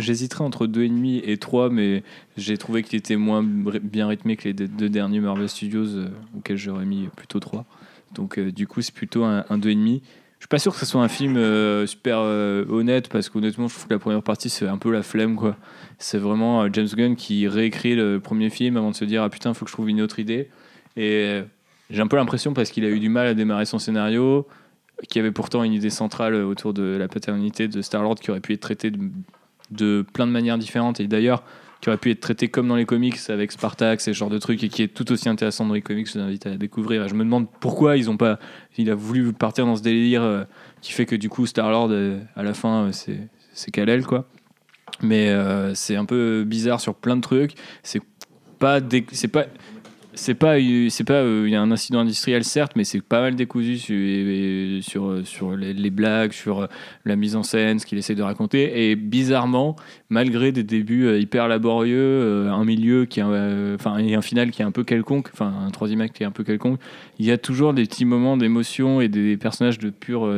entre 0.46 0.68
deux 0.68 0.84
et 0.84 0.90
demi 0.90 1.22
et 1.24 1.38
3 1.38 1.70
mais 1.70 2.04
j'ai 2.38 2.58
trouvé 2.58 2.84
qu'il 2.84 3.00
était 3.00 3.16
moins 3.16 3.44
bien 3.44 4.08
rythmé 4.08 4.36
que 4.36 4.44
les 4.50 4.54
deux 4.54 4.90
derniers 4.90 5.22
Marvel 5.22 5.48
Studios, 5.48 5.86
euh, 5.96 6.10
auxquels 6.38 6.58
j'aurais 6.58 6.86
mis 6.86 7.08
plutôt 7.16 7.40
3 7.40 7.66
Donc, 8.14 8.38
euh, 8.38 8.52
du 8.52 8.68
coup, 8.68 8.82
c'est 8.82 8.94
plutôt 8.94 9.24
un, 9.24 9.46
un 9.50 9.58
deux 9.58 9.70
et 9.70 9.76
demi. 9.76 10.02
Je 10.42 10.46
suis 10.46 10.50
pas 10.50 10.58
sûr 10.58 10.74
que 10.74 10.80
ce 10.80 10.88
soit 10.88 11.04
un 11.04 11.08
film 11.08 11.38
euh, 11.38 11.86
super 11.86 12.18
euh, 12.18 12.66
honnête 12.68 13.10
parce 13.10 13.30
qu'honnêtement, 13.30 13.68
je 13.68 13.76
trouve 13.76 13.88
que 13.88 13.94
la 13.94 14.00
première 14.00 14.24
partie 14.24 14.50
c'est 14.50 14.68
un 14.68 14.80
peu 14.80 14.92
la 14.92 15.04
flemme 15.04 15.36
quoi. 15.36 15.56
C'est 16.00 16.18
vraiment 16.18 16.64
euh, 16.64 16.70
James 16.74 16.88
Gunn 16.88 17.16
qui 17.16 17.48
réécrit 17.48 17.94
le 17.94 18.20
premier 18.20 18.50
film 18.50 18.76
avant 18.76 18.90
de 18.90 18.96
se 18.96 19.06
dire 19.06 19.22
ah 19.22 19.30
putain, 19.30 19.54
faut 19.54 19.66
que 19.66 19.70
je 19.70 19.76
trouve 19.76 19.88
une 19.88 20.02
autre 20.02 20.18
idée. 20.18 20.50
Et 20.98 21.42
j'ai 21.92 22.02
un 22.02 22.08
peu 22.08 22.16
l'impression 22.16 22.56
parce 22.56 22.72
qu'il 22.72 22.86
a 22.86 22.90
eu 22.90 23.00
du 23.00 23.08
mal 23.08 23.28
à 23.28 23.36
démarrer 23.36 23.66
son 23.66 23.78
scénario, 23.78 24.48
qui 25.10 25.20
avait 25.20 25.32
pourtant 25.32 25.62
une 25.64 25.74
idée 25.74 25.92
centrale 25.92 26.34
autour 26.34 26.74
de 26.74 26.98
la 26.98 27.08
paternité 27.08 27.68
de 27.68 27.84
Star 27.84 28.02
Lord 28.02 28.16
qui 28.16 28.32
aurait 28.32 28.40
pu 28.40 28.54
être 28.54 28.62
traitée 28.62 28.90
de, 28.90 29.12
de 29.70 30.04
plein 30.12 30.26
de 30.26 30.32
manières 30.32 30.58
différentes 30.58 31.00
et 31.00 31.06
d'ailleurs 31.06 31.44
qui 31.82 31.90
aurait 31.90 31.98
pu 31.98 32.12
être 32.12 32.20
traité 32.20 32.48
comme 32.48 32.68
dans 32.68 32.76
les 32.76 32.86
comics 32.86 33.18
avec 33.30 33.52
Spartax 33.52 34.08
et 34.08 34.14
ce 34.14 34.18
genre 34.18 34.30
de 34.30 34.38
trucs 34.38 34.64
et 34.64 34.70
qui 34.70 34.84
est 34.84 34.88
tout 34.88 35.12
aussi 35.12 35.28
intéressant 35.28 35.66
dans 35.66 35.74
les 35.74 35.82
comics. 35.82 36.08
Je 36.08 36.14
vous 36.14 36.20
invite 36.20 36.46
à 36.46 36.52
la 36.52 36.58
découvrir. 36.58 37.08
Je 37.08 37.16
me 37.16 37.24
demande 37.24 37.48
pourquoi 37.60 37.98
ils 37.98 38.10
ont 38.10 38.18
pas, 38.18 38.40
il 38.78 38.90
a 38.92 38.96
voulu 38.96 39.34
partir 39.34 39.66
dans 39.66 39.76
ce 39.76 39.82
délire 39.82 40.22
euh, 40.22 40.44
qui 40.82 40.92
fait 40.92 41.08
que 41.08 41.16
du 41.16 41.28
coup 41.28 41.48
Star 41.48 41.72
Lord 41.72 41.92
à 42.36 42.44
la 42.44 42.54
fin 42.54 42.86
euh, 42.86 42.92
c'est 42.92 43.28
c'est 43.54 43.72
Kal-El 43.72 44.06
quoi. 44.06 44.28
Mais 45.02 45.30
euh, 45.30 45.74
c'est 45.74 45.96
un 45.96 46.06
peu 46.06 46.44
bizarre 46.46 46.80
sur 46.80 46.94
plein 46.94 47.16
de 47.16 47.22
trucs. 47.22 47.56
C'est 47.82 48.02
pas 48.60 48.80
c'est 49.12 49.28
pas 49.28 49.46
c'est 50.22 50.36
pas 50.36 50.58
c'est 50.90 51.04
pas 51.04 51.16
euh, 51.16 51.46
il 51.48 51.52
y 51.52 51.56
a 51.56 51.62
un 51.62 51.72
incident 51.72 52.00
industriel 52.00 52.44
certes 52.44 52.74
mais 52.76 52.84
c'est 52.84 53.02
pas 53.02 53.22
mal 53.22 53.36
décousu 53.36 53.80
sur 53.80 54.84
sur, 54.84 55.28
sur 55.28 55.56
les, 55.56 55.90
blagues 55.90 56.32
sur 56.32 56.62
euh, 56.62 56.68
la 57.06 57.16
mise 57.16 57.36
en 57.36 57.42
scène 57.42 57.80
ce 57.80 57.88
qu'il 57.88 57.98
essaie 57.98 58.14
de 58.14 58.22
raconter. 58.22 58.92
Et 58.92 58.96
bizarrement 58.96 59.76
malgré 60.10 60.52
des 60.52 60.64
débuts 60.64 61.06
euh, 61.06 61.20
hyper 61.20 61.48
laborieux 61.48 62.50
un 62.52 62.66
milieu 62.66 63.06
qui 63.06 63.22
enfin 63.24 63.98
et 63.98 64.14
un 64.14 64.22
final 64.22 64.52
qui 64.52 64.62
est 64.62 64.66
un 64.66 64.72
peu 64.72 64.84
quelconque 64.84 65.30
enfin 65.34 65.52
un 65.66 65.72
troisième 65.72 66.02
acte 66.02 66.16
qui 66.16 66.22
est 66.22 66.28
un 66.28 66.32
peu 66.32 66.44
quelconque 66.44 66.80
il 67.18 67.26
y 67.26 67.32
a 67.32 67.40
toujours 67.40 67.74
des 67.74 67.86
petits 67.86 68.06
moments 68.06 68.38
d'émotion 68.38 69.02
et 69.02 69.08
des 69.08 69.38
personnages 69.38 69.80
de 69.80 69.90
pur 69.90 70.32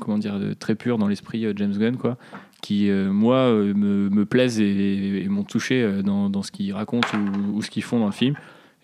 comment 0.00 0.18
dire 0.18 0.36
très 0.58 0.74
pur 0.74 0.98
dans 0.98 1.06
l'esprit 1.06 1.46
James 1.54 1.78
Gunn 1.78 1.96
quoi 1.96 2.16
qui, 2.60 2.90
euh, 2.90 3.12
moi, 3.12 3.36
euh, 3.36 3.72
me, 3.74 4.24
plaisent 4.24 4.60
et, 4.60 5.26
m'ont 5.28 5.44
touché 5.44 5.82
euh, 5.82 6.02
dans, 6.02 6.42
ce 6.42 6.50
qu'ils 6.50 6.72
racontent 6.72 7.08
ou, 7.54 7.62
ce 7.62 7.70
qu'ils 7.70 7.82
font 7.82 8.00
dans 8.00 8.06
le 8.06 8.12
film. 8.12 8.34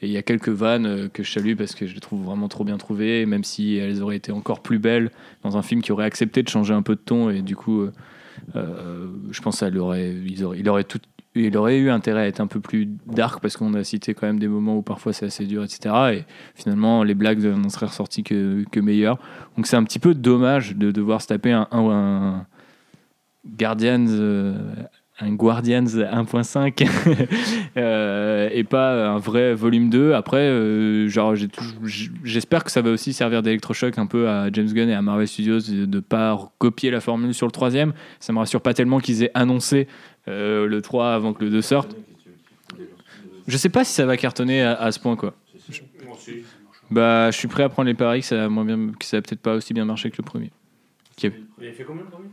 Et 0.03 0.07
il 0.07 0.13
y 0.13 0.17
a 0.17 0.23
quelques 0.23 0.49
vannes 0.49 1.09
que 1.13 1.23
je 1.23 1.33
salue 1.33 1.55
parce 1.57 1.75
que 1.75 1.87
je 1.87 1.95
les 1.95 2.01
trouve 2.01 2.25
vraiment 2.25 2.49
trop 2.49 2.65
bien 2.65 2.77
trouvées, 2.77 3.27
même 3.27 3.45
si 3.45 3.77
elles 3.77 4.03
auraient 4.03 4.17
été 4.17 4.33
encore 4.33 4.61
plus 4.61 4.79
belles 4.79 5.11
dans 5.43 5.57
un 5.57 5.63
film 5.63 5.83
qui 5.83 5.93
aurait 5.93 6.05
accepté 6.05 6.43
de 6.43 6.49
changer 6.49 6.75
un 6.75 6.83
peu 6.83 6.95
de 6.95 7.01
ton. 7.01 7.31
Et 7.31 7.43
du 7.43 7.57
coup, 7.57 7.87
je 8.55 9.41
pense 9.41 9.61
qu'il 9.61 9.79
aurait, 9.79 10.13
il 10.27 10.69
aurait. 10.69 10.85
Il 11.37 11.57
aurait 11.57 11.79
eu 11.79 11.91
intérêt 11.91 12.21
à 12.21 12.27
être 12.29 12.41
un 12.41 12.47
peu 12.47 12.61
plus 12.61 12.89
dark 13.07 13.41
parce 13.41 13.57
qu'on 13.57 13.75
a 13.75 13.83
cité 13.83 14.15
quand 14.15 14.27
même 14.27 14.39
des 14.39 14.47
moments 14.47 14.77
où 14.77 14.83
parfois 14.83 15.13
c'est 15.13 15.27
assez 15.27 15.47
dur, 15.47 15.65
etc. 15.65 15.95
Et 16.13 16.25
finalement, 16.55 17.03
les 17.03 17.15
blagues 17.15 17.43
n'en 17.43 17.71
seraient 17.71 17.87
ressorties 17.87 18.23
que, 18.23 18.65
que 18.71 18.79
meilleures. 18.79 19.19
Donc 19.57 19.67
c'est 19.67 19.77
un 19.77 19.83
petit 19.83 19.99
peu 19.99 20.15
dommage 20.15 20.77
de 20.77 20.93
devoir 20.93 21.23
se 21.23 21.27
taper 21.27 21.51
un, 21.51 21.67
un, 21.73 21.91
un- 21.91 22.47
Guardians, 23.47 24.07
euh, 24.09 24.55
un 25.21 25.33
Guardians 25.33 25.85
1.5 25.85 26.87
euh, 27.77 28.49
et 28.53 28.65
pas 28.65 29.11
un 29.11 29.19
vrai 29.19 29.55
volume 29.55 29.91
2. 29.91 30.13
Après, 30.13 30.39
euh, 30.39 31.09
genre, 31.09 31.35
j'espère 32.25 32.65
que 32.65 32.71
ça 32.71 32.83
va 32.83 32.91
aussi 32.91 33.13
servir 33.13 33.43
d'électrochoc 33.43 33.99
un 33.99 34.07
peu 34.07 34.29
à 34.29 34.51
James 34.53 34.73
Gunn 34.73 34.89
et 34.89 34.95
à 34.95 35.03
Marvel 35.03 35.29
Studios 35.29 35.61
de 35.61 35.87
ne 35.87 36.01
pas 36.01 36.53
copier 36.59 36.91
la 36.91 37.01
formule 37.01 37.35
sur 37.35 37.47
le 37.47 37.53
troisième. 37.53 37.93
Ça 38.21 38.33
me 38.33 38.39
rassure 38.39 38.61
pas 38.61 38.75
tellement 38.75 38.99
qu'ils 38.99 39.23
aient 39.23 39.31
annoncé 39.35 39.89
le 40.27 40.81
3 40.81 41.13
avant 41.15 41.33
que 41.33 41.45
le 41.45 41.51
2 41.51 41.61
sorte. 41.63 41.97
Je 43.47 43.57
sais 43.59 43.69
pas 43.69 43.85
si 43.85 43.93
ça 43.93 44.07
va 44.07 44.17
cartonner 44.17 44.63
à, 44.63 44.91
ce 44.91 44.99
point 44.99 45.17
quoi. 45.17 45.35
Bah, 46.91 47.31
je 47.31 47.37
suis 47.37 47.49
prêt 47.49 47.63
à 47.63 47.69
prendre 47.69 47.89
les 47.89 47.95
paris 47.95 48.21
que 48.21 48.27
ça 48.27 48.45
a, 48.45 49.21
peut-être 49.21 49.41
pas 49.41 49.55
aussi 49.55 49.75
bien 49.75 49.85
marché 49.85 50.11
que 50.11 50.17
le 50.19 50.23
premier. 50.25 50.51
A- 51.23 51.27
Il 51.61 51.69
a 51.69 51.73
fait 51.73 51.85
combien 51.85 52.05
le 52.05 52.09
premier? 52.11 52.29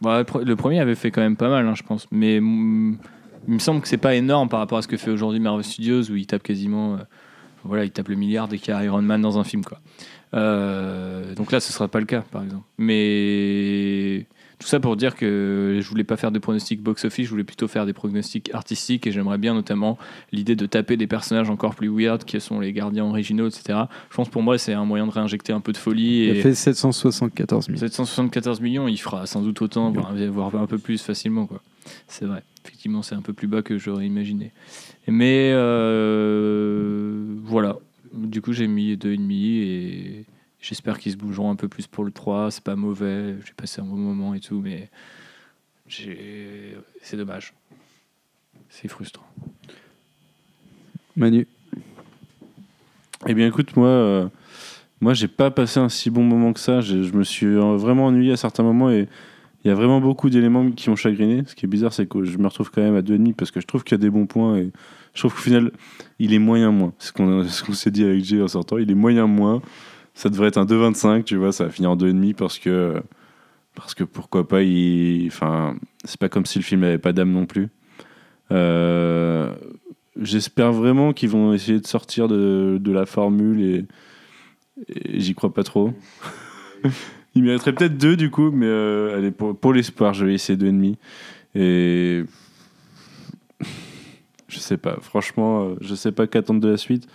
Bah, 0.00 0.18
le 0.18 0.24
pre- 0.24 0.44
le 0.44 0.56
premier 0.56 0.80
avait 0.80 0.94
fait 0.94 1.10
quand 1.10 1.20
même 1.20 1.36
pas 1.36 1.48
mal, 1.48 1.66
hein, 1.66 1.74
je 1.74 1.82
pense. 1.82 2.06
Mais 2.10 2.36
il 2.36 2.42
me 2.42 3.58
semble 3.58 3.80
que 3.82 3.88
c'est 3.88 3.96
pas 3.98 4.14
énorme 4.14 4.48
par 4.48 4.60
rapport 4.60 4.78
à 4.78 4.82
ce 4.82 4.88
que 4.88 4.96
fait 4.96 5.10
aujourd'hui 5.10 5.40
Marvel 5.40 5.64
Studios, 5.64 6.10
où 6.10 6.16
il 6.16 6.26
tape 6.26 6.42
quasiment. 6.42 6.94
euh, 6.94 6.98
voilà, 7.64 7.84
il 7.84 7.90
tape 7.90 8.08
le 8.08 8.14
milliard 8.14 8.48
dès 8.48 8.56
qu'il 8.58 8.72
y 8.72 8.76
a 8.76 8.82
Iron 8.84 9.02
Man 9.02 9.20
dans 9.20 9.38
un 9.38 9.44
film, 9.44 9.62
quoi. 9.64 9.78
Euh, 10.32 11.34
donc 11.34 11.52
là, 11.52 11.60
ce 11.60 11.72
sera 11.72 11.88
pas 11.88 12.00
le 12.00 12.06
cas, 12.06 12.22
par 12.22 12.42
exemple. 12.42 12.64
Mais 12.78 14.26
tout 14.60 14.68
ça 14.68 14.78
pour 14.78 14.94
dire 14.96 15.16
que 15.16 15.78
je 15.80 15.88
voulais 15.88 16.04
pas 16.04 16.18
faire 16.18 16.30
des 16.30 16.38
pronostics 16.38 16.82
box-office, 16.82 17.24
je 17.24 17.30
voulais 17.30 17.44
plutôt 17.44 17.66
faire 17.66 17.86
des 17.86 17.94
pronostics 17.94 18.50
artistiques, 18.52 19.06
et 19.06 19.10
j'aimerais 19.10 19.38
bien 19.38 19.54
notamment 19.54 19.98
l'idée 20.32 20.54
de 20.54 20.66
taper 20.66 20.98
des 20.98 21.06
personnages 21.06 21.48
encore 21.48 21.74
plus 21.74 21.88
weird, 21.88 22.24
qui 22.24 22.38
sont 22.40 22.60
les 22.60 22.72
gardiens 22.74 23.06
originaux, 23.06 23.48
etc. 23.48 23.80
Je 24.10 24.16
pense 24.16 24.28
pour 24.28 24.42
moi, 24.42 24.58
c'est 24.58 24.74
un 24.74 24.84
moyen 24.84 25.06
de 25.06 25.12
réinjecter 25.12 25.54
un 25.54 25.60
peu 25.60 25.72
de 25.72 25.78
folie. 25.78 26.24
Il 26.24 26.36
et... 26.36 26.40
a 26.40 26.42
fait 26.42 26.54
774 26.54 27.66
000. 27.66 27.78
774 27.78 28.60
millions, 28.60 28.86
il 28.86 28.98
fera 28.98 29.26
sans 29.26 29.40
doute 29.40 29.62
autant, 29.62 29.90
voire 29.90 30.14
voire 30.30 30.54
un 30.62 30.66
peu 30.66 30.78
plus 30.78 31.02
facilement. 31.02 31.46
quoi. 31.46 31.62
C'est 32.06 32.26
vrai. 32.26 32.42
Effectivement, 32.64 33.00
c'est 33.02 33.14
un 33.14 33.22
peu 33.22 33.32
plus 33.32 33.48
bas 33.48 33.62
que 33.62 33.78
j'aurais 33.78 34.06
imaginé. 34.06 34.52
Mais 35.08 35.52
euh, 35.54 37.24
voilà. 37.44 37.78
Du 38.12 38.42
coup, 38.42 38.52
j'ai 38.52 38.66
mis 38.66 38.94
2,5 38.96 39.32
et 39.32 40.24
j'espère 40.60 40.98
qu'ils 40.98 41.12
se 41.12 41.16
bougeront 41.16 41.50
un 41.50 41.56
peu 41.56 41.68
plus 41.68 41.86
pour 41.86 42.04
le 42.04 42.10
3. 42.10 42.50
C'est 42.50 42.64
pas 42.64 42.76
mauvais. 42.76 43.36
J'ai 43.44 43.52
passé 43.56 43.80
un 43.80 43.84
bon 43.84 43.96
moment 43.96 44.34
et 44.34 44.40
tout, 44.40 44.60
mais 44.60 44.90
c'est 45.88 47.16
dommage. 47.16 47.54
C'est 48.68 48.88
frustrant. 48.88 49.26
Manu. 51.16 51.46
Eh 53.26 53.34
bien, 53.34 53.46
écoute, 53.46 53.76
moi, 53.76 53.88
euh, 53.88 54.28
moi, 55.00 55.12
j'ai 55.12 55.28
pas 55.28 55.50
passé 55.50 55.80
un 55.80 55.88
si 55.88 56.08
bon 56.08 56.22
moment 56.22 56.52
que 56.52 56.60
ça. 56.60 56.80
Je 56.80 57.12
me 57.12 57.24
suis 57.24 57.54
vraiment 57.54 58.06
ennuyé 58.06 58.32
à 58.32 58.36
certains 58.36 58.62
moments 58.62 58.90
et 58.90 59.08
il 59.64 59.68
y 59.68 59.70
a 59.70 59.74
vraiment 59.74 60.00
beaucoup 60.00 60.30
d'éléments 60.30 60.70
qui 60.70 60.88
m'ont 60.88 60.96
chagriné. 60.96 61.42
Ce 61.46 61.54
qui 61.54 61.66
est 61.66 61.68
bizarre, 61.68 61.92
c'est 61.92 62.08
que 62.08 62.24
je 62.24 62.38
me 62.38 62.46
retrouve 62.46 62.70
quand 62.70 62.80
même 62.80 62.96
à 62.96 63.02
2,5 63.02 63.34
parce 63.34 63.50
que 63.50 63.60
je 63.60 63.66
trouve 63.66 63.84
qu'il 63.84 63.92
y 63.92 64.00
a 64.00 64.02
des 64.02 64.08
bons 64.08 64.26
points 64.26 64.56
et 64.56 64.70
je 65.12 65.20
trouve 65.20 65.34
qu'au 65.34 65.42
final, 65.42 65.70
il 66.18 66.32
est 66.32 66.38
moyen 66.38 66.70
moins. 66.70 66.94
C'est 66.98 67.08
ce 67.08 67.12
qu'on 67.12 67.44
ce 67.48 67.62
qu'on 67.62 67.72
s'est 67.72 67.90
dit 67.90 68.04
avec 68.04 68.24
Jay 68.24 68.40
en 68.40 68.48
sortant. 68.48 68.78
Il 68.78 68.90
est 68.90 68.94
moyen 68.94 69.26
moins. 69.26 69.60
Ça 70.20 70.28
devrait 70.28 70.48
être 70.48 70.58
un 70.58 70.66
2,25, 70.66 71.24
tu 71.24 71.36
vois. 71.36 71.50
Ça 71.50 71.64
va 71.64 71.70
finir 71.70 71.92
en 71.92 71.96
2,5 71.96 72.34
parce 72.34 72.58
que, 72.58 73.02
parce 73.74 73.94
que 73.94 74.04
pourquoi 74.04 74.46
pas. 74.46 74.60
Enfin, 75.26 75.76
c'est 76.04 76.20
pas 76.20 76.28
comme 76.28 76.44
si 76.44 76.58
le 76.58 76.62
film 76.62 76.84
avait 76.84 76.98
pas 76.98 77.14
d'âme 77.14 77.32
non 77.32 77.46
plus. 77.46 77.68
Euh, 78.52 79.50
J'espère 80.20 80.72
vraiment 80.72 81.14
qu'ils 81.14 81.30
vont 81.30 81.54
essayer 81.54 81.80
de 81.80 81.86
sortir 81.86 82.28
de, 82.28 82.76
de 82.78 82.92
la 82.92 83.06
formule 83.06 83.62
et, 83.62 83.84
j'y 85.18 85.34
crois 85.34 85.54
pas 85.54 85.64
trop. 85.64 85.94
Il 87.34 87.42
mériterait 87.42 87.72
peut-être 87.72 87.96
deux 87.96 88.18
du 88.18 88.30
coup, 88.30 88.50
mais 88.50 88.66
euh, 88.66 89.16
allez, 89.16 89.30
pour, 89.30 89.56
pour 89.56 89.72
l'espoir, 89.72 90.12
je 90.12 90.26
vais 90.26 90.34
essayer 90.34 90.58
deux 90.58 90.66
et 90.66 90.72
demi. 90.72 90.98
Et 91.54 92.24
je 94.48 94.58
sais 94.58 94.76
pas, 94.76 94.98
franchement, 95.00 95.62
euh, 95.62 95.74
je 95.80 95.94
sais 95.94 96.12
pas 96.12 96.26
qu'attendre 96.26 96.60
de 96.60 96.68
la 96.68 96.76
suite. 96.76 97.08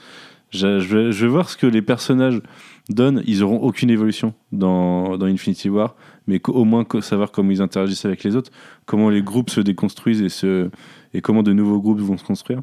Je, 0.55 0.79
je 0.79 1.25
vais, 1.25 1.27
voir 1.27 1.49
ce 1.49 1.57
que 1.57 1.67
les 1.67 1.81
personnages 1.81 2.41
donnent. 2.89 3.21
Ils 3.25 3.43
auront 3.43 3.59
aucune 3.59 3.89
évolution 3.89 4.33
dans, 4.51 5.21
Infinity 5.21 5.69
War, 5.69 5.95
mais 6.27 6.39
qu'au 6.39 6.65
moins 6.65 6.85
savoir 7.01 7.31
comment 7.31 7.51
ils 7.51 7.61
interagissent 7.61 8.05
avec 8.05 8.23
les 8.23 8.35
autres, 8.35 8.51
comment 8.85 9.09
les 9.09 9.21
groupes 9.21 9.49
se 9.49 9.61
déconstruisent 9.61 10.43
et, 11.13 11.21
comment 11.21 11.43
de 11.43 11.53
nouveaux 11.53 11.79
groupes 11.81 11.99
vont 11.99 12.17
se 12.17 12.23
construire. 12.23 12.61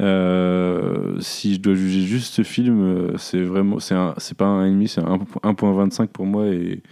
Euh, 0.00 1.16
si 1.20 1.54
je 1.54 1.60
dois 1.60 1.74
juger 1.74 2.00
juste 2.00 2.34
ce 2.34 2.42
film, 2.42 2.80
euh, 2.80 3.16
c'est 3.18 3.42
vraiment, 3.42 3.78
c'est 3.78 4.36
pas 4.36 4.46
un 4.46 4.66
ennemi, 4.66 4.88
c'est 4.88 5.02
un 5.02 5.18
1.25 5.44 6.08
pour 6.08 6.26
moi 6.26 6.46
et 6.46 6.82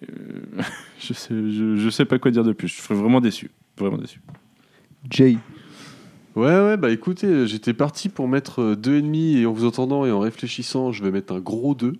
je 0.98 1.12
sais, 1.12 1.34
je 1.34 1.88
sais 1.90 2.04
pas 2.04 2.18
quoi 2.18 2.30
dire 2.30 2.44
de 2.44 2.52
plus. 2.52 2.68
Je 2.68 2.80
serais 2.80 2.94
vraiment 2.94 3.20
déçu, 3.20 3.50
vraiment 3.78 3.98
déçu. 3.98 4.20
Jay. 5.10 5.36
Ouais, 6.36 6.46
ouais, 6.60 6.76
bah 6.76 6.90
écoutez, 6.90 7.26
euh, 7.28 7.46
j'étais 7.46 7.74
parti 7.74 8.08
pour 8.08 8.26
mettre 8.26 8.60
euh, 8.60 8.76
deux 8.76 8.96
et 8.96 9.02
demi 9.02 9.36
et 9.38 9.46
en 9.46 9.52
vous 9.52 9.64
entendant 9.66 10.04
et 10.04 10.10
en 10.10 10.18
réfléchissant, 10.18 10.90
je 10.90 11.04
vais 11.04 11.10
mettre 11.12 11.32
un 11.32 11.38
gros 11.40 11.74
2. 11.74 11.94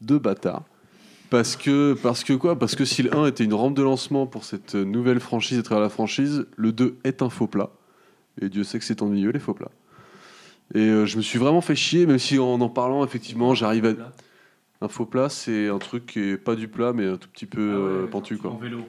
Deux 0.00 0.18
bâtards. 0.18 0.62
Parce 1.30 1.56
que, 1.56 1.94
parce 2.02 2.24
que 2.24 2.32
quoi? 2.34 2.58
Parce 2.58 2.74
que 2.76 2.84
si 2.84 3.02
le 3.02 3.14
1 3.16 3.26
était 3.26 3.44
une 3.44 3.54
rampe 3.54 3.74
de 3.74 3.82
lancement 3.82 4.26
pour 4.26 4.44
cette 4.44 4.74
euh, 4.74 4.84
nouvelle 4.84 5.18
franchise 5.20 5.58
à 5.58 5.62
travers 5.62 5.82
la 5.82 5.88
franchise, 5.88 6.46
le 6.56 6.72
2 6.72 6.96
est 7.04 7.22
un 7.22 7.30
faux 7.30 7.46
plat. 7.46 7.70
Et 8.40 8.48
Dieu 8.48 8.64
sait 8.64 8.78
que 8.78 8.84
c'est 8.84 9.02
ennuyeux, 9.02 9.30
les 9.30 9.38
faux 9.40 9.54
plats. 9.54 9.70
Et 10.74 10.80
euh, 10.80 11.06
je 11.06 11.16
me 11.16 11.22
suis 11.22 11.38
vraiment 11.38 11.60
fait 11.60 11.74
chier, 11.76 12.06
même 12.06 12.18
si 12.18 12.38
en 12.38 12.60
en 12.60 12.68
parlant, 12.68 13.04
effectivement, 13.04 13.54
j'arrive 13.54 13.86
à. 13.86 13.94
Un 14.84 14.88
faux 14.88 15.06
plat, 15.06 15.28
c'est 15.28 15.68
un 15.68 15.78
truc 15.78 16.06
qui 16.06 16.18
est 16.18 16.36
pas 16.36 16.56
du 16.56 16.66
plat, 16.66 16.92
mais 16.92 17.06
un 17.06 17.16
tout 17.16 17.28
petit 17.28 17.46
peu 17.46 17.60
euh, 17.60 18.06
pentu, 18.08 18.36
quoi. 18.36 18.58
vélo. 18.60 18.80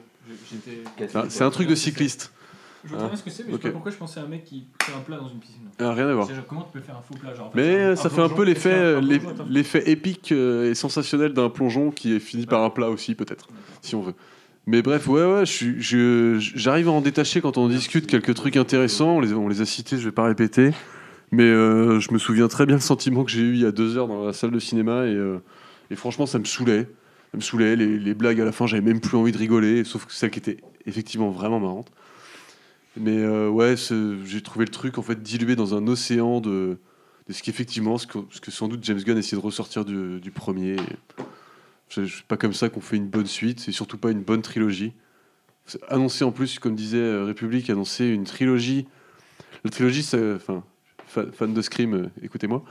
C'est 0.98 1.14
un- 1.16 1.28
C'est 1.30 1.44
un 1.44 1.50
truc 1.50 1.68
de 1.68 1.76
cycliste. 1.76 2.32
Je 2.84 2.90
vois 2.90 2.98
très 2.98 3.08
bien 3.08 3.16
ce 3.16 3.22
que 3.22 3.30
c'est, 3.30 3.44
mais 3.44 3.52
je 3.52 3.56
sais 3.56 3.62
pas 3.62 3.70
pourquoi 3.70 3.90
je 3.92 3.96
pensais 3.96 4.20
à 4.20 4.24
un 4.24 4.26
mec 4.26 4.44
qui 4.44 4.66
fait 4.82 4.92
un 4.94 5.00
plat 5.00 5.16
dans 5.16 5.28
une 5.28 5.38
piscine. 5.38 5.62
Ah, 5.78 5.92
rien 5.92 6.06
à 6.08 6.14
voir. 6.14 6.26
C'est 6.26 6.34
genre, 6.34 6.44
comment 6.46 6.62
tu 6.62 6.78
peux 6.78 6.80
faire 6.84 6.96
un 6.96 7.02
faux 7.02 7.14
plat 7.14 7.34
genre, 7.34 7.46
en 7.46 7.50
fait, 7.50 7.56
Mais 7.56 7.82
un- 7.82 7.96
ça 7.96 8.10
fait 8.10 8.20
un 8.20 8.26
plongeon, 8.28 8.34
peu 8.36 8.44
l'effet 8.44 8.72
euh, 8.74 9.00
l'effet 9.48 9.90
épique 9.90 10.32
euh, 10.32 10.70
et 10.70 10.74
sensationnel 10.74 11.32
d'un 11.32 11.48
plongeon 11.48 11.90
qui 11.90 12.14
est 12.14 12.18
fini 12.20 12.46
par 12.46 12.62
un 12.62 12.70
plat 12.70 12.90
aussi, 12.90 13.14
peut-être, 13.14 13.48
si 13.80 13.94
on 13.94 14.02
veut. 14.02 14.14
Mais 14.66 14.82
bref, 14.82 15.08
ouais, 15.08 15.24
ouais, 15.24 15.46
je 15.46 15.52
suis- 15.52 15.80
je- 15.82 16.36
j'arrive 16.38 16.88
à 16.88 16.92
en 16.92 17.00
détacher 17.00 17.40
quand 17.40 17.58
on 17.58 17.68
discute 17.68 18.06
quelques 18.06 18.34
trucs 18.34 18.56
intéressants. 18.56 19.16
On 19.16 19.20
les, 19.20 19.32
on 19.34 19.48
les 19.48 19.60
a 19.60 19.66
cités, 19.66 19.98
je 19.98 20.04
vais 20.04 20.12
pas 20.12 20.24
répéter. 20.24 20.70
Mais 21.32 21.42
euh, 21.42 22.00
je 22.00 22.12
me 22.12 22.18
souviens 22.18 22.48
très 22.48 22.64
bien 22.64 22.76
le 22.76 22.80
sentiment 22.82 23.24
que 23.24 23.30
j'ai 23.30 23.40
eu 23.42 23.54
il 23.54 23.60
y 23.60 23.66
a 23.66 23.72
deux 23.72 23.96
heures 23.98 24.08
dans 24.08 24.24
la 24.26 24.32
salle 24.32 24.52
de 24.52 24.58
cinéma. 24.58 25.06
Et, 25.06 25.14
euh, 25.14 25.38
et 25.90 25.96
franchement, 25.96 26.26
ça 26.26 26.38
me 26.38 26.44
saoulait. 26.44 26.86
Ça 27.32 27.36
me 27.36 27.40
saoulait. 27.42 27.76
Les, 27.76 27.98
les 27.98 28.14
blagues 28.14 28.40
à 28.40 28.44
la 28.44 28.52
fin, 28.52 28.66
j'avais 28.66 28.82
même 28.82 29.00
plus 29.00 29.16
envie 29.18 29.32
de 29.32 29.38
rigoler, 29.38 29.84
sauf 29.84 30.06
que 30.06 30.12
celles 30.12 30.30
qui 30.30 30.38
étaient 30.38 30.58
effectivement 30.86 31.30
vraiment 31.30 31.60
marrantes. 31.60 31.90
Mais 32.96 33.18
euh, 33.18 33.48
ouais, 33.48 33.74
j'ai 34.24 34.40
trouvé 34.40 34.64
le 34.64 34.70
truc 34.70 34.98
en 34.98 35.02
fait 35.02 35.22
dilué 35.22 35.56
dans 35.56 35.74
un 35.74 35.86
océan 35.88 36.40
de, 36.40 36.78
de 37.28 37.32
ce 37.32 37.42
qu'effectivement, 37.42 37.98
ce 37.98 38.06
que, 38.06 38.50
sans 38.50 38.68
doute 38.68 38.84
James 38.84 39.00
Gunn 39.00 39.18
essayait 39.18 39.40
de 39.40 39.44
ressortir 39.44 39.84
du, 39.84 40.20
du 40.20 40.30
premier. 40.30 40.76
C'est 41.88 42.22
pas 42.28 42.36
comme 42.36 42.52
ça 42.52 42.68
qu'on 42.68 42.80
fait 42.80 42.96
une 42.96 43.08
bonne 43.08 43.26
suite, 43.26 43.60
c'est 43.60 43.72
surtout 43.72 43.98
pas 43.98 44.10
une 44.10 44.22
bonne 44.22 44.42
trilogie. 44.42 44.92
Annoncé 45.88 46.24
en 46.24 46.32
plus, 46.32 46.58
comme 46.58 46.74
disait 46.74 46.98
euh, 46.98 47.24
République, 47.24 47.70
annoncer 47.70 48.06
une 48.06 48.24
trilogie. 48.24 48.86
La 49.64 49.70
trilogie, 49.70 50.06
enfin, 50.34 50.62
fan 51.32 51.54
de 51.54 51.62
Scream, 51.62 51.94
euh, 51.94 52.06
écoutez-moi. 52.22 52.64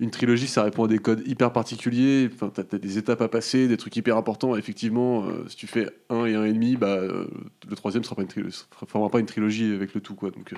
Une 0.00 0.10
trilogie, 0.10 0.48
ça 0.48 0.64
répond 0.64 0.84
à 0.84 0.88
des 0.88 0.98
codes 0.98 1.22
hyper 1.26 1.52
particuliers. 1.52 2.28
T'as, 2.52 2.78
des 2.78 2.98
étapes 2.98 3.20
à 3.20 3.28
passer, 3.28 3.68
des 3.68 3.76
trucs 3.76 3.94
hyper 3.96 4.16
importants. 4.16 4.56
Effectivement, 4.56 5.24
euh, 5.24 5.44
si 5.48 5.56
tu 5.56 5.66
fais 5.68 5.88
un 6.10 6.24
et 6.24 6.34
un 6.34 6.44
et 6.44 6.52
demi, 6.52 6.76
bah, 6.76 6.96
euh, 6.96 7.26
le 7.68 7.76
troisième 7.76 8.02
sera 8.02 8.16
pas 8.16 9.20
une 9.20 9.26
trilogie, 9.26 9.72
avec 9.72 9.94
le 9.94 10.00
tout. 10.00 10.14
Donc, 10.14 10.52
euh, 10.52 10.56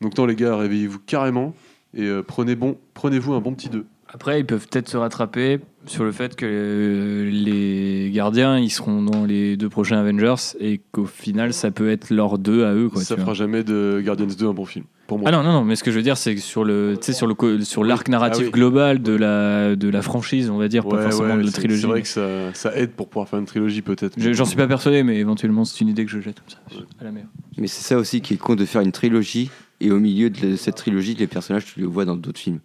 donc 0.00 0.18
les 0.26 0.34
gars, 0.34 0.56
réveillez-vous 0.56 0.98
carrément 1.00 1.54
et 1.94 2.08
prenez 2.26 2.54
bon, 2.54 2.76
prenez-vous 2.94 3.32
un 3.32 3.40
bon 3.40 3.54
petit 3.54 3.70
2. 3.70 3.86
Après, 4.10 4.40
ils 4.40 4.46
peuvent 4.46 4.66
peut-être 4.68 4.88
se 4.88 4.96
rattraper 4.96 5.60
sur 5.84 6.02
le 6.02 6.12
fait 6.12 6.34
que 6.34 6.46
euh, 6.48 7.30
les 7.30 8.10
gardiens, 8.10 8.58
ils 8.58 8.70
seront 8.70 9.02
dans 9.02 9.24
les 9.26 9.56
deux 9.58 9.68
prochains 9.68 9.98
Avengers 9.98 10.56
et 10.60 10.80
qu'au 10.92 11.04
final, 11.04 11.52
ça 11.52 11.70
peut 11.70 11.90
être 11.90 12.10
leurs 12.10 12.38
deux 12.38 12.64
à 12.64 12.72
eux. 12.74 12.88
Quoi, 12.88 13.02
ça 13.02 13.14
tu 13.14 13.20
fera 13.20 13.32
vois. 13.32 13.34
jamais 13.34 13.64
de 13.64 14.00
Guardians 14.04 14.26
2 14.26 14.46
un 14.48 14.54
bon 14.54 14.64
film, 14.64 14.86
pour 15.06 15.18
moi. 15.18 15.28
Ah 15.28 15.32
non, 15.32 15.42
non, 15.42 15.52
non, 15.52 15.64
mais 15.64 15.76
ce 15.76 15.84
que 15.84 15.90
je 15.90 15.96
veux 15.96 16.02
dire, 16.02 16.16
c'est 16.16 16.34
que 16.34 16.40
sur 16.40 16.64
le, 16.64 16.94
tu 16.98 17.04
sais, 17.06 17.12
sur 17.12 17.26
le, 17.26 17.34
sur 17.64 17.84
l'arc 17.84 18.08
narratif 18.08 18.44
Ah 18.44 18.46
oui. 18.46 18.50
global 18.52 19.02
de 19.02 19.12
la, 19.12 19.76
de 19.76 19.88
la 19.90 20.00
franchise, 20.02 20.48
on 20.48 20.56
va 20.56 20.68
dire, 20.68 20.84
pas 20.86 20.96
Ouais, 20.96 21.02
forcément 21.02 21.34
ouais, 21.34 21.40
de 21.42 21.46
la 21.46 21.52
trilogie. 21.52 21.80
C'est 21.82 21.86
vrai 21.86 22.02
que 22.02 22.08
ça, 22.08 22.54
ça 22.54 22.74
aide 22.76 22.92
pour 22.92 23.08
pouvoir 23.08 23.28
faire 23.28 23.38
une 23.38 23.44
trilogie, 23.46 23.82
peut-être. 23.82 24.14
Je- 24.18 24.32
J'en 24.32 24.46
suis 24.46 24.56
pas 24.56 24.66
persuadé, 24.66 25.02
mais 25.02 25.16
éventuellement, 25.18 25.64
c'est 25.66 25.80
une 25.82 25.88
idée 25.88 26.06
que 26.06 26.10
je 26.10 26.20
jette 26.20 26.40
comme 26.40 26.48
ça, 26.50 26.82
à 27.00 27.04
la 27.04 27.12
mer. 27.12 27.26
Mais 27.58 27.66
c'est 27.66 27.82
ça 27.82 27.98
aussi 27.98 28.22
qui 28.22 28.34
est 28.34 28.38
con 28.38 28.54
de 28.56 28.64
faire 28.64 28.80
une 28.80 28.92
trilogie 28.92 29.50
et 29.80 29.90
au 29.90 29.98
milieu 30.00 30.30
de 30.30 30.56
cette 30.56 30.76
trilogie, 30.76 31.14
les 31.14 31.26
personnages, 31.26 31.66
tu 31.66 31.80
les 31.80 31.86
vois 31.86 32.06
dans 32.06 32.16
d'autres 32.16 32.40
films. 32.40 32.60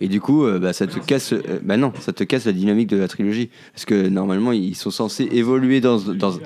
Et 0.00 0.08
du 0.08 0.20
coup, 0.20 0.44
euh, 0.44 0.58
bah, 0.58 0.72
ça 0.72 0.86
te 0.86 0.98
casse, 0.98 1.32
euh, 1.32 1.60
bah 1.62 1.76
non, 1.76 1.92
ça 2.00 2.12
te 2.12 2.24
casse 2.24 2.46
la 2.46 2.52
dynamique 2.52 2.88
de 2.88 2.96
la 2.96 3.08
trilogie. 3.08 3.50
Parce 3.72 3.84
que 3.84 4.08
normalement, 4.08 4.52
ils 4.52 4.74
sont 4.76 4.90
censés 4.90 5.28
évoluer 5.32 5.80
dans, 5.80 5.98
dans 5.98 6.38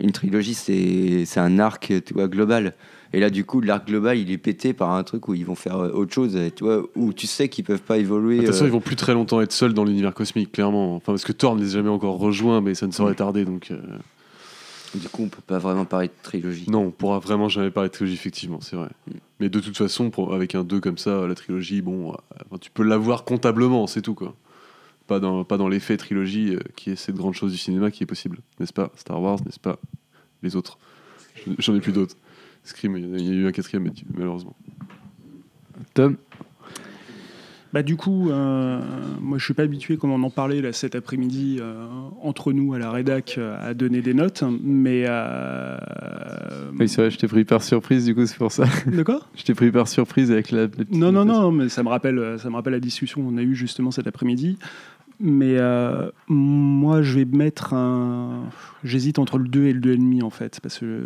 une 0.00 0.12
trilogie, 0.12 0.54
c'est 0.54 1.24
c'est 1.26 1.40
un 1.40 1.58
arc, 1.58 1.92
tu 2.04 2.14
vois, 2.14 2.28
global. 2.28 2.74
Et 3.14 3.20
là, 3.20 3.28
du 3.28 3.44
coup, 3.44 3.60
l'arc 3.60 3.86
global, 3.86 4.16
il 4.16 4.30
est 4.30 4.38
pété 4.38 4.72
par 4.72 4.92
un 4.92 5.02
truc 5.02 5.28
où 5.28 5.34
ils 5.34 5.44
vont 5.44 5.54
faire 5.54 5.76
euh, 5.76 5.90
autre 5.92 6.14
chose, 6.14 6.38
tu 6.56 6.64
vois, 6.64 6.82
où 6.96 7.12
tu 7.12 7.26
sais 7.26 7.48
qu'ils 7.48 7.64
peuvent 7.64 7.82
pas 7.82 7.98
évoluer. 7.98 8.36
De 8.36 8.40
toute 8.44 8.52
façon, 8.52 8.64
euh, 8.64 8.68
ils 8.68 8.72
vont 8.72 8.80
plus 8.80 8.96
très 8.96 9.12
longtemps 9.12 9.40
être 9.42 9.52
seuls 9.52 9.74
dans 9.74 9.84
l'univers 9.84 10.14
cosmique, 10.14 10.50
clairement. 10.50 10.96
Enfin, 10.96 11.12
parce 11.12 11.24
que 11.24 11.32
Thor 11.32 11.54
ne 11.54 11.60
les 11.60 11.68
a 11.68 11.72
jamais 11.72 11.90
encore 11.90 12.18
rejoints, 12.18 12.62
mais 12.62 12.74
ça 12.74 12.86
ne 12.86 12.92
saurait 12.92 13.14
tarder, 13.14 13.44
donc. 13.44 13.70
euh, 13.70 13.76
Du 14.94 15.08
coup, 15.08 15.22
on 15.22 15.28
peut 15.28 15.40
pas 15.46 15.58
vraiment 15.58 15.84
parler 15.86 16.08
de 16.08 16.12
trilogie. 16.22 16.68
Non, 16.68 16.80
on 16.86 16.90
pourra 16.90 17.18
vraiment 17.18 17.48
jamais 17.48 17.70
parler 17.70 17.88
de 17.88 17.94
trilogie, 17.94 18.14
effectivement, 18.14 18.60
c'est 18.60 18.76
vrai. 18.76 18.90
Mais 19.40 19.48
de 19.48 19.58
toute 19.58 19.76
façon, 19.76 20.10
pour- 20.10 20.34
avec 20.34 20.54
un 20.54 20.64
2 20.64 20.80
comme 20.80 20.98
ça, 20.98 21.26
la 21.26 21.34
trilogie, 21.34 21.80
bon, 21.80 22.12
euh, 22.12 22.16
enfin, 22.46 22.58
tu 22.60 22.70
peux 22.70 22.82
l'avoir 22.82 23.24
comptablement, 23.24 23.86
c'est 23.86 24.02
tout, 24.02 24.14
quoi. 24.14 24.34
Pas 25.06 25.18
dans, 25.18 25.44
pas 25.44 25.56
dans 25.56 25.68
l'effet 25.68 25.96
trilogie, 25.96 26.54
euh, 26.54 26.60
qui 26.76 26.90
est 26.90 26.96
cette 26.96 27.14
grande 27.16 27.34
chose 27.34 27.52
du 27.52 27.58
cinéma 27.58 27.90
qui 27.90 28.02
est 28.02 28.06
possible, 28.06 28.38
n'est-ce 28.60 28.72
pas? 28.72 28.92
Star 28.96 29.20
Wars, 29.20 29.38
n'est-ce 29.46 29.58
pas? 29.60 29.78
Les 30.42 30.56
autres. 30.56 30.78
J'en 31.58 31.74
ai 31.74 31.80
plus 31.80 31.92
d'autres. 31.92 32.16
Scream, 32.64 32.96
il 32.96 33.08
y 33.08 33.14
a- 33.14 33.18
il 33.18 33.26
y 33.26 33.30
a 33.30 33.34
eu 33.34 33.46
un 33.46 33.52
quatrième, 33.52 33.84
mais 33.84 33.92
malheureusement. 34.14 34.54
Tom? 35.94 36.16
Bah 37.72 37.82
du 37.82 37.96
coup, 37.96 38.28
euh, 38.30 38.80
moi 39.20 39.38
je 39.38 39.44
suis 39.44 39.54
pas 39.54 39.62
habitué 39.62 39.96
comme 39.96 40.10
on 40.10 40.22
en 40.22 40.28
parlait 40.28 40.60
là 40.60 40.74
cet 40.74 40.94
après-midi 40.94 41.56
euh, 41.58 41.86
entre 42.20 42.52
nous 42.52 42.74
à 42.74 42.78
la 42.78 42.90
rédac 42.90 43.36
euh, 43.38 43.56
à 43.62 43.72
donner 43.72 44.02
des 44.02 44.12
notes, 44.12 44.44
mais 44.62 45.06
Oui, 46.78 46.88
c'est 46.88 47.00
vrai, 47.00 47.10
je 47.10 47.16
t'ai 47.18 47.28
pris 47.28 47.44
par 47.44 47.62
surprise, 47.62 48.04
du 48.04 48.14
coup, 48.14 48.26
c'est 48.26 48.36
pour 48.36 48.52
ça. 48.52 48.66
de 48.86 49.02
quoi? 49.02 49.20
Je 49.36 49.44
t'ai 49.44 49.54
pris 49.54 49.70
par 49.70 49.88
surprise 49.88 50.30
avec 50.30 50.50
la. 50.50 50.66
Non, 50.90 51.12
non, 51.12 51.24
non, 51.24 51.50
mais 51.50 51.70
ça 51.70 51.82
me 51.82 51.88
rappelle, 51.88 52.38
ça 52.38 52.50
me 52.50 52.56
rappelle 52.56 52.74
la 52.74 52.80
discussion 52.80 53.22
qu'on 53.22 53.38
a 53.38 53.42
eue 53.42 53.54
justement 53.54 53.90
cet 53.90 54.06
après-midi. 54.06 54.58
Mais 55.18 55.56
moi, 56.28 57.00
je 57.00 57.18
vais 57.18 57.24
mettre 57.24 57.72
un. 57.72 58.50
J'hésite 58.84 59.18
entre 59.18 59.38
le 59.38 59.48
2 59.48 59.64
et 59.64 59.72
le 59.72 59.80
2,5 59.80 60.22
en 60.22 60.30
fait, 60.30 60.60
parce 60.60 60.78
que 60.78 61.00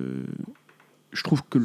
je 1.13 1.23
trouve 1.23 1.43
que. 1.49 1.61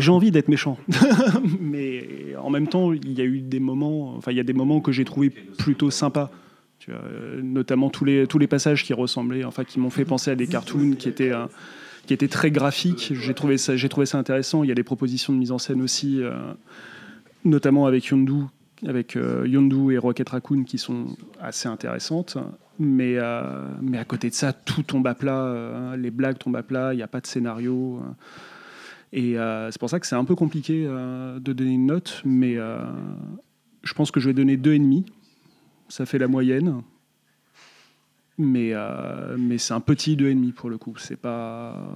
J'ai 0.00 0.10
envie 0.10 0.30
d'être 0.30 0.48
méchant. 0.48 0.78
mais 1.60 2.34
en 2.40 2.50
même 2.50 2.68
temps, 2.68 2.92
il 2.92 3.12
y 3.12 3.20
a 3.20 3.24
eu 3.24 3.40
des 3.40 3.60
moments. 3.60 4.14
Enfin, 4.16 4.32
il 4.32 4.36
y 4.36 4.40
a 4.40 4.44
des 4.44 4.52
moments 4.52 4.80
que 4.80 4.92
j'ai 4.92 5.04
trouvé 5.04 5.30
plutôt 5.30 5.90
sympas. 5.90 6.30
Euh, 6.88 7.40
notamment 7.42 7.90
tous 7.90 8.04
les, 8.04 8.46
passages 8.46 8.84
qui 8.84 8.92
ressemblaient, 8.92 9.44
enfin, 9.44 9.64
qui 9.64 9.80
m'ont 9.80 9.90
fait 9.90 10.04
penser 10.04 10.30
à 10.30 10.36
des 10.36 10.46
cartoons 10.46 10.92
qui 10.92 11.08
étaient. 11.08 11.32
euh, 11.32 12.28
très 12.28 12.50
graphiques, 12.50 13.12
j'ai 13.14 13.34
trouvé, 13.34 13.56
ça, 13.58 13.72
intéressant. 14.18 14.62
Il 14.62 14.68
y 14.68 14.72
a 14.72 14.74
des 14.74 14.84
propositions 14.84 15.32
de 15.32 15.38
mise 15.38 15.50
en 15.50 15.58
scène 15.58 15.82
aussi, 15.82 16.22
euh, 16.22 16.32
notamment 17.44 17.86
avec 17.86 18.06
Yondu, 18.06 18.44
avec 18.86 19.16
Yondu 19.16 19.94
et 19.94 19.98
Rocket 19.98 20.28
Raccoon 20.28 20.62
qui 20.64 20.78
sont 20.78 21.16
assez 21.40 21.68
intéressantes. 21.68 22.38
Mais, 22.78 23.18
à 23.18 24.04
côté 24.06 24.28
de 24.28 24.34
ça, 24.34 24.52
tout 24.52 24.82
tombe 24.82 25.06
à 25.06 25.14
plat, 25.14 25.96
les 25.96 26.10
blagues 26.10 26.38
tombent 26.38 26.56
à 26.56 26.62
plat, 26.62 26.92
il 26.92 26.98
n'y 26.98 27.02
a 27.02 27.08
pas 27.08 27.20
de 27.20 27.26
scénario. 27.26 28.00
Et 29.12 29.38
euh, 29.38 29.70
c'est 29.70 29.78
pour 29.78 29.90
ça 29.90 30.00
que 30.00 30.06
c'est 30.06 30.16
un 30.16 30.24
peu 30.24 30.34
compliqué 30.34 30.84
euh, 30.86 31.38
de 31.38 31.52
donner 31.52 31.72
une 31.72 31.86
note, 31.86 32.22
mais 32.24 32.56
euh, 32.56 32.78
je 33.82 33.94
pense 33.94 34.10
que 34.10 34.20
je 34.20 34.28
vais 34.28 34.34
donner 34.34 34.56
2,5. 34.56 35.04
Ça 35.88 36.06
fait 36.06 36.18
la 36.18 36.28
moyenne. 36.28 36.82
Mais, 38.38 38.74
mais 39.38 39.56
c'est 39.56 39.72
un 39.72 39.80
petit 39.80 40.14
2,5 40.14 40.52
pour 40.52 40.68
le 40.68 40.76
coup. 40.76 40.94
C'est 40.98 41.16
pas, 41.16 41.88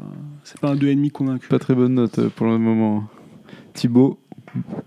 pas 0.61 0.71
un 0.71 0.77
2,5 0.77 1.11
convaincu. 1.11 1.49
Pas 1.49 1.59
très 1.59 1.75
bonne 1.75 1.95
note 1.95 2.29
pour 2.29 2.47
le 2.47 2.57
moment. 2.57 3.05
Thibaut, 3.75 4.19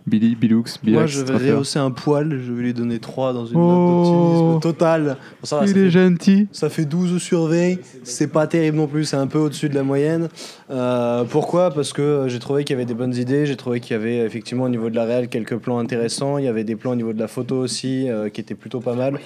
Billy, 0.06 0.36
Bilux, 0.36 0.64
Bilax, 0.84 1.00
Moi, 1.00 1.06
je 1.08 1.22
vais 1.34 1.52
rehausser 1.54 1.80
un 1.80 1.90
poil. 1.92 2.40
Je 2.46 2.52
vais 2.52 2.64
lui 2.64 2.74
donner 2.74 3.00
3 3.00 3.32
dans 3.34 3.46
une 3.46 3.58
Oh. 3.58 3.62
note 3.62 4.04
d'optimisme 4.04 4.60
total. 4.60 5.04
Bon, 5.42 5.46
ça 5.48 5.56
va, 5.60 5.66
ça 5.66 5.72
Il 5.72 5.78
est 5.78 5.84
fait- 5.86 5.90
gentil. 5.92 6.48
Ça 6.52 6.70
fait 6.70 6.86
12 6.86 7.18
sur 7.22 7.46
V, 7.48 7.80
c'est 8.04 8.28
pas 8.28 8.46
terrible 8.48 8.78
non 8.78 8.88
plus, 8.88 9.06
c'est 9.06 9.16
un 9.16 9.28
peu 9.28 9.40
au-dessus 9.40 9.70
de 9.70 9.76
la 9.76 9.84
moyenne. 9.84 10.28
Euh, 10.70 11.24
pourquoi? 11.24 11.72
Parce 11.72 11.94
que 11.94 12.02
euh, 12.02 12.28
j'ai 12.28 12.40
trouvé 12.40 12.64
qu'il 12.66 12.74
y 12.74 12.78
avait 12.78 12.86
des 12.86 12.94
bonnes 12.94 13.16
idées, 13.16 13.46
j'ai 13.46 13.56
trouvé 13.56 13.80
qu'il 13.80 13.94
y 13.96 14.00
avait 14.00 14.18
effectivement 14.18 14.66
au 14.66 14.70
niveau 14.70 14.90
de 14.90 14.96
la 14.96 15.06
réelle 15.06 15.30
quelques 15.30 15.58
plans 15.58 15.80
intéressants, 15.80 16.38
il 16.38 16.46
y 16.46 16.48
avait 16.50 16.64
des 16.66 16.76
plans 16.76 16.92
au 16.92 16.96
niveau 16.96 17.14
de 17.14 17.20
la 17.20 17.28
photo 17.30 17.56
aussi 17.58 18.10
euh, 18.10 18.30
qui 18.30 18.42
étaient 18.42 18.56
plutôt 18.56 18.82
pas 18.82 18.96
mal. 18.96 19.20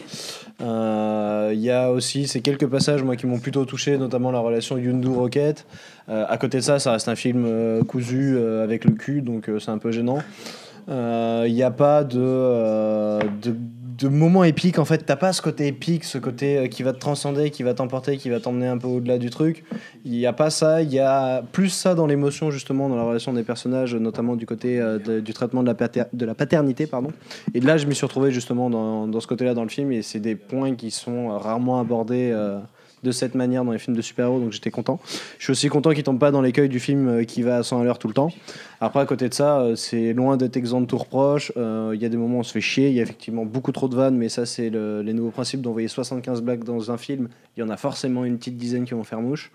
Euh, 0.61 1.51
Il 1.53 1.59
y 1.61 1.71
a 1.71 1.91
aussi 1.91 2.27
ces 2.27 2.41
quelques 2.41 2.67
passages 2.67 3.01
moi 3.03 3.15
qui 3.15 3.25
m'ont 3.25 3.39
plutôt 3.39 3.65
touché, 3.65 3.97
notamment 3.97 4.31
la 4.31 4.39
relation 4.39 4.77
Yundu-Rocket. 4.77 5.65
Euh, 5.65 5.96
à 6.07 6.37
côté 6.37 6.57
de 6.57 6.63
ça, 6.63 6.79
ça 6.79 6.93
reste 6.93 7.09
un 7.09 7.15
film 7.15 7.45
euh, 7.45 7.83
cousu 7.83 8.35
euh, 8.35 8.63
avec 8.63 8.85
le 8.85 8.91
cul, 8.91 9.21
donc 9.21 9.49
euh, 9.49 9.59
c'est 9.59 9.71
un 9.71 9.77
peu 9.77 9.91
gênant. 9.91 10.19
Euh, 10.89 11.45
Il 11.47 11.53
n'y 11.53 11.63
a 11.63 11.71
pas 11.71 12.03
de, 12.05 12.17
euh, 12.19 13.19
de, 13.41 13.53
de 13.97 14.07
moment 14.07 14.43
épique. 14.43 14.79
En 14.79 14.85
fait, 14.85 14.99
t'as 14.99 15.15
pas 15.15 15.33
ce 15.33 15.41
côté 15.41 15.67
épique, 15.67 16.03
ce 16.03 16.17
côté 16.17 16.57
euh, 16.57 16.67
qui 16.67 16.83
va 16.83 16.93
te 16.93 16.99
transcender, 16.99 17.49
qui 17.49 17.63
va 17.63 17.73
t'emporter, 17.73 18.17
qui 18.17 18.29
va 18.29 18.39
t'emmener 18.39 18.67
un 18.67 18.77
peu 18.77 18.87
au-delà 18.87 19.17
du 19.17 19.29
truc. 19.29 19.65
Il 20.05 20.11
n'y 20.11 20.25
a 20.25 20.33
pas 20.33 20.49
ça. 20.49 20.81
Il 20.81 20.93
y 20.93 20.99
a 20.99 21.41
plus 21.51 21.69
ça 21.69 21.95
dans 21.95 22.07
l'émotion, 22.07 22.51
justement, 22.51 22.89
dans 22.89 22.95
la 22.95 23.03
relation 23.03 23.33
des 23.33 23.43
personnages, 23.43 23.95
notamment 23.95 24.35
du 24.35 24.45
côté 24.45 24.79
euh, 24.79 25.19
du 25.19 25.33
traitement 25.33 25.63
de 25.63 25.67
la, 25.67 26.05
de 26.13 26.25
la 26.25 26.35
paternité. 26.35 26.87
Pardon. 26.87 27.09
Et 27.53 27.59
là, 27.59 27.77
je 27.77 27.85
m'y 27.85 27.95
suis 27.95 28.05
retrouvé 28.05 28.31
justement 28.31 28.69
dans, 28.69 29.19
ce 29.19 29.27
côté-là 29.27 29.53
dans 29.53 29.63
le 29.63 29.69
film. 29.69 29.91
Et 29.91 30.03
c'est 30.03 30.19
des 30.19 30.35
points 30.35 30.75
qui 30.75 30.91
sont 30.91 31.31
euh, 31.31 31.37
rarement 31.37 31.79
abordés 31.79 32.31
euh, 32.33 32.59
de 33.07 33.11
cette 33.11 33.33
manière 33.33 33.63
dans 33.65 33.71
les 33.71 33.79
films 33.79 33.95
de 33.97 34.01
super-héros, 34.01 34.39
donc 34.39 34.51
j'étais 34.51 34.69
content. 34.69 34.99
Je 35.39 35.45
suis 35.45 35.51
aussi 35.51 35.67
content 35.69 35.91
qu'il 35.93 36.03
tombe 36.03 36.19
pas 36.19 36.29
dans 36.29 36.41
l'écueil 36.41 36.69
du 36.69 36.79
film 36.79 37.07
euh, 37.07 37.23
qui 37.23 37.41
va 37.41 37.57
à 37.57 37.63
100 37.63 37.81
à 37.81 37.83
l'heure 37.83 37.97
tout 37.97 38.07
le 38.07 38.13
temps. 38.13 38.31
Après, 38.81 38.99
à 38.99 39.05
côté 39.05 39.27
de 39.29 39.33
ça, 39.33 39.59
euh, 39.61 39.75
c'est 39.75 40.13
loin 40.13 40.37
d'être 40.37 40.57
exempt 40.57 40.81
de 40.81 40.85
tout 40.85 40.97
reproche. 40.97 41.51
Euh, 41.57 41.91
Il 41.95 42.01
y 42.01 42.05
a 42.05 42.09
des 42.09 42.17
moments 42.17 42.37
où 42.37 42.41
on 42.41 42.43
se 42.43 42.51
fait 42.51 42.61
chier, 42.61 42.89
il 42.89 42.93
y 42.95 42.99
a 42.99 43.03
effectivement 43.03 43.45
beaucoup 43.45 43.71
trop 43.71 43.87
de 43.87 43.95
vannes, 43.95 44.17
mais 44.17 44.29
ça, 44.29 44.45
c'est 44.45 44.69
le- 44.69 45.01
les 45.01 45.13
nouveaux 45.13 45.31
principes 45.31 45.61
d'envoyer 45.61 45.87
75 45.87 46.41
blagues 46.41 46.63
dans 46.63 46.91
un 46.91 46.97
film. 46.97 47.29
Il 47.55 47.61
y 47.61 47.63
en 47.63 47.69
a 47.69 47.77
forcément 47.77 48.25
une 48.25 48.37
petite 48.37 48.57
dizaine 48.57 48.85
qui 48.85 48.93
vont 48.93 49.03
faire 49.03 49.21
mouche. 49.21 49.51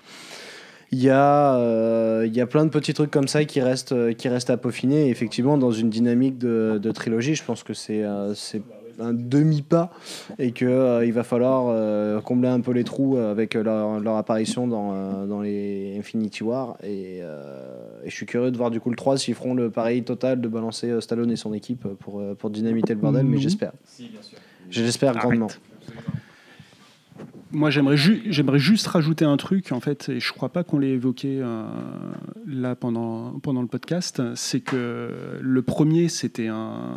Il 0.94 1.02
y, 1.02 1.08
a, 1.08 2.22
il 2.24 2.34
y 2.36 2.40
a 2.42 2.46
plein 2.46 2.66
de 2.66 2.70
petits 2.70 2.92
trucs 2.92 3.10
comme 3.10 3.26
ça 3.28 3.44
qui 3.46 3.62
restent, 3.62 4.14
qui 4.16 4.28
restent 4.28 4.50
à 4.50 4.58
peaufiner. 4.58 5.08
Effectivement, 5.08 5.56
dans 5.56 5.70
une 5.72 5.88
dynamique 5.88 6.36
de, 6.36 6.78
de 6.82 6.90
trilogie, 6.90 7.34
je 7.34 7.42
pense 7.44 7.62
que 7.62 7.72
c'est 7.72 8.02
euh, 8.04 8.34
c'est 8.34 8.60
un 9.00 9.12
demi-pas 9.14 9.90
et 10.38 10.52
qu'il 10.52 10.68
il 11.04 11.12
va 11.12 11.22
falloir 11.24 11.66
euh, 11.68 12.20
combler 12.20 12.48
un 12.48 12.60
peu 12.60 12.72
les 12.72 12.84
trous 12.84 13.16
avec 13.16 13.54
leur, 13.54 14.00
leur 14.00 14.16
apparition 14.16 14.66
dans, 14.66 14.92
euh, 14.94 15.26
dans 15.26 15.40
les 15.40 15.96
Infinity 15.98 16.42
War. 16.42 16.76
Et, 16.82 17.18
euh, 17.22 18.02
et 18.04 18.10
je 18.10 18.14
suis 18.14 18.26
curieux 18.26 18.50
de 18.50 18.56
voir 18.56 18.70
du 18.70 18.80
coup 18.80 18.90
le 18.90 18.96
3 18.96 19.16
s'ils 19.18 19.34
feront 19.34 19.54
le 19.54 19.70
pareil 19.70 20.02
total 20.04 20.40
de 20.40 20.48
balancer 20.48 20.90
euh, 20.90 21.00
Stallone 21.00 21.30
et 21.30 21.36
son 21.36 21.52
équipe 21.54 21.86
pour, 22.00 22.20
euh, 22.20 22.34
pour 22.34 22.50
dynamiter 22.50 22.94
le 22.94 23.00
bordel, 23.00 23.24
mais 23.26 23.36
Non. 23.36 23.42
j'espère. 23.42 23.72
J'espère 24.70 25.14
grandement. 25.16 25.48
Moi, 27.54 27.68
j'aimerais, 27.68 27.98
ju- 27.98 28.22
j'aimerais 28.30 28.58
juste 28.58 28.86
rajouter 28.86 29.26
un 29.26 29.36
truc, 29.36 29.72
en 29.72 29.80
fait, 29.80 30.08
et 30.08 30.20
je 30.20 30.32
crois 30.32 30.48
pas 30.48 30.64
qu'on 30.64 30.78
l'ait 30.78 30.92
évoqué 30.92 31.38
euh, 31.42 31.64
là 32.46 32.74
pendant, 32.74 33.38
pendant 33.40 33.60
le 33.60 33.68
podcast, 33.68 34.22
c'est 34.36 34.60
que 34.60 35.38
le 35.38 35.62
premier, 35.62 36.08
c'était 36.08 36.46
un, 36.48 36.96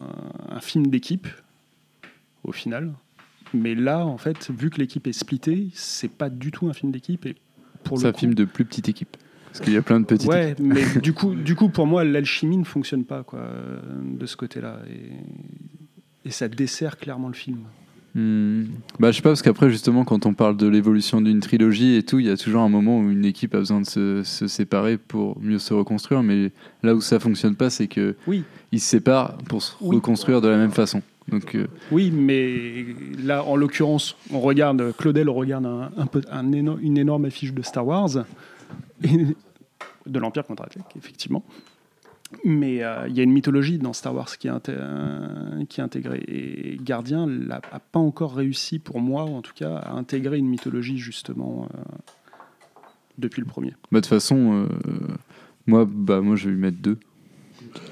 un 0.49 0.59
film 0.61 0.87
d'équipe, 0.87 1.27
au 2.47 2.51
final. 2.51 2.93
Mais 3.53 3.75
là, 3.75 4.05
en 4.05 4.17
fait, 4.17 4.49
vu 4.51 4.69
que 4.69 4.77
l'équipe 4.79 5.07
est 5.07 5.13
splittée, 5.13 5.67
c'est 5.73 6.11
pas 6.11 6.29
du 6.29 6.51
tout 6.51 6.67
un 6.67 6.73
film 6.73 6.91
d'équipe. 6.91 7.25
Et 7.25 7.35
pour 7.83 7.99
C'est 7.99 8.07
un 8.07 8.11
coup- 8.11 8.19
film 8.19 8.33
de 8.33 8.45
plus 8.45 8.65
petite 8.65 8.89
équipe. 8.89 9.17
Parce 9.47 9.61
qu'il 9.63 9.73
y 9.73 9.77
a 9.77 9.81
plein 9.81 9.99
de 10.01 10.05
petites 10.05 10.27
Ouais, 10.29 10.51
équipes. 10.51 10.65
mais 10.65 10.83
du 11.01 11.13
coup, 11.13 11.33
du 11.33 11.55
coup, 11.55 11.69
pour 11.69 11.87
moi, 11.87 12.03
l'alchimie 12.03 12.57
ne 12.57 12.65
fonctionne 12.65 13.05
pas 13.05 13.23
quoi, 13.23 13.47
de 14.03 14.25
ce 14.25 14.35
côté-là. 14.35 14.79
Et, 14.89 16.27
et 16.27 16.31
ça 16.31 16.47
dessert 16.49 16.97
clairement 16.97 17.27
le 17.29 17.33
film. 17.35 17.59
Hmm. 18.15 18.63
Bah, 18.99 19.11
je 19.11 19.17
sais 19.17 19.21
pas, 19.21 19.29
parce 19.29 19.41
qu'après, 19.41 19.69
justement, 19.69 20.03
quand 20.05 20.25
on 20.25 20.33
parle 20.33 20.57
de 20.57 20.67
l'évolution 20.67 21.21
d'une 21.21 21.39
trilogie 21.41 21.95
et 21.95 22.03
tout, 22.03 22.19
il 22.19 22.25
y 22.25 22.29
a 22.29 22.37
toujours 22.37 22.61
un 22.61 22.69
moment 22.69 22.99
où 22.99 23.09
une 23.11 23.25
équipe 23.25 23.53
a 23.55 23.59
besoin 23.59 23.81
de 23.81 23.85
se, 23.85 24.23
se 24.23 24.47
séparer 24.47 24.97
pour 24.97 25.39
mieux 25.41 25.59
se 25.59 25.73
reconstruire. 25.73 26.23
Mais 26.23 26.51
là 26.83 26.95
où 26.95 27.01
ça 27.01 27.19
fonctionne 27.19 27.55
pas, 27.55 27.69
c'est 27.69 27.87
que 27.87 28.15
Oui. 28.27 28.43
ils 28.71 28.79
se 28.79 28.87
séparent 28.89 29.37
pour 29.49 29.61
se 29.61 29.73
Oui. 29.81 29.97
reconstruire 29.97 30.41
de 30.41 30.47
la 30.47 30.57
même 30.57 30.71
façon. 30.71 31.01
Donc, 31.27 31.55
euh, 31.55 31.67
Oui, 31.91 32.11
mais 32.11 32.85
là, 33.23 33.43
en 33.43 33.55
l'occurrence, 33.55 34.15
on 34.31 34.39
regarde, 34.39 34.93
Claudel 34.97 35.29
regarde 35.29 35.65
un, 35.65 35.91
un 35.97 36.05
peu, 36.05 36.21
un 36.31 36.51
éno- 36.51 36.77
une 36.79 36.97
énorme 36.97 37.25
affiche 37.25 37.53
de 37.53 37.61
Star 37.63 37.85
Wars, 37.87 38.25
et- 39.03 39.35
de 40.05 40.19
l'Empire 40.19 40.45
contre-attaque, 40.45 40.95
effectivement. 40.95 41.43
Mais 42.43 42.83
euh, 42.83 43.07
il 43.07 43.15
y 43.15 43.19
a 43.19 43.23
une 43.23 43.31
mythologie 43.31 43.77
dans 43.79 43.93
Star 43.93 44.13
Wars 44.13 44.37
qui 44.37 44.47
est, 44.47 44.69
euh, 44.69 45.63
qui 45.69 45.79
est 45.79 45.83
intégrée. 45.83 46.23
Et 46.27 46.77
Gardien 46.81 47.25
n'a 47.27 47.59
pas 47.59 47.99
encore 47.99 48.35
réussi, 48.35 48.77
pour 48.79 48.99
moi 48.99 49.23
en 49.23 49.41
tout 49.41 49.53
cas, 49.55 49.77
à 49.77 49.93
intégrer 49.93 50.37
une 50.37 50.47
mythologie, 50.47 50.97
justement, 50.99 51.67
depuis 53.17 53.41
le 53.41 53.47
premier. 53.47 53.71
bah, 53.91 53.99
de 53.99 54.05
toute 54.05 54.07
façon, 54.07 54.67
moi, 55.65 55.87
bah, 55.89 56.21
moi, 56.21 56.35
je 56.35 56.45
vais 56.49 56.53
lui 56.55 56.61
mettre 56.61 56.77
deux. 56.79 56.97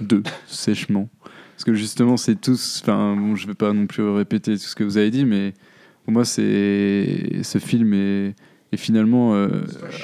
Deux, 0.02 0.24
sèchement. 0.48 1.10
Parce 1.64 1.78
que 1.78 1.82
justement, 1.82 2.18
c'est 2.18 2.36
tous. 2.36 2.82
Enfin, 2.84 3.16
bon, 3.16 3.38
je 3.38 3.48
vais 3.48 3.54
pas 3.54 3.72
non 3.72 3.88
plus 3.88 4.04
répéter 4.04 4.58
tout 4.58 4.66
ce 4.66 4.76
que 4.76 4.84
vous 4.84 4.98
avez 4.98 5.10
dit, 5.12 5.24
mais 5.24 5.54
pour 6.04 6.12
moi, 6.12 6.26
c'est 6.26 7.42
ce 7.42 7.58
film 7.58 7.94
est, 7.94 8.36
est 8.74 8.78
finalement, 8.78 9.34
euh, 9.34 9.48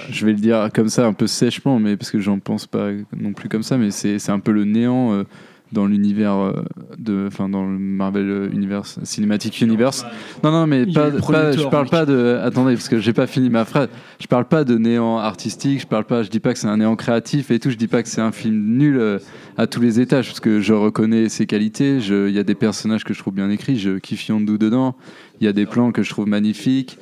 je 0.10 0.26
vais 0.26 0.32
le 0.32 0.38
dire 0.38 0.70
comme 0.74 0.88
ça, 0.88 1.06
un 1.06 1.12
peu 1.12 1.28
sèchement, 1.28 1.78
mais 1.78 1.98
parce 1.98 2.12
que 2.12 2.20
j'en 2.22 2.40
pense 2.40 2.66
pas 2.66 2.92
non 3.14 3.34
plus 3.34 3.50
comme 3.50 3.64
ça, 3.64 3.78
mais 3.78 3.92
c'est 3.92 4.20
c'est 4.20 4.32
un 4.32 4.40
peu 4.40 4.54
le 4.54 4.64
néant 4.64 5.12
euh, 5.12 5.24
dans 5.72 5.86
l'univers 5.86 6.34
euh, 6.36 6.54
de, 6.98 7.26
enfin, 7.28 7.48
dans 7.50 7.64
le 7.64 7.78
Marvel 7.78 8.50
Universe, 8.52 9.00
Cinematic 9.04 9.62
Universe. 9.62 10.06
Non, 10.44 10.52
non, 10.52 10.68
mais 10.68 10.86
pas, 10.86 11.12
pas- 11.12 11.52
je 11.52 11.68
parle 11.68 11.88
pas 11.90 12.06
de. 12.06 12.40
Attendez, 12.44 12.74
parce 12.74 12.90
que 12.90 13.00
j'ai 13.00 13.14
pas 13.14 13.28
fini 13.28 13.50
ma 13.50 13.66
phrase. 13.66 13.90
Je 14.20 14.28
parle 14.28 14.46
pas 14.46 14.64
de 14.64 14.78
néant 14.78 15.18
artistique. 15.18 15.82
Je 15.82 15.88
parle 15.88 16.06
pas. 16.06 16.24
Je 16.24 16.30
dis 16.30 16.40
pas 16.40 16.54
que 16.54 16.60
c'est 16.60 16.68
un 16.68 16.78
néant 16.78 16.96
créatif 16.96 17.52
et 17.52 17.60
tout. 17.60 17.70
Je 17.70 17.78
dis 17.78 17.88
pas 17.88 18.02
que 18.04 18.10
c'est 18.10 18.22
un 18.22 18.32
film 18.32 18.78
nul 18.78 18.98
euh, 18.98 19.20
à 19.58 19.68
tous 19.68 19.82
les 19.82 20.00
étages, 20.00 20.28
parce 20.28 20.40
que 20.40 20.60
je 20.60 20.74
reconnais 20.74 21.30
ses 21.30 21.46
qualités. 21.46 21.98
Il 22.00 22.32
y 22.32 22.40
a 22.40 22.44
des 22.44 22.56
personnages 22.56 23.04
que 23.04 23.14
je 23.14 23.20
trouve 23.20 23.36
bien 23.36 23.50
écrits. 23.50 23.78
Je 23.78 24.00
kiffe 24.00 24.28
Yondu 24.28 24.58
dedans. 24.58 24.96
Il 25.42 25.46
y 25.46 25.48
a 25.48 25.54
des 25.54 25.66
plans 25.66 25.92
que 25.92 26.02
je 26.04 26.10
trouve 26.10 26.28
magnifiques. 26.28 26.98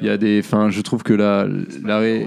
Il 0.00 0.06
y 0.06 0.10
a 0.10 0.16
des, 0.16 0.40
enfin, 0.44 0.70
je 0.70 0.80
trouve 0.82 1.02
que 1.02 1.14
la, 1.14 1.46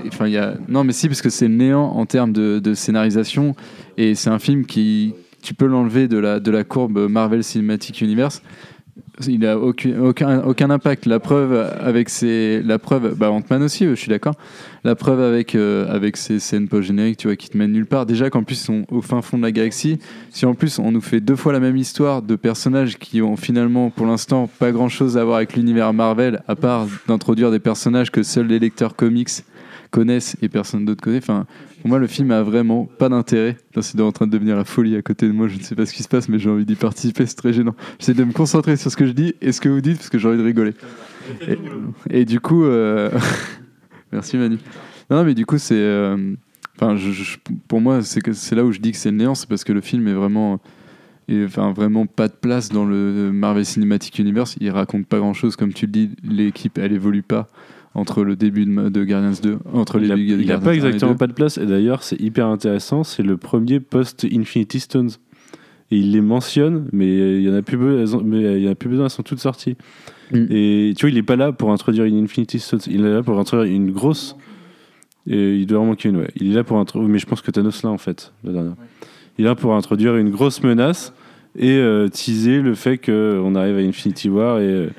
enfin, 0.08 0.26
il 0.26 0.34
y 0.34 0.38
a, 0.38 0.56
non, 0.70 0.84
mais 0.86 0.94
si, 0.94 1.08
parce 1.10 1.22
que 1.22 1.30
c'est 1.30 1.48
le 1.50 1.54
néant 1.54 1.84
en 1.84 2.06
termes 2.06 2.32
de, 2.32 2.60
de 2.60 2.74
scénarisation, 2.74 3.56
et 3.98 4.16
c'est 4.16 4.30
un 4.30 4.40
film 4.40 4.66
qui, 4.66 5.14
tu 5.48 5.54
peux 5.54 5.66
l'enlever 5.66 6.10
de 6.10 6.18
la, 6.18 6.42
de 6.42 6.52
la 6.52 6.66
courbe 6.66 7.08
Marvel 7.10 7.42
Cinematic 7.42 8.02
Universe. 8.02 8.42
Il 9.26 9.46
a 9.46 9.58
aucun, 9.58 10.44
aucun, 10.44 10.70
impact. 10.70 11.06
La 11.06 11.22
preuve 11.22 11.54
avec 11.80 12.10
ses, 12.10 12.62
la 12.62 12.78
preuve, 12.80 13.16
bah 13.16 13.32
aussi, 13.32 13.86
je 13.86 13.96
suis 13.96 14.10
d'accord. 14.10 14.34
La 14.84 14.96
preuve 14.96 15.22
avec 15.22 15.56
euh, 15.56 15.90
avec 15.90 16.18
ces 16.18 16.40
scènes 16.40 16.68
post 16.68 16.88
génériques, 16.88 17.18
tu 17.18 17.28
vois, 17.28 17.38
qui 17.38 17.48
te 17.50 17.58
mènent 17.58 17.72
nulle 17.72 17.86
part. 17.86 18.06
Déjà 18.06 18.30
qu'en 18.30 18.44
plus 18.44 18.56
sont 18.56 18.86
au 18.92 19.02
fin 19.02 19.22
fond 19.22 19.38
de 19.38 19.44
la 19.44 19.54
galaxie. 19.54 20.00
Si 20.32 20.46
en 20.46 20.54
plus 20.54 20.80
on 20.80 20.92
nous 20.92 21.02
fait 21.02 21.22
deux 21.22 21.38
fois 21.38 21.54
la 21.54 21.62
même 21.62 21.78
histoire 21.78 22.22
de 22.22 22.36
personnages 22.36 22.98
qui 22.98 23.22
ont 23.22 23.38
finalement, 23.38 23.90
pour 23.90 24.06
l'instant, 24.06 24.50
pas 24.60 24.72
grand 24.74 24.90
chose 24.90 25.18
à 25.18 25.24
voir 25.24 25.38
avec 25.38 25.56
l'univers 25.56 25.94
Marvel, 25.94 26.44
à 26.50 26.58
part 26.58 26.88
d'introduire 27.08 27.52
des 27.52 27.60
personnages 27.60 28.12
que 28.12 28.22
seuls 28.22 28.48
les 28.48 28.60
lecteurs 28.60 28.98
comics 28.98 29.30
connaissent 29.92 30.38
et 30.42 30.50
personne 30.50 30.86
d'autre 30.86 31.02
connaît. 31.02 31.18
Enfin, 31.18 31.46
pour 31.82 31.90
moi, 31.90 32.00
le 32.00 32.08
film 32.08 32.32
a 32.32 32.44
vraiment 32.44 32.86
pas 32.86 33.10
d'intérêt. 33.10 33.58
C'est 33.82 34.00
en 34.02 34.12
train 34.12 34.28
de 34.28 34.32
devenir 34.32 34.56
la 34.56 34.66
folie 34.66 34.96
à 34.96 35.02
côté 35.02 35.28
de 35.28 35.32
moi. 35.32 35.48
Je 35.48 35.58
ne 35.58 35.62
sais 35.62 35.76
pas 35.76 35.86
ce 35.86 35.94
qui 35.94 36.04
se 36.04 36.08
passe, 36.08 36.30
mais 36.30 36.40
j'ai 36.40 36.50
envie 36.50 36.66
d'y 36.66 36.76
participer. 36.76 37.26
C'est 37.26 37.36
très 37.36 37.54
gênant. 37.54 37.76
J'essaie 38.00 38.14
de 38.14 38.24
me 38.24 38.34
concentrer 38.34 38.78
sur 38.78 38.92
ce 38.92 38.98
que 38.98 39.06
je 39.06 39.12
dis 39.12 39.36
et 39.42 39.52
ce 39.52 39.62
que 39.62 39.70
vous 39.70 39.82
dites 39.82 39.98
parce 39.98 40.10
que 40.10 40.18
j'ai 40.18 40.28
envie 40.28 40.38
de 40.38 40.44
rigoler. 40.44 40.74
Et, 42.10 42.26
du 42.26 42.40
coup, 42.40 42.64
euh, 42.64 43.10
merci 44.12 44.38
Manu. 44.38 44.58
Non, 45.10 45.24
mais 45.24 45.34
du 45.34 45.46
coup, 45.46 45.58
c'est. 45.58 45.76
euh, 45.76 46.36
Enfin, 46.80 46.96
pour 47.68 47.82
moi, 47.82 48.02
c'est 48.04 48.54
là 48.54 48.64
où 48.64 48.72
je 48.72 48.80
dis 48.80 48.92
que 48.92 48.98
c'est 48.98 49.10
le 49.10 49.18
néant, 49.18 49.34
c'est 49.34 49.50
parce 49.50 49.64
que 49.64 49.74
le 49.74 49.82
film 49.82 50.08
est 50.08 50.14
vraiment. 50.14 50.60
Enfin, 51.30 51.74
vraiment 51.74 52.06
pas 52.06 52.28
de 52.30 52.34
place 52.34 52.70
dans 52.70 52.86
le 52.86 53.32
Marvel 53.34 53.66
Cinematic 53.66 54.18
Universe. 54.20 54.56
Il 54.62 54.70
raconte 54.70 55.08
pas 55.08 55.18
grand 55.18 55.34
chose, 55.34 55.56
comme 55.58 55.74
tu 55.74 55.88
le 55.88 55.92
dis. 55.92 56.10
L'équipe, 56.24 56.78
elle 56.78 56.94
évolue 56.94 57.24
pas 57.24 57.48
entre 57.98 58.24
le 58.24 58.36
début 58.36 58.66
de, 58.66 58.90
de 58.90 59.04
Guardians 59.04 59.42
2, 59.42 59.58
entre 59.74 59.98
les 59.98 60.06
Il 60.06 60.12
a, 60.12 60.16
débuts 60.16 60.36
de 60.38 60.42
il 60.44 60.52
a 60.52 60.58
Guardians 60.58 60.64
pas 60.64 60.70
1 60.70 60.74
et 60.74 60.78
exactement 60.78 61.12
2. 61.14 61.18
pas 61.18 61.28
de 61.28 61.34
place. 61.34 61.58
Et 61.58 61.66
d'ailleurs, 61.66 62.04
c'est 62.04 62.22
hyper 62.22 62.46
intéressant. 62.46 63.04
C'est 63.04 63.24
le 63.24 63.38
premier 63.38 63.80
post-Infinity 63.80 64.80
Stones. 64.80 65.10
Et 65.90 65.98
il 65.98 66.12
les 66.12 66.22
mentionne, 66.22 66.88
mais 66.94 67.08
il 67.08 67.42
y 67.42 67.50
en 67.50 67.56
a 67.56 67.64
plus 67.64 67.78
besoin. 67.78 68.22
Mais 68.24 68.58
il 68.58 68.64
y 68.64 68.68
en 68.70 68.72
a 68.72 68.76
plus 68.76 68.88
besoin. 68.88 69.06
Elles 69.06 69.12
sont 69.12 69.24
toutes 69.24 69.40
sorties. 69.40 69.78
Mm. 70.32 70.46
Et 70.52 70.94
tu 70.96 71.06
vois, 71.06 71.10
il 71.10 71.18
est 71.18 71.24
pas 71.24 71.36
là 71.36 71.52
pour 71.52 71.72
introduire 71.72 72.06
une 72.06 72.24
Infinity 72.24 72.60
Stones. 72.60 72.82
Il 72.86 73.04
est 73.04 73.12
là 73.12 73.24
pour 73.24 73.40
introduire 73.40 73.74
une 73.74 73.92
grosse. 73.92 74.38
Et 75.26 75.56
il 75.56 75.66
doit 75.66 75.80
en 75.80 75.86
manquer 75.86 76.10
une. 76.10 76.18
Ouais. 76.18 76.30
Il 76.36 76.52
est 76.52 76.56
là 76.56 76.64
pour 76.64 76.78
introduire. 76.78 77.10
Mais 77.10 77.20
je 77.20 77.26
pense 77.26 77.42
que 77.42 77.50
Thanos 77.50 77.82
là 77.82 77.90
en 77.90 77.98
fait, 77.98 78.32
la 78.44 78.52
dernière. 78.52 78.76
Il 79.40 79.46
est 79.46 79.48
là 79.48 79.56
pour 79.56 79.74
introduire 79.74 80.16
une 80.18 80.30
grosse 80.30 80.62
menace 80.62 81.14
et 81.58 81.78
euh, 81.78 82.10
teaser 82.10 82.62
le 82.62 82.76
fait 82.76 83.00
qu'on 83.00 83.56
arrive 83.56 83.78
à 83.78 83.80
Infinity 83.80 84.30
War 84.30 84.60
et 84.60 84.66
euh, 84.66 84.90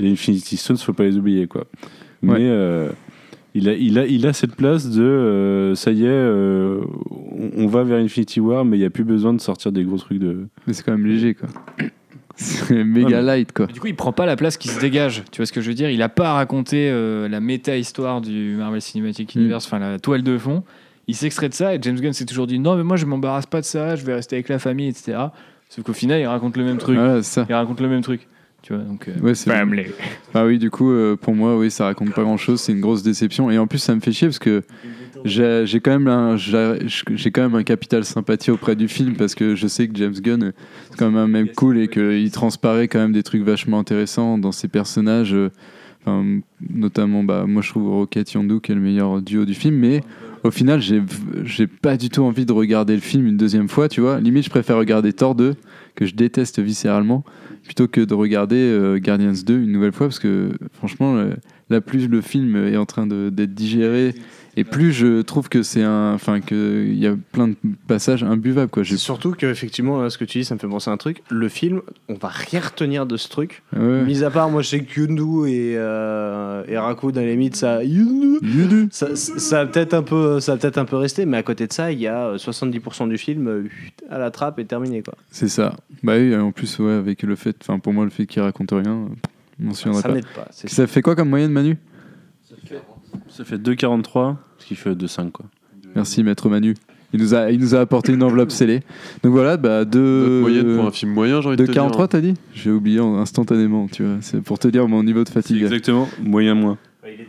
les 0.00 0.10
Infinity 0.10 0.56
Stones, 0.56 0.76
faut 0.76 0.92
pas 0.92 1.04
les 1.04 1.16
oublier 1.16 1.46
quoi. 1.46 1.66
Mais 2.22 2.32
Ouais. 2.32 2.38
euh, 2.42 2.88
il, 3.54 3.68
a, 3.68 3.74
il, 3.74 3.98
a, 3.98 4.06
il 4.06 4.26
a 4.26 4.32
cette 4.32 4.54
place 4.56 4.90
de 4.90 5.02
euh, 5.02 5.74
ça 5.74 5.90
y 5.92 6.04
est, 6.04 6.08
euh, 6.08 6.80
on, 7.10 7.64
on 7.64 7.66
va 7.66 7.82
vers 7.84 7.98
Infinity 7.98 8.40
War, 8.40 8.64
mais 8.64 8.76
il 8.76 8.80
n'y 8.80 8.86
a 8.86 8.90
plus 8.90 9.04
besoin 9.04 9.32
de 9.32 9.40
sortir 9.40 9.72
des 9.72 9.84
gros 9.84 9.96
trucs 9.98 10.18
de. 10.18 10.46
Mais 10.66 10.72
c'est 10.72 10.82
quand 10.84 10.92
même 10.92 11.06
léger, 11.06 11.34
quoi. 11.34 11.48
C'est 12.40 12.84
méga 12.84 13.20
light, 13.20 13.50
quoi. 13.52 13.66
Mais 13.66 13.72
Du 13.72 13.80
coup, 13.80 13.88
il 13.88 13.96
prend 13.96 14.12
pas 14.12 14.24
la 14.24 14.36
place 14.36 14.56
qui 14.56 14.68
se 14.68 14.78
dégage. 14.80 15.24
Tu 15.32 15.38
vois 15.38 15.46
ce 15.46 15.52
que 15.52 15.60
je 15.60 15.66
veux 15.68 15.74
dire? 15.74 15.90
Il 15.90 16.00
a 16.02 16.08
pas 16.08 16.34
raconté 16.34 16.88
euh, 16.88 17.28
la 17.28 17.40
méta-histoire 17.40 18.20
du 18.20 18.54
Marvel 18.56 18.80
Cinematic 18.80 19.34
Mm. 19.34 19.40
Universe, 19.40 19.66
enfin 19.66 19.80
la 19.80 19.98
toile 19.98 20.22
de 20.22 20.38
fond. 20.38 20.62
Il 21.08 21.16
s'extrait 21.16 21.48
de 21.48 21.54
ça 21.54 21.74
et 21.74 21.78
James 21.82 21.98
Gunn 21.98 22.12
s'est 22.12 22.26
toujours 22.26 22.46
dit 22.46 22.60
non, 22.60 22.76
mais 22.76 22.84
moi 22.84 22.96
je 22.96 23.06
m'embarrasse 23.06 23.46
pas 23.46 23.60
de 23.60 23.66
ça, 23.66 23.96
je 23.96 24.04
vais 24.04 24.14
rester 24.14 24.36
avec 24.36 24.48
la 24.50 24.60
famille, 24.60 24.86
etc. 24.88 25.18
Sauf 25.68 25.84
qu'au 25.84 25.92
final, 25.94 26.20
il 26.20 26.26
raconte 26.26 26.56
le 26.56 26.62
même 26.64 26.78
truc. 26.78 26.96
Voilà, 26.96 27.22
c'est 27.24 27.40
ça. 27.40 27.46
Il 27.48 27.54
raconte 27.54 27.80
le 27.80 27.88
même 27.88 28.02
truc. 28.02 28.28
Tu 28.68 28.74
vois, 28.74 28.82
donc. 28.82 29.08
euh, 29.08 29.18
Ouais, 29.22 29.34
family. 29.34 29.84
Ah 30.34 30.44
oui, 30.44 30.58
du 30.58 30.70
coup, 30.70 30.90
euh, 30.90 31.16
pour 31.16 31.34
moi, 31.34 31.56
oui, 31.58 31.70
ça 31.70 31.86
raconte 31.86 32.12
pas 32.12 32.22
grand 32.22 32.36
chose. 32.36 32.60
C'est 32.60 32.72
une 32.72 32.82
grosse 32.82 33.02
déception. 33.02 33.50
Et 33.50 33.56
en 33.56 33.66
plus, 33.66 33.78
ça 33.78 33.94
me 33.94 34.00
fait 34.00 34.12
chier 34.12 34.28
parce 34.28 34.38
que 34.38 34.62
j'ai 35.24 35.80
quand, 35.80 35.90
même 35.98 36.06
un- 36.06 36.36
quand 37.32 37.40
même 37.42 37.54
un 37.54 37.62
capital 37.62 38.04
sympathie 38.04 38.50
auprès 38.50 38.76
du 38.76 38.86
film 38.86 39.14
parce 39.16 39.34
que 39.34 39.54
je 39.54 39.66
sais 39.66 39.88
que 39.88 39.96
James 39.96 40.12
Gunn, 40.20 40.52
c'est 40.90 40.98
quand 40.98 41.06
même 41.06 41.16
un 41.16 41.26
mec 41.28 41.54
cool 41.54 41.78
et 41.78 41.88
qu'il 41.88 42.30
transparaît 42.30 42.88
quand 42.88 42.98
même 42.98 43.12
des 43.12 43.22
trucs 43.22 43.42
vachement 43.42 43.78
intéressants 43.78 44.36
dans 44.36 44.52
ses 44.52 44.68
personnages. 44.68 45.34
Enfin, 46.04 46.40
notamment, 46.68 47.24
bah, 47.24 47.44
moi, 47.46 47.62
je 47.62 47.70
trouve 47.70 47.88
Rocket 47.88 48.30
Yondu 48.32 48.60
qui 48.60 48.72
est 48.72 48.74
le 48.74 48.82
meilleur 48.82 49.22
duo 49.22 49.46
du 49.46 49.54
film. 49.54 49.76
Mais 49.76 50.02
au 50.44 50.50
final, 50.50 50.80
j'ai 50.82 51.02
j'ai 51.44 51.66
pas 51.66 51.96
du 51.96 52.10
tout 52.10 52.22
envie 52.22 52.44
de 52.44 52.52
regarder 52.52 52.94
le 52.94 53.00
film 53.00 53.26
une 53.26 53.38
deuxième 53.38 53.68
fois, 53.68 53.88
tu 53.88 54.02
vois. 54.02 54.20
Limite, 54.20 54.44
je 54.44 54.50
préfère 54.50 54.76
regarder 54.76 55.14
Thor 55.14 55.34
2, 55.34 55.54
que 55.94 56.04
je 56.04 56.14
déteste 56.14 56.60
viscéralement 56.60 57.24
plutôt 57.68 57.86
que 57.86 58.00
de 58.00 58.14
regarder 58.14 58.56
euh, 58.56 58.98
Guardians 58.98 59.44
2 59.44 59.60
une 59.60 59.72
nouvelle 59.72 59.92
fois 59.92 60.06
parce 60.06 60.18
que 60.18 60.52
franchement 60.72 61.16
euh, 61.16 61.34
là, 61.68 61.82
plus 61.82 62.08
le 62.08 62.22
film 62.22 62.56
est 62.56 62.78
en 62.78 62.86
train 62.86 63.06
d'être 63.06 63.54
digéré, 63.54 64.14
et 64.58 64.64
plus 64.64 64.92
je 64.92 65.22
trouve 65.22 65.48
que 65.48 65.62
c'est 65.62 65.82
un, 65.82 66.12
enfin 66.14 66.40
que 66.40 66.84
il 66.86 66.98
y 66.98 67.06
a 67.06 67.14
plein 67.32 67.48
de 67.48 67.56
passages 67.86 68.22
imbuvables 68.24 68.70
quoi. 68.70 68.84
Surtout 68.84 69.32
que 69.32 69.46
effectivement 69.46 70.08
ce 70.10 70.18
que 70.18 70.24
tu 70.24 70.38
dis 70.38 70.44
ça 70.44 70.54
me 70.54 70.58
fait 70.58 70.66
penser 70.68 70.90
à 70.90 70.92
un 70.92 70.96
truc 70.96 71.22
le 71.30 71.48
film 71.48 71.80
on 72.08 72.14
va 72.14 72.28
rien 72.28 72.60
retenir 72.60 73.06
de 73.06 73.16
ce 73.16 73.28
truc 73.28 73.62
Ouais. 73.76 74.02
mis 74.04 74.24
à 74.24 74.30
part 74.30 74.50
moi 74.50 74.62
je 74.62 74.68
sais 74.68 74.80
que 74.80 75.00
Yundu 75.00 75.48
et, 75.48 75.74
euh, 75.76 76.64
et 76.66 76.76
Raku 76.78 77.12
dans 77.12 77.20
la 77.20 77.26
limite 77.28 77.56
ça 77.56 77.82
Yundu, 77.84 78.88
ça, 78.90 79.14
ça, 79.16 79.38
ça 79.38 79.60
a 79.60 79.66
peut-être 79.66 79.94
un 79.94 80.02
peu 80.02 80.40
ça 80.40 80.52
a 80.52 80.56
peut-être 80.56 80.78
un 80.78 80.84
peu 80.84 80.96
resté 80.96 81.26
mais 81.26 81.36
à 81.36 81.42
côté 81.42 81.66
de 81.66 81.72
ça 81.72 81.92
il 81.92 81.98
y 82.00 82.06
a 82.06 82.28
euh, 82.28 82.36
70% 82.36 83.08
du 83.08 83.18
film 83.18 83.46
euh, 83.48 83.64
à 84.10 84.18
la 84.18 84.30
trappe 84.30 84.58
et 84.58 84.64
terminé 84.64 85.02
quoi 85.02 85.14
C'est 85.30 85.48
ça. 85.48 85.76
Bah 86.02 86.14
oui, 86.16 86.34
en 86.36 86.52
plus 86.52 86.78
ouais, 86.78 86.92
avec 86.92 87.22
le 87.22 87.34
fait, 87.36 87.56
enfin 87.62 87.78
pour 87.78 87.92
moi 87.92 88.04
le 88.04 88.10
fait 88.10 88.26
qu'il 88.26 88.40
raconte 88.42 88.70
rien, 88.72 88.92
euh, 88.92 89.06
je 89.60 89.66
m'en 89.66 89.74
souviendrai 89.74 90.02
ça 90.02 90.08
pas. 90.34 90.42
pas 90.42 90.48
Ça 90.52 90.86
fait 90.86 91.02
quoi 91.02 91.14
comme 91.16 91.28
moyenne 91.28 91.50
Manu? 91.52 91.76
Ça 92.48 92.54
fait 92.66 92.80
2,43, 93.30 94.36
ce 94.58 94.66
qui 94.66 94.74
fait 94.74 94.90
2,5 94.94 95.30
quoi. 95.30 95.46
Merci 95.94 96.22
maître 96.22 96.48
Manu. 96.48 96.74
Il 97.14 97.20
nous 97.20 97.34
a, 97.34 97.50
il 97.50 97.58
nous 97.58 97.74
a 97.74 97.80
apporté 97.80 98.12
une 98.12 98.22
enveloppe 98.22 98.50
scellée. 98.50 98.80
Donc 99.22 99.32
voilà, 99.32 99.56
bah 99.56 99.86
de 99.86 100.40
moyenne 100.42 100.76
pour 100.76 100.84
un 100.86 100.90
film 100.90 101.12
moyen, 101.12 101.40
j'ai 101.40 101.48
envie 101.48 101.56
de, 101.56 101.62
de 101.62 101.66
te 101.66 101.72
dire. 101.72 101.80
43 101.82 102.08
t'as 102.08 102.20
dit? 102.20 102.34
J'ai 102.54 102.70
oublié 102.70 103.00
en- 103.00 103.16
instantanément, 103.16 103.88
tu 103.90 104.02
vois. 104.04 104.16
C'est 104.20 104.42
pour 104.42 104.58
te 104.58 104.68
dire 104.68 104.86
mon 104.88 105.02
niveau 105.02 105.24
de 105.24 105.28
fatigue. 105.30 105.62
exactement 105.62 106.06
moyen 106.22 106.54
moins. 106.54 106.76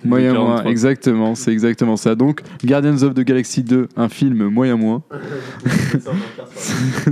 Moyen 0.03 0.33
moins, 0.33 0.47
43. 0.57 0.71
exactement, 0.71 1.35
c'est 1.35 1.53
exactement 1.53 1.95
ça. 1.95 2.13
Donc 2.15 2.41
Guardians 2.65 3.01
of 3.03 3.13
the 3.13 3.21
Galaxy 3.21 3.63
2, 3.63 3.87
un 3.95 4.09
film 4.09 4.49
moyen 4.49 4.75
moins. 4.75 5.01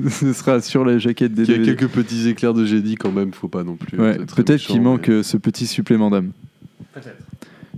Ce 0.09 0.33
sera 0.33 0.59
sur 0.61 0.83
la 0.83 0.97
jaquette 0.97 1.33
des 1.33 1.43
Il 1.43 1.49
y 1.49 1.53
a 1.53 1.57
DVD. 1.59 1.75
quelques 1.77 1.91
petits 1.91 2.27
éclairs 2.27 2.53
de 2.53 2.65
génie 2.65 2.95
quand 2.95 3.11
même, 3.13 3.31
faut 3.31 3.47
pas 3.47 3.63
non 3.63 3.75
plus. 3.77 3.97
Ouais, 3.97 4.17
peut-être 4.35 4.59
qu'il 4.61 4.81
manque 4.81 5.07
mais- 5.07 5.13
euh, 5.15 5.23
ce 5.23 5.37
petit 5.37 5.65
supplément 5.67 6.09
d'âme. 6.09 6.31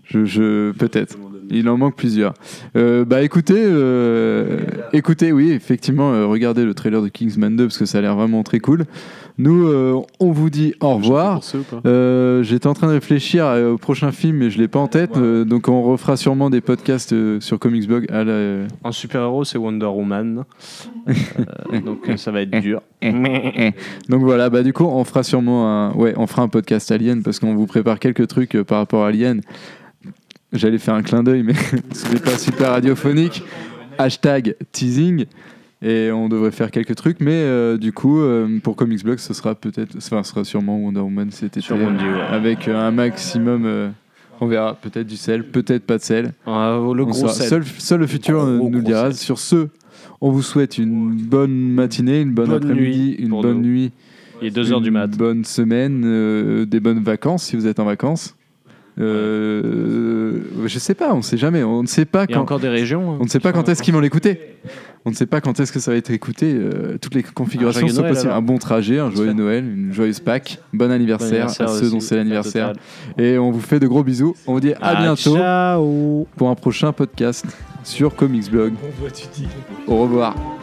Je, 0.10 0.26
je 0.26 0.72
peut-être. 0.72 1.18
Il 1.52 1.68
en 1.68 1.77
manque 1.80 1.95
plusieurs. 1.95 2.36
Euh, 2.76 3.06
bah 3.06 3.23
écoutez, 3.23 3.56
euh, 3.57 4.60
écoutez, 4.94 5.31
oui, 5.31 5.49
effectivement, 5.52 6.11
euh, 6.14 6.27
regardez 6.27 6.64
le 6.64 6.76
trailer 6.76 7.02
de 7.02 7.07
Kingsman 7.07 7.56
2 7.56 7.65
parce 7.65 7.77
que 7.80 7.86
ça 7.86 7.98
a 7.98 8.02
l'air 8.02 8.15
vraiment 8.15 8.44
très 8.44 8.60
cool. 8.60 8.86
Nous, 9.40 9.65
euh, 9.65 9.99
on 10.19 10.31
vous 10.31 10.52
dit 10.52 10.76
au 10.80 10.90
revoir. 10.95 11.41
Euh, 11.88 12.44
J'étais 12.44 12.68
en 12.68 12.73
train 12.76 12.86
de 12.88 12.91
réfléchir 12.91 13.45
au 13.73 13.77
prochain 13.80 14.11
film, 14.11 14.38
mais 14.38 14.52
je 14.52 14.60
l'ai 14.60 14.68
pas 14.68 14.77
en 14.80 14.88
tête. 14.88 15.18
euh, 15.18 15.44
donc 15.44 15.69
on 15.69 15.81
refera 15.81 16.18
sûrement 16.18 16.52
des 16.52 16.61
podcasts 16.61 17.14
euh, 17.14 17.40
sur 17.40 17.57
Comics 17.57 17.88
Blog. 17.88 18.06
À 18.11 18.23
la- 18.23 18.68
un 18.84 18.91
super 18.91 19.22
héros 19.23 19.44
c'est 19.44 19.57
Wonder 19.57 19.86
Woman 19.88 20.44
Euh, 21.07 21.80
donc 21.86 22.11
ça 22.18 22.30
va 22.31 22.41
être 22.41 22.60
dur 22.61 22.81
Donc 23.02 24.22
voilà, 24.22 24.49
bah 24.52 24.61
du 24.61 24.72
coup, 24.73 24.84
on 24.86 25.03
fera 25.03 25.23
sûrement 25.23 25.68
un, 25.68 25.94
ouais, 25.94 26.14
on 26.18 26.27
fera 26.27 26.41
un 26.44 26.48
podcast 26.48 26.91
Alien 26.91 27.23
parce 27.23 27.40
qu'on 27.40 27.56
vous 27.56 27.65
prépare 27.65 27.98
quelques 27.99 28.27
trucs 28.27 28.56
euh, 28.56 28.64
par 28.64 28.77
rapport 28.80 29.03
à 29.03 29.07
Alien. 29.07 29.41
J'allais 30.51 30.77
faire 30.77 30.95
un 30.95 31.03
clin 31.03 31.23
d'œil, 31.23 31.43
mais 31.43 31.53
ce 31.93 32.11
n'est 32.11 32.19
pas 32.19 32.38
super 32.38 32.71
radiophonique. 32.71 33.43
Hashtag 33.97 34.55
teasing. 34.71 35.26
Et 35.81 36.11
on 36.11 36.27
devrait 36.27 36.51
faire 36.51 36.71
quelques 36.71 36.95
trucs, 36.95 37.21
mais 37.21 37.31
euh, 37.31 37.77
du 37.77 37.93
coup, 37.93 38.19
euh, 38.19 38.59
pour 38.61 38.76
Comics 38.76 39.03
Blog, 39.03 39.17
ce 39.17 39.34
sera 39.34 39.55
peut-être, 39.55 39.95
enfin, 39.95 40.23
ce 40.23 40.31
sera 40.31 40.43
sûrement 40.43 40.77
Wonder 40.77 40.99
Woman 40.99 41.30
ouais. 41.30 42.21
avec 42.30 42.67
euh, 42.67 42.76
un 42.76 42.91
maximum. 42.91 43.93
on 44.41 44.47
verra, 44.47 44.76
peut-être 44.76 45.07
du 45.07 45.15
sel, 45.15 45.45
peut-être 45.45 45.85
pas 45.85 45.97
de 45.97 46.03
sel. 46.03 46.34
Ah, 46.45 46.77
le 46.93 47.05
gros 47.05 47.30
set. 47.30 47.47
Seul, 47.47 47.63
seul 47.65 48.01
le 48.01 48.07
futur 48.07 48.39
Gros, 48.39 48.69
nous 48.69 48.80
le 48.80 48.84
dira. 48.84 49.13
Sur 49.13 49.39
ce, 49.39 49.69
on 50.21 50.31
vous 50.31 50.41
souhaite 50.41 50.77
une 50.77 51.13
bonne 51.13 51.71
matinée, 51.71 52.21
une 52.21 52.34
bonne, 52.34 52.49
Bonne 52.49 52.63
après-midi, 52.63 53.15
une 53.19 53.30
bonne 53.30 53.61
nous. 53.61 53.67
nuit. 53.67 53.91
il 54.41 54.47
est 54.47 54.57
2h 54.57 54.81
du 54.81 54.88
une 54.88 54.93
mat 54.93 55.07
bonne 55.07 55.45
semaine, 55.45 56.03
euh, 56.05 56.65
des 56.65 56.80
bonnes 56.80 57.03
vacances 57.03 57.43
si 57.43 57.55
vous 57.55 57.67
êtes 57.67 57.80
en 57.80 57.85
vacances. 57.85 58.35
Euh, 58.99 60.39
je 60.65 60.80
sais 60.80 60.93
pas, 60.93 61.13
on 61.13 61.21
sait 61.21 61.38
jamais. 61.38 61.63
On 61.63 61.81
ne 61.84 61.88
sait 61.88 62.05
pas 62.05 62.26
il 62.27 62.31
y 62.31 62.34
a 62.34 62.38
quand. 62.38 62.41
encore 62.43 62.59
des 62.59 62.67
régions 62.69 63.11
hein. 63.13 63.17
On 63.19 63.23
ne 63.23 63.30
sait 63.30 63.39
pas 63.39 63.51
quand 63.51 63.67
est-ce 63.69 63.81
qu'ils 63.81 63.93
vont 63.93 63.99
l'écouter. 63.99 64.39
On 65.05 65.11
ne 65.11 65.15
sait 65.15 65.26
pas 65.26 65.39
quand 65.41 65.59
est-ce 65.59 65.71
que 65.71 65.80
ça 65.80 65.91
va 65.91 65.97
être 65.97 66.11
écouté. 66.11 66.53
euh, 66.53 66.97
toutes 67.01 67.15
les 67.15 67.23
configurations 67.23 67.80
joyeux 67.81 67.93
sont 67.93 68.01
Noël, 68.01 68.13
possibles. 68.13 68.30
alors. 68.31 68.43
Un 68.43 68.45
bon 68.45 68.57
trajet, 68.57 68.99
un 68.99 69.09
joyeux 69.09 69.34
Noël, 69.34 69.63
une 69.65 69.93
joyeuse 69.93 70.19
Pâques, 70.19 70.59
bon 70.73 70.91
anniversaire, 70.91 71.30
Bon 71.30 71.35
anniversaire 71.51 71.69
à 71.69 71.80
ceux 71.80 71.89
dont 71.89 71.99
c'est 72.01 72.15
l'anniversaire. 72.17 72.73
total. 72.73 73.26
Et 73.26 73.38
on 73.38 73.51
vous 73.51 73.61
fait 73.61 73.80
de 73.80 73.88
gros 73.88 74.03
bisous. 74.03 74.35
On 74.45 74.53
vous 74.53 74.59
dit 74.59 74.73
à 74.73 74.77
Ah, 74.81 74.95
bientôt 75.01 75.35
ciao 75.38 76.27
pour 76.35 76.49
un 76.49 76.55
prochain 76.55 76.91
podcast 76.91 77.45
sur 77.84 78.13
Comics 78.15 78.51
Blog. 78.51 78.73
Au 79.88 79.97
revoir. 80.03 80.59